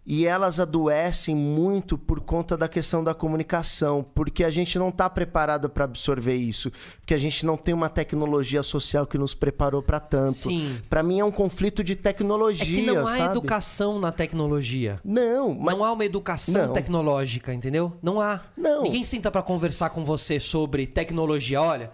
E 0.07 0.27
elas 0.27 0.59
adoecem 0.59 1.35
muito 1.35 1.97
por 1.97 2.19
conta 2.19 2.55
da 2.55 2.67
questão 2.67 3.03
da 3.03 3.11
comunicação, 3.15 4.05
porque 4.13 4.43
a 4.43 4.51
gente 4.51 4.77
não 4.77 4.89
está 4.89 5.09
preparado 5.09 5.67
para 5.67 5.85
absorver 5.85 6.35
isso, 6.35 6.71
porque 6.99 7.15
a 7.15 7.17
gente 7.17 7.43
não 7.43 7.57
tem 7.57 7.73
uma 7.73 7.89
tecnologia 7.89 8.61
social 8.61 9.07
que 9.07 9.17
nos 9.17 9.33
preparou 9.33 9.81
para 9.81 9.99
tanto. 9.99 10.47
Para 10.87 11.01
mim 11.01 11.19
é 11.19 11.25
um 11.25 11.31
conflito 11.31 11.83
de 11.83 11.93
É 11.93 11.95
tecnologia, 11.95 12.65
que 12.67 12.81
não 12.83 13.01
há 13.01 13.05
sabe? 13.17 13.31
educação 13.31 13.99
na 13.99 14.11
tecnologia. 14.11 14.99
Não, 15.03 15.55
mas 15.55 15.75
Não 15.75 15.83
há 15.83 15.91
uma 15.91 16.05
educação 16.05 16.67
Não. 16.67 16.73
tecnológica, 16.73 17.51
entendeu? 17.51 17.91
Não 17.99 18.21
há. 18.21 18.41
Não. 18.55 18.83
Ninguém 18.83 19.03
senta 19.03 19.31
pra 19.31 19.41
conversar 19.41 19.89
com 19.89 20.05
você 20.05 20.39
sobre 20.39 20.85
tecnologia. 20.85 21.59
Olha, 21.59 21.91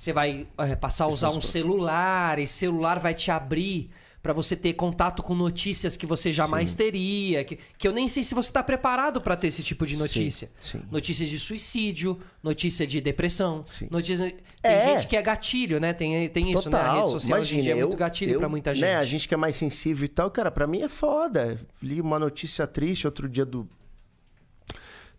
você 0.00 0.14
vai 0.14 0.46
eh, 0.56 0.76
passar 0.76 1.04
a 1.04 1.08
usar 1.08 1.28
um 1.28 1.42
celular, 1.42 2.38
esse 2.38 2.54
celular 2.54 2.98
vai 2.98 3.12
te 3.12 3.30
abrir 3.30 3.90
pra 4.22 4.32
você 4.32 4.56
ter 4.56 4.72
contato 4.72 5.22
com 5.22 5.34
notícias 5.34 5.94
que 5.96 6.06
você 6.06 6.30
jamais 6.30 6.72
teria, 6.72 7.44
que, 7.44 7.58
que 7.76 7.86
eu 7.86 7.92
nem 7.92 8.08
sei 8.08 8.22
se 8.24 8.34
você 8.34 8.50
tá 8.50 8.62
preparado 8.62 9.20
pra 9.20 9.36
ter 9.36 9.48
esse 9.48 9.62
tipo 9.62 9.84
de 9.86 9.94
Sim, 9.96 10.02
notícia. 10.02 10.50
sim. 10.58 10.80
Notícias 10.90 11.28
de 11.28 11.38
suicídio, 11.38 12.18
notícia 12.42 12.86
de 12.86 12.98
depressão, 13.00 13.62
Sim. 13.64 13.88
notícia 13.90 14.30
Tem 14.62 14.72
É. 14.72 14.86
gente 14.94 15.06
que 15.06 15.16
é 15.16 15.22
gatilho, 15.22 15.78
né? 15.80 15.92
Tem, 15.92 16.28
tem 16.30 16.50
isso, 16.50 16.70
né? 16.70 16.78
Total. 16.78 16.96
rede 16.98 17.10
social 17.10 17.38
hoje 17.38 17.56
em 17.56 17.58
Imagina, 17.58 17.62
dia 17.62 17.72
é 17.72 17.84
muito 17.84 17.94
eu- 17.94 17.98
gatilho 17.98 18.32
eu, 18.32 18.38
pra 18.38 18.48
muita 18.48 18.74
gente. 18.74 18.82
Né, 18.84 18.96
a 18.96 19.04
gente 19.04 19.26
que 19.28 19.34
é 19.34 19.36
mais 19.36 19.56
sensível 19.56 20.04
e 20.04 20.08
tal, 20.08 20.30
cara, 20.30 20.50
pra 20.50 20.66
mim 20.66 20.80
é 20.82 20.88
foda. 20.88 21.58
Li 21.82 22.00
uma 22.00 22.18
notícia 22.18 22.66
triste 22.66 23.06
outro 23.06 23.28
dia 23.28 23.44
do. 23.44 23.68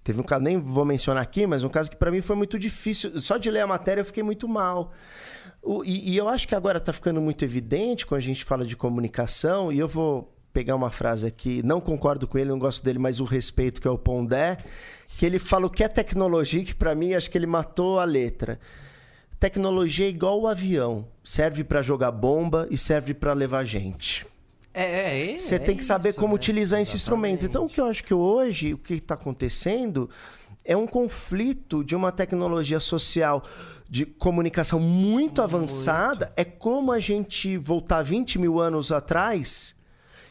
Teve 0.04 0.20
um 0.20 0.24
caso, 0.24 0.42
nem 0.42 0.60
vou 0.60 0.84
mencionar 0.84 1.22
aqui, 1.22 1.46
mas 1.46 1.64
um 1.64 1.70
caso 1.70 1.90
que 1.92 1.96
pra 1.96 2.10
mim 2.12 2.22
foi 2.22 2.36
muito 2.36 2.58
difícil. 2.58 3.20
Só 3.22 3.38
de 3.38 3.52
ler 3.52 3.60
a 3.62 3.68
matéria 3.68 4.02
eu 4.02 4.06
fiquei 4.06 4.24
muito 4.24 4.48
mal. 4.48 4.92
O- 5.62 5.84
e, 5.86 6.12
e 6.14 6.18
eu 6.18 6.28
acho 6.28 6.48
que 6.48 6.56
agora 6.56 6.80
tá 6.80 6.92
ficando 6.92 7.22
muito 7.22 7.46
evidente 7.46 8.06
quando 8.06 8.18
a 8.20 8.24
gente 8.24 8.44
fala 8.44 8.66
de 8.66 8.76
comunicação, 8.76 9.72
e 9.72 9.78
eu 9.78 9.88
vou 9.88 10.34
pegar 10.52 10.76
uma 10.76 10.90
frase 10.92 11.28
aqui, 11.28 11.62
não 11.64 11.80
concordo 11.80 12.28
com 12.28 12.38
ele, 12.38 12.50
não 12.50 12.60
gosto 12.60 12.84
dele, 12.84 12.98
mas 13.00 13.20
o 13.20 13.24
respeito 13.26 13.80
que 13.80 13.88
é 13.88 13.92
o 13.92 13.98
Pondé, 13.98 14.58
que 15.18 15.26
ele 15.26 15.38
fala 15.40 15.68
o 15.68 15.70
que 15.70 15.84
é 15.84 15.88
tecnologia, 15.88 16.64
que 16.66 16.74
pra 16.76 16.96
mim 16.96 17.14
acho 17.14 17.30
que 17.30 17.38
ele 17.38 17.46
matou 17.48 18.00
a 18.00 18.04
letra. 18.04 18.60
Tecnologia 19.40 20.06
é 20.06 20.10
igual 20.10 20.40
o 20.42 20.48
avião, 20.48 21.08
serve 21.24 21.64
pra 21.64 21.82
jogar 21.82 22.12
bomba 22.12 22.68
e 22.70 22.78
serve 22.78 23.14
pra 23.14 23.34
levar 23.34 23.64
gente. 23.66 24.26
É, 24.74 25.34
é, 25.34 25.38
Você 25.38 25.56
é 25.56 25.60
tem 25.60 25.76
que 25.76 25.84
saber 25.84 26.10
isso, 26.10 26.20
como 26.20 26.34
né? 26.34 26.36
utilizar 26.36 26.80
esse 26.80 26.96
instrumento. 26.96 27.46
Então, 27.46 27.66
o 27.66 27.70
que 27.70 27.82
eu 27.82 27.86
acho 27.86 28.04
que 28.04 28.14
hoje, 28.14 28.74
o 28.74 28.78
que 28.78 28.96
está 28.96 29.16
acontecendo 29.16 30.10
é 30.64 30.78
um 30.78 30.88
conflito 30.88 31.84
de 31.84 31.96
uma 31.96 32.12
tecnologia 32.12 32.80
social 32.80 33.44
de 33.90 34.06
comunicação 34.06 34.80
muito, 34.80 35.42
avançada. 35.42 36.32
É 36.38 36.46
como 36.46 36.92
a 36.92 37.00
gente 37.00 37.58
voltar 37.58 38.02
20 38.02 38.40
mil 38.40 38.60
anos 38.60 38.92
atrás 38.92 39.76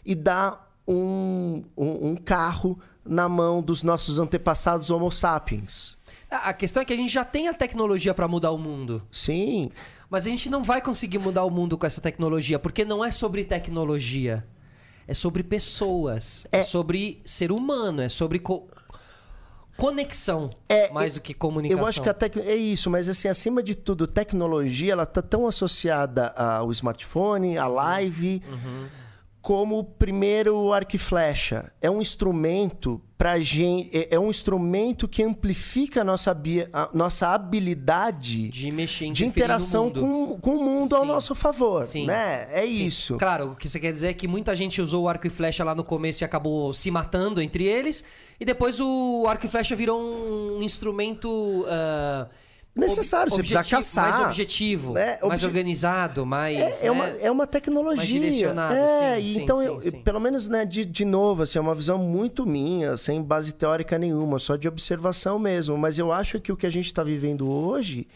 e 0.04 0.14
dar 0.14 0.72
um, 0.88 1.62
um, 1.76 2.10
um 2.10 2.16
carro 2.16 2.78
na 3.04 3.28
mão 3.28 3.62
dos 3.62 3.82
nossos 3.82 4.18
antepassados 4.18 4.90
Homo 4.90 5.10
sapiens. 5.10 5.98
A 6.30 6.50
a 6.50 6.52
questão 6.52 6.80
é 6.80 6.84
que 6.84 6.92
a 6.92 6.96
gente 6.96 7.12
já 7.12 7.24
tem 7.24 7.48
a 7.48 7.54
tecnologia 7.54 8.14
pra 8.14 8.28
mudar 8.28 8.52
o 8.52 8.58
mundo. 8.58 9.02
Sim, 9.10 9.70
Mas 10.10 10.26
a 10.26 10.30
gente 10.30 10.50
não 10.50 10.62
vai 10.64 10.82
conseguir 10.82 11.18
mudar 11.18 11.44
o 11.44 11.50
mundo 11.50 11.78
com 11.78 11.86
essa 11.86 12.00
tecnologia, 12.00 12.58
porque 12.58 12.84
não 12.84 13.04
é 13.04 13.10
sobre 13.12 13.44
tecnologia. 13.44 14.44
É 15.06 15.14
sobre 15.14 15.42
pessoas. 15.44 16.46
É, 16.52 16.58
É- 16.58 16.62
sobre 16.64 17.22
ser 17.24 17.50
humano. 17.52 18.02
É 18.02 18.08
sobre 18.08 18.38
co- 18.40 18.66
conexão. 19.76 20.50
É, 20.68 20.90
mais 20.92 21.14
do 21.14 21.20
que 21.20 21.32
comunicação. 21.32 21.82
Eu 21.82 21.88
acho 21.88 22.02
que 22.02 22.08
a 22.08 22.14
tec... 22.14 22.36
é 22.36 22.54
isso, 22.54 22.90
mas 22.90 23.08
assim, 23.08 23.28
acima 23.28 23.62
de 23.62 23.74
tudo, 23.74 24.06
tecnologia, 24.06 24.92
ela 24.92 25.06
tá 25.06 25.22
tão 25.22 25.46
associada 25.46 26.28
ao 26.28 26.70
smartphone, 26.70 27.56
à 27.56 27.66
live, 27.66 28.42
como 29.40 29.78
o 29.78 29.84
primeiro 29.84 30.72
arco 30.72 30.96
e 30.96 30.98
flecha. 30.98 31.72
É 31.80 31.90
um 31.90 32.00
instrumento 32.02 33.00
pra 33.16 33.38
gente, 33.38 33.90
é, 33.96 34.14
é 34.14 34.18
um 34.20 34.30
instrumento 34.30 35.06
que 35.08 35.22
amplifica 35.22 36.02
a 36.02 36.04
nossa, 36.04 36.36
a 36.72 36.90
nossa 36.92 37.28
habilidade 37.28 38.48
De 38.48 38.70
mexer, 38.70 39.12
de 39.12 39.26
interação 39.26 39.90
com, 39.90 40.38
com 40.40 40.56
o 40.56 40.64
mundo 40.64 40.94
ao 40.94 41.02
Sim. 41.02 41.08
nosso 41.08 41.34
favor, 41.34 41.82
Sim. 41.82 42.06
né? 42.06 42.48
É 42.50 42.62
Sim. 42.62 42.86
isso. 42.86 43.16
Claro, 43.16 43.52
o 43.52 43.56
que 43.56 43.68
você 43.68 43.78
quer 43.78 43.92
dizer 43.92 44.08
é 44.08 44.14
que 44.14 44.26
muita 44.28 44.54
gente 44.56 44.80
usou 44.80 45.04
o 45.04 45.08
arco 45.08 45.26
e 45.26 45.30
flecha 45.30 45.64
lá 45.64 45.74
no 45.74 45.84
começo 45.84 46.22
e 46.22 46.24
acabou 46.24 46.72
se 46.72 46.90
matando 46.90 47.40
entre 47.40 47.64
eles. 47.64 48.04
E 48.38 48.44
depois 48.44 48.80
o 48.80 49.26
arco 49.28 49.46
e 49.46 49.48
flecha 49.48 49.74
virou 49.76 50.00
um 50.00 50.62
instrumento. 50.62 51.66
ah, 51.68 52.26
Necessário, 52.80 53.30
você 53.30 53.38
precisa 53.38 53.58
objetivo- 53.60 53.78
caçar. 53.80 54.10
Mais 54.12 54.24
objetivo, 54.26 54.92
né? 54.94 55.06
mais 55.06 55.22
Obje- 55.22 55.46
organizado, 55.46 56.26
mais. 56.26 56.58
É, 56.58 56.80
é 56.80 56.82
né? 56.84 56.90
uma, 56.90 57.06
é 57.08 57.30
uma 57.30 57.46
tecnologia. 57.46 57.96
Mais 57.96 58.08
direcionado, 58.08 58.74
É, 58.74 59.16
sim, 59.16 59.22
e 59.22 59.34
sim, 59.34 59.42
então, 59.42 59.58
sim, 59.60 59.66
eu, 59.66 59.80
sim. 59.80 59.88
eu- 59.94 60.02
pelo 60.02 60.20
menos, 60.20 60.48
né, 60.48 60.64
de, 60.64 60.84
de 60.84 61.04
novo, 61.04 61.42
assim, 61.42 61.58
é 61.58 61.62
uma 61.62 61.74
visão 61.74 61.98
muito 61.98 62.46
minha, 62.46 62.96
sem 62.96 63.22
base 63.22 63.52
teórica 63.52 63.98
nenhuma, 63.98 64.38
só 64.38 64.56
de 64.56 64.66
observação 64.68 65.38
mesmo. 65.38 65.76
Mas 65.78 65.98
eu 65.98 66.10
acho 66.12 66.40
que 66.40 66.50
o 66.52 66.56
que 66.56 66.66
a 66.66 66.70
gente 66.70 66.86
está 66.86 67.02
vivendo 67.04 67.48
hoje 67.50 68.06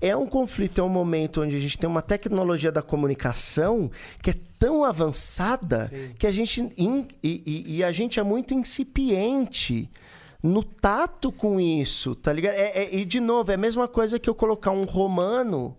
é 0.00 0.14
um 0.16 0.26
conflito, 0.26 0.80
é 0.80 0.84
um 0.84 0.88
momento 0.88 1.40
onde 1.42 1.56
a 1.56 1.58
gente 1.58 1.78
tem 1.78 1.88
uma 1.88 2.02
tecnologia 2.02 2.70
da 2.72 2.82
comunicação 2.82 3.90
que 4.22 4.30
é 4.30 4.34
tão 4.58 4.84
avançada 4.84 5.90
que 6.18 6.26
a 6.26 6.30
gente. 6.30 6.60
in- 6.76 7.06
e, 7.22 7.42
e- 7.46 7.76
e 7.76 7.84
a 7.84 7.90
gente 7.92 8.18
é 8.20 8.22
muito 8.22 8.52
incipiente 8.54 9.88
no 10.44 10.62
tato 10.62 11.32
com 11.32 11.58
isso, 11.58 12.14
tá 12.14 12.30
ligado? 12.30 12.52
É- 12.52 12.82
é- 12.84 12.94
e, 12.94 13.04
de 13.06 13.18
novo, 13.18 13.50
é 13.50 13.54
a 13.54 13.58
mesma 13.58 13.88
coisa 13.88 14.18
que 14.18 14.28
eu 14.28 14.34
colocar 14.34 14.72
um 14.72 14.84
romano 14.84 15.74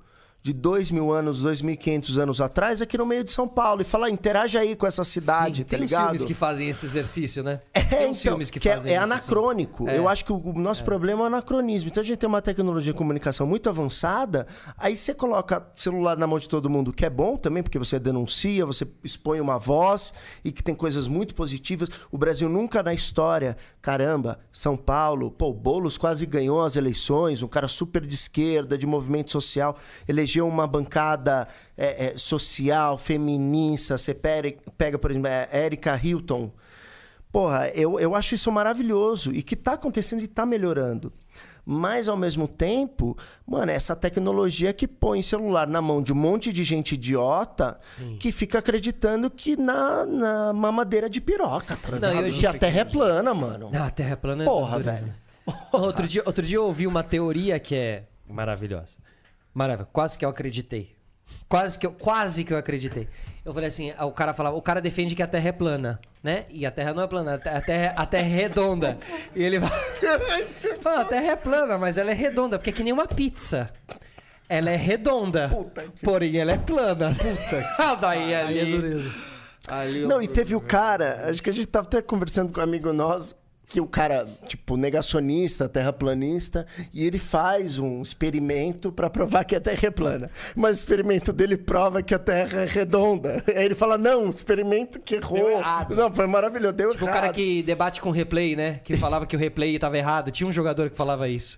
de 0.45 0.53
dois 0.53 0.91
mil 0.91 1.11
anos, 1.11 1.41
dois 1.41 1.59
mil 1.59 1.73
e 1.73 1.77
quinhentos 1.77 2.19
anos 2.19 2.39
atrás 2.39 2.79
aqui 2.79 2.95
no 2.99 3.05
meio 3.05 3.23
de 3.23 3.33
São 3.33 3.47
Paulo 3.47 3.81
e 3.81 3.83
falar, 3.83 4.11
interage 4.11 4.55
aí 4.59 4.75
com 4.75 4.85
essa 4.85 5.03
cidade, 5.03 5.57
Sim, 5.57 5.63
tá 5.63 5.69
tem 5.71 5.79
ligado? 5.79 6.03
filmes 6.09 6.23
que 6.23 6.35
fazem 6.35 6.69
esse 6.69 6.85
exercício, 6.85 7.43
né? 7.43 7.61
É, 7.73 7.81
tem 7.81 8.03
então, 8.03 8.13
filmes 8.13 8.51
que, 8.51 8.59
que 8.59 8.69
é- 8.69 8.73
fazem 8.73 8.93
é, 8.93 8.97
sim. 8.97 9.03
anacrônico. 9.03 9.89
É. 9.89 9.97
Eu 9.97 10.07
acho 10.07 10.23
que 10.23 10.31
o 10.31 10.53
nosso 10.53 10.83
problema 10.83 11.21
é 11.21 11.23
o 11.23 11.25
anacronismo. 11.25 11.89
Então 11.89 12.01
a 12.01 12.05
gente 12.05 12.17
tem 12.19 12.29
uma 12.29 12.43
tecnologia 12.43 12.93
de 12.93 12.97
comunicação 12.97 13.47
muito 13.47 13.67
avançada, 13.69 14.45
aí 14.77 14.95
você 14.95 15.15
coloca 15.15 15.65
celular 15.75 16.15
na 16.15 16.27
mão 16.27 16.37
de 16.37 16.47
todo 16.47 16.69
mundo, 16.69 16.93
que 16.93 17.03
é 17.03 17.09
bom 17.09 17.37
também, 17.37 17.63
porque 17.63 17.79
você 17.79 17.97
denuncia, 17.97 18.67
você 18.67 18.87
expõe 19.03 19.41
uma 19.41 19.57
voz 19.57 20.13
e 20.43 20.51
que 20.51 20.61
tem 20.61 20.75
coisas 20.75 21.07
muito 21.07 21.33
positivas. 21.33 21.89
O 22.11 22.19
Brasil 22.19 22.47
nunca 22.47 22.83
na 22.83 22.93
história, 22.93 23.57
caramba, 23.81 24.37
São 24.53 24.77
Paulo, 24.77 25.31
pô, 25.31 25.49
o 25.49 25.53
Boulos 25.55 25.97
quase 25.97 26.23
ganhou 26.27 26.61
as 26.61 26.75
eleições, 26.75 27.41
um 27.41 27.47
cara 27.47 27.67
super 27.67 28.05
de 28.05 28.13
esquerda, 28.13 28.77
de 28.77 28.85
movimento 28.85 29.31
social, 29.31 29.75
elegeu 30.07 30.34
uma 30.41 30.67
bancada 30.67 31.47
é, 31.77 32.07
é, 32.07 32.17
social, 32.17 32.97
feminista. 32.97 33.97
Você 33.97 34.13
pega, 34.13 34.55
pega 34.77 34.97
por 34.97 35.11
exemplo, 35.11 35.29
a 35.29 35.57
Erika 35.57 35.99
Hilton. 36.01 36.51
Porra, 37.31 37.69
eu, 37.69 37.99
eu 37.99 38.15
acho 38.15 38.35
isso 38.35 38.51
maravilhoso 38.51 39.33
e 39.33 39.43
que 39.43 39.55
tá 39.55 39.73
acontecendo 39.73 40.23
e 40.23 40.27
tá 40.27 40.45
melhorando. 40.45 41.11
Mas, 41.65 42.07
ao 42.07 42.15
mesmo 42.15 42.47
tempo, 42.47 43.17
mano, 43.45 43.71
essa 43.71 43.95
tecnologia 43.95 44.71
que 44.71 44.87
põe 44.87 45.23
celular 45.23 45.67
na 45.67 45.81
mão 45.81 46.01
de 46.01 46.13
um 46.13 46.15
monte 46.15 46.53
de 46.53 46.63
gente 46.63 46.93
idiota 46.93 47.79
que 48.19 48.31
fica 48.31 48.59
acreditando 48.59 49.31
que 49.31 49.57
na, 49.57 50.05
na 50.05 50.53
mamadeira 50.53 51.09
de 51.09 51.19
piroca, 51.19 51.75
tá 51.99 52.13
eu 52.13 52.31
já 52.31 52.51
que 52.51 52.57
a 52.57 52.59
terra 52.59 52.81
é 52.81 52.85
plana, 52.85 53.33
mano. 53.33 53.71
Ah, 53.73 53.87
a 53.87 53.89
Terra 53.89 54.11
é 54.11 54.15
plana 54.15 54.43
é 54.43 54.45
Porra, 54.45 54.79
velho. 54.79 55.07
né? 55.07 55.15
Outro 55.71 56.07
dia, 56.07 56.21
outro 56.25 56.45
dia 56.45 56.57
eu 56.57 56.65
ouvi 56.65 56.85
uma 56.85 57.03
teoria 57.03 57.59
que 57.59 57.75
é 57.75 58.03
maravilhosa. 58.29 58.97
Maravilhosa. 59.55 59.89
Quase 59.93 60.17
que 60.19 60.25
eu 60.25 60.29
acreditei. 60.29 60.93
Quase 61.47 61.79
que 61.79 61.87
eu, 61.87 61.91
quase 61.93 62.43
que 62.43 62.53
eu 62.53 62.57
acreditei. 62.57 63.07
Eu 63.43 63.53
falei 63.53 63.69
assim, 63.69 63.93
o 63.99 64.11
cara 64.11 64.33
falava, 64.33 64.55
o 64.55 64.61
cara 64.61 64.81
defende 64.81 65.15
que 65.15 65.23
a 65.23 65.27
Terra 65.27 65.49
é 65.49 65.51
plana, 65.51 65.99
né? 66.21 66.45
E 66.49 66.65
a 66.65 66.71
Terra 66.71 66.93
não 66.93 67.01
é 67.01 67.07
plana, 67.07 67.35
a 67.35 67.39
Terra, 67.61 67.93
a 67.95 68.05
Terra, 68.05 68.25
é 68.25 68.29
redonda. 68.29 68.97
E 69.33 69.41
ele 69.41 69.59
fala, 69.59 71.01
a 71.01 71.05
Terra 71.05 71.31
é 71.31 71.35
plana, 71.35 71.77
mas 71.77 71.97
ela 71.97 72.11
é 72.11 72.13
redonda, 72.13 72.59
porque 72.59 72.71
é 72.71 72.73
que 72.73 72.83
nem 72.83 72.91
uma 72.91 73.07
pizza. 73.07 73.71
Ela 74.49 74.69
é 74.71 74.75
redonda, 74.75 75.49
porém 76.03 76.37
ela 76.37 76.51
é 76.51 76.57
plana. 76.57 77.15
Puta 77.15 77.95
Daí 78.01 78.19
Aí 78.19 78.33
é 78.33 78.41
ali, 78.41 78.71
dureza. 78.71 79.15
ali 79.67 80.05
Não, 80.05 80.21
e 80.21 80.27
teve 80.27 80.55
o 80.55 80.61
cara, 80.61 81.29
acho 81.29 81.41
que 81.41 81.49
a 81.49 81.53
gente 81.53 81.67
tava 81.67 81.87
até 81.87 82.01
conversando 82.01 82.51
com 82.51 82.59
um 82.59 82.63
amigo 82.63 82.93
nosso, 82.93 83.35
que 83.67 83.81
o 83.81 83.87
cara, 83.87 84.27
tipo, 84.47 84.77
negacionista, 84.77 85.67
terraplanista, 85.67 86.65
e 86.93 87.05
ele 87.05 87.17
faz 87.17 87.79
um 87.79 88.01
experimento 88.01 88.91
pra 88.91 89.09
provar 89.09 89.43
que 89.43 89.55
a 89.55 89.59
Terra 89.59 89.87
é 89.87 89.91
plana. 89.91 90.29
Mas 90.55 90.77
o 90.77 90.79
experimento 90.79 91.33
dele 91.33 91.57
prova 91.57 92.03
que 92.03 92.13
a 92.13 92.19
Terra 92.19 92.61
é 92.61 92.65
redonda. 92.65 93.43
Aí 93.55 93.65
ele 93.65 93.75
fala, 93.75 93.97
não, 93.97 94.29
experimento 94.29 94.99
que 94.99 95.15
errou. 95.15 95.37
Deu 95.37 95.49
errado. 95.49 95.95
Não, 95.95 96.13
foi 96.13 96.27
maravilhoso, 96.27 96.73
deu 96.73 96.91
Tipo 96.91 97.05
o 97.05 97.07
errado. 97.07 97.21
cara 97.21 97.33
que 97.33 97.63
debate 97.63 97.99
com 97.99 98.09
o 98.09 98.11
replay, 98.11 98.55
né? 98.55 98.79
Que 98.83 98.95
falava 98.97 99.25
que 99.25 99.35
o 99.35 99.39
replay 99.39 99.77
tava 99.79 99.97
errado. 99.97 100.31
Tinha 100.31 100.47
um 100.47 100.51
jogador 100.51 100.89
que 100.89 100.97
falava 100.97 101.27
isso. 101.27 101.57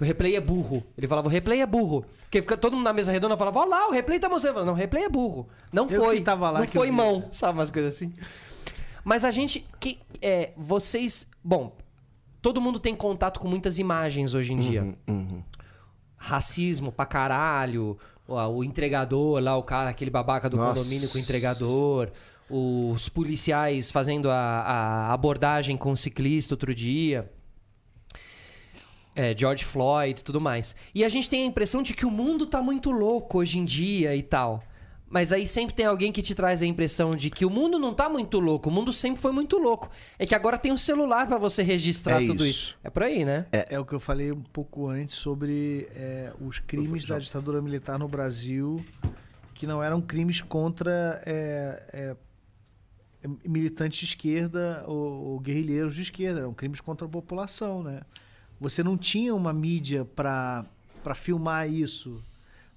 O 0.00 0.04
replay 0.04 0.36
é 0.36 0.40
burro. 0.40 0.84
Ele 0.96 1.08
falava, 1.08 1.26
o 1.26 1.30
replay 1.30 1.60
é 1.60 1.66
burro. 1.66 2.04
Porque 2.22 2.40
fica 2.40 2.56
todo 2.56 2.74
mundo 2.76 2.84
na 2.84 2.92
mesa 2.92 3.10
redonda 3.10 3.36
falava, 3.36 3.58
ó 3.60 3.64
lá, 3.64 3.88
o 3.88 3.90
replay 3.90 4.20
tá 4.20 4.28
mostrando. 4.28 4.50
Eu 4.50 4.54
falava, 4.54 4.70
Não, 4.70 4.74
o 4.74 4.80
replay 4.80 5.04
é 5.04 5.08
burro. 5.08 5.48
Não 5.72 5.88
Eu 5.90 6.04
foi. 6.04 6.20
tava 6.20 6.50
lá 6.50 6.60
não 6.60 6.66
foi 6.68 6.90
mão. 6.90 7.24
Sabe 7.32 7.58
umas 7.58 7.70
coisas 7.70 7.94
assim? 7.96 8.12
Mas 9.04 9.24
a 9.24 9.30
gente. 9.30 9.64
Que, 9.80 9.98
é, 10.20 10.50
vocês. 10.56 11.26
Bom, 11.48 11.74
todo 12.42 12.60
mundo 12.60 12.78
tem 12.78 12.94
contato 12.94 13.40
com 13.40 13.48
muitas 13.48 13.78
imagens 13.78 14.34
hoje 14.34 14.52
em 14.52 14.56
dia. 14.56 14.94
Uhum. 15.08 15.42
Racismo 16.14 16.92
pra 16.92 17.06
caralho. 17.06 17.96
O, 18.26 18.62
entregador 18.62 19.42
lá, 19.42 19.56
o 19.56 19.62
cara, 19.62 19.88
aquele 19.88 20.10
babaca 20.10 20.50
do 20.50 20.58
Nossa. 20.58 20.74
condomínio 20.74 21.08
com 21.08 21.16
o 21.16 21.20
entregador. 21.22 22.10
Os 22.50 23.08
policiais 23.08 23.90
fazendo 23.90 24.30
a, 24.30 24.36
a 24.36 25.12
abordagem 25.14 25.74
com 25.78 25.90
o 25.90 25.96
ciclista 25.96 26.52
outro 26.52 26.74
dia. 26.74 27.32
É, 29.16 29.34
George 29.34 29.64
Floyd 29.64 30.20
e 30.20 30.22
tudo 30.22 30.42
mais. 30.42 30.76
E 30.94 31.02
a 31.02 31.08
gente 31.08 31.30
tem 31.30 31.44
a 31.44 31.46
impressão 31.46 31.82
de 31.82 31.94
que 31.94 32.04
o 32.04 32.10
mundo 32.10 32.44
tá 32.44 32.60
muito 32.60 32.90
louco 32.90 33.38
hoje 33.38 33.58
em 33.58 33.64
dia 33.64 34.14
e 34.14 34.22
tal. 34.22 34.62
Mas 35.10 35.32
aí 35.32 35.46
sempre 35.46 35.74
tem 35.74 35.86
alguém 35.86 36.12
que 36.12 36.20
te 36.20 36.34
traz 36.34 36.62
a 36.62 36.66
impressão 36.66 37.16
de 37.16 37.30
que 37.30 37.46
o 37.46 37.50
mundo 37.50 37.78
não 37.78 37.94
tá 37.94 38.08
muito 38.08 38.38
louco, 38.38 38.68
o 38.68 38.72
mundo 38.72 38.92
sempre 38.92 39.20
foi 39.20 39.32
muito 39.32 39.56
louco. 39.56 39.90
É 40.18 40.26
que 40.26 40.34
agora 40.34 40.58
tem 40.58 40.70
um 40.70 40.76
celular 40.76 41.26
pra 41.26 41.38
você 41.38 41.62
registrar 41.62 42.22
É 42.22 42.26
tudo 42.26 42.46
isso. 42.46 42.68
isso. 42.68 42.78
É 42.84 42.90
por 42.90 43.02
aí, 43.02 43.24
né? 43.24 43.46
É, 43.50 43.78
o 43.80 43.84
que 43.84 43.94
eu 43.94 44.00
falei 44.00 44.30
um 44.30 44.42
pouco 44.42 44.88
antes 44.88 45.14
sobre 45.14 45.88
é, 45.94 46.32
os 46.40 46.58
crimes 46.58 47.06
da 47.06 47.18
ditadura 47.18 47.62
militar 47.62 47.98
no 47.98 48.06
Brasil, 48.06 48.84
que 49.54 49.66
não 49.66 49.82
eram 49.82 50.00
crimes 50.00 50.42
contra 50.42 51.22
é, 51.24 51.86
é, 51.92 52.16
é, 53.24 53.28
militantes 53.48 54.00
de 54.00 54.04
esquerda 54.04 54.84
ou, 54.86 55.32
ou 55.32 55.40
guerrilheiros 55.40 55.94
de 55.94 56.02
esquerda, 56.02 56.40
eram 56.40 56.52
crimes 56.52 56.80
contra 56.80 57.06
a 57.06 57.10
população, 57.10 57.82
né? 57.82 58.02
Você 58.60 58.82
não 58.82 58.98
tinha 58.98 59.34
uma 59.34 59.52
mídia 59.52 60.04
para 60.04 60.66
para 61.02 61.14
filmar 61.14 61.70
isso, 61.70 62.20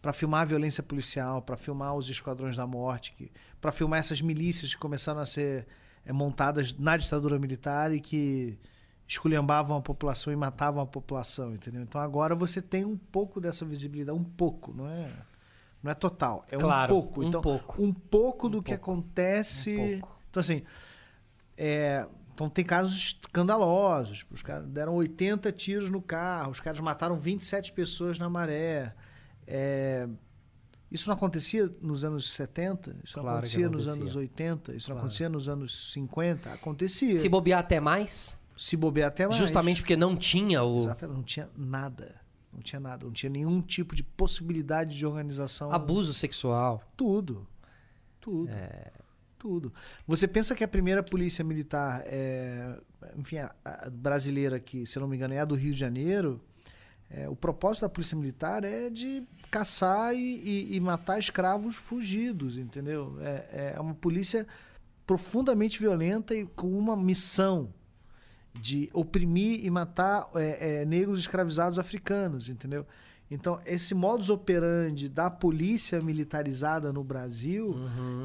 para 0.02 0.12
filmar 0.14 0.42
a 0.42 0.46
violência 0.46 0.82
policial, 0.82 1.42
para 1.42 1.56
filmar 1.58 1.96
os 1.96 2.10
esquadrões 2.10 2.56
da 2.56 2.66
morte, 2.66 3.32
para 3.60 3.72
filmar 3.72 4.00
essas 4.00 4.22
milícias 4.22 4.74
que 4.74 4.80
começaram 4.80 5.20
a 5.20 5.26
ser 5.26 5.68
é, 6.06 6.12
montadas 6.12 6.74
na 6.74 6.98
ditadura 6.98 7.38
militar 7.38 7.94
e 7.94 8.00
que 8.00 8.58
esculhambavam 9.08 9.78
a 9.78 9.82
população 9.82 10.32
e 10.32 10.36
matavam 10.36 10.82
a 10.82 10.86
população, 10.86 11.54
entendeu? 11.54 11.82
Então 11.84 12.00
agora 12.02 12.34
você 12.34 12.62
tem 12.62 12.86
um 12.86 12.98
pouco 12.98 13.40
dessa 13.42 13.66
visibilidade, 13.66 14.18
um 14.18 14.24
pouco, 14.24 14.74
não 14.74 14.88
é, 14.88 15.08
não 15.84 15.92
é 15.92 15.94
total, 15.94 16.46
é 16.50 16.58
Claro, 16.58 16.96
um 16.96 17.02
pouco. 17.02 17.22
um 17.22 17.28
então, 17.28 17.42
pouco. 17.42 17.84
um 17.84 17.94
pouco 17.94 18.50
do 18.50 18.60
Um 18.60 18.62
que 18.64 18.72
pouco. 18.78 18.92
acontece. 18.92 19.78
Um. 19.78 20.02
Então 20.30 20.40
assim, 20.40 20.64
é, 21.58 22.08
então 22.34 22.50
tem 22.50 22.64
casos 22.66 22.96
escandalosos. 23.22 24.26
Os 24.32 24.42
caras 24.42 24.66
deram 24.68 24.96
80 24.96 25.52
tiros 25.52 25.92
no 25.92 26.02
carro, 26.02 26.52
os 26.52 26.60
caras 26.60 26.80
mataram 26.80 27.18
27 27.18 27.72
pessoas 27.74 28.18
na 28.18 28.30
maré. 28.30 28.96
É, 29.54 30.08
isso 30.90 31.08
não 31.10 31.16
acontecia 31.16 31.70
nos 31.82 32.04
anos 32.04 32.32
70? 32.34 32.96
Isso 33.04 33.18
não 33.18 33.24
Claro 33.24 33.42
que 33.42 33.48
acontecia, 33.48 33.70
nos 33.70 33.82
acontecia. 33.88 34.04
anos 34.04 34.16
80? 34.16 34.74
Isso 34.76 34.90
não 34.90 34.96
Claro. 34.96 35.00
acontecia 35.08 35.30
nos 35.30 35.50
anos 35.50 35.92
50? 35.94 36.54
Acontecia. 36.54 37.16
Se 37.16 37.28
bobear 37.30 37.60
até 37.60 37.80
mais, 37.80 38.38
Se 38.58 38.76
bobear 38.78 39.08
até 39.10 39.26
mais. 39.26 39.36
justamente 39.38 39.82
porque 39.82 39.96
não 39.96 40.16
tinha 40.16 40.64
o 40.64 40.78
Exatamente, 40.80 41.16
não 41.18 41.24
tinha 41.24 41.50
nada. 41.58 42.16
Não 42.54 42.60
tinha 42.62 42.80
nada. 42.80 43.06
Não 43.06 43.12
tinha 43.14 43.30
nenhum 43.30 43.62
tipo 43.62 43.96
de 43.96 44.04
possibilidade 44.04 44.98
de 44.98 45.06
organização. 45.06 45.72
abuso 45.72 46.14
sexual. 46.14 46.84
Tudo. 46.98 47.48
Tudo. 48.20 48.50
É. 48.52 48.92
Tudo. 49.40 49.74
Você 50.06 50.28
pensa 50.28 50.54
que 50.54 50.64
a 50.64 50.68
primeira 50.68 51.02
polícia 51.02 51.44
militar, 51.44 52.04
é, 52.06 52.78
enfim, 53.18 53.38
a, 53.38 53.52
a 53.66 53.90
brasileira, 53.90 54.60
que, 54.60 54.86
se 54.86 55.00
não 55.00 55.08
me 55.08 55.16
engano, 55.16 55.34
é 55.34 55.40
a 55.40 55.46
do 55.46 55.56
Rio 55.56 55.72
de 55.72 55.80
Janeiro, 55.80 56.40
é, 57.14 57.28
o 57.30 57.36
propósito 57.36 57.82
da 57.84 57.90
polícia 57.90 58.18
militar 58.18 58.64
é 58.64 58.90
de 58.90 59.24
caçar 59.50 60.16
e, 60.16 60.20
e- 60.20 60.76
e 60.76 60.80
matar 60.80 61.20
escravos 61.20 61.76
fugidos, 61.76 62.58
entendeu? 62.58 63.18
É, 63.22 63.74
é 63.76 63.80
uma 63.80 63.94
polícia 63.96 64.48
profundamente 65.06 65.80
violenta 65.80 66.34
e 66.34 66.46
com 66.46 66.68
uma 66.78 66.96
missão 66.96 67.74
de 68.62 68.90
oprimir 68.94 69.66
e 69.66 69.70
matar 69.70 70.30
é, 70.36 70.82
é, 70.82 70.86
negros 70.86 71.20
escravizados 71.20 71.80
africanos, 71.80 72.50
entendeu? 72.50 72.86
Então, 73.30 73.62
esse 73.66 73.94
modus 73.94 74.30
operandi 74.30 75.08
da 75.08 75.30
polícia 75.30 76.02
militarizada 76.02 76.92
no 76.92 77.02
Brasil, 77.02 77.74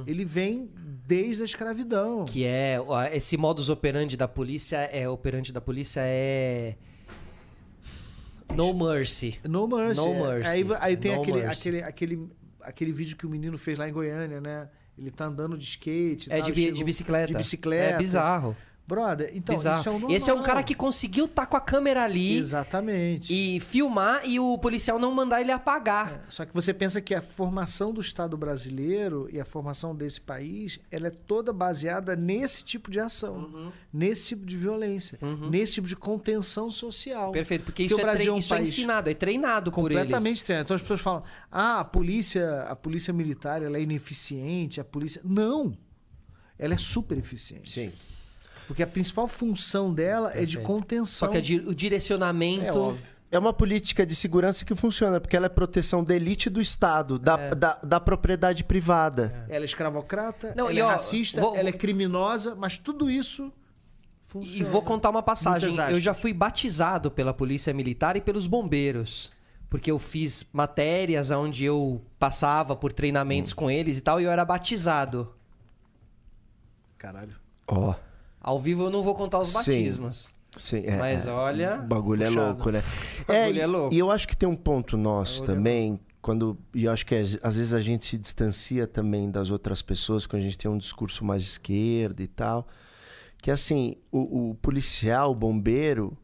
ele 0.04 0.24
vem 0.24 0.68
desde 1.06 1.42
a 1.42 1.46
escravidão. 1.46 2.24
Que 2.24 2.44
é. 2.44 2.76
Esse 3.12 3.36
modus 3.36 3.68
operandi 3.68 4.16
da 4.16 4.26
polícia 4.26 4.78
é. 4.78 5.08
Operandi 5.08 5.52
da 5.52 5.60
polícia 5.60 6.00
é. 6.04 6.76
No 8.54 8.72
mercy. 8.74 9.38
No 9.46 9.66
Mercy. 9.68 10.00
No 10.00 10.14
é. 10.14 10.20
mercy. 10.38 10.48
Aí, 10.48 10.66
aí 10.80 10.96
tem 10.96 11.14
No 11.14 11.22
aquele, 11.22 11.38
mercy. 11.42 11.68
aquele, 11.68 11.82
aquele, 11.82 12.28
aquele 12.62 12.92
vídeo 12.92 13.16
que 13.16 13.26
o 13.26 13.30
menino 13.30 13.58
fez 13.58 13.78
lá 13.78 13.88
em 13.88 13.92
Goiânia, 13.92 14.40
né? 14.40 14.68
Ele 14.96 15.10
tá 15.10 15.26
andando 15.26 15.58
de 15.58 15.64
skate. 15.64 16.32
É 16.32 16.38
tal, 16.40 16.50
de, 16.50 16.54
chegou- 16.60 16.72
de 16.78 16.84
bicicleta. 16.84 17.26
De 17.32 17.38
bicicleta. 17.38 17.94
É 17.96 17.98
bizarro. 17.98 18.56
Brother, 18.88 19.32
então, 19.34 19.54
bizarro. 19.56 19.80
isso 19.80 19.88
é 19.88 19.92
um 19.92 20.10
Esse 20.10 20.30
é 20.30 20.32
um 20.32 20.36
normal. 20.36 20.46
cara 20.54 20.62
que 20.62 20.74
conseguiu 20.74 21.24
estar 21.24 21.44
com 21.46 21.56
a 21.56 21.60
câmera 21.60 22.04
ali 22.04 22.36
Exatamente. 22.38 23.32
e 23.34 23.58
filmar 23.58 24.22
e 24.24 24.38
o 24.38 24.56
policial 24.58 24.96
não 24.96 25.12
mandar 25.12 25.40
ele 25.40 25.50
apagar. 25.50 26.12
É, 26.12 26.20
Só 26.28 26.44
que 26.44 26.54
você 26.54 26.72
pensa 26.72 27.00
que 27.00 27.12
a 27.12 27.20
formação 27.20 27.92
do 27.92 28.00
Estado 28.00 28.36
brasileiro 28.36 29.28
e 29.32 29.40
a 29.40 29.44
formação 29.44 29.92
desse 29.94 30.20
país, 30.20 30.78
ela 30.90 31.08
é 31.08 31.10
toda 31.10 31.52
baseada 31.52 32.14
nesse 32.14 32.62
tipo 32.62 32.88
de 32.90 33.00
ação, 33.00 33.34
Uhum. 33.52 33.72
nesse 33.92 34.28
tipo 34.28 34.46
de 34.46 34.56
violência, 34.56 35.18
nesse 35.50 35.74
tipo 35.74 35.88
de 35.88 35.96
contenção 35.96 36.70
social. 36.70 37.32
Perfeito, 37.32 37.64
porque 37.64 37.82
isso, 37.82 37.98
é, 37.98 38.02
Brasil 38.02 38.18
tre- 38.26 38.28
é 38.30 38.32
um 38.34 38.38
isso 38.38 38.54
é 38.54 38.62
ensinado, 38.62 39.10
é 39.10 39.14
treinado 39.14 39.72
por 39.72 39.90
eles. 39.90 40.02
completamente 40.04 40.44
treinado. 40.44 40.66
Então 40.66 40.76
as 40.76 40.82
pessoas 40.82 41.00
falam: 41.00 41.24
"Ah, 41.50 41.80
a 41.80 41.84
polícia, 41.84 42.62
a 42.68 42.76
polícia 42.76 43.12
militar, 43.12 43.62
ela 43.62 43.78
é 43.78 43.82
ineficiente, 43.82 44.80
a 44.80 44.84
polícia 44.84 45.20
não. 45.24 45.76
Ela 46.58 46.74
é 46.74 46.78
super 46.78 47.18
eficiente. 47.18 47.68
Sim. 47.70 47.92
Porque 48.66 48.82
a 48.82 48.86
principal 48.86 49.26
função 49.28 49.92
dela 49.94 50.30
é 50.30 50.44
de 50.44 50.56
Perfeito. 50.56 50.62
contenção. 50.62 51.06
Só 51.06 51.28
que 51.28 51.40
di- 51.40 51.60
o 51.60 51.70
é 51.70 51.74
direcionamento. 51.74 52.78
óbvio. 52.78 53.02
É 53.30 53.38
uma 53.38 53.52
política 53.52 54.06
de 54.06 54.14
segurança 54.14 54.64
que 54.64 54.74
funciona, 54.74 55.20
porque 55.20 55.36
ela 55.36 55.46
é 55.46 55.48
proteção 55.48 56.02
da 56.04 56.14
elite 56.14 56.48
do 56.48 56.60
Estado, 56.60 57.18
da, 57.18 57.38
É. 57.38 57.54
da, 57.54 57.74
da 57.82 58.00
propriedade 58.00 58.62
privada. 58.62 59.44
Ela 59.48 59.64
é 59.64 59.66
escravocrata, 59.66 60.54
Não, 60.56 60.66
ela 60.66 60.74
e 60.74 60.78
é 60.78 60.84
ó, 60.84 60.88
racista, 60.88 61.40
vou- 61.40 61.56
ela 61.56 61.68
é 61.68 61.72
criminosa, 61.72 62.54
mas 62.54 62.78
tudo 62.78 63.10
isso 63.10 63.52
E 64.26 64.28
funciona. 64.28 64.70
vou 64.70 64.80
contar 64.80 65.10
uma 65.10 65.22
passagem. 65.24 65.74
Eu 65.90 66.00
já 66.00 66.14
fui 66.14 66.32
batizado 66.32 67.10
pela 67.10 67.34
polícia 67.34 67.74
militar 67.74 68.16
e 68.16 68.20
pelos 68.20 68.46
bombeiros. 68.46 69.32
Porque 69.68 69.90
eu 69.90 69.98
fiz 69.98 70.46
matérias 70.52 71.32
onde 71.32 71.64
eu 71.64 72.00
passava 72.20 72.76
por 72.76 72.92
treinamentos 72.92 73.52
Hum. 73.52 73.56
com 73.56 73.70
eles 73.70 73.98
e 73.98 74.00
tal, 74.00 74.20
e 74.20 74.24
eu 74.24 74.30
era 74.30 74.44
batizado. 74.44 75.34
Caralho. 76.96 77.34
Ó. 77.66 77.94
Ao 78.46 78.58
vivo 78.60 78.84
eu 78.84 78.90
não 78.90 79.02
vou 79.02 79.12
contar 79.12 79.40
os 79.40 79.48
Sim. 79.48 79.54
batismos. 79.54 80.30
Sim, 80.56 80.84
é, 80.86 80.96
Mas 80.96 81.26
é. 81.26 81.30
olha, 81.32 81.80
O 81.82 81.86
bagulho 81.86 82.22
é 82.22 82.26
puxado. 82.26 82.46
louco, 82.46 82.70
né? 82.70 82.82
O 83.22 83.24
bagulho 83.26 83.56
e, 83.56 83.60
é 83.60 83.66
louco. 83.66 83.94
E 83.94 83.98
eu 83.98 84.10
acho 84.10 84.26
que 84.28 84.36
tem 84.36 84.48
um 84.48 84.54
ponto 84.56 84.96
nosso 84.96 85.42
é 85.42 85.46
também, 85.46 86.00
quando. 86.22 86.56
E 86.72 86.84
eu 86.84 86.92
acho 86.92 87.04
que 87.04 87.14
às 87.14 87.56
vezes 87.56 87.74
a 87.74 87.80
gente 87.80 88.06
se 88.06 88.16
distancia 88.16 88.86
também 88.86 89.28
das 89.30 89.50
outras 89.50 89.82
pessoas, 89.82 90.26
quando 90.26 90.40
a 90.42 90.44
gente 90.44 90.56
tem 90.56 90.70
um 90.70 90.78
discurso 90.78 91.24
mais 91.24 91.42
de 91.42 91.48
esquerda 91.48 92.22
e 92.22 92.28
tal. 92.28 92.66
Que 93.42 93.50
assim, 93.50 93.96
o, 94.10 94.50
o 94.50 94.54
policial, 94.62 95.32
o 95.32 95.34
bombeiro, 95.34 96.16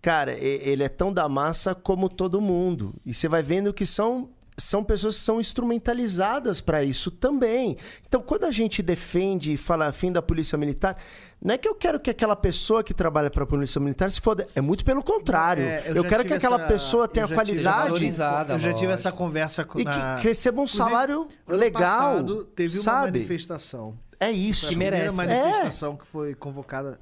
cara, 0.00 0.32
ele 0.38 0.84
é 0.84 0.88
tão 0.88 1.12
da 1.12 1.28
massa 1.28 1.74
como 1.74 2.08
todo 2.08 2.40
mundo. 2.40 2.94
E 3.04 3.12
você 3.14 3.28
vai 3.28 3.42
vendo 3.42 3.72
que 3.72 3.86
são. 3.86 4.28
São 4.58 4.84
pessoas 4.84 5.16
que 5.18 5.24
são 5.24 5.40
instrumentalizadas 5.40 6.60
para 6.60 6.84
isso 6.84 7.10
também. 7.10 7.76
Então, 8.06 8.20
quando 8.20 8.44
a 8.44 8.50
gente 8.50 8.82
defende 8.82 9.54
e 9.54 9.56
fala 9.56 9.90
fim 9.92 10.12
da 10.12 10.20
polícia 10.20 10.58
militar, 10.58 10.96
não 11.40 11.54
é 11.54 11.58
que 11.58 11.66
eu 11.66 11.74
quero 11.74 11.98
que 11.98 12.10
aquela 12.10 12.36
pessoa 12.36 12.84
que 12.84 12.92
trabalha 12.92 13.30
para 13.30 13.44
a 13.44 13.46
polícia 13.46 13.80
militar 13.80 14.10
se 14.10 14.20
foda. 14.20 14.46
É 14.54 14.60
muito 14.60 14.84
pelo 14.84 15.02
contrário. 15.02 15.64
É, 15.64 15.84
eu 15.88 15.96
eu 15.96 16.04
quero 16.04 16.24
que 16.24 16.34
aquela 16.34 16.56
essa- 16.56 16.66
pessoa 16.66 17.04
eu 17.04 17.08
tenha 17.08 17.26
Seja 17.26 17.34
qualidade 17.42 18.52
Eu 18.52 18.58
já 18.58 18.72
tive 18.74 18.92
essa 18.92 19.10
conversa 19.10 19.64
com 19.64 19.80
e 19.80 19.84
na... 19.84 20.16
que 20.16 20.28
receba 20.28 20.60
um 20.60 20.64
Inclusive, 20.64 20.84
salário 20.84 21.28
ano 21.48 21.56
legal. 21.58 21.80
passado, 21.80 22.44
teve 22.44 22.76
uma 22.76 22.82
sabe? 22.84 23.18
manifestação. 23.18 23.98
É 24.20 24.30
isso. 24.30 24.66
a 24.66 24.68
Que 24.68 24.74
primeira 24.74 24.96
merece. 24.98 25.16
manifestação 25.16 25.96
que 25.96 26.06
foi 26.06 26.34
convocada. 26.34 27.00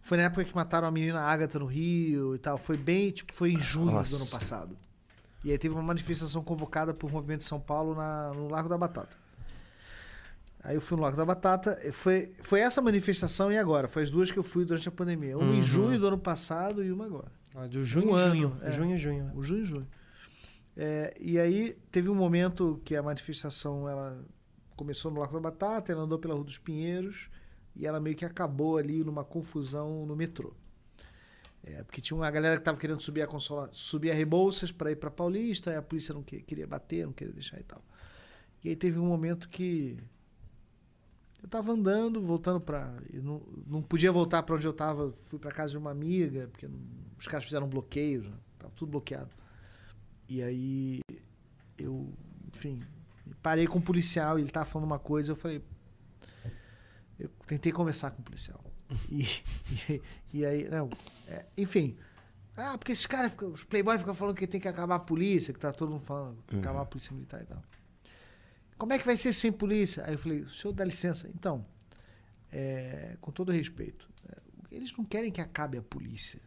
Foi 0.00 0.16
na 0.16 0.24
época 0.24 0.44
que 0.44 0.54
mataram 0.54 0.86
a 0.86 0.90
menina 0.90 1.20
Agatha 1.20 1.58
no 1.58 1.66
Rio 1.66 2.34
e 2.36 2.38
tal. 2.38 2.56
Foi 2.56 2.76
bem, 2.76 3.10
tipo, 3.10 3.34
foi 3.34 3.52
em 3.52 3.60
junho 3.60 3.90
Nossa. 3.92 4.16
do 4.16 4.22
ano 4.22 4.30
passado. 4.30 4.78
E 5.44 5.50
aí 5.52 5.58
teve 5.58 5.74
uma 5.74 5.82
manifestação 5.82 6.42
convocada 6.42 6.92
por 6.92 7.10
Movimento 7.10 7.38
de 7.40 7.44
São 7.44 7.60
Paulo 7.60 7.94
na, 7.94 8.32
no 8.34 8.48
Largo 8.48 8.68
da 8.68 8.76
Batata. 8.76 9.16
Aí 10.62 10.74
eu 10.74 10.80
fui 10.80 10.96
no 10.96 11.02
Largo 11.02 11.16
da 11.16 11.24
Batata. 11.24 11.78
Foi, 11.92 12.32
foi 12.42 12.60
essa 12.60 12.82
manifestação 12.82 13.50
e 13.52 13.56
agora. 13.56 13.86
Foi 13.86 14.02
as 14.02 14.10
duas 14.10 14.30
que 14.30 14.38
eu 14.38 14.42
fui 14.42 14.64
durante 14.64 14.88
a 14.88 14.92
pandemia. 14.92 15.38
Uma 15.38 15.54
em 15.54 15.62
junho 15.62 15.98
do 15.98 16.08
ano 16.08 16.18
passado 16.18 16.84
e 16.84 16.90
uma 16.90 17.06
agora. 17.06 17.30
De 17.68 17.78
Um 17.78 17.84
junho, 17.84 18.14
ano, 18.14 18.34
junho. 18.34 18.56
é. 18.62 18.70
Junho, 18.70 18.98
junho. 18.98 19.32
O 19.34 19.42
junho 19.42 19.62
e 19.62 19.66
julho. 19.66 19.86
É, 20.76 21.16
e 21.18 21.38
aí 21.38 21.76
teve 21.90 22.08
um 22.08 22.14
momento 22.14 22.80
que 22.84 22.94
a 22.94 23.02
manifestação 23.02 23.88
ela 23.88 24.24
começou 24.76 25.10
no 25.10 25.18
Largo 25.18 25.34
da 25.34 25.40
Batata, 25.40 25.90
ela 25.90 26.02
andou 26.02 26.18
pela 26.18 26.34
Rua 26.34 26.44
dos 26.44 26.58
Pinheiros 26.58 27.28
e 27.74 27.86
ela 27.86 27.98
meio 27.98 28.14
que 28.14 28.24
acabou 28.24 28.76
ali 28.76 29.02
numa 29.02 29.24
confusão 29.24 30.06
no 30.06 30.14
metrô. 30.14 30.52
É, 31.70 31.82
porque 31.82 32.00
tinha 32.00 32.16
uma 32.16 32.30
galera 32.30 32.56
que 32.56 32.62
estava 32.62 32.78
querendo 32.78 33.00
subir 33.02 33.20
a 33.22 33.26
consola, 33.26 33.68
subir 33.72 34.10
a 34.10 34.14
Rebouças 34.14 34.72
para 34.72 34.90
ir 34.90 34.96
para 34.96 35.10
Paulista, 35.10 35.70
e 35.70 35.76
a 35.76 35.82
polícia 35.82 36.14
não 36.14 36.22
que- 36.22 36.40
queria 36.40 36.66
bater, 36.66 37.04
não 37.04 37.12
queria 37.12 37.32
deixar 37.32 37.60
e 37.60 37.62
tal. 37.62 37.82
E 38.64 38.70
aí 38.70 38.76
teve 38.76 38.98
um 38.98 39.06
momento 39.06 39.48
que 39.48 39.98
Eu 41.42 41.48
tava 41.48 41.70
andando, 41.72 42.20
voltando. 42.20 42.60
Eu 43.12 43.22
não, 43.22 43.42
não 43.66 43.80
podia 43.82 44.10
voltar 44.10 44.42
pra 44.42 44.56
onde 44.56 44.66
eu 44.66 44.72
tava. 44.72 45.12
Fui 45.12 45.38
pra 45.38 45.52
casa 45.52 45.70
de 45.72 45.78
uma 45.78 45.90
amiga, 45.92 46.48
porque 46.48 46.68
os 47.18 47.28
caras 47.28 47.44
fizeram 47.44 47.66
um 47.66 47.70
bloqueio, 47.70 48.24
já, 48.24 48.32
tava 48.58 48.72
tudo 48.74 48.90
bloqueado. 48.90 49.30
E 50.28 50.42
aí 50.42 51.00
eu, 51.78 52.12
enfim, 52.52 52.82
parei 53.40 53.66
com 53.68 53.78
o 53.78 53.82
policial 53.82 54.36
ele 54.38 54.50
tava 54.50 54.66
falando 54.66 54.86
uma 54.86 54.98
coisa, 54.98 55.30
eu 55.32 55.36
falei. 55.36 55.62
Eu 57.18 57.28
tentei 57.46 57.70
conversar 57.72 58.10
com 58.10 58.20
o 58.20 58.24
policial. 58.24 58.60
E, 59.10 59.24
e, 59.92 60.02
e 60.32 60.46
aí, 60.46 60.68
não, 60.68 60.88
é, 61.26 61.44
enfim. 61.56 61.96
Ah, 62.56 62.76
porque 62.76 62.90
esses 62.92 63.06
caras, 63.06 63.34
os 63.52 63.62
playboys 63.64 64.00
ficam 64.00 64.14
falando 64.14 64.34
que 64.36 64.46
tem 64.46 64.60
que 64.60 64.66
acabar 64.66 64.96
a 64.96 64.98
polícia, 65.00 65.52
que 65.54 65.60
tá 65.60 65.72
todo 65.72 65.90
mundo 65.92 66.04
falando, 66.04 66.42
acabar 66.58 66.80
a 66.82 66.84
polícia 66.86 67.12
militar 67.14 67.42
e 67.42 67.46
tal. 67.46 67.62
Como 68.76 68.92
é 68.92 68.98
que 68.98 69.04
vai 69.04 69.16
ser 69.16 69.32
sem 69.32 69.52
polícia? 69.52 70.04
Aí 70.06 70.14
eu 70.14 70.18
falei, 70.18 70.40
o 70.40 70.50
senhor 70.50 70.72
dá 70.72 70.84
licença. 70.84 71.28
Então, 71.34 71.64
é, 72.50 73.16
com 73.20 73.30
todo 73.30 73.52
respeito, 73.52 74.08
é, 74.28 74.36
eles 74.74 74.96
não 74.96 75.04
querem 75.04 75.30
que 75.30 75.40
acabe 75.40 75.76
a 75.78 75.82
polícia. 75.82 76.40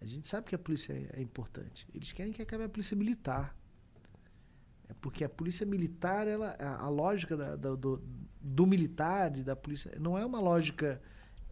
A 0.00 0.04
gente 0.06 0.28
sabe 0.28 0.46
que 0.48 0.54
a 0.54 0.58
polícia 0.58 0.92
é, 0.92 1.18
é 1.18 1.22
importante. 1.22 1.86
Eles 1.94 2.12
querem 2.12 2.32
que 2.32 2.42
acabe 2.42 2.64
a 2.64 2.68
polícia 2.68 2.96
militar. 2.96 3.56
É 4.88 4.94
porque 5.00 5.24
a 5.24 5.28
polícia 5.28 5.64
militar, 5.66 6.28
ela, 6.28 6.50
a, 6.60 6.82
a 6.84 6.88
lógica 6.88 7.36
da- 7.36 7.56
da- 7.56 7.74
do, 7.74 8.00
do 8.40 8.66
militar 8.66 9.36
e 9.36 9.42
da 9.42 9.56
polícia 9.56 9.92
não 9.98 10.16
é 10.16 10.24
uma 10.24 10.38
lógica 10.40 11.00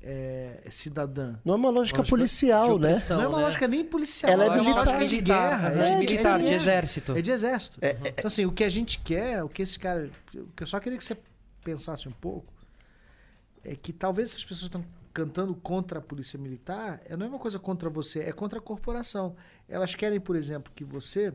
é, 0.07 0.69
cidadã. 0.71 1.37
Não 1.45 1.55
é 1.55 1.57
uma 1.57 1.71
lógica, 1.71 1.99
Lógica 1.99 2.17
policial, 2.17 2.79
né? 2.79 2.89
opressão. 2.89 3.17
não 3.17 3.25
é 3.25 3.29
uma 3.29 3.39
né? 3.39 3.45
lógica 3.45 3.67
nem 3.67 3.85
policial. 3.85 4.31
Ela 4.33 4.45
é 4.45 4.49
uma 4.49 4.57
militar. 4.57 4.87
lógica 4.87 5.07
de 5.07 5.21
guerra. 5.23 5.69
é 5.69 5.85
de 5.85 5.97
militar, 5.97 6.43
de 6.43 6.53
exército. 6.53 7.13
É 7.17 7.23
de 7.23 7.31
exército. 7.31 7.79
É, 7.81 7.97
Então, 8.05 8.27
assim, 8.27 8.45
o 8.45 8.53
que 8.53 8.63
a 8.63 8.69
gente 8.69 8.99
quer, 8.99 9.43
o 9.43 9.49
que 9.49 9.63
esses 9.63 9.79
caras. 9.79 10.11
O 10.35 10.49
que 10.55 10.63
eu 10.63 10.67
só 10.67 10.79
queria 10.79 10.99
que 10.99 11.05
você 11.05 11.17
pensasse 11.63 12.07
um 12.07 12.13
pouco 12.13 12.53
é 13.65 13.75
que 13.75 13.93
talvez 13.93 14.31
essas 14.31 14.45
pessoas 14.45 14.67
estão 14.67 14.85
cantando 15.13 15.55
contra 15.55 16.01
a 16.01 16.03
polícia 16.03 16.39
militar, 16.39 17.01
é, 17.07 17.17
não 17.17 17.25
é 17.25 17.29
uma 17.29 17.39
coisa 17.39 17.59
contra 17.59 17.89
você, 17.89 18.21
é 18.21 18.33
contra 18.33 18.59
a 18.59 18.63
corporação. 18.63 19.35
Elas 19.67 19.95
querem, 19.95 20.21
por 20.21 20.37
exemplo, 20.37 20.71
que 20.75 20.85
você 20.85 21.33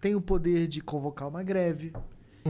tenha 0.00 0.16
o 0.16 0.20
poder 0.20 0.66
de 0.66 0.80
convocar 0.80 1.28
uma 1.28 1.42
greve, 1.42 1.92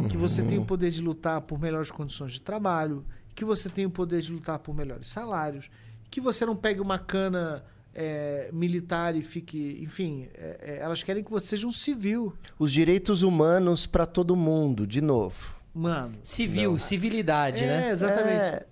que 0.09 0.17
você 0.17 0.43
tenha 0.45 0.61
o 0.61 0.65
poder 0.65 0.91
de 0.91 1.03
lutar 1.03 1.41
por 1.41 1.59
melhores 1.59 1.91
condições 1.91 2.35
de 2.35 2.41
trabalho, 2.41 3.05
que 3.41 3.45
você 3.47 3.71
tenha 3.71 3.89
o 3.89 3.91
poder 3.91 4.21
de 4.21 4.31
lutar 4.31 4.59
por 4.59 4.75
melhores 4.75 5.09
salários, 5.09 5.71
que 6.11 6.21
você 6.21 6.45
não 6.45 6.55
pegue 6.55 6.79
uma 6.79 6.99
cana 6.99 7.65
é, 7.95 8.51
militar 8.53 9.17
e 9.17 9.23
fique. 9.23 9.79
Enfim, 9.83 10.29
é, 10.35 10.59
é, 10.61 10.79
elas 10.83 11.03
querem 11.03 11.25
que 11.25 11.31
você 11.31 11.47
seja 11.47 11.67
um 11.67 11.73
civil. 11.73 12.35
Os 12.59 12.71
direitos 12.71 13.23
humanos 13.23 13.87
pra 13.87 14.05
todo 14.05 14.37
mundo, 14.37 14.87
de 14.87 15.01
novo. 15.01 15.55
Mano. 15.73 16.19
Civil, 16.23 16.79
civilidade, 16.79 17.65
é, 17.65 17.67
né? 17.67 17.91
exatamente. 17.91 18.45
É, 18.45 18.67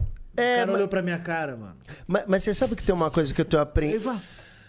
o 0.00 0.40
é, 0.40 0.54
cara 0.56 0.66
mas, 0.66 0.74
olhou 0.74 0.88
pra 0.88 1.00
minha 1.02 1.18
cara, 1.20 1.56
mano. 1.56 1.76
mas- 2.08 2.24
mas 2.26 2.42
você 2.42 2.52
sabe 2.54 2.74
que 2.74 2.82
tem 2.82 2.92
uma 2.94 3.08
coisa 3.10 3.32
que 3.32 3.40
eu 3.40 3.44
tenho 3.44 3.62
aprendido. 3.62 4.00
Ivan, 4.00 4.20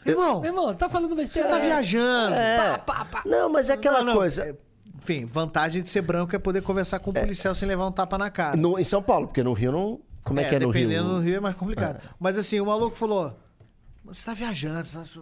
irmão, 0.06 0.45
irmão, 0.45 0.73
tá 0.76 0.88
falando 0.88 1.10
você 1.15 1.22
besteira. 1.23 1.49
tá 1.49 1.57
viajando. 1.57 2.35
É. 2.35 2.84
Não, 3.26 3.49
mas 3.52 3.72
é 3.72 3.73
aquela 3.73 3.99
Não, 3.99 4.06
não, 4.06 4.14
coisa. 4.14 4.56
É, 4.88 4.97
Enfim, 5.01 5.26
vantagem 5.26 5.81
de 5.81 5.89
ser 5.89 6.01
branco 6.01 6.35
é 6.35 6.39
poder 6.39 6.61
conversar 6.61 6.99
com 6.99 7.11
o 7.11 7.14
policial 7.14 7.53
sem 7.55 7.68
levar 7.68 7.88
um 7.88 7.91
tapa 7.91 8.18
na 8.18 8.30
cara. 8.30 8.55
No, 8.55 8.80
em 8.80 8.84
São 8.84 9.01
Paulo, 9.01 9.27
porque 9.27 9.43
no 9.43 9.53
Rio 9.53 9.72
não. 9.72 10.01
Como 10.23 10.39
é, 10.39 10.49
que 10.49 10.55
é 10.55 10.59
no 10.59 10.69
Rio? 10.69 10.88
Dependendo 10.88 11.15
do 11.15 11.19
Rio 11.22 11.35
é 11.35 11.39
mais 11.39 11.55
complicado. 11.55 12.01
Mas 12.19 12.38
assim, 12.38 12.59
o 12.59 12.65
maluco 12.65 12.95
falou: 12.95 13.38
Você 14.05 14.26
tá 14.26 14.34
viajando, 14.34 14.85
você 14.85 14.97
tá... 14.97 15.22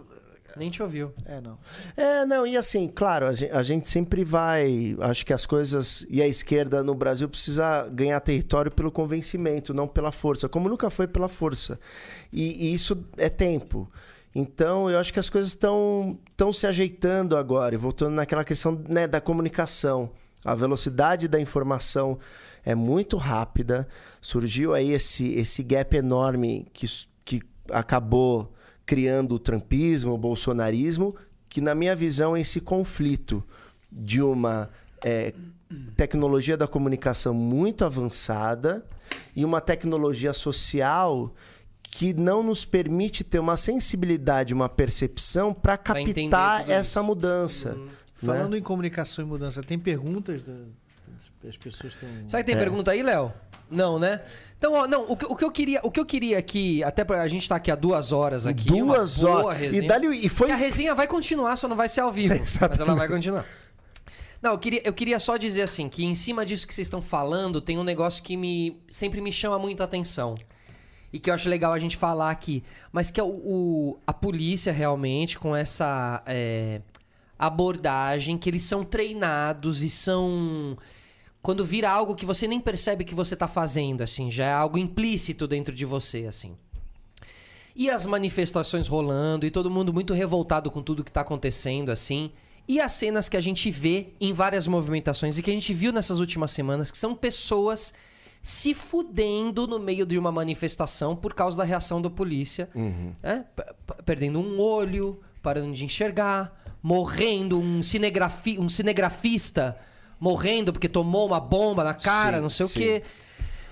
Nem 0.56 0.70
te 0.70 0.82
ouviu. 0.82 1.12
É, 1.26 1.38
não. 1.38 1.58
É, 1.94 2.24
não, 2.24 2.46
e 2.46 2.56
assim, 2.56 2.88
claro, 2.88 3.26
a 3.26 3.32
gente, 3.34 3.52
a 3.52 3.62
gente 3.62 3.88
sempre 3.88 4.24
vai. 4.24 4.96
Acho 5.00 5.24
que 5.26 5.32
as 5.32 5.44
coisas. 5.44 6.06
E 6.08 6.22
a 6.22 6.26
esquerda 6.26 6.82
no 6.82 6.94
Brasil 6.94 7.28
precisa 7.28 7.86
ganhar 7.88 8.18
território 8.20 8.70
pelo 8.70 8.90
convencimento, 8.90 9.74
não 9.74 9.86
pela 9.86 10.10
força, 10.10 10.48
como 10.48 10.68
nunca 10.68 10.88
foi 10.88 11.06
pela 11.06 11.28
força. 11.28 11.78
E, 12.32 12.68
e 12.68 12.72
isso 12.72 13.04
é 13.18 13.28
tempo. 13.28 13.90
Então, 14.38 14.90
eu 14.90 14.98
acho 14.98 15.14
que 15.14 15.18
as 15.18 15.30
coisas 15.30 15.52
estão 15.52 16.18
se 16.52 16.66
ajeitando 16.66 17.38
agora, 17.38 17.74
e 17.74 17.78
voltando 17.78 18.16
naquela 18.16 18.44
questão 18.44 18.78
né, 18.86 19.06
da 19.06 19.18
comunicação. 19.18 20.10
A 20.44 20.54
velocidade 20.54 21.26
da 21.26 21.40
informação 21.40 22.18
é 22.62 22.74
muito 22.74 23.16
rápida. 23.16 23.88
Surgiu 24.20 24.74
aí 24.74 24.92
esse, 24.92 25.32
esse 25.32 25.62
gap 25.62 25.96
enorme 25.96 26.66
que, 26.74 26.86
que 27.24 27.40
acabou 27.70 28.52
criando 28.84 29.36
o 29.36 29.38
trumpismo, 29.38 30.12
o 30.12 30.18
bolsonarismo, 30.18 31.16
que, 31.48 31.62
na 31.62 31.74
minha 31.74 31.96
visão, 31.96 32.36
é 32.36 32.40
esse 32.42 32.60
conflito 32.60 33.42
de 33.90 34.20
uma 34.20 34.68
é, 35.02 35.32
tecnologia 35.96 36.58
da 36.58 36.68
comunicação 36.68 37.32
muito 37.32 37.86
avançada 37.86 38.84
e 39.34 39.46
uma 39.46 39.62
tecnologia 39.62 40.34
social 40.34 41.32
que 41.96 42.12
não 42.12 42.42
nos 42.42 42.66
permite 42.66 43.24
ter 43.24 43.38
uma 43.38 43.56
sensibilidade, 43.56 44.52
uma 44.52 44.68
percepção 44.68 45.54
para 45.54 45.78
captar 45.78 46.68
essa 46.68 47.00
isso. 47.00 47.04
mudança. 47.04 47.70
Uhum. 47.70 47.84
né? 47.86 47.92
Falando 48.16 48.54
em 48.54 48.60
comunicação 48.60 49.24
e 49.24 49.26
mudança, 49.26 49.62
tem 49.62 49.78
perguntas 49.78 50.42
da- 50.42 50.52
das 51.42 51.56
pessoas 51.56 51.94
que 51.94 52.04
estão. 52.04 52.28
Será 52.28 52.42
que 52.42 52.50
tem 52.52 52.58
pergunta 52.58 52.90
aí, 52.90 53.02
Léo? 53.02 53.32
Não, 53.70 53.98
né? 53.98 54.20
Então, 54.58 54.74
ó, 54.74 54.86
não, 54.86 55.10
o 55.10 55.16
que, 55.16 55.24
o 55.24 55.34
que 55.34 55.42
eu 55.44 55.50
queria, 55.50 55.80
o 55.82 55.90
que 55.90 55.98
eu 55.98 56.04
queria 56.04 56.36
aqui, 56.38 56.84
até 56.84 57.02
pra 57.02 57.22
a 57.22 57.28
gente 57.28 57.48
tá 57.48 57.56
aqui 57.56 57.70
há 57.70 57.74
duas 57.74 58.12
horas 58.12 58.46
aqui, 58.46 58.68
Duas 58.68 59.24
horas. 59.24 59.58
resenha. 59.58 59.84
E, 59.84 59.88
dali, 59.88 60.26
e 60.26 60.28
foi 60.28 60.48
Que 60.48 60.52
a 60.52 60.56
resenha 60.56 60.94
vai 60.94 61.06
continuar, 61.06 61.56
só 61.56 61.66
não 61.66 61.76
vai 61.76 61.88
ser 61.88 62.02
ao 62.02 62.12
vivo. 62.12 62.34
mas 62.60 62.78
ela 62.78 62.94
vai 62.94 63.08
continuar. 63.08 63.46
Não, 64.42 64.50
eu 64.52 64.58
queria, 64.58 64.82
eu 64.84 64.92
queria 64.92 65.18
só 65.18 65.38
dizer 65.38 65.62
assim, 65.62 65.88
que 65.88 66.04
em 66.04 66.12
cima 66.14 66.44
disso 66.44 66.66
que 66.66 66.74
vocês 66.74 66.86
estão 66.86 67.00
falando, 67.00 67.58
tem 67.58 67.78
um 67.78 67.84
negócio 67.84 68.22
que 68.22 68.36
me 68.36 68.82
sempre 68.90 69.22
me 69.22 69.32
chama 69.32 69.58
muito 69.58 69.80
a 69.80 69.84
atenção. 69.84 70.36
E 71.16 71.18
que 71.18 71.30
eu 71.30 71.34
acho 71.34 71.48
legal 71.48 71.72
a 71.72 71.78
gente 71.78 71.96
falar 71.96 72.30
aqui. 72.30 72.62
Mas 72.92 73.10
que 73.10 73.18
é 73.18 73.22
o, 73.22 73.26
o- 73.28 73.98
a 74.06 74.12
polícia 74.12 74.70
realmente, 74.72 75.38
com 75.38 75.56
essa 75.56 76.22
é, 76.26 76.80
abordagem, 77.38 78.36
que 78.36 78.48
eles 78.50 78.62
são 78.62 78.84
treinados 78.84 79.82
e 79.82 79.88
são. 79.90 80.76
Quando 81.40 81.64
vira 81.64 81.88
algo 81.90 82.14
que 82.14 82.26
você 82.26 82.46
nem 82.46 82.60
percebe 82.60 83.04
que 83.04 83.14
você 83.14 83.34
tá 83.36 83.46
fazendo, 83.48 84.02
assim, 84.02 84.30
já 84.30 84.44
é 84.46 84.52
algo 84.52 84.76
implícito 84.78 85.46
dentro 85.46 85.74
de 85.74 85.84
você, 85.84 86.26
assim. 86.26 86.56
E 87.74 87.88
as 87.90 88.04
manifestações 88.06 88.88
rolando, 88.88 89.46
e 89.46 89.50
todo 89.50 89.70
mundo 89.70 89.92
muito 89.92 90.12
revoltado 90.12 90.70
com 90.70 90.82
tudo 90.82 91.04
que 91.04 91.12
tá 91.12 91.20
acontecendo, 91.20 91.90
assim. 91.90 92.32
E 92.66 92.80
as 92.80 92.92
cenas 92.92 93.28
que 93.28 93.36
a 93.36 93.40
gente 93.40 93.70
vê 93.70 94.08
em 94.20 94.32
várias 94.32 94.66
movimentações 94.66 95.38
e 95.38 95.42
que 95.42 95.50
a 95.50 95.54
gente 95.54 95.72
viu 95.72 95.92
nessas 95.92 96.18
últimas 96.18 96.50
semanas, 96.50 96.90
que 96.90 96.98
são 96.98 97.14
pessoas 97.14 97.94
se 98.48 98.74
fudendo 98.74 99.66
no 99.66 99.80
meio 99.80 100.06
de 100.06 100.16
uma 100.16 100.30
manifestação 100.30 101.16
por 101.16 101.34
causa 101.34 101.56
da 101.56 101.64
reação 101.64 102.00
da 102.00 102.08
polícia. 102.08 102.68
né? 103.20 103.44
P- 103.56 103.64
p- 103.64 104.02
Perdendo 104.04 104.38
um 104.38 104.60
olho, 104.60 105.20
parando 105.42 105.72
de 105.72 105.84
enxergar, 105.84 106.56
morrendo, 106.80 107.58
um, 107.58 107.82
cinegrafi 107.82 108.56
um 108.60 108.68
cinegrafista 108.68 109.76
morrendo 110.20 110.72
porque 110.72 110.88
tomou 110.88 111.26
uma 111.26 111.40
bomba 111.40 111.82
na 111.82 111.92
cara, 111.92 112.36
Sim, 112.36 112.42
não 112.44 112.48
sei 112.50 112.66
o 112.66 112.68
sim. 112.68 112.78
quê. 112.78 113.02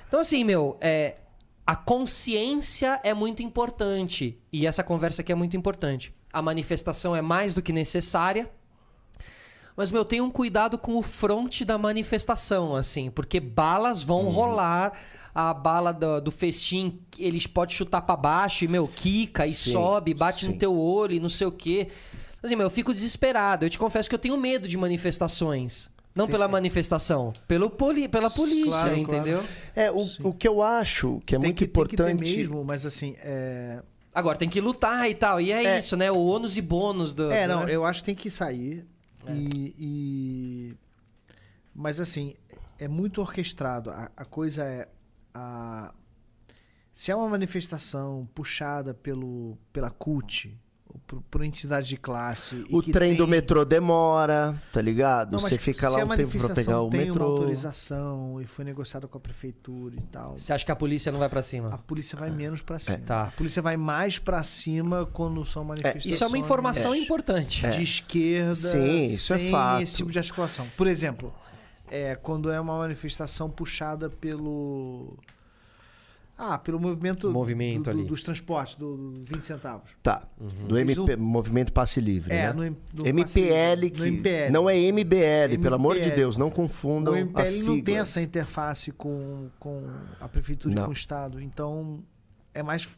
Então, 0.09 0.19
assim, 0.19 0.43
meu, 0.43 0.77
é, 0.81 1.19
a 1.65 1.77
consciência 1.77 2.99
é 3.05 3.15
muito 3.15 3.45
importante. 3.45 4.37
E 4.53 4.67
essa 4.67 4.83
conversa 4.83 5.23
aqui 5.23 5.31
é 5.31 5.37
muito 5.37 5.57
importante. 5.57 6.13
A 6.33 6.43
manifestação 6.43 7.15
é 7.15 7.23
mais 7.23 7.55
do 7.55 7.63
que 7.63 7.73
necessária. 7.73 8.51
Mas, 9.77 9.91
meu, 9.91 10.05
tenham 10.05 10.31
cuidado 10.31 10.79
com 10.79 10.97
o 10.97 11.03
fronte 11.03 11.65
da 11.65 11.77
manifestação, 11.77 12.77
assim, 12.77 13.11
porque 13.11 13.41
balas 13.41 14.03
vão 14.03 14.23
Uhum. 14.23 14.29
rolar. 14.31 14.93
A 15.37 15.53
bala 15.53 15.93
do, 15.93 16.21
do 16.21 16.31
festim, 16.31 17.01
eles 17.19 17.45
podem 17.45 17.75
chutar 17.75 18.03
pra 18.03 18.15
baixo 18.15 18.65
e, 18.65 18.69
meu, 18.69 18.87
quica 18.87 19.45
e 19.45 19.53
Sim, 19.53 19.73
sobe, 19.73 20.15
bate 20.15 20.45
sim. 20.47 20.53
no 20.53 20.57
teu 20.59 20.79
olho 20.79 21.15
e 21.15 21.19
não 21.19 21.29
sei 21.29 21.49
o 21.49 21.51
quê. 21.51 21.89
Assim, 22.41 22.55
meu, 22.55 22.67
eu 22.67 22.71
fico 22.71 22.93
desesperado. 22.95 23.65
Eu 23.67 23.71
te 23.71 23.77
confesso 23.77 24.09
que 24.09 24.15
eu 24.15 24.19
tenho 24.19 24.37
medo 24.37 24.69
de 24.69 24.77
manifestações. 24.77 25.91
Não 26.15 26.29
pela 26.29 26.47
manifestação, 26.47 27.33
pelo 27.49 27.69
poli 27.69 28.07
pela 28.07 28.31
polícia, 28.31 28.71
Claro, 28.71 28.89
claro. 28.91 29.01
entendeu? 29.01 29.45
É, 29.75 29.91
o, 29.91 30.09
o 30.29 30.33
que 30.33 30.47
eu 30.47 30.63
acho 30.63 31.21
que 31.27 31.35
é 31.35 31.39
tem 31.41 31.49
muito 31.49 31.59
que, 31.59 31.65
importante. 31.65 32.07
Tem 32.07 32.17
que 32.17 32.23
ter 32.25 32.37
mesmo, 32.39 32.65
mas 32.65 32.87
assim, 32.87 33.17
é. 33.19 33.83
Agora 34.15 34.39
tem 34.39 34.49
que 34.49 34.61
lutar 34.61 35.11
e 35.11 35.15
tal. 35.17 35.41
E 35.41 35.51
é, 35.51 35.65
É. 35.65 35.79
isso, 35.81 35.97
né? 35.97 36.13
O 36.13 36.25
ônus 36.25 36.57
e 36.57 36.63
bônus 36.63 37.13
do. 37.13 37.29
É, 37.33 37.49
não, 37.49 37.65
né? 37.65 37.75
eu 37.75 37.85
acho 37.85 37.99
que 38.03 38.07
tem 38.07 38.15
que 38.15 38.31
sair. 38.31 38.87
E, 39.33 39.75
e- 39.79 40.77
Mas 41.75 42.01
assim, 42.01 42.35
é 42.79 42.89
muito 42.89 43.21
orquestrado. 43.21 43.91
A, 43.91 44.11
a 44.17 44.25
coisa 44.25 44.65
é. 44.65 44.89
A... 45.33 45.95
Se 46.93 47.11
é 47.11 47.17
uma 47.17 47.29
manifestação 47.29 48.29
puxada 48.35 48.95
pelo, 48.95 49.59
pela 49.73 49.91
CUT, 49.91 50.57
por, 51.06 51.20
por 51.31 51.44
entidade 51.44 51.86
de 51.89 51.97
classe. 51.97 52.64
e 52.68 52.74
O 52.76 52.81
que 52.82 52.90
trem 52.93 53.14
do 53.14 53.24
tem- 53.24 53.31
metrô 53.31 53.64
demora, 53.64 54.60
tá 54.72 54.81
ligado? 54.81 55.32
Não, 55.32 55.39
Você 55.39 55.59
fica 55.59 55.89
lá 55.89 56.01
a 56.01 56.05
um 56.05 56.09
tempo 56.16 56.39
pra 56.39 56.55
pegar 56.55 56.81
o 56.82 56.89
tem 56.90 57.01
metrô. 57.06 57.24
uma 57.26 57.32
autorização 57.32 58.40
e 58.40 58.47
foi 58.47 58.64
negociada 58.64 59.06
com 59.06 59.18
a 59.18 59.20
prefeitura 59.20 59.94
e 59.97 60.01
tal. 60.10 60.36
Você 60.39 60.52
acha 60.52 60.64
que 60.64 60.72
a 60.72 60.76
polícia 60.76 61.12
não 61.12 61.18
vai 61.18 61.28
pra 61.28 61.40
A 61.40 61.43
cima? 61.43 61.78
polícia 61.86 62.18
vai 62.18 62.31
menos 62.31 62.62
pra 62.62 62.78
cima. 62.78 62.98
Tá. 62.98 63.22
A 63.24 63.31
polícia 63.32 63.60
vai 63.60 63.76
mais 63.76 64.18
pra 64.18 64.43
cima 64.43 65.06
quando 65.12 65.44
são 65.44 65.62
manifestações. 65.64 66.14
Isso 66.14 66.24
é 66.24 66.26
uma 66.26 66.39
informação 66.39 66.94
importante. 66.94 67.66
de 67.68 67.82
esquerda 67.82 68.55
Sim, 68.55 69.05
isso 69.06 69.35
é 69.35 69.39
sem 69.39 69.51
fato. 69.51 69.82
esse 69.82 69.97
tipo 69.97 70.10
de 70.10 70.18
articulação. 70.18 70.66
Por 70.76 70.86
exemplo, 70.86 71.32
é 71.90 72.14
quando 72.16 72.51
é 72.51 72.59
uma 72.60 72.78
manifestação 72.78 73.51
puxada 73.51 74.09
pelo. 74.09 75.16
Ah, 76.36 76.59
pelo 76.59 76.81
movimento, 76.81 77.31
Movimento 77.31 77.85
do- 77.85 77.85
do- 77.85 77.90
ali. 78.01 78.05
dos 78.09 78.23
transportes, 78.24 78.74
do, 78.74 78.97
do 78.97 79.20
20 79.23 79.43
centavos. 79.43 79.90
Tá. 80.02 80.23
Do 80.66 80.77
Eles 80.77 80.98
MP, 80.98 81.15
não- 81.16 81.24
Movimento 81.24 81.73
Passe 81.73 82.01
Livre, 82.01 82.35
É, 82.35 82.52
né? 82.52 82.52
no, 82.52 82.62
no 83.02 83.06
MPL, 83.06 83.85
no 83.85 83.90
que 83.93 84.02
MPL. 84.09 84.52
não 84.52 84.69
é 84.69 84.77
MBL, 84.77 85.59
pelo 85.62 85.77
amor 85.77 85.94
de 85.94 86.01
MPL. 86.02 86.16
Deus, 86.16 86.36
não 86.36 86.48
O 86.48 86.51
confundam 86.51 87.15
as 87.15 87.20
MPL 87.20 87.44
siglas. 87.47 87.66
não 87.69 87.81
tem 87.85 87.97
essa 87.98 88.20
interface 88.20 88.90
com, 88.90 89.48
com 89.61 89.86
a 90.20 90.27
prefeitura 90.28 90.74
e 90.74 90.82
com 90.82 90.90
o 90.90 90.93
Estado. 90.93 91.40
Então, 91.40 92.01
é 92.52 92.62
mais 92.65 92.89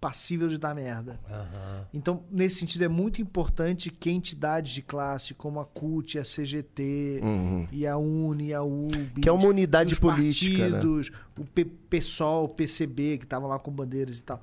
passível 0.00 0.48
de 0.48 0.56
dar 0.56 0.74
merda. 0.74 1.20
Aham. 1.30 1.86
Então, 1.92 2.24
nesse 2.30 2.56
sentido, 2.60 2.84
é 2.84 2.88
muito 2.88 3.20
importante 3.20 3.90
que 3.90 4.10
entidades 4.10 4.72
de 4.72 4.80
classe 4.82 5.34
como 5.34 5.60
a 5.60 5.64
CUT, 5.64 6.18
a 6.18 6.24
CGT, 6.24 7.20
Uhum. 7.22 7.68
e 7.70 7.86
a 7.86 7.96
UNE, 7.98 8.54
a 8.54 8.62
UB, 8.62 9.20
Que 9.20 9.28
é 9.28 9.32
uma 9.32 9.46
unidade 9.46 9.92
os 9.92 9.98
política, 9.98 10.64
né? 10.64 10.70
partidos, 10.72 11.10
o 11.38 11.44
P 11.44 11.64
PSOL, 11.64 12.44
o 12.44 12.48
PCB, 12.48 13.18
que 13.18 13.24
estavam 13.24 13.48
lá 13.48 13.58
com 13.58 13.70
bandeiras 13.70 14.18
e 14.18 14.22
tal, 14.22 14.40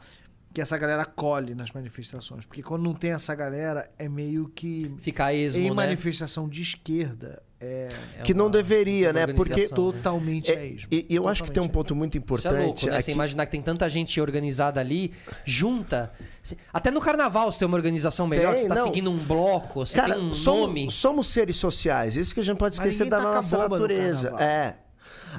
que 0.54 0.62
essa 0.62 0.78
galera 0.78 1.06
colhe 1.06 1.56
nas 1.56 1.72
manifestações. 1.72 2.46
Porque 2.46 2.62
quando 2.62 2.84
não 2.84 2.94
tem 2.94 3.12
essa 3.12 3.34
galera, 3.34 3.90
é 3.98 4.08
meio 4.10 4.50
que... 4.50 4.94
Ficar 5.00 5.34
esmo, 5.34 5.64
em 5.64 5.70
né? 5.70 5.76
manifestação 5.76 6.48
de 6.48 6.62
esquerda, 6.62 7.42
é 7.60 7.88
É 8.20 8.22
Que 8.24 8.34
não 8.34 8.46
uma- 8.46 8.52
deveria, 8.52 9.08
uma 9.08 9.14
né? 9.14 9.28
Porque 9.34 9.62
né? 9.62 9.68
totalmente 9.70 10.52
É, 10.52 10.56
é, 10.56 10.68
ismo. 10.68 10.88
e, 10.92 11.06
e 11.10 11.16
eu 11.16 11.28
acho 11.28 11.44
que 11.44 11.52
tem 11.52 11.62
um 11.62 11.68
ponto 11.68 11.96
muito 11.96 12.14
Isso 12.16 12.22
é 12.22 12.24
importante. 12.24 12.64
louco, 12.66 12.86
né? 12.88 13.02
Você 13.02 13.12
imaginar 13.12 13.46
que 13.46 13.52
tem 13.52 13.62
tanta 13.62 13.90
gente 13.90 14.20
organizada 14.22 14.80
ali, 14.80 15.12
junta. 15.46 16.12
Até 16.72 16.92
no 16.92 17.00
carnaval 17.02 17.52
você 17.52 17.60
tem 17.60 17.68
uma 17.68 17.78
organização 17.78 18.28
melhor, 18.28 18.54
Tem, 18.54 18.64
você 18.64 18.70
tá 18.70 18.76
não. 18.76 18.84
seguindo 18.84 19.12
um 19.12 19.18
bloco, 19.18 19.86
você 19.86 19.98
Cara, 19.98 20.16
tem 20.16 20.24
um 20.24 20.34
somos, 20.34 20.62
nome. 20.68 20.92
somos 20.92 21.28
seres 21.28 21.58
sociais. 21.58 22.16
Isso 22.16 22.34
que 22.34 22.40
a 22.40 22.44
gente 22.44 22.52
não 22.52 22.58
pode 22.58 22.76
esquecer 22.76 23.10
da 23.10 23.18
taca 23.18 23.34
nossa 23.34 23.58
natureza. 23.58 24.34
É. 24.40 24.76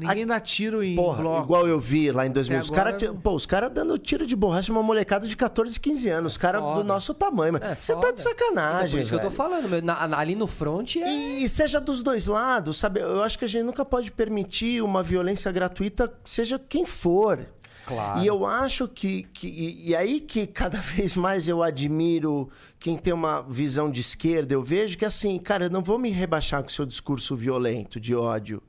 Ninguém 0.01 0.27
dá 0.27 0.39
tiro 0.41 0.83
em 0.83 0.95
Porra, 0.95 1.21
bloco. 1.23 1.45
igual 1.45 1.67
eu 1.69 1.79
vi 1.81 2.11
lá 2.11 2.27
em 2.27 2.31
2000. 2.31 2.61
Os 2.61 2.71
caras 2.71 2.95
pô, 3.23 3.33
os 3.35 3.47
cara 3.47 3.69
dando 3.69 3.99
tiro 3.99 4.27
de 4.27 4.35
borracha 4.37 4.73
numa 4.73 4.83
molecada 4.83 5.27
de 5.27 5.37
14, 5.37 5.79
15 5.81 6.09
anos. 6.09 6.33
Os 6.33 6.39
caras 6.39 6.61
foda. 6.63 6.81
do 6.83 6.85
nosso 6.87 7.13
tamanho. 7.15 7.53
Mas 7.55 7.63
É, 7.63 7.75
você 7.75 7.97
tá 7.97 8.11
de 8.11 8.23
sacanagem, 8.23 8.79
Então, 8.87 8.91
por 8.91 9.01
isso 9.01 9.11
que 9.11 9.15
eu 9.17 9.21
tô 9.21 9.25
velho. 9.29 9.37
falando, 9.37 9.69
meu, 9.69 9.83
na- 9.83 10.19
ali 10.19 10.35
no 10.35 10.47
front 10.47 10.97
é. 10.97 11.01
E, 11.09 11.45
e 11.45 11.49
seja 11.49 11.81
dos 11.81 12.03
dois 12.03 12.27
lados, 12.27 12.77
sabe? 12.77 13.01
Eu 13.01 13.23
acho 13.23 13.39
que 13.39 13.45
a 13.45 13.49
gente 13.49 13.65
nunca 13.65 13.85
pode 13.85 14.11
permitir 14.11 14.83
uma 14.83 15.03
violência 15.03 15.51
gratuita, 15.53 16.13
seja 16.25 16.59
quem 16.59 16.85
for. 16.87 17.47
Claro. 17.87 18.21
E 18.21 18.27
eu 18.27 18.45
acho 18.45 18.87
que. 18.87 19.23
que 19.33 19.47
e, 19.49 19.89
e 19.91 19.97
aí 19.97 20.21
que 20.21 20.47
cada 20.47 20.77
vez 20.83 21.17
mais 21.17 21.49
eu 21.49 21.63
admiro 21.63 22.51
quem 22.79 22.99
tem 22.99 23.15
uma 23.15 23.41
visão 23.41 23.91
de 23.91 24.03
esquerda, 24.03 24.53
eu 24.53 24.63
vejo 24.63 24.99
que 24.99 25.07
assim, 25.07 25.39
cara, 25.39 25.65
eu 25.65 25.71
não 25.71 25.83
vou 25.83 25.99
me 25.99 26.11
rebaixar 26.11 26.63
com 26.63 26.69
o 26.69 26.73
seu 26.73 26.85
discurso 26.85 27.35
violento, 27.35 27.99
de 27.99 28.15
ódio. 28.15 28.63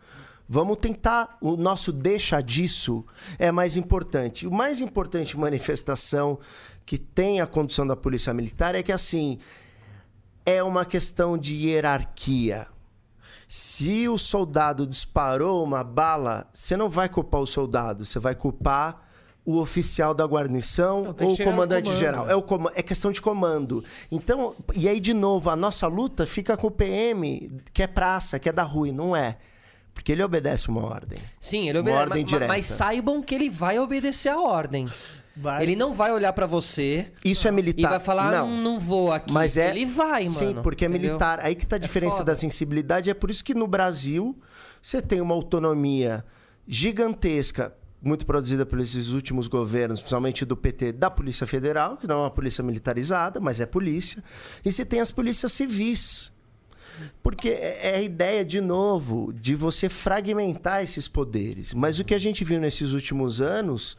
Vamos 0.52 0.78
tentar. 0.78 1.38
O 1.40 1.56
nosso 1.56 1.92
deixa 1.94 2.42
disso 2.42 3.06
é 3.38 3.52
mais 3.52 3.76
importante. 3.78 4.48
O 4.48 4.52
mais 4.52 4.82
importante 4.82 5.38
manifestação 5.38 6.40
que 6.88 6.98
tem 6.98 7.40
a 7.40 7.46
condução 7.46 7.86
da 7.86 7.96
polícia 7.96 8.34
militar 8.34 8.74
é 8.74 8.82
que 8.82 8.92
assim 8.92 9.38
é 10.44 10.64
uma 10.64 10.86
questão 10.86 11.38
de 11.38 11.54
hierarquia. 11.56 12.66
Se 13.48 14.08
o 14.10 14.18
soldado 14.18 14.88
disparou 14.88 15.64
uma 15.64 15.84
bala, 15.84 16.48
você 16.52 16.76
não 16.76 16.90
vai 16.90 17.08
culpar 17.10 17.42
o 17.42 17.46
soldado, 17.48 18.04
você 18.06 18.18
vai 18.18 18.34
culpar 18.34 19.08
o 19.46 19.58
oficial 19.60 20.14
da 20.14 20.26
guarnição 20.26 21.14
tem 21.14 21.28
ou 21.28 21.34
o 21.34 21.38
comandante 21.52 21.90
geral. 21.96 22.30
É, 22.30 22.36
o 22.36 22.42
coma- 22.44 22.72
é 22.76 22.82
questão 22.84 23.12
de 23.12 23.22
comando. 23.22 23.84
Então, 24.12 24.56
e 24.76 24.88
aí, 24.90 25.00
de 25.00 25.14
novo, 25.14 25.50
a 25.50 25.56
nossa 25.56 25.88
luta 25.88 26.26
fica 26.26 26.56
com 26.58 26.68
o 26.68 26.72
PM, 26.72 27.50
que 27.74 27.82
é 27.84 27.88
praça, 27.88 28.38
que 28.40 28.50
é 28.50 28.52
da 28.52 28.64
rua, 28.64 28.90
e 28.90 28.92
não 28.92 29.16
é. 29.16 29.38
Porque 29.94 30.12
ele 30.12 30.24
obedece 30.24 30.70
uma 30.70 30.84
ordem. 30.86 31.18
Sim, 31.40 31.70
ele 31.70 31.80
Uma 31.80 31.82
obedece. 31.82 32.02
ordem 32.04 32.24
mas, 32.24 32.32
direta. 32.32 32.48
mas 32.48 32.66
saibam 32.66 33.22
que 33.22 33.36
ele 33.36 33.50
vai 33.50 33.78
obedecer 33.80 34.30
a 34.30 34.40
ordem. 34.40 34.88
Vai. 35.36 35.64
Ele 35.64 35.76
não 35.76 35.94
vai 35.94 36.12
olhar 36.12 36.34
pra 36.34 36.46
você 36.46 37.12
Isso 37.24 37.48
é 37.48 37.52
militar. 37.52 37.88
e 37.88 37.90
vai 37.90 38.00
falar, 38.00 38.32
não. 38.32 38.50
não, 38.58 38.80
vou 38.80 39.12
aqui. 39.12 39.32
Mas 39.32 39.56
é. 39.58 39.70
Ele 39.70 39.86
vai, 39.86 40.24
mano. 40.24 40.36
Sim, 40.36 40.56
porque 40.62 40.86
é 40.86 40.88
entendeu? 40.90 41.12
militar. 41.12 41.40
Aí 41.42 41.56
que 41.56 41.66
tá 41.66 41.78
a 41.78 41.80
diferença 41.80 42.18
foda. 42.18 42.32
da 42.34 42.36
sensibilidade. 42.36 43.10
É 43.10 43.14
por 43.14 43.30
isso 43.30 43.44
que 43.44 43.54
no 43.54 43.68
Brasil 43.68 44.38
você 44.82 45.02
tem 45.02 45.22
uma 45.22 45.34
autonomia 45.34 46.26
gigantesca, 46.68 47.74
muito 48.02 48.26
produzida 48.26 48.66
por 48.66 48.80
esses 48.80 49.10
últimos 49.10 49.48
governos, 49.48 50.00
principalmente 50.00 50.46
do 50.46 50.56
PT, 50.56 50.94
da 50.94 51.10
Polícia 51.10 51.46
Federal, 51.46 51.98
que 51.98 52.08
não 52.08 52.16
é 52.16 52.20
uma 52.24 52.32
polícia 52.32 52.64
militarizada, 52.64 53.40
mas 53.40 53.60
é 53.60 53.66
polícia. 53.66 54.24
E 54.64 54.72
você 54.72 54.86
tem 54.86 55.00
as 55.00 55.12
polícias 55.12 55.52
civis. 55.52 56.32
Porque 57.22 57.50
é 57.50 57.80
é 57.82 57.96
a 57.96 58.02
ideia, 58.02 58.46
de 58.46 58.62
novo, 58.62 59.34
de 59.34 59.56
você 59.56 59.90
fragmentar 59.90 60.84
esses 60.84 61.08
poderes. 61.08 61.74
Mas 61.74 62.00
o 62.00 62.04
que 62.04 62.14
a 62.14 62.20
gente 62.20 62.44
viu 62.44 62.60
nesses 62.60 62.94
últimos 62.94 63.42
anos, 63.42 63.98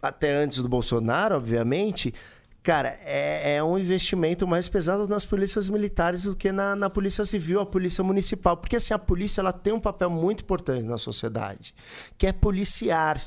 até 0.00 0.32
antes 0.32 0.58
do 0.58 0.68
Bolsonaro, 0.68 1.36
obviamente, 1.36 2.14
cara, 2.62 2.98
é, 3.04 3.56
é 3.56 3.64
um 3.64 3.78
investimento 3.78 4.46
mais 4.46 4.68
pesado 4.68 5.06
nas 5.06 5.24
polícias 5.24 5.68
militares 5.68 6.24
do 6.24 6.36
que 6.36 6.52
na, 6.52 6.76
na 6.76 6.88
polícia 6.88 7.24
civil, 7.24 7.60
a 7.60 7.66
polícia 7.66 8.02
municipal. 8.02 8.56
Porque 8.56 8.76
assim, 8.76 8.94
a 8.94 8.98
polícia 8.98 9.40
ela 9.40 9.52
tem 9.52 9.72
um 9.72 9.80
papel 9.80 10.10
muito 10.10 10.42
importante 10.42 10.84
na 10.84 10.98
sociedade, 10.98 11.74
que 12.16 12.26
é 12.26 12.32
policiar. 12.32 13.20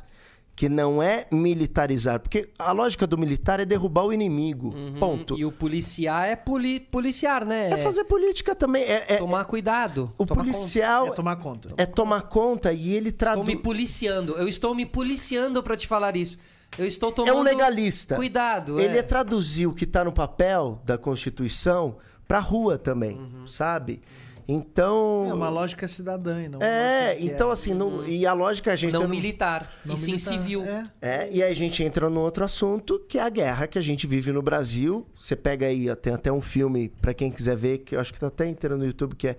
Que 0.56 0.70
não 0.70 1.04
é 1.04 1.28
militarizar. 1.32 2.20
Porque 2.20 2.48
a 2.58 2.72
lógica 2.72 3.06
do 3.06 3.18
militar 3.18 3.60
é 3.60 3.66
derrubar 3.66 4.06
o 4.06 4.14
inimigo. 4.14 4.74
Ponto. 5.00 5.34
Uhum. 5.34 5.40
E 5.40 5.46
o 5.46 5.52
policiar 5.52 6.30
é 6.30 6.36
poli 6.36 6.80
policiar, 6.80 7.44
né? 7.46 7.72
É 7.72 7.78
fazer 7.78 8.06
política 8.06 8.56
também. 8.56 8.84
É, 8.84 9.06
é- 9.10 9.18
Tomar 9.18 9.44
cuidado. 9.46 10.14
o 10.18 10.26
tomar 10.26 10.44
policial 10.44 11.08
É 11.08 11.12
tomar 11.12 11.36
conta. 11.36 11.74
é 11.76 11.86
tomar 11.86 12.22
conta 12.22 12.72
e 12.72 12.94
ele 12.94 13.10
Estou 13.10 13.18
traduz. 13.18 13.46
me 13.48 13.56
policiando. 13.58 14.34
Eu 14.38 14.48
estou 14.48 14.74
me 14.74 14.86
policiando 14.86 15.62
pra 15.62 15.76
te 15.76 15.88
falar 15.88 16.16
isso. 16.16 16.38
Eu 16.78 16.86
estou 16.86 17.12
tomando 17.12 17.34
É 17.36 17.38
um 17.40 17.44
legalista. 17.44 18.16
Cuidado, 18.16 18.80
Ele 18.80 18.96
é. 18.96 19.00
é 19.00 19.04
traduzir 19.04 19.68
o 19.68 19.74
que 19.74 19.84
está 19.84 20.04
no 20.06 20.12
papel 20.14 20.82
da 20.86 20.98
Constituição 20.98 21.98
para 22.28 22.40
rua 22.40 22.78
também, 22.78 23.18
Uhum. 23.18 23.46
sabe? 23.48 24.02
Então. 24.48 25.26
É 25.30 25.34
uma 25.34 25.50
lógica 25.50 25.88
cidadã. 25.88 26.42
e 26.44 26.48
Não 26.50 26.62
É, 26.62 27.16
que 27.16 27.26
então 27.26 27.50
é. 27.50 27.54
assim, 27.54 27.74
não- 27.74 28.06
e 28.06 28.26
a 28.26 28.34
lógica 28.34 28.72
a 28.72 28.76
gente 28.76 28.94
não 28.94 29.02
tá 29.02 29.08
no- 29.08 29.14
militar, 29.16 29.72
Não 29.84 29.96
e 29.96 29.98
sim 29.98 30.12
militar. 30.14 30.34
civil. 30.34 30.64
É. 30.66 30.84
É, 31.02 31.30
e 31.32 31.42
aí 31.44 31.52
a 31.52 31.56
gente 31.56 31.84
entra 31.84 32.10
num 32.10 32.20
outro 32.22 32.44
assunto, 32.46 33.00
que 33.10 33.18
é 33.18 33.22
a 33.24 33.30
guerra 33.30 33.68
que 33.68 33.78
a 33.78 33.82
gente 33.82 34.06
vive 34.06 34.32
no 34.32 34.42
Brasil. 34.42 35.06
Você 35.16 35.36
pega 35.36 35.66
aí, 35.66 35.94
tem 35.96 36.14
até 36.14 36.32
um 36.32 36.42
filme, 36.42 36.90
para 37.02 37.14
quem 37.14 37.32
quiser 37.32 37.56
ver, 37.56 37.80
que 37.80 37.96
eu 37.96 38.00
acho 38.00 38.14
que 38.14 38.20
tá 38.20 38.28
até 38.28 38.46
inteiro 38.48 38.78
no 38.78 38.86
YouTube, 38.86 39.16
que 39.16 39.28
é 39.30 39.38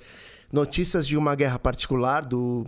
Notícias 0.53 1.07
de 1.07 1.17
uma 1.17 1.35
Guerra 1.35 1.59
Particular, 1.59 2.25
do, 2.25 2.65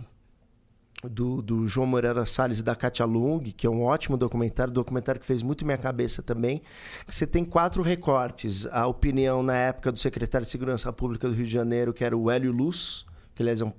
do, 1.03 1.41
do 1.41 1.65
João 1.67 1.87
Moreira 1.87 2.25
Salles 2.25 2.59
e 2.59 2.63
da 2.63 2.75
Katia 2.75 3.05
Lung, 3.05 3.41
que 3.55 3.65
é 3.65 3.69
um 3.69 3.83
ótimo 3.83 4.17
documentário, 4.17 4.73
documentário 4.73 5.19
que 5.21 5.25
fez 5.25 5.41
muito 5.41 5.65
minha 5.65 5.77
cabeça 5.77 6.21
também. 6.21 6.61
Você 7.07 7.25
tem 7.25 7.45
quatro 7.45 7.81
recortes. 7.81 8.65
A 8.67 8.85
opinião 8.87 9.41
na 9.41 9.55
época 9.55 9.91
do 9.91 9.99
secretário 9.99 10.43
de 10.45 10.51
Segurança 10.51 10.91
Pública 10.91 11.27
do 11.29 11.33
Rio 11.33 11.45
de 11.45 11.51
Janeiro, 11.51 11.93
que 11.93 12.03
era 12.03 12.17
o 12.17 12.29
Hélio 12.29 12.51
Luz, 12.51 13.05
que 13.33 13.41
aliás 13.41 13.61
é 13.61 13.65
um 13.65 13.71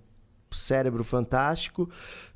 cérebro 0.50 1.04
fantástico, 1.04 1.88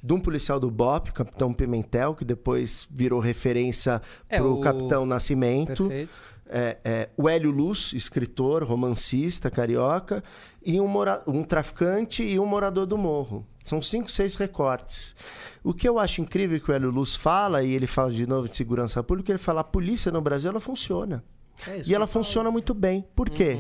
de 0.03 0.13
um 0.13 0.21
policial 0.21 0.61
do 0.61 0.71
BOP, 0.71 1.13
Capitão 1.13 1.53
Pimentel, 1.53 2.15
que 2.15 2.25
depois 2.25 2.87
virou 2.91 3.19
referência 3.19 4.01
É, 4.29 4.37
para 4.37 4.47
o- 4.47 4.59
o 4.59 4.61
Capitão 4.61 5.05
Nascimento. 5.05 5.89
Perfeito. 5.89 6.13
É, 6.57 6.79
é, 6.85 7.09
o 7.17 7.29
Hélio 7.29 7.51
Luz, 7.51 7.93
escritor, 7.95 8.63
romancista, 8.63 9.51
carioca, 9.51 10.23
e 10.65 10.81
um, 10.81 10.87
mora- 10.87 11.21
um 11.27 11.43
traficante 11.43 12.23
e 12.23 12.39
um 12.39 12.47
morador 12.47 12.87
do 12.87 12.97
morro. 12.97 13.45
São 13.63 13.83
cinco, 13.83 14.09
seis 14.09 14.37
recortes. 14.37 15.17
O 15.65 15.75
que 15.75 15.89
eu 15.89 15.99
acho 15.99 16.21
incrível 16.21 16.61
que 16.61 16.71
o 16.71 16.75
Hélio 16.75 16.91
Luz 16.91 17.17
fala, 17.17 17.65
e 17.65 17.73
ele 17.73 17.89
fala 17.89 18.13
de 18.13 18.25
novo 18.25 18.49
de 18.49 18.55
segurança 18.55 19.03
pública, 19.03 19.33
ele 19.33 19.39
fala, 19.39 19.63
a 19.63 19.65
polícia 19.65 20.13
no 20.13 20.21
Brasil, 20.21 20.51
ela 20.51 20.61
funciona. 20.61 21.25
É 21.67 21.83
E 21.85 21.93
ela 21.95 22.07
funciona 22.07 22.51
muito 22.53 22.73
bem. 22.73 23.05
Por 23.17 23.29
quê? 23.31 23.55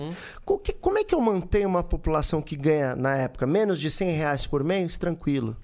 Uhum. 0.44 0.60
Como 0.80 0.96
é 0.98 1.02
que 1.02 1.14
eu 1.16 1.20
mantenho 1.20 1.68
uma 1.68 1.82
população 1.82 2.40
que 2.40 2.54
ganha, 2.54 2.94
na 2.94 3.16
época, 3.16 3.44
menos 3.46 3.80
de 3.80 3.90
100 3.90 4.10
reais 4.12 4.46
por 4.46 4.62
mês, 4.62 4.96
tranquilo? 4.96 5.56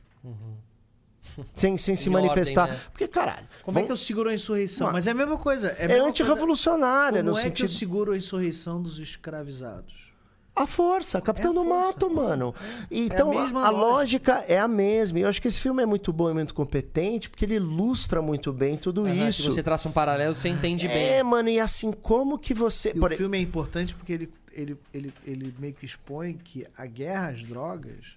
Sem, 1.55 1.77
sem 1.79 1.97
se 1.97 2.09
Uhum. 2.09 2.15
Em 2.15 2.17
ordem, 2.17 2.29
manifestar. 2.31 2.69
né? 2.69 2.81
Porque, 2.93 3.07
caralho, 3.09 3.47
Como 3.63 3.79
é 3.79 3.83
vamos- 3.83 3.87
que 3.87 3.93
eu 3.93 3.97
seguro 3.97 4.29
a 4.31 4.35
insurreição? 4.35 4.87
Mas- 4.89 4.95
Mas 4.95 5.07
é 5.07 5.11
a 5.11 5.15
mesma 5.15 5.37
coisa. 5.39 5.75
É, 5.79 5.87
é 5.93 5.99
antirrevolucionária, 6.01 7.23
no 7.23 7.31
Como 7.33 7.39
é 7.39 7.43
que 7.43 7.47
eu 7.49 7.69
sentido... 7.69 7.79
seguro 7.79 8.13
a 8.13 8.17
insurreição 8.17 8.81
dos 8.83 8.99
escravizados? 8.99 10.11
A 10.55 10.67
força, 10.67 11.21
Capitão 11.21 11.53
É 11.53 11.57
a 11.57 11.59
do 11.63 11.65
força. 11.65 11.87
Mato, 11.87 12.11
mano. 12.15 12.55
Então, 12.91 13.31
a 13.31 13.41
a, 13.41 13.45
mesma 13.45 13.67
a 13.67 13.71
lógica. 13.71 14.33
lógica 14.35 14.53
é 14.53 14.59
a 14.59 14.67
mesma. 14.69 15.19
E 15.19 15.23
eu 15.23 15.29
acho 15.29 15.41
que 15.41 15.49
esse 15.49 15.61
filme 15.61 15.83
é 15.83 15.87
muito 15.87 16.13
bom 16.13 16.29
e 16.29 16.35
muito 16.35 16.53
competente, 16.53 17.31
porque 17.31 17.45
ele 17.45 17.55
ilustra 17.55 18.21
muito 18.21 18.53
bem 18.53 18.77
tudo 18.77 19.07
Aham, 19.07 19.29
isso. 19.29 19.43
Se 19.43 19.49
você 19.53 19.63
traça 19.63 19.89
um 19.89 19.93
paralelo, 19.93 20.35
você 20.35 20.49
entende 20.49 20.87
É, 20.89 20.91
bem. 21.23 21.23
mano, 21.23 21.49
e 21.49 21.59
assim, 21.61 21.93
como 21.93 22.37
que 22.39 22.53
você. 22.53 22.91
E 22.91 22.95
por 22.99 23.13
o 23.13 23.17
filme 23.17 23.39
é 23.39 23.41
importante 23.41 23.95
porque 23.95 24.13
ele, 24.13 24.33
ele, 24.53 24.77
ele, 24.93 25.15
ele 25.25 25.55
meio 25.59 25.73
que 25.73 25.87
expõe 25.87 26.35
que 26.35 26.67
a 26.77 26.85
guerra 26.85 27.29
às 27.31 27.43
drogas 27.43 28.17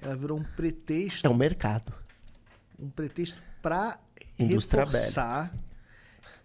ela 0.00 0.14
virou 0.16 0.38
um 0.38 0.44
pretexto, 0.56 1.26
É 1.26 1.28
um 1.30 1.34
mercado. 1.34 1.92
Um 2.84 2.90
pretexto 2.90 3.42
para 3.62 3.98
reforçar 4.38 5.52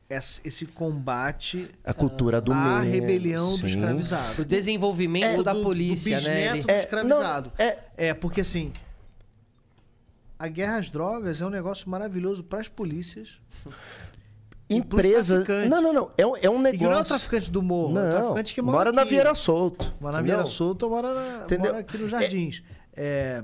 esse, 0.10 0.42
esse 0.44 0.66
combate 0.66 1.70
A 1.86 1.94
cultura 1.94 2.40
do 2.42 2.52
à 2.52 2.80
meio. 2.80 2.92
rebelião 2.94 3.46
do 3.52 3.58
Sim. 3.58 3.68
escravizado. 3.68 4.42
O 4.42 4.46
desenvolvimento 4.46 5.42
É, 5.42 5.44
da 5.44 5.54
do- 5.54 5.60
do 5.60 5.66
polícia, 5.66 6.20
né? 6.22 6.52
bisneto 6.52 6.56
Ele- 6.56 6.64
do 6.64 6.72
É, 6.72 6.80
escravizado. 6.80 7.52
não, 7.58 7.66
é, 7.66 7.78
É, 7.98 8.14
porque 8.14 8.42
assim, 8.42 8.72
a 10.38 10.48
guerra 10.48 10.78
às 10.80 10.90
drogas 10.90 11.42
é 11.42 11.46
um 11.46 11.50
negócio 11.50 11.90
maravilhoso 11.90 12.44
para 12.44 12.60
as 12.62 12.68
polícias. 12.68 13.40
E 14.70 14.76
Empresa. 14.76 15.44
Não, 15.68 15.82
não, 15.82 15.92
não. 15.94 16.12
É 16.18 16.26
um, 16.26 16.36
é 16.38 16.50
um 16.50 16.66
E 16.68 16.72
que 16.72 16.78
não 16.78 16.86
é 16.86 16.88
o 16.88 16.98
negócio. 16.98 17.06
traficante 17.08 17.50
do 17.52 17.62
morro, 17.62 17.98
é 17.98 18.02
o 18.02 18.06
Não, 18.06 18.12
traficante 18.12 18.54
que 18.54 18.62
mora, 18.62 18.78
mora 18.78 18.92
na. 18.92 19.04
Vieira 19.04 19.34
Solto. 19.34 19.94
Mora 20.00 20.18
na? 20.18 20.22
Vieira 20.22 20.46
Solta 20.46 20.86
ou 20.86 20.92
mora, 20.92 21.14
na- 21.14 21.58
mora 21.58 21.80
aqui 21.80 21.98
nos 21.98 22.12
Jardins. 22.12 22.64
É, 22.96 23.44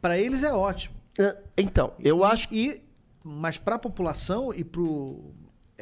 para 0.00 0.18
eles 0.18 0.42
é 0.44 0.52
ótimo. 0.52 0.94
É, 1.18 1.36
Então, 1.56 1.92
eu 1.98 2.20
E- 2.20 2.24
acho 2.24 2.48
E, 2.52 2.82
mas 3.24 3.58
para 3.58 3.76
a 3.76 3.78
população 3.78 4.52
e 4.54 4.62
pro. 4.64 5.32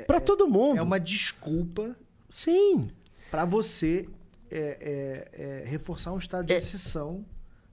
Pra 0.06 0.20
todo 0.20 0.46
mundo. 0.48 0.78
É 0.78 0.82
uma 0.82 1.00
desculpa 1.00 1.96
Sim. 2.30 2.90
para 3.30 3.44
você 3.44 4.08
é, 4.50 5.28
é, 5.38 5.62
é, 5.64 5.68
reforçar 5.68 6.12
um 6.12 6.18
estado 6.18 6.46
de 6.46 6.52
É. 6.54 6.56
exceção 6.58 7.24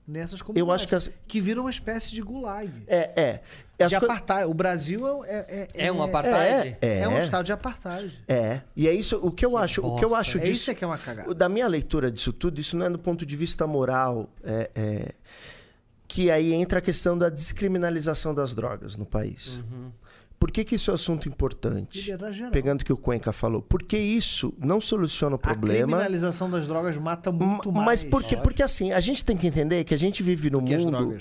nessas 0.06 0.42
comunidades. 0.42 0.74
acho 0.74 0.88
que 0.88 0.94
as- 0.94 1.10
que 1.26 1.40
vira 1.40 1.60
uma 1.60 1.70
espécie 1.70 2.12
de 2.12 2.20
gulag. 2.20 2.70
É, 2.86 3.40
é. 3.78 3.84
As 3.84 3.90
de 3.90 3.94
apartheid. 3.96 4.50
O 4.50 4.54
Brasil 4.54 5.24
é, 5.24 5.68
é, 5.74 5.86
É 5.86 5.92
um 5.92 6.02
apartheid? 6.02 6.76
É, 6.80 6.98
É, 7.00 7.08
um 7.08 7.12
é. 7.16 7.20
estado 7.20 7.44
de 7.44 7.52
apartheid. 7.52 8.22
É. 8.28 8.60
E 8.76 8.88
é 8.88 8.92
isso. 8.92 9.16
O 9.22 9.30
que 9.30 9.44
eu 9.46 9.56
acho, 9.56 9.80
o 9.86 9.96
que 9.96 10.04
eu 10.04 10.08
bosta. 10.10 10.20
acho 10.20 10.38
É 10.38 10.40
disso. 10.42 10.52
isso 10.62 10.70
é 10.70 10.74
que 10.74 10.82
é 10.84 10.86
uma 10.86 10.98
cagada. 10.98 11.32
Da 11.34 11.48
minha 11.48 11.66
leitura 11.68 12.10
disso 12.10 12.32
tudo, 12.32 12.60
isso 12.60 12.76
não 12.76 12.86
é 12.86 12.90
do 12.90 12.98
ponto 12.98 13.24
de 13.24 13.36
vista 13.36 13.66
moral. 13.66 14.28
é- 14.42 14.70
é, 14.74 15.14
que 16.06 16.30
aí 16.30 16.52
entra 16.52 16.78
a 16.78 16.82
questão 16.82 17.16
da 17.16 17.28
descriminalização 17.28 18.34
das 18.34 18.54
drogas 18.54 18.96
no 18.96 19.06
país. 19.06 19.62
Uhum. 19.70 19.90
Por 20.38 20.50
que, 20.50 20.62
que 20.64 20.74
isso 20.74 20.90
é 20.90 20.92
um 20.92 20.96
assunto 20.96 21.26
importante? 21.28 21.98
Geral. 22.00 22.30
Pegando 22.52 22.82
o 22.82 22.84
que 22.84 22.92
o 22.92 22.96
Cuenca 22.98 23.32
falou. 23.32 23.62
Porque 23.62 23.96
isso 23.96 24.52
não 24.58 24.78
soluciona 24.80 25.36
o 25.36 25.38
A 25.38 25.38
problema. 25.38 25.86
criminalização 25.86 26.50
das 26.50 26.66
drogas 26.66 26.98
mata 26.98 27.32
muito 27.32 27.72
Ma- 27.72 27.84
mais. 27.84 28.02
Mas 28.02 28.10
por 28.10 28.22
quê? 28.22 28.36
Porque 28.36 28.62
assim, 28.62 28.92
a 28.92 29.00
gente 29.00 29.24
tem 29.24 29.36
que 29.36 29.46
entender 29.46 29.84
que 29.84 29.94
a 29.94 29.98
gente 29.98 30.22
vive 30.22 30.50
num 30.50 30.60
mundo 30.60 31.16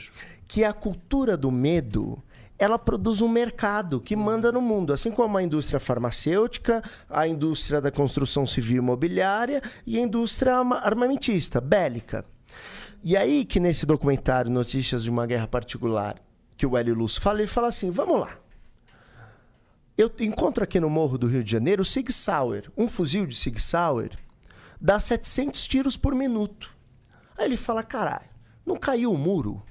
que 0.48 0.64
a 0.66 0.74
cultura 0.74 1.38
do 1.38 1.50
medo 1.50 2.22
ela 2.60 2.78
produz 2.78 3.22
um 3.22 3.28
mercado 3.30 4.00
que 4.02 4.16
manda 4.16 4.52
no 4.52 4.62
mundo, 4.62 4.92
assim 4.94 5.10
como 5.12 5.38
a 5.38 5.44
indústria 5.44 5.80
farmacêutica, 5.80 6.84
a 7.10 7.28
indústria 7.28 7.80
da 7.82 7.92
construção 7.92 8.46
civil 8.46 8.76
e 8.76 8.80
imobiliária 8.80 9.62
e 9.88 9.98
a 9.98 10.02
indústria 10.02 10.56
arma- 10.58 10.78
armamentista, 10.80 11.60
bélica. 11.62 12.26
E 13.04 13.18
aí 13.18 13.44
que 13.44 13.60
nesse 13.60 13.86
documentário 13.86 14.50
Notícias 14.50 15.04
de 15.04 15.10
uma 15.10 15.26
Guerra 15.28 15.46
Particular, 15.46 16.16
que 16.56 16.66
o 16.66 16.78
Hélio 16.78 16.96
Luz 16.96 17.18
fala, 17.18 17.40
ele 17.40 17.48
fala 17.48 17.68
assim, 17.68 17.92
vamos 17.92 18.22
lá. 18.22 18.40
Eu 19.98 20.10
encontro 20.22 20.64
aqui 20.64 20.80
no 20.80 20.90
Morro 20.90 21.18
do 21.18 21.28
Rio 21.28 21.44
de 21.44 21.52
Janeiro 21.52 21.82
o 21.82 21.86
Sig 21.86 22.10
Sauer, 22.14 22.72
um 22.78 22.88
fuzil 22.88 23.26
de 23.26 23.36
Sig 23.36 23.60
Sauer 23.60 24.18
dá 24.80 25.00
700 25.00 25.68
tiros 25.68 25.98
por 25.98 26.16
minuto. 26.16 26.74
Aí 27.38 27.46
ele 27.46 27.58
fala, 27.58 27.84
caralho, 27.84 28.30
não 28.66 28.78
caiu 28.78 29.12
o 29.12 29.18
muro? 29.18 29.62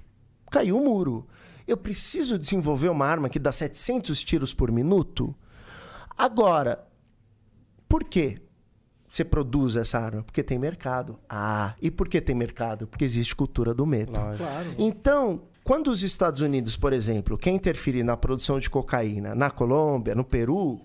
Caiu 0.51 0.77
o 0.77 0.85
muro. 0.85 1.27
Eu 1.67 1.79
preciso 1.79 2.39
desenvolver 2.39 2.91
uma 2.91 3.07
arma 3.07 3.31
que 3.31 3.39
dá 3.39 3.51
700 3.51 4.23
tiros 4.23 4.53
por 4.53 4.71
minuto? 4.71 5.35
Agora, 6.19 6.87
por 7.89 8.05
que 8.05 8.42
você 9.13 9.27
produz 9.27 9.77
essa 9.77 9.99
arma? 9.99 10.23
Porque 10.23 10.43
tem 10.43 10.59
mercado. 10.59 11.19
Ah, 11.29 11.75
e 11.83 11.91
por 11.91 12.09
que 12.09 12.19
tem 12.19 12.35
mercado? 12.35 12.87
Porque 12.87 13.05
existe 13.05 13.37
cultura 13.37 13.75
do 13.75 13.85
medo. 13.85 14.13
Claro. 14.13 14.39
Então, 14.79 15.43
quando 15.63 15.89
os 15.89 16.03
Estados 16.03 16.41
Unidos, 16.41 16.77
por 16.77 16.95
exemplo, 16.95 17.37
quer 17.37 17.51
interferir 17.51 18.03
na 18.05 18.17
produção 18.17 18.59
de 18.59 18.71
cocaína 18.71 19.35
na 19.35 19.51
Colômbia, 19.51 20.15
no 20.15 20.25
Peru, 20.25 20.81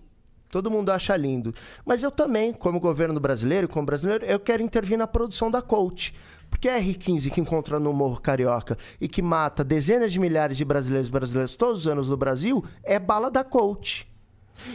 todo 0.50 0.70
mundo 0.70 0.90
acha 0.90 1.16
lindo. 1.16 1.56
Mas 1.86 2.04
eu 2.04 2.12
também, 2.12 2.52
como 2.52 2.82
governo 2.82 3.18
brasileiro, 3.18 3.70
como 3.70 3.86
brasileiro, 3.86 4.26
eu 4.26 4.42
quero 4.42 4.62
intervir 4.62 4.98
na 4.98 5.08
produção 5.08 5.50
da 5.50 5.62
Colt. 5.62 6.12
Porque 6.50 6.68
a 6.68 6.78
R15 6.78 7.32
que 7.32 7.40
encontra 7.40 7.80
no 7.80 7.94
Morro 7.94 8.20
Carioca 8.20 8.78
e 9.00 9.08
que 9.08 9.22
mata 9.22 9.64
dezenas 9.64 10.12
de 10.12 10.20
milhares 10.20 10.58
de 10.58 10.66
brasileiros 10.66 11.08
e 11.08 11.12
brasileiras 11.14 11.56
todos 11.56 11.80
os 11.80 11.88
anos 11.88 12.10
no 12.10 12.18
Brasil 12.18 12.62
é 12.84 13.00
bala 13.00 13.32
da 13.32 13.46
Colt. 13.46 14.06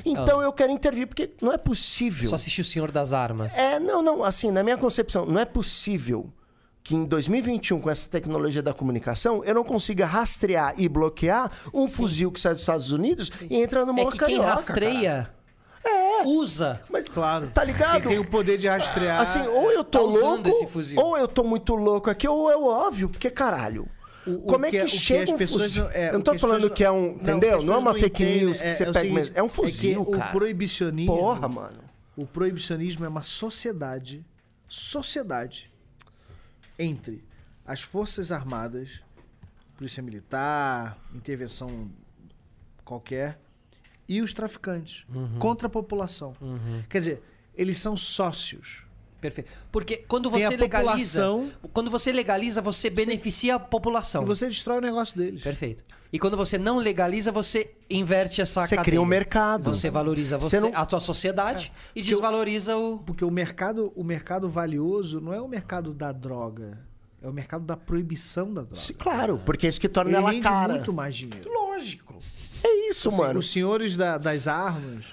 Então 0.04 0.40
eu 0.42 0.52
quero 0.52 0.72
intervir, 0.72 1.06
porque 1.06 1.30
não 1.40 1.52
é 1.52 1.59
possível. 1.59 2.28
Só 2.28 2.34
assistir 2.36 2.60
o 2.60 2.64
Senhor 2.64 2.90
das 2.90 3.12
Armas. 3.12 3.56
É, 3.56 3.78
não, 3.78 4.02
não, 4.02 4.22
assim, 4.24 4.50
na 4.50 4.62
minha 4.62 4.76
concepção, 4.76 5.24
não 5.26 5.38
é 5.40 5.44
possível 5.44 6.30
que 6.84 6.96
em 6.96 7.04
2021, 7.04 7.80
com 7.80 7.88
essa 7.90 8.09
tecnologia 8.10 8.60
da 8.62 8.74
comunicação, 8.74 9.44
eu 9.44 9.54
não 9.54 9.62
consiga 9.62 10.04
rastrear 10.04 10.74
e 10.76 10.88
bloquear 10.88 11.50
um 11.72 11.88
fuzil 11.88 12.32
que 12.32 12.40
sai 12.40 12.52
dos 12.54 12.62
Estados 12.62 12.90
Unidos 12.90 13.30
e 13.48 13.56
entra 13.56 13.84
no 13.86 13.92
É 13.92 13.94
Morro 13.94 14.10
que 14.10 14.18
quem 14.18 14.40
rastreia 14.40 15.30
É. 15.84 16.24
usa. 16.24 16.82
Mas, 16.90 17.09
Claro. 17.09 17.48
tá 17.54 17.62
ligado? 17.62 18.02
Quem 18.02 18.10
tem 18.12 18.18
o 18.18 18.24
poder 18.28 18.59
de 18.59 18.66
rastrear. 18.68 19.20
Assim, 19.20 19.46
ou 19.46 19.70
eu 19.70 19.84
tô 19.84 19.98
tá 19.98 20.04
louco, 20.04 20.48
esse 20.48 20.66
fuzil. 20.66 21.00
ou 21.00 21.16
eu 21.16 21.28
tô 21.28 21.44
muito 21.44 21.74
louco 21.74 22.10
aqui, 22.10 22.26
ou 22.26 22.50
é 22.50 22.56
óbvio, 22.56 23.09
porque 23.09 23.30
caralho. 23.30 23.88
O- 24.27 24.31
o 24.35 24.43
Como 24.43 24.65
é 24.66 24.70
que 24.70 24.77
que, 24.77 24.82
é- 24.82 24.85
o 24.85 24.89
que 24.89 24.97
chega 24.97 25.23
as 25.24 25.31
um 25.31 25.39
fuzil? 25.47 25.85
não- 25.85 25.90
é, 25.90 26.09
eu 26.09 26.12
não 26.15 26.20
o 26.20 26.23
tô 26.23 26.31
que 26.31 26.36
as 26.36 26.40
falando 26.40 26.70
que 26.70 26.85
é 26.85 26.90
um, 26.90 27.01
não, 27.03 27.11
o 27.11 27.15
que 27.15 27.23
entendeu? 27.23 27.62
Não 27.62 27.74
é 27.74 27.77
uma 27.78 27.94
fake 27.94 28.23
entendem 28.23 28.44
news 28.44 28.62
que 28.62 28.69
você 28.69 28.85
é 28.85 28.89
o 28.89 28.93
pega 28.93 29.01
seguinte, 29.01 29.15
mesmo. 29.15 29.35
É 29.36 29.43
um 29.43 29.47
é 29.47 29.49
que 29.49 29.55
fuzil, 29.57 30.03
o 30.03 30.07
cara. 30.11 30.31
proibicionismo. 30.32 31.16
Porra, 31.16 31.49
mano. 31.49 31.78
O 32.16 32.27
proibicionismo 32.27 33.05
é 33.05 33.09
uma 33.09 33.23
sociedade, 33.23 34.24
sociedade 34.69 35.73
entre 36.78 37.24
as 37.66 37.81
forças 37.82 38.31
armadas, 38.32 39.01
polícia 39.77 40.03
militar, 40.03 40.97
intervenção 41.15 41.90
qualquer 42.85 43.39
e 44.09 44.20
os 44.20 44.32
traficantes 44.35 45.05
Uhum. 45.15 45.39
contra 45.39 45.66
a 45.66 45.70
população. 45.70 46.35
Quer 46.89 46.99
dizer, 46.99 47.23
eles 47.55 47.78
são 47.78 47.97
sócios. 47.97 48.85
Perfeito. 49.23 49.51
Porque 49.70 49.99
quando 50.09 50.28
Tem 50.31 50.40
você 50.40 50.47
a 50.47 50.59
legaliza. 50.59 51.23
população- 51.23 51.51
Quando 51.73 51.90
você 51.90 52.12
legaliza, 52.12 52.61
você 52.61 52.90
beneficia 52.90 53.55
a 53.55 53.59
população. 53.61 54.24
E 54.24 54.27
você 54.27 54.48
destrói 54.48 54.79
o 54.79 54.80
negócio 54.82 55.16
deles. 55.16 55.43
Perfeito. 55.43 55.82
E 56.13 56.19
quando 56.19 56.37
você 56.37 56.59
não 56.59 56.77
legaliza, 56.79 57.30
você 57.32 57.71
inverte 57.88 58.43
essa 58.43 58.63
Você 58.63 58.74
cadeia. 58.74 58.85
cria 58.85 59.01
um 59.01 59.06
mercado. 59.06 59.64
Você 59.72 59.88
valoriza 59.88 60.38
Você 60.38 60.59
você, 60.59 60.71
não- 60.71 60.77
a 60.79 60.85
tua 60.85 60.98
sociedade 61.01 61.72
e 61.96 62.03
desvaloriza 62.03 62.77
o. 62.77 62.98
Porque 62.98 63.24
o 63.24 63.30
mercado, 63.30 63.93
o 63.96 64.03
mercado 64.05 64.48
valioso 64.48 65.21
não 65.21 65.32
é 65.32 65.40
o 65.40 65.46
mercado 65.48 65.95
da 65.95 66.11
droga, 66.13 66.79
é 67.22 67.29
o 67.29 67.32
mercado 67.32 67.64
da 67.64 67.77
proibição 67.77 68.53
da 68.53 68.63
droga. 68.63 68.74
Sim, 68.77 68.93
claro, 68.95 69.40
porque 69.46 69.66
é 69.66 69.69
isso 69.71 69.80
que 69.80 69.88
torna 69.88 70.11
Ele 70.11 70.16
ela 70.19 70.30
rende 70.32 70.43
cara. 70.43 70.74
muito 70.74 70.93
mais 70.93 71.14
dinheiro. 71.14 71.48
Lógico. 71.51 72.12
É 72.65 72.89
isso, 72.89 73.09
Assim, 73.09 73.19
mano. 73.19 73.39
Os 73.41 73.51
senhores 73.51 73.97
da- 73.97 74.19
das 74.19 74.47
armas, 74.47 75.07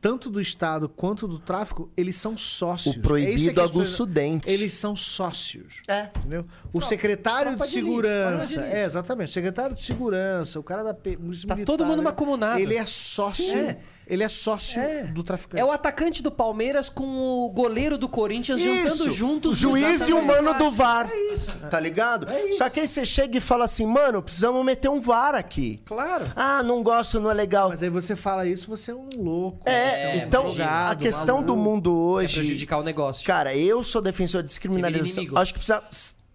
tanto 0.00 0.30
do 0.30 0.40
Estado 0.40 0.88
quanto 0.88 1.26
do 1.28 1.38
tráfico, 1.38 1.90
eles 1.96 2.16
são 2.16 2.36
sócios. 2.36 2.96
O 2.96 2.98
É 2.98 3.02
proibido 3.02 3.60
as 3.60 3.70
aguça 3.70 3.84
pessoas- 3.90 4.10
dente. 4.10 4.50
Eles 4.50 4.72
são 4.74 4.94
sócios. 4.96 5.76
É. 5.88 6.10
Entendeu? 6.18 6.46
O 6.72 6.80
secretário 6.80 7.50
tropa 7.52 7.66
de 7.66 7.70
segurança. 7.72 8.46
de 8.46 8.58
é, 8.58 8.84
exatamente. 8.84 9.28
O 9.28 9.32
secretário 9.32 9.74
de 9.74 9.82
segurança, 9.82 10.58
o 10.58 10.62
cara 10.62 10.82
da 10.82 10.94
P- 10.94 11.16
polícia 11.16 11.46
Tá 11.46 11.54
militar, 11.54 11.70
todo 11.72 11.84
mundo 11.84 11.98
né? 11.98 12.04
mancomunado. 12.04 12.58
Ele 12.60 12.76
é 12.76 12.86
sócio. 12.86 13.56
É. 13.58 13.78
Ele 14.06 14.24
é 14.24 14.28
sócio 14.28 14.80
É. 14.82 15.04
do 15.04 15.22
traficante. 15.22 15.60
É 15.60 15.64
o 15.64 15.70
atacante 15.70 16.22
do 16.22 16.30
Palmeiras 16.30 16.88
com 16.90 17.04
o 17.04 17.50
goleiro 17.50 17.96
do 17.96 18.08
Corinthians 18.08 18.60
juntando 18.60 19.10
juntos. 19.10 19.58
O 19.58 19.60
juiz 19.60 20.08
e 20.08 20.12
o 20.12 20.24
mano 20.24 20.54
do 20.58 20.70
VAR. 20.70 21.08
É 21.10 21.32
isso. 21.32 21.54
Tá 21.70 21.78
ligado? 21.78 22.26
Só 22.58 22.68
que 22.68 22.80
aí 22.80 22.86
você 22.88 23.04
chega 23.04 23.38
e 23.38 23.40
fala 23.40 23.64
assim, 23.64 23.86
mano, 23.86 24.22
precisamos 24.22 24.64
meter 24.64 24.88
um 24.88 25.00
VAR 25.00 25.34
aqui. 25.34 25.78
Claro. 25.84 26.30
Ah, 26.34 26.62
não 26.62 26.82
gosto, 26.82 27.20
não 27.20 27.30
é 27.30 27.34
legal. 27.34 27.68
Mas 27.68 27.82
aí 27.82 27.88
você 27.90 28.16
fala 28.16 28.46
isso, 28.46 28.66
você 28.68 28.90
é 28.90 28.94
um 28.94 29.08
louco. 29.18 29.68
É, 29.68 30.14
um 30.14 30.26
então 30.26 30.44
drogado, 30.44 30.92
a 30.92 30.96
questão 30.96 31.42
do 31.42 31.54
maluco. 31.54 31.70
mundo 31.70 31.90
É 32.20 32.24
hoje. 32.24 32.34
prejudicar 32.34 32.78
o 32.78 32.82
negócio. 32.82 33.26
Cara, 33.26 33.56
eu 33.56 33.82
sou 33.84 34.02
defensor 34.02 34.42
de 34.42 34.48
descriminalização. 34.48 35.24
Acho 35.36 35.52
que 35.54 35.60
precisa, 35.60 35.82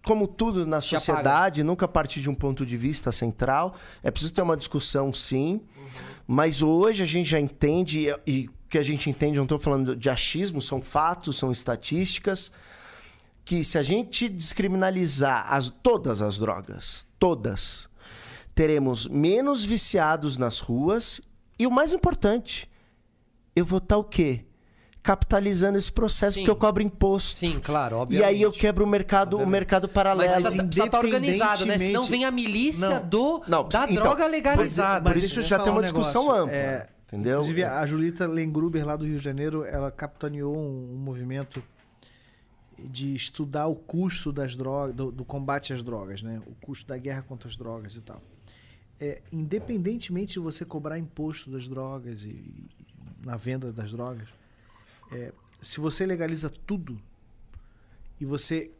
como 0.08 0.26
tudo 0.26 0.64
na 0.66 0.80
Te 0.80 0.88
sociedade, 0.88 1.62
nunca 1.62 1.86
partir 1.86 2.22
de 2.22 2.30
um 2.30 2.34
ponto 2.34 2.64
de 2.64 2.78
vista 2.78 3.12
central. 3.12 3.74
É 4.02 4.10
preciso 4.10 4.32
ter 4.32 4.40
uma 4.40 4.56
discussão, 4.56 5.12
sim. 5.12 5.60
Mas 6.26 6.62
hoje 6.62 7.02
a 7.02 7.06
gente 7.06 7.28
já 7.28 7.38
entende, 7.38 8.06
e 8.26 8.46
o 8.46 8.68
que 8.70 8.78
a 8.78 8.82
gente 8.82 9.10
entende, 9.10 9.36
não 9.36 9.42
estou 9.42 9.58
falando 9.58 9.94
de 9.94 10.08
achismo, 10.08 10.62
são 10.62 10.80
fatos, 10.80 11.36
são 11.36 11.52
estatísticas, 11.52 12.50
que 13.44 13.62
se 13.62 13.76
a 13.76 13.82
gente 13.82 14.30
descriminalizar 14.30 15.52
as, 15.52 15.68
todas 15.68 16.22
as 16.22 16.38
drogas, 16.38 17.04
todas, 17.18 17.86
teremos 18.54 19.06
menos 19.06 19.62
viciados 19.62 20.38
nas 20.38 20.58
ruas 20.58 21.20
e 21.58 21.66
o 21.66 21.70
mais 21.70 21.92
importante, 21.92 22.66
eu 23.54 23.64
vou 23.66 23.76
estar 23.76 23.98
o 23.98 24.04
quê? 24.04 24.46
Capitalizando 25.08 25.78
esse 25.78 25.90
processo 25.90 26.34
Sim. 26.34 26.40
porque 26.40 26.50
eu 26.50 26.56
cobro 26.56 26.82
imposto. 26.82 27.34
Sim, 27.34 27.58
claro, 27.60 27.96
E 27.96 27.98
obviamente. 27.98 28.28
aí 28.28 28.42
eu 28.42 28.52
quebro 28.52 28.84
o 28.84 28.86
mercado, 28.86 29.38
o 29.38 29.46
mercado 29.46 29.84
Mas 29.84 29.92
paralelo. 29.94 30.32
precisa 30.34 30.62
estar 30.68 30.88
tá 30.88 30.98
organizado, 30.98 31.64
né? 31.64 31.78
Senão 31.78 32.02
vem 32.02 32.26
a 32.26 32.30
milícia 32.30 33.00
Não. 33.00 33.08
do, 33.08 33.42
Não, 33.48 33.66
da 33.66 33.84
então, 33.90 34.02
droga 34.02 34.26
legalizada. 34.26 35.08
Por 35.08 35.16
Mas 35.16 35.24
isso 35.24 35.40
já 35.40 35.58
te 35.58 35.62
tem 35.64 35.72
uma 35.72 35.80
um 35.80 35.82
discussão 35.82 36.24
negócio. 36.24 36.42
ampla. 36.42 36.54
É, 36.54 36.88
entendeu? 37.06 37.36
Inclusive, 37.36 37.64
a 37.64 37.86
Julita 37.86 38.26
Lengruber, 38.26 38.84
lá 38.84 38.96
do 38.96 39.06
Rio 39.06 39.16
de 39.16 39.24
Janeiro, 39.24 39.64
ela 39.64 39.90
capitaneou 39.90 40.54
um, 40.54 40.92
um 40.92 40.98
movimento 40.98 41.62
de 42.78 43.14
estudar 43.14 43.66
o 43.66 43.74
custo 43.74 44.30
das 44.30 44.54
drogas, 44.54 44.94
do, 44.94 45.10
do 45.10 45.24
combate 45.24 45.72
às 45.72 45.82
drogas, 45.82 46.20
né? 46.20 46.42
O 46.46 46.54
custo 46.66 46.86
da 46.86 46.98
guerra 46.98 47.22
contra 47.22 47.48
as 47.48 47.56
drogas 47.56 47.94
e 47.94 48.02
tal. 48.02 48.20
É, 49.00 49.22
independentemente 49.32 50.34
de 50.34 50.38
você 50.38 50.66
cobrar 50.66 50.98
imposto 50.98 51.50
das 51.50 51.66
drogas 51.66 52.24
e, 52.24 52.28
e 52.28 52.68
na 53.24 53.38
venda 53.38 53.72
das 53.72 53.90
drogas, 53.92 54.28
é, 55.12 55.32
se 55.62 55.80
você 55.80 56.04
legaliza 56.06 56.48
tudo 56.50 57.00
e 58.20 58.24
você 58.24 58.70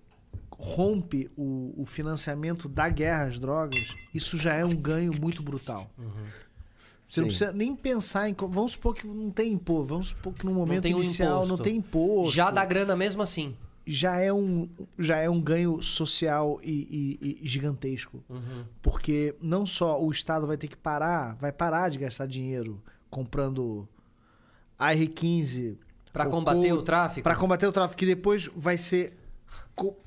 rompe 0.51 1.31
o, 1.37 1.73
o 1.77 1.85
financiamento 1.85 2.69
da 2.69 2.89
guerra 2.89 3.27
às 3.27 3.39
drogas, 3.39 3.95
isso 4.13 4.37
já 4.37 4.55
é 4.55 4.65
um 4.65 4.75
ganho 4.75 5.13
muito 5.21 5.43
brutal. 5.43 5.91
Você 7.07 7.21
não 7.21 7.29
Sim. 7.31 7.37
precisa 7.37 7.53
nem 7.53 7.75
pensar 7.75 8.29
em. 8.29 8.35
Vamos 8.35 8.73
supor 8.73 8.95
que 8.95 9.07
não 9.07 9.31
tem 9.31 9.53
imposto. 9.53 9.85
Vamos 9.87 10.09
supor 10.09 10.35
que 10.35 10.45
no 10.45 10.53
momento 10.53 10.85
um 10.87 10.91
inicial 10.91 11.37
imposto. 11.39 11.57
não 11.57 11.63
tem 11.65 11.77
imposto. 11.77 12.35
Já 12.35 12.51
dá 12.51 12.65
grana 12.67 12.95
mesmo 12.97 13.23
assim. 13.23 13.57
já 13.87 14.17
é 14.19 14.31
um, 14.31 14.69
já 14.99 15.17
é 15.17 15.31
um 15.31 15.41
ganho 15.41 15.81
social 15.83 16.61
e, 16.63 17.17
e- 17.23 17.39
e 17.43 17.49
gigantesco. 17.49 18.23
Uhum. 18.29 18.65
Porque 18.83 19.35
não 19.41 19.65
só 19.65 19.99
o 20.03 20.11
Estado 20.11 20.47
vai 20.47 20.59
ter 20.59 20.69
que 20.69 20.77
parar, 20.77 21.35
vai 21.37 21.51
parar 21.53 21.89
de 21.89 21.97
gastar 21.99 22.27
dinheiro 22.27 22.83
comprando 23.09 23.89
AR-15 24.79 25.77
Pra 26.19 26.25
cocô, 26.27 26.37
combater 26.39 26.73
o 26.73 26.83
tráfico. 26.83 27.23
Pra 27.23 27.35
combater 27.37 27.67
o 27.67 27.73
tráfico, 27.73 27.99
que 27.99 28.07
depois 28.07 28.49
vai 28.57 28.77
ser 28.77 29.17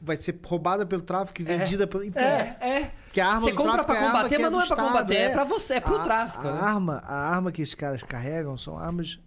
vai 0.01 0.17
ser 0.17 0.37
roubada 0.45 0.85
pelo 0.85 1.01
tráfico 1.01 1.41
e 1.41 1.45
É. 1.49 1.57
vendida 1.57 1.87
pelo. 1.87 2.03
Enfim, 2.03 2.19
É, 2.19 2.57
é. 2.59 2.91
que 3.13 3.19
a 3.21 3.27
arma 3.27 3.39
Você 3.39 3.53
compra 3.53 3.83
pra 3.85 3.95
é 3.97 4.05
combater, 4.05 4.35
que 4.35 4.41
mas 4.41 4.51
não 4.51 4.61
é 4.61 4.65
pra 4.65 4.75
Estado, 4.75 4.87
combater, 4.87 5.15
é 5.15 5.29
pra 5.29 5.43
você, 5.45 5.73
é 5.75 5.79
pro 5.79 5.95
A- 5.95 5.99
tráfico, 5.99 6.47
A 6.47 6.51
né? 6.51 6.59
arma, 6.61 7.03
a 7.05 7.15
arma 7.33 7.51
que 7.51 7.61
esses 7.61 7.73
caras 7.73 8.03
carregam 8.03 8.57
são 8.57 8.77
armas 8.77 9.17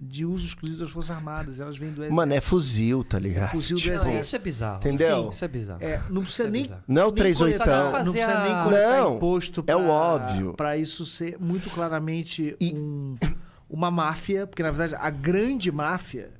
de 0.00 0.24
uso 0.24 0.46
exclusivo 0.46 0.78
das 0.78 0.90
Forças 0.92 1.16
Armadas. 1.16 1.58
Elas 1.58 1.76
vêm 1.76 1.88
do 1.90 1.94
exército. 2.02 2.14
Mano, 2.14 2.32
é 2.32 2.40
fuzil, 2.40 3.02
tá 3.02 3.18
ligado? 3.18 3.50
Fuzil 3.50 3.76
do 3.76 3.82
exército. 3.82 4.16
Isso 4.16 4.36
é 4.36 4.38
bizarro. 4.38 4.76
Entendeu? 4.78 5.18
Enfim, 5.18 5.28
isso 5.30 5.44
é 5.44 5.48
bizarro. 5.48 5.82
É, 5.82 6.00
não 6.08 6.22
precisa 6.22 6.42
Isso 6.44 6.46
é 6.46 6.50
nem. 6.50 6.70
Não 6.86 7.02
é 7.02 7.04
o 7.04 7.08
nem 7.08 7.14
38. 7.16 7.58
coletar- 7.58 7.82
Não 7.82 7.92
precisa 8.12 8.40
nem 8.44 8.62
coletar 8.64 8.96
Não, 9.00 9.16
imposto 9.16 9.64
é 9.66 9.76
o 9.76 9.88
óbvio. 9.88 10.54
Pra 10.54 10.76
isso 10.76 11.04
ser 11.04 11.36
muito 11.40 11.68
claramente 11.70 12.56
E- 12.60 12.72
um- 12.76 13.16
uma 13.68 13.90
máfia, 13.90 14.46
porque 14.46 14.62
na 14.62 14.70
verdade 14.70 15.00
a 15.00 15.10
grande 15.10 15.70
máfia 15.70 16.30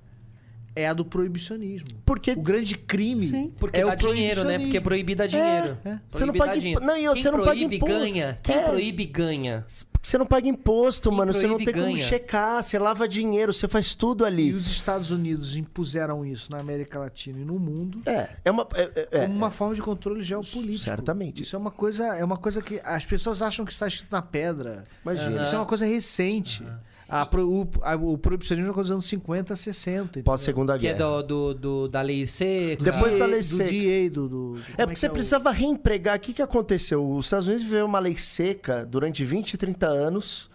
é 0.76 0.86
a 0.86 0.92
do 0.92 1.04
proibicionismo. 1.04 1.88
Porque 2.06 2.30
O 2.32 2.40
grande 2.40 2.76
crime 2.78 3.26
Sim. 3.26 3.52
Porque 3.58 3.80
é 3.80 3.84
dá 3.84 3.92
o 3.94 3.96
dinheiro, 3.96 4.44
né? 4.44 4.60
Porque 4.60 4.80
proibir 4.80 5.16
dá 5.16 5.26
dinheiro. 5.26 5.76
É, 5.84 5.88
é. 5.88 6.00
Você 6.08 6.24
não 6.24 6.32
paga 6.34 6.56
dinheiro. 6.56 6.84
não, 6.84 6.96
e 6.96 7.00
Quem 7.00 7.08
você 7.22 7.30
não 7.32 7.38
paga 7.38 7.50
proíbe, 7.50 7.78
ganha. 7.78 8.38
Quem 8.44 8.54
É. 8.56 8.62
proíbe, 8.62 9.04
ganha. 9.06 9.64
Porque 9.90 10.06
você 10.08 10.16
não 10.16 10.24
paga 10.26 10.46
imposto, 10.46 11.08
Quem 11.08 11.18
mano. 11.18 11.34
Você 11.34 11.48
não 11.48 11.56
tem 11.56 11.64
proíbe, 11.66 11.80
como 11.82 11.94
ganha. 11.96 12.06
checar. 12.08 12.62
Você 12.62 12.78
lava 12.78 13.08
dinheiro, 13.08 13.52
você 13.52 13.66
faz 13.66 13.96
tudo 13.96 14.22
E 14.22 14.26
ali. 14.28 14.52
os 14.54 14.68
Estados 14.68 15.10
Unidos 15.10 15.56
impuseram 15.56 16.24
isso 16.24 16.52
na 16.52 16.58
América 16.60 17.00
Latina 17.00 17.40
e 17.40 17.44
no 17.44 17.58
mundo 17.58 18.00
É, 18.06 18.28
é 18.44 18.50
uma. 18.52 18.64
é- 18.76 18.82
é- 18.94 19.08
é. 19.10 19.20
como 19.22 19.34
uma 19.34 19.50
forma 19.50 19.74
de 19.74 19.82
controle 19.82 20.22
geopolítico. 20.22 20.78
Certamente. 20.78 21.42
Isso 21.42 21.56
é 21.56 21.58
uma 21.58 21.72
coisa, 21.72 22.04
é 22.16 22.22
uma 22.24 22.36
coisa 22.38 22.62
que 22.62 22.80
as 22.84 23.04
pessoas 23.04 23.42
acham 23.42 23.64
que 23.64 23.72
está 23.72 23.88
escrito 23.88 24.12
na 24.12 24.22
pedra. 24.22 24.84
Imagina. 25.02 25.42
Isso 25.42 25.56
é 25.56 25.58
uma 25.58 25.66
coisa 25.66 25.84
recente. 25.84 26.62
A 27.08 27.24
pro- 27.24 27.48
o, 27.50 27.66
a- 27.80 27.96
o 27.96 28.18
proibicionismo 28.18 28.70
é 28.70 28.74
dos 28.74 28.90
anos 28.90 29.06
50, 29.06 29.56
60. 29.56 30.00
entendeu? 30.04 30.24
Pós-segunda 30.24 30.76
Que 30.78 30.88
é 30.88 30.92
guerra. 30.92 31.22
do, 31.22 31.22
do, 31.22 31.54
do- 31.54 31.88
da 31.88 32.02
lei 32.02 32.26
seca. 32.26 32.84
Depois 32.84 33.18
da 33.18 33.24
lei 33.24 33.38
do 33.40 33.44
seca. 33.44 33.70
DA, 33.70 34.10
do, 34.10 34.28
do, 34.28 34.52
do- 34.54 34.60
É 34.76 34.84
porque 34.84 34.92
que 34.92 34.98
você 34.98 35.06
o- 35.08 35.12
precisava 35.12 35.50
reempregar. 35.50 36.16
O 36.18 36.20
que, 36.20 36.34
que 36.34 36.42
aconteceu? 36.42 37.08
Os 37.10 37.24
Estados 37.26 37.48
Unidos 37.48 37.64
viveu 37.64 37.86
uma 37.86 37.98
lei 37.98 38.16
seca 38.18 38.84
durante 38.84 39.24
20, 39.24 39.56
30 39.56 39.86
anos. 39.86 40.50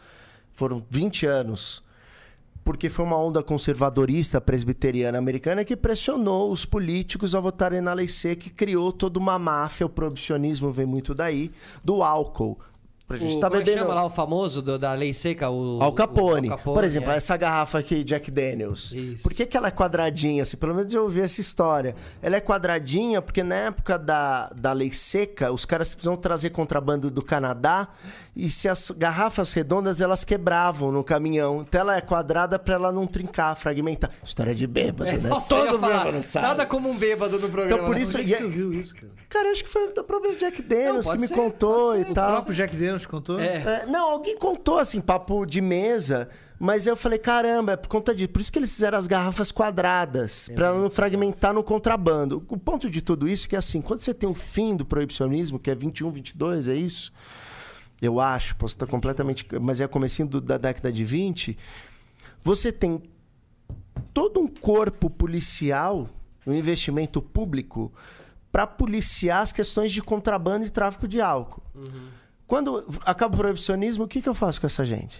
Foram 0.53 0.85
20 0.91 1.25
anos. 1.25 1.81
Porque 2.63 2.87
foi 2.87 3.03
uma 3.03 3.17
onda 3.17 3.41
conservadorista 3.43 4.39
presbiteriana 4.39 5.17
americana 5.17 5.65
que 5.65 5.75
pressionou 5.75 6.49
os 6.51 6.63
políticos 6.65 7.33
a 7.35 7.39
votarem 7.39 7.81
na 7.81 7.93
lei 7.93 8.07
seca 8.07 8.47
e 8.47 8.51
criou 8.51 8.93
toda 8.93 9.19
uma 9.19 9.37
máfia. 9.39 9.85
O 9.85 9.89
proibicionismo 9.89 10.71
vem 10.71 10.85
muito 10.85 11.13
daí. 11.15 11.51
Do 11.83 12.01
álcool. 12.03 12.57
Pra 13.05 13.17
gente 13.17 13.35
O, 13.35 13.39
tá 13.41 13.49
como 13.49 13.59
é 13.61 13.63
bebendo. 13.65 13.79
chama 13.83 13.93
lá 13.93 14.05
o 14.05 14.09
famoso 14.09 14.61
do- 14.61 14.79
da 14.79 14.93
lei 14.93 15.13
seca? 15.13 15.49
O, 15.49 15.77
Al 15.83 15.91
Capone. 15.91 16.47
o 16.47 16.51
Al 16.53 16.57
Capone, 16.57 16.73
Por 16.75 16.83
exemplo, 16.85 17.11
é. 17.11 17.17
essa 17.17 17.35
garrafa 17.35 17.79
aqui, 17.79 18.01
Jack 18.01 18.31
Daniels. 18.31 18.93
Isso. 18.93 19.23
Por 19.23 19.33
que, 19.33 19.45
que 19.45 19.57
ela 19.57 19.67
é 19.67 19.71
quadradinha? 19.71 20.41
Assim, 20.41 20.55
pelo 20.55 20.73
menos 20.73 20.93
eu 20.93 21.03
ouvi 21.03 21.19
essa 21.19 21.41
história. 21.41 21.95
Ela 22.21 22.37
é 22.37 22.39
quadradinha 22.39 23.21
porque 23.21 23.43
na 23.43 23.55
época 23.55 23.99
da, 23.99 24.49
da 24.55 24.71
lei 24.71 24.91
seca, 24.93 25.51
os 25.51 25.65
caras 25.65 25.93
precisam 25.93 26.15
trazer 26.15 26.51
contrabando 26.51 27.11
do 27.11 27.21
Canadá 27.21 27.89
e 28.33 28.49
se 28.49 28.69
as 28.69 28.89
garrafas 28.91 29.51
redondas 29.51 29.99
elas 29.99 30.23
quebravam 30.23 30.89
no 30.89 31.03
caminhão. 31.03 31.61
Então 31.67 31.81
ela 31.81 31.97
é 31.97 32.01
quadrada 32.01 32.57
pra 32.57 32.75
ela 32.75 32.91
não 32.91 33.05
trincar, 33.05 33.53
fragmentar. 33.57 34.11
História 34.23 34.55
de 34.55 34.65
bêbado, 34.65 35.09
É, 35.09 35.17
né? 35.17 35.29
nossa, 35.29 35.49
Todo 35.49 35.77
falar, 35.77 36.05
bêbado 36.05 36.23
sabe. 36.23 36.47
Nada 36.47 36.65
como 36.65 36.89
um 36.89 36.97
bêbado 36.97 37.37
no 37.37 37.49
programa. 37.49 37.73
Então, 37.75 37.85
por 37.85 37.95
né? 37.95 38.01
isso- 38.01 38.17
Onde 38.17 38.33
é 38.33 38.37
que 38.37 38.43
você 38.43 38.49
viu 38.49 38.71
isso, 38.73 38.95
cara? 38.95 39.11
Cara, 39.29 39.49
acho 39.51 39.63
que 39.63 39.69
foi 39.69 39.91
da 39.93 40.03
própria 40.03 40.35
Jack 40.35 40.61
Daniels 40.61 40.93
Não, 40.93 41.01
que 41.01 41.07
pode 41.07 41.21
me 41.21 41.27
ser, 41.27 41.33
contou 41.35 41.95
e 41.95 42.03
ser. 42.03 42.11
O 42.11 42.13
tal. 42.13 42.31
próprio 42.33 42.53
Jack 42.55 42.75
Daniels 42.75 42.92
contou? 43.05 43.39
É. 43.39 43.57
É, 43.83 43.85
não, 43.87 44.11
alguém 44.11 44.37
contou 44.37 44.79
assim, 44.79 44.99
papo 45.01 45.45
de 45.45 45.59
mesa, 45.61 46.29
mas 46.59 46.85
eu 46.87 46.95
falei, 46.95 47.19
caramba, 47.19 47.73
é 47.73 47.75
por 47.75 47.87
conta 47.87 48.13
disso. 48.15 48.29
Por 48.29 48.41
isso 48.41 48.51
que 48.51 48.59
eles 48.59 48.73
fizeram 48.73 48.97
as 48.97 49.07
garrafas 49.07 49.51
quadradas, 49.51 50.49
pra 50.55 50.73
não 50.73 50.89
fragmentar 50.89 51.53
no 51.53 51.63
contrabando. 51.63 52.43
O 52.49 52.57
ponto 52.57 52.89
de 52.89 53.01
tudo 53.01 53.27
isso 53.27 53.45
é 53.47 53.49
que 53.49 53.55
assim, 53.55 53.81
quando 53.81 53.99
você 54.01 54.13
tem 54.13 54.29
o 54.29 54.33
fim 54.33 54.75
do 54.75 54.85
proibicionismo, 54.85 55.59
que 55.59 55.69
é 55.71 55.75
21, 55.75 56.11
22, 56.11 56.67
é 56.67 56.75
isso? 56.75 57.11
Eu 58.01 58.19
acho, 58.19 58.55
posso 58.57 58.75
estar 58.75 58.85
completamente, 58.87 59.45
mas 59.61 59.79
é 59.81 59.87
comecinho 59.87 60.27
do- 60.27 60.41
da 60.41 60.57
década 60.57 60.91
de 60.91 61.03
20, 61.05 61.57
você 62.41 62.71
tem 62.71 63.01
todo 64.13 64.39
um 64.39 64.47
corpo 64.47 65.09
policial, 65.09 66.09
um 66.45 66.53
investimento 66.53 67.21
público 67.21 67.91
para 68.51 68.67
policiar 68.67 69.41
as 69.41 69.51
questões 69.51 69.91
de 69.91 70.01
contrabando 70.01 70.65
e 70.65 70.69
tráfico 70.69 71.07
de 71.07 71.19
álcool. 71.21 71.63
Quando 72.53 72.85
acaba 73.03 73.33
o 73.33 73.37
proibicionismo, 73.39 74.03
o 74.03 74.07
que, 74.07 74.21
que 74.21 74.29
eu 74.29 74.35
faço 74.35 74.61
com 74.61 74.67
essa 74.67 74.85
gente? 74.85 75.19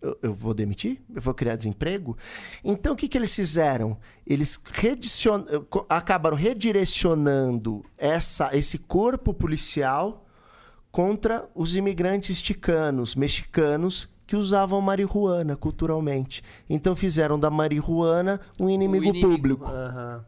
Eu, 0.00 0.18
eu 0.22 0.32
vou 0.32 0.54
demitir? 0.54 0.98
Eu 1.14 1.20
vou 1.20 1.34
criar 1.34 1.54
desemprego? 1.54 2.16
Então, 2.64 2.94
o 2.94 2.96
que, 2.96 3.06
que 3.06 3.18
eles 3.18 3.36
fizeram? 3.36 3.98
Eles 4.26 4.58
redicion... 4.72 5.44
acabaram 5.90 6.38
redirecionando 6.38 7.84
essa, 7.98 8.56
esse 8.56 8.78
corpo 8.78 9.34
policial 9.34 10.26
contra 10.90 11.46
os 11.54 11.76
imigrantes 11.76 12.40
ticanos, 12.40 13.14
mexicanos, 13.14 14.08
que 14.30 14.36
usavam 14.36 14.80
marihuana 14.80 15.56
culturalmente. 15.56 16.40
Então, 16.68 16.94
fizeram 16.94 17.36
da 17.36 17.50
marihuana 17.50 18.40
um 18.60 18.66
O 18.66 18.70
inimigo, 18.70 19.20
público. 19.20 19.68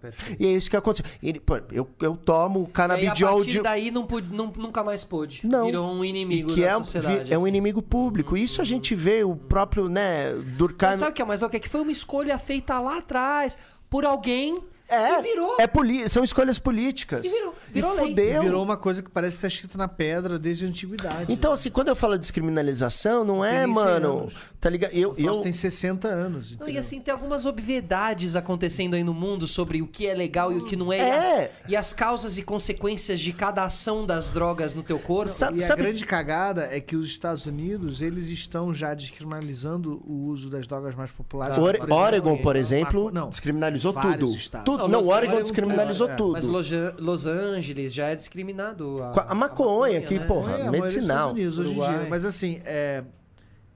Perfeito. 0.00 0.42
E 0.42 0.47
é 0.48 0.50
isso 0.50 0.68
que 0.68 0.76
aconteceu. 0.76 1.06
Pô, 1.47 1.58
eu, 1.70 1.89
eu 2.00 2.16
tomo 2.16 2.58
E 2.58 2.62
aí, 2.62 2.66
a 2.66 2.72
canabidiol 2.72 3.36
partir 3.36 3.50
de... 3.52 3.60
daí 3.60 3.92
não 3.92 4.05
pude- 4.05 4.34
não- 4.34 4.52
nunca 4.58 4.82
mais 4.82 5.05
pôde. 5.05 5.42
Não. 5.44 5.66
Virou 5.66 5.89
um 5.89 6.05
inimigo 6.05 6.50
e 6.50 6.55
que 6.55 6.62
da 6.62 6.66
é, 6.66 6.72
sociedade. 6.72 7.32
é 7.32 7.39
um 7.39 7.42
assim. 7.42 7.48
inimigo 7.48 7.81
público. 7.81 8.36
Isso 8.36 8.60
a 8.60 8.64
gente 8.64 8.92
vê, 8.92 9.22
o 9.22 9.36
próprio, 9.36 9.89
né, 9.89 10.32
Durkheim... 10.56 10.90
Mas 10.90 10.98
sabe 10.98 11.12
o 11.12 11.14
que 11.14 11.22
é 11.22 11.24
mais 11.24 11.40
louco? 11.40 11.55
É 11.55 11.60
que 11.60 11.68
foi 11.68 11.81
uma 11.81 11.92
escolha 11.92 12.36
feita 12.39 12.81
lá 12.81 12.98
atrás 12.98 13.56
por 13.89 14.05
alguém 14.05 14.58
É, 14.92 15.18
e 15.18 15.22
virou. 15.22 15.56
é 15.58 15.66
poli- 15.66 16.08
são 16.08 16.22
escolhas 16.24 16.58
políticas. 16.58 17.24
E 17.26 17.28
virou- 17.28 17.54
virou 17.70 17.92
e 17.94 17.96
lei. 18.00 18.08
fudeu. 18.08 18.42
Virou 18.42 18.62
uma 18.62 18.76
coisa 18.76 19.02
que 19.02 19.10
parece 19.10 19.36
estar 19.36 19.48
escrito 19.48 19.76
na 19.78 19.88
pedra 19.88 20.38
desde 20.38 20.64
a 20.64 20.68
antiguidade. 20.68 21.32
Então, 21.32 21.52
assim, 21.52 21.70
quando 21.70 21.88
eu 21.88 21.96
falo 21.96 22.14
de 22.14 22.20
descriminalização, 22.20 23.24
não 23.24 23.44
é, 23.44 23.66
mano... 23.66 24.18
anos. 24.20 24.34
Tá 24.60 24.70
ligado? 24.70 24.92
Eu, 24.92 25.12
eu, 25.18 25.40
tem 25.40 25.52
60 25.52 26.06
anos. 26.06 26.56
Não, 26.56 26.68
e 26.68 26.78
assim, 26.78 27.00
tem 27.00 27.10
algumas 27.12 27.44
obviedades 27.46 28.36
acontecendo 28.36 28.94
aí 28.94 29.02
no 29.02 29.12
mundo 29.12 29.48
sobre 29.48 29.82
o 29.82 29.88
que 29.88 30.06
é 30.06 30.14
legal 30.14 30.52
e 30.52 30.56
o 30.58 30.64
que 30.64 30.76
não 30.76 30.92
é. 30.92 30.98
É. 31.00 31.52
E 31.68 31.74
as 31.76 31.92
causas 31.92 32.38
e 32.38 32.42
consequências 32.44 33.18
de 33.20 33.32
cada 33.32 33.64
ação 33.64 34.06
das 34.06 34.30
drogas 34.30 34.72
no 34.72 34.82
teu 34.82 35.00
corpo. 35.00 35.28
Sabe- 35.32 35.58
E 35.58 35.64
a 35.64 35.66
sabe- 35.66 35.82
grande 35.82 36.06
cagada 36.06 36.68
é 36.70 36.80
que 36.80 36.94
os 36.94 37.06
Estados 37.06 37.44
Unidos, 37.46 38.00
eles 38.02 38.28
estão 38.28 38.72
já 38.72 38.94
descriminalizando 38.94 40.00
o 40.06 40.26
uso 40.28 40.48
das 40.48 40.66
drogas 40.66 40.94
mais 40.94 41.10
populares. 41.10 41.56
Por 41.58 41.90
Oregon, 41.90 42.36
por 42.38 42.54
exemplo, 42.54 43.10
Não. 43.10 43.28
descriminalizou 43.30 43.92
Vários 43.92 44.30
tudo. 44.30 44.36
estados. 44.36 44.64
tudo. 44.64 44.81
Não, 44.82 44.88
Não, 44.88 45.00
Los 45.00 45.08
Oregon 45.08 45.42
descriminalizou 45.42 46.08
é, 46.08 46.14
tudo. 46.14 46.32
Mas 46.32 46.46
Los, 46.46 46.70
Los 46.98 47.26
Angeles 47.26 47.94
já 47.94 48.08
é 48.08 48.14
discriminado. 48.14 49.02
A 49.14 49.34
maconha 49.34 49.98
aqui, 49.98 50.18
né? 50.18 50.26
porra. 50.26 50.58
É, 50.58 50.66
a 50.66 50.70
medicinal. 50.70 51.30
Unidos 51.30 51.58
hoje 51.58 51.70
em 51.70 51.74
dia. 51.74 52.06
Mas 52.08 52.24
assim, 52.24 52.60
é... 52.64 53.04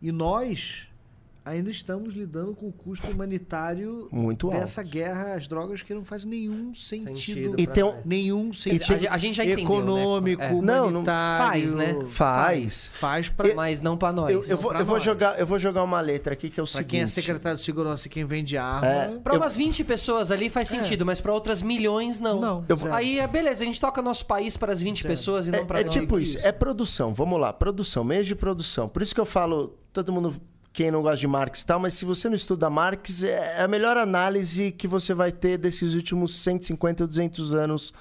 e 0.01 0.11
nós 0.13 0.86
ainda 1.47 1.71
estamos 1.71 2.15
lidando 2.15 2.55
com 2.55 2.67
o 2.69 2.73
custo 2.73 3.07
humanitário 3.07 4.09
Muito 4.11 4.49
alto. 4.49 4.59
dessa 4.59 4.83
guerra 4.83 5.35
às 5.35 5.47
drogas 5.47 5.81
que 5.81 5.95
não 5.95 6.05
faz 6.05 6.25
nenhum 6.25 6.75
sentido. 6.75 7.17
Sentido 7.17 7.55
E 7.61 7.67
tem 7.67 7.85
um-. 7.85 7.95
Nenhum 8.05 8.53
sentido. 8.53 8.85
gente- 8.85 9.07
a 9.09 9.17
gente 9.17 9.37
já 9.37 9.45
entendeu, 9.45 9.65
né? 9.65 9.75
Econômico, 9.77 10.43
É. 10.43 10.53
Não, 10.61 10.91
não 10.91 11.05
faz, 11.05 11.73
né? 11.75 11.97
Faz. 12.09 12.93
Faz 12.95 13.29
pra, 13.29 13.55
Mas 13.55 13.81
não 13.81 13.97
pra 13.97 14.13
nós. 14.13 14.33
Eu, 14.33 14.43
eu 14.43 14.57
vou, 14.59 14.71
pra 14.71 14.81
eu, 14.81 14.85
vou 14.85 14.97
nós. 14.97 15.03
jogar, 15.05 15.39
eu 15.39 15.47
vou 15.47 15.59
jogar 15.59 15.83
uma 15.85 16.01
letra 16.01 16.33
aqui 16.33 16.51
que 16.51 16.59
é 16.59 16.63
o 16.63 16.67
pra 16.67 16.73
seguinte. 16.73 16.91
quem 16.91 17.01
é 17.03 17.07
secretário 17.07 17.57
de 17.57 17.65
segurança 17.65 18.07
e 18.07 18.11
quem 18.11 18.25
vende 18.25 18.57
arma. 18.59 18.87
É. 18.87 19.19
Pra 19.19 19.35
Eu- 19.35 19.39
umas 19.41 19.57
20 19.57 19.85
pessoas 19.85 20.31
ali 20.31 20.51
faz 20.51 20.69
sentido, 20.69 21.07
mas 21.07 21.21
pra 21.21 21.33
outras 21.33 21.63
milhões 21.63 22.21
não. 22.21 22.41
Não. 22.41 22.65
Eu 22.69 22.77
Aí 22.93 23.19
é 23.19 23.27
beleza, 23.27 23.63
a 23.63 23.67
gente 23.67 23.81
toca 23.81 24.03
nosso 24.03 24.27
país 24.27 24.57
para 24.57 24.73
as 24.73 24.81
20 24.83 25.05
pessoas 25.05 25.47
e 25.47 25.51
não 25.51 25.65
pra 25.67 25.79
É, 25.79 25.83
é 25.83 25.85
nós. 25.85 25.95
tipo 25.95 26.19
isso. 26.19 26.39
isso, 26.39 26.47
é 26.47 26.51
produção. 26.53 27.15
Vamos 27.15 27.41
lá, 27.41 27.53
produção, 27.53 28.03
meios 28.05 28.27
de 28.27 28.35
produção. 28.35 28.89
Por 28.89 29.03
isso 29.03 29.15
que 29.15 29.21
eu 29.21 29.25
falo, 29.27 29.77
todo 29.93 30.13
mundo, 30.13 30.35
quem 30.77 30.91
não 30.91 31.01
gosta 31.01 31.17
de 31.17 31.27
Marx 31.27 31.63
e 31.63 31.67
tal, 31.67 31.81
mas 31.81 31.95
se 31.95 32.05
você 32.05 32.29
não 32.29 32.37
estuda 32.37 32.69
Marx, 32.69 33.23
é 33.23 33.63
a 33.63 33.67
melhor 33.67 33.97
análise 33.97 34.71
que 34.71 34.87
você 34.87 35.15
vai 35.15 35.33
ter 35.33 35.57
desses 35.57 35.95
últimos 35.95 36.35
150, 36.43 37.07
200 37.07 37.55
anos 37.55 37.95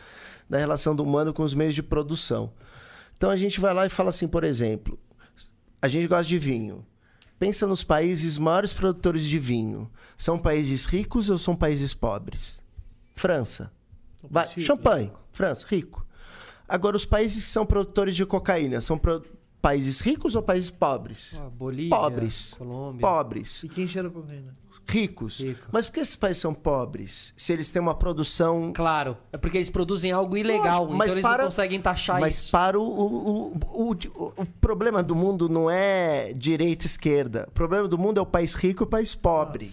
da 0.50 0.58
relação 0.58 0.94
do 0.94 1.02
humano 1.02 1.34
com 1.34 1.42
os 1.42 1.54
meios 1.54 1.74
de 1.74 1.82
produção. 1.82 2.52
Então 3.16 3.30
a 3.30 3.38
gente 3.38 3.62
vai 3.62 3.74
lá 3.74 3.86
e 3.86 3.90
fala 3.90 4.10
assim, 4.10 4.28
por 4.28 4.44
exemplo, 4.44 5.00
a 5.82 5.88
gente 5.88 6.06
gosta 6.06 6.26
de 6.26 6.38
vinho. 6.38 6.86
Pensa 7.40 7.66
nos 7.66 7.82
países 7.82 8.38
maiores 8.38 8.74
produtores 8.74 9.24
de 9.26 9.40
vinho. 9.40 9.90
São 10.18 10.38
países 10.38 10.86
ricos 10.86 11.30
ou 11.30 11.38
são 11.38 11.56
países 11.56 11.94
pobres? 11.94 12.60
França. 13.16 13.72
Vai, 14.30 14.50
champanhe, 14.60 15.14
França, 15.32 15.66
rico. 15.70 16.06
Agora, 16.68 16.98
os 16.98 17.06
países 17.06 17.46
que 17.46 17.50
são 17.52 17.66
produtores 17.66 18.18
de 18.18 18.26
cocaína 18.26 18.82
são 18.82 18.98
pro- 18.98 19.24
países 19.66 20.00
ricos 20.00 20.36
ou 20.36 20.44
países 20.44 20.70
pobres? 20.70 21.40
Ah, 21.42 21.50
Bolívia, 21.50 21.90
pobres. 21.90 22.54
Colômbia. 22.56 23.02
Pobres. 23.02 23.64
E 23.64 23.68
quem 23.70 23.88
cheira 23.88 24.12
cocaína? 24.12 24.54
Ricos. 24.88 25.40
Rico. 25.40 25.68
Mas 25.72 25.88
por 25.88 25.94
que 25.94 26.00
esses 26.02 26.16
países 26.16 26.40
são 26.42 26.54
pobres? 26.54 27.34
Se 27.36 27.52
eles 27.52 27.72
têm 27.72 27.82
uma 27.82 27.96
produção. 27.96 28.72
Claro, 28.76 29.18
é 29.34 29.38
porque 29.38 29.58
eles 29.58 29.70
produzem 29.72 30.12
algo 30.12 30.38
ilegal, 30.38 30.82
Lógico, 30.84 30.98
mas 30.98 31.08
então 31.08 31.16
eles 31.16 31.24
para- 31.24 31.38
não 31.40 31.46
conseguem 31.50 31.82
taxar 31.82 32.22
Mas 32.22 32.36
isso. 32.38 32.52
para 32.52 32.80
o, 32.80 32.84
o, 32.84 33.58
o, 33.58 33.92
o- 33.92 34.34
o 34.38 34.46
problema 34.62 35.02
do 35.02 35.16
mundo 35.16 35.50
não 35.50 35.68
é 35.72 36.32
direita 36.34 36.86
e 36.86 36.88
esquerda. 36.88 37.46
O 37.48 37.52
problema 37.52 37.88
do 37.88 37.98
mundo 37.98 38.20
é 38.20 38.22
o 38.22 38.26
país 38.26 38.54
rico 38.54 38.84
e 38.84 38.86
o 38.86 38.88
país 38.88 39.16
pobre. 39.16 39.72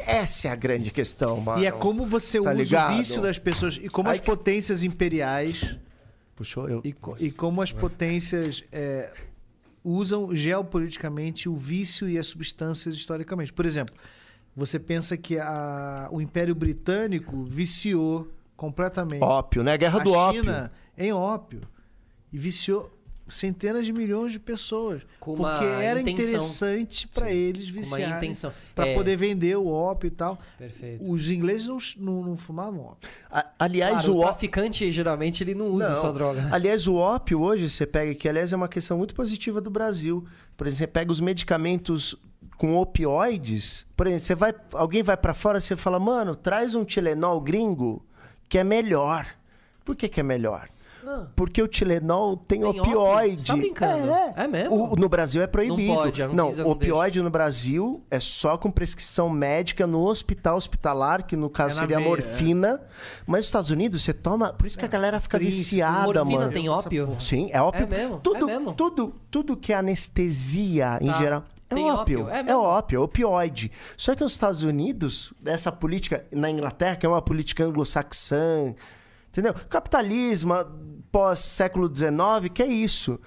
Essa 0.00 0.48
é 0.48 0.50
a 0.50 0.56
grande 0.56 0.90
questão, 0.90 1.40
mano. 1.40 1.62
E 1.62 1.66
é 1.66 1.70
como 1.70 2.04
você 2.06 2.38
Tá 2.40 2.50
usa 2.50 2.54
ligado? 2.54 2.94
o 2.94 2.96
vício 2.96 3.20
das 3.22 3.38
pessoas 3.38 3.78
e 3.80 3.88
como 3.88 4.08
Aí 4.08 4.14
as 4.14 4.20
potências 4.20 4.82
imperiais 4.82 5.76
Puxou 6.38 6.68
eu. 6.68 6.80
e, 6.84 6.94
e 7.20 7.30
como 7.32 7.60
as 7.60 7.72
potências 7.72 8.62
é, 8.72 9.12
usam 9.84 10.34
geopoliticamente 10.34 11.48
o 11.48 11.56
vício 11.56 12.08
e 12.08 12.16
as 12.16 12.28
substâncias 12.28 12.94
historicamente. 12.94 13.52
Por 13.52 13.66
exemplo, 13.66 13.94
você 14.56 14.78
pensa 14.78 15.16
que 15.16 15.38
a- 15.38 16.08
o 16.12 16.20
Império 16.20 16.54
Britânico 16.54 17.42
viciou 17.44 18.28
completamente 18.56 19.22
Ópio, 19.22 19.62
né? 19.64 19.76
Guerra 19.76 20.00
a 20.00 20.04
do 20.04 20.12
ópio. 20.12 20.42
China 20.44 20.72
em 20.96 21.12
ópio 21.12 21.60
e 22.32 22.38
viciou 22.38 22.90
centenas 23.28 23.84
de 23.86 23.92
milhões 23.92 24.32
de 24.32 24.38
pessoas 24.38 25.02
Com 25.20 25.36
porque 25.36 25.64
era 25.64 26.00
intenção. 26.00 26.24
interessante 26.24 27.06
para 27.08 27.30
eles 27.30 27.70
Com 27.70 27.78
viciarem 27.80 28.16
intenção. 28.16 28.52
para 28.74 28.86
É, 28.88 28.94
poder 28.94 29.16
vender 29.16 29.56
o 29.56 29.66
ópio 29.68 30.08
e 30.08 30.10
tal. 30.10 30.38
Perfeito. 30.56 31.10
Os 31.10 31.28
ingleses 31.30 31.66
não, 31.66 31.78
não, 31.98 32.22
não 32.30 32.36
fumavam 32.36 32.80
ópio. 32.80 33.08
A- 33.30 33.46
aliás, 33.58 33.92
Claro, 34.04 34.12
o 34.12 34.14
o 34.14 34.18
ópio. 34.18 34.28
traficante 34.28 34.90
geralmente 34.92 35.42
ele 35.44 35.54
não 35.54 35.66
usa 35.68 35.90
Não. 35.90 35.96
só 36.00 36.12
droga. 36.12 36.40
né? 36.42 36.48
Aliás, 36.52 36.86
o 36.86 36.94
ópio 36.94 37.40
hoje, 37.40 37.68
você 37.68 37.86
pega, 37.86 38.14
que 38.14 38.28
aliás 38.28 38.52
é 38.52 38.56
uma 38.56 38.68
questão 38.68 38.96
muito 38.98 39.14
positiva 39.14 39.60
do 39.60 39.70
Brasil. 39.70 40.24
Por 40.56 40.66
exemplo, 40.66 40.78
você 40.78 40.86
pega 40.86 41.12
os 41.12 41.20
medicamentos 41.20 42.16
com 42.56 42.76
opioides. 42.76 43.86
Por 43.96 44.06
exemplo, 44.06 44.24
você 44.24 44.34
vai, 44.34 44.54
alguém 44.72 45.02
vai 45.02 45.16
pra 45.16 45.34
fora, 45.34 45.60
você 45.60 45.76
fala, 45.76 45.98
mano, 46.00 46.34
traz 46.34 46.74
um 46.74 46.84
Tilenol 46.84 47.40
gringo 47.40 48.04
que 48.48 48.58
é 48.58 48.64
melhor. 48.64 49.26
Por 49.84 49.94
que, 49.94 50.08
que 50.08 50.20
é 50.20 50.22
melhor? 50.22 50.68
Porque 51.36 51.62
o 51.62 51.68
Tilenol 51.68 52.36
tem, 52.36 52.60
Tem 52.60 52.68
opioide. 52.80 53.46
Tá 53.46 53.56
brincando? 53.56 54.12
É, 54.12 54.32
É 54.36 54.46
mesmo? 54.46 54.92
O- 54.92 54.96
no 54.96 55.08
Brasil 55.08 55.42
é 55.42 55.46
proibido. 55.46 55.82
Não 55.92 55.94
pode, 55.96 56.22
Anvisa 56.22 56.62
não 56.64 56.70
opioide 56.70 57.22
no 57.22 57.30
Brasil 57.30 58.02
é 58.10 58.20
só 58.20 58.56
com 58.58 58.70
prescrição 58.70 59.28
médica 59.28 59.86
no 59.86 60.00
hospital 60.06 60.56
hospitalar, 60.56 61.26
que 61.26 61.36
no 61.36 61.48
caso 61.50 61.78
É 61.78 61.80
seria 61.82 61.96
veia, 61.98 62.08
morfina. 62.08 62.80
Mas 63.26 63.38
nos 63.40 63.46
Estados 63.46 63.70
Unidos 63.70 64.02
você 64.02 64.12
toma. 64.12 64.52
Por 64.52 64.66
isso 64.66 64.78
que 64.78 64.84
a 64.84 64.88
galera 64.88 65.20
fica 65.20 65.38
viciada, 65.38 66.22
morfina 66.24 66.40
mano. 66.40 66.52
tem 66.52 66.68
ópio? 66.68 67.16
Sim, 67.20 67.48
é 67.52 67.60
ópio. 67.60 67.82
É 67.84 67.86
mesmo, 67.86 68.20
Tudo, 68.20 68.48
é 68.48 68.52
mesmo. 68.58 68.72
Tudo, 68.74 69.14
tudo 69.30 69.56
que 69.56 69.72
é 69.72 69.76
anestesia 69.76 70.98
em 71.00 71.06
Tá. 71.08 71.18
geral. 71.18 71.44
É 71.70 71.74
Tem 71.74 71.90
ópio. 71.90 72.22
ópio, 72.22 72.34
é 72.34 72.50
É, 72.50 72.56
ópio, 72.56 72.96
é 72.96 73.00
opioide. 73.00 73.70
Só 73.96 74.14
que 74.14 74.22
nos 74.22 74.32
Estados 74.32 74.62
Unidos, 74.62 75.34
essa 75.44 75.70
política, 75.70 76.24
na 76.32 76.50
Inglaterra, 76.50 76.96
que 76.96 77.04
é 77.04 77.08
uma 77.08 77.20
política 77.20 77.62
anglo-saxã, 77.62 78.74
entendeu? 79.30 79.52
Capitalismo 79.68 80.54
pós-século 81.12 81.88
XIX, 81.94 82.52
que 82.52 82.62
é 82.62 82.66
isso. 82.66 83.18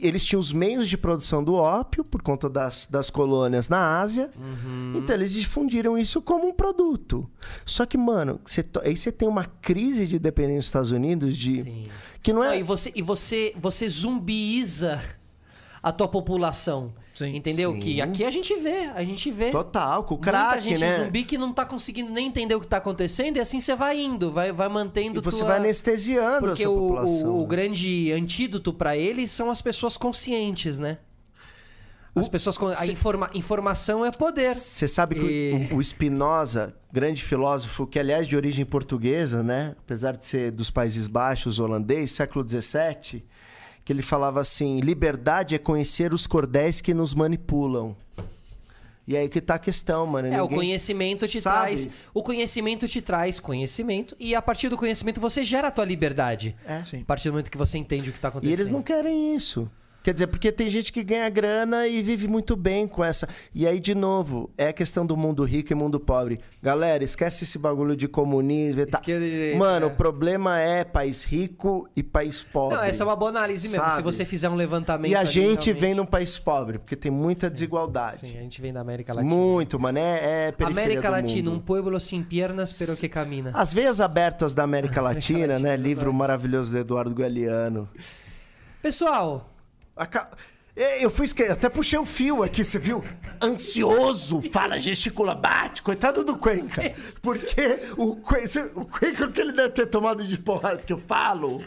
Eles 0.00 0.24
tinham 0.24 0.38
os 0.38 0.52
meios 0.52 0.88
de 0.88 0.96
produção 0.96 1.42
do 1.42 1.54
ópio 1.54 2.04
por 2.04 2.22
conta 2.22 2.48
das, 2.48 2.86
das 2.86 3.10
colônias 3.10 3.68
na 3.68 3.98
Ásia. 4.00 4.30
Uhum. 4.36 4.92
Então 4.96 5.14
eles 5.16 5.32
difundiram 5.32 5.98
isso 5.98 6.22
como 6.22 6.46
um 6.46 6.52
produto. 6.52 7.28
Só 7.64 7.84
que, 7.84 7.96
mano, 7.98 8.40
to- 8.72 8.80
aí 8.84 8.96
você 8.96 9.10
tem 9.10 9.26
uma 9.28 9.44
crise 9.44 10.06
de 10.06 10.18
dependência 10.18 10.56
nos 10.56 10.64
Estados 10.66 10.92
Unidos 10.92 11.36
de. 11.36 11.62
Sim. 11.62 11.82
Que 12.22 12.32
não 12.32 12.44
é. 12.44 12.60
e 12.60 12.62
você, 12.62 12.92
e 12.94 13.02
você, 13.02 13.52
você 13.56 13.88
zumbiiza 13.88 15.00
a 15.82 15.90
tua 15.90 16.06
população. 16.06 16.92
Sim. 17.18 17.34
Entendeu? 17.34 17.72
Sim. 17.72 17.80
Que 17.80 18.00
aqui 18.00 18.24
a 18.24 18.30
gente 18.30 18.54
vê, 18.56 18.84
a 18.94 19.02
gente 19.02 19.30
vê. 19.30 19.50
Total, 19.50 20.04
com 20.04 20.14
o 20.14 20.16
Muita 20.18 20.30
crack, 20.30 20.60
gente 20.62 20.80
né? 20.80 21.04
zumbi 21.04 21.24
que 21.24 21.36
não 21.36 21.52
tá 21.52 21.64
conseguindo 21.66 22.12
nem 22.12 22.28
entender 22.28 22.54
o 22.54 22.60
que 22.60 22.66
tá 22.68 22.76
acontecendo 22.76 23.36
e 23.38 23.40
assim 23.40 23.58
você 23.60 23.74
vai 23.74 23.98
indo, 24.00 24.30
vai, 24.30 24.52
vai 24.52 24.68
mantendo 24.68 25.20
E 25.20 25.22
você 25.22 25.38
tua... 25.38 25.48
vai 25.48 25.56
anestesiando 25.58 26.46
Porque 26.46 26.62
essa 26.62 26.70
o, 26.70 26.74
população. 26.74 27.28
o, 27.30 27.38
o 27.38 27.40
né? 27.42 27.46
grande 27.48 28.12
antídoto 28.12 28.72
pra 28.72 28.96
eles 28.96 29.30
são 29.30 29.50
as 29.50 29.60
pessoas 29.60 29.96
conscientes, 29.96 30.78
né? 30.78 30.98
As 32.14 32.26
pessoas 32.28 32.58
con... 32.58 32.68
a 32.68 32.86
informa... 32.86 33.30
informação 33.34 34.04
é 34.04 34.10
poder. 34.10 34.54
Você 34.54 34.88
sabe 34.88 35.14
que 35.14 35.68
E- 35.70 35.74
o, 35.74 35.76
o 35.76 35.84
Spinoza, 35.84 36.74
grande 36.92 37.22
filósofo, 37.22 37.86
que 37.86 37.98
aliás 37.98 38.26
de 38.26 38.34
origem 38.36 38.64
portuguesa, 38.64 39.42
né? 39.42 39.76
Apesar 39.78 40.16
de 40.16 40.24
ser 40.24 40.50
dos 40.50 40.70
Países 40.70 41.06
Baixos, 41.06 41.60
holandês, 41.60 42.10
século 42.10 42.44
XVII, 42.48 43.24
que 43.88 43.92
ele 43.94 44.02
falava 44.02 44.38
assim: 44.38 44.80
liberdade 44.80 45.54
é 45.54 45.58
conhecer 45.58 46.12
os 46.12 46.26
cordéis 46.26 46.78
que 46.82 46.92
nos 46.92 47.14
manipulam. 47.14 47.96
E 49.06 49.16
aí 49.16 49.26
que 49.30 49.40
tá 49.40 49.54
a 49.54 49.58
questão, 49.58 50.06
mano. 50.06 50.28
É, 50.28 50.32
o 50.42 50.42
Ninguém- 50.42 50.58
conhecimento 50.58 51.26
te 51.26 51.40
sabe? 51.40 51.56
traz. 51.56 51.88
O 52.12 52.22
conhecimento 52.22 52.86
te 52.86 53.00
traz 53.00 53.40
conhecimento, 53.40 54.14
e 54.20 54.34
a 54.34 54.42
partir 54.42 54.68
do 54.68 54.76
conhecimento 54.76 55.18
você 55.22 55.42
gera 55.42 55.68
a 55.68 55.70
tua 55.70 55.86
liberdade. 55.86 56.54
É. 56.66 56.84
Sim. 56.84 57.00
A 57.00 57.04
partir 57.06 57.30
do 57.30 57.32
momento 57.32 57.50
que 57.50 57.56
você 57.56 57.78
entende 57.78 58.10
o 58.10 58.12
que 58.12 58.20
tá 58.20 58.28
E 58.28 58.30
acontecendo. 58.30 58.52
eles 58.60 58.68
não 58.68 58.82
querem 58.82 59.34
isso. 59.34 59.66
Quer 60.02 60.14
dizer, 60.14 60.28
porque 60.28 60.50
tem 60.52 60.68
gente 60.68 60.92
que 60.92 61.02
ganha 61.02 61.28
grana 61.28 61.86
e 61.86 62.00
vive 62.00 62.28
muito 62.28 62.56
bem 62.56 62.86
com 62.88 63.04
essa. 63.04 63.28
E 63.54 63.66
aí, 63.66 63.78
de 63.80 63.94
novo, 63.94 64.48
é 64.56 64.68
a 64.68 64.72
questão 64.72 65.04
do 65.04 65.16
mundo 65.16 65.44
rico 65.44 65.72
e 65.72 65.74
mundo 65.74 65.98
pobre. 66.00 66.40
Galera, 66.62 67.02
esquece 67.04 67.44
esse 67.44 67.58
bagulho 67.58 67.94
de 67.96 68.08
comunismo 68.08 68.80
e 68.80 68.86
tal. 68.86 69.00
Esquerda 69.00 69.26
e 69.26 69.30
direita, 69.30 69.58
Mano, 69.58 69.86
é. 69.86 69.88
o 69.88 69.92
problema 69.94 70.58
é 70.58 70.84
país 70.84 71.24
rico 71.24 71.88
e 71.94 72.02
país 72.02 72.42
pobre. 72.42 72.76
Não, 72.78 72.84
essa 72.84 73.02
é 73.02 73.06
uma 73.06 73.16
boa 73.16 73.30
análise 73.30 73.68
mesmo. 73.68 73.90
Se 73.92 74.00
você 74.00 74.24
fizer 74.24 74.48
um 74.48 74.54
levantamento. 74.54 75.10
E 75.10 75.14
a 75.16 75.24
gente 75.24 75.40
realmente- 75.40 75.72
vem 75.74 75.94
num 75.94 76.06
país 76.06 76.38
pobre, 76.38 76.78
porque 76.78 76.96
tem 76.96 77.10
muita 77.10 77.50
desigualdade. 77.50 78.20
Sim, 78.20 78.38
a 78.38 78.42
gente 78.42 78.62
vem 78.62 78.72
da 78.72 78.80
América 78.80 79.12
Latina. 79.12 79.34
Muito, 79.34 79.78
mano. 79.78 79.98
É, 79.98 80.54
é 80.58 80.64
América 80.64 81.10
Latina, 81.10 81.50
um 81.50 81.58
pueblo 81.58 81.98
sem 82.00 82.22
piernas, 82.22 82.72
pero 82.72 82.96
que 82.96 83.08
camina. 83.08 83.50
As 83.52 83.74
veias 83.74 84.00
abertas 84.00 84.54
da 84.54 84.62
América 84.62 85.02
Latina, 85.02 85.40
Latina, 85.40 85.58
né? 85.58 85.74
é 85.74 85.76
Livro 85.76 86.14
maravilhoso 86.14 86.70
do 86.70 86.78
Eduardo 86.78 87.14
Galeano. 87.14 87.88
Pessoal, 88.80 89.50
Aca- 89.98 90.30
É, 90.76 91.04
Eu 91.04 91.10
fui 91.10 91.24
esque... 91.26 91.42
até 91.42 91.68
puxei 91.68 91.98
o 91.98 92.04
fio 92.06 92.42
aqui, 92.44 92.62
você 92.64 92.78
viu? 92.78 93.02
Ansioso, 93.42 94.40
fala, 94.42 94.78
gesticula, 94.78 95.34
bate. 95.34 95.82
Coitado 95.82 96.22
do 96.24 96.36
Cuenca. 96.36 96.82
Porque 97.20 97.80
o 97.96 98.14
Cuenca, 98.16 98.70
o 98.76 98.84
Cuenca 98.84 99.24
o 99.26 99.32
que 99.32 99.40
ele 99.40 99.52
deve 99.52 99.70
ter 99.70 99.86
tomado 99.86 100.24
de 100.24 100.38
porrada, 100.38 100.76
porque 100.78 100.92
eu 100.92 100.98
falo. 100.98 101.60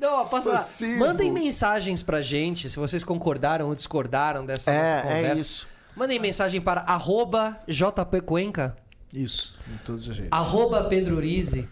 não, 0.00 0.14
ó, 0.14 0.18
passa. 0.18 0.38
Expansivo. 0.38 0.98
Mandem 0.98 1.30
mensagens 1.30 2.02
pra 2.02 2.20
gente 2.20 2.68
se 2.68 2.76
vocês 2.76 3.04
concordaram 3.04 3.68
ou 3.68 3.74
discordaram 3.74 4.44
dessa 4.44 4.70
É, 4.72 4.78
nossa 4.78 4.96
é 4.96 5.02
conversa. 5.16 5.42
isso. 5.42 5.68
Mandem 5.94 6.18
mensagem 6.18 6.60
para 6.60 6.80
arroba 6.80 7.60
jpcuenca, 7.68 8.74
Isso, 9.12 9.52
em 9.72 9.76
todos 9.84 10.08
os 10.08 10.16
jeitos. 10.16 10.32
arroba 10.36 10.84
Pedro 10.84 11.16
Urize, 11.16 11.68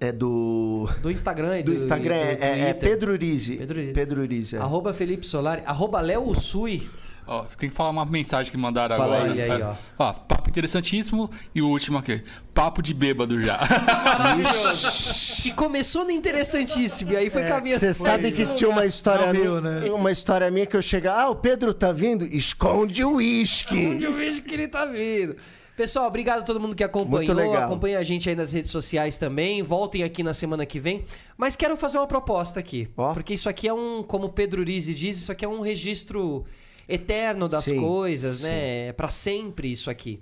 É 0.00 0.10
do. 0.10 0.88
do 1.02 1.10
Instagram 1.10 1.58
e 1.58 1.62
Do 1.62 1.72
do, 1.72 1.76
Instagram, 1.76 2.16
e 2.16 2.36
do 2.36 2.42
é, 2.42 2.60
é 2.60 2.72
Twitter. 2.72 2.90
Pedro 2.90 3.12
Urize. 3.12 3.56
Pedro 3.56 3.78
Urize. 3.78 3.92
Pedro 3.92 4.22
Urize. 4.22 4.56
é. 4.56 4.58
Arroba 4.58 4.94
Felipe 4.94 5.26
Solari, 5.26 5.62
arroba 5.66 6.00
Léo 6.00 6.22
Usui. 6.26 6.88
Ó, 7.26 7.44
tem 7.44 7.68
que 7.70 7.76
falar 7.76 7.90
uma 7.90 8.04
mensagem 8.04 8.50
que 8.50 8.58
mandaram 8.58 8.96
Fala 8.96 9.18
agora. 9.18 9.32
aí, 9.32 9.42
aí, 9.42 9.62
ó. 9.62 9.74
Ó, 9.98 10.12
papo 10.12 10.48
interessantíssimo. 10.48 11.30
E 11.54 11.62
o 11.62 11.68
último 11.68 11.98
aqui. 11.98 12.22
Papo 12.52 12.82
de 12.82 12.92
bêbado 12.92 13.40
já. 13.40 13.56
Maravilhoso. 13.58 15.42
que 15.42 15.52
começou 15.52 16.04
no 16.04 16.10
interessantíssimo 16.10 17.12
e 17.12 17.16
aí 17.16 17.30
foi 17.30 17.44
caminhando. 17.44 17.78
Você 17.78 17.94
por 17.94 18.04
sabe 18.04 18.32
que 18.32 18.46
tinha 18.54 18.70
uma 18.70 18.84
história 18.84 19.32
Não 19.32 19.60
minha, 19.60 19.60
né? 19.60 19.90
uma 19.92 20.10
história 20.10 20.50
minha 20.50 20.66
que 20.66 20.76
eu 20.76 20.82
chegava, 20.82 21.20
ah, 21.20 21.30
o 21.30 21.36
Pedro 21.36 21.72
tá 21.72 21.92
vindo, 21.92 22.24
esconde 22.24 23.04
o 23.04 23.14
uísque. 23.16 23.86
Onde 23.86 24.06
eu 24.06 24.12
vejo 24.12 24.42
que 24.42 24.54
ele 24.54 24.66
tá 24.66 24.84
vindo. 24.84 25.36
Pessoal, 25.80 26.06
obrigado 26.08 26.40
a 26.40 26.42
todo 26.42 26.60
mundo 26.60 26.76
que 26.76 26.84
acompanhou. 26.84 27.24
Muito 27.24 27.32
legal. 27.32 27.62
Acompanha 27.64 27.98
a 27.98 28.02
gente 28.02 28.28
aí 28.28 28.36
nas 28.36 28.52
redes 28.52 28.70
sociais 28.70 29.16
também. 29.16 29.62
Voltem 29.62 30.02
aqui 30.02 30.22
na 30.22 30.34
semana 30.34 30.66
que 30.66 30.78
vem. 30.78 31.06
Mas 31.38 31.56
quero 31.56 31.74
fazer 31.74 31.96
uma 31.96 32.06
proposta 32.06 32.60
aqui. 32.60 32.86
Ó. 32.98 33.14
Porque 33.14 33.32
isso 33.32 33.48
aqui 33.48 33.66
é 33.66 33.72
um, 33.72 34.02
como 34.02 34.26
o 34.26 34.28
Pedro 34.28 34.62
Rizzi 34.62 34.94
diz, 34.94 35.16
isso 35.16 35.32
aqui 35.32 35.42
é 35.42 35.48
um 35.48 35.62
registro 35.62 36.44
eterno 36.86 37.48
das 37.48 37.64
Sim, 37.64 37.80
coisas, 37.80 38.40
sim. 38.40 38.48
né? 38.48 38.88
É 38.88 38.92
pra 38.92 39.08
sempre 39.08 39.72
isso 39.72 39.88
aqui. 39.88 40.20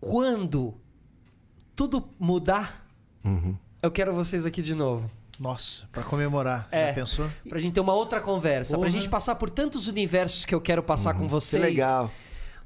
Quando 0.00 0.72
tudo 1.76 2.08
mudar, 2.18 2.86
Uhum. 3.22 3.54
eu 3.82 3.90
quero 3.90 4.14
vocês 4.14 4.46
aqui 4.46 4.62
de 4.62 4.74
novo. 4.74 5.10
Nossa, 5.38 5.86
pra 5.92 6.02
comemorar. 6.02 6.68
É. 6.72 6.86
Já 6.88 6.94
pensou? 6.94 7.28
Pra 7.46 7.58
gente 7.58 7.74
ter 7.74 7.80
uma 7.80 7.92
outra 7.92 8.18
conversa. 8.18 8.70
Pra 8.70 8.78
Porra. 8.78 8.88
gente 8.90 9.10
passar 9.10 9.34
por 9.34 9.50
tantos 9.50 9.88
universos 9.88 10.46
que 10.46 10.54
eu 10.54 10.60
quero 10.60 10.82
passar 10.82 11.12
com 11.12 11.24
Que 11.24 11.30
vocês. 11.30 11.62
legal. 11.62 12.10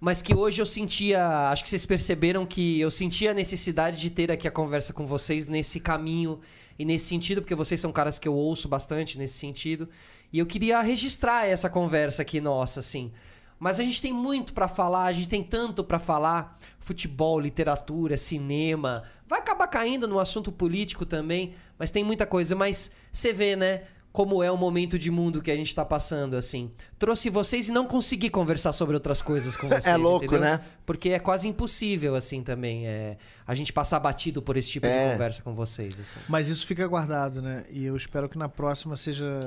Mas 0.00 0.20
que 0.20 0.34
hoje 0.34 0.60
eu 0.60 0.66
sentia. 0.66 1.50
Acho 1.50 1.62
que 1.62 1.70
vocês 1.70 1.86
perceberam 1.86 2.44
que 2.44 2.80
eu 2.80 2.90
sentia 2.90 3.30
a 3.30 3.34
necessidade 3.34 4.00
de 4.00 4.10
ter 4.10 4.30
aqui 4.30 4.46
a 4.46 4.50
conversa 4.50 4.92
com 4.92 5.06
vocês 5.06 5.46
nesse 5.46 5.80
caminho 5.80 6.40
e 6.78 6.84
nesse 6.84 7.06
sentido, 7.06 7.40
porque 7.40 7.54
vocês 7.54 7.80
são 7.80 7.90
caras 7.90 8.18
que 8.18 8.28
eu 8.28 8.34
ouço 8.34 8.68
bastante 8.68 9.16
nesse 9.18 9.34
sentido. 9.34 9.88
E 10.32 10.38
eu 10.38 10.46
queria 10.46 10.80
registrar 10.80 11.46
essa 11.46 11.70
conversa 11.70 12.22
aqui 12.22 12.40
nossa, 12.40 12.80
assim. 12.80 13.10
Mas 13.58 13.80
a 13.80 13.82
gente 13.82 14.02
tem 14.02 14.12
muito 14.12 14.52
pra 14.52 14.68
falar, 14.68 15.04
a 15.04 15.12
gente 15.12 15.28
tem 15.28 15.42
tanto 15.42 15.82
pra 15.82 15.98
falar. 15.98 16.56
Futebol, 16.78 17.40
literatura, 17.40 18.16
cinema. 18.16 19.02
Vai 19.26 19.40
acabar 19.40 19.66
caindo 19.66 20.06
no 20.06 20.20
assunto 20.20 20.52
político 20.52 21.06
também, 21.06 21.54
mas 21.78 21.90
tem 21.90 22.04
muita 22.04 22.26
coisa. 22.26 22.54
Mas 22.54 22.90
você 23.10 23.32
vê, 23.32 23.56
né? 23.56 23.84
Como 24.16 24.42
é 24.42 24.50
o 24.50 24.56
momento 24.56 24.98
de 24.98 25.10
mundo 25.10 25.42
que 25.42 25.50
a 25.50 25.54
gente 25.56 25.74
tá 25.74 25.84
passando, 25.84 26.36
assim. 26.36 26.70
Trouxe 26.98 27.28
vocês 27.28 27.68
e 27.68 27.72
não 27.72 27.84
consegui 27.86 28.30
conversar 28.30 28.72
sobre 28.72 28.94
outras 28.94 29.20
coisas 29.20 29.58
com 29.58 29.68
vocês. 29.68 29.84
É 29.84 29.94
louco, 29.96 30.24
entendeu? 30.24 30.40
né? 30.40 30.60
Porque 30.86 31.10
é 31.10 31.18
quase 31.18 31.46
impossível, 31.46 32.14
assim, 32.14 32.42
também. 32.42 32.86
É, 32.86 33.18
a 33.46 33.54
gente 33.54 33.74
passar 33.74 34.00
batido 34.00 34.40
por 34.40 34.56
esse 34.56 34.70
tipo 34.70 34.86
de 34.86 34.92
É. 34.94 35.12
conversa 35.12 35.42
com 35.42 35.54
vocês, 35.54 36.00
assim. 36.00 36.18
Mas 36.26 36.48
isso 36.48 36.66
fica 36.66 36.86
guardado, 36.86 37.42
né? 37.42 37.64
E 37.70 37.84
eu 37.84 37.94
espero 37.94 38.26
que 38.26 38.38
na 38.38 38.48
próxima 38.48 38.96
seja. 38.96 39.38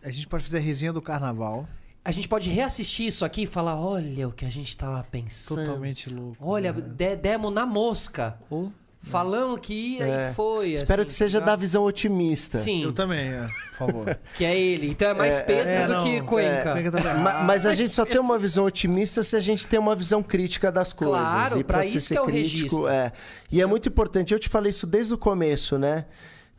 A 0.00 0.10
gente 0.10 0.28
pode 0.28 0.44
fazer 0.44 0.58
a 0.58 0.60
resenha 0.60 0.92
do 0.92 1.02
carnaval. 1.02 1.66
A 2.04 2.10
gente 2.12 2.28
pode 2.28 2.48
reassistir 2.50 3.06
isso 3.08 3.24
aqui 3.24 3.42
e 3.42 3.46
falar: 3.46 3.76
olha 3.76 4.28
o 4.28 4.32
que 4.32 4.44
a 4.44 4.50
gente 4.50 4.76
tava 4.76 5.02
pensando. 5.10 5.64
Totalmente 5.66 6.08
louco. 6.08 6.36
Olha, 6.40 6.72
né? 6.72 6.80
de- 6.80 7.16
demos 7.16 7.52
na 7.52 7.66
mosca. 7.66 8.38
Ou- 8.48 8.72
Falando 9.04 9.58
que 9.58 9.96
ia 9.98 10.04
É. 10.06 10.30
e 10.30 10.34
foi. 10.34 10.70
Espero 10.74 11.02
assim, 11.02 11.08
que 11.08 11.12
seja 11.12 11.40
já- 11.40 11.44
da 11.44 11.56
visão 11.56 11.82
otimista. 11.84 12.56
Sim, 12.56 12.84
Eu 12.84 12.92
também, 12.92 13.30
é, 13.30 13.48
por 13.70 13.76
favor. 13.76 14.18
que 14.36 14.44
é 14.44 14.56
ele. 14.58 14.90
Então 14.90 15.10
é 15.10 15.14
mais 15.14 15.40
Pedro 15.40 15.68
é, 15.72 15.86
do 15.86 15.92
não, 15.94 16.04
que 16.04 16.20
Cuenca. 16.22 16.74
Ma- 17.18 17.42
Mas 17.42 17.66
a 17.66 17.74
gente 17.74 17.92
só 17.94 18.06
tem 18.06 18.20
uma 18.20 18.38
visão 18.38 18.64
otimista 18.64 19.22
se 19.24 19.34
a 19.34 19.40
gente 19.40 19.66
tem 19.66 19.78
uma 19.78 19.96
visão 19.96 20.22
crítica 20.22 20.70
das 20.70 20.92
coisas. 20.92 21.16
Claro, 21.18 21.58
e 21.58 21.64
pra 21.64 21.82
se 21.82 21.96
isso 21.98 22.06
ser 22.08 22.14
que 22.14 22.18
é 22.18 22.22
o 22.22 22.26
crítico, 22.26 22.58
registro. 22.58 22.88
É. 22.88 23.12
E 23.50 23.60
é 23.60 23.66
muito 23.66 23.88
importante. 23.88 24.32
Eu 24.32 24.38
te 24.38 24.48
falei 24.48 24.70
isso 24.70 24.86
desde 24.86 25.12
o 25.12 25.18
começo, 25.18 25.76
né? 25.78 26.04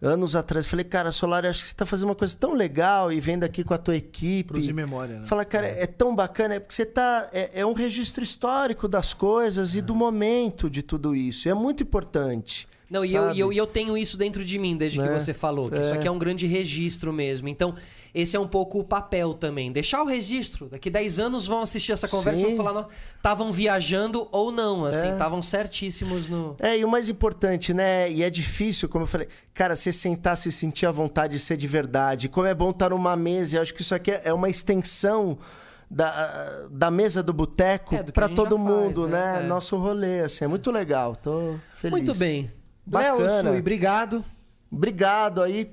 Anos 0.03 0.35
atrás. 0.35 0.67
Falei, 0.67 0.83
cara, 0.83 1.13
Solar, 1.13 1.45
acho 1.45 1.61
que 1.61 1.67
você 1.69 1.73
tá 1.73 1.85
fazendo 1.85 2.09
uma 2.09 2.15
coisa 2.15 2.35
tão 2.37 2.53
legal 2.53 3.09
e 3.09 3.21
vendo 3.21 3.45
aqui 3.45 3.63
com 3.63 3.73
a 3.73 3.77
tua 3.77 3.95
equipe. 3.95 4.49
Produzir 4.49 4.73
memória, 4.73 5.19
né? 5.19 5.25
Fala, 5.25 5.45
cara, 5.45 5.65
é 5.65 5.87
tão 5.87 6.13
bacana, 6.13 6.55
é 6.55 6.59
porque 6.59 6.75
você 6.75 6.85
tá. 6.85 7.29
É, 7.31 7.61
é 7.61 7.65
um 7.65 7.71
registro 7.71 8.21
histórico 8.21 8.87
das 8.89 9.13
coisas 9.13 9.75
e 9.75 9.81
do 9.81 9.95
momento 9.95 10.69
de 10.69 10.83
tudo 10.83 11.15
isso. 11.15 11.47
E 11.47 11.51
é 11.51 11.53
muito 11.53 11.83
importante. 11.83 12.67
Não, 12.93 13.03
e 13.03 13.15
eu, 13.15 13.31
e, 13.33 13.39
eu, 13.39 13.51
e 13.51 13.57
eu 13.57 13.65
tenho 13.65 13.97
isso 13.97 14.15
dentro 14.15 14.45
de 14.45 14.59
mim 14.59 14.77
desde 14.77 14.99
que 14.99 15.05
Né? 15.07 15.19
você 15.19 15.33
falou, 15.33 15.67
que 15.71 15.79
isso 15.79 15.91
É. 15.93 15.97
aqui 15.97 16.07
é 16.07 16.11
um 16.11 16.19
grande 16.19 16.45
registro 16.45 17.11
mesmo. 17.11 17.47
Então, 17.47 17.73
esse 18.13 18.35
é 18.35 18.39
um 18.39 18.47
pouco 18.47 18.77
o 18.79 18.83
papel 18.83 19.33
também. 19.33 19.71
Deixar 19.71 20.03
o 20.03 20.05
registro. 20.05 20.67
Daqui 20.69 20.91
10 20.91 21.17
anos 21.17 21.47
vão 21.47 21.61
assistir 21.63 21.91
essa 21.91 22.07
conversa 22.07 22.43
e 22.47 22.53
vão 22.53 22.63
falar, 22.63 22.87
estavam 23.17 23.51
viajando 23.51 24.27
ou 24.31 24.51
não, 24.51 24.85
assim, 24.85 25.07
É. 25.07 25.13
estavam 25.13 25.41
certíssimos 25.41 26.27
no. 26.27 26.55
É, 26.59 26.77
e 26.77 26.85
o 26.85 26.87
mais 26.87 27.09
importante, 27.09 27.73
né? 27.73 28.11
E 28.11 28.21
é 28.21 28.29
difícil, 28.29 28.87
como 28.87 29.05
eu 29.05 29.07
falei, 29.07 29.27
cara, 29.55 29.75
você 29.75 29.91
sentar, 29.91 30.37
se 30.37 30.51
sentir 30.51 30.85
à 30.85 30.91
vontade 30.91 31.33
de 31.33 31.39
ser 31.39 31.57
de 31.57 31.67
verdade. 31.67 32.29
Como 32.29 32.45
é 32.45 32.53
bom 32.53 32.69
estar 32.69 32.91
numa 32.91 33.15
mesa. 33.15 33.57
Eu 33.57 33.63
acho 33.63 33.73
que 33.73 33.81
isso 33.81 33.95
aqui 33.95 34.11
é 34.23 34.31
uma 34.31 34.49
extensão 34.49 35.39
da, 35.89 36.65
da 36.71 36.89
mesa 36.91 37.21
do 37.21 37.33
boteco 37.33 37.95
É, 37.95 38.03
do 38.03 38.11
que 38.11 38.11
a 38.11 38.13
pra 38.13 38.27
gente 38.27 38.35
todo 38.35 38.57
mundo, 38.57 39.01
faz, 39.01 39.11
né? 39.11 39.33
né? 39.39 39.43
É. 39.43 39.47
Nosso 39.47 39.77
rolê, 39.77 40.19
assim, 40.21 40.45
é 40.45 40.47
muito 40.47 40.69
legal. 40.71 41.15
Tô 41.15 41.55
feliz. 41.75 41.91
Muito 41.97 42.15
bem. 42.15 42.51
Léo 42.91 43.17
Bacana. 43.19 43.49
Sui, 43.51 43.59
obrigado. 43.59 44.25
Obrigado 44.71 45.41
aí. 45.41 45.71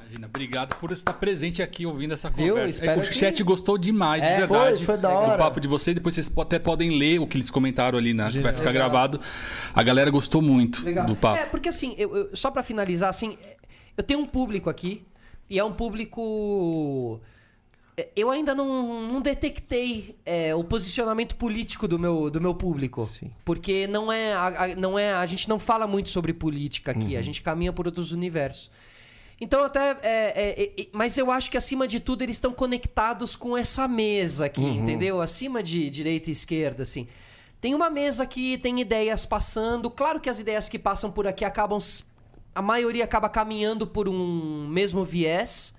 Imagina, 0.00 0.26
obrigado 0.26 0.74
por 0.76 0.90
estar 0.90 1.12
presente 1.14 1.62
aqui 1.62 1.86
ouvindo 1.86 2.14
essa 2.14 2.28
Viu? 2.30 2.54
conversa. 2.54 2.66
É, 2.66 2.70
Espero 2.86 3.00
o 3.00 3.04
que- 3.04 3.14
chat 3.14 3.42
gostou 3.44 3.78
demais, 3.78 4.24
É, 4.24 4.32
de 4.32 4.38
verdade. 4.40 4.76
foi, 4.78 4.86
foi 4.86 4.98
da 4.98 5.08
do 5.08 5.14
hora. 5.14 5.38
papo 5.38 5.60
de 5.60 5.68
vocês. 5.68 5.94
Depois 5.94 6.14
vocês 6.16 6.30
até 6.36 6.58
podem 6.58 6.98
ler 6.98 7.20
o 7.20 7.26
que 7.28 7.36
eles 7.36 7.48
comentaram 7.48 7.96
ali, 7.96 8.12
né? 8.12 8.24
Vai 8.24 8.52
ficar 8.52 8.70
Legal. 8.70 8.72
gravado. 8.72 9.20
A 9.72 9.82
galera 9.84 10.10
gostou 10.10 10.42
muito 10.42 10.84
Legal. 10.84 11.06
do 11.06 11.14
papo. 11.14 11.38
É, 11.40 11.46
porque 11.46 11.68
assim, 11.68 11.94
eu, 11.96 12.14
eu- 12.16 12.36
só 12.36 12.50
pra 12.50 12.62
finalizar, 12.62 13.08
assim, 13.08 13.38
eu 13.96 14.02
tenho 14.02 14.18
um 14.20 14.26
público 14.26 14.68
aqui, 14.68 15.04
e 15.48 15.58
é 15.58 15.64
um 15.64 15.72
público. 15.72 17.20
Eu 18.16 18.30
ainda 18.30 18.54
não, 18.54 19.02
não 19.08 19.20
detectei 19.20 20.16
é, 20.24 20.54
o 20.54 20.62
posicionamento 20.64 21.36
político 21.36 21.86
do 21.88 21.98
meu, 21.98 22.30
do 22.30 22.40
meu 22.40 22.54
público. 22.54 23.06
Sim. 23.06 23.30
Porque 23.44 23.86
não 23.86 24.10
é, 24.12 24.32
a, 24.34 24.46
a- 24.64 24.74
não 24.76 24.98
é. 24.98 25.12
A 25.14 25.26
gente 25.26 25.48
não 25.48 25.58
fala 25.58 25.86
muito 25.86 26.10
sobre 26.10 26.32
política 26.32 26.90
aqui, 26.92 27.16
a 27.16 27.22
gente 27.22 27.42
caminha 27.42 27.72
por 27.72 27.86
outros 27.86 28.12
universos. 28.12 28.70
Então, 29.40 29.64
até. 29.64 29.96
é, 30.02 30.62
é, 30.82 30.86
mas 30.92 31.16
eu 31.16 31.30
acho 31.30 31.50
que, 31.50 31.56
acima 31.56 31.88
de 31.88 31.98
tudo, 31.98 32.22
eles 32.22 32.36
estão 32.36 32.52
conectados 32.52 33.34
com 33.34 33.56
essa 33.56 33.88
mesa 33.88 34.44
aqui, 34.46 34.60
entendeu? 34.62 35.20
Acima 35.22 35.62
de 35.62 35.88
direita 35.88 36.28
e 36.28 36.32
esquerda, 36.32 36.82
assim. 36.82 37.08
Tem 37.60 37.74
uma 37.74 37.88
mesa 37.90 38.22
aqui, 38.22 38.58
tem 38.58 38.80
ideias 38.80 39.24
passando. 39.26 39.90
Claro 39.90 40.20
que 40.20 40.28
as 40.28 40.40
ideias 40.40 40.68
que 40.68 40.78
passam 40.78 41.10
por 41.10 41.26
aqui 41.26 41.44
acabam. 41.44 41.78
A 42.54 42.60
maioria 42.60 43.04
acaba 43.04 43.28
caminhando 43.28 43.86
por 43.86 44.08
um 44.08 44.66
mesmo 44.68 45.04
viés. 45.04 45.72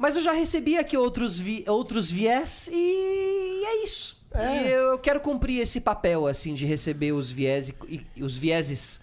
Mas 0.00 0.16
eu 0.16 0.22
já 0.22 0.32
recebi 0.32 0.78
aqui 0.78 0.96
outros, 0.96 1.38
vi- 1.38 1.62
outros 1.68 2.10
viés 2.10 2.70
e 2.72 3.62
é 3.66 3.84
isso. 3.84 4.18
E 4.34 4.68
eu 4.70 4.98
quero 4.98 5.20
cumprir 5.20 5.60
esse 5.60 5.78
papel, 5.78 6.26
assim, 6.26 6.54
de 6.54 6.64
receber 6.64 7.12
os 7.12 7.30
viés 7.30 7.68
e, 7.86 8.00
e- 8.16 8.22
os 8.24 8.38
vieses 8.38 9.02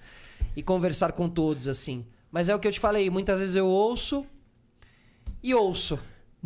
e 0.56 0.64
conversar 0.64 1.11
com 1.11 1.30
todos, 1.30 1.67
assim. 1.67 2.03
Mas 2.32 2.50
é 2.50 2.56
o 2.56 2.59
que 2.59 2.67
eu 2.67 2.72
te 2.72 2.80
falei, 2.80 3.09
muitas 3.11 3.40
vezes 3.40 3.56
eu 3.56 3.67
ouço 3.67 4.26
e 5.43 5.53
ouço. 5.53 6.00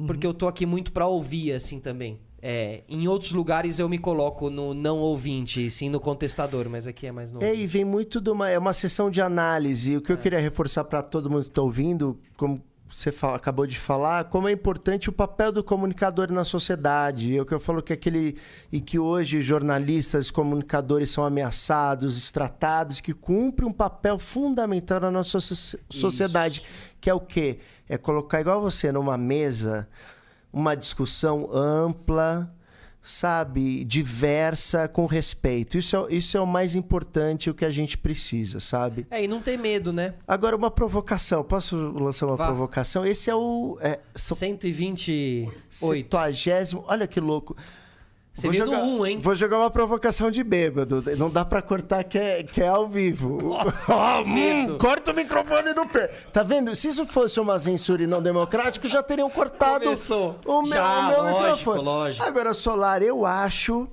Porque 0.08 0.26
eu 0.28 0.34
tô 0.34 0.48
aqui 0.50 0.66
muito 0.66 0.92
pra 0.92 1.08
ouvir, 1.08 1.54
assim, 1.54 1.80
também. 1.80 2.20
É, 2.42 2.84
em 2.90 3.08
outros 3.08 3.32
lugares 3.34 3.78
eu 3.80 3.88
me 3.88 4.00
coloco 4.00 4.50
no 4.50 4.74
não 4.74 4.98
ouvinte, 4.98 5.70
sim 5.70 5.90
no 5.90 6.00
contestador, 6.00 6.68
mas 6.68 6.88
aqui 6.88 7.06
é 7.08 7.12
mais 7.12 7.32
no. 7.32 7.42
É, 7.44 7.54
e 7.56 7.68
vem 7.68 7.86
muito 7.86 8.20
de 8.20 8.32
uma. 8.32 8.50
É 8.50 8.58
uma 8.58 8.74
sessão 8.74 9.12
de 9.12 9.22
análise. 9.22 9.96
O 9.96 10.02
que 10.02 10.12
eu 10.12 10.18
queria 10.18 10.40
reforçar 10.40 10.84
para 10.86 11.04
todo 11.04 11.30
mundo 11.30 11.44
que 11.44 11.50
está 11.50 11.62
ouvindo, 11.62 12.20
como 12.36 12.62
você 12.92 13.12
fala- 13.12 13.38
acabou 13.38 13.66
de 13.66 13.80
falar, 13.80 14.26
como 14.26 14.48
é 14.48 14.52
importante 14.52 15.10
o 15.10 15.14
papel 15.14 15.52
do 15.52 15.64
comunicador 15.64 16.32
na 16.32 16.44
sociedade. 16.44 17.38
É 17.38 17.42
o 17.42 17.46
que 17.46 17.54
eu 17.54 17.60
falo 17.60 17.82
que 17.82 17.94
aquele. 17.94 18.38
E 18.72 18.82
que 18.82 19.00
hoje 19.00 19.42
jornalistas 19.42 20.28
e 20.28 20.34
comunicadores 20.34 21.10
são 21.10 21.24
ameaçados, 21.24 22.18
estratados, 22.18 23.00
que 23.00 23.14
cumpre 23.14 23.66
um 23.66 23.72
papel 23.72 24.20
fundamental 24.20 25.00
na 25.00 25.10
nossa 25.10 25.40
soci- 25.40 25.80
sociedade. 25.90 26.64
Que 27.00 27.10
é 27.10 27.14
o 27.14 27.20
quê? 27.22 27.60
É 27.88 27.98
colocar 27.98 28.42
igual 28.42 28.62
você 28.62 28.92
numa 28.92 29.18
mesa 29.18 29.88
uma 30.52 30.76
discussão 30.76 31.50
ampla, 31.54 32.54
sabe, 33.02 33.84
diversa, 33.84 34.88
com 34.88 35.06
respeito. 35.06 35.78
Isso 35.78 35.96
é, 35.96 36.14
isso 36.14 36.38
é 36.38 36.42
o 36.42 36.46
mais 36.46 36.76
importante, 36.76 37.50
o 37.50 37.54
que 37.54 37.66
a 37.66 37.70
gente 37.70 37.98
precisa, 37.98 38.60
sabe? 38.60 39.08
É, 39.10 39.24
e 39.24 39.28
não 39.28 39.42
ter 39.42 39.58
medo, 39.58 39.92
né? 39.92 40.14
Agora, 40.28 40.56
uma 40.56 40.70
provocação. 40.70 41.44
Posso 41.44 41.76
lançar 41.76 42.28
uma 42.28 42.36
Vá. 42.36 42.48
provocação? 42.48 43.06
Esse 43.06 43.30
é 43.30 43.36
o. 43.36 43.78
É, 43.82 44.00
são 44.16 44.38
128. 44.38 45.52
Septuagésimo. 45.70 46.84
Olha 46.88 47.08
que 47.08 47.20
louco. 47.20 47.56
Você 48.34 48.50
viu 48.50 48.66
no 48.66 48.74
1, 49.02 49.06
hein? 49.06 49.20
Vou 49.22 49.36
jogar 49.36 49.58
uma 49.60 49.70
provocação 49.70 50.32
de 50.32 50.42
bêbado. 50.44 51.04
Não 51.18 51.30
dá 51.30 51.44
pra 51.44 51.62
cortar 51.62 52.04
que 52.06 52.18
é, 52.18 52.44
que 52.44 52.62
é 52.62 52.68
ao 52.68 52.88
vivo. 52.88 53.40
Ó, 53.90 54.22
hum, 54.24 54.34
medo. 54.34 54.78
corta 54.78 55.12
o 55.12 55.14
microfone 55.16 55.74
do 55.74 55.86
pé. 55.86 56.08
Tá 56.32 56.42
vendo? 56.42 56.74
Se 56.76 56.88
isso 56.88 57.06
fosse 57.06 57.40
uma 57.42 57.60
censura 57.60 58.04
e 58.04 58.08
não 58.08 58.22
democrático, 58.22 58.88
já 58.88 59.04
teriam 59.04 59.30
cortado 59.30 59.84
Começou. 59.84 60.38
o 60.46 60.62
meu, 60.62 60.72
Já, 60.72 61.00
o 61.00 61.08
meu 61.10 61.22
lógico, 61.24 61.42
microfone. 61.42 61.84
lógico. 61.84 62.26
Agora, 62.26 62.54
Solar, 62.54 63.02
eu 63.04 63.26
acho 63.26 63.88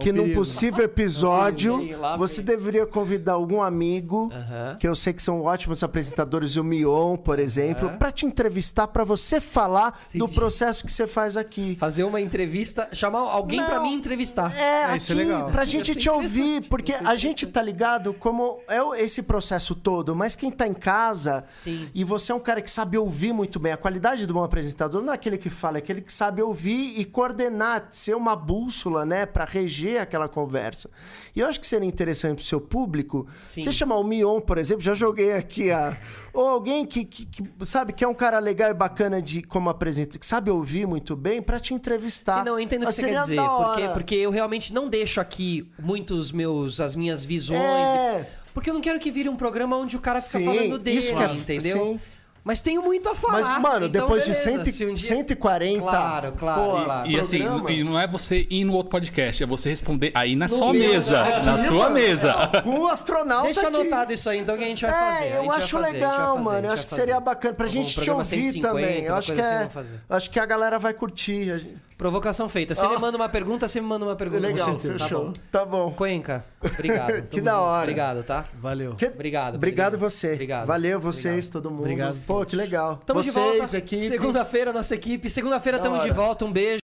que 0.00 0.12
num 0.12 0.34
possível 0.34 0.84
episódio 0.84 1.78
Vem, 1.78 1.94
lá 1.96 2.16
você 2.16 2.42
deveria 2.42 2.86
convidar 2.86 3.34
algum 3.34 3.62
amigo 3.62 4.30
Aham. 4.32 4.76
que 4.78 4.86
eu 4.88 4.94
sei 4.94 5.12
que 5.12 5.22
são 5.22 5.42
ótimos 5.42 5.82
apresentadores, 5.82 6.56
o 6.56 6.64
Mion, 6.64 7.16
por 7.16 7.38
exemplo, 7.38 7.90
pra 7.98 8.10
te 8.10 8.26
entrevistar, 8.26 8.88
pra 8.88 9.04
você 9.04 9.40
falar 9.40 10.00
do 10.14 10.28
processo 10.28 10.84
que 10.84 10.92
você 10.92 11.06
faz 11.06 11.36
aqui. 11.36 11.76
Fazer 11.76 12.04
uma 12.04 12.20
entrevista, 12.20 12.88
chamar 12.92 13.20
alguém 13.20 13.62
pra 13.62 13.80
mim 13.80 13.94
entrevistar. 13.94 14.54
É, 14.56 14.62
É, 14.64 14.84
aqui, 14.86 14.98
isso 14.98 15.12
é 15.12 15.14
legal. 15.14 15.50
pra 15.50 15.64
gente 15.64 15.94
te 15.94 16.08
ouvir, 16.10 16.68
porque 16.68 16.92
a 16.92 17.16
gente 17.16 17.46
tá 17.46 17.62
ligado 17.62 18.12
como 18.14 18.58
é 18.68 18.78
esse 19.02 19.22
processo 19.22 19.74
todo, 19.74 20.14
mas 20.16 20.34
quem 20.34 20.50
tá 20.50 20.66
em 20.66 20.74
casa 20.74 21.44
Sim. 21.48 21.88
e 21.94 22.02
você 22.04 22.32
é 22.32 22.34
um 22.34 22.40
cara 22.40 22.60
que 22.60 22.70
sabe 22.70 22.96
ouvir 22.98 23.32
muito 23.32 23.58
bem, 23.60 23.72
a 23.72 23.76
qualidade 23.76 24.26
do 24.26 24.34
bom 24.34 24.42
apresentador 24.44 25.02
não 25.02 25.12
é 25.12 25.14
aquele 25.16 25.38
que 25.38 25.50
fala, 25.50 25.78
é 25.78 25.80
aquele 25.80 26.00
que 26.00 26.12
sabe 26.12 26.42
ouvir 26.42 26.98
e 26.98 27.04
coordenar, 27.04 27.88
ser 27.90 28.14
uma 28.16 28.34
bússola, 28.36 29.04
né, 29.04 29.26
pra 29.26 29.44
reger 29.84 30.00
aquela 30.00 30.28
conversa. 30.28 30.90
E 31.34 31.40
eu 31.40 31.46
acho 31.48 31.60
que 31.60 31.66
seria 31.66 31.88
interessante 31.88 32.36
pro 32.36 32.44
seu 32.44 32.60
público, 32.60 33.26
Sim. 33.42 33.62
você 33.62 33.72
chamar 33.72 33.96
o 33.96 34.04
Mion, 34.04 34.40
por 34.40 34.58
exemplo, 34.58 34.82
já 34.82 34.94
joguei 34.94 35.32
aqui 35.34 35.70
a 35.70 35.96
ou 36.32 36.48
alguém 36.48 36.84
que, 36.84 37.04
que- 37.04 37.26
que, 37.26 37.44
sabe 37.64 37.92
que 37.92 38.02
é 38.02 38.08
um 38.08 38.14
cara 38.14 38.38
legal 38.40 38.68
e 38.70 38.74
bacana 38.74 39.22
de 39.22 39.40
como 39.42 39.70
apresenta, 39.70 40.18
que 40.18 40.26
sabe 40.26 40.50
ouvir 40.50 40.86
muito 40.86 41.14
bem 41.14 41.40
pra 41.40 41.60
te 41.60 41.72
entrevistar. 41.74 42.38
Sim, 42.40 42.44
não, 42.44 42.52
eu 42.54 42.60
entendo 42.60 42.78
o 42.82 42.86
que 42.86 42.86
Mas 42.86 42.94
você 42.96 43.06
quer 43.06 43.20
dizer. 43.20 43.36
Porque, 43.40 43.88
porque 43.90 44.14
eu 44.16 44.30
realmente 44.30 44.72
não 44.72 44.88
deixo 44.88 45.20
aqui 45.20 45.70
muitos 45.78 46.32
meus, 46.32 46.80
as 46.80 46.96
minhas 46.96 47.24
visões. 47.24 47.60
É. 47.60 48.20
e- 48.40 48.44
Porque 48.54 48.70
eu 48.70 48.74
não 48.74 48.80
quero 48.80 48.98
que 49.00 49.10
vire 49.10 49.28
um 49.28 49.34
programa 49.36 49.76
onde 49.76 49.96
o 49.96 50.00
cara 50.00 50.20
fica 50.20 50.38
Sim, 50.38 50.44
falando 50.44 50.78
dele, 50.78 50.98
isso 50.98 51.12
é- 51.18 51.32
entendeu? 51.34 51.76
sim. 51.78 52.00
Mas 52.44 52.60
tenho 52.60 52.82
muito 52.82 53.08
a 53.08 53.14
falar. 53.14 53.32
Mas, 53.40 53.48
mano, 53.58 53.86
então 53.86 54.02
depois 54.02 54.22
beleza, 54.22 54.50
de 54.50 54.56
cento, 54.58 54.68
e- 54.68 54.72
se 54.72 54.84
um 54.84 54.92
dia- 54.94 55.08
140. 55.08 55.80
Claro, 55.80 56.32
claro, 56.32 56.84
claro. 56.84 57.08
E 57.08 57.18
assim, 57.18 57.38
programas. 57.38 57.72
e 57.72 57.84
não 57.84 57.98
é 57.98 58.06
você 58.06 58.46
ir 58.50 58.64
no 58.64 58.74
outro 58.74 58.90
podcast, 58.90 59.42
é 59.42 59.46
você 59.46 59.70
responder 59.70 60.12
aí 60.14 60.36
na 60.36 60.46
sua 60.46 60.70
mesa, 60.74 61.22
aqui, 61.22 61.46
na 61.46 61.58
sua 61.64 61.84
mano. 61.84 61.94
mesa. 61.94 62.34
Com 62.62 62.80
o 62.80 62.86
astronauta. 62.86 63.44
Deixa 63.44 63.66
aqui. 63.66 63.74
anotado 63.80 64.12
isso 64.12 64.28
aí, 64.28 64.38
então, 64.40 64.58
que 64.58 64.62
a 64.64 64.66
gente 64.66 64.84
vai 64.84 64.92
fazer. 64.92 65.24
A 65.24 65.26
É, 65.26 65.38
eu 65.38 65.50
acho 65.52 65.78
fazer, 65.78 65.92
legal, 65.94 66.36
fazer, 66.36 66.44
mano. 66.44 66.66
Eu 66.66 66.72
acho 66.74 66.84
que 66.84 66.90
fazer. 66.90 67.02
seria 67.02 67.20
bacana 67.20 67.54
pra 67.54 67.66
Um 67.66 67.70
gente 67.70 68.00
te 68.00 68.10
ouvir 68.10 68.24
150, 68.26 68.68
também. 68.68 69.04
Eu 69.04 69.14
acho 69.16 69.32
que 69.32 69.40
assim, 69.40 69.64
é. 69.64 69.68
fazer. 69.70 70.00
Acho 70.10 70.30
que 70.30 70.38
a 70.38 70.44
galera 70.46 70.78
vai 70.78 70.92
curtir. 70.92 71.78
Provocação 71.96 72.48
feita. 72.48 72.74
Você 72.74 72.86
me 72.88 72.98
manda 72.98 73.16
uma 73.16 73.28
pergunta, 73.28 73.68
você 73.68 73.80
me 73.80 73.86
manda 73.86 74.04
uma 74.04 74.16
pergunta. 74.16 74.40
Legal, 74.46 74.66
certeza. 74.80 74.98
Tá 74.98 75.04
fechou. 75.04 75.24
bom. 75.26 75.32
Tá 75.50 75.64
bom. 75.64 75.92
Cuenca, 75.92 76.44
obrigado. 76.60 77.22
Que 77.30 77.40
da 77.40 77.60
hora. 77.60 77.82
Obrigado, 77.82 78.22
tá? 78.24 78.44
Valeu. 78.60 78.94
Que- 78.96 79.06
Obrigado. 79.06 79.54
Obrigado 79.54 79.96
você. 79.96 80.32
Obrigado. 80.32 80.66
Valeu 80.66 80.98
vocês, 80.98 81.46
Obrigado. 81.46 81.52
todo 81.52 81.70
mundo. 81.70 81.80
Obrigado. 81.82 82.16
Pô, 82.26 82.44
que 82.44 82.56
legal. 82.56 83.00
Tamo 83.06 83.22
vocês 83.22 83.34
de 83.34 83.40
volta. 83.40 83.86
Segunda-feira, 83.96 84.72
nossa 84.72 84.94
equipe. 84.94 85.30
Segunda-feira 85.30 85.78
Da 85.78 85.84
tamo 85.84 85.96
de 85.98 86.06
hora. 86.06 86.14
volta. 86.14 86.44
Um 86.44 86.52
beijo. 86.52 86.80